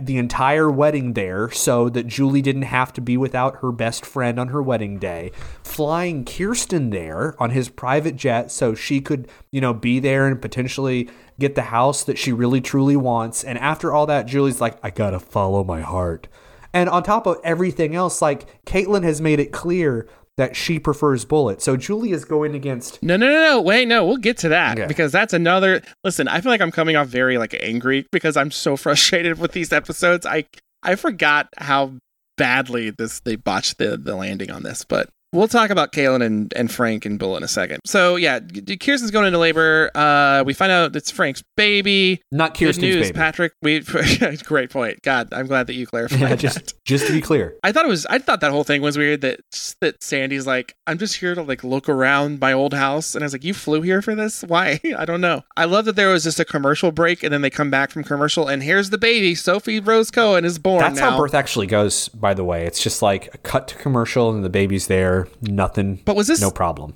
the 0.00 0.16
entire 0.16 0.70
wedding 0.70 1.12
there 1.12 1.50
so 1.50 1.88
that 1.90 2.06
Julie 2.06 2.40
didn't 2.40 2.62
have 2.62 2.92
to 2.94 3.00
be 3.00 3.16
without 3.16 3.56
her 3.56 3.70
best 3.70 4.06
friend 4.06 4.40
on 4.40 4.48
her 4.48 4.62
wedding 4.62 4.98
day, 4.98 5.32
flying 5.62 6.24
Kirsten 6.24 6.90
there 6.90 7.34
on 7.38 7.50
his 7.50 7.68
private 7.68 8.16
jet 8.16 8.50
so 8.50 8.74
she 8.74 9.00
could, 9.00 9.28
you 9.50 9.60
know, 9.60 9.74
be 9.74 9.98
there 9.98 10.26
and 10.26 10.40
potentially 10.40 11.10
get 11.38 11.54
the 11.54 11.62
house 11.62 12.04
that 12.04 12.16
she 12.16 12.32
really 12.32 12.60
truly 12.62 12.96
wants. 12.96 13.44
And 13.44 13.58
after 13.58 13.92
all 13.92 14.06
that, 14.06 14.26
Julie's 14.26 14.60
like, 14.60 14.78
I 14.82 14.90
gotta 14.90 15.20
follow 15.20 15.62
my 15.62 15.82
heart. 15.82 16.26
And 16.72 16.88
on 16.88 17.02
top 17.02 17.26
of 17.26 17.38
everything 17.44 17.94
else, 17.94 18.22
like 18.22 18.64
Kaitlin 18.64 19.02
has 19.02 19.20
made 19.20 19.40
it 19.40 19.52
clear 19.52 20.08
that 20.36 20.54
she 20.54 20.78
prefers 20.78 21.24
Bullet. 21.24 21.62
So 21.62 21.76
Julie 21.76 22.12
is 22.12 22.24
going 22.24 22.54
against. 22.54 23.02
No, 23.02 23.16
no, 23.16 23.26
no, 23.26 23.40
no. 23.42 23.60
Wait, 23.62 23.88
no. 23.88 24.04
We'll 24.06 24.16
get 24.18 24.36
to 24.38 24.48
that 24.50 24.78
Okay. 24.78 24.86
because 24.86 25.10
that's 25.12 25.32
another. 25.32 25.82
Listen, 26.04 26.28
I 26.28 26.40
feel 26.40 26.52
like 26.52 26.60
I'm 26.60 26.70
coming 26.72 26.94
off 26.96 27.08
very 27.08 27.38
like 27.38 27.54
angry 27.60 28.06
because 28.12 28.36
I'm 28.36 28.50
so 28.50 28.76
frustrated 28.76 29.38
with 29.38 29.52
these 29.52 29.72
episodes. 29.72 30.26
I 30.26 30.44
I 30.82 30.94
forgot 30.94 31.48
how 31.56 31.94
badly 32.36 32.90
this 32.90 33.20
they 33.20 33.36
botched 33.36 33.78
the 33.78 33.96
the 33.96 34.14
landing 34.16 34.50
on 34.50 34.62
this, 34.62 34.84
but. 34.84 35.08
We'll 35.32 35.48
talk 35.48 35.70
about 35.70 35.92
Kaitlin 35.92 36.22
and, 36.24 36.52
and 36.56 36.70
Frank 36.72 37.04
and 37.04 37.18
Bull 37.18 37.36
in 37.36 37.42
a 37.42 37.48
second. 37.48 37.80
So 37.84 38.16
yeah, 38.16 38.40
Kirsten's 38.40 39.10
going 39.10 39.26
into 39.26 39.38
labor. 39.38 39.90
Uh, 39.94 40.42
we 40.46 40.54
find 40.54 40.72
out 40.72 40.94
it's 40.96 41.10
Frank's 41.10 41.42
baby. 41.56 42.22
Not 42.32 42.54
Good 42.54 42.66
Kirsten's 42.66 42.82
news, 42.82 43.06
baby. 43.08 43.16
Patrick. 43.16 43.52
We 43.60 43.80
great 44.44 44.70
point. 44.70 45.02
God, 45.02 45.28
I'm 45.32 45.46
glad 45.46 45.66
that 45.66 45.74
you 45.74 45.86
clarified 45.86 46.20
Yeah, 46.20 46.28
that. 46.28 46.38
just 46.38 46.74
just 46.84 47.06
to 47.08 47.12
be 47.12 47.20
clear. 47.20 47.56
I 47.62 47.72
thought 47.72 47.84
it 47.84 47.88
was. 47.88 48.06
I 48.06 48.18
thought 48.18 48.40
that 48.40 48.50
whole 48.52 48.64
thing 48.64 48.82
was 48.82 48.96
weird. 48.96 49.20
That 49.20 49.40
that 49.80 50.02
Sandy's 50.02 50.46
like, 50.46 50.74
I'm 50.86 50.96
just 50.98 51.16
here 51.16 51.34
to 51.34 51.42
like 51.42 51.62
look 51.64 51.88
around 51.88 52.40
my 52.40 52.52
old 52.52 52.72
house, 52.72 53.14
and 53.14 53.22
I 53.22 53.26
was 53.26 53.32
like, 53.32 53.44
you 53.44 53.52
flew 53.54 53.82
here 53.82 54.00
for 54.02 54.14
this? 54.14 54.42
Why? 54.46 54.80
I 54.96 55.04
don't 55.04 55.20
know. 55.20 55.42
I 55.56 55.64
love 55.64 55.84
that 55.86 55.96
there 55.96 56.08
was 56.10 56.24
just 56.24 56.40
a 56.40 56.44
commercial 56.44 56.92
break, 56.92 57.22
and 57.22 57.32
then 57.32 57.42
they 57.42 57.50
come 57.50 57.70
back 57.70 57.90
from 57.90 58.04
commercial, 58.04 58.48
and 58.48 58.62
here's 58.62 58.90
the 58.90 58.98
baby. 58.98 59.34
Sophie 59.34 59.80
Rose 59.80 60.10
Cohen 60.10 60.44
is 60.44 60.58
born. 60.58 60.80
That's 60.80 61.00
now. 61.00 61.10
how 61.10 61.18
birth 61.18 61.34
actually 61.34 61.66
goes, 61.66 62.08
by 62.08 62.32
the 62.32 62.44
way. 62.44 62.64
It's 62.66 62.82
just 62.82 63.02
like 63.02 63.34
a 63.34 63.38
cut 63.38 63.68
to 63.68 63.74
commercial 63.76 64.30
and 64.30 64.44
the 64.44 64.48
baby's 64.48 64.86
there, 64.86 65.15
nothing. 65.40 66.00
But 66.04 66.16
was 66.16 66.26
this 66.26 66.40
no 66.40 66.50
problem? 66.50 66.94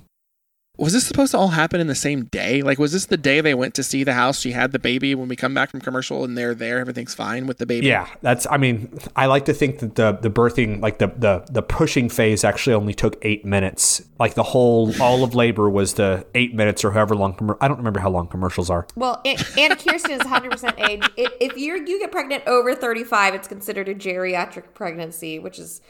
was 0.81 0.93
this 0.93 1.05
supposed 1.05 1.31
to 1.31 1.37
all 1.37 1.49
happen 1.49 1.79
in 1.79 1.85
the 1.85 1.95
same 1.95 2.25
day? 2.25 2.63
Like, 2.63 2.79
was 2.79 2.91
this 2.91 3.05
the 3.05 3.17
day 3.17 3.39
they 3.39 3.53
went 3.53 3.75
to 3.75 3.83
see 3.83 4.03
the 4.03 4.13
house? 4.13 4.39
She 4.39 4.51
had 4.51 4.71
the 4.71 4.79
baby 4.79 5.13
when 5.13 5.27
we 5.27 5.35
come 5.35 5.53
back 5.53 5.69
from 5.69 5.79
commercial, 5.79 6.23
and 6.23 6.35
they're 6.35 6.55
there. 6.55 6.79
Everything's 6.79 7.13
fine 7.13 7.45
with 7.45 7.59
the 7.59 7.67
baby. 7.67 7.85
Yeah, 7.85 8.07
that's. 8.21 8.47
I 8.49 8.57
mean, 8.57 8.97
I 9.15 9.27
like 9.27 9.45
to 9.45 9.53
think 9.53 9.79
that 9.79 9.95
the 9.95 10.13
the 10.13 10.31
birthing, 10.31 10.81
like 10.81 10.97
the 10.97 11.07
the 11.07 11.45
the 11.51 11.61
pushing 11.61 12.09
phase, 12.09 12.43
actually 12.43 12.73
only 12.73 12.95
took 12.95 13.17
eight 13.21 13.45
minutes. 13.45 14.01
Like 14.17 14.33
the 14.33 14.43
whole 14.43 14.91
all 15.01 15.23
of 15.23 15.35
labor 15.35 15.69
was 15.69 15.93
the 15.93 16.25
eight 16.33 16.55
minutes 16.55 16.83
or 16.83 16.91
however 16.91 17.15
long. 17.15 17.35
commer- 17.35 17.57
I 17.61 17.67
don't 17.67 17.77
remember 17.77 17.99
how 17.99 18.09
long 18.09 18.27
commercials 18.27 18.69
are. 18.69 18.87
Well, 18.95 19.21
and, 19.23 19.43
and 19.57 19.77
Kirsten 19.77 20.11
is 20.11 20.21
100% 20.21 20.89
age. 20.89 21.03
If, 21.15 21.31
if 21.39 21.57
you 21.57 21.85
you 21.85 21.99
get 21.99 22.11
pregnant 22.11 22.47
over 22.47 22.73
35, 22.73 23.35
it's 23.35 23.47
considered 23.47 23.87
a 23.87 23.93
geriatric 23.93 24.73
pregnancy, 24.73 25.37
which 25.37 25.59
is 25.59 25.81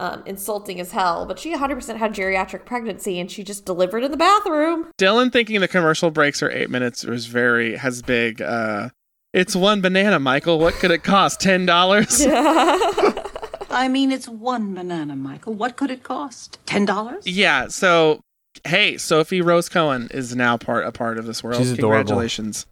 um, 0.00 0.22
insulting 0.26 0.80
as 0.80 0.92
hell. 0.92 1.26
But 1.26 1.38
she 1.38 1.54
100% 1.54 1.96
had 1.96 2.14
geriatric 2.14 2.64
pregnancy, 2.64 3.18
and 3.20 3.30
she 3.30 3.42
just 3.44 3.64
delivered 3.64 4.02
in 4.04 4.10
the 4.10 4.16
bathroom. 4.16 4.90
Dylan 4.98 5.32
thinking 5.32 5.60
the 5.60 5.68
commercial 5.68 6.10
breaks 6.10 6.42
are 6.42 6.50
eight 6.50 6.70
minutes 6.70 7.04
was 7.04 7.26
very 7.26 7.76
has 7.76 8.02
big. 8.02 8.42
uh 8.42 8.90
It's 9.32 9.54
one 9.56 9.80
banana, 9.80 10.18
Michael. 10.18 10.58
What 10.58 10.74
could 10.74 10.90
it 10.90 11.02
cost? 11.04 11.40
Ten 11.40 11.66
dollars? 11.66 12.24
I 13.70 13.88
mean, 13.88 14.12
it's 14.12 14.28
one 14.28 14.74
banana, 14.74 15.16
Michael. 15.16 15.54
What 15.54 15.76
could 15.76 15.90
it 15.90 16.02
cost? 16.02 16.58
Ten 16.66 16.84
dollars? 16.84 17.26
Yeah. 17.26 17.68
So, 17.68 18.20
hey, 18.64 18.96
Sophie 18.98 19.40
Rose 19.40 19.68
Cohen 19.68 20.08
is 20.12 20.34
now 20.36 20.56
part 20.56 20.86
a 20.86 20.92
part 20.92 21.18
of 21.18 21.26
this 21.26 21.42
world. 21.42 21.56
She's 21.58 21.72
adorable. 21.72 21.98
Congratulations. 21.98 22.66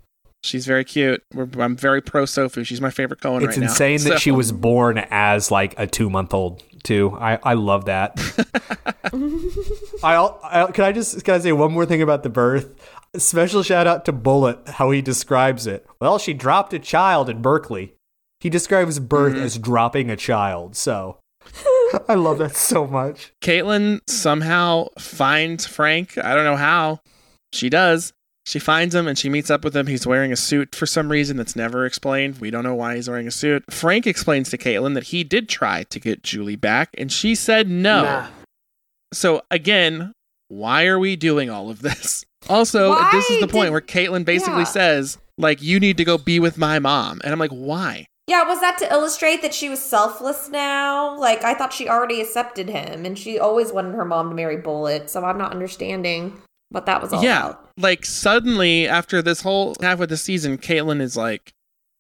She's 0.45 0.67
very 0.67 0.85
cute. 0.85 1.23
We're, 1.35 1.49
I'm 1.61 1.77
very 1.77 2.01
pro 2.03 2.25
Sophie. 2.25 2.65
She's 2.65 2.81
my 2.81 2.91
favorite 2.91 3.21
Cohen 3.21 3.43
It's 3.45 3.57
right 3.57 3.59
now. 3.65 3.71
insane 3.71 3.99
that 4.03 4.15
So- 4.15 4.17
she 4.19 4.31
was 4.33 4.51
born 4.53 4.99
as 5.11 5.51
like 5.53 5.75
a 5.79 5.87
two 5.87 6.11
month 6.11 6.35
old 6.35 6.63
too. 6.83 7.17
I 7.21 7.39
I 7.43 7.55
love 7.55 7.87
that. 7.87 8.19
I, 10.03 10.17
I 10.45 10.71
can 10.73 10.85
I 10.85 10.93
just 10.93 11.25
can 11.25 11.35
I 11.35 11.39
say 11.39 11.53
one 11.53 11.73
more 11.73 11.87
thing 11.87 12.03
about 12.03 12.23
the 12.23 12.31
birth? 12.31 12.75
A 13.15 13.21
special 13.21 13.63
shout 13.63 13.87
out 13.87 14.05
to 14.07 14.13
Bullet 14.13 14.59
how 14.67 14.91
he 14.91 15.03
describes 15.03 15.67
it. 15.67 15.87
Well, 16.01 16.19
she 16.19 16.33
dropped 16.33 16.73
a 16.73 16.79
child 16.79 17.29
in 17.29 17.43
Berkeley. 17.43 17.95
He 18.41 18.49
describes 18.51 18.99
birth 18.99 19.35
Mm-hmm. 19.35 19.43
as 19.45 19.59
dropping 19.59 20.11
a 20.11 20.17
child. 20.17 20.77
So 20.77 21.19
I 22.09 22.15
love 22.15 22.39
that 22.39 22.57
so 22.57 22.87
much. 22.87 23.33
Kaitlin 23.43 24.01
somehow 24.09 24.89
finds 24.99 25.67
Frank. 25.67 26.17
I 26.19 26.35
don't 26.35 26.45
know 26.45 26.57
how. 26.57 27.01
She 27.53 27.69
does. 27.69 28.13
She 28.45 28.59
finds 28.59 28.95
him 28.95 29.07
and 29.07 29.17
she 29.17 29.29
meets 29.29 29.51
up 29.51 29.63
with 29.65 29.77
him. 29.77 29.87
He's 29.87 30.07
wearing 30.07 30.33
a 30.33 30.37
suit 30.37 30.75
for 30.75 30.85
some 30.87 31.11
reason 31.13 31.37
that's 31.37 31.55
never 31.55 31.87
explained. 31.87 32.39
We 32.39 32.51
don't 32.51 32.65
know 32.65 32.75
why 32.75 32.97
he's 32.97 33.09
wearing 33.09 33.29
a 33.29 33.31
suit. 33.31 33.63
Frank 33.73 34.07
explains 34.07 34.51
to 34.51 34.59
Kaitlin 34.59 34.95
that 34.95 35.05
he 35.05 35.23
did 35.23 35.49
try 35.49 35.85
to 35.85 36.01
get 36.01 36.23
Julie 36.25 36.57
back, 36.57 36.91
and 36.99 37.13
she 37.13 37.35
said 37.37 37.69
no. 37.69 38.27
So 39.13 39.43
again, 39.51 40.13
why 40.49 40.87
are 40.87 40.99
we 40.99 41.17
doing 41.17 41.51
all 41.51 41.71
of 41.71 41.83
this? 41.83 42.25
Also, 42.49 42.91
Why 42.91 43.09
this 43.13 43.31
is 43.31 43.39
the 43.41 43.47
point 43.47 43.67
did- 43.67 43.71
where 43.71 43.81
Kaitlin 43.81 44.25
basically 44.25 44.63
Yeah. 44.63 44.65
says, 44.65 45.17
like, 45.39 45.63
you 45.63 45.79
need 45.79 45.97
to 45.99 46.05
go 46.05 46.19
be 46.19 46.41
with 46.41 46.59
my 46.59 46.81
mom. 46.81 47.21
And 47.23 47.33
I'm 47.33 47.39
like, 47.39 47.53
why? 47.53 48.07
Yeah, 48.27 48.43
was 48.49 48.61
that 48.61 48.79
to 48.79 48.93
illustrate 48.93 49.43
that 49.43 49.55
she 49.55 49.69
was 49.69 49.81
selfless 49.81 50.49
now? 50.49 51.17
Like, 51.17 51.45
I 51.45 51.55
thought 51.55 51.73
she 51.73 51.89
already 51.89 52.21
accepted 52.21 52.69
him, 52.69 53.05
and 53.07 53.17
she 53.17 53.39
always 53.39 53.71
wanted 53.73 53.95
her 53.95 54.05
mom 54.05 54.29
to 54.31 54.35
marry 54.35 54.57
Bullet, 54.57 55.09
so 55.09 55.25
I'm 55.25 55.39
not 55.39 55.53
understanding 55.53 56.43
what 56.73 56.87
that 56.87 57.01
was 57.03 57.13
all 57.13 57.23
yeah. 57.23 57.51
about. 57.51 57.71
Like 57.79 58.05
suddenly 58.05 58.89
after 58.89 59.23
this 59.23 59.43
whole 59.43 59.75
half 59.81 60.01
of 60.01 60.09
the 60.09 60.17
season, 60.17 60.59
Kaitlin 60.59 61.01
is 61.01 61.17
like 61.17 61.53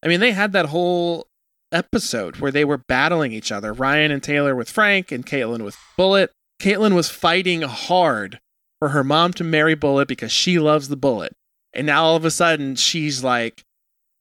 I 0.03 0.09
mean, 0.09 0.21
they 0.21 0.33
had 0.33 0.53
that 0.53 0.67
whole 0.67 1.29
episode 1.71 2.37
where 2.37 2.51
they 2.51 2.65
were 2.65 2.79
battling 2.79 3.33
each 3.33 3.53
other. 3.53 3.73
Ryan 3.73 4.11
and 4.11 4.23
Taylor 4.23 4.55
with 4.55 4.69
Frank 4.71 5.13
and 5.13 5.25
Kaitlin 5.25 5.65
with 5.65 5.77
Bullet. 5.97 6.31
Kaitlin 6.61 6.95
was 6.95 7.09
fighting 7.09 7.63
hard 7.63 8.41
for 8.79 8.91
her 8.91 9.05
mom 9.05 9.33
to 9.35 9.45
marry 9.45 9.75
Bullet 9.75 10.09
because 10.09 10.33
she 10.33 10.59
loves 10.59 10.89
the 10.89 10.97
Bullet. 10.97 11.35
And 11.73 11.87
now 11.87 12.05
all 12.05 12.17
of 12.17 12.25
a 12.25 12.31
sudden 12.31 12.77
she's 12.77 13.23
like, 13.25 13.63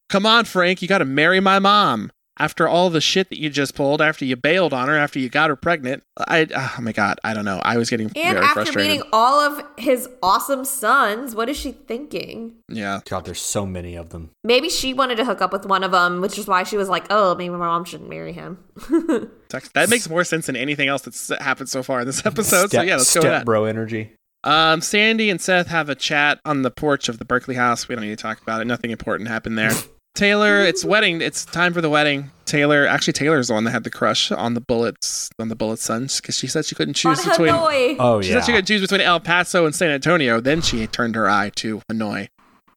Come 0.10 0.26
on, 0.26 0.46
Frank, 0.46 0.82
you 0.82 0.88
gotta 0.88 1.06
marry 1.06 1.40
my 1.40 1.60
mom. 1.60 2.12
After 2.40 2.68
all 2.68 2.90
the 2.90 3.02
shit 3.02 3.30
that 3.30 3.38
you 3.40 3.50
just 3.50 3.76
pulled, 3.76 4.02
after 4.02 4.24
you 4.26 4.36
bailed 4.36 4.74
on 4.74 4.88
her, 4.88 4.98
after 4.98 5.20
you 5.20 5.30
got 5.30 5.50
her 5.50 5.56
pregnant, 5.56 6.02
I 6.18 6.48
oh 6.56 6.82
my 6.82 6.92
god, 6.94 7.20
I 7.24 7.34
don't 7.34 7.46
know. 7.46 7.60
I 7.64 7.78
was 7.78 7.90
getting 7.90 8.08
And 8.08 8.16
very 8.16 8.38
after 8.38 8.54
frustrated. 8.64 8.90
meeting 8.92 9.10
all 9.14 9.40
of 9.40 9.64
his 9.78 10.08
awesome 10.24 10.64
sons, 10.66 11.36
what 11.36 11.50
is 11.50 11.58
she 11.58 11.72
thinking? 11.74 12.54
yeah. 12.70 13.02
God, 13.08 13.26
there's 13.26 13.42
so 13.42 13.66
many 13.66 13.96
of 13.96 14.10
them. 14.10 14.32
Maybe 14.44 14.70
she 14.70 14.94
wanted 14.94 15.18
to 15.18 15.26
hook 15.26 15.42
up 15.42 15.52
with 15.52 15.66
one 15.66 15.84
of 15.84 15.92
them, 15.92 16.22
which 16.22 16.38
is 16.40 16.48
why 16.48 16.64
she 16.64 16.78
was 16.78 16.88
like, 16.90 17.06
"Oh, 17.10 17.36
maybe 17.36 17.50
my 17.50 17.58
mom 17.58 17.84
shouldn't 17.86 18.10
marry 18.10 18.34
him." 18.34 18.60
That 19.74 19.90
makes 19.90 20.10
more 20.10 20.24
sense 20.24 20.46
than 20.46 20.56
anything 20.56 20.88
else 20.88 21.02
that's 21.02 21.28
happened 21.42 21.68
so 21.68 21.84
far 21.84 22.00
in 22.00 22.08
this 22.08 22.26
episode. 22.26 22.72
so 22.72 22.82
yeah, 22.82 22.96
let's 22.96 23.14
go 23.14 23.20
with 23.20 23.28
step 23.28 23.46
bro 23.46 23.66
energy. 23.66 24.14
Um, 24.46 24.80
Sandy 24.80 25.30
and 25.30 25.42
Seth 25.42 25.68
have 25.68 25.90
a 25.90 25.96
chat 25.96 26.40
on 26.46 26.62
the 26.62 26.72
porch 26.72 27.10
of 27.10 27.20
the 27.20 27.26
Berkeley 27.26 27.56
house. 27.56 27.88
We 27.90 27.96
don't 27.96 28.06
need 28.06 28.18
to 28.18 28.22
talk 28.22 28.42
about 28.42 28.62
it. 28.62 28.66
Nothing 28.66 28.92
important 28.92 29.28
happened 29.30 29.58
there. 29.58 29.72
Taylor, 30.16 30.60
it's 30.60 30.84
wedding. 30.84 31.22
It's 31.22 31.46
time 31.46 31.74
for 31.74 31.82
the 31.82 31.90
wedding. 31.90 32.32
Taylor, 32.46 32.86
actually, 32.86 33.14
Taylor's 33.14 33.48
the 33.48 33.54
one 33.54 33.64
that 33.64 33.72
had 33.72 33.84
the 33.86 33.90
crush 33.90 34.32
on 34.32 34.54
the 34.56 34.62
bullets 34.62 35.30
on 35.40 35.48
the 35.48 35.56
bullet 35.56 35.80
sons 35.80 36.20
because 36.20 36.38
she 36.38 36.48
said 36.48 36.66
she 36.66 36.76
couldn't 36.76 37.04
On 37.06 37.16
choose 37.16 37.26
between. 37.26 37.54
Hanoi. 37.54 37.96
Oh 37.98 38.22
She 38.22 38.30
yeah. 38.32 38.40
said 38.42 38.46
she 38.46 38.52
could 38.52 38.68
choose 38.68 38.82
between 38.82 39.02
El 39.02 39.20
Paso 39.22 39.66
and 39.66 39.74
San 39.74 39.90
Antonio. 39.90 40.42
Then 40.42 40.62
she 40.62 40.86
turned 40.88 41.16
her 41.16 41.30
eye 41.30 41.52
to 41.56 41.82
Hanoi. 41.90 42.28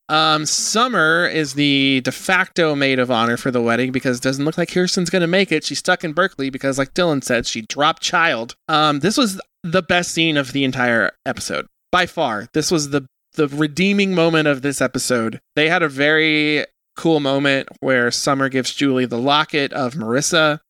Um, 0.08 0.44
Summer 0.46 1.26
is 1.26 1.54
the 1.54 2.02
de 2.02 2.12
facto 2.12 2.74
maid 2.74 2.98
of 2.98 3.10
honor 3.10 3.36
for 3.38 3.50
the 3.50 3.62
wedding 3.62 3.90
because 3.90 4.18
it 4.18 4.22
doesn't 4.22 4.44
look 4.44 4.58
like 4.58 4.70
Kirsten's 4.70 5.10
gonna 5.10 5.26
make 5.26 5.50
it. 5.50 5.64
She's 5.64 5.78
stuck 5.78 6.04
in 6.04 6.12
Berkeley 6.12 6.50
because, 6.50 6.78
like 6.78 6.94
Dylan 6.94 7.24
said, 7.24 7.46
she 7.46 7.62
dropped 7.62 8.02
child. 8.02 8.54
Um, 8.68 9.00
this 9.00 9.16
was 9.16 9.40
the 9.62 9.82
best 9.82 10.12
scene 10.12 10.36
of 10.36 10.52
the 10.52 10.62
entire 10.62 11.10
episode 11.26 11.66
by 11.90 12.06
far. 12.06 12.48
This 12.52 12.70
was 12.70 12.90
the 12.90 13.06
the 13.32 13.48
redeeming 13.48 14.14
moment 14.14 14.46
of 14.46 14.62
this 14.62 14.80
episode. 14.80 15.40
They 15.56 15.68
had 15.68 15.82
a 15.82 15.88
very 15.88 16.66
cool 16.96 17.20
moment 17.20 17.68
where 17.80 18.10
Summer 18.10 18.48
gives 18.48 18.72
Julie 18.72 19.06
the 19.06 19.18
locket 19.18 19.72
of 19.72 19.94
Marissa. 19.94 20.60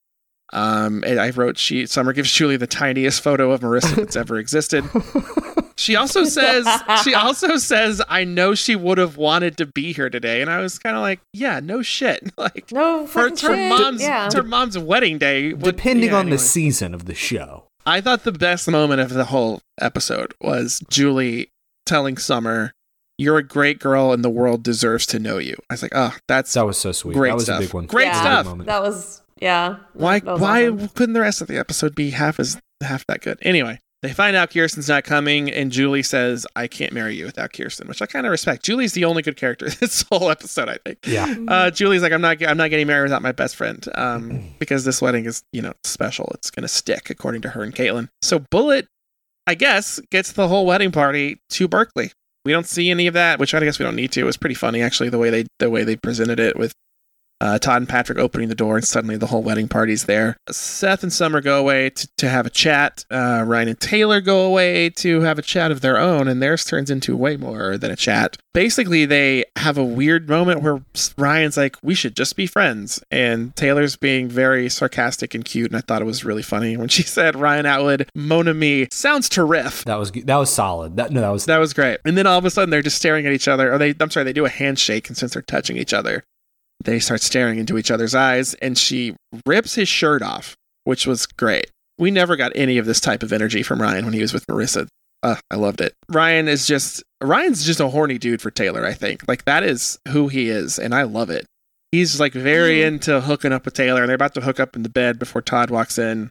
Um, 0.52 1.02
and 1.06 1.18
I 1.18 1.30
wrote 1.30 1.58
she 1.58 1.86
Summer 1.86 2.12
gives 2.12 2.30
Julie 2.32 2.56
the 2.56 2.66
tiniest 2.66 3.22
photo 3.22 3.50
of 3.50 3.60
Marissa 3.60 3.96
that's 3.96 4.16
ever 4.16 4.38
existed. 4.38 4.84
She 5.76 5.96
also 5.96 6.22
says 6.22 6.68
she 7.02 7.14
also 7.14 7.56
says 7.56 8.00
I 8.08 8.22
know 8.22 8.54
she 8.54 8.76
would 8.76 8.96
have 8.96 9.16
wanted 9.16 9.56
to 9.56 9.66
be 9.66 9.92
here 9.92 10.08
today, 10.08 10.40
and 10.40 10.48
I 10.48 10.60
was 10.60 10.78
kind 10.78 10.94
of 10.94 11.02
like, 11.02 11.18
yeah, 11.32 11.58
no 11.58 11.82
shit. 11.82 12.30
Like 12.38 12.70
No, 12.70 13.06
her, 13.08 13.30
her 13.42 13.68
mom's 13.68 14.00
Yeah. 14.00 14.30
her 14.32 14.44
mom's 14.44 14.78
wedding 14.78 15.18
day. 15.18 15.52
Would- 15.52 15.62
Depending 15.76 16.10
yeah, 16.10 16.14
on 16.14 16.20
anyway. 16.26 16.36
the 16.36 16.42
season 16.44 16.94
of 16.94 17.06
the 17.06 17.14
show. 17.14 17.66
I 17.84 18.00
thought 18.00 18.22
the 18.22 18.30
best 18.30 18.70
moment 18.70 19.00
of 19.00 19.10
the 19.14 19.24
whole 19.24 19.62
episode 19.80 20.32
was 20.40 20.80
Julie 20.88 21.50
telling 21.86 22.18
Summer, 22.18 22.72
"You're 23.18 23.38
a 23.38 23.42
great 23.42 23.78
girl, 23.78 24.12
and 24.12 24.24
the 24.24 24.30
world 24.30 24.62
deserves 24.62 25.06
to 25.06 25.18
know 25.18 25.38
you." 25.38 25.56
I 25.70 25.74
was 25.74 25.82
like, 25.82 25.92
"Oh, 25.94 26.14
that's 26.28 26.52
That 26.54 26.66
was 26.66 26.78
so 26.78 26.92
sweet. 26.92 27.14
Great 27.14 27.30
that 27.30 27.34
was 27.34 27.44
stuff. 27.44 27.58
a 27.58 27.64
big 27.64 27.74
one. 27.74 27.86
Great 27.86 28.04
That 28.12 28.46
was 28.46 28.52
big 28.54 28.62
stuff. 28.62 28.66
That 28.66 28.82
was 28.82 29.22
yeah. 29.40 29.76
why 29.94 30.20
was 30.24 30.40
why 30.40 30.66
awesome. 30.68 30.88
couldn't 30.90 31.12
the 31.14 31.20
rest 31.20 31.40
of 31.40 31.48
the 31.48 31.58
episode 31.58 31.94
be 31.94 32.10
half 32.10 32.38
as 32.40 32.58
half 32.82 33.04
that 33.06 33.20
good 33.20 33.38
anyway 33.42 33.78
they 34.02 34.12
find 34.12 34.36
out 34.36 34.50
kirsten's 34.52 34.88
not 34.88 35.02
coming 35.04 35.50
and 35.50 35.72
julie 35.72 36.02
says 36.02 36.46
i 36.54 36.66
can't 36.68 36.92
marry 36.92 37.14
you 37.16 37.24
without 37.24 37.52
kirsten 37.52 37.88
which 37.88 38.00
i 38.02 38.06
kind 38.06 38.26
of 38.26 38.30
respect 38.30 38.62
julie's 38.62 38.92
the 38.92 39.04
only 39.04 39.22
good 39.22 39.36
character 39.36 39.68
this 39.80 40.04
whole 40.10 40.30
episode 40.30 40.68
i 40.68 40.76
think 40.84 40.98
Yeah. 41.06 41.34
uh, 41.48 41.70
julie's 41.70 42.02
like 42.02 42.12
i'm 42.12 42.20
not 42.20 42.42
i'm 42.46 42.56
not 42.58 42.68
getting 42.70 42.86
married 42.86 43.04
without 43.04 43.22
my 43.22 43.32
best 43.32 43.56
friend 43.56 43.86
um, 43.96 44.44
because 44.58 44.84
this 44.84 45.00
wedding 45.02 45.24
is 45.24 45.42
you 45.52 45.62
know 45.62 45.72
special 45.82 46.30
it's 46.34 46.50
gonna 46.50 46.68
stick 46.68 47.08
according 47.10 47.40
to 47.42 47.48
her 47.50 47.62
and 47.62 47.74
kaitlin 47.74 48.08
so 48.22 48.38
bullet 48.50 48.86
i 49.46 49.54
guess 49.54 49.98
gets 50.10 50.32
the 50.32 50.46
whole 50.48 50.66
wedding 50.66 50.92
party 50.92 51.40
to 51.50 51.66
berkeley 51.68 52.12
we 52.44 52.52
don't 52.52 52.66
see 52.66 52.90
any 52.90 53.06
of 53.06 53.14
that 53.14 53.38
which 53.38 53.54
i 53.54 53.60
guess 53.60 53.78
we 53.78 53.84
don't 53.84 53.96
need 53.96 54.12
to. 54.12 54.20
It 54.20 54.24
was 54.24 54.36
pretty 54.36 54.54
funny 54.54 54.82
actually 54.82 55.08
the 55.08 55.18
way 55.18 55.30
they 55.30 55.44
the 55.58 55.70
way 55.70 55.84
they 55.84 55.96
presented 55.96 56.40
it 56.40 56.58
with 56.58 56.72
uh, 57.40 57.58
Todd 57.58 57.82
and 57.82 57.88
Patrick 57.88 58.18
opening 58.18 58.48
the 58.48 58.54
door, 58.54 58.76
and 58.76 58.84
suddenly 58.84 59.16
the 59.16 59.26
whole 59.26 59.42
wedding 59.42 59.68
party's 59.68 60.04
there. 60.04 60.36
Seth 60.50 61.02
and 61.02 61.12
Summer 61.12 61.40
go 61.40 61.58
away 61.58 61.90
to, 61.90 62.08
to 62.18 62.28
have 62.28 62.46
a 62.46 62.50
chat. 62.50 63.04
Uh, 63.10 63.44
Ryan 63.46 63.68
and 63.68 63.80
Taylor 63.80 64.20
go 64.20 64.44
away 64.44 64.90
to 64.90 65.20
have 65.20 65.38
a 65.38 65.42
chat 65.42 65.70
of 65.70 65.80
their 65.80 65.98
own, 65.98 66.28
and 66.28 66.42
theirs 66.42 66.64
turns 66.64 66.90
into 66.90 67.16
way 67.16 67.36
more 67.36 67.76
than 67.76 67.90
a 67.90 67.96
chat. 67.96 68.36
Basically, 68.52 69.04
they 69.04 69.44
have 69.56 69.76
a 69.76 69.84
weird 69.84 70.28
moment 70.28 70.62
where 70.62 70.82
Ryan's 71.18 71.56
like, 71.56 71.76
"We 71.82 71.94
should 71.94 72.16
just 72.16 72.36
be 72.36 72.46
friends," 72.46 73.02
and 73.10 73.54
Taylor's 73.56 73.96
being 73.96 74.28
very 74.28 74.68
sarcastic 74.68 75.34
and 75.34 75.44
cute, 75.44 75.70
and 75.70 75.76
I 75.76 75.80
thought 75.80 76.02
it 76.02 76.06
was 76.06 76.24
really 76.24 76.42
funny 76.42 76.76
when 76.76 76.88
she 76.88 77.02
said, 77.14 77.36
"Ryan 77.36 77.66
Atwood, 77.66 78.08
Mon 78.14 78.48
ami, 78.48 78.88
sounds 78.90 79.28
terrific." 79.28 79.86
That 79.86 79.98
was 79.98 80.12
that 80.12 80.36
was 80.36 80.52
solid. 80.52 80.96
That 80.96 81.10
no, 81.10 81.20
that 81.20 81.30
was 81.30 81.44
That 81.46 81.58
was 81.58 81.74
great. 81.74 81.98
And 82.04 82.16
then 82.16 82.26
all 82.26 82.38
of 82.38 82.44
a 82.44 82.50
sudden 82.50 82.70
they're 82.70 82.82
just 82.82 82.96
staring 82.96 83.26
at 83.26 83.32
each 83.32 83.48
other. 83.48 83.72
Or 83.72 83.78
they 83.78 83.94
I'm 83.98 84.10
sorry, 84.10 84.24
they 84.24 84.32
do 84.32 84.44
a 84.44 84.50
handshake 84.50 85.08
and 85.08 85.16
since 85.16 85.34
they're 85.34 85.42
touching 85.42 85.76
each 85.76 85.92
other, 85.92 86.24
they 86.82 86.98
start 86.98 87.22
staring 87.22 87.58
into 87.58 87.78
each 87.78 87.90
other's 87.90 88.14
eyes 88.14 88.54
and 88.54 88.76
she 88.76 89.14
rips 89.46 89.74
his 89.74 89.88
shirt 89.88 90.22
off, 90.22 90.54
which 90.84 91.06
was 91.06 91.26
great. 91.26 91.70
We 91.98 92.10
never 92.10 92.36
got 92.36 92.52
any 92.54 92.78
of 92.78 92.86
this 92.86 93.00
type 93.00 93.22
of 93.22 93.32
energy 93.32 93.62
from 93.62 93.80
Ryan 93.80 94.04
when 94.04 94.14
he 94.14 94.20
was 94.20 94.32
with 94.32 94.46
Marissa. 94.46 94.88
Uh, 95.22 95.36
I 95.50 95.56
loved 95.56 95.80
it. 95.80 95.94
Ryan 96.08 96.48
is 96.48 96.66
just 96.66 97.02
Ryan's 97.22 97.64
just 97.64 97.80
a 97.80 97.88
horny 97.88 98.18
dude 98.18 98.42
for 98.42 98.50
Taylor, 98.50 98.84
I 98.84 98.92
think. 98.92 99.26
Like 99.26 99.44
that 99.44 99.62
is 99.62 99.98
who 100.08 100.28
he 100.28 100.50
is 100.50 100.78
and 100.78 100.94
I 100.94 101.04
love 101.04 101.30
it. 101.30 101.46
He's 101.92 102.18
like 102.18 102.32
very 102.32 102.82
into 102.82 103.20
hooking 103.20 103.52
up 103.52 103.64
with 103.64 103.74
Taylor 103.74 104.02
and 104.02 104.08
they're 104.08 104.16
about 104.16 104.34
to 104.34 104.40
hook 104.40 104.58
up 104.60 104.76
in 104.76 104.82
the 104.82 104.88
bed 104.88 105.18
before 105.18 105.40
Todd 105.40 105.70
walks 105.70 105.96
in, 105.96 106.30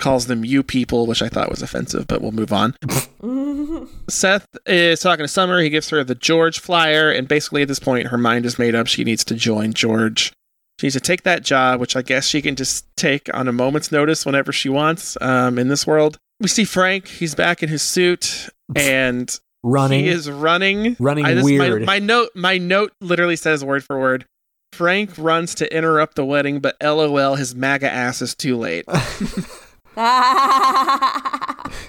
calls 0.00 0.26
them 0.26 0.44
you 0.44 0.62
people, 0.62 1.06
which 1.06 1.22
I 1.22 1.28
thought 1.28 1.50
was 1.50 1.62
offensive, 1.62 2.06
but 2.06 2.20
we'll 2.20 2.32
move 2.32 2.52
on. 2.52 2.74
Seth 4.08 4.46
is 4.66 5.00
talking 5.00 5.24
to 5.24 5.28
Summer. 5.28 5.60
He 5.60 5.70
gives 5.70 5.88
her 5.90 6.02
the 6.02 6.14
George 6.14 6.58
flyer, 6.58 7.10
and 7.10 7.28
basically 7.28 7.62
at 7.62 7.68
this 7.68 7.78
point, 7.78 8.08
her 8.08 8.18
mind 8.18 8.46
is 8.46 8.58
made 8.58 8.74
up. 8.74 8.86
She 8.86 9.04
needs 9.04 9.24
to 9.26 9.34
join 9.34 9.72
George. 9.72 10.32
She 10.80 10.86
needs 10.86 10.94
to 10.94 11.00
take 11.00 11.22
that 11.24 11.44
job, 11.44 11.78
which 11.78 11.94
I 11.94 12.02
guess 12.02 12.26
she 12.26 12.40
can 12.40 12.56
just 12.56 12.86
take 12.96 13.32
on 13.34 13.48
a 13.48 13.52
moment's 13.52 13.92
notice 13.92 14.24
whenever 14.24 14.50
she 14.50 14.68
wants. 14.68 15.16
Um, 15.20 15.58
in 15.58 15.68
this 15.68 15.86
world, 15.86 16.16
we 16.40 16.48
see 16.48 16.64
Frank. 16.64 17.06
He's 17.06 17.34
back 17.34 17.62
in 17.62 17.68
his 17.68 17.82
suit, 17.82 18.48
and 18.74 19.38
running. 19.62 20.00
he 20.00 20.08
is 20.08 20.30
running. 20.30 20.96
Running 20.98 21.26
I 21.26 21.34
just, 21.34 21.44
weird. 21.44 21.82
My, 21.82 21.98
my 21.98 21.98
note, 21.98 22.30
my 22.34 22.58
note 22.58 22.92
literally 23.00 23.36
says 23.36 23.64
word 23.64 23.84
for 23.84 24.00
word. 24.00 24.24
Frank 24.72 25.10
runs 25.18 25.54
to 25.56 25.76
interrupt 25.76 26.16
the 26.16 26.24
wedding, 26.24 26.60
but 26.60 26.76
LOL, 26.82 27.34
his 27.34 27.54
MAGA 27.54 27.90
ass 27.90 28.22
is 28.22 28.34
too 28.34 28.56
late. 28.56 28.86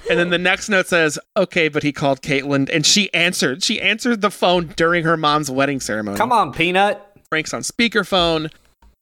And 0.09 0.19
then 0.19 0.29
the 0.29 0.37
next 0.37 0.67
note 0.67 0.87
says, 0.87 1.17
"Okay, 1.37 1.69
but 1.69 1.83
he 1.83 1.93
called 1.93 2.21
Kaitlin, 2.21 2.69
and 2.71 2.85
she 2.85 3.11
answered. 3.13 3.63
She 3.63 3.79
answered 3.79 4.21
the 4.21 4.29
phone 4.29 4.73
during 4.75 5.05
her 5.05 5.15
mom's 5.15 5.49
wedding 5.49 5.79
ceremony. 5.79 6.17
Come 6.17 6.31
on, 6.33 6.51
Peanut. 6.51 7.01
Frank's 7.29 7.53
on 7.53 7.61
speakerphone, 7.61 8.51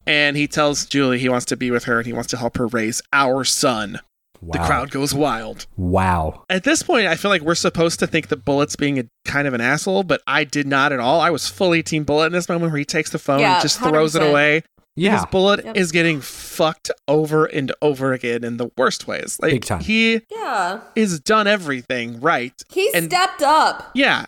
and 0.06 0.38
he 0.38 0.48
tells 0.48 0.86
Julie 0.86 1.18
he 1.20 1.28
wants 1.30 1.46
to 1.46 1.58
be 1.58 1.72
with 1.72 1.86
her 1.86 1.98
and 1.98 2.06
he 2.06 2.14
wants 2.14 2.30
to 2.30 2.38
help 2.38 2.58
her 2.58 2.68
raise 2.68 3.02
our 3.12 3.44
son. 3.44 4.00
Wow. 4.42 4.54
The 4.54 4.60
crowd 4.68 4.92
goes 4.92 5.14
wild. 5.14 5.66
Wow. 5.76 6.46
At 6.50 6.64
this 6.64 6.82
point, 6.82 7.08
I 7.08 7.16
feel 7.16 7.30
like 7.30 7.42
we're 7.42 7.56
supposed 7.56 8.00
to 8.00 8.08
think 8.08 8.30
that 8.30 8.46
Bullet's 8.46 8.78
being 8.78 8.98
a 9.00 9.04
kind 9.26 9.48
of 9.48 9.54
an 9.54 9.60
asshole, 9.60 10.04
but 10.04 10.22
I 10.28 10.46
did 10.46 10.66
not 10.66 10.94
at 10.94 11.00
all. 11.00 11.20
I 11.20 11.30
was 11.30 11.50
fully 11.50 11.84
Team 11.84 12.06
Bullet 12.06 12.28
in 12.28 12.32
this 12.32 12.48
moment 12.48 12.72
where 12.72 12.80
he 12.80 12.86
takes 12.86 13.10
the 13.10 13.20
phone 13.20 13.40
Yeah, 13.40 13.56
and 13.56 13.62
just 13.62 13.80
throws 13.80 14.16
it 14.16 14.22
away. 14.24 14.64
Yeah. 14.96 15.18
Because 15.18 15.32
Bullet 15.32 15.66
Yep. 15.66 15.78
is 15.78 15.92
getting 15.92 16.20
fucked 16.22 16.92
over 17.08 17.46
and 17.46 17.72
over 17.82 18.12
again 18.14 18.44
in 18.44 18.58
the 18.58 18.70
worst 18.78 19.08
ways. 19.08 19.38
Like 19.42 19.52
Big 19.52 19.66
time. 19.66 19.82
he 19.82 20.22
yeah. 20.32 20.82
has 20.96 21.20
done 21.20 21.48
everything 21.48 22.20
right. 22.20 22.54
He 22.70 22.92
And- 22.94 23.06
stepped 23.06 23.42
up. 23.42 23.92
Yeah, 23.96 24.26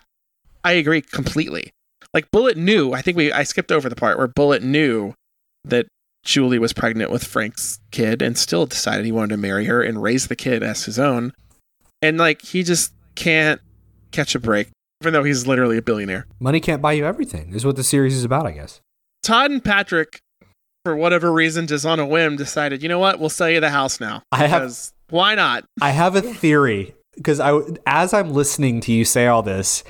I 0.64 0.72
agree 0.72 1.02
completely. 1.02 1.72
Like 2.14 2.30
Bullet 2.30 2.56
knew. 2.56 2.92
I 2.92 3.02
think 3.02 3.16
we 3.16 3.32
I 3.32 3.42
skipped 3.42 3.72
over 3.72 3.88
the 3.88 3.96
part 3.96 4.18
where 4.18 4.28
Bullet 4.28 4.62
knew 4.62 5.14
that 5.64 5.86
Julie 6.24 6.58
was 6.58 6.72
pregnant 6.72 7.10
with 7.10 7.24
Frank's 7.24 7.80
kid 7.90 8.22
and 8.22 8.38
still 8.38 8.64
decided 8.66 9.04
he 9.04 9.12
wanted 9.12 9.30
to 9.30 9.36
marry 9.36 9.64
her 9.66 9.82
and 9.82 10.02
raise 10.02 10.28
the 10.28 10.36
kid 10.36 10.62
as 10.62 10.84
his 10.84 10.98
own. 10.98 11.32
And 12.00 12.16
like 12.18 12.42
he 12.42 12.62
just 12.62 12.92
can't 13.14 13.60
catch 14.10 14.34
a 14.34 14.38
break. 14.38 14.68
even 15.02 15.12
though 15.14 15.24
he's 15.24 15.46
literally 15.48 15.76
a 15.78 15.82
billionaire. 15.82 16.26
Money 16.38 16.60
can't 16.60 16.80
buy 16.80 16.92
you 16.92 17.04
everything. 17.04 17.52
Is 17.54 17.64
what 17.64 17.74
the 17.76 17.82
series 17.84 18.14
is 18.16 18.24
about, 18.24 18.46
I 18.46 18.52
guess. 18.52 18.80
Todd 19.24 19.50
and 19.50 19.64
Patrick, 19.64 20.20
for 20.84 20.96
whatever 20.96 21.32
reason, 21.32 21.66
just 21.66 21.86
on 21.86 22.00
a 22.00 22.06
whim, 22.06 22.36
decided, 22.36 22.82
you 22.82 22.88
know 22.88 22.98
what, 22.98 23.20
we'll 23.20 23.30
sell 23.30 23.48
you 23.48 23.60
the 23.60 23.70
house 23.70 24.00
now. 24.00 24.22
I 24.32 24.46
have- 24.46 24.76
why 25.10 25.34
not? 25.34 25.64
I 25.80 25.90
have 25.90 26.16
a 26.16 26.22
theory 26.22 26.94
because 27.16 27.38
I, 27.38 27.60
as 27.86 28.14
I'm 28.14 28.32
listening 28.32 28.80
to 28.82 28.92
you 28.92 29.04
say 29.04 29.26
all 29.26 29.42
this, 29.42 29.84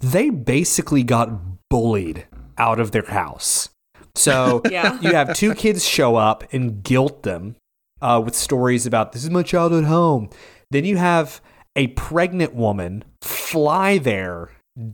they 0.00 0.28
basically 0.30 1.02
got 1.02 1.30
bullied 1.70 2.26
out 2.58 2.78
of 2.78 2.90
their 2.90 3.06
house. 3.06 3.70
So 4.14 4.60
Yeah. 4.70 5.00
you 5.00 5.12
have 5.14 5.34
two 5.34 5.54
kids 5.54 5.84
show 5.86 6.16
up 6.16 6.44
and 6.52 6.82
guilt 6.82 7.22
them 7.22 7.56
uh, 8.02 8.20
with 8.24 8.34
stories 8.36 8.86
about 8.86 9.12
this 9.12 9.24
is 9.24 9.30
my 9.30 9.42
childhood 9.42 9.84
home. 9.84 10.28
Then 10.70 10.84
you 10.84 10.98
have 10.98 11.40
a 11.74 11.86
pregnant 11.88 12.54
woman 12.54 13.04
fly 13.22 13.96
there 13.98 14.50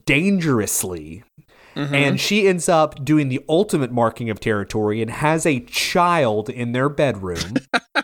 dangerously. 0.06 1.24
Mm-hmm. 1.74 1.94
And 1.94 2.20
she 2.20 2.46
ends 2.46 2.68
up 2.68 3.04
doing 3.04 3.28
the 3.28 3.40
ultimate 3.48 3.92
marking 3.92 4.30
of 4.30 4.40
territory 4.40 5.00
and 5.00 5.10
has 5.10 5.46
a 5.46 5.60
child 5.60 6.48
in 6.48 6.72
their 6.72 6.88
bedroom. 6.88 7.54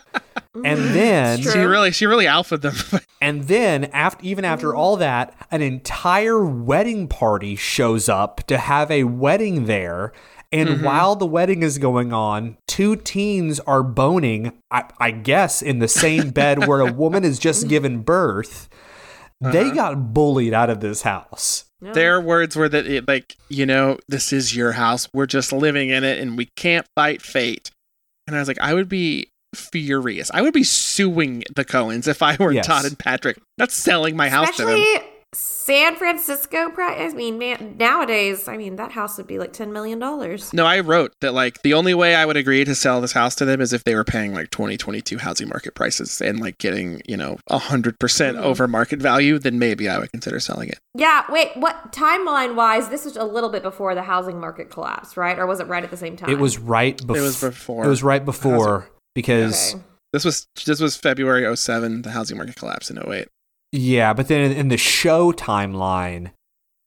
and 0.65 0.95
then 0.95 1.43
She 1.43 1.59
really, 1.59 1.91
she 1.91 2.07
really 2.07 2.27
alphaed 2.27 2.63
them. 2.63 2.75
and 3.21 3.45
then 3.45 3.85
after 3.87 4.25
even 4.25 4.45
after 4.45 4.75
all 4.75 4.97
that, 4.97 5.35
an 5.51 5.63
entire 5.63 6.45
wedding 6.45 7.09
party 7.09 7.57
shows 7.57 8.09
up 8.09 8.47
to 8.47 8.59
have 8.59 8.91
a 8.91 9.05
wedding 9.05 9.67
there. 9.67 10.13
And 10.51 10.69
mm-hmm. 10.69 10.85
while 10.85 11.15
the 11.15 11.27
wedding 11.27 11.63
is 11.63 11.77
going 11.77 12.13
on, 12.13 12.57
two 12.67 12.97
teens 12.97 13.61
are 13.61 13.83
boning, 13.83 14.53
I, 14.71 14.85
I 14.99 15.11
guess, 15.11 15.61
in 15.61 15.79
the 15.79 15.89
same 15.89 16.31
bed 16.33 16.67
where 16.67 16.81
a 16.81 16.93
woman 16.93 17.23
has 17.23 17.39
just 17.39 17.69
given 17.69 18.01
birth. 18.01 18.69
They 19.41 19.67
uh-huh. 19.67 19.75
got 19.75 20.15
bullied 20.15 20.55
out 20.55 20.71
of 20.71 20.81
this 20.81 21.03
house. 21.03 21.67
Their 21.81 22.21
words 22.21 22.57
were 22.57 22.69
that, 22.69 22.87
it, 22.87 23.07
like, 23.07 23.37
you 23.49 23.65
know, 23.67 23.99
this 24.09 24.33
is 24.33 24.55
your 24.57 24.73
house. 24.73 25.09
We're 25.13 25.27
just 25.27 25.53
living 25.53 25.91
in 25.91 26.03
it 26.05 26.19
and 26.19 26.37
we 26.37 26.47
can't 26.57 26.87
fight 26.97 27.23
fate. 27.23 27.71
And 28.27 28.35
I 28.37 28.41
was 28.41 28.49
like, 28.49 28.59
I 28.61 28.75
would 28.75 28.89
be 28.89 29.31
furious. 29.55 30.31
I 30.35 30.43
would 30.43 30.53
be 30.53 30.65
suing 30.65 31.45
the 31.55 31.65
Cohens 31.65 32.07
if 32.09 32.21
I 32.23 32.37
were 32.39 32.53
Yes. 32.53 32.67
Todd 32.67 32.85
and 32.85 32.99
Patrick. 32.99 33.39
Not 33.57 33.71
selling 33.71 34.17
my 34.17 34.29
house 34.29 34.57
to 34.57 34.65
them. 34.65 34.85
Especially 35.33 35.59
San 35.69 35.97
Francisco. 35.97 36.71
pri- 36.71 37.05
I 37.05 37.13
mean, 37.13 37.39
man, 37.39 37.77
nowadays, 37.79 38.49
I 38.49 38.57
mean, 38.57 38.77
that 38.77 38.93
house 38.93 39.19
would 39.19 39.27
be 39.27 39.39
like 39.39 39.53
$10 39.53 39.71
million. 39.71 39.99
No, 39.99 40.65
I 40.65 40.81
wrote 40.81 41.13
that 41.21 41.35
like 41.35 41.61
the 41.63 41.75
only 41.75 41.93
way 41.93 42.15
I 42.15 42.25
would 42.25 42.39
agree 42.39 42.65
to 42.65 42.75
sell 42.75 43.01
this 43.01 43.13
house 43.13 43.35
to 43.37 43.45
them 43.45 43.61
is 43.61 43.75
if 43.75 43.85
they 43.85 43.95
were 43.95 44.05
paying 44.05 44.33
like 44.33 44.51
2022 44.51 45.19
housing 45.19 45.49
market 45.49 45.75
prices 45.75 46.23
and 46.23 46.41
like 46.41 46.57
getting, 46.57 47.03
you 47.07 47.17
know, 47.17 47.39
100% 47.51 47.99
mm-hmm. 47.99 48.39
over 48.43 48.67
market 48.67 49.01
value, 49.01 49.39
then 49.39 49.59
maybe 49.59 49.89
I 49.89 49.99
would 49.99 50.11
consider 50.11 50.41
selling 50.41 50.71
it. 50.71 50.79
Yeah, 50.95 51.25
wait, 51.31 51.55
what 51.57 51.93
timeline 51.93 52.55
wise, 52.55 52.89
this 52.89 53.05
was 53.05 53.17
a 53.17 53.25
little 53.25 53.51
bit 53.51 53.63
before 53.63 53.95
the 53.95 54.03
housing 54.03 54.41
market 54.41 54.71
collapse, 54.71 55.17
right? 55.17 55.39
Or 55.39 55.47
was 55.47 55.61
it 55.61 55.67
right 55.67 55.85
at 55.85 55.91
the 55.91 55.97
same 55.99 56.17
time? 56.17 56.31
It 56.31 56.39
was 56.39 56.59
right 56.59 56.97
before. 56.97 57.17
It 57.19 57.21
was 57.21 57.41
before. 57.41 57.85
It 57.85 57.89
was 57.89 58.03
right 58.03 58.25
before 58.25 58.89
because 59.15 59.75
Okay. 59.75 59.83
This 60.11 60.25
was 60.25 60.47
this 60.65 60.81
was 60.81 60.97
February 60.97 61.55
07, 61.55 62.01
the 62.01 62.11
housing 62.11 62.39
market 62.39 62.57
collapsed 62.57 62.91
in 62.91 62.99
08. 62.99 63.29
Yeah, 63.73 64.15
but 64.15 64.29
then 64.29 64.51
in, 64.53 64.69
the 64.69 64.77
show 64.77 65.33
timeline, 65.33 66.31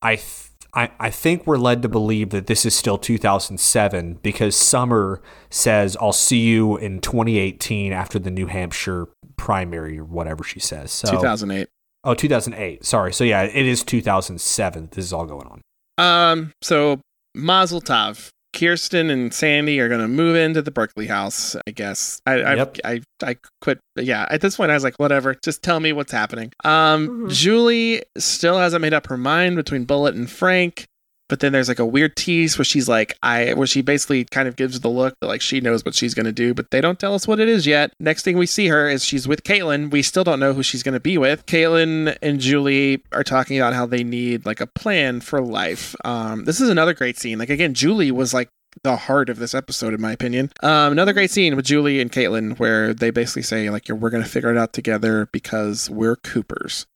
I, 0.01 0.15
th- 0.15 0.49
I 0.73 0.89
I 0.99 1.09
think 1.09 1.45
we're 1.45 1.57
led 1.57 1.81
to 1.83 1.89
believe 1.89 2.29
that 2.31 2.47
this 2.47 2.65
is 2.65 2.75
still 2.75 2.97
2007 2.97 4.19
because 4.23 4.55
Summer 4.55 5.21
says, 5.49 5.95
"I'll 5.99 6.13
see 6.13 6.39
you 6.39 6.77
in 6.77 6.99
2018 7.01 7.93
after 7.93 8.17
the 8.17 8.31
New 8.31 8.47
Hampshire 8.47 9.07
primary 9.37 9.99
or 9.99 10.05
whatever 10.05 10.43
she 10.43 10.59
says." 10.59 10.91
So 10.91 11.11
2008. 11.11 11.67
oh 12.03 12.13
2008. 12.15 12.85
Sorry. 12.85 13.13
So 13.13 13.23
yeah, 13.23 13.43
it 13.43 13.65
is 13.65 13.83
2007. 13.83 14.89
This 14.91 15.05
is 15.05 15.13
all 15.13 15.25
going 15.25 15.47
on. 15.47 15.61
Um 15.97 16.53
so 16.61 16.99
Mazel 17.35 17.81
Tov. 17.81 18.29
Kirsten 18.53 19.09
and 19.09 19.33
Sandy 19.33 19.79
are 19.79 19.87
going 19.87 20.01
to 20.01 20.07
move 20.07 20.35
into 20.35 20.61
the 20.61 20.71
Berkeley 20.71 21.07
house, 21.07 21.55
I 21.67 21.71
guess. 21.71 22.21
I 22.25 22.33
I, 22.41 22.55
Yep. 22.55 22.77
I 22.83 23.01
I 23.23 23.35
quit. 23.61 23.79
Yeah, 23.95 24.27
at 24.29 24.41
this 24.41 24.57
point 24.57 24.71
I 24.71 24.73
was 24.73 24.83
like 24.83 24.97
whatever, 24.97 25.35
just 25.43 25.63
tell 25.63 25.79
me 25.79 25.93
what's 25.93 26.11
happening. 26.11 26.51
Um 26.63 27.27
Julie 27.29 28.03
still 28.17 28.57
hasn't 28.57 28.81
made 28.81 28.93
up 28.93 29.07
her 29.07 29.17
mind 29.17 29.55
between 29.55 29.85
Bullet 29.85 30.15
and 30.15 30.29
Frank. 30.29 30.85
But 31.31 31.39
then 31.39 31.53
there's 31.53 31.69
like 31.69 31.79
a 31.79 31.85
weird 31.85 32.17
tease 32.17 32.57
where 32.57 32.65
she's 32.65 32.89
like, 32.89 33.17
I, 33.23 33.53
where 33.53 33.65
she 33.65 33.81
basically 33.81 34.25
kind 34.25 34.49
of 34.49 34.57
gives 34.57 34.81
the 34.81 34.89
look 34.89 35.15
that 35.21 35.27
like 35.27 35.39
she 35.39 35.61
knows 35.61 35.85
what 35.85 35.95
she's 35.95 36.13
gonna 36.13 36.33
do, 36.33 36.53
but 36.53 36.71
they 36.71 36.81
don't 36.81 36.99
tell 36.99 37.15
us 37.15 37.25
what 37.25 37.39
it 37.39 37.47
is 37.47 37.65
yet. 37.65 37.93
Next 38.01 38.23
thing 38.23 38.37
we 38.37 38.45
see 38.45 38.67
her 38.67 38.89
is 38.89 39.05
she's 39.05 39.29
with 39.29 39.45
Kaitlin. 39.45 39.91
We 39.91 40.01
still 40.01 40.25
don't 40.25 40.41
know 40.41 40.51
who 40.51 40.61
she's 40.61 40.83
gonna 40.83 40.99
be 40.99 41.17
with. 41.17 41.45
Kaitlin 41.45 42.17
and 42.21 42.41
Julie 42.41 43.01
are 43.13 43.23
talking 43.23 43.57
about 43.57 43.73
how 43.73 43.85
they 43.85 44.03
need 44.03 44.45
like 44.45 44.59
a 44.59 44.67
plan 44.67 45.21
for 45.21 45.41
life. 45.41 45.95
Um, 46.03 46.43
this 46.43 46.59
is 46.59 46.67
another 46.67 46.93
great 46.93 47.17
scene. 47.17 47.39
Like 47.39 47.49
again, 47.49 47.73
Julie 47.73 48.11
was 48.11 48.33
like 48.33 48.49
the 48.83 48.97
heart 48.97 49.29
of 49.29 49.39
this 49.39 49.55
episode, 49.55 49.93
in 49.93 50.01
my 50.01 50.11
opinion. 50.11 50.51
Um, 50.61 50.91
another 50.91 51.13
great 51.13 51.31
scene 51.31 51.55
with 51.55 51.63
Julie 51.63 52.01
and 52.01 52.11
Kaitlin 52.11 52.59
where 52.59 52.93
they 52.93 53.09
basically 53.09 53.43
say 53.43 53.69
like, 53.69 53.87
"We're 53.87 54.09
gonna 54.09 54.25
figure 54.25 54.51
it 54.51 54.57
out 54.57 54.73
together 54.73 55.29
because 55.31 55.89
we're 55.89 56.17
Coopers." 56.17 56.87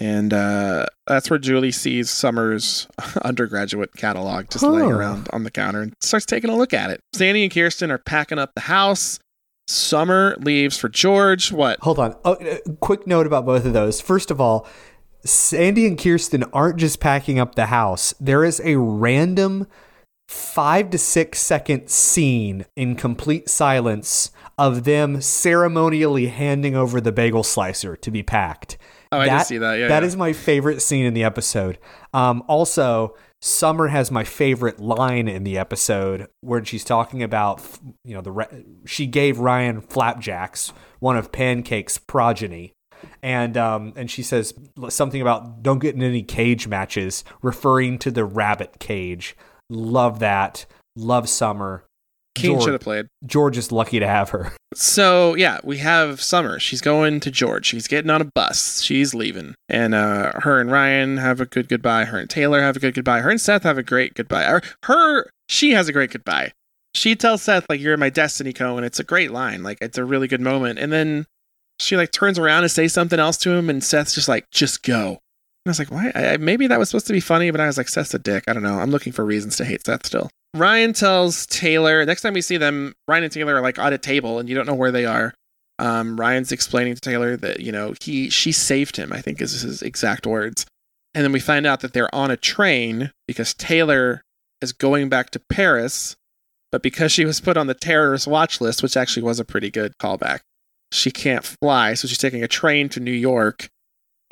And 0.00 0.32
uh, 0.32 0.86
that's 1.06 1.28
where 1.28 1.38
Julie 1.38 1.70
sees 1.70 2.08
Summer's 2.10 2.86
undergraduate 3.22 3.94
catalog 3.94 4.48
just 4.50 4.64
laying 4.64 4.90
around 4.90 5.28
on 5.32 5.44
the 5.44 5.50
counter 5.50 5.82
and 5.82 5.94
starts 6.00 6.24
taking 6.24 6.50
a 6.50 6.56
look 6.56 6.72
at 6.72 6.90
it. 6.90 7.00
Sandy 7.12 7.42
and 7.42 7.52
Kirsten 7.52 7.90
are 7.90 7.98
packing 7.98 8.38
up 8.38 8.54
the 8.54 8.62
house. 8.62 9.18
Summer 9.68 10.36
leaves 10.40 10.76
for 10.78 10.88
George. 10.88 11.52
What? 11.52 11.78
Hold 11.80 11.98
on. 11.98 12.16
Oh, 12.24 12.34
uh, 12.34 12.58
quick 12.80 13.06
note 13.06 13.26
about 13.26 13.46
both 13.46 13.64
of 13.64 13.74
those. 13.74 14.00
First 14.00 14.30
of 14.30 14.40
all, 14.40 14.66
Sandy 15.24 15.86
and 15.86 15.98
Kirsten 15.98 16.42
aren't 16.52 16.78
just 16.78 16.98
packing 16.98 17.38
up 17.38 17.54
the 17.54 17.66
house. 17.66 18.14
There 18.18 18.44
is 18.44 18.60
a 18.64 18.76
random 18.76 19.66
five 20.26 20.90
to 20.90 20.98
six 20.98 21.38
second 21.38 21.88
scene 21.88 22.64
in 22.76 22.96
complete 22.96 23.48
silence 23.48 24.30
of 24.58 24.84
them 24.84 25.20
ceremonially 25.20 26.26
handing 26.28 26.74
over 26.74 27.00
the 27.00 27.12
bagel 27.12 27.42
slicer 27.42 27.96
to 27.96 28.10
be 28.10 28.22
packed. 28.22 28.78
Oh, 29.12 29.18
I 29.18 29.28
did 29.28 29.46
see 29.46 29.58
that. 29.58 29.74
Yeah, 29.74 29.88
that 29.88 30.02
yeah. 30.02 30.06
is 30.06 30.16
my 30.16 30.32
favorite 30.32 30.80
scene 30.80 31.04
in 31.04 31.14
the 31.14 31.24
episode. 31.24 31.78
Um, 32.14 32.42
also, 32.48 33.14
Summer 33.40 33.88
has 33.88 34.10
my 34.10 34.24
favorite 34.24 34.80
line 34.80 35.28
in 35.28 35.44
the 35.44 35.58
episode 35.58 36.28
where 36.40 36.64
she's 36.64 36.84
talking 36.84 37.22
about, 37.22 37.60
you 38.04 38.14
know, 38.14 38.20
the 38.20 38.64
she 38.86 39.06
gave 39.06 39.38
Ryan 39.38 39.80
flapjacks, 39.80 40.72
one 41.00 41.16
of 41.16 41.30
Pancake's 41.32 41.98
progeny, 41.98 42.72
and 43.22 43.56
um, 43.56 43.92
and 43.96 44.10
she 44.10 44.22
says 44.22 44.54
something 44.88 45.20
about 45.20 45.62
don't 45.62 45.80
get 45.80 45.94
in 45.94 46.02
any 46.02 46.22
cage 46.22 46.68
matches, 46.68 47.24
referring 47.42 47.98
to 47.98 48.10
the 48.10 48.24
rabbit 48.24 48.78
cage. 48.78 49.36
Love 49.68 50.20
that. 50.20 50.64
Love 50.96 51.28
Summer. 51.28 51.84
Keen 52.34 52.52
George- 52.52 52.64
should 52.64 52.72
have 52.72 52.80
played. 52.80 53.06
George 53.26 53.58
is 53.58 53.70
lucky 53.72 53.98
to 54.00 54.06
have 54.06 54.30
her. 54.30 54.52
So 54.74 55.34
yeah, 55.34 55.60
we 55.62 55.76
have 55.78 56.22
Summer. 56.22 56.58
She's 56.58 56.80
going 56.80 57.20
to 57.20 57.30
George. 57.30 57.66
She's 57.66 57.86
getting 57.86 58.10
on 58.10 58.22
a 58.22 58.30
bus. 58.34 58.80
She's 58.80 59.12
leaving, 59.14 59.54
and 59.68 59.94
uh, 59.94 60.32
her 60.40 60.62
and 60.62 60.70
Ryan 60.70 61.18
have 61.18 61.42
a 61.42 61.44
good 61.44 61.68
goodbye. 61.68 62.06
Her 62.06 62.18
and 62.18 62.30
Taylor 62.30 62.62
have 62.62 62.76
a 62.76 62.80
good 62.80 62.94
goodbye. 62.94 63.20
Her 63.20 63.28
and 63.28 63.38
Seth 63.38 63.64
have 63.64 63.76
a 63.76 63.82
great 63.82 64.14
goodbye. 64.14 64.44
Or 64.50 64.62
her, 64.84 65.28
she 65.50 65.72
has 65.72 65.88
a 65.88 65.92
great 65.92 66.10
goodbye. 66.10 66.52
She 66.94 67.14
tells 67.14 67.42
Seth 67.42 67.66
like, 67.68 67.80
"You're 67.80 67.98
my 67.98 68.08
destiny, 68.08 68.54
Cohen." 68.54 68.82
It's 68.82 68.98
a 68.98 69.04
great 69.04 69.30
line. 69.30 69.62
Like 69.62 69.76
it's 69.82 69.98
a 69.98 70.06
really 70.06 70.26
good 70.26 70.40
moment. 70.40 70.78
And 70.78 70.90
then 70.90 71.26
she 71.78 71.98
like 71.98 72.10
turns 72.12 72.38
around 72.38 72.62
and 72.62 72.72
says 72.72 72.94
something 72.94 73.20
else 73.20 73.36
to 73.38 73.50
him, 73.50 73.68
and 73.68 73.84
Seth's 73.84 74.14
just 74.14 74.28
like, 74.28 74.46
"Just 74.50 74.82
go." 74.82 75.08
And 75.08 75.18
I 75.66 75.70
was 75.70 75.78
like, 75.78 75.90
"Why?" 75.90 76.12
I- 76.14 76.38
maybe 76.38 76.66
that 76.68 76.78
was 76.78 76.88
supposed 76.88 77.08
to 77.08 77.12
be 77.12 77.20
funny, 77.20 77.50
but 77.50 77.60
I 77.60 77.66
was 77.66 77.76
like, 77.76 77.90
"Seth's 77.90 78.14
a 78.14 78.18
dick." 78.18 78.44
I 78.48 78.54
don't 78.54 78.62
know. 78.62 78.78
I'm 78.78 78.90
looking 78.90 79.12
for 79.12 79.22
reasons 79.22 79.56
to 79.56 79.66
hate 79.66 79.84
Seth 79.84 80.06
still. 80.06 80.30
Ryan 80.54 80.92
tells 80.92 81.46
Taylor 81.46 82.04
next 82.04 82.22
time 82.22 82.34
we 82.34 82.42
see 82.42 82.58
them, 82.58 82.94
Ryan 83.08 83.24
and 83.24 83.32
Taylor 83.32 83.56
are 83.56 83.62
like 83.62 83.78
at 83.78 83.92
a 83.92 83.98
table 83.98 84.38
and 84.38 84.48
you 84.48 84.54
don't 84.54 84.66
know 84.66 84.74
where 84.74 84.92
they 84.92 85.06
are. 85.06 85.34
Um, 85.78 86.20
Ryan's 86.20 86.52
explaining 86.52 86.94
to 86.94 87.00
Taylor 87.00 87.36
that 87.38 87.60
you 87.60 87.72
know 87.72 87.94
he 88.00 88.28
she 88.30 88.52
saved 88.52 88.96
him. 88.96 89.12
I 89.12 89.20
think 89.20 89.40
is 89.40 89.62
his 89.62 89.82
exact 89.82 90.26
words. 90.26 90.66
And 91.14 91.24
then 91.24 91.32
we 91.32 91.40
find 91.40 91.66
out 91.66 91.80
that 91.80 91.92
they're 91.92 92.14
on 92.14 92.30
a 92.30 92.36
train 92.36 93.10
because 93.26 93.54
Taylor 93.54 94.22
is 94.62 94.72
going 94.72 95.08
back 95.08 95.30
to 95.30 95.40
Paris, 95.50 96.16
but 96.70 96.82
because 96.82 97.12
she 97.12 97.24
was 97.24 97.40
put 97.40 97.56
on 97.56 97.66
the 97.66 97.74
terrorist 97.74 98.26
watch 98.26 98.60
list, 98.60 98.82
which 98.82 98.96
actually 98.96 99.22
was 99.22 99.38
a 99.38 99.44
pretty 99.44 99.70
good 99.70 99.92
callback, 99.98 100.40
she 100.90 101.10
can't 101.10 101.44
fly, 101.44 101.94
so 101.94 102.08
she's 102.08 102.18
taking 102.18 102.42
a 102.42 102.48
train 102.48 102.88
to 102.90 103.00
New 103.00 103.12
York. 103.12 103.68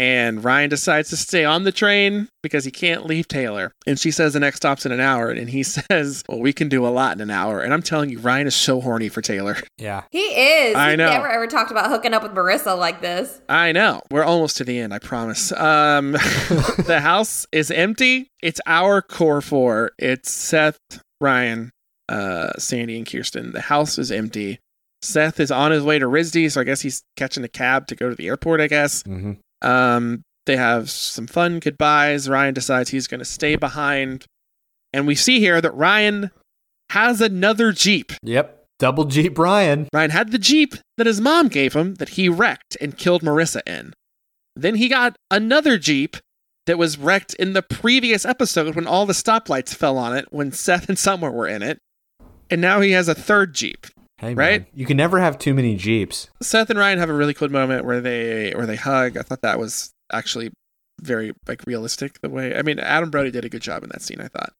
And 0.00 0.42
Ryan 0.42 0.70
decides 0.70 1.10
to 1.10 1.16
stay 1.18 1.44
on 1.44 1.64
the 1.64 1.72
train 1.72 2.28
because 2.42 2.64
he 2.64 2.70
can't 2.70 3.04
leave 3.04 3.28
Taylor. 3.28 3.70
And 3.86 3.98
she 3.98 4.10
says 4.10 4.32
the 4.32 4.40
next 4.40 4.56
stop's 4.56 4.86
in 4.86 4.92
an 4.92 5.00
hour. 5.00 5.28
And 5.28 5.50
he 5.50 5.62
says, 5.90 6.24
Well, 6.26 6.40
we 6.40 6.54
can 6.54 6.70
do 6.70 6.86
a 6.86 6.88
lot 6.88 7.14
in 7.14 7.20
an 7.20 7.30
hour. 7.30 7.60
And 7.60 7.74
I'm 7.74 7.82
telling 7.82 8.08
you, 8.08 8.18
Ryan 8.18 8.46
is 8.46 8.54
so 8.54 8.80
horny 8.80 9.10
for 9.10 9.20
Taylor. 9.20 9.56
Yeah. 9.76 10.04
He 10.10 10.18
is. 10.20 10.74
I 10.76 10.90
He 10.92 10.96
know. 10.96 11.08
never 11.10 11.28
ever 11.28 11.46
talked 11.46 11.70
about 11.70 11.90
hooking 11.90 12.12
up 12.14 12.22
with 12.22 12.32
Marissa 12.32 12.76
like 12.78 13.00
this. 13.00 13.40
I 13.48 13.72
know. 13.72 14.00
We're 14.10 14.24
almost 14.24 14.56
to 14.58 14.64
the 14.64 14.78
end, 14.78 14.92
I 14.94 14.98
promise. 14.98 15.52
Um, 15.52 16.12
the 16.86 17.00
house 17.02 17.46
is 17.52 17.70
empty. 17.70 18.28
It's 18.42 18.60
our 18.66 19.00
core 19.02 19.40
four. 19.40 19.92
It's 19.98 20.30
Seth, 20.30 20.78
Ryan, 21.20 21.70
uh, 22.10 22.52
Sandy, 22.58 22.96
and 22.98 23.10
Kirsten. 23.10 23.52
The 23.52 23.60
house 23.62 23.98
is 23.98 24.10
empty. 24.10 24.58
Seth 25.02 25.40
is 25.40 25.50
on 25.50 25.70
his 25.72 25.82
way 25.82 25.98
to 25.98 26.06
RISD, 26.06 26.52
so 26.52 26.60
I 26.60 26.64
guess 26.64 26.82
he's 26.82 27.02
catching 27.16 27.42
a 27.44 27.48
cab 27.48 27.86
to 27.88 27.94
go 27.94 28.08
to 28.10 28.14
the 28.14 28.26
airport, 28.28 28.60
I 28.60 28.66
guess. 28.66 29.02
hmm 29.02 29.32
Um, 29.62 30.22
They 30.46 30.56
have 30.56 30.90
some 30.90 31.26
fun 31.26 31.60
goodbyes. 31.60 32.28
Ryan 32.28 32.54
decides 32.54 32.90
he's 32.90 33.06
going 33.06 33.18
to 33.20 33.24
stay 33.24 33.56
behind. 33.56 34.24
And 34.92 35.06
we 35.06 35.14
see 35.14 35.38
here 35.38 35.60
that 35.60 35.74
Ryan 35.74 36.30
has 36.90 37.20
another 37.20 37.70
Jeep. 37.72 38.12
Yep. 38.22 38.64
Double 38.78 39.04
Jeep 39.04 39.38
Ryan. 39.38 39.86
Ryan 39.92 40.10
had 40.10 40.32
the 40.32 40.38
Jeep 40.38 40.74
that 40.96 41.06
his 41.06 41.20
mom 41.20 41.48
gave 41.48 41.74
him 41.74 41.96
that 41.96 42.10
he 42.10 42.28
wrecked 42.28 42.76
and 42.80 42.96
killed 42.96 43.22
Marissa 43.22 43.60
in. 43.66 43.92
Then 44.56 44.76
he 44.76 44.88
got 44.88 45.14
another 45.30 45.78
Jeep 45.78 46.16
that 46.66 46.78
was 46.78 46.98
wrecked 46.98 47.34
in 47.34 47.52
the 47.52 47.62
previous 47.62 48.24
episode 48.24 48.74
when 48.74 48.86
all 48.86 49.06
the 49.06 49.12
stoplights 49.12 49.74
fell 49.74 49.98
on 49.98 50.16
it 50.16 50.26
when 50.30 50.50
Seth 50.50 50.88
and 50.88 50.98
Summer 50.98 51.30
were 51.30 51.46
in 51.46 51.62
it. 51.62 51.78
And 52.50 52.60
now 52.60 52.80
he 52.80 52.92
has 52.92 53.06
a 53.06 53.14
third 53.14 53.54
Jeep. 53.54 53.86
Hey, 54.20 54.34
Right? 54.34 54.60
man. 54.62 54.66
You 54.74 54.86
can 54.86 54.96
never 54.96 55.18
have 55.18 55.38
too 55.38 55.54
many 55.54 55.76
Jeeps. 55.76 56.28
Seth 56.42 56.68
and 56.70 56.78
Ryan 56.78 56.98
have 56.98 57.08
a 57.10 57.14
really 57.14 57.34
cool 57.34 57.48
moment 57.48 57.84
where 57.84 58.00
they 58.00 58.52
where 58.54 58.66
they 58.66 58.76
hug. 58.76 59.16
I 59.16 59.22
thought 59.22 59.40
that 59.42 59.58
was 59.58 59.90
actually 60.12 60.50
very 61.00 61.32
like 61.48 61.62
realistic 61.66 62.20
the 62.20 62.28
way 62.28 62.54
I 62.54 62.60
mean 62.62 62.78
Adam 62.78 63.08
Brody 63.10 63.30
did 63.30 63.44
a 63.44 63.48
good 63.48 63.62
job 63.62 63.82
in 63.82 63.88
that 63.90 64.02
scene, 64.02 64.20
I 64.20 64.28
thought. 64.28 64.52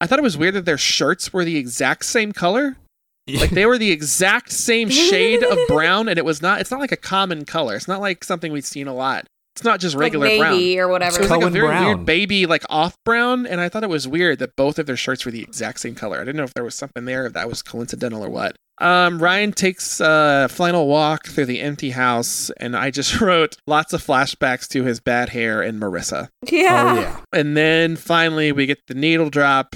I 0.00 0.06
thought 0.06 0.20
it 0.20 0.22
was 0.22 0.38
weird 0.38 0.54
that 0.54 0.64
their 0.64 0.78
shirts 0.78 1.32
were 1.32 1.44
the 1.44 1.56
exact 1.56 2.04
same 2.04 2.32
color. 2.32 2.76
Like 3.28 3.50
they 3.50 3.66
were 3.66 3.76
the 3.76 3.90
exact 3.90 4.52
same 4.52 4.88
shade 4.88 5.42
of 5.42 5.58
brown 5.68 6.08
and 6.08 6.18
it 6.18 6.24
was 6.24 6.40
not 6.40 6.60
it's 6.62 6.70
not 6.70 6.80
like 6.80 6.92
a 6.92 6.96
common 6.96 7.44
color. 7.44 7.74
It's 7.76 7.86
not 7.88 8.00
like 8.00 8.24
something 8.24 8.52
we've 8.52 8.64
seen 8.64 8.86
a 8.88 8.94
lot. 8.94 9.26
It's 9.54 9.64
not 9.64 9.80
just 9.80 9.96
like 9.96 10.02
regular 10.14 10.38
brown. 10.38 10.52
navy 10.54 10.78
or 10.78 10.84
So 10.84 10.88
whatever. 10.92 11.16
it 11.16 11.20
was 11.22 11.30
like 11.30 11.36
a 11.38 11.40
Cohen 11.40 11.52
very 11.52 11.66
brown. 11.66 11.84
weird 11.84 12.06
baby, 12.06 12.46
like 12.46 12.64
off 12.70 12.94
brown, 13.04 13.44
and 13.44 13.60
I 13.60 13.68
thought 13.68 13.82
it 13.82 13.90
was 13.90 14.06
weird 14.08 14.38
that 14.38 14.56
both 14.56 14.78
of 14.78 14.86
their 14.86 14.96
shirts 14.96 15.26
were 15.26 15.30
the 15.32 15.42
exact 15.42 15.80
same 15.80 15.94
color. 15.96 16.16
I 16.16 16.20
didn't 16.20 16.36
know 16.36 16.44
if 16.44 16.54
there 16.54 16.64
was 16.64 16.76
something 16.76 17.04
there, 17.04 17.26
if 17.26 17.32
that 17.34 17.48
was 17.50 17.60
coincidental 17.60 18.24
or 18.24 18.30
what. 18.30 18.54
Um, 18.80 19.20
Ryan 19.20 19.52
takes 19.52 20.00
a 20.00 20.48
final 20.50 20.86
walk 20.86 21.26
through 21.26 21.46
the 21.46 21.60
empty 21.60 21.90
house, 21.90 22.50
and 22.58 22.76
I 22.76 22.90
just 22.90 23.20
wrote 23.20 23.56
lots 23.66 23.92
of 23.92 24.04
flashbacks 24.04 24.68
to 24.68 24.84
his 24.84 25.00
bad 25.00 25.30
hair 25.30 25.62
and 25.62 25.80
Marissa. 25.80 26.28
yeah. 26.50 26.94
Oh, 26.96 27.00
yeah. 27.00 27.20
And 27.32 27.56
then 27.56 27.96
finally, 27.96 28.52
we 28.52 28.66
get 28.66 28.78
the 28.86 28.94
needle 28.94 29.30
drop. 29.30 29.74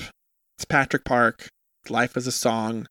It's 0.56 0.64
Patrick 0.64 1.04
Park. 1.04 1.48
Life 1.88 2.16
is 2.16 2.26
a 2.26 2.32
song. 2.32 2.86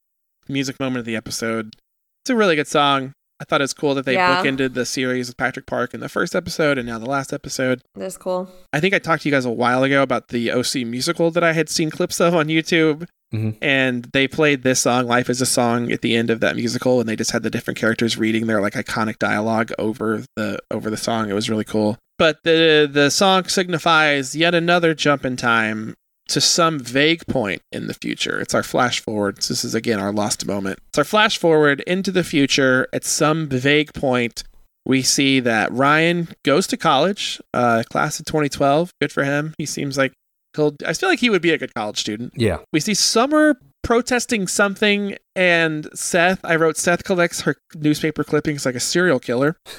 Music 0.49 0.79
moment 0.79 0.99
of 0.99 1.05
the 1.05 1.15
episode. 1.15 1.75
It's 2.23 2.29
a 2.29 2.35
really 2.35 2.55
good 2.55 2.67
song. 2.67 3.13
I 3.41 3.43
thought 3.43 3.59
it 3.59 3.63
was 3.63 3.73
cool 3.73 3.95
that 3.95 4.05
they 4.05 4.13
Yeah. 4.13 4.43
bookended 4.43 4.75
the 4.75 4.85
series 4.85 5.27
with 5.27 5.35
Patrick 5.35 5.65
Park 5.65 5.95
in 5.95 5.99
the 5.99 6.07
first 6.09 6.35
episode 6.35 6.77
and 6.77 6.87
now 6.87 6.99
the 6.99 7.09
last 7.09 7.33
episode. 7.33 7.81
That's 7.95 8.15
cool. 8.15 8.47
I 8.71 8.79
think 8.79 8.93
I 8.93 8.99
talked 8.99 9.23
to 9.23 9.29
you 9.29 9.33
guys 9.33 9.45
a 9.45 9.49
while 9.49 9.83
ago 9.83 10.03
about 10.03 10.27
the 10.27 10.51
OC 10.51 10.85
musical 10.85 11.31
that 11.31 11.43
I 11.43 11.53
had 11.53 11.67
seen 11.67 11.89
clips 11.89 12.21
of 12.21 12.35
on 12.35 12.47
YouTube. 12.47 13.07
Mhm. 13.33 13.55
And 13.61 14.07
they 14.13 14.27
played 14.27 14.61
this 14.63 14.81
song, 14.81 15.07
Life 15.07 15.29
is 15.29 15.41
a 15.41 15.45
Song, 15.47 15.91
at 15.91 16.01
the 16.01 16.15
end 16.15 16.29
of 16.29 16.39
that 16.41 16.55
musical, 16.55 16.99
and 16.99 17.09
they 17.09 17.15
just 17.15 17.31
had 17.31 17.41
the 17.43 17.49
different 17.49 17.79
characters 17.79 18.17
reading 18.17 18.45
their 18.45 18.61
like 18.61 18.73
iconic 18.73 19.17
dialogue 19.19 19.71
over 19.79 20.23
the 20.35 20.59
over 20.69 20.89
the 20.91 20.97
song. 20.97 21.29
It 21.29 21.33
was 21.33 21.49
really 21.49 21.63
cool. 21.63 21.97
But 22.19 22.39
the 22.43 22.87
the 22.91 23.09
song 23.09 23.45
signifies 23.45 24.35
yet 24.35 24.53
another 24.53 24.93
jump 24.93 25.25
in 25.25 25.37
time 25.37 25.95
to 26.29 26.39
some 26.39 26.79
vague 26.79 27.25
point 27.27 27.61
in 27.71 27.87
the 27.87 27.93
future. 27.93 28.39
It's 28.39 28.53
our 28.53 28.63
flash 28.63 28.99
forward. 28.99 29.37
This 29.37 29.63
is 29.63 29.75
again 29.75 29.99
our 29.99 30.13
lost 30.13 30.45
moment. 30.45 30.79
It's 30.89 30.97
our 30.97 31.03
flash 31.03 31.37
forward 31.37 31.81
into 31.81 32.11
the 32.11 32.23
future 32.23 32.87
at 32.93 33.03
some 33.03 33.47
vague 33.47 33.93
point 33.93 34.43
we 34.85 35.01
see 35.01 35.39
that 35.41 35.71
Ryan 35.71 36.29
goes 36.43 36.67
to 36.67 36.77
college, 36.77 37.39
uh, 37.53 37.83
class 37.89 38.19
of 38.19 38.25
2012. 38.25 38.91
Good 38.99 39.11
for 39.11 39.23
him. 39.23 39.53
He 39.57 39.65
seems 39.65 39.97
like 39.97 40.13
he'll. 40.55 40.75
I 40.85 40.93
feel 40.93 41.09
like 41.09 41.19
he 41.19 41.29
would 41.29 41.41
be 41.41 41.51
a 41.51 41.57
good 41.57 41.73
college 41.73 41.99
student. 41.99 42.33
Yeah. 42.35 42.59
We 42.73 42.79
see 42.79 42.93
Summer 42.93 43.57
protesting 43.83 44.47
something, 44.47 45.17
and 45.35 45.87
Seth. 45.93 46.39
I 46.43 46.55
wrote 46.55 46.77
Seth 46.77 47.03
collects 47.03 47.41
her 47.41 47.57
newspaper 47.75 48.23
clippings 48.23 48.65
like 48.65 48.75
a 48.75 48.79
serial 48.79 49.19
killer. 49.19 49.55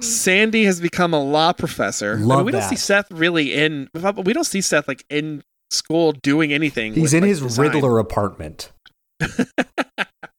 Sandy 0.00 0.64
has 0.64 0.80
become 0.80 1.14
a 1.14 1.22
law 1.22 1.52
professor. 1.52 2.14
I 2.14 2.16
mean, 2.16 2.26
Love 2.28 2.44
we 2.46 2.52
don't 2.52 2.62
see 2.62 2.76
Seth 2.76 3.10
really 3.10 3.52
in. 3.54 3.88
We 3.94 4.32
don't 4.32 4.44
see 4.44 4.60
Seth 4.60 4.88
like 4.88 5.04
in 5.10 5.42
school 5.70 6.12
doing 6.12 6.52
anything. 6.52 6.92
He's 6.94 7.02
with, 7.04 7.14
in 7.14 7.20
like, 7.22 7.28
his 7.28 7.40
design. 7.40 7.66
Riddler 7.70 7.98
apartment. 7.98 8.72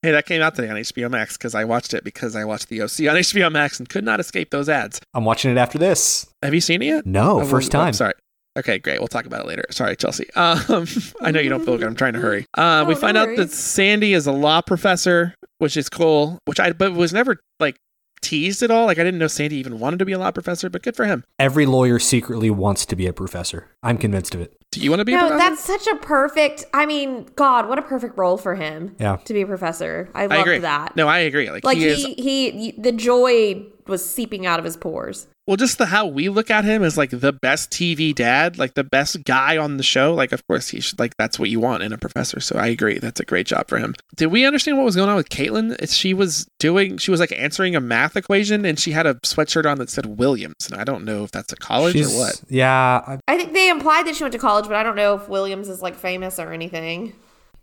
Hey, 0.02 0.12
that 0.12 0.26
came 0.26 0.42
out 0.42 0.54
today 0.54 0.68
on 0.68 0.76
HBO 0.76 1.10
Max 1.10 1.38
because 1.38 1.56
I 1.56 1.64
watched 1.64 1.94
it 1.94 2.04
because 2.04 2.36
I 2.36 2.44
watched 2.44 2.68
the 2.68 2.82
OC 2.82 2.90
on 3.10 3.16
HBO 3.22 3.50
Max 3.50 3.80
and 3.80 3.88
could 3.88 4.04
not 4.04 4.20
escape 4.20 4.50
those 4.50 4.68
ads. 4.68 5.00
I'm 5.14 5.24
watching 5.24 5.50
it 5.50 5.58
after 5.58 5.78
this. 5.78 6.28
Have 6.44 6.54
you 6.54 6.60
seen 6.60 6.82
it 6.82 6.88
yet? 6.88 7.06
No, 7.06 7.40
Oh, 7.40 7.46
first 7.46 7.74
well, 7.74 7.84
time. 7.86 7.94
sorry. 7.94 8.12
Okay, 8.60 8.80
great. 8.80 9.00
We'll 9.00 9.08
talk 9.08 9.26
about 9.26 9.40
it 9.40 9.48
later. 9.48 9.64
Sorry, 9.72 9.96
Chelsea. 9.96 10.26
Um, 10.36 10.86
I 11.22 11.32
know 11.32 11.40
you 11.40 11.48
don't 11.50 11.64
feel 11.64 11.78
good. 11.78 11.88
I'm 11.88 11.96
trying 11.96 12.14
to 12.14 12.20
hurry. 12.20 12.46
Uh, 12.58 12.84
we 12.86 12.96
Oh, 12.96 12.98
find 12.98 13.16
no 13.16 13.22
out 13.22 13.38
that. 13.38 13.52
Sandy 13.52 14.12
is 14.14 14.28
a 14.28 14.34
law 14.34 14.60
professor, 14.60 15.36
which 15.60 15.78
is 15.78 15.88
cool. 15.88 16.38
Which 16.44 16.60
I 16.60 16.74
but 16.74 16.92
was 16.92 17.14
never 17.14 17.40
like 17.62 17.78
teased 18.24 18.64
at 18.64 18.72
all. 18.72 18.86
Like 18.88 18.98
I 18.98 19.04
didn't 19.04 19.20
know 19.20 19.28
Sandy 19.28 19.58
even 19.58 19.80
wanted 19.80 20.00
to 20.00 20.06
be 20.06 20.14
a 20.14 20.20
law 20.20 20.32
professor, 20.32 20.70
but 20.70 20.82
good 20.82 20.96
for 20.96 21.06
him. 21.06 21.24
Every 21.38 21.66
lawyer 21.66 22.00
secretly 22.00 22.50
wants 22.50 22.86
to 22.88 22.96
be 22.96 23.06
a 23.06 23.14
professor. 23.14 23.68
I'm 23.84 23.98
convinced 23.98 24.34
of 24.34 24.42
it. 24.42 24.58
Do 24.72 24.80
you 24.80 24.90
want 24.90 25.02
to 25.02 25.06
be 25.06 25.14
a 25.14 25.18
No, 25.18 25.28
professor? 25.28 25.50
that's 25.50 25.64
such 25.64 25.88
a 25.88 25.98
perfect. 25.98 26.66
I 26.74 26.88
mean, 26.88 27.28
God, 27.36 27.70
what 27.70 27.78
a 27.78 27.84
perfect 27.84 28.18
role 28.18 28.38
for 28.38 28.56
him. 28.56 28.96
Yeah. 29.00 29.18
To 29.18 29.34
be 29.34 29.42
a 29.42 29.46
professor. 29.46 30.10
I 30.16 30.24
I 30.24 30.26
loved 30.28 30.42
agree. 30.42 30.58
that. 30.60 30.96
No, 30.96 31.08
I 31.08 31.20
agree. 31.20 31.52
Like, 31.52 31.64
like 31.64 31.78
he, 31.78 31.84
he, 31.84 31.90
is. 31.90 32.04
he, 32.04 32.52
he, 32.52 32.72
the 32.82 32.92
joy 32.92 33.68
was 33.88 34.08
seeping 34.08 34.46
out 34.46 34.60
of 34.60 34.66
his 34.66 34.78
pores. 34.78 35.28
Well, 35.46 35.58
just 35.58 35.78
the 35.78 35.88
how 35.88 36.06
we 36.08 36.30
look 36.30 36.50
at 36.50 36.64
him 36.64 36.84
as 36.84 36.98
like 36.98 37.10
the 37.10 37.34
best 37.34 37.70
TV 37.70 38.16
dad, 38.16 38.58
like 38.58 38.76
the 38.76 38.84
best 38.86 39.26
guy 39.26 39.58
on 39.58 39.76
the 39.76 39.84
show. 39.84 40.14
Like, 40.14 40.32
of 40.32 40.46
course, 40.48 40.70
he 40.70 40.80
should, 40.80 40.98
like 41.00 41.18
that's 41.18 41.38
what 41.38 41.50
you 41.50 41.60
want 41.60 41.84
in 41.84 41.92
a 41.92 41.98
professor. 41.98 42.40
So 42.40 42.58
I 42.58 42.68
agree. 42.68 42.98
That's 42.98 43.20
a 43.20 43.26
great 43.26 43.46
job 43.46 43.68
for 43.68 43.78
him. 43.78 43.94
Did 44.16 44.28
we 44.28 44.46
understand 44.46 44.78
what 44.78 44.86
was 44.86 44.96
going 44.96 45.10
on 45.10 45.18
with 45.18 45.28
Kaitlin? 45.28 45.76
She 45.94 46.14
was 46.14 46.48
doing, 46.60 46.98
she 46.98 47.12
was 47.12 47.20
like 47.20 47.34
answering 47.34 47.76
a 47.76 47.82
math 47.82 48.16
equation, 48.16 48.64
and 48.64 48.80
she 48.80 48.92
had 48.92 49.06
a 49.06 49.16
sweatshirt 49.16 49.70
on 49.70 49.80
that 49.80 49.90
said 49.90 50.18
Williams. 50.18 50.70
And 50.72 50.80
I 50.80 50.86
don't 50.86 51.04
know 51.04 51.26
if 51.26 51.32
that's 51.32 51.52
a 51.52 51.58
college 51.58 51.94
She's- 51.94 52.16
or 52.16 52.20
what. 52.20 52.42
Yeah. 52.50 53.02
I- 53.06 53.20
I 53.28 53.36
think 53.36 53.52
they 53.52 53.68
implied 53.70 54.08
that 54.08 54.16
she 54.16 54.24
went 54.24 54.32
to 54.32 54.40
college, 54.40 54.66
but 54.68 54.76
I 54.78 54.84
don't 54.84 54.96
know 54.96 55.16
if 55.16 55.28
Williams 55.28 55.68
is 55.68 55.82
like 55.82 55.96
famous 55.96 56.40
or 56.40 56.54
anything. 56.54 57.12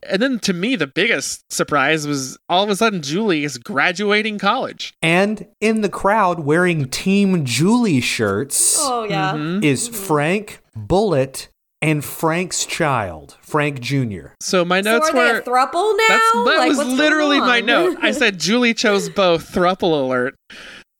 And 0.09 0.23
then 0.23 0.39
to 0.41 0.53
me, 0.53 0.77
the 0.77 0.87
biggest 0.87 1.51
surprise 1.53 2.07
was 2.07 2.39
all 2.49 2.65
of 2.65 2.71
a 2.71 2.77
sudden 2.77 3.03
Julie 3.03 3.45
is 3.45 3.59
graduating 3.59 4.39
college. 4.39 4.95
And 5.03 5.47
in 5.61 5.83
the 5.83 5.89
crowd 5.91 6.41
wearing 6.41 6.89
Team 6.89 7.45
Julie 7.45 8.01
shirts 8.01 8.77
Oh 8.81 9.05
yeah. 9.05 9.33
Mhm. 9.35 9.63
is 9.65 9.89
Frank, 9.89 10.61
Bullet, 10.75 11.49
and 11.83 12.05
Frank's 12.05 12.65
child, 12.67 13.37
Frank 13.43 13.81
Jr. 13.81 14.29
So 14.41 14.65
my 14.65 14.81
So 14.83 14.91
notes 14.93 15.11
are 15.11 15.13
they 15.13 15.19
were. 15.33 15.39
a 15.39 15.43
thruple 15.43 15.97
now? 15.97 16.05
That's, 16.09 16.33
that 16.33 16.45
Like, 16.59 16.69
was 16.69 16.77
what's 16.79 16.89
going 16.89 16.99
literally 16.99 17.41
my 17.41 17.61
note. 17.61 17.99
I 18.03 18.13
said 18.13 18.39
Julie 18.39 18.75
chose 18.75 19.09
both. 19.09 19.51
Thruple 19.53 20.03
alert. 20.05 20.35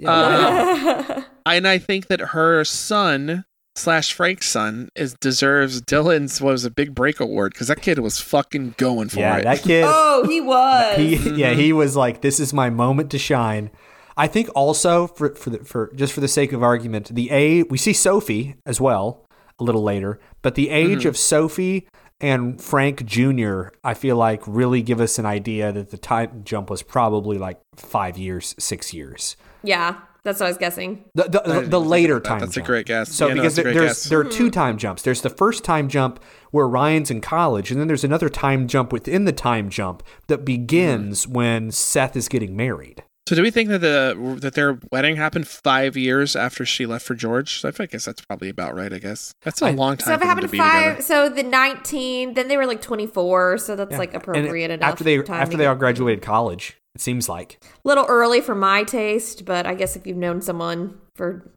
Uh, 0.05 1.23
and 1.47 1.69
I 1.69 1.79
think 1.79 2.07
that 2.09 2.21
her 2.21 2.65
son 2.65 3.45
slash 3.81 4.13
Frank's 4.13 4.49
son 4.49 4.91
is 4.95 5.15
deserves 5.15 5.81
Dylan's 5.83 6.41
what 6.41 6.53
was 6.53 6.65
a 6.65 6.71
big 6.71 6.95
break 6.95 7.21
award 7.21 7.53
because 7.53 7.69
that 7.69 7.83
kid 7.83 7.99
was 7.99 8.21
fucking 8.21 8.75
going 8.77 9.09
for 9.09 9.21
Yeah, 9.21 9.37
it. 9.39 9.45
that 9.45 9.63
kid. 9.63 9.85
oh, 9.89 10.27
he 10.29 10.41
was. 10.41 10.97
he, 10.97 11.17
yeah, 11.37 11.53
he 11.53 11.73
was 11.73 11.97
like, 11.97 12.21
"This 12.21 12.39
is 12.41 12.53
my 12.53 12.71
moment 12.71 13.11
to 13.13 13.19
shine." 13.19 13.71
I 14.17 14.27
think 14.27 14.49
also 14.55 15.07
for 15.07 15.35
for 15.35 15.51
the, 15.51 15.59
for 15.65 15.93
just 15.95 16.13
for 16.13 16.21
the 16.21 16.29
sake 16.29 16.53
of 16.53 16.63
argument, 16.63 17.15
the 17.15 17.31
A 17.33 17.63
we 17.65 17.79
see 17.79 17.93
Sophie 17.93 18.57
as 18.67 18.81
well 18.81 19.27
a 19.59 19.65
little 19.65 19.83
later, 19.83 20.19
but 20.43 20.55
the 20.55 20.71
age 20.71 21.01
mm-hmm. 21.01 21.09
of 21.09 21.17
Sophie 21.17 21.89
and 22.21 22.61
Frank 22.61 23.07
Jr. 23.07 23.69
I 23.83 23.95
feel 23.95 24.17
like 24.17 24.43
really 24.47 24.83
give 24.83 25.01
us 25.01 25.19
an 25.19 25.25
idea 25.27 25.73
that 25.73 25.91
the 25.91 25.97
time 25.97 26.43
jump 26.45 26.69
was 26.69 26.83
probably 26.83 27.39
like 27.39 27.61
five 27.77 28.19
years, 28.19 28.55
six 28.59 28.93
years. 28.93 29.37
yeah, 29.63 30.01
that's 30.25 30.41
what 30.41 30.47
I 30.47 30.49
was 30.51 30.59
guessing. 30.59 31.05
The 31.15 31.25
the, 31.25 31.41
the, 31.41 31.61
the 31.69 31.81
later 31.81 32.15
that. 32.15 32.25
time. 32.25 32.41
That's 32.41 32.57
a 32.57 32.63
great 32.63 32.87
guess. 32.87 33.13
So 33.13 33.29
Yeah, 33.29 33.35
because 33.35 33.57
that's 33.57 33.69
a 33.69 33.73
there, 33.73 33.75
there's 33.83 33.91
guess. 33.91 34.05
there 34.05 34.21
are 34.21 34.25
two 34.25 34.51
time 34.51 34.79
jumps. 34.79 35.03
There's 35.03 35.23
the 35.23 35.31
first 35.31 35.65
time 35.65 35.89
jump 35.89 36.23
where 36.51 36.67
Ryan's 36.69 37.11
in 37.11 37.21
college, 37.21 37.71
and 37.71 37.81
then 37.81 37.87
there's 37.89 38.05
another 38.05 38.29
time 38.29 38.67
jump 38.69 38.93
within 38.93 39.25
the 39.25 39.33
time 39.33 39.69
jump 39.71 40.03
that 40.29 40.45
begins 40.45 41.25
Mm-hmm. 41.27 41.33
when 41.33 41.71
Seth 41.71 42.17
is 42.17 42.29
getting 42.29 42.57
married. 42.57 43.05
So 43.29 43.37
do 43.37 43.43
we 43.43 43.51
think 43.53 43.69
that 43.69 43.81
the 43.81 44.37
that 44.41 44.55
their 44.55 44.81
wedding 44.91 45.15
happened 45.15 45.47
five 45.47 45.97
years 45.97 46.35
after 46.35 46.65
she 46.67 46.85
left 46.85 47.07
for 47.07 47.15
George? 47.15 47.61
So 47.61 47.71
I 47.79 47.87
guess 47.87 48.05
that's 48.07 48.23
probably 48.25 48.49
about 48.49 48.75
right. 48.75 48.93
I 48.93 48.99
guess 48.99 49.33
that's 49.43 49.63
a 49.63 49.67
I- 49.67 49.71
long 49.71 49.97
time. 49.99 50.07
So 50.07 50.13
if 50.15 50.17
it 50.17 50.27
them 50.27 50.37
to 50.41 50.43
happened 50.47 50.57
five, 50.59 50.97
together. 50.97 51.03
so 51.03 51.29
the 51.29 51.45
nineteen, 51.45 52.35
then 52.35 52.49
they 52.49 52.57
were 52.57 52.67
like 52.67 52.83
twenty 52.83 53.07
four, 53.07 53.57
so 53.59 53.77
that's 53.77 53.93
Yeah. 53.93 53.99
like 53.99 54.15
And 54.15 54.23
appropriate 54.23 54.71
enough. 54.73 54.93
after 54.93 55.05
they 55.05 55.23
time 55.23 55.41
after 55.43 55.57
they 55.57 55.67
all 55.67 55.77
graduated 55.77 56.23
college. 56.23 56.77
It 56.95 57.01
seems 57.01 57.29
like 57.29 57.59
A 57.63 57.89
little 57.89 58.05
early 58.09 58.41
for 58.41 58.55
my 58.55 58.83
taste, 58.83 59.45
but 59.45 59.67
I 59.67 59.75
guess 59.75 59.97
if 59.97 60.07
you've 60.07 60.17
known 60.17 60.43
someone 60.43 60.99
for 61.15 61.51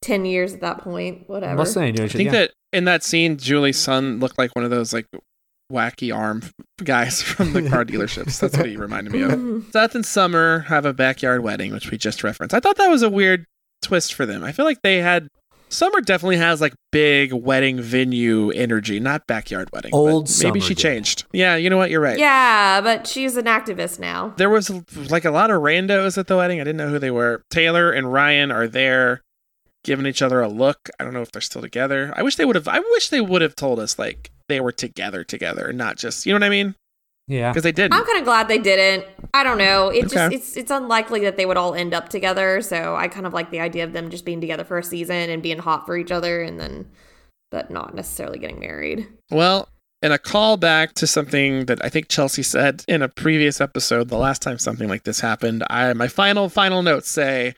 ten 0.00 0.24
years 0.24 0.54
at 0.54 0.60
that 0.60 0.78
point, 0.78 1.28
whatever. 1.28 1.58
Less 1.58 1.74
than 1.74 2.00
I 2.00 2.08
think 2.08 2.30
that 2.30 2.52
in 2.72 2.84
that 2.84 3.02
scene, 3.02 3.36
Julie's 3.36 3.78
son 3.78 4.20
looked 4.20 4.38
like 4.38 4.54
one 4.54 4.64
of 4.64 4.70
those 4.70 4.92
like 4.92 5.06
wacky 5.72 6.14
arm 6.14 6.42
guys 6.84 7.20
from 7.20 7.52
the 7.52 7.68
car 7.68 7.84
dealerships. 7.86 8.40
That's 8.40 8.56
what 8.56 8.66
he 8.66 8.76
reminded 8.76 9.12
me 9.12 9.22
of. 9.22 9.32
Mm-hmm. 9.32 9.70
Seth 9.70 9.94
and 9.94 10.06
Summer 10.06 10.60
have 10.60 10.84
a 10.84 10.92
backyard 10.94 11.42
wedding, 11.42 11.72
which 11.72 11.90
we 11.90 11.98
just 11.98 12.24
referenced. 12.24 12.54
I 12.54 12.60
thought 12.60 12.76
that 12.76 12.88
was 12.88 13.02
a 13.02 13.10
weird 13.10 13.44
twist 13.82 14.14
for 14.14 14.26
them. 14.26 14.42
I 14.42 14.52
feel 14.52 14.64
like 14.64 14.82
they 14.82 14.98
had 14.98 15.28
Summer 15.70 16.00
definitely 16.00 16.36
has 16.38 16.60
like 16.60 16.74
big 16.92 17.32
wedding 17.32 17.80
venue 17.80 18.50
energy, 18.50 19.00
not 19.00 19.26
backyard 19.26 19.70
wedding. 19.72 19.90
but 19.90 19.98
Old 19.98 20.30
maybe 20.42 20.60
she 20.60 20.74
did. 20.74 20.78
changed. 20.78 21.24
Yeah, 21.32 21.56
you 21.56 21.68
know 21.70 21.76
what? 21.76 21.90
You're 21.90 22.00
right. 22.00 22.18
Yeah, 22.18 22.80
but 22.80 23.06
she's 23.06 23.36
an 23.36 23.44
activist 23.46 23.98
now. 23.98 24.34
There 24.36 24.50
was 24.50 24.70
like 25.10 25.24
a 25.24 25.30
lot 25.30 25.50
of 25.50 25.60
randos 25.62 26.16
at 26.18 26.26
the 26.26 26.36
wedding. 26.36 26.60
I 26.60 26.64
didn't 26.64 26.78
know 26.78 26.88
who 26.88 26.98
they 26.98 27.10
were. 27.10 27.42
Taylor 27.50 27.90
and 27.90 28.12
Ryan 28.12 28.50
are 28.50 28.66
there 28.66 29.22
giving 29.84 30.06
each 30.06 30.22
other 30.22 30.40
a 30.40 30.48
look. 30.48 30.88
I 30.98 31.04
don't 31.04 31.12
know 31.14 31.22
if 31.22 31.32
they're 31.32 31.40
still 31.42 31.62
together. 31.62 32.12
I 32.16 32.22
wish 32.22 32.36
they 32.36 32.44
would 32.44 32.56
have. 32.56 32.68
I 32.68 32.78
wish 32.80 33.10
they 33.10 33.20
would 33.20 33.42
have 33.42 33.54
told 33.56 33.78
us 33.78 33.98
like 33.98 34.30
they 34.48 34.60
were 34.60 34.72
together 34.72 35.24
together, 35.24 35.72
not 35.72 35.96
just 35.96 36.24
you 36.26 36.32
know 36.32 36.36
what 36.36 36.46
I 36.46 36.50
mean? 36.50 36.74
Yeah. 37.26 37.50
Because 37.50 37.62
they 37.62 37.72
didn't. 37.72 37.92
I'm 37.92 38.04
kind 38.06 38.18
of 38.18 38.24
glad 38.24 38.48
they 38.48 38.58
didn't. 38.58 39.06
I 39.34 39.44
don't 39.44 39.58
know. 39.58 39.88
It 39.88 40.08
just 40.08 40.32
it's 40.32 40.56
it's 40.56 40.70
unlikely 40.70 41.20
that 41.20 41.36
they 41.36 41.46
would 41.46 41.56
all 41.56 41.74
end 41.74 41.94
up 41.94 42.08
together. 42.08 42.60
So 42.62 42.96
I 42.96 43.08
kind 43.08 43.26
of 43.26 43.32
like 43.32 43.50
the 43.50 43.60
idea 43.60 43.84
of 43.84 43.92
them 43.92 44.10
just 44.10 44.24
being 44.24 44.40
together 44.40 44.64
for 44.64 44.78
a 44.78 44.82
season 44.82 45.30
and 45.30 45.42
being 45.42 45.58
hot 45.58 45.86
for 45.86 45.96
each 45.96 46.10
other, 46.10 46.42
and 46.42 46.58
then 46.58 46.88
but 47.50 47.70
not 47.70 47.94
necessarily 47.94 48.38
getting 48.38 48.60
married. 48.60 49.06
Well, 49.30 49.68
and 50.02 50.12
a 50.12 50.18
callback 50.18 50.92
to 50.94 51.06
something 51.06 51.66
that 51.66 51.84
I 51.84 51.88
think 51.88 52.08
Chelsea 52.08 52.42
said 52.42 52.84
in 52.86 53.02
a 53.02 53.08
previous 53.08 53.60
episode, 53.60 54.08
the 54.08 54.18
last 54.18 54.42
time 54.42 54.58
something 54.58 54.88
like 54.88 55.04
this 55.04 55.20
happened, 55.20 55.64
I 55.68 55.92
my 55.92 56.08
final 56.08 56.48
final 56.48 56.82
notes 56.82 57.10
say 57.10 57.54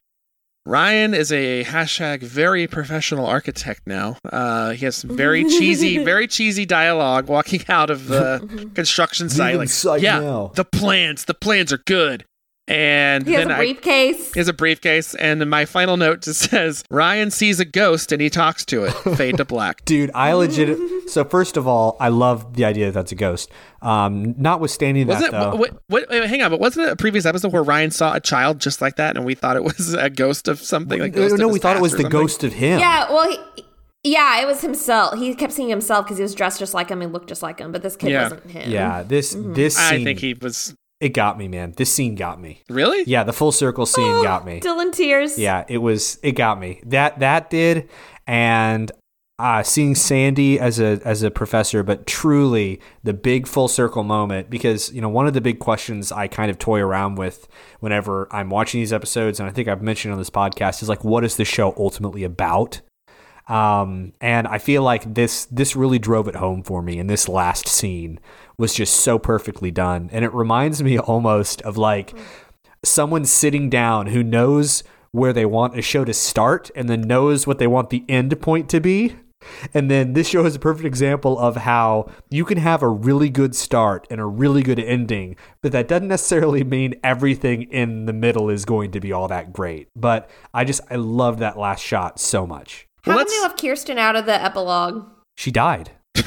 Ryan 0.67 1.15
is 1.15 1.33
a 1.33 1.65
hashtag 1.65 2.23
very 2.23 2.67
professional 2.67 3.27
architect 3.27 3.83
now. 3.87 4.19
Uh, 4.31 4.71
he 4.71 4.85
has 4.85 4.97
some 4.97 5.17
very 5.17 5.45
cheesy, 5.59 6.05
very 6.05 6.27
cheesy 6.27 6.67
dialogue 6.67 7.29
walking 7.29 7.63
out 7.69 7.91
of 7.91 8.09
the 8.09 8.71
construction 8.75 9.29
site. 9.31 9.57
Like, 9.57 9.65
inside 9.65 10.03
yeah, 10.03 10.21
now." 10.21 10.53
the 10.55 10.65
plans, 10.65 11.25
the 11.25 11.35
plans 11.35 11.73
are 11.73 11.79
good. 11.79 12.25
And 12.71 13.27
He 13.27 13.33
has 13.35 13.43
then 13.47 13.51
a 13.51 13.55
I, 13.55 13.59
briefcase. 13.59 14.33
he 14.33 14.39
has 14.41 14.47
a 14.49 14.53
briefcase, 14.53 15.15
and 15.17 15.41
then 15.41 15.49
my 15.49 15.65
final 15.65 15.97
note 15.97 16.23
just 16.23 16.51
says 16.51 16.85
Ryan 16.91 17.31
sees 17.31 17.59
a 17.59 17.65
ghost 17.65 18.13
and 18.13 18.23
he 18.23 18.31
talks 18.31 18.65
to 18.67 18.85
it. 18.85 18.93
Fade 19.17 19.39
to 19.39 19.45
black. 19.45 19.85
Dude, 19.85 20.11
I 20.15 20.33
legit. 20.35 21.11
so 21.11 21.25
first 21.25 21.57
of 21.57 21.67
all, 21.67 21.97
I 21.99 22.09
love 22.09 22.55
the 22.55 22.65
idea 22.65 22.87
that 22.87 22.93
that's 22.93 23.13
a 23.13 23.17
ghost. 23.17 23.51
Um, 23.83 24.35
notwithstanding 24.39 25.07
Was 25.09 25.19
that, 25.19 25.29
it? 25.29 25.33
though, 25.33 25.55
What, 25.57 25.83
what, 25.89 26.09
wait, 26.11 26.25
hang 26.29 26.43
on, 26.43 26.51
but 26.51 26.61
wasn't 26.61 26.87
it 26.87 26.93
a 26.93 26.97
previous 26.97 27.27
episode 27.27 27.53
where 27.53 27.63
Ryan 27.63 27.91
saw 27.91 28.15
a 28.15 28.21
child 28.21 28.61
just 28.61 28.81
like 28.81 28.97
that, 28.97 29.17
and 29.17 29.25
we 29.27 29.35
thought 29.35 29.57
it 29.57 29.65
was 29.65 29.95
a 29.95 30.09
ghost 30.09 30.47
of 30.49 30.61
something? 30.61 31.01
Like 31.01 31.13
no, 31.15 31.29
ghost 31.29 31.39
no, 31.39 31.47
of 31.49 31.53
we 31.53 31.59
thought 31.59 31.77
it 31.77 31.83
was 31.83 31.93
the 31.93 32.03
something? 32.03 32.11
ghost 32.21 32.45
of 32.45 32.53
him. 32.53 32.79
Yeah, 32.79 33.11
well, 33.11 33.29
he, 33.57 33.65
yeah, 34.05 34.41
it 34.41 34.47
was 34.47 34.61
himself. 34.63 35.19
He 35.19 35.35
kept 35.35 35.53
seeing 35.53 35.69
himself 35.69 36.07
because 36.07 36.19
he 36.19 36.23
was 36.23 36.35
dressed 36.35 36.59
just 36.59 36.73
like 36.73 36.89
him 36.89 37.03
and 37.03 37.13
looked 37.13 37.29
just 37.29 37.43
like 37.43 37.59
him. 37.59 37.71
But 37.73 37.83
this 37.83 37.97
kid 37.97 38.11
Yeah. 38.11 38.23
wasn't 38.25 38.51
him. 38.51 38.71
Yeah, 38.71 39.03
this 39.03 39.35
Mm-hmm. 39.35 39.53
this 39.55 39.77
scene, 39.77 40.01
I 40.03 40.05
think 40.05 40.21
he 40.21 40.35
was 40.35 40.75
it 41.01 41.11
got 41.11 41.39
me, 41.39 41.49
man. 41.49 41.73
This 41.77 41.93
scene 41.93 42.15
got 42.15 42.41
me. 42.41 42.63
really. 42.69 43.05
Yeah, 43.07 43.25
the 43.25 43.33
full 43.33 43.53
circle 43.53 43.87
scene 43.87 44.23
got 44.23 44.45
me. 44.45 44.61
Dylan 44.61 44.93
tears. 44.93 45.39
Yeah, 45.39 45.65
it 45.69 45.79
was 45.79 46.19
it 46.23 46.33
got 46.33 46.61
me. 46.61 46.81
That 46.85 47.19
that 47.21 47.51
did 47.51 47.89
and 48.27 48.93
uh, 49.41 49.63
seeing 49.63 49.95
Sandy 49.95 50.61
as 50.61 50.79
a 50.79 51.01
as 51.03 51.23
a 51.23 51.31
professor, 51.31 51.83
but 51.83 52.07
truly 52.07 52.79
the 53.03 53.15
big 53.15 53.47
full 53.47 53.69
circle 53.69 54.03
moment 54.03 54.51
because 54.51 54.93
you 54.93 55.01
know 55.01 55.09
one 55.09 55.27
of 55.27 55.33
the 55.33 55.41
big 55.41 55.59
questions 55.59 56.13
I 56.13 56.29
kind 56.29 56.51
of 56.51 56.59
toy 56.59 56.81
around 56.81 57.15
with 57.15 57.49
whenever 57.81 58.29
I'm 58.31 58.51
watching 58.51 58.83
these 58.83 58.93
episodes, 58.93 59.41
and 59.41 59.49
I 59.49 59.53
think 59.53 59.67
I've 59.67 59.81
mentioned 59.81 60.13
on 60.13 60.19
this 60.19 60.29
podcast 60.29 60.83
is 60.83 60.91
like, 60.91 61.03
what 61.03 61.25
is 61.25 61.37
the 61.37 61.47
show 61.47 61.75
ultimately 61.79 62.23
about? 62.23 62.83
Um, 63.49 64.13
and 64.21 64.47
I 64.47 64.59
feel 64.59 64.83
like 64.83 65.15
this 65.15 65.47
this 65.47 65.75
really 65.75 65.99
drove 65.99 66.29
it 66.29 66.37
home 66.37 66.63
for 66.63 66.83
me. 66.83 66.99
in 66.99 67.07
this 67.07 67.27
last 67.27 67.67
scene 67.67 68.21
was 68.61 68.75
just 68.75 68.95
so 69.01 69.19
perfectly 69.19 69.71
done, 69.73 70.09
and 70.13 70.25
it 70.25 70.33
reminds 70.33 70.83
me 70.83 70.99
almost 71.13 71.61
of 71.63 71.77
like 71.77 72.15
someone 72.85 73.25
sitting 73.25 73.69
down 73.69 74.07
who 74.09 74.23
knows 74.23 74.85
where 75.11 75.33
they 75.33 75.45
want 75.45 75.77
a 75.77 75.83
show 75.83 76.05
to 76.05 76.15
start 76.15 76.71
and 76.77 76.89
then 76.89 77.01
knows 77.01 77.47
what 77.47 77.59
they 77.59 77.67
want 77.67 77.91
the 77.91 78.05
end 78.09 78.41
point 78.41 78.69
to 78.69 78.81
be. 78.81 79.17
And 79.75 79.91
then 79.91 80.13
this 80.13 80.29
show 80.29 80.45
is 80.45 80.55
a 80.55 80.59
perfect 80.59 80.85
example 80.87 81.39
of 81.39 81.57
how 81.57 82.11
you 82.31 82.45
can 82.45 82.59
have 82.59 82.83
a 82.83 82.89
really 82.89 83.31
good 83.31 83.57
start 83.57 84.07
and 84.11 84.21
a 84.21 84.25
really 84.27 84.63
good 84.63 84.79
ending, 84.79 85.35
but 85.63 85.73
that 85.73 85.89
doesn't 85.89 86.09
necessarily 86.09 86.63
mean 86.63 86.95
everything 87.03 87.63
in 87.63 88.05
the 88.05 88.13
middle 88.13 88.51
is 88.51 88.65
going 88.67 88.91
to 88.93 89.01
be 89.01 89.13
all 89.13 89.29
that 89.29 89.53
great. 89.53 89.89
But 89.97 90.29
I 90.53 90.65
just, 90.65 90.83
I 90.91 90.97
love 90.97 91.39
that 91.39 91.59
last 91.59 91.81
shot 91.83 92.21
so 92.21 92.47
much. 92.47 92.87
How 93.03 93.13
Well, 93.13 93.19
come 93.25 93.27
they 93.29 93.33
let's- 93.41 93.43
left 93.43 93.61
Kirsten 93.61 93.97
out 93.99 94.15
of 94.15 94.27
the 94.27 94.35
epilogue? 94.41 95.09
She 95.39 95.51
died. 95.51 95.91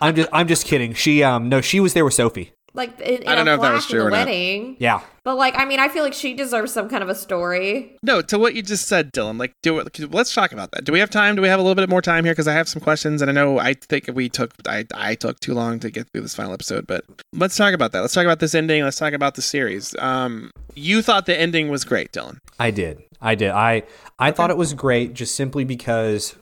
I'm 0.00 0.14
just, 0.14 0.28
I'm 0.32 0.48
just 0.48 0.66
kidding. 0.66 0.94
She, 0.94 1.22
um, 1.22 1.48
no, 1.48 1.60
she 1.60 1.80
was 1.80 1.94
there 1.94 2.04
with 2.04 2.14
Sophie. 2.14 2.52
Like 2.74 3.00
in, 3.00 3.22
in 3.22 3.28
I 3.28 3.34
don't 3.34 3.42
a 3.42 3.44
know 3.46 3.54
if 3.54 3.60
that 3.62 3.72
was 3.72 3.86
true 3.86 4.02
or 4.02 4.10
the 4.10 4.10
not. 4.10 4.26
wedding. 4.26 4.76
Yeah. 4.78 5.00
But 5.24 5.36
like, 5.36 5.54
I 5.56 5.64
mean, 5.64 5.80
I 5.80 5.88
feel 5.88 6.04
like 6.04 6.12
she 6.12 6.34
deserves 6.34 6.72
some 6.74 6.90
kind 6.90 7.02
of 7.02 7.08
a 7.08 7.14
story. 7.14 7.96
No, 8.02 8.20
to 8.20 8.38
what 8.38 8.54
you 8.54 8.62
just 8.62 8.86
said, 8.86 9.12
Dylan. 9.12 9.38
Like, 9.40 9.52
do 9.62 9.78
it. 9.78 10.12
Let's 10.12 10.34
talk 10.34 10.52
about 10.52 10.72
that. 10.72 10.84
Do 10.84 10.92
we 10.92 10.98
have 10.98 11.08
time? 11.08 11.36
Do 11.36 11.42
we 11.42 11.48
have 11.48 11.58
a 11.58 11.62
little 11.62 11.74
bit 11.74 11.88
more 11.88 12.02
time 12.02 12.24
here? 12.24 12.34
Because 12.34 12.46
I 12.46 12.52
have 12.52 12.68
some 12.68 12.82
questions, 12.82 13.22
and 13.22 13.30
I 13.30 13.34
know 13.34 13.58
I 13.58 13.72
think 13.72 14.10
we 14.12 14.28
took 14.28 14.52
I 14.68 14.84
I 14.94 15.14
took 15.14 15.40
too 15.40 15.54
long 15.54 15.80
to 15.80 15.90
get 15.90 16.06
through 16.10 16.20
this 16.20 16.34
final 16.34 16.52
episode. 16.52 16.86
But 16.86 17.06
let's 17.32 17.56
talk 17.56 17.72
about 17.72 17.92
that. 17.92 18.00
Let's 18.02 18.12
talk 18.12 18.26
about 18.26 18.40
this 18.40 18.54
ending. 18.54 18.84
Let's 18.84 18.98
talk 18.98 19.14
about 19.14 19.36
the 19.36 19.42
series. 19.42 19.96
Um, 19.98 20.50
you 20.74 21.00
thought 21.00 21.24
the 21.24 21.36
ending 21.40 21.70
was 21.70 21.84
great, 21.84 22.12
Dylan. 22.12 22.38
I 22.60 22.70
did. 22.70 23.02
I 23.22 23.34
did. 23.36 23.52
I 23.52 23.84
I 24.18 24.32
thought 24.32 24.50
it 24.50 24.58
was 24.58 24.74
great 24.74 25.14
just 25.14 25.34
simply 25.34 25.64
because 25.64 26.36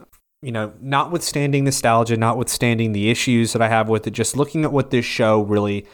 you 0.44 0.52
know, 0.52 0.72
notwithstanding 0.80 1.64
nostalgia, 1.64 2.16
notwithstanding 2.16 2.92
the 2.92 3.10
issues 3.10 3.52
that 3.52 3.62
I 3.62 3.68
have 3.68 3.88
with 3.88 4.06
it, 4.06 4.10
just 4.10 4.36
looking 4.36 4.64
at 4.64 4.72
what 4.72 4.90
this 4.90 5.04
show 5.04 5.42
really 5.42 5.86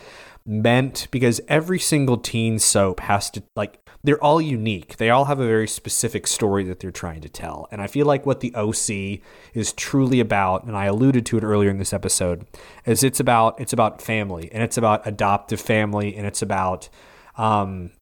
meant 0.47 1.07
because 1.11 1.41
every 1.49 1.79
single 1.79 2.17
teen 2.17 2.59
soap 2.59 3.01
has 3.01 3.31
to 3.31 3.43
like 3.55 3.79
they're 4.03 4.23
all 4.23 4.41
unique. 4.41 4.97
They 4.97 5.11
all 5.11 5.27
have 5.27 5.39
a 5.39 5.47
very 5.47 5.69
specific 5.69 6.27
story 6.27 6.65
that 6.65 6.81
they're 6.81 6.91
trying 6.91 7.21
to 7.21 7.29
tell. 7.29 7.69
And 7.71 7.83
I 7.83 7.87
feel 7.87 8.07
like 8.07 8.25
what 8.25 8.41
the 8.41 8.55
OC 8.55 9.21
is 9.55 9.75
truly 9.75 10.21
about, 10.21 10.65
and 10.65 10.75
I 10.75 10.87
alluded 10.87 11.27
to 11.27 11.37
it 11.37 11.45
earlier 11.45 11.69
in 11.69 11.77
this 11.77 11.93
episode, 11.93 12.47
is 12.87 13.05
it's 13.05 13.21
about 13.21 13.61
it's 13.61 13.73
about 13.73 14.03
family 14.03 14.51
and 14.53 14.63
it's 14.63 14.79
about 14.79 15.07
adoptive 15.07 15.61
family 15.61 16.17
and 16.17 16.27
it's 16.27 16.43
about 16.43 16.89
um 17.37 17.93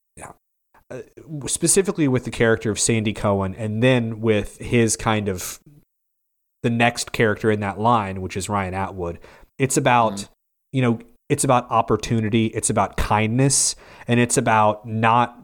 specifically 1.46 2.08
with 2.08 2.24
the 2.24 2.30
character 2.30 2.70
of 2.70 2.80
Sandy 2.80 3.12
Cohen, 3.12 3.54
and 3.54 3.82
then 3.82 4.20
with 4.20 4.58
his 4.58 4.96
kind 4.96 5.28
of 5.28 5.60
the 6.62 6.70
next 6.70 7.12
character 7.12 7.50
in 7.50 7.60
that 7.60 7.78
line, 7.78 8.20
which 8.20 8.36
is 8.36 8.48
Ryan 8.48 8.74
Atwood. 8.74 9.18
It's 9.58 9.76
about, 9.76 10.14
mm. 10.14 10.28
you 10.72 10.82
know, 10.82 10.98
it's 11.28 11.44
about 11.44 11.70
opportunity, 11.70 12.46
it's 12.46 12.70
about 12.70 12.96
kindness, 12.96 13.76
and 14.06 14.18
it's 14.18 14.36
about 14.36 14.86
not 14.86 15.38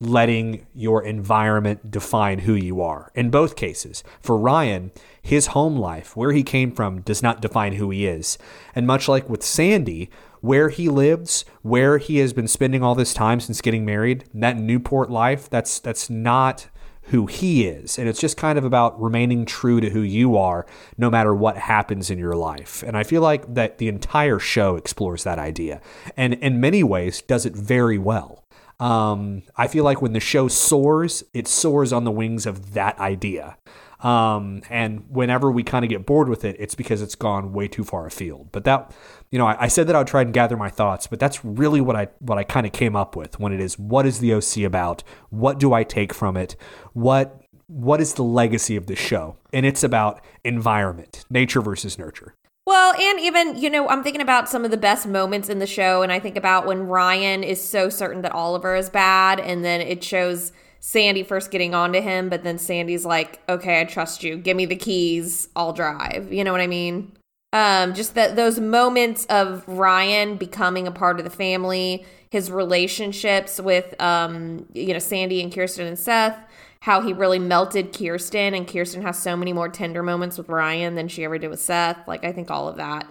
letting 0.00 0.66
your 0.74 1.04
environment 1.04 1.90
define 1.90 2.40
who 2.40 2.54
you 2.54 2.80
are. 2.80 3.12
In 3.14 3.30
both 3.30 3.54
cases, 3.54 4.02
for 4.20 4.36
Ryan, 4.36 4.92
his 5.20 5.48
home 5.48 5.76
life, 5.76 6.16
where 6.16 6.32
he 6.32 6.42
came 6.42 6.72
from, 6.72 7.02
does 7.02 7.22
not 7.22 7.42
define 7.42 7.74
who 7.74 7.90
he 7.90 8.06
is. 8.06 8.38
And 8.74 8.86
much 8.86 9.08
like 9.08 9.28
with 9.28 9.42
Sandy, 9.42 10.08
where 10.40 10.70
he 10.70 10.88
lives, 10.88 11.44
where 11.60 11.98
he 11.98 12.16
has 12.18 12.32
been 12.32 12.48
spending 12.48 12.82
all 12.82 12.94
this 12.94 13.12
time 13.12 13.40
since 13.40 13.60
getting 13.60 13.84
married, 13.84 14.24
that 14.32 14.56
Newport 14.56 15.10
life, 15.10 15.50
that's 15.50 15.78
that's 15.78 16.08
not 16.08 16.68
who 17.10 17.26
he 17.26 17.66
is. 17.66 17.98
And 17.98 18.08
it's 18.08 18.20
just 18.20 18.36
kind 18.36 18.58
of 18.58 18.64
about 18.64 19.00
remaining 19.00 19.44
true 19.44 19.80
to 19.80 19.90
who 19.90 20.00
you 20.00 20.36
are 20.36 20.66
no 20.96 21.10
matter 21.10 21.34
what 21.34 21.56
happens 21.56 22.10
in 22.10 22.18
your 22.18 22.34
life. 22.34 22.82
And 22.84 22.96
I 22.96 23.02
feel 23.02 23.22
like 23.22 23.54
that 23.54 23.78
the 23.78 23.88
entire 23.88 24.38
show 24.38 24.76
explores 24.76 25.24
that 25.24 25.38
idea 25.38 25.80
and 26.16 26.34
in 26.34 26.60
many 26.60 26.82
ways 26.82 27.22
does 27.22 27.46
it 27.46 27.54
very 27.54 27.98
well. 27.98 28.44
Um, 28.78 29.42
I 29.56 29.66
feel 29.66 29.84
like 29.84 30.00
when 30.00 30.14
the 30.14 30.20
show 30.20 30.48
soars, 30.48 31.22
it 31.34 31.46
soars 31.46 31.92
on 31.92 32.04
the 32.04 32.10
wings 32.10 32.46
of 32.46 32.72
that 32.72 32.98
idea. 32.98 33.58
Um, 34.02 34.62
and 34.70 35.04
whenever 35.10 35.50
we 35.50 35.62
kind 35.62 35.84
of 35.84 35.90
get 35.90 36.06
bored 36.06 36.28
with 36.28 36.44
it, 36.44 36.56
it's 36.58 36.74
because 36.74 37.02
it's 37.02 37.14
gone 37.14 37.52
way 37.52 37.68
too 37.68 37.84
far 37.84 38.06
afield. 38.06 38.50
But 38.52 38.64
that, 38.64 38.94
you 39.30 39.38
know, 39.38 39.46
I, 39.46 39.64
I 39.64 39.68
said 39.68 39.86
that 39.86 39.96
I 39.96 40.00
would 40.00 40.08
try 40.08 40.22
and 40.22 40.32
gather 40.32 40.56
my 40.56 40.70
thoughts, 40.70 41.06
but 41.06 41.20
that's 41.20 41.44
really 41.44 41.80
what 41.80 41.96
I 41.96 42.08
what 42.18 42.38
I 42.38 42.44
kind 42.44 42.66
of 42.66 42.72
came 42.72 42.96
up 42.96 43.14
with 43.16 43.38
when 43.38 43.52
it 43.52 43.60
is 43.60 43.78
what 43.78 44.06
is 44.06 44.18
the 44.18 44.34
OC 44.34 44.58
about? 44.58 45.02
What 45.30 45.58
do 45.58 45.72
I 45.72 45.84
take 45.84 46.12
from 46.12 46.36
it? 46.36 46.56
What 46.92 47.40
what 47.66 48.00
is 48.00 48.14
the 48.14 48.24
legacy 48.24 48.74
of 48.76 48.86
the 48.86 48.96
show? 48.96 49.36
And 49.52 49.64
it's 49.64 49.84
about 49.84 50.20
environment, 50.44 51.24
nature 51.30 51.60
versus 51.60 51.98
nurture. 51.98 52.34
Well, 52.66 52.94
and 52.94 53.20
even, 53.20 53.56
you 53.56 53.70
know, 53.70 53.88
I'm 53.88 54.02
thinking 54.02 54.20
about 54.20 54.48
some 54.48 54.64
of 54.64 54.70
the 54.70 54.76
best 54.76 55.06
moments 55.06 55.48
in 55.48 55.60
the 55.60 55.66
show, 55.66 56.02
and 56.02 56.12
I 56.12 56.20
think 56.20 56.36
about 56.36 56.66
when 56.66 56.86
Ryan 56.86 57.42
is 57.42 57.62
so 57.62 57.88
certain 57.88 58.22
that 58.22 58.32
Oliver 58.32 58.76
is 58.76 58.90
bad, 58.90 59.40
and 59.40 59.64
then 59.64 59.80
it 59.80 60.04
shows 60.04 60.52
Sandy 60.78 61.22
first 61.22 61.50
getting 61.50 61.74
onto 61.74 62.00
him, 62.00 62.28
but 62.28 62.44
then 62.44 62.58
Sandy's 62.58 63.04
like, 63.04 63.40
okay, 63.48 63.80
I 63.80 63.84
trust 63.84 64.22
you. 64.22 64.36
Give 64.36 64.56
me 64.56 64.66
the 64.66 64.76
keys. 64.76 65.48
I'll 65.56 65.72
drive. 65.72 66.32
You 66.32 66.44
know 66.44 66.52
what 66.52 66.60
I 66.60 66.66
mean? 66.66 67.12
Um, 67.52 67.94
just 67.94 68.14
that 68.14 68.36
those 68.36 68.60
moments 68.60 69.26
of 69.26 69.64
Ryan 69.66 70.36
becoming 70.36 70.86
a 70.86 70.92
part 70.92 71.18
of 71.18 71.24
the 71.24 71.30
family, 71.30 72.06
his 72.30 72.50
relationships 72.50 73.60
with, 73.60 74.00
um, 74.00 74.66
you 74.72 74.92
know, 74.92 75.00
Sandy 75.00 75.42
and 75.42 75.52
Kirsten 75.52 75.86
and 75.86 75.98
Seth, 75.98 76.38
how 76.80 77.00
he 77.00 77.12
really 77.12 77.40
melted 77.40 77.92
Kirsten, 77.92 78.54
and 78.54 78.68
Kirsten 78.68 79.02
has 79.02 79.18
so 79.18 79.36
many 79.36 79.52
more 79.52 79.68
tender 79.68 80.02
moments 80.02 80.38
with 80.38 80.48
Ryan 80.48 80.94
than 80.94 81.08
she 81.08 81.24
ever 81.24 81.38
did 81.38 81.50
with 81.50 81.60
Seth. 81.60 82.06
Like, 82.06 82.24
I 82.24 82.32
think 82.32 82.50
all 82.50 82.68
of 82.68 82.76
that 82.76 83.06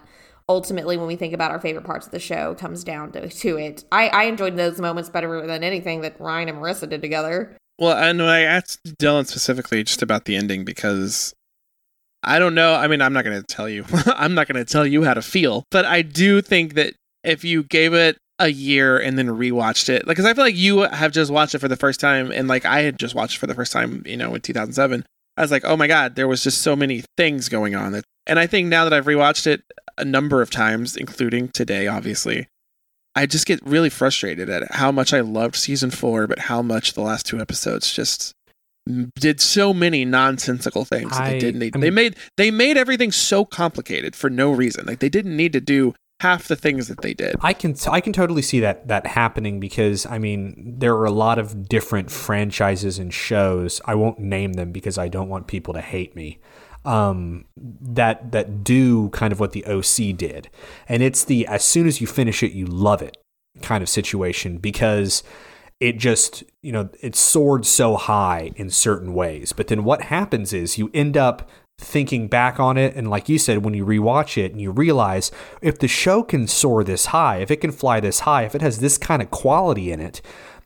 ultimately, 0.50 0.96
when 0.96 1.06
we 1.06 1.14
think 1.14 1.32
about 1.32 1.52
our 1.52 1.60
favorite 1.60 1.84
parts 1.84 2.06
of 2.06 2.12
the 2.12 2.18
show, 2.18 2.56
comes 2.56 2.82
down 2.82 3.12
to, 3.12 3.28
to 3.28 3.56
it. 3.56 3.84
I, 3.92 4.08
I 4.08 4.24
enjoyed 4.24 4.56
those 4.56 4.80
moments 4.80 5.08
better 5.08 5.46
than 5.46 5.62
anything 5.62 6.00
that 6.00 6.20
Ryan 6.20 6.48
and 6.48 6.58
Marissa 6.58 6.88
did 6.88 7.00
together. 7.00 7.56
Well, 7.78 7.96
and 7.96 8.20
I 8.20 8.40
asked 8.40 8.96
Dylan 8.98 9.26
specifically 9.26 9.84
just 9.84 10.02
about 10.02 10.24
the 10.24 10.34
ending 10.34 10.64
because 10.64 11.32
I 12.22 12.38
don't 12.38 12.54
know. 12.54 12.74
I 12.74 12.86
mean, 12.86 13.00
I'm 13.00 13.12
not 13.12 13.24
going 13.24 13.40
to 13.40 13.46
tell 13.46 13.68
you. 13.68 13.84
I'm 14.06 14.34
not 14.34 14.46
going 14.46 14.64
to 14.64 14.70
tell 14.70 14.86
you 14.86 15.04
how 15.04 15.14
to 15.14 15.22
feel, 15.22 15.64
but 15.70 15.84
I 15.84 16.02
do 16.02 16.40
think 16.42 16.74
that 16.74 16.94
if 17.24 17.44
you 17.44 17.62
gave 17.64 17.94
it 17.94 18.18
a 18.38 18.48
year 18.48 18.98
and 18.98 19.18
then 19.18 19.28
rewatched 19.28 19.88
it, 19.88 20.06
like, 20.06 20.16
because 20.16 20.24
I 20.24 20.34
feel 20.34 20.44
like 20.44 20.56
you 20.56 20.80
have 20.80 21.12
just 21.12 21.30
watched 21.30 21.54
it 21.54 21.60
for 21.60 21.68
the 21.68 21.76
first 21.76 22.00
time, 22.00 22.30
and 22.30 22.48
like 22.48 22.64
I 22.64 22.82
had 22.82 22.98
just 22.98 23.14
watched 23.14 23.36
it 23.36 23.40
for 23.40 23.46
the 23.46 23.54
first 23.54 23.72
time, 23.72 24.02
you 24.06 24.16
know, 24.16 24.34
in 24.34 24.40
2007. 24.40 25.04
I 25.36 25.42
was 25.42 25.50
like, 25.50 25.64
oh 25.64 25.76
my 25.76 25.86
god, 25.86 26.16
there 26.16 26.28
was 26.28 26.42
just 26.42 26.60
so 26.60 26.76
many 26.76 27.04
things 27.16 27.48
going 27.48 27.74
on. 27.74 28.02
And 28.26 28.38
I 28.38 28.46
think 28.46 28.68
now 28.68 28.84
that 28.84 28.92
I've 28.92 29.06
rewatched 29.06 29.46
it 29.46 29.62
a 29.96 30.04
number 30.04 30.42
of 30.42 30.50
times, 30.50 30.96
including 30.96 31.48
today, 31.48 31.86
obviously, 31.86 32.46
I 33.14 33.26
just 33.26 33.46
get 33.46 33.64
really 33.64 33.90
frustrated 33.90 34.48
at 34.48 34.70
how 34.72 34.92
much 34.92 35.12
I 35.12 35.20
loved 35.20 35.56
season 35.56 35.90
four, 35.90 36.26
but 36.26 36.38
how 36.38 36.62
much 36.62 36.92
the 36.92 37.00
last 37.00 37.26
two 37.26 37.40
episodes 37.40 37.92
just 37.92 38.32
did 39.18 39.40
so 39.40 39.72
many 39.72 40.04
nonsensical 40.04 40.84
things 40.84 41.10
that 41.10 41.20
I- 41.22 41.30
they 41.32 41.38
didn't 41.38 41.60
need. 41.60 41.76
I 41.76 41.80
they 41.80 41.90
made 41.90 42.16
they 42.36 42.50
made 42.50 42.76
everything 42.76 43.12
so 43.12 43.44
complicated 43.44 44.14
for 44.16 44.30
no 44.30 44.50
reason. 44.50 44.86
Like 44.86 44.98
they 45.00 45.08
didn't 45.08 45.36
need 45.36 45.52
to 45.54 45.60
do 45.60 45.94
half 46.20 46.48
the 46.48 46.56
things 46.56 46.88
that 46.88 47.00
they 47.00 47.14
did. 47.14 47.34
I 47.40 47.52
can 47.54 47.74
I 47.90 48.00
can 48.00 48.12
totally 48.12 48.42
see 48.42 48.60
that 48.60 48.88
that 48.88 49.06
happening 49.06 49.58
because 49.60 50.04
I 50.06 50.18
mean 50.18 50.76
there 50.78 50.94
are 50.94 51.06
a 51.06 51.10
lot 51.10 51.38
of 51.38 51.68
different 51.68 52.10
franchises 52.10 52.98
and 52.98 53.12
shows. 53.12 53.80
I 53.86 53.94
won't 53.94 54.18
name 54.18 54.52
them 54.54 54.70
because 54.72 54.98
I 54.98 55.08
don't 55.08 55.28
want 55.28 55.46
people 55.46 55.72
to 55.74 55.80
hate 55.80 56.14
me. 56.14 56.38
Um, 56.84 57.44
that 57.58 58.32
that 58.32 58.64
do 58.64 59.10
kind 59.10 59.32
of 59.32 59.40
what 59.40 59.52
the 59.52 59.64
OC 59.66 60.16
did, 60.16 60.48
and 60.88 61.02
it's 61.02 61.24
the 61.24 61.46
as 61.46 61.62
soon 61.62 61.86
as 61.86 62.00
you 62.00 62.06
finish 62.06 62.42
it, 62.42 62.52
you 62.52 62.64
love 62.66 63.02
it 63.02 63.16
kind 63.60 63.82
of 63.82 63.88
situation 63.88 64.56
because 64.56 65.22
it 65.80 65.98
just 65.98 66.44
you 66.62 66.72
know 66.72 66.90
it 67.00 67.16
soared 67.16 67.66
so 67.66 67.96
high 67.96 68.52
in 68.56 68.70
certain 68.70 69.14
ways. 69.14 69.52
But 69.52 69.68
then 69.68 69.84
what 69.84 70.02
happens 70.02 70.52
is 70.52 70.78
you 70.78 70.90
end 70.94 71.16
up 71.16 71.48
thinking 71.78 72.28
back 72.28 72.60
on 72.60 72.76
it 72.76 72.94
and 72.94 73.08
like 73.08 73.26
you 73.26 73.38
said 73.38 73.64
when 73.64 73.72
you 73.72 73.86
rewatch 73.86 74.36
it 74.36 74.52
and 74.52 74.60
you 74.60 74.70
realize 74.70 75.30
if 75.62 75.78
the 75.78 75.88
show 75.88 76.22
can 76.22 76.46
soar 76.46 76.84
this 76.84 77.06
high 77.06 77.38
if 77.38 77.50
it 77.50 77.56
can 77.56 77.72
fly 77.72 77.98
this 77.98 78.20
high 78.20 78.42
if 78.42 78.54
it 78.54 78.60
has 78.60 78.80
this 78.80 78.98
kind 78.98 79.22
of 79.22 79.30
quality 79.30 79.90
in 79.90 79.98
it 79.98 80.20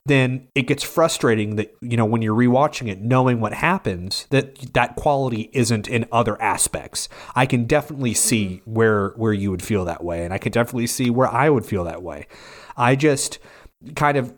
then 0.07 0.49
it 0.55 0.63
gets 0.63 0.83
frustrating 0.85 1.57
that 1.57 1.75
you 1.81 1.97
know 1.97 2.05
when 2.05 2.21
you're 2.21 2.37
rewatching 2.37 2.89
it 2.89 3.01
knowing 3.01 3.41
what 3.41 3.55
happens 3.55 4.27
that 4.31 4.57
that 4.75 4.97
quality 4.97 5.51
isn't 5.53 5.89
in 5.89 6.07
other 6.13 6.41
aspects. 6.43 7.09
I 7.35 7.47
can 7.47 7.65
definitely 7.65 8.15
see 8.15 8.47
mm-hmm. 8.47 8.75
where 8.75 9.09
where 9.11 9.33
you 9.33 9.51
would 9.51 9.63
feel 9.63 9.85
that 9.87 10.05
way 10.05 10.25
and 10.25 10.35
i 10.35 10.39
can 10.39 10.53
definitely 10.53 10.87
see 10.87 11.11
where 11.11 11.29
i 11.29 11.49
would 11.49 11.65
feel 11.65 11.85
that 11.85 12.03
way. 12.03 12.27
I 12.77 12.97
just 12.97 13.39
kind 13.95 14.17
of 14.17 14.35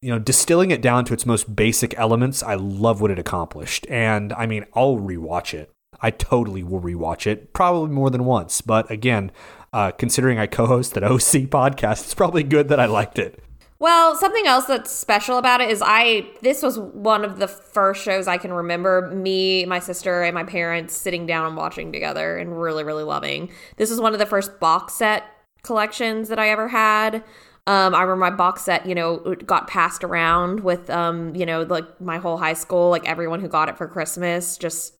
you 0.00 0.10
know, 0.10 0.18
distilling 0.18 0.70
it 0.70 0.82
down 0.82 1.04
to 1.06 1.14
its 1.14 1.26
most 1.26 1.54
basic 1.54 1.98
elements, 1.98 2.42
I 2.42 2.54
love 2.54 3.00
what 3.00 3.10
it 3.10 3.18
accomplished. 3.18 3.86
And 3.88 4.32
I 4.34 4.46
mean, 4.46 4.66
I'll 4.74 4.96
rewatch 4.96 5.54
it. 5.54 5.70
I 6.00 6.10
totally 6.10 6.62
will 6.62 6.80
rewatch 6.80 7.26
it, 7.26 7.52
probably 7.52 7.90
more 7.90 8.10
than 8.10 8.24
once. 8.24 8.60
But 8.60 8.90
again, 8.90 9.32
uh, 9.72 9.92
considering 9.92 10.38
I 10.38 10.46
co-host 10.46 10.96
an 10.96 11.04
OC 11.04 11.48
podcast, 11.48 12.04
it's 12.04 12.14
probably 12.14 12.42
good 12.42 12.68
that 12.68 12.80
I 12.80 12.86
liked 12.86 13.18
it. 13.18 13.42
Well, 13.78 14.16
something 14.16 14.46
else 14.46 14.64
that's 14.64 14.90
special 14.90 15.36
about 15.36 15.60
it 15.60 15.68
is 15.68 15.82
I 15.84 16.26
this 16.40 16.62
was 16.62 16.78
one 16.78 17.24
of 17.24 17.38
the 17.38 17.46
first 17.46 18.02
shows 18.02 18.26
I 18.26 18.38
can 18.38 18.50
remember 18.50 19.10
me, 19.10 19.66
my 19.66 19.80
sister, 19.80 20.22
and 20.22 20.34
my 20.34 20.44
parents 20.44 20.96
sitting 20.96 21.26
down 21.26 21.46
and 21.46 21.56
watching 21.56 21.92
together 21.92 22.38
and 22.38 22.58
really, 22.58 22.84
really 22.84 23.04
loving. 23.04 23.50
This 23.76 23.90
was 23.90 24.00
one 24.00 24.14
of 24.14 24.18
the 24.18 24.24
first 24.24 24.58
box 24.60 24.94
set 24.94 25.24
collections 25.62 26.28
that 26.28 26.38
I 26.38 26.48
ever 26.48 26.68
had. 26.68 27.22
Um, 27.68 27.94
I 27.94 28.02
remember 28.02 28.16
my 28.16 28.30
box 28.30 28.62
set, 28.62 28.86
you 28.86 28.94
know, 28.94 29.18
got 29.44 29.66
passed 29.66 30.04
around 30.04 30.60
with, 30.60 30.88
um, 30.88 31.34
you 31.34 31.44
know, 31.44 31.62
like 31.62 32.00
my 32.00 32.18
whole 32.18 32.36
high 32.36 32.52
school, 32.52 32.90
like 32.90 33.08
everyone 33.08 33.40
who 33.40 33.48
got 33.48 33.68
it 33.68 33.76
for 33.76 33.88
Christmas, 33.88 34.56
just 34.56 34.96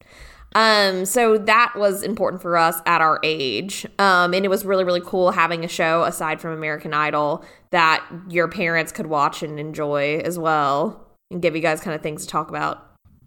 um, 0.57 1.05
so 1.05 1.37
that 1.37 1.75
was 1.77 2.03
important 2.03 2.41
for 2.41 2.57
us 2.57 2.81
at 2.87 3.03
our 3.03 3.21
age. 3.23 3.87
Um, 3.99 4.33
and 4.33 4.45
it 4.45 4.49
was 4.49 4.65
really, 4.65 4.85
really 4.85 5.03
cool 5.05 5.33
having 5.33 5.65
a 5.65 5.69
show 5.69 6.05
aside 6.05 6.41
from 6.41 6.53
American 6.53 6.95
Idol 6.95 7.45
that 7.73 8.03
your 8.29 8.49
parents 8.49 8.91
could 8.91 9.07
watch 9.07 9.43
and 9.43 9.61
enjoy 9.61 10.19
as 10.25 10.39
well 10.39 11.07
and 11.31 11.43
give 11.43 11.55
you 11.55 11.61
guys 11.61 11.81
kind 11.81 11.95
of 11.95 12.01
things 12.03 12.23
to 12.23 12.29
talk 12.29 12.49
about. 12.49 12.83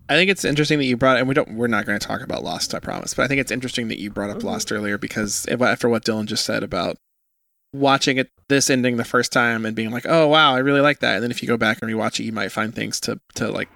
I 0.09 0.15
think 0.15 0.31
it's 0.31 0.43
interesting 0.43 0.79
that 0.79 0.85
you 0.85 0.97
brought, 0.97 1.17
and 1.17 1.27
we 1.27 1.35
don't, 1.35 1.53
we're 1.53 1.67
not 1.67 1.85
going 1.85 1.99
to 1.99 2.07
talk 2.07 2.21
about 2.21 2.43
Lost, 2.43 2.73
I 2.73 2.79
promise. 2.79 3.13
But 3.13 3.25
I 3.25 3.27
think 3.27 3.39
it's 3.39 3.51
interesting 3.51 3.89
that 3.89 3.99
you 3.99 4.09
brought 4.09 4.31
up 4.31 4.43
Lost 4.43 4.71
earlier 4.71 4.97
because 4.97 5.45
after 5.47 5.87
what 5.87 6.03
Dylan 6.03 6.25
just 6.25 6.45
said 6.45 6.63
about 6.63 6.97
watching 7.73 8.17
it, 8.17 8.29
this 8.47 8.69
ending 8.69 8.97
the 8.97 9.05
first 9.05 9.31
time 9.31 9.65
and 9.65 9.75
being 9.75 9.91
like, 9.91 10.05
oh 10.07 10.27
wow, 10.27 10.55
I 10.55 10.59
really 10.59 10.81
like 10.81 10.99
that, 10.99 11.15
and 11.15 11.23
then 11.23 11.31
if 11.31 11.41
you 11.41 11.47
go 11.47 11.57
back 11.57 11.79
and 11.81 11.91
rewatch 11.91 12.19
it, 12.19 12.23
you 12.23 12.31
might 12.31 12.51
find 12.51 12.73
things 12.73 12.99
to 13.01 13.19
to 13.35 13.49
like 13.49 13.69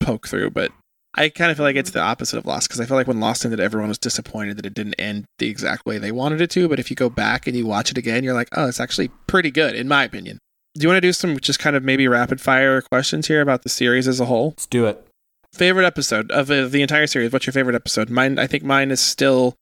poke 0.00 0.28
through. 0.28 0.50
But 0.50 0.72
I 1.14 1.28
kind 1.28 1.50
of 1.50 1.56
feel 1.56 1.64
like 1.66 1.76
it's 1.76 1.90
the 1.90 2.00
opposite 2.00 2.38
of 2.38 2.46
Lost 2.46 2.68
because 2.68 2.80
I 2.80 2.86
feel 2.86 2.96
like 2.96 3.06
when 3.08 3.20
Lost 3.20 3.44
ended, 3.44 3.60
everyone 3.60 3.88
was 3.88 3.98
disappointed 3.98 4.56
that 4.58 4.66
it 4.66 4.74
didn't 4.74 4.94
end 4.94 5.24
the 5.38 5.48
exact 5.48 5.86
way 5.86 5.98
they 5.98 6.12
wanted 6.12 6.40
it 6.40 6.50
to. 6.50 6.68
But 6.68 6.78
if 6.78 6.90
you 6.90 6.96
go 6.96 7.10
back 7.10 7.46
and 7.46 7.56
you 7.56 7.66
watch 7.66 7.90
it 7.90 7.98
again, 7.98 8.22
you're 8.24 8.34
like, 8.34 8.48
oh, 8.52 8.68
it's 8.68 8.80
actually 8.80 9.08
pretty 9.26 9.50
good 9.50 9.74
in 9.74 9.88
my 9.88 10.04
opinion. 10.04 10.38
Do 10.76 10.82
you 10.82 10.88
want 10.88 10.98
to 10.98 11.00
do 11.08 11.12
some 11.12 11.38
just 11.40 11.58
kind 11.58 11.74
of 11.74 11.82
maybe 11.82 12.06
rapid 12.06 12.40
fire 12.40 12.80
questions 12.80 13.26
here 13.26 13.40
about 13.40 13.62
the 13.64 13.68
series 13.68 14.06
as 14.06 14.20
a 14.20 14.26
whole? 14.26 14.50
Let's 14.50 14.66
do 14.66 14.86
it. 14.86 15.04
favorite 15.52 15.84
episode 15.84 16.30
of 16.30 16.48
uh, 16.48 16.68
the 16.68 16.80
entire 16.80 17.08
series 17.08 17.32
what's 17.32 17.44
your 17.44 17.52
favorite 17.52 17.74
episode 17.74 18.08
mine 18.08 18.38
i 18.38 18.46
think 18.46 18.62
mine 18.62 18.92
is 18.92 19.00
still 19.00 19.56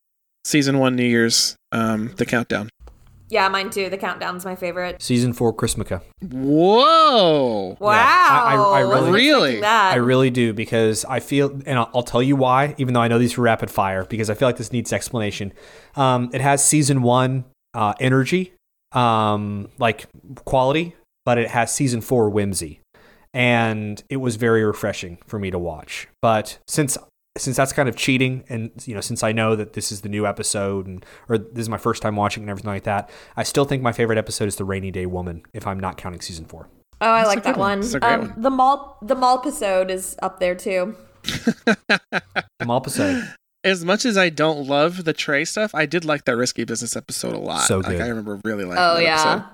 season 0.45 0.79
one 0.79 0.95
new 0.95 1.03
year's 1.03 1.57
um 1.73 2.13
the 2.17 2.27
countdown 2.27 2.69
Yeah, 3.31 3.49
mine 3.49 3.71
too. 3.71 3.91
The 3.91 3.99
countdown's 3.99 4.45
my 4.45 4.57
favorite. 4.57 5.01
Season 5.03 5.33
four, 5.33 5.53
Chrismukkah. 5.55 6.01
whoa 6.33 7.77
Wow. 7.81 7.91
I- 7.91 8.55
I- 8.55 8.81
I 8.81 8.85
Wasn't 8.85 9.15
really- 9.15 9.63
I 9.65 9.97
really 9.97 10.31
do 10.31 10.53
because 10.53 11.05
I 11.05 11.21
feel, 11.21 11.51
and 11.67 11.79
I'll, 11.79 11.91
I'll 11.95 12.03
tell 12.03 12.23
you 12.23 12.37
why, 12.37 12.75
even 12.79 12.95
though 12.95 13.01
I 13.01 13.09
know 13.09 13.19
these 13.19 13.37
were 13.37 13.45
rapid 13.45 13.71
fire, 13.71 14.05
because 14.05 14.31
I 14.31 14.35
feel 14.35 14.49
like 14.49 14.57
this 14.57 14.73
needs 14.73 14.93
explanation. 14.93 15.53
Um, 15.97 16.31
it 16.33 16.41
has 16.41 16.65
season 16.65 17.03
one 17.03 17.45
uh, 17.75 17.95
energy, 18.01 18.55
um, 18.93 19.69
like 19.79 20.07
quality, 20.45 20.95
but 21.25 21.39
it 21.39 21.49
has 21.51 21.73
season 21.73 22.01
four 22.01 22.31
whimsy, 22.31 22.81
and 23.35 24.03
it 24.09 24.17
was 24.17 24.37
very 24.37 24.65
refreshing 24.65 25.19
for 25.27 25.39
me 25.39 25.51
to 25.51 25.59
watch. 25.59 26.09
But 26.23 26.59
since 26.67 26.97
since 27.39 27.57
that's 27.57 27.73
kind 27.73 27.89
of 27.89 27.97
cheating, 27.97 28.45
and 28.49 28.71
you 28.87 28.95
know, 28.95 29.01
since 29.01 29.23
I 29.23 29.33
know 29.33 29.57
that 29.57 29.73
this 29.73 29.91
is 29.91 30.03
the 30.03 30.09
new 30.09 30.27
episode, 30.27 30.87
and 30.87 31.05
or 31.29 31.39
this 31.39 31.63
is 31.63 31.69
my 31.69 31.79
first 31.79 32.03
time 32.03 32.17
watching 32.17 32.43
and 32.43 32.51
everything 32.51 32.71
like 32.71 32.85
that, 32.85 33.09
I 33.37 33.43
still 33.45 33.65
think 33.65 33.83
my 33.83 33.93
favorite 33.93 34.19
episode 34.19 34.49
is 34.49 34.57
the 34.57 34.65
Rainy 34.65 34.91
Day 34.91 35.07
Woman, 35.07 35.43
if 35.55 35.67
I'm 35.67 35.81
not 35.81 35.97
counting 35.97 36.21
season 36.21 36.45
four. 36.45 36.69
Oh, 37.01 37.11
I 37.11 37.19
That's 37.23 37.29
like 37.29 37.43
that 37.45 37.57
one. 37.57 37.69
one. 37.71 37.81
That's 37.81 37.95
a 37.95 38.01
great 38.01 38.13
Um, 38.13 38.21
one. 38.21 38.35
The 38.43 38.51
mall, 38.51 38.99
the 39.03 39.15
mall 39.15 39.39
episode 39.39 39.91
is 39.91 40.17
up 40.21 40.41
there 40.41 40.55
too. 40.55 40.97
The 41.25 42.65
mall 42.67 42.79
episode. 42.79 43.23
as 43.65 43.85
much 43.85 44.05
as 44.05 44.17
i 44.17 44.29
don't 44.29 44.67
love 44.69 45.05
the 45.05 45.13
trey 45.13 45.45
stuff 45.45 45.75
i 45.75 45.85
did 45.85 46.05
like 46.05 46.25
that 46.27 46.37
risky 46.37 46.63
business 46.65 46.95
episode 46.97 47.35
a 47.35 47.39
lot 47.39 47.63
So 47.63 47.79
like 47.79 47.89
good. 47.89 48.01
i 48.01 48.07
remember 48.09 48.41
really 48.45 48.65
liking 48.65 48.79
Oh 48.83 48.95
that 48.95 49.03
yeah, 49.03 49.15
episode. 49.33 49.45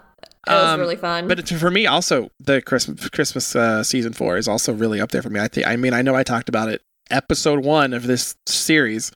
it 0.47 0.51
was 0.51 0.74
Um, 0.74 0.81
really 0.81 0.97
fun. 0.97 1.27
but 1.27 1.39
it, 1.39 1.48
for 1.48 1.70
me 1.70 1.86
also 1.86 2.28
the 2.39 2.61
christmas 2.61 3.09
christmas 3.09 3.56
uh, 3.56 3.82
season 3.82 4.12
four 4.12 4.36
is 4.36 4.47
also 4.47 4.74
really 4.74 5.01
up 5.01 5.11
there 5.11 5.23
for 5.23 5.31
me 5.31 5.40
i 5.40 5.48
think 5.48 5.66
i 5.66 5.77
mean 5.77 5.94
i 5.94 6.02
know 6.02 6.15
i 6.15 6.23
talked 6.23 6.51
about 6.51 6.69
it 6.69 6.82
episode 7.10 7.64
one 7.64 7.93
of 7.93 8.06
this 8.06 8.35
series 8.47 9.12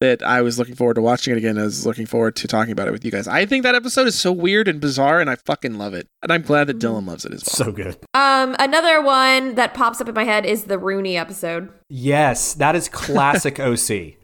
that 0.00 0.22
i 0.22 0.40
was 0.42 0.58
looking 0.58 0.74
forward 0.74 0.94
to 0.94 1.00
watching 1.02 1.32
it 1.32 1.36
again 1.36 1.56
i 1.58 1.62
was 1.62 1.86
looking 1.86 2.06
forward 2.06 2.34
to 2.36 2.46
talking 2.48 2.72
about 2.72 2.86
it 2.88 2.90
with 2.90 3.04
you 3.04 3.10
guys 3.10 3.26
i 3.28 3.44
think 3.46 3.62
that 3.62 3.74
episode 3.74 4.06
is 4.06 4.18
so 4.18 4.30
weird 4.32 4.68
and 4.68 4.80
bizarre 4.80 5.20
and 5.20 5.30
i 5.30 5.36
fucking 5.46 5.76
love 5.78 5.94
it 5.94 6.06
and 6.22 6.32
i'm 6.32 6.42
glad 6.42 6.66
that 6.66 6.78
dylan 6.78 7.06
loves 7.06 7.24
it 7.24 7.32
as 7.32 7.42
well 7.46 7.66
So 7.66 7.72
good. 7.72 7.96
um, 8.14 8.54
another 8.58 9.00
one 9.02 9.54
that 9.54 9.72
pops 9.74 10.00
up 10.00 10.08
in 10.08 10.14
my 10.14 10.24
head 10.24 10.44
is 10.46 10.64
the 10.64 10.78
Rooney 10.78 11.16
episode. 11.16 11.72
Yes, 11.88 12.54
that 12.54 12.74
is 12.76 12.88
classic 12.92 13.58
OC. 13.60 14.14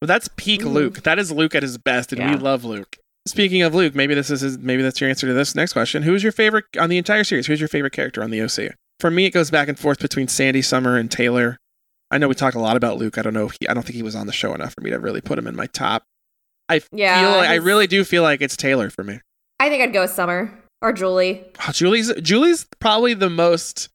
But 0.00 0.06
that's 0.06 0.28
peak 0.36 0.64
Luke. 0.64 1.02
That 1.02 1.18
is 1.18 1.30
Luke 1.30 1.54
at 1.54 1.62
his 1.62 1.76
best, 1.78 2.12
and 2.12 2.30
we 2.30 2.36
love 2.36 2.64
Luke. 2.64 2.96
Speaking 3.28 3.62
of 3.62 3.74
Luke, 3.74 3.94
maybe 3.94 4.14
this 4.14 4.30
is 4.30 4.40
his, 4.40 4.58
maybe 4.58 4.82
that's 4.82 5.00
your 5.00 5.10
answer 5.10 5.26
to 5.26 5.32
this 5.34 5.54
next 5.54 5.72
question. 5.74 6.02
Who's 6.02 6.22
your 6.22 6.32
favorite 6.32 6.64
on 6.78 6.88
the 6.88 6.98
entire 6.98 7.22
series? 7.24 7.46
Who's 7.46 7.60
your 7.60 7.68
favorite 7.68 7.92
character 7.92 8.22
on 8.22 8.30
the 8.30 8.40
OC? 8.42 8.74
For 8.98 9.10
me, 9.10 9.26
it 9.26 9.30
goes 9.32 9.50
back 9.50 9.68
and 9.68 9.78
forth 9.78 9.98
between 10.00 10.26
Sandy 10.28 10.62
Summer 10.62 10.96
and 10.96 11.10
Taylor. 11.10 11.58
I 12.10 12.18
know 12.18 12.28
we 12.28 12.34
talk 12.34 12.54
a 12.54 12.58
lot 12.60 12.76
about 12.76 12.96
Luke. 12.98 13.18
I 13.18 13.22
don't 13.22 13.34
know. 13.34 13.46
If 13.46 13.56
he, 13.60 13.68
I 13.68 13.74
don't 13.74 13.82
think 13.84 13.94
he 13.96 14.02
was 14.02 14.16
on 14.16 14.26
the 14.26 14.32
show 14.32 14.52
enough 14.54 14.74
for 14.74 14.80
me 14.80 14.90
to 14.90 14.98
really 14.98 15.20
put 15.20 15.38
him 15.38 15.46
in 15.46 15.54
my 15.56 15.66
top. 15.66 16.02
I 16.68 16.80
Yeah, 16.92 17.20
feel 17.20 17.30
like, 17.38 17.48
I 17.50 17.54
really 17.56 17.86
do 17.86 18.04
feel 18.04 18.22
like 18.22 18.40
it's 18.40 18.56
Taylor 18.56 18.90
for 18.90 19.02
me. 19.04 19.20
I 19.58 19.68
think 19.68 19.82
I'd 19.82 19.92
go 19.92 20.02
with 20.02 20.10
Summer 20.10 20.52
or 20.82 20.92
Julie. 20.92 21.44
Oh, 21.66 21.72
Julie's 21.72 22.12
Julie's 22.22 22.66
probably 22.80 23.14
the 23.14 23.30
most 23.30 23.88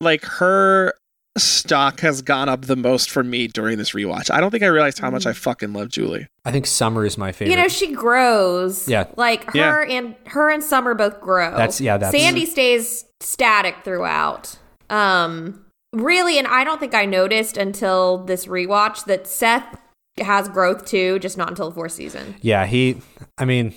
like 0.00 0.24
her 0.24 0.94
stock 1.38 2.00
has 2.00 2.22
gone 2.22 2.48
up 2.48 2.62
the 2.62 2.74
most 2.76 3.08
for 3.10 3.22
me 3.22 3.46
during 3.46 3.78
this 3.78 3.92
rewatch. 3.92 4.30
I 4.30 4.40
don't 4.40 4.50
think 4.50 4.62
I 4.64 4.66
realized 4.66 4.98
how 4.98 5.10
much 5.10 5.26
I 5.26 5.32
fucking 5.32 5.72
love 5.72 5.88
Julie. 5.90 6.26
I 6.44 6.50
think 6.52 6.66
Summer 6.66 7.04
is 7.06 7.16
my 7.16 7.32
favorite. 7.32 7.54
You 7.54 7.62
know, 7.62 7.68
she 7.68 7.92
grows. 7.92 8.88
Yeah. 8.88 9.06
Like 9.16 9.48
Yeah. 9.54 9.70
her 9.70 9.84
and 9.84 10.16
her 10.26 10.50
and 10.50 10.62
Summer 10.64 10.94
both 10.94 11.20
grow. 11.20 11.50
That's- 11.52 11.80
yeah, 11.80 11.98
that's- 11.98 12.20
Sandy 12.20 12.46
stays 12.46 13.04
static 13.20 13.76
throughout. 13.84 14.56
Um 14.88 15.64
really 15.92 16.38
and 16.38 16.46
I 16.46 16.64
don't 16.64 16.78
think 16.78 16.94
I 16.94 17.04
noticed 17.04 17.56
until 17.56 18.18
this 18.18 18.46
rewatch 18.46 19.04
that 19.06 19.26
Seth 19.26 19.78
has 20.18 20.48
growth 20.48 20.84
too, 20.84 21.18
just 21.18 21.36
not 21.36 21.48
until 21.48 21.68
the 21.68 21.74
fourth 21.74 21.92
season. 21.92 22.36
yeah, 22.40 22.66
he. 22.66 23.00
I 23.38 23.44
mean, 23.44 23.74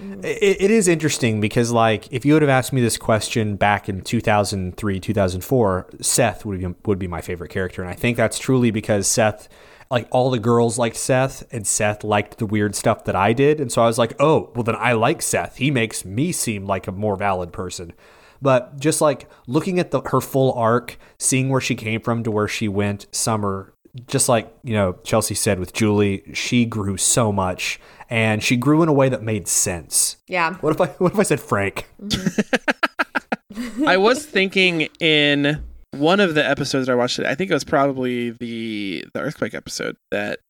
mm-hmm. 0.00 0.24
it, 0.24 0.60
it 0.60 0.70
is 0.70 0.88
interesting 0.88 1.40
because, 1.40 1.70
like, 1.70 2.12
if 2.12 2.24
you 2.24 2.32
would 2.32 2.42
have 2.42 2.48
asked 2.48 2.72
me 2.72 2.80
this 2.80 2.96
question 2.98 3.56
back 3.56 3.88
in 3.88 4.00
2003, 4.02 5.00
2004, 5.00 5.90
Seth 6.00 6.44
would 6.44 6.60
be 6.60 6.74
would 6.84 6.98
be 6.98 7.08
my 7.08 7.20
favorite 7.20 7.50
character, 7.50 7.82
and 7.82 7.90
I 7.90 7.94
think 7.94 8.16
that's 8.16 8.38
truly 8.38 8.70
because 8.70 9.06
Seth. 9.06 9.48
Like 9.88 10.08
all 10.10 10.32
the 10.32 10.40
girls 10.40 10.78
liked 10.78 10.96
Seth, 10.96 11.44
and 11.52 11.64
Seth 11.64 12.02
liked 12.02 12.38
the 12.38 12.46
weird 12.46 12.74
stuff 12.74 13.04
that 13.04 13.14
I 13.14 13.32
did, 13.32 13.60
and 13.60 13.70
so 13.70 13.84
I 13.84 13.86
was 13.86 13.98
like, 13.98 14.14
"Oh, 14.18 14.50
well 14.52 14.64
then 14.64 14.74
I 14.74 14.94
like 14.94 15.22
Seth. 15.22 15.58
He 15.58 15.70
makes 15.70 16.04
me 16.04 16.32
seem 16.32 16.66
like 16.66 16.88
a 16.88 16.92
more 16.92 17.14
valid 17.14 17.52
person." 17.52 17.92
But 18.40 18.78
just 18.78 19.00
like 19.00 19.28
looking 19.46 19.78
at 19.78 19.90
the, 19.90 20.00
her 20.02 20.20
full 20.20 20.52
arc, 20.52 20.98
seeing 21.18 21.48
where 21.48 21.60
she 21.60 21.74
came 21.74 22.00
from 22.00 22.22
to 22.24 22.30
where 22.30 22.48
she 22.48 22.68
went, 22.68 23.06
Summer 23.12 23.72
just 24.06 24.28
like 24.28 24.52
you 24.62 24.74
know 24.74 24.98
Chelsea 25.04 25.34
said 25.34 25.58
with 25.58 25.72
Julie, 25.72 26.22
she 26.34 26.64
grew 26.64 26.96
so 26.96 27.32
much, 27.32 27.80
and 28.10 28.42
she 28.42 28.56
grew 28.56 28.82
in 28.82 28.88
a 28.88 28.92
way 28.92 29.08
that 29.08 29.22
made 29.22 29.48
sense. 29.48 30.16
Yeah. 30.28 30.54
What 30.54 30.74
if 30.74 30.80
I 30.80 30.86
what 30.98 31.12
if 31.12 31.18
I 31.18 31.22
said 31.22 31.40
Frank? 31.40 31.88
Mm-hmm. 32.02 33.86
I 33.88 33.96
was 33.96 34.24
thinking 34.24 34.88
in 35.00 35.64
one 35.92 36.20
of 36.20 36.34
the 36.34 36.46
episodes 36.46 36.86
that 36.86 36.92
I 36.92 36.96
watched 36.96 37.18
it. 37.18 37.26
I 37.26 37.34
think 37.34 37.50
it 37.50 37.54
was 37.54 37.64
probably 37.64 38.30
the 38.30 39.04
the 39.14 39.20
earthquake 39.20 39.54
episode 39.54 39.96
that 40.10 40.40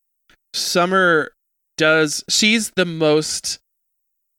Summer 0.53 1.31
does. 1.77 2.23
She's 2.29 2.71
the 2.75 2.85
most 2.85 3.59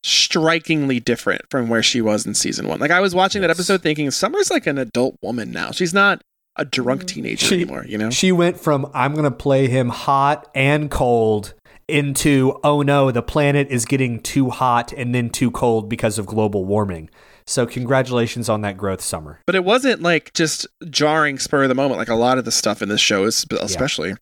strikingly 0.03 1.01
different 1.01 1.43
from 1.51 1.69
where 1.69 1.83
she 1.83 2.01
was 2.01 2.27
in 2.27 2.35
season 2.35 2.69
one. 2.69 2.81
Like 2.81 2.91
I 2.91 3.01
was 3.01 3.15
watching 3.15 3.43
that 3.43 3.51
episode 3.51 3.83
thinking 3.83 4.11
Summer's 4.11 4.51
like 4.51 4.67
an 4.67 4.79
adult 4.79 5.17
woman 5.23 5.51
now. 5.51 5.71
She's 5.71 5.95
not 5.95 6.23
a 6.57 6.65
drunk 6.65 7.03
mm-hmm. 7.03 7.07
teenager 7.07 7.47
She- 7.47 7.55
anymore. 7.63 7.85
You 7.87 7.99
know. 7.99 8.11
She 8.11 8.33
went 8.33 8.59
from 8.59 8.91
I'm 8.95 9.15
gonna 9.15 9.31
play 9.31 9.69
him 9.69 9.89
hot 9.89 10.49
and 10.55 10.91
cold 10.91 11.55
into 11.89 12.59
oh 12.63 12.83
no, 12.83 13.11
the 13.11 13.23
planet 13.23 13.69
is 13.71 13.85
getting 13.85 14.21
too 14.21 14.51
hot 14.51 14.93
and 14.93 15.15
then 15.15 15.31
too 15.31 15.51
cold 15.51 15.89
because 15.89 16.19
of 16.19 16.27
global 16.27 16.65
warming. 16.65 17.11
So 17.47 17.67
congratulations 17.67 18.51
on 18.51 18.61
that 18.61 18.77
growth, 18.77 19.01
Summer. 19.01 19.41
But 19.47 19.55
it 19.55 19.65
wasn't 19.65 20.03
like 20.03 20.35
just 20.35 20.67
jarring 20.91 21.39
spur 21.39 21.63
of 21.63 21.71
the 21.71 21.75
moment 21.75 21.99
like 21.99 22.09
a 22.09 22.15
lot 22.15 22.37
of 22.37 22.45
the 22.45 22.53
stuff 22.53 22.83
in 22.83 22.91
this 22.91 23.01
show 23.01 23.25
is 23.25 23.47
especially 23.61 24.15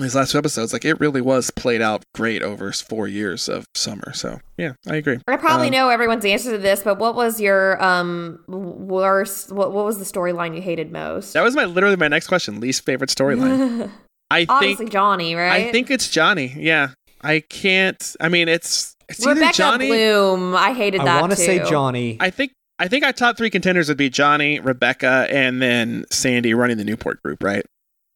these 0.00 0.14
last 0.14 0.32
two 0.32 0.38
episodes 0.38 0.72
like 0.72 0.84
it 0.84 0.98
really 1.00 1.20
was 1.20 1.50
played 1.50 1.80
out 1.82 2.02
great 2.14 2.42
over 2.42 2.70
four 2.72 3.08
years 3.08 3.48
of 3.48 3.64
summer 3.74 4.12
so 4.12 4.38
yeah 4.56 4.72
i 4.88 4.96
agree 4.96 5.18
I 5.28 5.36
probably 5.36 5.66
Um, 5.68 5.72
know 5.72 5.88
everyone's 5.88 6.24
answer 6.24 6.50
to 6.52 6.58
this, 6.58 6.82
but 6.82 6.98
what 6.98 7.14
was 7.14 7.40
your 7.40 7.82
um 7.82 8.38
worst? 8.48 9.52
What, 9.52 9.72
what 9.72 9.84
was 9.84 9.98
the 9.98 10.04
storyline 10.04 10.54
you 10.54 10.62
hated 10.62 10.92
most? 10.92 11.32
that 11.34 11.42
was 11.42 11.54
my 11.56 11.64
literally 11.64 11.96
my 11.96 12.08
next 12.08 12.26
question 12.28 12.60
least 12.60 12.84
favorite 12.84 13.10
storyline 13.10 13.90
i 14.30 14.44
Obviously 14.48 14.76
think 14.76 14.92
Johnny, 14.92 15.34
right? 15.34 15.66
i 15.68 15.72
think 15.72 15.90
it's 15.90 16.08
johnny 16.10 16.54
yeah 16.58 16.88
i 17.22 17.40
can't 17.40 18.16
i 18.20 18.28
mean 18.28 18.48
it's 18.48 18.94
it's 19.08 19.24
either 19.26 19.50
johnny 19.52 19.88
Bloom. 19.88 20.54
I 20.56 20.72
hated 20.72 21.00
that 21.02 21.18
I 21.18 21.20
want 21.20 21.30
to 21.32 21.36
say 21.36 21.58
Johnny. 21.64 22.16
i 22.20 22.30
think 22.30 22.52
i 22.78 22.88
think 22.88 23.04
our 23.04 23.12
top 23.12 23.36
three 23.36 23.50
contenders 23.50 23.88
would 23.88 23.96
be 23.96 24.10
johnny 24.10 24.58
rebecca 24.60 25.26
and 25.30 25.62
then 25.62 26.04
sandy 26.10 26.54
running 26.54 26.76
the 26.76 26.84
newport 26.84 27.22
group 27.22 27.42
right 27.42 27.64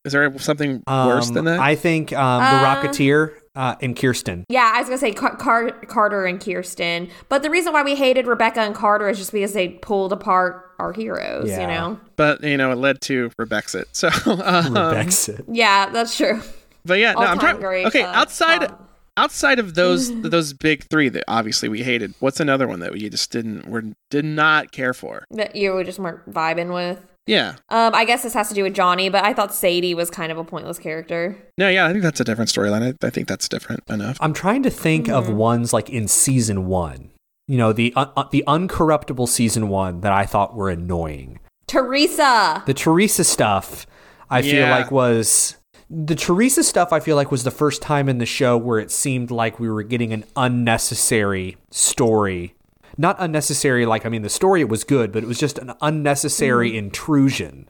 is 0.04 0.12
there 0.12 0.36
something 0.38 0.82
worse 0.86 1.28
Um, 1.28 1.34
than 1.34 1.44
that 1.46 1.60
I 1.60 1.74
think 1.74 2.12
um, 2.12 2.40
the 2.40 2.46
Uh, 2.46 2.64
Rocketeer 2.82 3.32
uh, 3.54 3.74
and 3.82 3.96
Kirsten. 3.96 4.44
Yeah, 4.48 4.70
I 4.74 4.78
was 4.80 4.88
gonna 4.88 4.98
say 4.98 5.12
Car- 5.12 5.36
Car- 5.36 5.72
Carter 5.86 6.24
and 6.24 6.40
Kirsten, 6.40 7.08
but 7.28 7.42
the 7.42 7.50
reason 7.50 7.72
why 7.72 7.82
we 7.82 7.94
hated 7.96 8.26
Rebecca 8.26 8.60
and 8.60 8.74
Carter 8.74 9.08
is 9.08 9.18
just 9.18 9.32
because 9.32 9.52
they 9.52 9.68
pulled 9.68 10.12
apart 10.12 10.66
our 10.78 10.92
heroes. 10.92 11.48
Yeah. 11.50 11.60
You 11.62 11.66
know. 11.66 12.00
but 12.16 12.42
you 12.42 12.56
know 12.56 12.70
it 12.72 12.76
led 12.76 13.00
to 13.02 13.30
rebexit 13.40 13.84
so 13.92 14.08
um, 14.26 14.74
Rebexit. 14.74 15.44
Yeah, 15.48 15.90
that's 15.90 16.16
true. 16.16 16.40
But 16.84 16.98
yeah, 16.98 17.12
no, 17.12 17.18
I'm 17.20 17.28
All-time 17.32 17.40
trying. 17.40 17.56
great, 17.60 17.86
okay, 17.88 18.02
uh, 18.02 18.12
outside 18.12 18.68
song. 18.68 18.86
outside 19.18 19.58
of 19.58 19.74
those 19.74 20.08
those 20.22 20.54
big 20.54 20.84
three 20.84 21.10
that 21.10 21.24
obviously 21.28 21.68
we 21.68 21.82
hated, 21.82 22.14
what's 22.20 22.40
another 22.40 22.66
one 22.66 22.80
that 22.80 22.96
you 22.98 23.10
just 23.10 23.30
didn't 23.30 23.68
were 23.68 23.82
did 24.10 24.24
not 24.24 24.72
care 24.72 24.94
for? 24.94 25.24
That 25.32 25.54
you 25.56 25.82
just 25.84 25.98
weren't 25.98 26.30
vibing 26.32 26.72
with. 26.72 26.98
Yeah, 27.26 27.56
Um, 27.68 27.94
I 27.94 28.04
guess 28.04 28.22
this 28.24 28.34
has 28.34 28.48
to 28.48 28.54
do 28.54 28.62
with 28.64 28.74
Johnny, 28.74 29.08
but 29.08 29.24
I 29.24 29.32
thought 29.34 29.54
Sadie 29.54 29.94
was 29.94 30.10
kind 30.10 30.32
of 30.32 30.38
a 30.38 30.42
pointless 30.44 30.78
character. 30.80 31.36
no, 31.58 31.68
yeah, 31.68 31.86
I 31.86 31.90
think 31.92 32.02
that's 32.02 32.18
a 32.20 32.24
different 32.24 32.50
storyline. 32.50 32.82
I, 33.02 33.06
I 33.06 33.10
think 33.10 33.28
that's 33.28 33.48
different 33.48 33.82
enough. 33.88 34.16
I'm 34.20 34.32
trying 34.32 34.62
to 34.64 34.70
think 34.70 35.08
of 35.08 35.24
Mm-hmm. 35.26 35.36
ones 35.36 35.72
like 35.72 35.88
in 35.90 36.08
season 36.08 36.66
one. 36.66 37.10
You 37.46 37.58
know, 37.58 37.72
the 37.72 37.92
uh, 37.96 38.06
uh, 38.16 38.24
the 38.30 38.42
uncorruptible 38.46 39.28
season 39.28 39.68
one 39.68 40.00
that 40.02 40.12
I 40.12 40.24
thought 40.26 40.54
were 40.56 40.70
annoying. 40.70 41.38
Teresa. 41.66 42.62
The 42.66 42.74
Teresa 42.74 43.22
stuff, 43.24 43.86
I 44.28 44.42
feel 44.42 44.68
like 44.68 44.90
was 44.90 45.56
the 45.88 46.14
Teresa 46.14 46.62
stuff. 46.64 46.92
I 46.92 47.00
feel 47.00 47.16
like 47.16 47.30
was 47.30 47.44
the 47.44 47.50
first 47.50 47.82
time 47.82 48.08
in 48.08 48.18
the 48.18 48.26
show 48.26 48.56
where 48.56 48.78
it 48.78 48.90
seemed 48.90 49.30
like 49.30 49.58
we 49.60 49.68
were 49.70 49.82
getting 49.82 50.12
an 50.12 50.24
unnecessary 50.36 51.56
story. 51.70 52.54
Not 52.96 53.16
unnecessary, 53.18 53.86
like 53.86 54.06
I 54.06 54.08
mean, 54.08 54.22
the 54.22 54.28
story 54.28 54.60
it 54.60 54.68
was 54.68 54.84
good, 54.84 55.12
but 55.12 55.22
it 55.22 55.26
was 55.26 55.38
just 55.38 55.58
an 55.58 55.72
unnecessary 55.80 56.76
intrusion. 56.76 57.68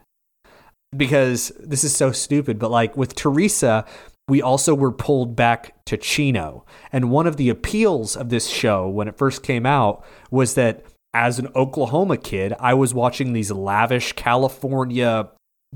Because 0.95 1.53
this 1.59 1.83
is 1.83 1.95
so 1.95 2.11
stupid, 2.11 2.59
but 2.59 2.69
like 2.69 2.97
with 2.97 3.15
Teresa, 3.15 3.85
we 4.27 4.41
also 4.41 4.75
were 4.75 4.91
pulled 4.91 5.35
back 5.35 5.73
to 5.85 5.97
Chino. 5.97 6.65
And 6.91 7.09
one 7.11 7.27
of 7.27 7.37
the 7.37 7.49
appeals 7.49 8.15
of 8.15 8.29
this 8.29 8.47
show 8.47 8.87
when 8.87 9.07
it 9.07 9.17
first 9.17 9.43
came 9.43 9.65
out 9.65 10.05
was 10.29 10.55
that 10.55 10.85
as 11.13 11.39
an 11.39 11.49
Oklahoma 11.55 12.17
kid, 12.17 12.53
I 12.59 12.73
was 12.73 12.93
watching 12.93 13.33
these 13.33 13.51
lavish 13.51 14.13
California 14.13 15.29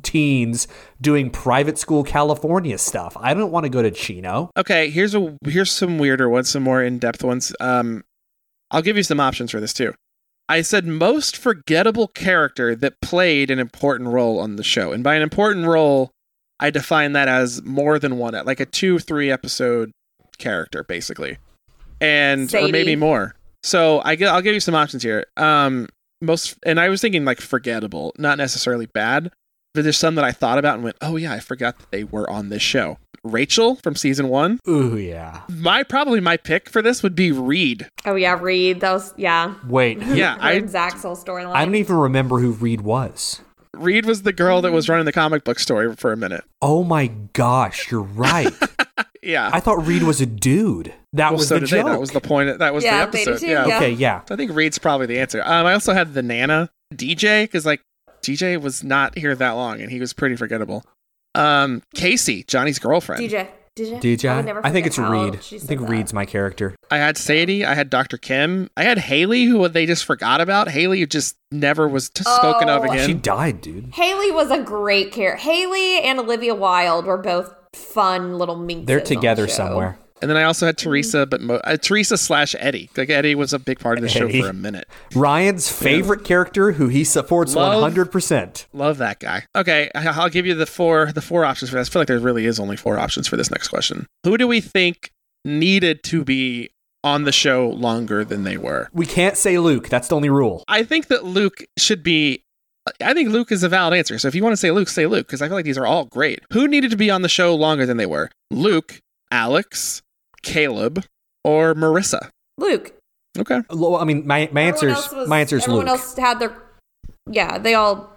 teens 0.03 0.67
doing 0.99 1.29
private 1.29 1.77
school 1.77 2.03
California 2.03 2.77
stuff. 2.77 3.15
I 3.19 3.33
don't 3.33 3.51
want 3.51 3.65
to 3.65 3.69
go 3.69 3.81
to 3.81 3.91
Chino. 3.91 4.49
Okay, 4.57 4.89
here's 4.89 5.15
a 5.15 5.37
here's 5.45 5.71
some 5.71 5.97
weirder 5.97 6.29
ones, 6.29 6.49
some 6.49 6.63
more 6.63 6.83
in 6.83 6.99
depth 6.99 7.23
ones. 7.23 7.53
Um, 7.59 8.03
I'll 8.75 8.81
give 8.81 8.97
you 8.97 9.03
some 9.03 9.21
options 9.21 9.51
for 9.51 9.61
this 9.61 9.73
too. 9.73 9.93
I 10.49 10.61
said 10.61 10.85
most 10.85 11.37
forgettable 11.37 12.09
character 12.09 12.75
that 12.75 12.99
played 13.01 13.49
an 13.49 13.57
important 13.57 14.09
role 14.09 14.37
on 14.37 14.57
the 14.57 14.63
show, 14.63 14.91
and 14.91 15.01
by 15.01 15.15
an 15.15 15.21
important 15.21 15.65
role, 15.65 16.11
I 16.59 16.71
define 16.71 17.13
that 17.13 17.29
as 17.29 17.63
more 17.63 17.99
than 17.99 18.17
one, 18.17 18.33
like 18.45 18.59
a 18.59 18.65
two, 18.65 18.99
three 18.99 19.31
episode 19.31 19.91
character, 20.37 20.83
basically, 20.83 21.37
and 22.01 22.53
or 22.53 22.67
maybe 22.67 22.97
more. 22.97 23.35
So 23.63 23.99
I 23.99 24.15
will 24.15 24.41
give 24.41 24.53
you 24.53 24.59
some 24.59 24.75
options 24.75 25.03
here. 25.03 25.25
Um, 25.37 25.87
most, 26.21 26.57
and 26.65 26.77
I 26.77 26.89
was 26.89 27.01
thinking 27.01 27.23
like 27.23 27.39
forgettable, 27.39 28.13
not 28.17 28.37
necessarily 28.37 28.87
bad, 28.87 29.31
but 29.73 29.83
there's 29.83 29.97
some 29.97 30.15
that 30.15 30.25
I 30.25 30.33
thought 30.33 30.57
about 30.57 30.75
and 30.75 30.83
went, 30.83 30.97
oh 31.01 31.15
yeah, 31.15 31.31
I 31.31 31.39
forgot 31.39 31.79
that 31.79 31.91
they 31.91 32.03
were 32.03 32.29
on 32.29 32.49
this 32.49 32.61
show. 32.61 32.97
Rachel 33.25 33.75
from 33.77 33.95
season 33.95 34.29
one. 34.29 34.59
Ooh, 34.69 34.95
yeah. 34.97 35.41
My 35.49 35.83
probably 35.83 36.19
my 36.19 36.37
pick 36.37 36.69
for 36.69 36.81
this 36.81 37.03
would 37.03 37.15
be 37.15 37.31
Reed. 37.31 37.87
Oh 38.05 38.15
yeah, 38.15 38.37
Reed. 38.39 38.81
That 38.81 38.93
was 38.93 39.13
yeah. 39.17 39.55
Wait, 39.67 40.01
Yeah, 40.01 40.37
I 40.39 40.53
and 40.53 40.69
Zaxel 40.69 41.21
storyline. 41.21 41.55
I 41.55 41.65
don't 41.65 41.75
even 41.75 41.97
remember 41.97 42.39
who 42.39 42.51
Reed 42.51 42.81
was. 42.81 43.41
Reed 43.73 44.05
was 44.05 44.21
the 44.21 44.31
girl 44.31 44.61
that 44.61 44.71
was 44.71 44.87
running 44.87 45.05
the 45.05 45.11
comic 45.11 45.43
book 45.43 45.59
story 45.59 45.93
for 45.95 46.13
a 46.13 46.17
minute. 46.17 46.43
Oh 46.61 46.83
my 46.83 47.07
gosh, 47.33 47.91
you're 47.91 48.01
right. 48.01 48.53
Yeah. 49.25 49.49
I 49.51 49.59
thought 49.59 49.85
Reed 49.87 50.03
was 50.03 50.21
a 50.21 50.27
dude. 50.27 50.93
That 51.13 51.31
well, 51.31 51.39
was 51.39 51.47
so 51.47 51.57
the 51.57 51.65
joke. 51.65 51.85
they. 51.85 51.91
That 51.91 51.99
was 51.99 52.11
the 52.11 52.21
point. 52.21 52.59
That 52.59 52.75
was 52.75 52.83
Yeah, 52.83 53.07
the 53.07 53.11
they 53.11 53.25
did 53.25 53.27
episode. 53.31 53.45
too, 53.45 53.51
Yeah. 53.51 53.65
yeah. 53.67 53.77
okay, 53.77 53.89
yeah. 53.89 54.21
So 54.27 54.35
I 54.35 54.37
think 54.37 54.51
Reed's 54.53 54.77
probably 54.77 55.07
the 55.07 55.17
answer. 55.17 55.41
Um, 55.41 55.65
I 55.65 55.73
also 55.73 55.93
had 55.93 56.13
the 56.13 56.21
Nana 56.21 56.69
DJ 56.93 57.45
because 57.45 57.65
like 57.65 57.81
DJ 58.21 58.61
was 58.61 58.83
not 58.83 59.17
here 59.17 59.33
that 59.35 59.51
long 59.53 59.81
and 59.81 59.91
he 59.91 59.99
was 59.99 60.13
pretty 60.13 60.35
forgettable. 60.35 60.83
Um, 61.35 61.81
Casey, 61.93 62.43
Johnny's 62.47 62.79
girlfriend. 62.79 63.21
DJ. 63.29 63.47
DJ. 63.75 63.99
DJ? 64.01 64.55
I, 64.63 64.69
I 64.69 64.71
think 64.71 64.87
it's 64.87 64.97
Reed. 64.97 65.33
I 65.35 65.37
think 65.37 65.81
that. 65.81 65.89
Reed's 65.89 66.13
my 66.13 66.25
character. 66.25 66.75
I 66.89 66.97
had 66.97 67.17
Sadie. 67.17 67.65
I 67.65 67.73
had 67.73 67.89
Dr. 67.89 68.17
Kim. 68.17 68.69
I 68.77 68.83
had 68.83 68.97
Haley, 68.97 69.43
who 69.45 69.67
they 69.67 69.85
just 69.85 70.05
forgot 70.05 70.39
about. 70.39 70.69
Haley 70.69 71.05
just 71.07 71.35
never 71.51 71.85
was 71.87 72.09
t- 72.09 72.23
spoken 72.23 72.69
of 72.69 72.83
Oh. 72.83 72.91
again. 72.91 73.05
She 73.05 73.13
died, 73.13 73.59
dude. 73.59 73.89
Haley 73.93 74.31
was 74.31 74.49
a 74.49 74.61
great 74.61 75.11
character. 75.11 75.41
Haley 75.43 75.99
and 76.03 76.19
Olivia 76.19 76.55
Wilde 76.55 77.05
were 77.05 77.17
both 77.17 77.53
fun 77.73 78.37
little 78.37 78.55
minxes. 78.55 78.85
They're 78.87 78.99
on 78.99 79.03
the 79.03 79.09
together 79.15 79.47
somewhere. 79.49 79.99
And 80.21 80.29
then 80.29 80.37
I 80.37 80.43
also 80.43 80.65
had 80.65 80.77
Teresa, 80.77 81.25
but 81.25 81.41
mo- 81.41 81.61
uh, 81.63 81.77
Teresa 81.77 82.17
slash 82.17 82.55
Eddie. 82.57 82.89
Like 82.95 83.09
Eddie 83.09 83.35
was 83.35 83.51
a 83.53 83.59
big 83.59 83.79
part 83.79 83.97
of 83.97 84.01
the 84.01 84.09
show 84.09 84.29
for 84.29 84.49
a 84.49 84.53
minute. 84.53 84.87
Ryan's 85.13 85.69
favorite 85.69 86.23
character, 86.23 86.71
who 86.71 86.87
he 86.87 87.03
supports 87.03 87.53
100%. 87.53 88.65
Love 88.73 88.97
that 88.99 89.19
guy. 89.19 89.43
Okay, 89.55 89.89
I'll 89.93 90.29
give 90.29 90.45
you 90.45 90.53
the 90.55 90.65
four 90.65 91.11
the 91.11 91.21
four 91.21 91.45
options 91.45 91.69
for 91.69 91.75
this. 91.77 91.89
I 91.89 91.91
feel 91.91 91.99
like 92.01 92.07
there 92.07 92.19
really 92.19 92.45
is 92.45 92.59
only 92.59 92.77
four 92.77 92.97
options 92.97 93.27
for 93.27 93.35
this 93.37 93.51
next 93.51 93.67
question. 93.67 94.07
Who 94.23 94.37
do 94.37 94.47
we 94.47 94.61
think 94.61 95.11
needed 95.43 96.03
to 96.05 96.23
be 96.23 96.69
on 97.03 97.23
the 97.23 97.31
show 97.31 97.69
longer 97.69 98.23
than 98.23 98.43
they 98.43 98.57
were? 98.57 98.89
We 98.93 99.05
can't 99.05 99.37
say 99.37 99.59
Luke. 99.59 99.89
That's 99.89 100.07
the 100.07 100.15
only 100.15 100.29
rule. 100.29 100.63
I 100.67 100.83
think 100.83 101.07
that 101.07 101.23
Luke 101.25 101.63
should 101.77 102.03
be. 102.03 102.41
I 103.01 103.13
think 103.13 103.29
Luke 103.29 103.51
is 103.51 103.63
a 103.63 103.69
valid 103.69 103.95
answer. 103.97 104.17
So 104.19 104.27
if 104.27 104.35
you 104.35 104.43
want 104.43 104.53
to 104.53 104.57
say 104.57 104.71
Luke, 104.71 104.87
say 104.87 105.07
Luke 105.07 105.27
because 105.27 105.41
I 105.41 105.47
feel 105.47 105.57
like 105.57 105.65
these 105.65 105.77
are 105.77 105.87
all 105.87 106.05
great. 106.05 106.39
Who 106.53 106.67
needed 106.67 106.91
to 106.91 106.97
be 106.97 107.09
on 107.09 107.21
the 107.23 107.29
show 107.29 107.53
longer 107.55 107.85
than 107.85 107.97
they 107.97 108.05
were? 108.05 108.29
Luke, 108.51 108.99
Alex, 109.31 110.03
Caleb, 110.45 111.03
or 111.43 111.73
Marissa? 111.75 112.29
Luke. 112.57 112.93
Okay. 113.37 113.61
Well, 113.69 113.97
I 113.97 114.05
mean, 114.05 114.25
my, 114.25 114.49
my 114.53 114.61
answer 114.61 114.87
Everyone 114.89 115.03
is 115.03 115.11
was- 115.13 115.27
my 115.29 115.39
answer 115.41 115.57
is 115.57 115.63
Everyone 115.63 115.85
Luke. 115.85 115.89
else 115.99 116.15
had 116.17 116.39
their. 116.39 116.55
Yeah, 117.29 117.57
they 117.57 117.73
all 117.73 118.11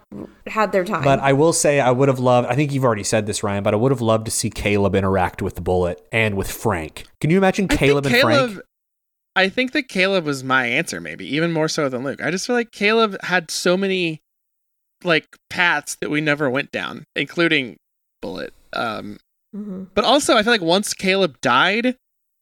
had 0.47 0.71
their 0.73 0.85
time. 0.85 1.03
But 1.03 1.19
I 1.19 1.33
will 1.33 1.53
say 1.53 1.81
I 1.81 1.91
would 1.91 2.09
have 2.09 2.19
loved. 2.21 2.47
I 2.49 2.55
think 2.55 2.73
you've 2.73 2.85
already 2.85 3.03
said 3.03 3.27
this, 3.27 3.43
Ryan. 3.43 3.63
But 3.65 3.75
I 3.75 3.77
would 3.77 3.91
have 3.91 4.01
loved 4.01 4.27
to 4.27 4.31
see 4.31 4.49
Caleb 4.51 4.95
interact 4.95 5.43
with 5.43 5.55
the 5.57 5.61
Bullet 5.61 6.07
and 6.13 6.37
with 6.37 6.51
Frank. 6.51 7.05
Can 7.21 7.31
you 7.31 7.39
imagine 7.39 7.65
I 7.65 7.69
think 7.69 7.81
Caleb 7.81 8.07
and 8.07 8.15
Frank? 8.17 8.61
I 9.37 9.49
think 9.49 9.73
that 9.73 9.89
Caleb 9.89 10.25
was 10.25 10.43
my 10.45 10.67
answer, 10.67 11.01
maybe 11.01 11.25
even 11.35 11.53
more 11.53 11.69
so 11.69 11.89
than 11.89 12.03
Luke. 12.05 12.23
I 12.23 12.31
just 12.31 12.47
feel 12.47 12.57
like 12.57 12.73
Caleb 12.73 13.17
had 13.23 13.51
so 13.51 13.77
many 13.77 14.21
like 15.05 15.27
paths 15.49 15.97
that 16.01 16.11
we 16.11 16.21
never 16.21 16.51
went 16.51 16.71
down, 16.73 17.05
including 17.17 17.77
Bullet. 18.21 18.53
Um, 18.73 19.19
Mhm. 19.57 19.89
but 19.95 20.05
also, 20.05 20.37
I 20.37 20.43
feel 20.43 20.53
like 20.53 20.61
once 20.61 20.93
Caleb 20.93 21.41
died, 21.41 21.97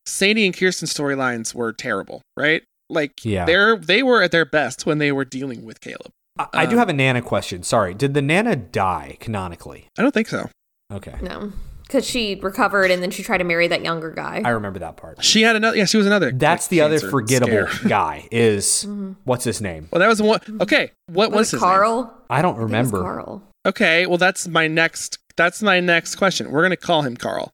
Sadie 0.06 0.46
and 0.46 0.56
Kirsten 0.56 0.88
storylines 0.88 1.54
were 1.54 1.72
terrible, 1.72 2.22
right? 2.36 2.62
Like, 2.88 3.12
Yeah. 3.24 3.44
they're 3.44 3.76
they 3.76 4.02
were 4.02 4.22
at 4.22 4.30
their 4.30 4.44
best 4.44 4.86
when 4.86 4.98
they 4.98 5.10
were 5.12 5.24
dealing 5.24 5.64
with 5.64 5.80
Caleb. 5.80 6.10
I, 6.38 6.46
I 6.52 6.66
do 6.66 6.72
Um, 6.72 6.78
have 6.78 6.88
a 6.88 6.92
Nana 6.92 7.22
question. 7.22 7.62
Sorry, 7.62 7.92
did 7.94 8.14
the 8.14 8.22
Nana 8.22 8.54
die 8.56 9.16
canonically? 9.20 9.88
I 9.98 10.02
don't 10.02 10.12
think 10.12 10.28
so. 10.28 10.48
Okay. 10.92 11.14
No. 11.22 11.52
because 11.82 12.04
she 12.04 12.34
recovered 12.42 12.90
and 12.90 13.00
then 13.02 13.10
she 13.12 13.22
tried 13.22 13.38
to 13.38 13.44
marry 13.44 13.68
that 13.68 13.82
younger 13.84 14.10
guy. 14.10 14.42
I 14.44 14.50
remember 14.50 14.78
that 14.80 14.96
part. 14.96 15.22
She 15.24 15.42
had 15.42 15.54
another. 15.56 15.76
Yeah, 15.76 15.84
she 15.84 15.96
was 15.96 16.06
another. 16.06 16.30
That's 16.32 16.64
like, 16.66 16.70
the 16.70 16.80
other 16.82 16.98
forgettable 17.00 17.66
scare. 17.68 17.88
guy. 17.88 18.28
Is 18.32 18.86
what's 19.24 19.44
his 19.44 19.60
name? 19.60 19.88
Well, 19.92 20.00
that 20.00 20.08
was 20.08 20.18
the 20.18 20.24
one. 20.24 20.40
Okay, 20.60 20.90
what 21.12 21.30
was 21.30 21.38
was 21.38 21.50
his 21.52 21.62
it 21.62 21.64
name? 21.66 21.70
Carl? 21.72 22.14
I 22.30 22.42
don't 22.42 22.54
I 22.54 22.58
think 22.58 22.58
it 22.58 22.62
was 22.62 22.70
remember. 22.72 23.00
Carl. 23.02 23.42
Okay, 23.66 24.06
well 24.06 24.18
that's 24.18 24.46
my 24.48 24.66
next 24.68 25.18
that's 25.36 25.62
my 25.62 25.80
next 25.80 26.16
question. 26.16 26.50
We're 26.50 26.62
gonna 26.62 26.76
call 26.76 27.02
him 27.02 27.16
Carl. 27.16 27.50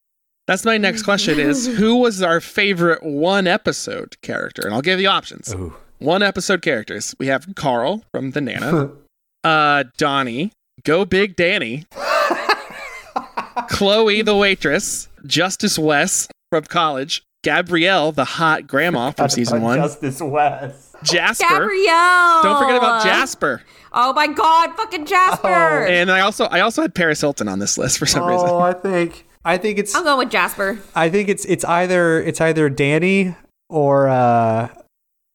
That's 0.46 0.64
my 0.64 0.76
next 0.76 1.02
question 1.04 1.38
is 1.38 1.66
who 1.78 1.96
was 1.96 2.22
our 2.22 2.40
favorite 2.40 3.02
one 3.02 3.46
episode 3.46 4.16
character? 4.22 4.62
And 4.64 4.74
I'll 4.74 4.82
give 4.82 5.00
you 5.00 5.08
options. 5.08 5.54
Ooh. 5.54 5.74
One 5.98 6.22
episode 6.22 6.62
characters. 6.62 7.14
We 7.20 7.28
have 7.28 7.46
Carl 7.54 8.02
from 8.10 8.32
the 8.32 8.40
Nana, 8.40 8.90
uh 9.44 9.84
Donnie, 9.98 10.52
Go 10.84 11.04
Big 11.04 11.36
Danny, 11.36 11.84
Chloe 13.68 14.22
the 14.22 14.36
waitress, 14.36 15.08
Justice 15.24 15.78
West 15.78 16.32
from 16.50 16.64
college, 16.64 17.22
Gabrielle 17.44 18.10
the 18.10 18.24
hot 18.24 18.66
grandma 18.66 19.12
from 19.12 19.28
season 19.28 19.62
one, 19.62 19.78
Justice 19.78 20.20
West. 20.20 20.96
Jasper. 21.04 21.44
Gabrielle. 21.48 22.42
Don't 22.42 22.62
forget 22.62 22.76
about 22.76 23.04
Jasper. 23.04 23.62
Oh 23.92 24.12
my 24.12 24.26
God, 24.26 24.74
fucking 24.76 25.06
Jasper. 25.06 25.86
And 25.86 26.10
I 26.10 26.20
also 26.20 26.46
I 26.46 26.60
also 26.60 26.82
had 26.82 26.94
Paris 26.94 27.20
Hilton 27.20 27.46
on 27.48 27.58
this 27.60 27.78
list 27.78 27.98
for 27.98 28.06
some 28.06 28.24
reason. 28.28 28.48
Oh, 28.48 28.58
I 28.58 28.72
think 28.72 29.26
I 29.44 29.58
think 29.58 29.78
it's 29.78 29.94
I'm 29.94 30.04
going 30.04 30.18
with 30.18 30.30
Jasper. 30.30 30.78
I 30.94 31.08
think 31.08 31.28
it's 31.28 31.44
it's 31.44 31.64
either 31.64 32.20
it's 32.22 32.40
either 32.40 32.68
Danny 32.68 33.34
or 33.68 34.08
uh 34.08 34.68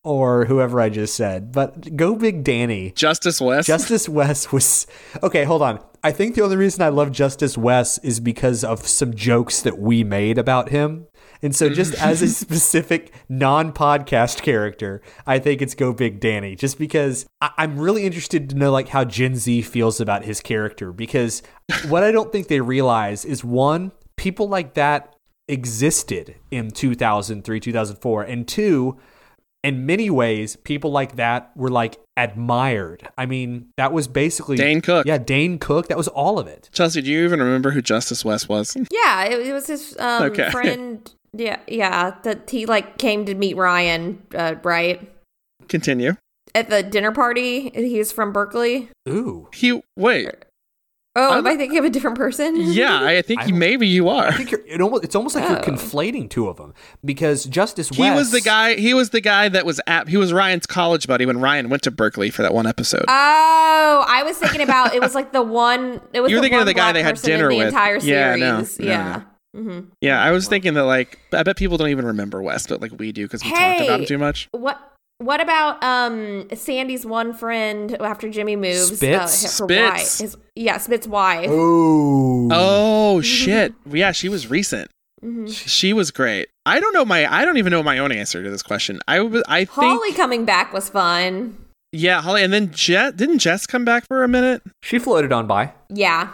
or 0.04 0.46
whoever 0.46 0.80
I 0.80 0.90
just 0.90 1.16
said. 1.16 1.52
But 1.52 1.96
go 1.98 2.16
big 2.16 2.44
Danny. 2.44 2.92
Justice 2.92 3.42
West. 3.42 3.68
Justice 3.68 4.08
West 4.08 4.54
was 4.54 4.88
okay. 5.22 5.44
Hold 5.44 5.62
on. 5.62 5.80
I 6.04 6.12
think 6.12 6.36
the 6.36 6.44
only 6.44 6.56
reason 6.56 6.82
I 6.84 6.90
love 6.90 7.12
Justice 7.12 7.58
West 7.58 8.00
is 8.04 8.20
because 8.22 8.64
of 8.64 8.88
some 8.88 9.14
jokes 9.14 9.62
that 9.64 9.78
we 9.80 10.04
made 10.06 10.38
about 10.38 10.70
him. 10.70 11.08
And 11.42 11.56
so, 11.56 11.70
just 11.70 11.94
as 11.96 12.22
a 12.22 12.28
specific 12.30 13.14
non-podcast 13.30 14.42
character, 14.42 15.02
I 15.26 15.40
think 15.40 15.62
it's 15.62 15.76
Go 15.76 15.92
Big 15.94 16.20
Danny. 16.20 16.56
Just 16.56 16.80
because 16.80 17.26
I- 17.42 17.52
I'm 17.58 17.78
really 17.78 18.04
interested 18.06 18.50
to 18.50 18.56
know 18.56 18.72
like 18.72 18.88
how 18.90 19.04
Gen 19.04 19.36
Z 19.36 19.62
feels 19.64 20.00
about 20.00 20.24
his 20.24 20.40
character. 20.40 20.92
Because 20.94 21.44
what 21.90 22.04
I 22.04 22.12
don't 22.12 22.32
think 22.32 22.48
they 22.48 22.62
realize 22.62 23.26
is 23.26 23.44
one, 23.44 23.92
people 24.18 24.50
like 24.50 24.74
that 24.74 25.16
existed 25.48 26.36
in 26.52 26.72
2003, 26.72 27.60
2004, 27.60 28.24
and 28.24 28.48
two, 28.48 28.98
in 29.64 29.86
many 29.86 30.10
ways, 30.10 30.56
people 30.56 30.92
like 30.92 31.16
that 31.16 31.52
were 31.56 31.70
like 31.70 31.98
admired. 32.16 33.08
I 33.18 33.26
mean, 33.26 33.68
that 33.78 33.92
was 33.94 34.08
basically 34.08 34.58
Dane 34.58 34.82
Cook. 34.82 35.06
Yeah, 35.06 35.18
Dane 35.18 35.58
Cook. 35.60 35.88
That 35.88 35.98
was 35.98 36.08
all 36.10 36.40
of 36.40 36.48
it. 36.48 36.70
Chelsea, 36.72 37.02
do 37.02 37.10
you 37.12 37.24
even 37.26 37.40
remember 37.40 37.72
who 37.72 37.82
Justice 37.82 38.24
West 38.26 38.50
was? 38.50 38.76
Yeah, 38.92 39.24
it, 39.26 39.48
it 39.48 39.54
was 39.54 39.68
his 39.68 39.98
um, 40.00 40.24
Okay. 40.24 40.50
friend. 40.52 41.10
Yeah, 41.34 41.60
yeah. 41.68 42.16
That 42.24 42.50
he 42.50 42.66
like 42.66 42.98
came 42.98 43.26
to 43.26 43.36
meet 43.36 43.56
Ryan, 43.58 44.22
uh, 44.34 44.56
right 44.64 45.10
Continue. 45.68 46.14
at 46.56 46.70
the 46.70 46.82
dinner 46.84 47.12
party. 47.12 47.70
He's 47.74 48.12
from 48.12 48.32
Berkeley. 48.32 48.90
Ooh. 49.10 49.50
He 49.54 49.82
wait. 49.96 50.30
Oh, 51.18 51.30
I'm- 51.32 51.40
am 51.40 51.48
I 51.48 51.56
thinking 51.58 51.80
of 51.80 51.86
a 51.86 51.90
different 51.90 52.16
person? 52.18 52.56
Yeah, 52.56 53.04
I 53.04 53.22
think 53.28 53.42
I 53.42 53.46
you, 53.46 53.54
maybe 53.56 53.88
you 53.88 54.08
are. 54.10 54.28
I 54.28 54.32
think 54.32 54.52
you're, 54.52 54.62
it 54.68 54.80
almost, 54.82 55.04
it's 55.04 55.16
almost 55.16 55.36
like 55.36 55.50
you're 55.50 55.60
Oh. 55.60 55.62
conflating 55.64 56.30
two 56.30 56.48
of 56.48 56.58
them 56.58 56.74
because 57.04 57.44
Justice 57.46 57.90
He 57.90 58.02
West. 58.02 58.16
was 58.16 58.32
the 58.32 58.42
guy. 58.42 58.76
He 58.76 58.94
was 58.94 59.10
the 59.10 59.22
guy 59.22 59.50
that 59.50 59.66
was 59.66 59.82
at. 59.88 60.08
He 60.08 60.18
was 60.18 60.32
Ryan's 60.32 60.66
college 60.68 61.08
buddy 61.08 61.26
when 61.26 61.40
Ryan 61.40 61.70
went 61.70 61.84
to 61.84 61.92
Berkeley 61.92 62.30
for 62.30 62.44
that 62.44 62.54
one 62.54 62.68
episode. 62.68 63.06
Oh, 63.08 64.06
I 64.08 64.24
was 64.24 64.38
thinking 64.38 64.62
about 64.62 64.94
it 64.94 65.02
was 65.02 65.16
like 65.16 65.32
the 65.34 65.42
one. 65.44 66.00
It 66.14 66.22
was 66.22 66.30
You 66.32 66.38
were 66.38 66.42
thinking 66.42 66.60
of 66.60 66.66
the 66.66 66.74
guy 66.74 66.92
black 66.92 66.94
they 66.94 67.04
had 67.04 67.16
person 67.16 67.32
in 67.32 67.38
dinner 67.40 67.50
the 67.50 67.58
with. 67.58 67.68
entire 67.68 68.00
series. 68.00 68.10
Yeah, 68.10 68.36
no, 68.36 68.64
series. 68.64 68.80
no, 68.80 68.86
yeah. 68.86 69.22
hmm 69.56 69.80
yeah, 70.02 70.22
I 70.22 70.32
was 70.32 70.48
thinking 70.48 70.74
that 70.76 70.84
like 70.84 71.20
I 71.34 71.44
bet 71.44 71.58
people 71.58 71.78
don't 71.78 71.90
even 71.90 72.06
remember 72.06 72.42
West, 72.42 72.70
but 72.70 72.82
like 72.82 72.92
we 72.98 73.12
do 73.12 73.24
because 73.26 73.44
we 73.44 73.50
talked 73.50 73.82
about 73.82 74.00
him 74.02 74.06
too 74.06 74.18
much. 74.18 74.48
What 74.52 74.80
What 75.20 75.42
about 75.42 75.84
um 75.84 76.48
Sandy's 76.54 77.06
one 77.06 77.34
friend 77.34 77.98
after 78.00 78.30
Jimmy 78.30 78.56
moves? 78.56 78.98
Spitz? 78.98 79.60
Uh, 79.62 79.64
her 79.64 79.68
wife. 79.68 80.00
Spitz. 80.02 80.20
His, 80.20 80.38
yeah, 80.56 80.78
Spit's 80.78 81.08
wife. 81.08 81.50
Ooh. 81.50 82.50
Oh 82.52 83.22
shit! 83.22 83.74
Yeah, 83.86 84.12
she 84.12 84.30
was 84.30 84.50
recent. 84.50 84.92
Mhm. 85.24 85.52
She 85.52 85.94
was 85.94 86.12
great. 86.12 86.50
I 86.68 86.80
don't 86.80 86.94
know 86.94 87.04
my. 87.06 87.32
I 87.32 87.46
don't 87.46 87.58
even 87.58 87.72
know 87.72 87.82
my 87.82 87.98
own 87.98 88.12
answer 88.12 88.44
to 88.44 88.50
this 88.50 88.62
question. 88.62 89.00
I 89.08 89.22
was. 89.22 89.44
I 89.48 89.66
think. 89.66 89.72
Holly 89.72 90.14
coming 90.14 90.46
back 90.46 90.72
was 90.72 90.90
fun. 90.90 91.58
Yeah, 91.92 92.22
Holly, 92.22 92.44
and 92.44 92.54
then 92.54 92.72
Jess. 92.72 93.14
Didn't 93.14 93.40
Jess 93.40 93.66
come 93.66 93.84
back 93.86 94.06
for 94.08 94.24
a 94.24 94.28
minute? 94.28 94.62
She 94.84 95.00
floated 95.00 95.32
on 95.32 95.48
by. 95.48 95.74
Yeah. 95.90 96.30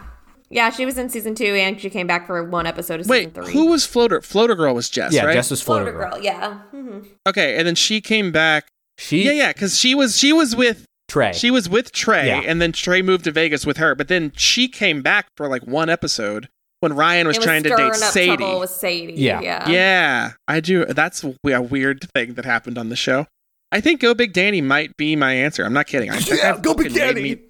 Yeah, 0.54 0.70
she 0.70 0.86
was 0.86 0.98
in 0.98 1.10
season 1.10 1.36
two 1.36 1.46
and 1.56 1.80
she 1.80 1.90
came 1.90 2.08
back 2.08 2.28
for 2.28 2.44
one 2.44 2.66
episode 2.66 3.00
of 3.02 3.08
Wait, 3.08 3.30
season 3.30 3.44
three. 3.44 3.54
who 3.54 3.68
was 3.68 3.86
Floater? 3.86 4.22
Floater 4.22 4.56
Girl 4.56 4.74
was 4.76 4.90
Jess, 4.90 5.14
yeah, 5.14 5.26
right? 5.26 5.34
Jess 5.34 5.50
was 5.52 5.62
floater, 5.62 5.86
Floater 5.92 5.98
girl. 5.98 6.12
Girl? 6.12 6.22
Yeah. 6.24 6.54
hmm 6.72 7.00
Okay, 7.28 7.58
and 7.58 7.68
then 7.68 7.76
she 7.76 8.02
came 8.02 8.32
back. 8.32 8.68
She 8.98 9.24
Yeah, 9.26 9.32
yeah, 9.32 9.54
because 9.54 9.78
she 9.80 9.96
was 9.96 10.18
she 10.18 10.32
was 10.34 10.56
with 10.56 10.86
Trey. 11.08 11.34
she 11.34 11.52
was 11.52 11.68
with 11.68 11.92
Trey, 11.92 12.28
Yeah. 12.28 12.42
and 12.46 12.62
then 12.62 12.72
Trey 12.72 13.02
moved 13.02 13.24
to 13.26 13.32
Vegas 13.32 13.66
with 13.66 13.78
her. 13.78 13.96
But 13.96 14.08
then 14.08 14.32
she 14.36 14.68
came 14.68 15.02
back 15.02 15.28
for 15.36 15.48
like 15.48 15.64
one 15.64 15.90
episode 15.90 16.48
when 16.80 16.94
Ryan 16.94 17.28
was, 17.28 17.38
was 17.38 17.46
trying 17.46 17.64
to 17.64 17.70
date 17.70 17.80
up 17.80 17.96
Sadie. 17.96 18.38
trouble 18.38 18.60
with 18.60 18.70
Sadie. 18.70 19.14
Yeah. 19.14 19.42
Yeah. 19.42 19.70
yeah, 19.70 20.32
I 20.48 20.60
do. 20.60 20.86
That's 20.86 21.24
a 21.24 21.34
weird 21.62 22.08
thing 22.14 22.34
that 22.36 22.46
happened 22.46 22.78
on 22.78 22.90
the 22.90 22.96
show. 22.96 23.28
I 23.72 23.82
think 23.82 24.02
Go 24.02 24.14
Big 24.14 24.34
Danny 24.34 24.62
might 24.62 24.96
be 24.98 25.16
my 25.16 25.34
answer. 25.34 25.64
I'm 25.66 25.74
not 25.74 25.88
kidding. 25.88 26.12
I, 26.12 26.20
that 26.20 26.30
Yeah, 26.30 26.52
guy 26.56 26.60
Go 26.62 26.74
Big 26.76 26.92
fucking 26.92 27.02
made 27.02 27.14
Danny. 27.16 27.42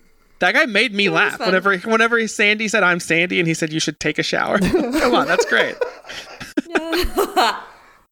Me- 0.43 0.51
that 0.51 0.53
guy 0.59 0.65
made 0.65 0.93
me 0.93 1.05
It 1.07 1.11
laugh 1.11 1.37
fun. 1.37 1.47
whenever 1.47 1.77
whenever 1.79 2.17
he, 2.17 2.27
Sandy 2.27 2.67
said 2.67 2.83
I'm 2.83 2.99
Sandy 2.99 3.39
and 3.39 3.47
he 3.47 3.53
said 3.53 3.71
you 3.73 3.79
should 3.79 3.99
take 3.99 4.17
a 4.19 4.23
shower. 4.23 4.59
Come 4.99 5.15
on, 5.15 5.27
that's 5.27 5.45
great. 5.45 5.75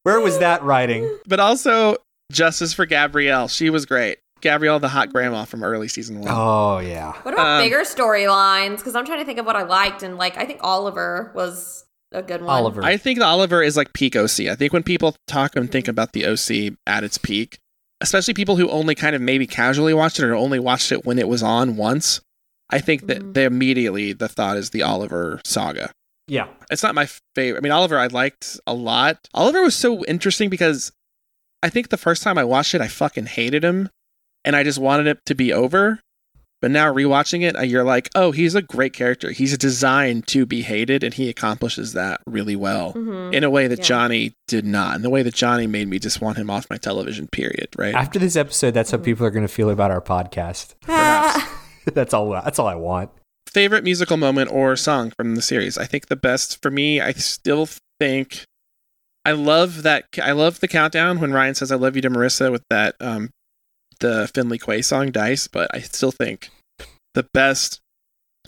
Where 0.04 0.20
was 0.20 0.38
that 0.40 0.62
writing? 0.62 1.18
But 1.26 1.38
also 1.40 1.96
justice 2.32 2.72
for 2.72 2.86
Gabrielle. 2.86 3.48
She 3.48 3.70
was 3.70 3.86
great. 3.86 4.18
Gabrielle, 4.40 4.80
the 4.80 4.88
hot 4.88 5.12
grandma 5.12 5.44
from 5.44 5.62
early 5.62 5.86
season 5.86 6.18
one. 6.20 6.28
Oh 6.28 6.78
yeah. 6.80 7.12
What 7.22 7.34
about 7.34 7.58
Um, 7.60 7.62
bigger 7.64 7.80
storylines? 7.82 8.78
Because 8.78 8.96
I'm 8.96 9.04
trying 9.06 9.20
to 9.20 9.24
think 9.24 9.38
of 9.38 9.46
what 9.46 9.54
I 9.54 9.62
liked, 9.62 10.02
and 10.02 10.16
like 10.18 10.36
I 10.36 10.44
think 10.44 10.58
Oliver 10.62 11.30
was 11.36 11.84
a 12.10 12.22
good 12.22 12.40
one. 12.42 12.50
Oliver. 12.50 12.82
I 12.82 12.96
think 12.96 13.20
Oliver 13.20 13.62
is 13.62 13.76
like 13.76 13.92
peak 13.92 14.16
OC. 14.16 14.40
I 14.50 14.56
think 14.56 14.72
when 14.72 14.82
people 14.82 15.14
talk 15.28 15.54
and 15.54 15.70
think 15.70 15.86
about 15.86 16.12
the 16.12 16.26
OC 16.26 16.76
at 16.86 17.04
its 17.04 17.18
peak, 17.18 17.58
especially 18.02 18.34
people 18.34 18.56
who 18.56 18.68
only 18.68 18.94
kind 18.94 19.16
of 19.16 19.22
maybe 19.22 19.46
casually 19.46 19.94
watched 19.94 20.18
it 20.18 20.24
or 20.24 20.34
only 20.34 20.58
watched 20.58 20.92
it 20.92 21.04
when 21.06 21.18
it 21.18 21.28
was 21.28 21.42
on 21.42 21.76
once, 21.76 22.20
I 22.70 22.78
think 22.80 23.06
that 23.06 23.20
Mhm. 23.22 23.34
they 23.34 23.44
immediately 23.44 24.12
the 24.12 24.28
thought 24.28 24.56
is 24.56 24.70
the 24.70 24.82
Oliver 24.82 25.40
saga. 25.44 25.90
yeah. 26.28 26.48
It's 26.70 26.82
not 26.82 26.94
my 26.94 27.06
favorite. 27.34 27.58
I 27.58 27.62
mean, 27.62 27.72
Oliver 27.72 27.98
I 27.98 28.06
liked 28.06 28.58
a 28.66 28.72
lot. 28.74 29.18
Oliver 29.34 29.62
was 29.62 29.74
so 29.74 30.04
interesting 30.06 30.48
because 30.50 30.92
I 31.62 31.68
think 31.68 31.88
the 31.90 31.96
first 31.96 32.22
time 32.22 32.38
I 32.38 32.44
watched 32.44 32.74
it, 32.74 32.80
I 32.80 32.88
fucking 32.88 33.26
hated 33.26 33.62
him, 33.64 33.88
and 34.44 34.56
I 34.56 34.62
just 34.64 34.78
wanted 34.78 35.06
it 35.06 35.18
to 35.26 35.34
be 35.34 35.52
over. 35.52 36.00
But 36.62 36.70
now 36.70 36.90
rewatching 36.94 37.42
it, 37.42 37.56
uh, 37.56 37.62
you're 37.62 37.82
like, 37.84 38.08
oh, 38.14 38.30
he's 38.30 38.54
a 38.54 38.62
great 38.62 38.92
character. 38.94 39.32
He's 39.32 39.58
designed 39.58 40.26
to 40.28 40.46
be 40.46 40.62
hated, 40.62 41.02
and 41.04 41.12
he 41.12 41.28
accomplishes 41.28 41.92
that 41.94 42.20
really 42.26 42.54
well 42.56 42.94
Mhm. 42.94 43.34
in 43.34 43.42
a 43.44 43.50
way 43.50 43.66
that 43.66 43.80
Yeah. 43.80 43.84
Johnny 43.84 44.32
did 44.46 44.64
not. 44.64 44.94
In 44.96 45.02
the 45.02 45.10
way 45.10 45.22
that 45.24 45.34
Johnny 45.34 45.66
made 45.66 45.88
me 45.88 45.98
just 45.98 46.20
want 46.20 46.38
him 46.38 46.48
off 46.48 46.70
my 46.70 46.76
television. 46.76 47.26
Period. 47.26 47.68
Right? 47.76 47.94
After 47.94 48.18
this 48.20 48.36
episode, 48.36 48.74
that's 48.74 48.92
how 48.92 48.98
people 48.98 49.26
are 49.26 49.30
going 49.30 49.44
to 49.46 49.52
feel 49.52 49.70
about 49.70 49.90
our 49.90 50.00
podcast. 50.00 50.74
Perhaps. 50.82 51.44
that's 51.92 52.14
all. 52.14 52.30
That's 52.30 52.58
all 52.60 52.68
I 52.68 52.76
want. 52.76 53.10
Favorite 53.52 53.82
musical 53.84 54.16
moment 54.16 54.50
or 54.52 54.76
song 54.76 55.12
from 55.16 55.34
the 55.34 55.42
series? 55.42 55.76
I 55.76 55.84
think 55.84 56.06
the 56.06 56.16
best 56.16 56.62
for 56.62 56.70
me. 56.70 57.00
I 57.00 57.12
still 57.12 57.68
think. 57.98 58.44
I 59.24 59.32
love 59.32 59.82
that. 59.82 60.04
I 60.22 60.30
love 60.32 60.60
the 60.60 60.68
countdown 60.68 61.20
when 61.20 61.32
Ryan 61.32 61.54
says 61.56 61.70
"I 61.72 61.76
love 61.76 61.96
you" 61.96 62.02
to 62.02 62.10
Marissa 62.10 62.50
with 62.52 62.62
that 62.70 62.94
um, 63.00 63.30
the 64.02 64.30
Finley 64.34 64.58
Quaye 64.58 64.84
song 64.84 65.10
"Dice." 65.10 65.48
But 65.48 65.70
I 65.74 65.80
still 65.80 66.12
think 66.12 66.50
the 67.14 67.26
best 67.32 67.80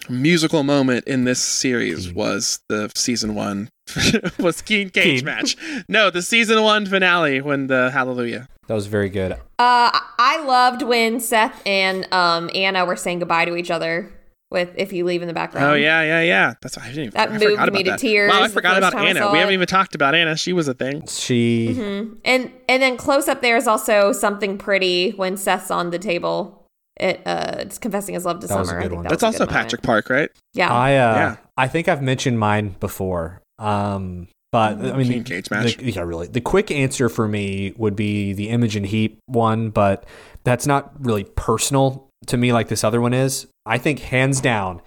musical 0.08 0.62
moment 0.62 1.06
in 1.06 1.24
this 1.24 1.40
series 1.40 2.12
was 2.12 2.60
the 2.68 2.90
season 2.94 3.34
one 3.34 3.70
was 4.38 4.60
Keen 4.60 4.90
Cage 4.90 5.20
Keen. 5.20 5.24
match. 5.24 5.56
No, 5.88 6.10
the 6.10 6.20
season 6.22 6.62
one 6.62 6.84
finale 6.86 7.40
when 7.40 7.68
the 7.68 7.90
Hallelujah. 7.90 8.48
That 8.66 8.74
was 8.74 8.86
very 8.86 9.08
good. 9.08 9.32
Uh, 9.32 9.38
I 9.58 10.42
loved 10.46 10.82
when 10.82 11.20
Seth 11.20 11.62
and 11.66 12.06
um 12.12 12.50
Anna 12.54 12.84
were 12.84 12.96
saying 12.96 13.20
goodbye 13.20 13.46
to 13.46 13.56
each 13.56 13.70
other 13.70 14.12
with 14.54 14.70
"If 14.76 14.90
You 14.94 15.04
Leave" 15.04 15.20
in 15.20 15.28
the 15.28 15.34
background. 15.34 15.66
Oh 15.66 15.74
yeah, 15.74 16.00
yeah, 16.02 16.22
yeah. 16.22 16.54
That's 16.62 16.78
I 16.78 16.86
didn't 16.88 16.98
even, 17.04 17.10
That 17.10 17.28
I 17.28 17.32
moved 17.32 17.42
forgot 17.44 17.72
me 17.74 17.80
about 17.80 17.84
to 17.84 17.90
that. 17.90 17.98
tears 17.98 18.30
Wow, 18.32 18.42
I 18.42 18.48
forgot 18.48 18.78
about 18.78 18.94
Anna. 18.94 19.30
We 19.30 19.36
haven't 19.38 19.52
it. 19.52 19.56
even 19.56 19.66
talked 19.66 19.94
about 19.94 20.14
Anna. 20.14 20.34
She 20.38 20.54
was 20.54 20.66
a 20.66 20.72
thing. 20.74 21.06
She. 21.06 21.74
Mhm. 21.78 22.16
And 22.24 22.50
and 22.66 22.82
then 22.82 22.96
close 22.96 23.28
up 23.28 23.42
there 23.42 23.58
is 23.58 23.66
also 23.66 24.12
something 24.12 24.56
pretty 24.56 25.10
when 25.10 25.36
Seth's 25.36 25.70
on 25.70 25.90
the 25.90 25.98
table. 25.98 26.62
It 26.98 27.20
uh, 27.26 27.56
it's 27.58 27.76
confessing 27.78 28.14
his 28.14 28.24
love 28.24 28.40
to 28.40 28.46
That 28.46 28.58
was 28.58 28.68
a 28.68 28.70
Summer. 28.70 28.78
I 28.80 28.82
good 28.84 28.88
think 28.90 28.96
one. 28.96 29.02
that 29.04 29.08
That's 29.10 29.22
was 29.22 29.22
a 29.22 29.26
also 29.26 29.38
good 29.46 29.50
moment. 29.52 29.64
Patrick 29.66 29.82
Park, 29.82 30.08
right? 30.08 30.30
Yeah. 30.54 30.72
I 30.72 30.90
uh, 30.96 31.14
Yeah. 31.16 31.36
I 31.58 31.68
think 31.68 31.88
I've 31.88 32.00
mentioned 32.02 32.38
mine 32.38 32.76
before. 32.80 33.42
Um, 33.58 34.28
but 34.52 34.78
I 34.78 34.96
mean, 34.96 35.06
Keen 35.08 35.22
the- 35.24 35.28
cage 35.30 35.50
match. 35.50 35.76
the- 35.76 35.90
yeah, 35.90 36.02
really. 36.02 36.28
The 36.28 36.40
quick 36.40 36.70
answer 36.70 37.08
for 37.08 37.26
me 37.26 37.72
would 37.76 37.96
be 37.96 38.32
the 38.32 38.48
Imogen 38.50 38.84
Heap 38.84 39.18
one, 39.26 39.70
but 39.70 40.04
that's 40.44 40.66
not 40.66 40.92
really 41.04 41.24
personal 41.24 42.08
to 42.26 42.36
me 42.36 42.52
like 42.52 42.68
this 42.68 42.84
other 42.84 43.00
one 43.00 43.12
is. 43.12 43.46
I 43.66 43.78
think 43.78 44.00
hands 44.00 44.40
down, 44.40 44.82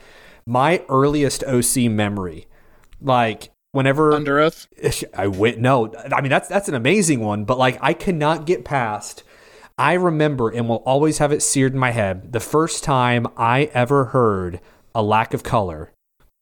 my 0.46 0.84
earliest 0.90 1.44
OC 1.44 1.90
memory, 1.92 2.48
like 3.02 3.52
whenever 3.72 4.14
Under 4.14 4.40
Oath. 4.40 4.68
I 5.16 5.28
went 5.28 5.60
no, 5.60 5.94
I 6.12 6.22
mean 6.22 6.30
that's 6.30 6.48
that's 6.48 6.70
an 6.70 6.76
amazing 6.76 7.20
one, 7.20 7.46
but 7.46 7.58
like 7.58 7.78
I 7.82 7.94
cannot 7.94 8.46
get 8.46 8.66
past. 8.66 9.24
I 9.78 9.94
remember 9.94 10.50
and 10.50 10.68
will 10.68 10.78
always 10.78 11.20
have 11.20 11.32
it 11.32 11.44
seared 11.44 11.74
in 11.74 11.80
my 11.80 11.92
head. 11.92 12.34
The 12.34 12.40
first 12.40 12.84
time 12.84 13.28
I 13.38 13.70
ever 13.74 14.06
heard 14.06 14.60
a 14.96 15.04
lack 15.04 15.34
of 15.36 15.44
color 15.44 15.92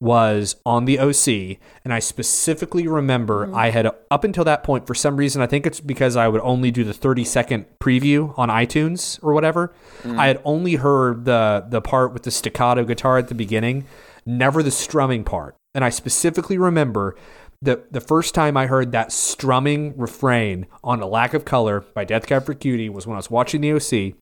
was 0.02 0.58
on 0.66 0.86
the 0.86 1.00
OC, 1.00 1.58
and 1.84 1.94
I 1.94 2.00
specifically 2.00 2.88
remember 2.88 3.46
mm-hmm. 3.46 3.56
I 3.56 3.70
had 3.70 3.90
up 4.12 4.24
until 4.24 4.44
that 4.44 4.64
point 4.64 4.86
for 4.86 4.94
some 4.94 5.16
reason 5.16 5.42
I 5.42 5.48
think 5.48 5.66
it's 5.66 5.80
because 5.80 6.16
I 6.16 6.28
would 6.28 6.42
only 6.42 6.70
do 6.70 6.84
the 6.84 6.94
30 6.94 7.24
second 7.24 7.66
preview 7.80 8.38
on 8.38 8.50
iTunes 8.50 9.24
or 9.24 9.34
whatever. 9.34 9.74
Mm. 10.04 10.20
I 10.20 10.28
had 10.28 10.42
only 10.44 10.76
heard 10.76 11.26
the 11.26 11.66
the 11.70 11.82
part 11.82 12.14
with 12.14 12.24
the 12.24 12.32
staccato 12.32 12.84
guitar 12.84 13.18
at 13.18 13.30
the 13.30 13.36
beginning, 13.36 13.86
never 14.26 14.62
the 14.62 14.72
strumming 14.72 15.24
part. 15.24 15.56
And 15.74 15.84
I 15.84 15.90
specifically 15.90 16.58
remember 16.58 17.16
the 17.62 17.84
the 17.90 18.02
first 18.02 18.36
time 18.36 18.58
I 18.58 18.68
heard 18.68 18.92
that 18.92 19.12
strumming 19.12 19.98
refrain 19.98 20.68
on 20.84 21.02
"A 21.02 21.08
Lack 21.08 21.34
of 21.34 21.46
Color" 21.46 21.82
by 21.94 22.04
Death 22.04 22.28
Cab 22.28 22.46
for 22.46 22.54
Cutie 22.54 22.90
was 22.90 23.08
when 23.08 23.16
I 23.16 23.18
was 23.18 23.32
watching 23.32 23.62
the 23.62 23.72
OC, 23.72 24.16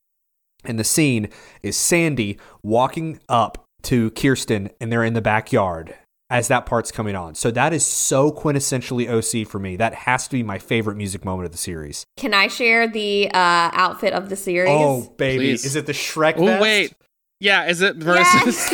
and 0.64 0.78
the 0.78 0.84
scene 0.84 1.28
is 1.62 1.76
Sandy 1.76 2.38
walking 2.62 3.18
up 3.28 3.63
to 3.84 4.10
Kirsten, 4.12 4.70
and 4.80 4.90
they're 4.90 5.04
in 5.04 5.14
the 5.14 5.22
backyard 5.22 5.94
as 6.30 6.48
that 6.48 6.66
part's 6.66 6.90
coming 6.90 7.14
on. 7.14 7.34
So 7.34 7.50
that 7.50 7.72
is 7.72 7.84
so 7.84 8.32
quintessentially 8.32 9.08
OC 9.08 9.46
for 9.46 9.58
me. 9.58 9.76
That 9.76 9.94
has 9.94 10.24
to 10.28 10.32
be 10.32 10.42
my 10.42 10.58
favorite 10.58 10.96
music 10.96 11.24
moment 11.24 11.46
of 11.46 11.52
the 11.52 11.58
series. 11.58 12.04
Can 12.16 12.34
I 12.34 12.48
share 12.48 12.88
the 12.88 13.30
uh, 13.32 13.70
outfit 13.72 14.12
of 14.12 14.30
the 14.30 14.36
series? 14.36 14.70
Oh 14.72 15.12
baby, 15.16 15.50
Please. 15.50 15.64
is 15.64 15.76
it 15.76 15.86
the 15.86 15.92
Shrek? 15.92 16.34
Oh 16.36 16.46
vest? 16.46 16.62
wait, 16.62 16.94
yeah. 17.40 17.66
Is 17.66 17.82
it 17.82 17.96
versus? 17.96 18.70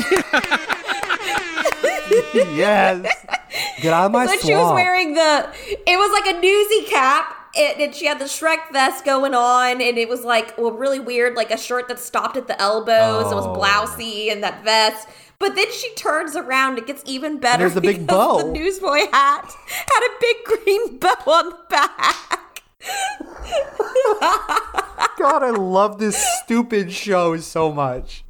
yes. 2.34 3.02
Get 3.82 3.92
out 3.94 4.06
of 4.06 4.12
my 4.12 4.26
so 4.26 4.32
swamp. 4.32 4.42
she 4.46 4.54
was 4.54 4.72
wearing 4.74 5.14
the. 5.14 5.48
It 5.86 5.96
was 5.96 6.12
like 6.12 6.34
a 6.34 6.40
newsy 6.40 6.84
cap. 6.90 7.36
And, 7.56 7.80
and 7.80 7.94
she 7.94 8.06
had 8.06 8.18
the 8.18 8.26
Shrek 8.26 8.70
vest 8.72 9.04
going 9.04 9.34
on, 9.34 9.80
and 9.80 9.98
it 9.98 10.08
was 10.08 10.24
like 10.24 10.56
well, 10.56 10.72
really 10.72 11.00
weird, 11.00 11.34
like 11.34 11.50
a 11.50 11.58
shirt 11.58 11.88
that 11.88 11.98
stopped 11.98 12.36
at 12.36 12.46
the 12.46 12.60
elbows. 12.60 13.32
It 13.32 13.34
was 13.34 13.46
Oh. 13.46 13.54
blousy 13.54 14.30
and 14.30 14.42
that 14.44 14.62
vest. 14.64 15.08
But 15.38 15.54
then 15.54 15.72
she 15.72 15.92
turns 15.94 16.36
around. 16.36 16.76
It 16.78 16.86
gets 16.86 17.02
even 17.06 17.38
better. 17.38 17.58
there's 17.60 17.76
a 17.76 17.80
big 17.80 18.06
bow. 18.06 18.42
The 18.42 18.52
newsboy 18.52 19.06
hat 19.10 19.50
had 19.70 20.02
a 20.02 20.10
big 20.20 20.36
green 20.44 20.98
bow 20.98 21.14
on 21.26 21.48
the 21.48 21.56
back. 21.70 22.62
God, 25.18 25.42
I 25.42 25.50
love 25.50 25.98
this 25.98 26.16
stupid 26.44 26.92
show 26.92 27.36
so 27.38 27.72
much. 27.72 28.24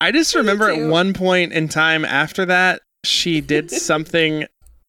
I 0.00 0.12
just 0.12 0.34
remember 0.34 0.70
at 0.70 0.88
one 0.90 1.12
point 1.14 1.52
in 1.52 1.68
time 1.68 2.04
after 2.04 2.44
that, 2.46 2.82
she 3.04 3.40
did 3.40 3.70
something. 3.82 4.46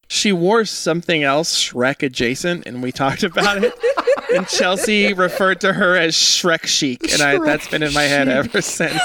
She 0.09 0.31
wore 0.31 0.63
something 0.65 1.23
else 1.23 1.55
Shrek 1.61 2.01
adjacent, 2.03 2.65
and 2.65 2.81
we 2.81 2.91
talked 2.91 3.23
about 3.23 3.63
it. 3.63 3.73
and 4.33 4.47
Chelsea 4.47 5.13
referred 5.13 5.59
to 5.61 5.73
her 5.73 5.95
as 5.97 6.15
Shrek 6.15 6.65
Chic, 6.65 7.11
and 7.13 7.21
I, 7.21 7.37
that's 7.39 7.67
been 7.67 7.83
in 7.83 7.93
my 7.93 8.03
head 8.03 8.27
ever 8.27 8.61
since. 8.61 9.01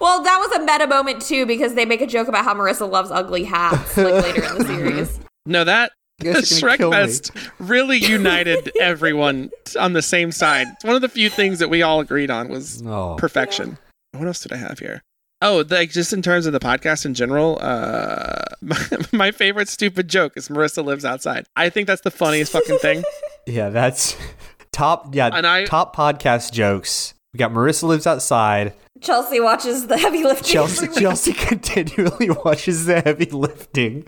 Well, 0.00 0.22
that 0.22 0.38
was 0.40 0.52
a 0.58 0.64
meta 0.64 0.86
moment 0.86 1.22
too 1.22 1.46
because 1.46 1.74
they 1.74 1.84
make 1.84 2.00
a 2.00 2.06
joke 2.06 2.26
about 2.28 2.44
how 2.44 2.54
Marissa 2.54 2.90
loves 2.90 3.10
ugly 3.10 3.44
hats 3.44 3.96
like 3.96 4.24
later 4.24 4.44
in 4.44 4.58
the 4.58 4.64
series. 4.64 5.20
No, 5.46 5.64
that 5.64 5.92
You 6.22 6.34
guys 6.34 6.62
are 6.62 6.66
gonna 6.66 6.76
Shrek. 6.78 6.90
Fest 6.92 7.30
really 7.58 7.96
united 7.96 8.70
everyone 8.80 9.50
on 9.78 9.94
the 9.94 10.02
same 10.02 10.32
side. 10.32 10.66
It's 10.74 10.84
one 10.84 10.94
of 10.94 11.00
the 11.00 11.08
few 11.08 11.30
things 11.30 11.58
that 11.60 11.70
we 11.70 11.80
all 11.82 12.00
agreed 12.00 12.30
on 12.30 12.48
was 12.48 12.82
Oh. 12.86 13.16
perfection. 13.18 13.78
What 14.12 14.26
else 14.26 14.40
did 14.40 14.52
I 14.52 14.56
have 14.56 14.78
here? 14.78 15.02
Oh, 15.42 15.64
like 15.70 15.90
just 15.90 16.12
in 16.12 16.20
terms 16.22 16.44
of 16.46 16.52
the 16.52 16.60
podcast 16.60 17.06
in 17.06 17.14
general, 17.14 17.58
uh, 17.62 18.42
my, 18.60 18.76
my 19.12 19.30
favorite 19.30 19.68
stupid 19.68 20.06
joke 20.08 20.34
is 20.36 20.48
Marissa 20.48 20.84
lives 20.84 21.04
outside. 21.04 21.46
I 21.56 21.70
think 21.70 21.86
that's 21.86 22.02
the 22.02 22.10
funniest 22.10 22.52
fucking 22.52 22.78
thing. 22.78 23.02
Yeah, 23.46 23.70
that's 23.70 24.16
top. 24.72 25.14
Yeah, 25.14 25.30
And 25.32 25.46
I- 25.46 25.64
top 25.64 25.96
podcast 25.96 26.52
jokes. 26.52 27.14
We 27.32 27.38
got 27.38 27.52
Marissa 27.52 27.84
lives 27.84 28.06
outside. 28.06 28.74
Chelsea 29.00 29.40
watches 29.40 29.86
the 29.86 29.96
heavy 29.96 30.24
lifting. 30.24 30.52
Chelsea. 30.52 30.86
Chelsea 30.88 31.32
continually 31.32 32.28
watches 32.44 32.84
the 32.84 33.00
heavy 33.00 33.24
lifting. 33.24 34.04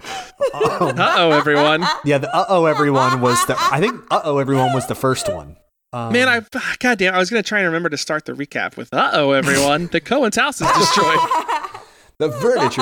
Um, 0.53 0.99
Uh 1.01 1.15
oh, 1.17 1.31
everyone. 1.31 1.87
yeah, 2.05 2.19
the 2.19 2.33
uh 2.37 2.45
oh 2.51 2.67
everyone 2.67 3.23
was 3.23 3.45
the. 3.47 3.57
I 3.59 3.81
think 3.81 4.05
uh 4.11 4.21
oh 4.25 4.37
everyone 4.39 4.75
was 4.75 4.87
the 4.87 4.95
first 4.95 5.33
one. 5.33 5.57
Um, 5.93 6.13
Man, 6.13 6.29
I 6.29 6.41
god 6.79 6.99
damn, 6.99 7.15
I 7.15 7.19
was 7.19 7.29
gonna 7.29 7.43
try 7.43 7.59
and 7.59 7.67
remember 7.67 7.91
to 7.91 7.99
start 7.99 8.25
the 8.25 8.33
recap 8.33 8.77
with 8.77 8.93
uh 8.95 9.11
oh, 9.13 9.33
everyone. 9.33 9.89
The 9.89 10.01
Cohen's 10.01 10.37
house 10.37 10.61
is 10.61 10.69
destroyed. 10.69 11.19
the 12.19 12.33
furniture. 12.33 12.81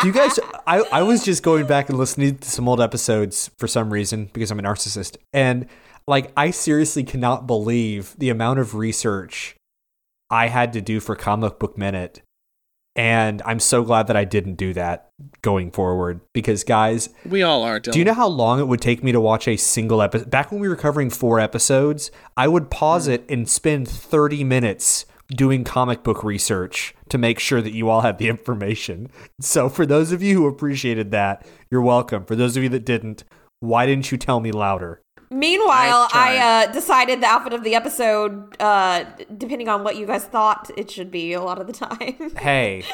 Do 0.00 0.08
you 0.08 0.14
guys? 0.14 0.38
I 0.66 0.78
I 0.90 1.02
was 1.02 1.22
just 1.24 1.42
going 1.42 1.66
back 1.66 1.90
and 1.90 1.98
listening 1.98 2.38
to 2.38 2.50
some 2.50 2.66
old 2.66 2.80
episodes 2.80 3.50
for 3.58 3.68
some 3.68 3.92
reason 3.92 4.30
because 4.32 4.50
I'm 4.50 4.58
a 4.58 4.62
narcissist, 4.62 5.18
and 5.34 5.66
like 6.06 6.32
I 6.34 6.50
seriously 6.50 7.04
cannot 7.04 7.46
believe 7.46 8.14
the 8.16 8.30
amount 8.30 8.58
of 8.58 8.74
research 8.74 9.56
I 10.30 10.48
had 10.48 10.72
to 10.72 10.80
do 10.80 11.00
for 11.00 11.16
Comic 11.16 11.58
Book 11.58 11.76
Minute, 11.76 12.22
and 12.96 13.42
I'm 13.44 13.60
so 13.60 13.82
glad 13.82 14.06
that 14.06 14.16
I 14.16 14.24
didn't 14.24 14.54
do 14.54 14.72
that 14.74 15.10
going 15.42 15.70
forward 15.70 16.20
because 16.32 16.64
guys, 16.64 17.08
We 17.26 17.42
all 17.42 17.62
are. 17.62 17.80
Dylan. 17.80 17.92
do 17.92 17.98
you 17.98 18.04
know 18.04 18.14
how 18.14 18.28
long 18.28 18.60
it 18.60 18.68
would 18.68 18.80
take 18.80 19.02
me 19.02 19.12
to 19.12 19.20
watch 19.20 19.48
a 19.48 19.56
single 19.56 20.00
episode? 20.00 20.30
Back 20.30 20.52
when 20.52 20.60
we 20.60 20.68
were 20.68 20.76
covering 20.76 21.10
four 21.10 21.40
episodes, 21.40 22.10
I 22.36 22.48
would 22.48 22.70
pause 22.70 23.08
it 23.08 23.24
and 23.28 23.48
spend 23.48 23.88
30 23.88 24.44
minutes 24.44 25.06
doing 25.28 25.64
comic 25.64 26.02
book 26.02 26.22
research 26.22 26.94
to 27.08 27.18
make 27.18 27.38
sure 27.38 27.62
that 27.62 27.72
you 27.72 27.88
all 27.88 28.02
had 28.02 28.18
the 28.18 28.28
information. 28.28 29.08
So, 29.40 29.68
for 29.68 29.86
those 29.86 30.12
of 30.12 30.22
you 30.22 30.34
who 30.36 30.46
appreciated 30.46 31.10
that, 31.12 31.46
you're 31.70 31.80
welcome. 31.82 32.24
For 32.24 32.36
those 32.36 32.56
of 32.56 32.62
you 32.62 32.68
that 32.70 32.84
didn't, 32.84 33.24
why 33.60 33.86
didn't 33.86 34.12
you 34.12 34.18
tell 34.18 34.40
me 34.40 34.52
louder? 34.52 35.00
Meanwhile, 35.30 36.08
I. 36.12 36.24
I 36.24 36.38
uh, 36.38 36.72
decided 36.72 37.20
the 37.20 37.26
outfit 37.26 37.52
of 37.52 37.64
the 37.64 37.74
episode, 37.74 38.60
uh, 38.60 39.04
depending 39.36 39.68
on 39.68 39.84
what 39.84 39.96
you 39.96 40.06
guys 40.06 40.24
thought 40.24 40.70
it 40.76 40.90
should 40.90 41.10
be, 41.10 41.32
a 41.32 41.42
lot 41.42 41.60
of 41.60 41.66
the 41.66 41.72
time. 41.72 42.32
Hey, 42.38 42.84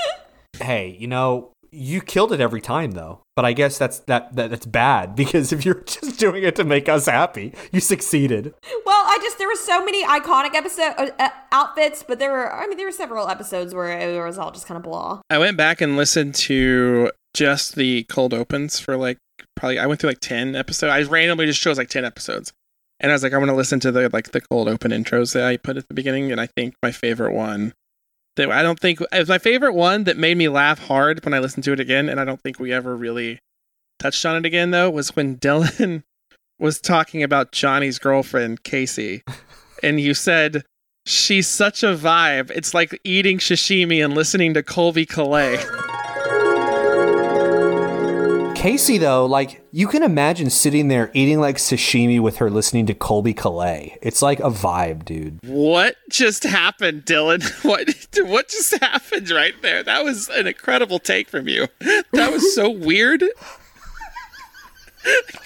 hey, 0.61 0.97
you 0.99 1.07
know, 1.07 1.53
you 1.73 2.01
killed 2.01 2.33
it 2.33 2.41
every 2.41 2.61
time 2.61 2.93
though. 2.93 3.23
But 3.37 3.45
I 3.45 3.53
guess 3.53 3.79
that's 3.79 4.01
that, 4.01 4.35
that 4.37 4.51
that's 4.51 4.67
bad 4.67 5.15
because 5.23 5.53
if 5.53 5.65
you're 5.65 5.83
just 5.83 6.19
doing 6.19 6.43
it 6.43 6.57
to 6.57 6.65
make 6.65 6.89
us 6.89 7.07
happy, 7.07 7.55
you 7.73 7.81
succeeded. 7.81 8.55
well, 8.85 9.05
I 9.07 9.19
just 9.23 9.39
there 9.39 9.49
were 9.49 9.55
so 9.57 9.85
many 9.85 10.05
iconic 10.05 10.55
episode 10.55 10.95
uh, 10.99 11.11
uh, 11.19 11.29
outfits, 11.53 12.03
but 12.03 12.19
there 12.19 12.33
were 12.33 12.53
I 12.53 12.67
mean 12.67 12.77
there 12.77 12.87
were 12.87 12.93
several 12.93 13.29
episodes 13.29 13.75
where 13.75 13.99
it 13.99 14.25
was 14.25 14.39
all 14.39 14.51
just 14.51 14.67
kind 14.67 14.77
of 14.77 14.83
blah. 14.83 15.21
I 15.31 15.39
went 15.39 15.57
back 15.57 15.81
and 15.81 15.97
listened 15.97 16.35
to 16.37 17.11
just 17.35 17.77
the 17.77 18.05
cold 18.05 18.35
opens 18.35 18.79
for 18.79 18.97
like 18.97 19.19
probably 19.57 19.79
I 19.79 19.87
went 19.87 20.01
through 20.01 20.11
like 20.11 20.21
ten 20.21 20.57
episodes. 20.57 20.91
I 20.93 21.03
randomly 21.11 21.47
just 21.47 21.61
chose 21.61 21.79
like 21.79 21.89
ten 21.89 22.05
episodes. 22.05 22.53
And 23.01 23.11
I 23.11 23.15
was 23.15 23.23
like, 23.23 23.33
I'm 23.33 23.41
gonna 23.41 23.55
listen 23.55 23.81
to 23.81 23.93
the 23.93 24.11
like 24.13 24.33
the 24.33 24.41
cold 24.41 24.69
open 24.69 24.91
intros 24.91 25.33
that 25.33 25.45
I 25.45 25.57
put 25.57 25.77
at 25.77 25.89
the 25.89 25.95
beginning, 25.95 26.31
and 26.31 26.41
I 26.41 26.47
think 26.47 26.75
my 26.83 26.93
favorite 26.93 27.33
one 27.33 27.73
that 28.37 28.51
I 28.51 28.63
don't 28.63 28.79
think 28.79 29.01
it 29.01 29.19
was 29.19 29.29
my 29.29 29.39
favorite 29.39 29.75
one 29.75 30.05
that 30.05 30.17
made 30.17 30.37
me 30.37 30.49
laugh 30.49 30.79
hard 30.79 31.25
when 31.25 31.35
I 31.35 31.39
listened 31.39 31.65
to 31.65 31.73
it 31.73 31.81
again, 31.81 32.09
and 32.09 32.21
I 32.21 32.25
don't 32.25 32.41
think 32.41 32.59
we 32.59 32.73
ever 32.73 32.97
really 32.97 33.39
touched 33.99 34.25
on 34.25 34.37
it 34.37 34.47
again 34.47 34.71
though, 34.71 34.91
was 34.91 35.17
when 35.17 35.37
Dylan 35.39 36.03
was 36.59 36.81
talking 36.81 37.23
about 37.23 37.53
Johnny's 37.53 37.99
girlfriend, 37.99 38.63
Casey, 38.65 39.23
and 39.83 39.99
you 39.99 40.15
said 40.15 40.65
she's 41.07 41.49
such 41.49 41.83
a 41.83 41.95
vibe. 41.95 42.51
It's 42.51 42.75
like 42.75 43.01
eating 43.05 43.39
sashimi 43.39 44.05
and 44.05 44.15
listening 44.15 44.55
to 44.55 44.63
Colbie 44.63 45.07
Caillat. 45.07 45.87
Casey, 48.61 48.99
though, 48.99 49.25
like 49.25 49.65
you 49.73 49.89
can 49.89 50.03
imagine 50.03 50.51
sitting 50.51 50.89
there 50.89 51.11
eating 51.15 51.41
like 51.41 51.57
sashimi 51.57 52.21
with 52.21 52.37
her 52.37 52.51
listening 52.51 52.85
to 52.89 52.95
Colbie 52.95 53.35
Caillat. 53.35 53.97
It's 54.03 54.21
like 54.21 54.39
a 54.41 54.51
vibe, 54.51 55.07
dude. 55.07 55.39
What 55.45 55.97
just 56.11 56.43
happened, 56.45 57.07
Dylan? 57.07 57.41
What 57.71 57.89
what 58.29 58.49
just 58.49 58.79
happened 58.79 59.31
right 59.31 59.55
there? 59.63 59.83
That 59.83 60.05
was 60.05 60.29
an 60.29 60.47
incredible 60.47 60.99
take 60.99 61.31
from 61.31 61.49
you. 61.49 61.69
That 62.13 62.33
was 62.33 62.55
so 62.55 62.69
weird. 62.69 63.23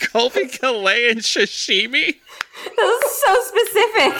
Colbie 0.00 0.50
Caillat 0.50 1.12
and 1.12 1.20
sashimi. 1.20 2.16
That 2.64 2.98
was 3.04 3.22
so 3.22 3.32
specific. 3.52 4.14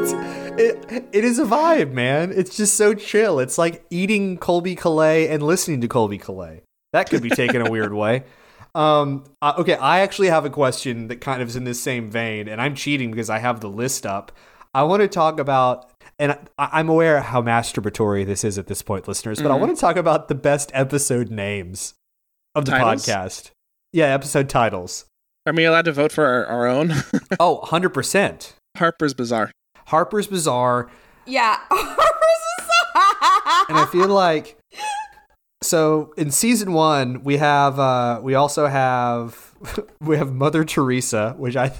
It's 0.00 0.12
it, 0.60 1.04
it 1.12 1.24
is 1.24 1.38
a 1.38 1.44
vibe, 1.44 1.92
man. 1.92 2.32
It's 2.34 2.56
just 2.56 2.74
so 2.74 2.94
chill. 2.94 3.38
It's 3.40 3.58
like 3.58 3.84
eating 3.90 4.38
Colbie 4.38 4.78
Caillat 4.78 5.30
and 5.30 5.42
listening 5.42 5.80
to 5.80 5.88
Colbie 5.88 6.20
Caillat. 6.20 6.62
That 6.92 7.08
could 7.08 7.22
be 7.22 7.30
taken 7.30 7.66
a 7.66 7.70
weird 7.70 7.92
way. 7.92 8.24
Um, 8.74 9.24
uh, 9.42 9.54
okay, 9.58 9.74
I 9.74 10.00
actually 10.00 10.28
have 10.28 10.44
a 10.44 10.50
question 10.50 11.08
that 11.08 11.20
kind 11.20 11.42
of 11.42 11.48
is 11.48 11.56
in 11.56 11.64
this 11.64 11.80
same 11.80 12.10
vein, 12.10 12.48
and 12.48 12.60
I'm 12.60 12.74
cheating 12.74 13.10
because 13.10 13.30
I 13.30 13.38
have 13.38 13.60
the 13.60 13.68
list 13.68 14.06
up. 14.06 14.32
I 14.72 14.84
want 14.84 15.02
to 15.02 15.08
talk 15.08 15.40
about, 15.40 15.90
and 16.18 16.32
I, 16.58 16.68
I'm 16.72 16.88
aware 16.88 17.20
how 17.20 17.42
masturbatory 17.42 18.24
this 18.24 18.44
is 18.44 18.58
at 18.58 18.68
this 18.68 18.82
point, 18.82 19.08
listeners, 19.08 19.42
but 19.42 19.50
I 19.50 19.56
want 19.56 19.74
to 19.74 19.80
talk 19.80 19.96
about 19.96 20.28
the 20.28 20.34
best 20.34 20.70
episode 20.74 21.30
names 21.30 21.94
of 22.54 22.64
the 22.64 22.72
Titles? 22.72 23.06
podcast. 23.06 23.50
Yeah, 23.92 24.06
episode 24.06 24.48
titles. 24.48 25.06
Are 25.46 25.52
we 25.52 25.64
allowed 25.64 25.86
to 25.86 25.92
vote 25.92 26.12
for 26.12 26.26
our, 26.26 26.46
our 26.46 26.66
own? 26.66 26.92
Oh, 27.40 27.60
100%. 27.64 28.52
Harper's 28.76 29.14
Bazaar. 29.14 29.50
Harper's 29.86 30.26
Bazaar, 30.26 30.90
Yeah. 31.26 31.58
and 31.70 31.78
I 33.78 33.88
feel 33.90 34.08
like 34.08 34.58
So 35.62 36.12
in 36.16 36.30
season 36.30 36.72
one, 36.72 37.22
we 37.22 37.36
have 37.36 37.78
uh, 37.78 38.20
we 38.22 38.34
also 38.34 38.66
have 38.66 39.54
we 40.00 40.16
have 40.16 40.32
Mother 40.32 40.64
Teresa, 40.64 41.34
which 41.38 41.56
I 41.56 41.72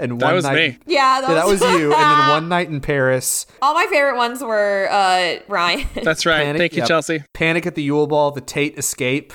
and 0.00 0.20
That 0.20 0.26
one 0.26 0.34
was 0.34 0.44
night. 0.44 0.54
me. 0.54 0.78
Yeah, 0.86 1.20
Yeah, 1.20 1.34
that 1.34 1.46
was 1.46 1.60
you, 1.60 1.92
and 1.92 1.92
then 1.92 2.28
one 2.30 2.48
night 2.48 2.68
in 2.68 2.80
Paris. 2.80 3.46
All 3.62 3.74
my 3.74 3.86
favorite 3.90 4.16
ones 4.16 4.42
were 4.42 4.88
uh, 4.90 5.36
Ryan. 5.48 5.86
That's 6.04 6.26
right. 6.26 6.44
Panic, 6.44 6.58
Thank 6.60 6.72
you, 6.74 6.78
yep. 6.78 6.88
Chelsea. 6.88 7.24
Panic 7.34 7.66
at 7.66 7.74
the 7.74 7.82
Yule 7.82 8.06
Ball, 8.06 8.30
the 8.30 8.40
Tate 8.40 8.78
escape, 8.78 9.32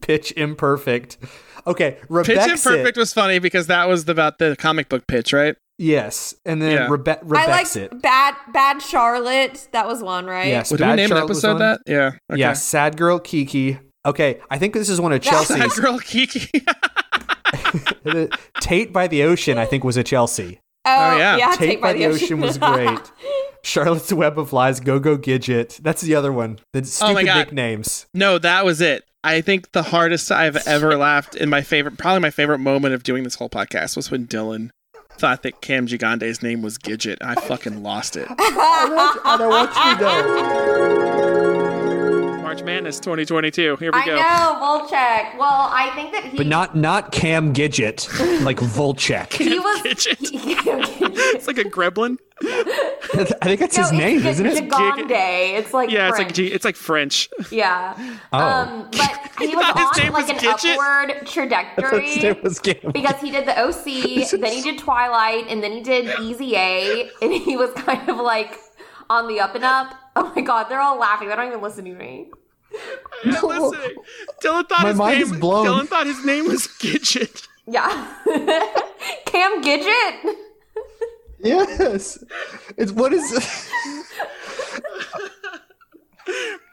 pitch 0.00 0.32
imperfect. 0.36 1.18
Okay, 1.64 1.96
Pitch 2.24 2.38
Imperfect 2.38 2.96
was 2.96 3.14
funny 3.14 3.38
because 3.38 3.68
that 3.68 3.88
was 3.88 4.08
about 4.08 4.38
the 4.38 4.56
comic 4.58 4.88
book 4.88 5.06
pitch, 5.06 5.32
right? 5.32 5.54
Yes, 5.78 6.34
and 6.44 6.60
then 6.62 6.72
Yeah. 6.72 6.86
Rebe- 6.88 7.18
I 7.18 7.20
Rebecca's 7.22 7.48
liked 7.48 7.76
it. 7.76 8.02
Bad 8.02 8.34
Bad 8.52 8.80
Charlotte. 8.82 9.68
That 9.72 9.86
was 9.86 10.02
one, 10.02 10.26
right? 10.26 10.48
Yes, 10.48 10.70
Well, 10.70 10.78
did 10.78 10.86
we 10.88 10.94
name 10.96 11.08
Charlotte 11.08 11.22
an 11.24 11.28
was 11.28 11.38
episode 11.44 11.58
that? 11.58 11.80
Yeah. 11.86 12.10
Okay. 12.30 12.40
Yeah, 12.40 12.52
Sad 12.54 12.96
Girl 12.96 13.18
Kiki. 13.18 13.78
Okay, 14.04 14.40
I 14.50 14.58
think 14.58 14.74
this 14.74 14.88
is 14.88 15.00
one 15.00 15.12
of 15.12 15.20
Chelsea's. 15.22 15.74
Sad 15.74 15.82
girl 15.82 15.98
Kiki. 16.00 16.50
Tate 18.60 18.92
by 18.92 19.06
the 19.06 19.22
Ocean, 19.22 19.58
I 19.58 19.64
think, 19.64 19.84
was 19.84 19.96
a 19.96 20.02
Chelsea. 20.04 20.58
Oh, 20.84 21.12
Oh, 21.12 21.16
yeah. 21.16 21.36
yeah. 21.36 21.54
Tate 21.56 21.80
by 21.80 21.92
the 21.92 22.06
Ocean 22.06 22.40
was 22.40 22.58
great. 22.58 22.98
Charlotte's 23.64 24.12
Web 24.12 24.38
of 24.40 24.52
Lies, 24.52 24.80
Go 24.80 24.98
Go 24.98 25.16
Gidget. 25.16 25.76
That's 25.78 26.02
the 26.02 26.16
other 26.16 26.32
one. 26.32 26.58
The 26.72 26.80
Oh 26.80 26.82
stupid 26.82 27.14
my 27.14 27.22
God. 27.22 27.36
nicknames. 27.38 28.06
no, 28.12 28.38
that 28.38 28.64
was 28.64 28.80
it. 28.80 29.04
I 29.22 29.40
think 29.40 29.70
the 29.70 29.84
hardest 29.84 30.32
I've 30.32 30.56
ever 30.66 30.96
laughed 30.96 31.36
in 31.36 31.48
my 31.48 31.62
favorite, 31.62 31.96
probably 31.96 32.18
my 32.18 32.30
favorite 32.30 32.58
moment 32.58 32.94
of 32.94 33.04
doing 33.04 33.22
this 33.22 33.36
whole 33.36 33.48
podcast 33.48 33.94
was 33.94 34.10
when 34.10 34.26
Dylan 34.26 34.70
thought 35.18 35.42
that 35.42 35.60
Cam 35.60 35.86
Gigandet's 35.86 36.42
name 36.42 36.62
was 36.62 36.78
Gidget. 36.78 37.18
I 37.20 37.34
fucking 37.34 37.82
lost 37.82 38.16
it. 38.16 38.26
I 38.38 39.36
know 39.38 39.48
what 39.48 39.74
you 39.76 40.04
know. 40.04 41.51
March 42.52 42.64
Madness 42.64 43.00
2022. 43.00 43.76
Here 43.76 43.90
we 43.90 43.98
I 43.98 44.04
go. 44.04 44.14
know, 44.16 44.20
Volchok. 44.60 45.38
Well, 45.38 45.70
I 45.72 45.90
think 45.94 46.12
that 46.12 46.24
he 46.26 46.36
But 46.36 46.46
not 46.46 46.76
not 46.76 47.10
Cam 47.10 47.54
Gidget, 47.54 48.06
like 48.44 48.58
Volchok. 48.58 49.32
he 49.32 49.58
was 49.58 49.80
Gidget. 49.86 50.18
it's 51.34 51.46
like 51.46 51.56
a 51.56 51.64
gremlin. 51.64 52.18
I 52.42 53.24
think 53.46 53.60
that's 53.60 53.74
his 53.76 53.90
No, 53.90 53.98
name, 53.98 54.18
it's 54.18 54.38
isn't 54.38 54.46
it? 54.46 54.68
Gigandet. 54.70 55.58
It's 55.60 55.72
like 55.72 55.90
Yeah, 55.90 56.08
it's 56.10 56.18
like 56.18 56.26
French. 56.26 56.34
G- 56.36 56.46
it's 56.48 56.64
like 56.66 56.76
French. 56.76 57.30
yeah. 57.50 58.18
Oh. 58.34 58.38
Um, 58.38 58.88
but 58.92 59.30
he 59.38 59.56
was 59.56 59.64
his 59.64 59.74
on 59.74 59.90
name 59.96 60.12
like 60.12 60.28
was 60.28 60.30
an 60.30 60.36
Gidget? 60.36 60.76
upward 60.76 61.26
trajectory. 61.26 62.06
His 62.06 62.22
name 62.22 62.36
was 62.42 62.58
Cam. 62.58 62.92
because 62.92 63.18
he 63.22 63.30
did 63.30 63.46
the 63.48 63.58
OC, 63.58 63.84
then 64.40 64.52
he 64.52 64.60
did 64.60 64.78
Twilight, 64.78 65.46
and 65.48 65.62
then 65.62 65.72
he 65.72 65.80
did 65.80 66.20
Easy 66.20 66.54
A, 66.56 67.08
and 67.22 67.32
he 67.32 67.56
was 67.56 67.72
kind 67.72 68.06
of 68.10 68.18
like 68.18 68.58
on 69.08 69.26
the 69.26 69.40
up 69.40 69.54
and 69.54 69.64
up. 69.64 69.94
Oh 70.16 70.30
my 70.36 70.42
god, 70.42 70.64
they're 70.68 70.80
all 70.80 70.98
laughing. 70.98 71.28
They 71.28 71.34
don't 71.36 71.46
even 71.48 71.62
listen 71.62 71.86
to 71.86 71.94
me. 71.94 72.28
I'm 73.24 73.30
not 73.30 73.44
listening. 73.44 73.96
Dylan 74.42 74.68
thought 74.68 74.82
My 74.82 74.88
his 74.88 74.96
mind 74.98 75.18
name. 75.18 75.32
is 75.32 75.38
blown. 75.40 75.66
Dylan 75.66 75.86
thought 75.86 76.06
his 76.06 76.24
name 76.24 76.46
was 76.48 76.66
Gidget. 76.66 77.46
Yeah. 77.66 77.88
Cam 79.26 79.62
Gidget? 79.62 80.34
Yes. 81.40 82.18
It's 82.76 82.92
what 82.92 83.12
is 83.12 83.30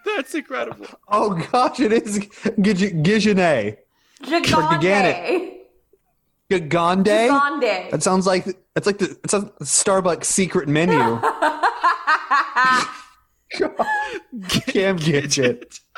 That's 0.06 0.34
incredible. 0.36 0.86
Oh 1.08 1.34
gosh, 1.52 1.80
it 1.80 1.92
is 1.94 2.20
Gidget 2.20 3.04
Gijane. 3.04 3.78
Gigandet. 4.24 5.56
Gigandet? 6.52 7.30
Gigandet. 7.30 7.90
That 7.92 8.04
sounds 8.04 8.26
like 8.26 8.48
it's 8.76 8.86
like 8.88 8.98
the 8.98 9.18
it's 9.24 9.34
a 9.34 9.42
Starbucks 9.62 10.26
secret 10.26 10.68
menu. 10.68 10.98
Cam 14.68 14.98
Gidget. 14.98 15.80
You 15.80 15.89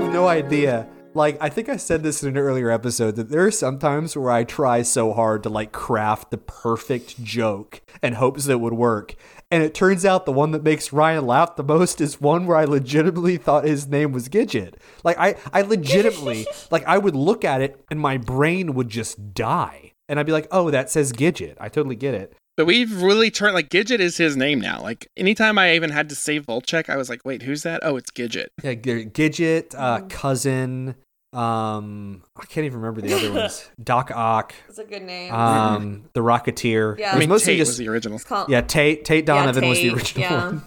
have 0.00 0.12
no 0.12 0.28
idea. 0.28 0.86
Like, 1.14 1.38
I 1.40 1.48
think 1.48 1.70
I 1.70 1.78
said 1.78 2.02
this 2.02 2.22
in 2.22 2.28
an 2.28 2.36
earlier 2.36 2.70
episode 2.70 3.16
that 3.16 3.30
there 3.30 3.46
are 3.46 3.50
some 3.50 3.78
times 3.78 4.14
where 4.14 4.30
I 4.30 4.44
try 4.44 4.82
so 4.82 5.14
hard 5.14 5.42
to 5.44 5.48
like 5.48 5.72
craft 5.72 6.30
the 6.30 6.36
perfect 6.36 7.24
joke 7.24 7.80
and 8.02 8.16
hopes 8.16 8.44
that 8.44 8.52
it 8.52 8.60
would 8.60 8.74
work. 8.74 9.14
And 9.50 9.62
it 9.62 9.72
turns 9.72 10.04
out 10.04 10.26
the 10.26 10.32
one 10.32 10.50
that 10.50 10.62
makes 10.62 10.92
Ryan 10.92 11.26
laugh 11.26 11.56
the 11.56 11.64
most 11.64 12.02
is 12.02 12.20
one 12.20 12.46
where 12.46 12.58
I 12.58 12.64
legitimately 12.64 13.38
thought 13.38 13.64
his 13.64 13.86
name 13.86 14.12
was 14.12 14.28
Gidget. 14.28 14.74
Like 15.02 15.16
I, 15.18 15.36
I 15.50 15.62
legitimately 15.62 16.46
like 16.70 16.84
I 16.84 16.98
would 16.98 17.16
look 17.16 17.42
at 17.42 17.62
it 17.62 17.82
and 17.90 17.98
my 17.98 18.18
brain 18.18 18.74
would 18.74 18.90
just 18.90 19.32
die. 19.32 19.92
And 20.10 20.20
I'd 20.20 20.26
be 20.26 20.32
like, 20.32 20.48
oh, 20.50 20.70
that 20.70 20.90
says 20.90 21.10
Gidget. 21.10 21.56
I 21.58 21.70
totally 21.70 21.96
get 21.96 22.12
it. 22.12 22.34
But 22.56 22.64
we've 22.66 23.02
really 23.02 23.30
turned 23.30 23.54
like 23.54 23.68
Gidget 23.68 23.98
is 24.00 24.16
his 24.16 24.36
name 24.36 24.60
now. 24.60 24.80
Like 24.80 25.08
anytime 25.16 25.58
I 25.58 25.74
even 25.74 25.90
had 25.90 26.08
to 26.08 26.14
say 26.14 26.40
Volchok, 26.40 26.88
I 26.88 26.96
was 26.96 27.08
like, 27.10 27.20
wait, 27.24 27.42
who's 27.42 27.62
that? 27.64 27.80
Oh, 27.82 27.96
it's 27.96 28.10
Gidget. 28.10 28.46
Yeah, 28.62 28.74
G- 28.74 29.04
Gidget, 29.06 29.74
uh, 29.76 30.00
cousin. 30.08 30.94
Um, 31.32 32.22
I 32.34 32.46
can't 32.46 32.64
even 32.64 32.80
remember 32.80 33.02
the 33.02 33.12
other 33.14 33.32
ones. 33.40 33.68
Doc 33.82 34.10
Ock, 34.14 34.54
That's 34.68 34.78
a 34.78 34.84
good 34.84 35.02
name. 35.02 35.34
um, 35.34 36.04
the 36.14 36.20
Rocketeer. 36.20 36.98
Yeah. 36.98 37.08
It 37.08 37.10
I 37.10 37.14
was 37.16 37.20
mean, 37.20 37.28
mostly 37.28 37.52
Tate 37.52 37.58
just 37.58 37.70
was 37.72 37.78
the 37.78 37.88
original. 37.88 38.18
Call- 38.20 38.46
yeah. 38.48 38.62
Tate 38.62 39.04
Tate 39.04 39.26
Donovan 39.26 39.68
was 39.68 39.78
the 39.78 39.90
original 39.90 40.22
yeah. 40.22 40.46
one. 40.46 40.62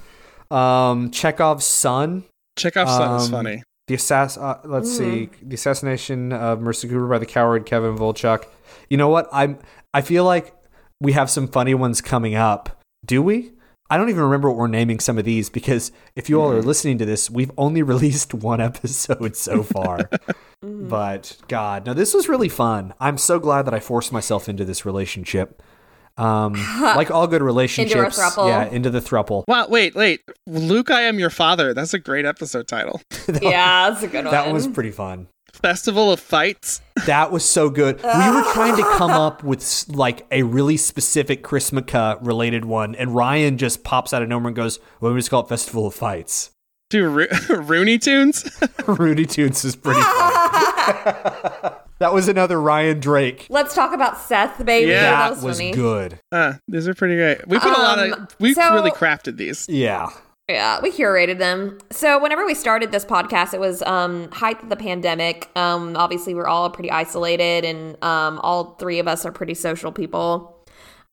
Um, 0.51 1.11
Chekhov's 1.11 1.65
son. 1.65 2.23
Chekhov's 2.57 2.91
son 2.91 3.15
is 3.17 3.25
Um, 3.25 3.31
funny. 3.31 3.63
The 3.87 3.95
assass. 3.95 4.37
Uh, 4.39 4.59
let's 4.65 4.95
see. 4.95 5.29
The 5.41 5.55
assassination 5.55 6.31
of 6.33 6.61
Mercy 6.61 6.87
Cooper 6.87 7.07
by 7.07 7.17
the 7.17 7.25
coward 7.25 7.65
Kevin 7.65 7.97
Volchok. 7.97 8.45
You 8.91 8.97
know 8.97 9.09
what? 9.09 9.27
I'm. 9.31 9.57
I 9.95 10.01
feel 10.01 10.23
like 10.23 10.53
we 10.99 11.13
have 11.13 11.29
some 11.29 11.47
funny 11.47 11.73
ones 11.73 12.01
coming 12.01 12.35
up. 12.35 12.81
Do 13.05 13.21
we? 13.21 13.51
I 13.89 13.97
don't 13.97 14.09
even 14.09 14.21
remember 14.21 14.49
what 14.49 14.57
we're 14.57 14.67
naming 14.67 14.99
some 14.99 15.17
of 15.17 15.25
these 15.25 15.49
because 15.49 15.91
if 16.15 16.29
you 16.29 16.39
all 16.39 16.51
are 16.51 16.61
listening 16.61 16.99
to 16.99 17.05
this, 17.05 17.29
we've 17.29 17.51
only 17.57 17.81
released 17.93 18.33
one 18.33 18.61
episode 18.61 19.35
so 19.35 19.63
far. 19.63 20.09
But 20.61 21.37
God, 21.47 21.85
no, 21.85 21.93
this 21.93 22.13
was 22.13 22.27
really 22.27 22.49
fun. 22.49 22.93
I'm 22.99 23.17
so 23.17 23.39
glad 23.39 23.61
that 23.63 23.73
I 23.73 23.79
forced 23.79 24.11
myself 24.11 24.49
into 24.49 24.65
this 24.65 24.85
relationship. 24.85 25.63
Um, 26.17 26.53
like 26.81 27.09
all 27.11 27.27
good 27.27 27.41
relationships, 27.41 28.19
throuple. 28.19 28.49
yeah, 28.49 28.65
into 28.67 28.89
the 28.89 28.99
thruple. 28.99 29.45
Wow, 29.47 29.67
wait, 29.69 29.95
wait. 29.95 30.19
Luke, 30.47 30.91
I 30.91 31.03
am 31.03 31.17
your 31.17 31.29
father. 31.29 31.73
That's 31.73 31.93
a 31.93 31.99
great 31.99 32.25
episode 32.25 32.67
title. 32.67 33.01
yeah, 33.41 33.89
that's 33.89 34.03
a 34.03 34.07
good 34.09 34.25
one. 34.25 34.33
That 34.33 34.51
was 34.51 34.67
pretty 34.67 34.91
fun. 34.91 35.29
Festival 35.61 36.11
of 36.11 36.19
Fights. 36.19 36.81
That 37.05 37.31
was 37.31 37.43
so 37.45 37.69
good. 37.69 37.97
We 37.97 38.09
were 38.29 38.43
trying 38.53 38.75
to 38.77 38.83
come 38.97 39.11
up 39.11 39.43
with 39.43 39.85
like 39.89 40.25
a 40.31 40.43
really 40.43 40.77
specific 40.77 41.43
Chrismukkah 41.43 42.17
related 42.25 42.65
one, 42.65 42.95
and 42.95 43.15
Ryan 43.15 43.57
just 43.57 43.83
pops 43.83 44.13
out 44.13 44.21
of 44.21 44.29
nowhere 44.29 44.47
and 44.47 44.55
goes, 44.55 44.79
"Well, 45.01 45.13
we 45.13 45.19
just 45.19 45.29
call 45.29 45.41
it 45.43 45.49
Festival 45.49 45.87
of 45.87 45.93
Fights." 45.95 46.51
Dude, 46.89 47.05
Ro- 47.13 47.55
Rooney 47.61 47.97
Tunes. 47.99 48.59
Rooney 48.87 49.25
Tunes 49.25 49.63
is 49.63 49.75
pretty 49.75 50.01
funny. 50.01 51.75
that 51.99 52.13
was 52.13 52.27
another 52.27 52.59
Ryan 52.59 52.99
Drake. 52.99 53.45
Let's 53.49 53.75
talk 53.75 53.93
about 53.93 54.17
Seth, 54.19 54.63
baby. 54.65 54.89
Yeah. 54.91 55.01
that 55.03 55.35
That 55.35 55.43
was, 55.45 55.59
was 55.61 55.75
good. 55.75 56.19
uh, 56.31 56.53
these 56.67 56.87
are 56.87 56.93
pretty 56.95 57.15
great. 57.15 57.47
We 57.47 57.59
put 57.59 57.71
a 57.77 57.81
lot 57.81 57.99
Um, 57.99 58.13
of. 58.13 58.35
We've 58.39 58.55
so- 58.55 58.73
really 58.73 58.91
crafted 58.91 59.37
these. 59.37 59.67
Yeah. 59.69 60.09
Yeah, 60.49 60.79
we 60.81 60.91
curated 60.91 61.37
them. 61.37 61.77
So 61.91 62.19
whenever 62.19 62.43
we 62.43 62.55
started 62.55 62.91
this 62.91 63.05
podcast, 63.05 63.53
it 63.53 63.59
was 63.59 63.83
um 63.83 64.31
height 64.31 64.61
of 64.63 64.69
the 64.69 64.75
pandemic. 64.75 65.47
Um 65.55 65.95
obviously 65.95 66.33
we're 66.33 66.47
all 66.47 66.71
pretty 66.71 66.89
isolated 66.89 67.63
and 67.63 68.03
um 68.03 68.39
all 68.39 68.73
three 68.79 68.97
of 68.97 69.07
us 69.07 69.27
are 69.27 69.31
pretty 69.31 69.53
social 69.53 69.91
people. 69.91 70.57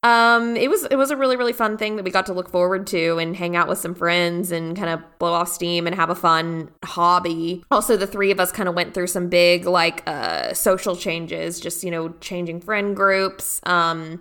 Um 0.03 0.57
it 0.57 0.71
was 0.71 0.85
it 0.87 0.97
was 0.97 1.11
a 1.11 1.19
really 1.19 1.37
really 1.37 1.53
fun 1.53 1.77
thing 1.77 1.97
that 1.97 2.05
we 2.05 2.11
got 2.11 2.25
to 2.27 2.33
look 2.33 2.49
forward 2.49 2.87
to 2.89 3.19
and 3.19 3.37
hang 3.37 3.57
out 3.57 3.69
with 3.69 3.77
some 3.77 3.95
friends 3.95 4.51
and 4.53 4.75
kind 4.75 4.89
of 4.89 5.01
blow 5.19 5.35
off 5.35 5.49
steam 5.49 5.87
and 5.87 5.95
have 5.97 6.09
a 6.09 6.15
fun 6.15 6.71
hobby. 6.83 7.63
Also 7.71 7.95
the 7.99 8.07
three 8.07 8.31
of 8.31 8.41
us 8.41 8.51
kind 8.51 8.71
of 8.71 8.75
went 8.75 8.95
through 8.95 9.09
some 9.09 9.29
big 9.29 9.67
like 9.67 10.03
uh 10.09 10.55
social 10.55 10.97
changes, 10.97 11.61
just 11.61 11.85
you 11.85 11.91
know, 11.91 12.09
changing 12.23 12.63
friend 12.63 12.97
groups. 12.97 13.61
Um 13.65 14.19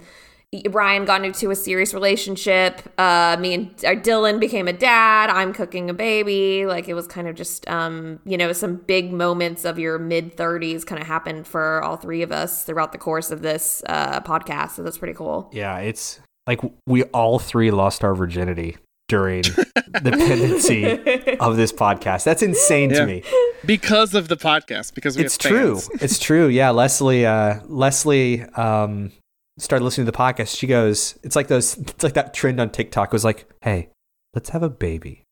Ryan 0.70 1.06
got 1.06 1.26
into 1.26 1.52
a 1.52 1.56
serious 1.56 1.94
relationship. 1.94 2.82
Uh, 2.98 3.38
me 3.40 3.54
and 3.54 3.68
uh, 3.86 3.90
Dylan 4.02 4.40
became 4.40 4.68
a 4.68 4.74
dad. 4.74 5.30
I'm 5.30 5.54
cooking 5.54 5.90
a 5.90 5.94
baby. 5.94 6.66
Like 6.66 6.88
it 6.88 6.94
was 6.94 7.08
kind 7.08 7.28
of 7.28 7.36
just, 7.36 7.68
um, 7.70 8.20
you 8.26 8.38
know, 8.38 8.54
some 8.54 8.76
big 8.78 9.12
moments 9.12 9.66
of 9.66 9.78
your 9.80 9.98
mid 10.00 10.38
30s 10.38 10.86
kind 10.86 11.02
of 11.02 11.08
happened 11.08 11.48
for 11.48 11.82
all 11.84 11.98
three 11.98 12.22
of 12.22 12.32
us 12.32 12.64
throughout 12.64 12.92
the 12.92 12.98
course 12.98 13.32
of 13.32 13.42
this 13.42 13.82
uh, 13.88 14.22
podcast. 14.22 14.72
So 14.72 14.84
that's 14.84 14.98
pretty 14.98 15.14
cool. 15.14 15.50
Yeah, 15.54 15.78
it's 15.80 16.20
like 16.48 16.62
we 16.88 17.04
all 17.06 17.40
three 17.40 17.72
lost 17.72 18.04
our 18.04 18.14
virginity 18.16 18.78
during 19.08 19.44
the 19.44 20.12
pendency 20.18 21.38
of 21.40 21.58
this 21.58 21.72
podcast. 21.72 22.24
That's 22.24 22.42
insane 22.42 22.90
Yeah. 22.90 23.00
to 23.02 23.06
me. 23.06 23.24
Because 23.66 24.14
of 24.16 24.28
the 24.28 24.36
podcast. 24.38 24.94
Because 24.96 25.18
we 25.18 25.26
it's 25.26 25.42
have 25.44 25.52
true. 25.52 25.80
It's 26.02 26.20
true. 26.20 26.48
Yeah, 26.48 26.72
Leslie. 26.72 27.26
Uh, 27.26 27.60
Leslie 27.66 28.42
um, 28.44 29.12
started 29.58 29.86
listening 29.86 30.06
to 30.06 30.12
the 30.12 30.18
podcast. 30.18 30.58
She 30.58 30.68
goes, 30.68 31.18
"It's 31.24 31.36
like 31.36 31.48
those. 31.48 31.78
It's 31.78 32.04
like 32.04 32.14
that 32.14 32.34
trend 32.34 32.60
on 32.60 32.70
TikTok. 32.70 33.12
was 33.12 33.26
like, 33.26 33.48
hey, 33.62 33.90
let's 34.34 34.50
have 34.50 34.64
a 34.64 34.70
baby." 34.70 35.24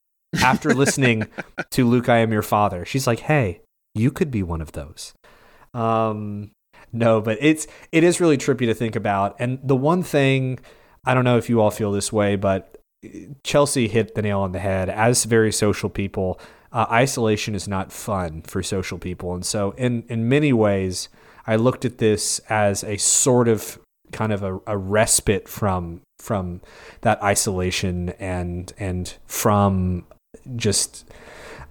After 0.41 0.73
listening 0.73 1.27
to 1.71 1.87
Luke, 1.87 2.09
I 2.09 2.17
am 2.17 2.31
your 2.31 2.41
father. 2.41 2.85
She's 2.85 3.05
like, 3.05 3.19
hey, 3.19 3.61
you 3.93 4.11
could 4.11 4.31
be 4.31 4.41
one 4.41 4.61
of 4.61 4.71
those. 4.71 5.13
Um, 5.73 6.51
no, 6.91 7.21
but 7.21 7.37
it's 7.41 7.67
it 7.91 8.03
is 8.03 8.19
really 8.19 8.37
trippy 8.37 8.65
to 8.65 8.73
think 8.73 8.95
about. 8.95 9.35
And 9.39 9.59
the 9.63 9.75
one 9.75 10.03
thing 10.03 10.59
I 11.05 11.13
don't 11.13 11.23
know 11.23 11.37
if 11.37 11.49
you 11.49 11.61
all 11.61 11.71
feel 11.71 11.91
this 11.91 12.13
way, 12.13 12.35
but 12.35 12.77
Chelsea 13.43 13.87
hit 13.87 14.15
the 14.15 14.21
nail 14.21 14.39
on 14.39 14.51
the 14.51 14.59
head. 14.59 14.89
As 14.89 15.25
very 15.25 15.51
social 15.51 15.89
people, 15.89 16.39
uh, 16.71 16.85
isolation 16.89 17.55
is 17.55 17.67
not 17.67 17.91
fun 17.91 18.41
for 18.43 18.63
social 18.63 18.97
people, 18.97 19.33
and 19.33 19.45
so 19.45 19.71
in 19.71 20.03
in 20.07 20.29
many 20.29 20.53
ways, 20.53 21.09
I 21.45 21.55
looked 21.55 21.85
at 21.85 21.97
this 21.97 22.39
as 22.49 22.83
a 22.83 22.97
sort 22.97 23.47
of 23.47 23.79
kind 24.13 24.31
of 24.31 24.43
a, 24.43 24.59
a 24.67 24.77
respite 24.77 25.47
from 25.49 26.01
from 26.19 26.61
that 27.01 27.21
isolation 27.21 28.09
and 28.19 28.71
and 28.77 29.15
from 29.25 30.05
just 30.55 31.05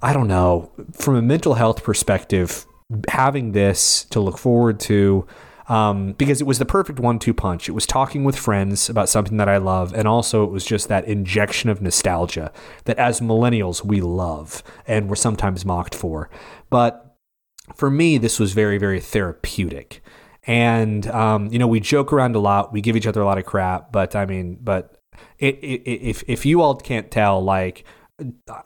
I 0.02 0.12
don't 0.12 0.28
know 0.28 0.70
from 0.92 1.16
a 1.16 1.22
mental 1.22 1.54
health 1.54 1.82
perspective, 1.82 2.66
having 3.08 3.52
this 3.52 4.04
to 4.10 4.20
look 4.20 4.38
forward 4.38 4.80
to. 4.80 5.26
Um, 5.68 6.12
because 6.14 6.40
it 6.40 6.46
was 6.46 6.58
the 6.58 6.66
perfect 6.66 6.98
one-two 6.98 7.32
punch. 7.32 7.68
It 7.68 7.72
was 7.72 7.86
talking 7.86 8.24
with 8.24 8.36
friends 8.36 8.90
about 8.90 9.08
something 9.08 9.36
that 9.36 9.48
I 9.48 9.58
love, 9.58 9.94
and 9.94 10.08
also 10.08 10.42
it 10.42 10.50
was 10.50 10.64
just 10.64 10.88
that 10.88 11.06
injection 11.06 11.70
of 11.70 11.80
nostalgia 11.80 12.52
that, 12.84 12.98
as 12.98 13.20
millennials, 13.20 13.82
we 13.84 14.00
love 14.00 14.64
and 14.88 15.08
we're 15.08 15.14
sometimes 15.14 15.64
mocked 15.64 15.94
for. 15.94 16.28
But 16.68 17.16
for 17.76 17.90
me, 17.90 18.18
this 18.18 18.40
was 18.40 18.52
very, 18.52 18.76
very 18.76 19.00
therapeutic. 19.00 20.02
And 20.44 21.06
um, 21.08 21.48
you 21.52 21.58
know, 21.58 21.68
we 21.68 21.80
joke 21.80 22.12
around 22.12 22.34
a 22.34 22.40
lot, 22.40 22.72
we 22.72 22.80
give 22.80 22.96
each 22.96 23.06
other 23.06 23.20
a 23.20 23.24
lot 23.24 23.38
of 23.38 23.44
crap, 23.44 23.92
but 23.92 24.16
I 24.16 24.26
mean, 24.26 24.58
but 24.60 24.98
it, 25.38 25.56
it, 25.56 25.82
if 25.88 26.24
if 26.26 26.46
you 26.46 26.62
all 26.62 26.76
can't 26.76 27.10
tell, 27.10 27.42
like. 27.42 27.84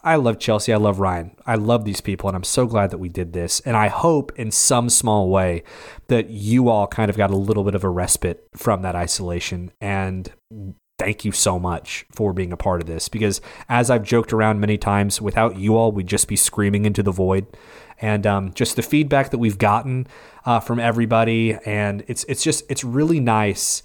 I 0.05 0.16
love 0.16 0.39
Chelsea. 0.39 0.70
I 0.70 0.77
love 0.77 0.98
Ryan. 0.98 1.35
I 1.47 1.55
love 1.55 1.86
these 1.86 2.03
people, 2.03 2.28
and 2.28 2.36
I'm 2.36 2.44
so 2.44 2.66
glad 2.66 2.90
that 2.90 2.98
we 2.98 3.09
did 3.09 3.32
this. 3.32 3.61
And 3.61 3.74
I 3.74 3.89
hope, 3.89 4.32
in 4.36 4.51
some 4.51 4.90
small 4.90 5.31
way, 5.31 5.62
that 6.09 6.28
you 6.28 6.69
all 6.69 6.86
kind 6.86 7.09
of 7.09 7.16
got 7.16 7.31
a 7.31 7.36
little 7.36 7.65
bit 7.65 7.74
of 7.74 7.82
a 7.82 7.89
respite 7.89 8.47
from 8.55 8.82
that 8.82 8.94
isolation. 8.94 9.70
And 9.81 10.31
thank 10.98 11.24
you 11.24 11.32
so 11.32 11.59
much 11.59 12.07
for 12.12 12.32
being 12.32 12.53
a 12.53 12.57
part 12.57 12.81
of 12.81 12.86
this 12.86 13.09
because 13.09 13.40
as 13.69 13.90
I've 13.90 14.03
joked 14.03 14.32
around 14.32 14.61
many 14.61 14.78
times, 14.78 15.20
without 15.20 15.57
you 15.57 15.77
all, 15.77 15.93
we'd 15.93 16.07
just 16.07 16.28
be 16.28 16.36
screaming 16.36 16.85
into 16.85 17.03
the 17.03 17.12
void. 17.12 17.47
And 18.01 18.27
um, 18.27 18.52
just 18.52 18.77
the 18.77 18.82
feedback 18.82 19.31
that 19.31 19.39
we've 19.39 19.59
gotten 19.59 20.06
uh, 20.44 20.60
from 20.60 20.78
everybody, 20.78 21.55
and 21.64 22.05
it's 22.09 22.24
it's 22.24 22.43
just 22.43 22.64
it's 22.68 22.85
really 22.85 23.20
nice 23.20 23.82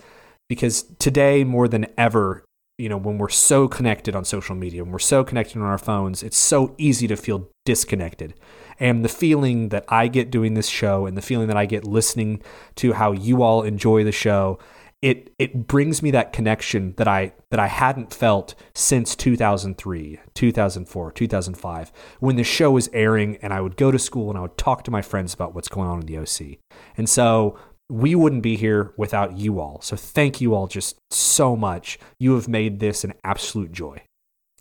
because 0.50 0.84
today 1.00 1.44
more 1.44 1.68
than 1.68 1.88
ever, 1.98 2.44
you 2.78 2.90
know, 2.90 2.98
when 2.98 3.18
we're 3.18 3.30
so 3.30 3.68
connected 3.68 4.16
on 4.16 4.26
social 4.26 4.56
media, 4.56 4.84
when 4.84 4.92
we're 4.92 5.00
so 5.00 5.24
connected 5.24 5.58
on 5.58 5.64
our 5.64 5.78
phones, 5.78 6.24
it's 6.24 6.38
so 6.38 6.76
easy 6.78 7.08
to 7.08 7.16
feel 7.16 7.50
disconnected. 7.66 8.34
And 8.80 9.06
the 9.06 9.10
feeling 9.10 9.70
that 9.70 9.86
I 9.88 10.08
get 10.08 10.30
doing 10.30 10.56
this 10.56 10.68
show, 10.68 11.06
and 11.06 11.16
the 11.16 11.22
feeling 11.22 11.48
that 11.48 11.58
I 11.58 11.66
get 11.66 11.86
listening 11.86 12.42
to 12.76 12.94
how 12.94 13.12
you 13.12 13.44
all 13.44 13.64
enjoy 13.64 14.04
the 14.04 14.12
show 14.12 14.60
it 15.02 15.34
it 15.40 15.68
brings 15.68 16.04
me 16.04 16.12
that 16.12 16.32
connection 16.32 16.94
that 16.98 17.08
I 17.08 17.34
that 17.50 17.60
I 17.60 17.68
hadn't 17.68 18.14
felt 18.14 18.54
since 18.76 19.16
2003, 19.16 20.20
2004, 20.34 21.12
2005 21.12 21.92
when 22.20 22.36
the 22.36 22.44
show 22.44 22.72
was 22.72 22.90
airing 22.94 23.38
and 23.38 23.52
I 23.54 23.62
would 23.62 23.78
go 23.78 23.90
to 23.92 23.98
school 24.00 24.30
and 24.30 24.38
I 24.38 24.42
would 24.42 24.58
talk 24.58 24.84
to 24.84 24.92
my 24.92 25.02
friends 25.02 25.34
about 25.34 25.56
what's 25.56 25.68
going 25.68 25.90
on 25.90 26.00
in 26.02 26.06
the 26.06 26.18
OC. 26.18 26.60
And 26.98 27.10
so 27.10 27.58
we 27.90 28.16
wouldn't 28.16 28.44
be 28.44 28.56
here 28.56 28.94
without 28.96 29.38
you 29.38 29.60
all. 29.60 29.82
So 29.82 29.96
thank 29.96 30.40
you 30.40 30.54
all 30.54 30.68
just 30.68 30.98
so 31.10 31.56
much. 31.56 31.98
You 32.20 32.36
have 32.36 32.48
made 32.48 32.80
this 32.80 33.04
an 33.04 33.14
absolute 33.24 33.72
joy. 33.72 34.02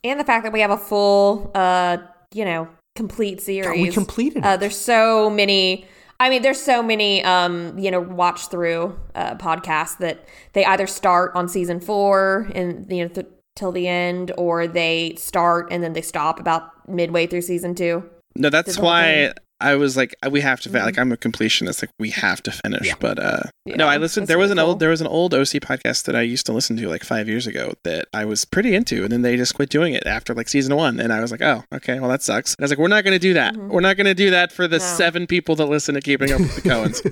And 0.03 0.19
the 0.19 0.25
fact 0.25 0.45
that 0.45 0.53
we 0.53 0.61
have 0.61 0.71
a 0.71 0.79
full, 0.79 1.51
uh, 1.55 1.99
you 2.33 2.45
know, 2.45 2.67
complete 2.97 3.41
series. 3.41 3.81
we 3.81 3.93
completed 3.93 4.45
Uh, 4.45 4.51
it. 4.51 4.61
there's 4.61 4.77
so 4.77 5.29
many. 5.31 5.87
I 6.21 6.29
mean, 6.29 6.43
there's 6.43 6.61
so 6.61 6.83
many, 6.83 7.25
um, 7.25 7.77
you 7.79 7.91
know, 7.91 8.01
watch 8.01 8.49
through 8.49 8.97
uh, 9.15 9.37
podcasts 9.37 9.97
that 9.99 10.29
they 10.53 10.67
either 10.67 10.87
start 10.87 11.33
on 11.35 11.49
season 11.49 11.81
four 11.81 12.51
and 12.55 12.87
you 12.93 13.05
know 13.05 13.09
th- 13.09 13.27
till 13.57 13.73
the 13.73 13.89
end, 13.89 14.31
or 14.37 14.67
they 14.67 15.15
start 15.17 15.69
and 15.71 15.83
then 15.83 15.95
they 15.95 16.03
stop 16.03 16.39
about 16.39 16.89
midway 16.89 17.27
through 17.27 17.41
season 17.41 17.75
two. 17.75 18.09
No, 18.37 18.51
that's 18.51 18.79
why 18.79 19.33
thing. 19.33 19.33
I 19.61 19.75
was 19.77 19.97
like, 19.97 20.15
we 20.31 20.41
have 20.41 20.61
to. 20.63 20.69
fin 20.71 20.83
Like, 20.83 20.99
I'm 20.99 21.13
a 21.13 21.17
completionist. 21.17 21.83
Like, 21.83 21.91
we 21.99 22.11
have 22.11 22.43
to 22.45 22.51
finish. 22.51 22.87
Yeah. 22.87 22.95
But 22.99 23.19
uh, 23.19 23.43
Yeah, 23.65 23.77
no, 23.77 23.87
I 23.89 23.97
listened. 23.99 24.27
There 24.29 24.39
was 24.39 24.51
really 24.51 24.61
an 24.61 24.65
cool. 24.65 24.69
old, 24.71 24.81
there 24.81 24.91
was 24.91 25.01
an 25.01 25.07
old 25.07 25.35
OC 25.35 25.61
podcast 25.61 26.05
that 26.05 26.17
I 26.17 26.23
used 26.23 26.47
to 26.47 26.53
listen 26.53 26.77
to 26.79 26.89
like 26.89 27.05
five 27.05 27.29
years 27.29 27.47
ago 27.47 27.75
that 27.85 28.09
I 28.15 28.25
was 28.25 28.45
pretty 28.45 28.75
into, 28.75 29.03
and 29.03 29.13
then 29.13 29.23
they 29.23 29.37
just 29.37 29.55
quit 29.55 29.69
doing 29.69 29.95
it 29.95 30.07
after 30.07 30.35
like 30.35 30.49
season 30.49 30.75
one, 30.77 30.99
and 31.01 31.13
I 31.13 31.21
was 31.21 31.31
like, 31.31 31.43
oh, 31.43 31.65
okay, 31.75 32.01
well 32.01 32.09
that 32.11 32.23
sucks. 32.23 32.55
And 32.55 32.63
I 32.63 32.65
was 32.65 32.71
like, 32.73 32.79
we're 32.79 32.89
not 32.89 33.05
going 33.05 33.15
to 33.15 33.19
do 33.19 33.35
that. 33.35 33.57
We're 33.57 33.81
not 33.81 33.97
going 33.97 34.07
to 34.07 34.15
do 34.15 34.31
that 34.31 34.51
for 34.53 34.67
the 34.67 34.77
Mm-hmm. 34.79 34.85
No. 34.93 34.97
seven 34.97 35.27
people 35.27 35.57
that 35.57 35.67
listen 35.67 35.95
to 35.95 36.01
Keeping 36.01 36.33
Up 36.33 36.41
with 36.41 36.55
the 36.57 36.63
Cohens. 36.63 37.03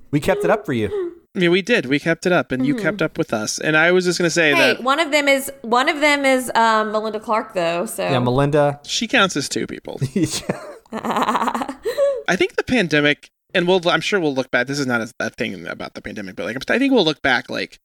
We 0.10 0.20
kept 0.20 0.44
it 0.44 0.50
up 0.50 0.64
for 0.64 0.72
you. 0.72 0.88
I 1.34 1.38
mean, 1.38 1.50
we 1.50 1.60
did. 1.60 1.86
We 1.86 1.98
kept 1.98 2.24
it 2.26 2.32
up, 2.32 2.52
and 2.52 2.64
you 2.66 2.74
kept 2.76 3.02
up 3.02 3.18
with 3.18 3.32
us. 3.34 3.58
And 3.58 3.76
I 3.76 3.92
was 3.92 4.04
just 4.04 4.18
going 4.18 4.26
to 4.26 4.30
say 4.30 4.52
Mm-hmm. 4.52 4.60
Hey, 4.60 4.74
that 4.74 4.82
one 4.82 5.00
of 5.00 5.10
them 5.10 5.28
is 5.28 5.52
one 5.62 5.88
of 5.88 6.00
them 6.00 6.24
is 6.24 6.50
um, 6.54 6.92
Melinda 6.92 7.20
Clarke 7.20 7.52
though. 7.54 7.84
So 7.86 8.02
Yeah, 8.04 8.18
Melinda. 8.20 8.80
she 8.84 9.06
counts 9.08 9.36
as 9.36 9.48
two 9.48 9.66
people. 9.66 10.00
I 11.02 12.36
think 12.36 12.56
the 12.56 12.64
pandemic, 12.64 13.30
and 13.54 13.66
we'll, 13.66 13.86
I'm 13.88 14.00
sure 14.00 14.20
we'll 14.20 14.34
look 14.34 14.50
back. 14.50 14.66
This 14.66 14.78
is 14.78 14.86
not 14.86 15.00
a, 15.20 15.30
thing 15.30 15.66
about 15.66 15.94
the 15.94 16.02
pandemic, 16.02 16.36
but 16.36 16.46
like, 16.46 16.70
I 16.70 16.78
think 16.78 16.92
we'll 16.92 17.04
look 17.04 17.22
back 17.22 17.48
like 17.50 17.78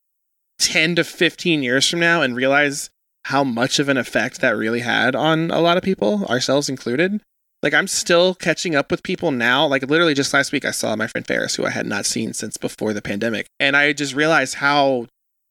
10 0.60 0.96
to 0.96 1.04
15 1.04 1.64
years 1.64 1.90
from 1.90 2.00
now 2.00 2.22
and 2.22 2.36
realize 2.36 2.90
how 3.26 3.44
much 3.44 3.80
of 3.80 3.90
an 3.90 3.98
effect 3.98 4.42
that 4.42 4.52
really 4.52 4.80
had 4.80 5.16
on 5.16 5.52
a 5.52 5.60
lot 5.60 5.78
of 5.78 5.84
people, 5.84 6.26
ourselves 6.26 6.70
included. 6.70 7.22
Like, 7.64 7.74
I'm 7.74 7.88
still 7.88 8.34
catching 8.34 8.76
up 8.76 8.90
with 8.90 9.04
people 9.04 9.32
now. 9.32 9.68
Like, 9.68 9.88
literally 9.88 10.16
just 10.16 10.34
last 10.34 10.52
week, 10.52 10.66
I 10.66 10.72
saw 10.72 10.96
my 10.96 11.06
friend 11.06 11.26
Ferris, 11.26 11.56
who 11.56 11.66
I 11.66 11.70
had 11.70 11.86
not 11.86 12.06
seen 12.06 12.34
since 12.34 12.58
before 12.58 12.94
the 12.94 13.04
pandemic. 13.04 13.46
And 13.60 13.78
I 13.78 13.94
just 13.94 14.16
realized 14.16 14.56
how 14.56 15.06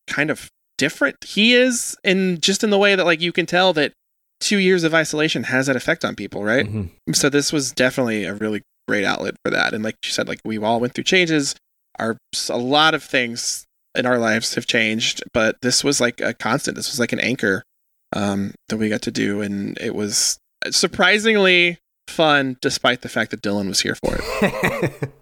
kind 0.08 0.30
of 0.30 0.50
different 0.76 1.22
he 1.22 1.54
is, 1.54 1.96
and 2.02 2.42
just 2.42 2.64
in 2.64 2.70
the 2.70 2.78
way 2.78 2.96
that, 2.96 3.04
like, 3.04 3.20
you 3.20 3.30
can 3.30 3.46
tell 3.46 3.72
that 3.74 3.92
two 4.40 4.58
years 4.58 4.84
of 4.84 4.94
isolation 4.94 5.44
has 5.44 5.66
that 5.66 5.76
effect 5.76 6.04
on 6.04 6.14
people, 6.16 6.42
right? 6.42 6.66
Mhm. 6.66 6.90
so 7.12 7.28
this 7.28 7.52
was 7.52 7.72
definitely 7.72 8.24
a 8.24 8.34
really 8.34 8.62
great 8.88 9.04
outlet 9.04 9.34
for 9.44 9.50
that. 9.50 9.72
And 9.74 9.84
like 9.84 9.96
you 10.04 10.10
said 10.10 10.26
like 10.28 10.40
we 10.44 10.58
all 10.58 10.80
went 10.80 10.94
through 10.94 11.04
changes. 11.04 11.54
Our 11.98 12.16
a 12.48 12.56
lot 12.58 12.94
of 12.94 13.02
things 13.04 13.64
in 13.94 14.06
our 14.06 14.18
lives 14.18 14.54
have 14.54 14.66
changed 14.66 15.22
but 15.34 15.56
this 15.62 15.84
was 15.84 16.00
like 16.00 16.20
a 16.20 16.32
constant. 16.34 16.76
This 16.76 16.90
was 16.90 16.98
like 17.00 17.12
an 17.12 17.20
anchor 17.20 17.62
um 18.14 18.52
that 18.68 18.78
we 18.78 18.88
got 18.88 19.02
to 19.02 19.10
do. 19.10 19.40
And 19.42 19.76
it 19.80 19.94
was 19.94 20.38
surprisingly 20.70 21.78
fun 22.08 22.56
despite 22.60 23.02
the 23.02 23.08
fact 23.08 23.30
that 23.30 23.42
dylan 23.42 23.68
was 23.68 23.80
here 23.80 23.94
for 24.04 24.16
it. 24.18 25.10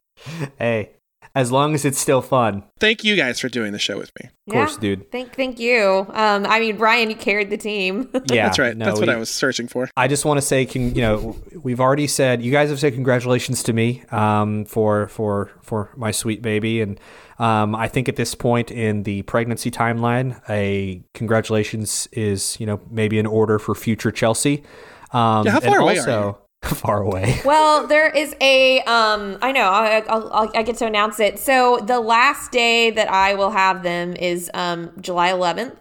Hey, 0.59 0.91
as 1.35 1.51
long 1.53 1.75
as 1.75 1.85
it's 1.85 1.99
still 1.99 2.23
fun. 2.23 2.63
thank 2.81 3.05
you 3.05 3.17
guys 3.17 3.39
for 3.41 3.49
doing 3.49 3.73
the 3.73 3.79
show 3.79 3.99
with 3.99 4.11
me 4.21 4.31
Of 4.47 4.53
course, 4.53 4.75
Yeah. 4.75 4.81
dude. 4.81 5.13
Thank, 5.13 5.35
thank 5.35 5.59
you. 5.59 6.07
Um, 6.11 6.47
I 6.47 6.59
mean, 6.61 6.77
Brian, 6.77 7.11
you 7.11 7.17
carried 7.17 7.51
the 7.51 7.57
team. 7.57 8.09
Yeah, 8.31 8.45
that's 8.47 8.59
right 8.59 8.77
no, 8.77 8.85
that's 8.87 9.01
what 9.01 9.09
i 9.09 9.17
was 9.17 9.31
searching 9.31 9.69
for 9.69 9.89
I 9.97 10.09
just 10.09 10.25
want 10.25 10.39
to 10.39 10.43
say, 10.43 10.65
can, 10.67 10.95
you 10.95 11.01
know, 11.03 11.37
we've 11.63 11.81
already 11.81 12.07
said 12.07 12.43
you 12.43 12.53
guys 12.53 12.69
have 12.71 12.79
said 12.81 12.95
congratulations 12.95 13.63
to 13.65 13.73
me 13.73 14.03
um, 14.11 14.65
for 14.65 15.09
for 15.09 15.51
for 15.63 15.91
my 15.97 16.11
sweet 16.11 16.41
baby, 16.43 16.81
and 16.81 16.99
um, 17.39 17.75
I 17.75 17.89
think 17.89 18.09
at 18.09 18.17
this 18.17 18.35
point 18.35 18.71
in 18.71 19.03
the 19.03 19.23
pregnancy 19.23 19.71
timeline, 19.71 20.41
a 20.49 21.03
congratulations 21.15 22.09
is 22.13 22.59
you 22.61 22.67
know 22.67 22.81
maybe 22.91 23.19
an 23.19 23.27
order 23.27 23.59
for 23.59 23.75
future 23.75 24.11
Chelsea. 24.11 24.65
Um, 25.13 25.45
Yeah, 25.47 25.53
how 25.53 25.59
and 25.59 25.67
far 25.67 25.81
away 25.81 25.97
are 25.99 26.01
also, 26.01 26.39
Far 26.65 27.03
away. 27.03 27.41
Well, 27.45 27.87
there 27.87 28.09
is 28.09 28.35
a 28.41 28.81
um 28.81 29.39
I 29.41 29.53
know 29.53 29.69
I 29.71 30.01
I'll, 30.09 30.33
I'll, 30.33 30.51
I 30.55 30.63
get 30.63 30.77
to 30.79 30.87
announce 30.87 31.21
it. 31.21 31.39
So 31.39 31.79
the 31.79 32.01
last 32.01 32.51
day 32.51 32.91
that 32.91 33.09
I 33.11 33.35
will 33.35 33.51
have 33.51 33.83
them 33.83 34.15
is 34.15 34.51
um 34.55 34.91
July 35.01 35.31
11th, 35.31 35.77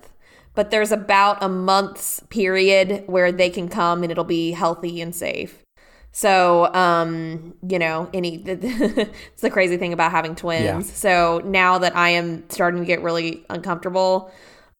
but 0.53 0.69
there's 0.69 0.91
about 0.91 1.41
a 1.41 1.49
month's 1.49 2.19
period 2.29 3.03
where 3.07 3.31
they 3.31 3.49
can 3.49 3.69
come 3.69 4.03
and 4.03 4.11
it'll 4.11 4.23
be 4.23 4.51
healthy 4.51 5.01
and 5.01 5.15
safe. 5.15 5.63
So, 6.11 6.73
um, 6.73 7.53
you 7.67 7.79
know, 7.79 8.09
any 8.13 8.35
it's 8.45 9.41
the 9.41 9.49
crazy 9.49 9.77
thing 9.77 9.93
about 9.93 10.11
having 10.11 10.35
twins. 10.35 10.63
Yeah. 10.63 10.81
So 10.81 11.41
now 11.43 11.79
that 11.79 11.95
I 11.95 12.09
am 12.09 12.49
starting 12.49 12.79
to 12.81 12.85
get 12.85 13.01
really 13.01 13.45
uncomfortable, 13.49 14.31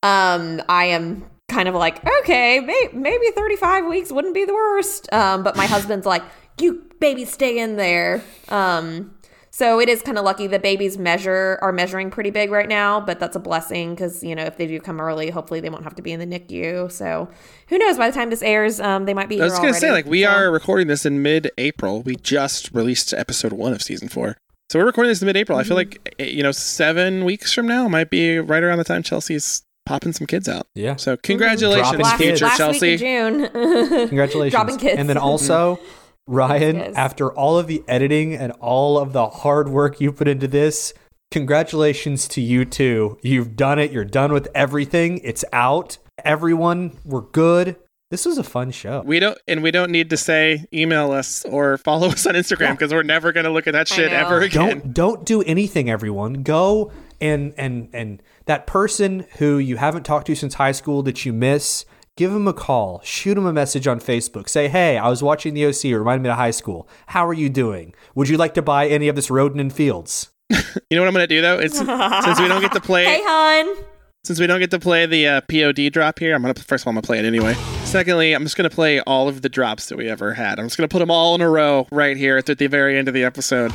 um, 0.04 0.62
I 0.70 0.86
am 0.86 1.26
kind 1.50 1.68
of 1.68 1.76
like, 1.76 2.02
okay, 2.22 2.60
may- 2.60 2.90
maybe 2.94 3.26
35 3.36 3.86
weeks 3.86 4.12
wouldn't 4.12 4.34
be 4.34 4.46
the 4.46 4.54
worst. 4.54 5.12
Um, 5.14 5.44
but 5.44 5.56
my 5.56 5.66
husband's 5.66 6.06
like, 6.06 6.24
you 6.60 6.84
baby 7.00 7.26
stay 7.26 7.60
in 7.60 7.76
there. 7.78 8.22
Um, 8.50 9.14
so 9.50 9.80
it 9.80 9.90
is 9.90 10.02
kind 10.04 10.18
of 10.20 10.26
lucky 10.26 10.46
the 10.46 10.60
babies 10.60 10.98
measure 11.00 11.58
are 11.62 11.72
measuring 11.72 12.12
pretty 12.12 12.30
big 12.30 12.52
right 12.52 12.68
now, 12.68 13.00
but 13.00 13.20
that's 13.20 13.36
a 13.36 13.40
blessing 13.40 13.96
because 13.96 14.24
you 14.24 14.36
know 14.36 14.44
if 14.44 14.58
they 14.58 14.68
do 14.68 14.80
come 14.80 15.00
early, 15.02 15.32
hopefully 15.32 15.62
they 15.62 15.70
won't 15.70 15.84
have 15.84 15.96
to 15.96 16.02
be 16.04 16.12
in 16.12 16.20
the 16.20 16.28
NICU. 16.28 16.92
So 16.92 17.28
who 17.70 17.78
knows? 17.80 17.98
By 17.98 18.10
the 18.10 18.16
time 18.16 18.30
this 18.30 18.44
airs, 18.44 18.80
um, 18.80 19.06
they 19.06 19.16
might 19.16 19.30
be. 19.30 19.42
I 19.42 19.46
was 19.46 19.58
gonna 19.58 19.74
say, 19.74 19.92
like, 19.92 20.06
we 20.06 20.24
So- 20.24 20.30
are 20.30 20.52
recording 20.52 20.88
this 20.88 21.08
in 21.08 21.24
mid-April. 21.24 22.04
We 22.04 22.18
just 22.18 22.72
released 22.74 23.14
episode 23.14 23.52
one 23.54 23.74
of 23.74 23.82
season 23.82 24.10
four, 24.10 24.38
so 24.70 24.78
we're 24.78 24.86
recording 24.86 25.10
this 25.10 25.24
in 25.24 25.26
mid-April. 25.26 25.58
I 25.58 25.64
feel 25.64 25.78
Mm-hmm. 25.78 25.90
like 26.06 26.16
eh, 26.20 26.26
you 26.26 26.44
know, 26.44 26.52
seven 26.52 27.26
weeks 27.26 27.52
from 27.52 27.66
now 27.68 27.88
might 27.88 28.12
be 28.12 28.38
right 28.38 28.62
around 28.62 28.78
the 28.78 28.84
time 28.84 29.02
Chelsea's 29.02 29.64
popping 29.88 30.14
some 30.14 30.28
kids 30.28 30.48
out. 30.50 30.68
Yeah. 30.76 30.98
So 30.98 31.14
mm-hmm. 31.14 31.22
congratulations, 31.22 31.90
Dropping 31.90 32.02
last, 32.02 32.18
future 32.18 32.46
last 32.46 32.58
Chelsea. 32.58 32.92
week 32.92 32.96
of 32.96 33.00
June. 33.00 33.50
Congratulations. 34.10 34.52
Dropping 34.52 34.78
kids. 34.78 35.00
And 35.00 35.10
then 35.10 35.18
also, 35.30 35.80
Ryan, 36.28 36.96
after 36.96 37.32
all 37.32 37.58
of 37.58 37.68
the 37.68 37.84
editing 37.88 38.36
and 38.36 38.52
all 38.54 39.00
of 39.00 39.14
the 39.14 39.28
hard 39.28 39.70
work 39.70 40.02
you 40.02 40.12
put 40.12 40.28
into 40.28 40.48
this, 40.48 40.94
congratulations 41.32 42.28
to 42.30 42.42
you 42.42 42.66
too. 42.66 43.18
You've 43.22 43.56
done 43.56 43.80
it. 43.80 43.92
You're 43.92 44.06
done 44.06 44.34
with 44.34 44.48
everything. 44.54 45.20
It's 45.24 45.46
out. 45.54 45.98
everyone. 46.24 46.98
We're 47.06 47.22
good. 47.22 47.78
This 48.10 48.26
was 48.26 48.38
a 48.38 48.44
fun 48.44 48.72
show. 48.72 49.02
We 49.06 49.20
don't, 49.20 49.38
and 49.50 49.62
we 49.62 49.70
don't 49.70 49.92
need 49.92 50.10
to 50.12 50.18
say 50.18 50.66
email 50.74 51.12
us 51.12 51.44
or 51.46 51.78
follow 51.78 52.08
us 52.12 52.26
on 52.26 52.36
Instagram 52.36 52.72
because 52.72 52.94
we're 52.94 53.04
never 53.04 53.32
going 53.32 53.46
to 53.46 53.52
look 53.52 53.68
at 53.68 53.74
that 53.74 53.88
shit 53.88 54.12
ever 54.14 54.42
again. 54.42 54.80
don't 54.80 54.94
don't 54.94 55.26
do 55.26 55.42
anything 55.44 55.90
everyone 55.90 56.44
go 56.44 56.92
and 57.20 57.54
and 57.58 57.90
and 57.94 58.22
that 58.48 58.68
person 58.68 59.26
who 59.38 59.58
you 59.58 59.78
haven't 59.78 60.04
talked 60.04 60.28
to 60.28 60.36
since 60.36 60.56
high 60.56 60.72
school 60.72 61.04
that 61.04 61.26
you 61.26 61.32
miss 61.32 61.86
give 62.16 62.32
them 62.34 62.48
a 62.48 62.54
call 62.54 63.00
shoot 63.04 63.36
them 63.36 63.46
a 63.46 63.54
message 63.54 63.86
on 63.88 64.00
facebook 64.00 64.50
say 64.50 64.68
hey 64.68 64.98
i 64.98 65.08
was 65.08 65.22
watching 65.22 65.54
the 65.54 65.66
oc 65.66 65.86
it 65.86 65.96
reminded 65.98 66.24
me 66.24 66.30
of 66.30 66.36
high 66.36 66.50
school 66.52 66.88
how 67.08 67.28
are 67.28 67.34
you 67.34 67.48
doing 67.50 67.94
would 68.16 68.28
you 68.28 68.38
like 68.38 68.54
to 68.56 68.62
buy 68.62 68.88
any 68.88 69.08
of 69.08 69.16
this 69.16 69.30
Rodan 69.30 69.60
and 69.60 69.72
Fields 69.72 70.30
You 70.90 70.96
know 70.96 71.02
what 71.02 71.10
I'm 71.10 71.14
going 71.14 71.28
to 71.28 71.36
do 71.36 71.42
though? 71.42 71.60
It's 71.60 71.78
since 71.78 72.40
we 72.40 72.48
don't 72.48 72.62
get 72.62 72.72
to 72.72 72.80
play, 72.90 73.04
Hey, 73.04 73.22
hon. 73.22 73.84
since 74.24 74.40
we 74.40 74.48
don't 74.48 74.60
get 74.60 74.72
to 74.72 74.80
play 74.80 75.06
the 75.06 75.28
uh, 75.28 75.42
POD 75.42 75.92
drop 75.92 76.20
here. 76.20 76.34
I'm 76.34 76.42
gonna 76.42 76.54
first 76.54 76.84
of 76.84 76.88
all 76.88 76.92
I'm 76.92 76.96
gonna 76.96 77.02
play 77.02 77.20
it 77.20 77.26
anyway. 77.26 77.54
Secondly, 77.84 78.32
I'm 78.34 78.44
just 78.44 78.56
gonna 78.56 78.70
play 78.70 79.02
all 79.02 79.28
of 79.28 79.42
the 79.42 79.50
drops 79.50 79.90
that 79.90 79.98
we 79.98 80.08
ever 80.08 80.34
had. 80.34 80.60
I'm 80.60 80.66
just 80.68 80.78
gonna 80.78 80.88
put 80.88 81.00
them 81.00 81.12
all 81.12 81.36
in 81.36 81.42
a 81.42 81.50
row 81.50 81.86
right 81.92 82.16
here 82.16 82.38
at 82.38 82.46
the 82.46 82.68
very 82.68 82.98
end 82.98 83.10
of 83.10 83.14
the 83.14 83.26
episode. 83.26 83.74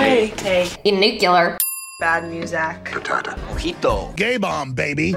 Hey, 0.00 0.26
hey. 0.38 0.66
You 0.82 0.92
nuclear. 0.92 1.58
Bad 2.00 2.24
music. 2.30 2.58
Katata. 2.84 3.34
Ojito. 3.52 4.16
Gay 4.16 4.38
bomb, 4.38 4.72
baby. 4.72 5.14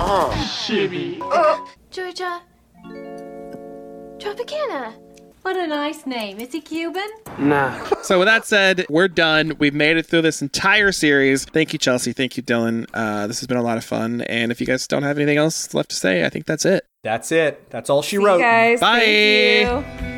Oh. 0.00 0.30
Shibby. 0.48 1.18
Uh. 1.20 1.58
Georgia. 1.90 2.40
Tropicana. 4.18 4.94
What 5.42 5.56
a 5.56 5.66
nice 5.66 6.06
name. 6.06 6.38
Is 6.38 6.52
he 6.52 6.60
Cuban? 6.60 7.08
Nah. 7.38 7.84
so 8.02 8.20
with 8.20 8.28
that 8.28 8.46
said, 8.46 8.86
we're 8.88 9.08
done. 9.08 9.54
We've 9.58 9.74
made 9.74 9.96
it 9.96 10.06
through 10.06 10.22
this 10.22 10.40
entire 10.42 10.92
series. 10.92 11.44
Thank 11.44 11.72
you, 11.72 11.80
Chelsea. 11.80 12.12
Thank 12.12 12.36
you, 12.36 12.42
Dylan. 12.44 12.86
Uh, 12.94 13.26
this 13.26 13.40
has 13.40 13.48
been 13.48 13.56
a 13.56 13.62
lot 13.62 13.78
of 13.78 13.84
fun. 13.84 14.20
And 14.22 14.52
if 14.52 14.60
you 14.60 14.66
guys 14.66 14.86
don't 14.86 15.02
have 15.02 15.18
anything 15.18 15.38
else 15.38 15.74
left 15.74 15.90
to 15.90 15.96
say, 15.96 16.24
I 16.24 16.28
think 16.28 16.46
that's 16.46 16.64
it. 16.64 16.84
that's 17.02 17.32
it 17.32 17.68
that's 17.70 17.90
all 17.90 18.02
she 18.02 18.10
See 18.10 18.16
you 18.22 18.26
wrote 18.26 18.38
guys. 18.38 18.78
Bye. 18.80 19.00
Thank 19.00 20.00
you. 20.02 20.17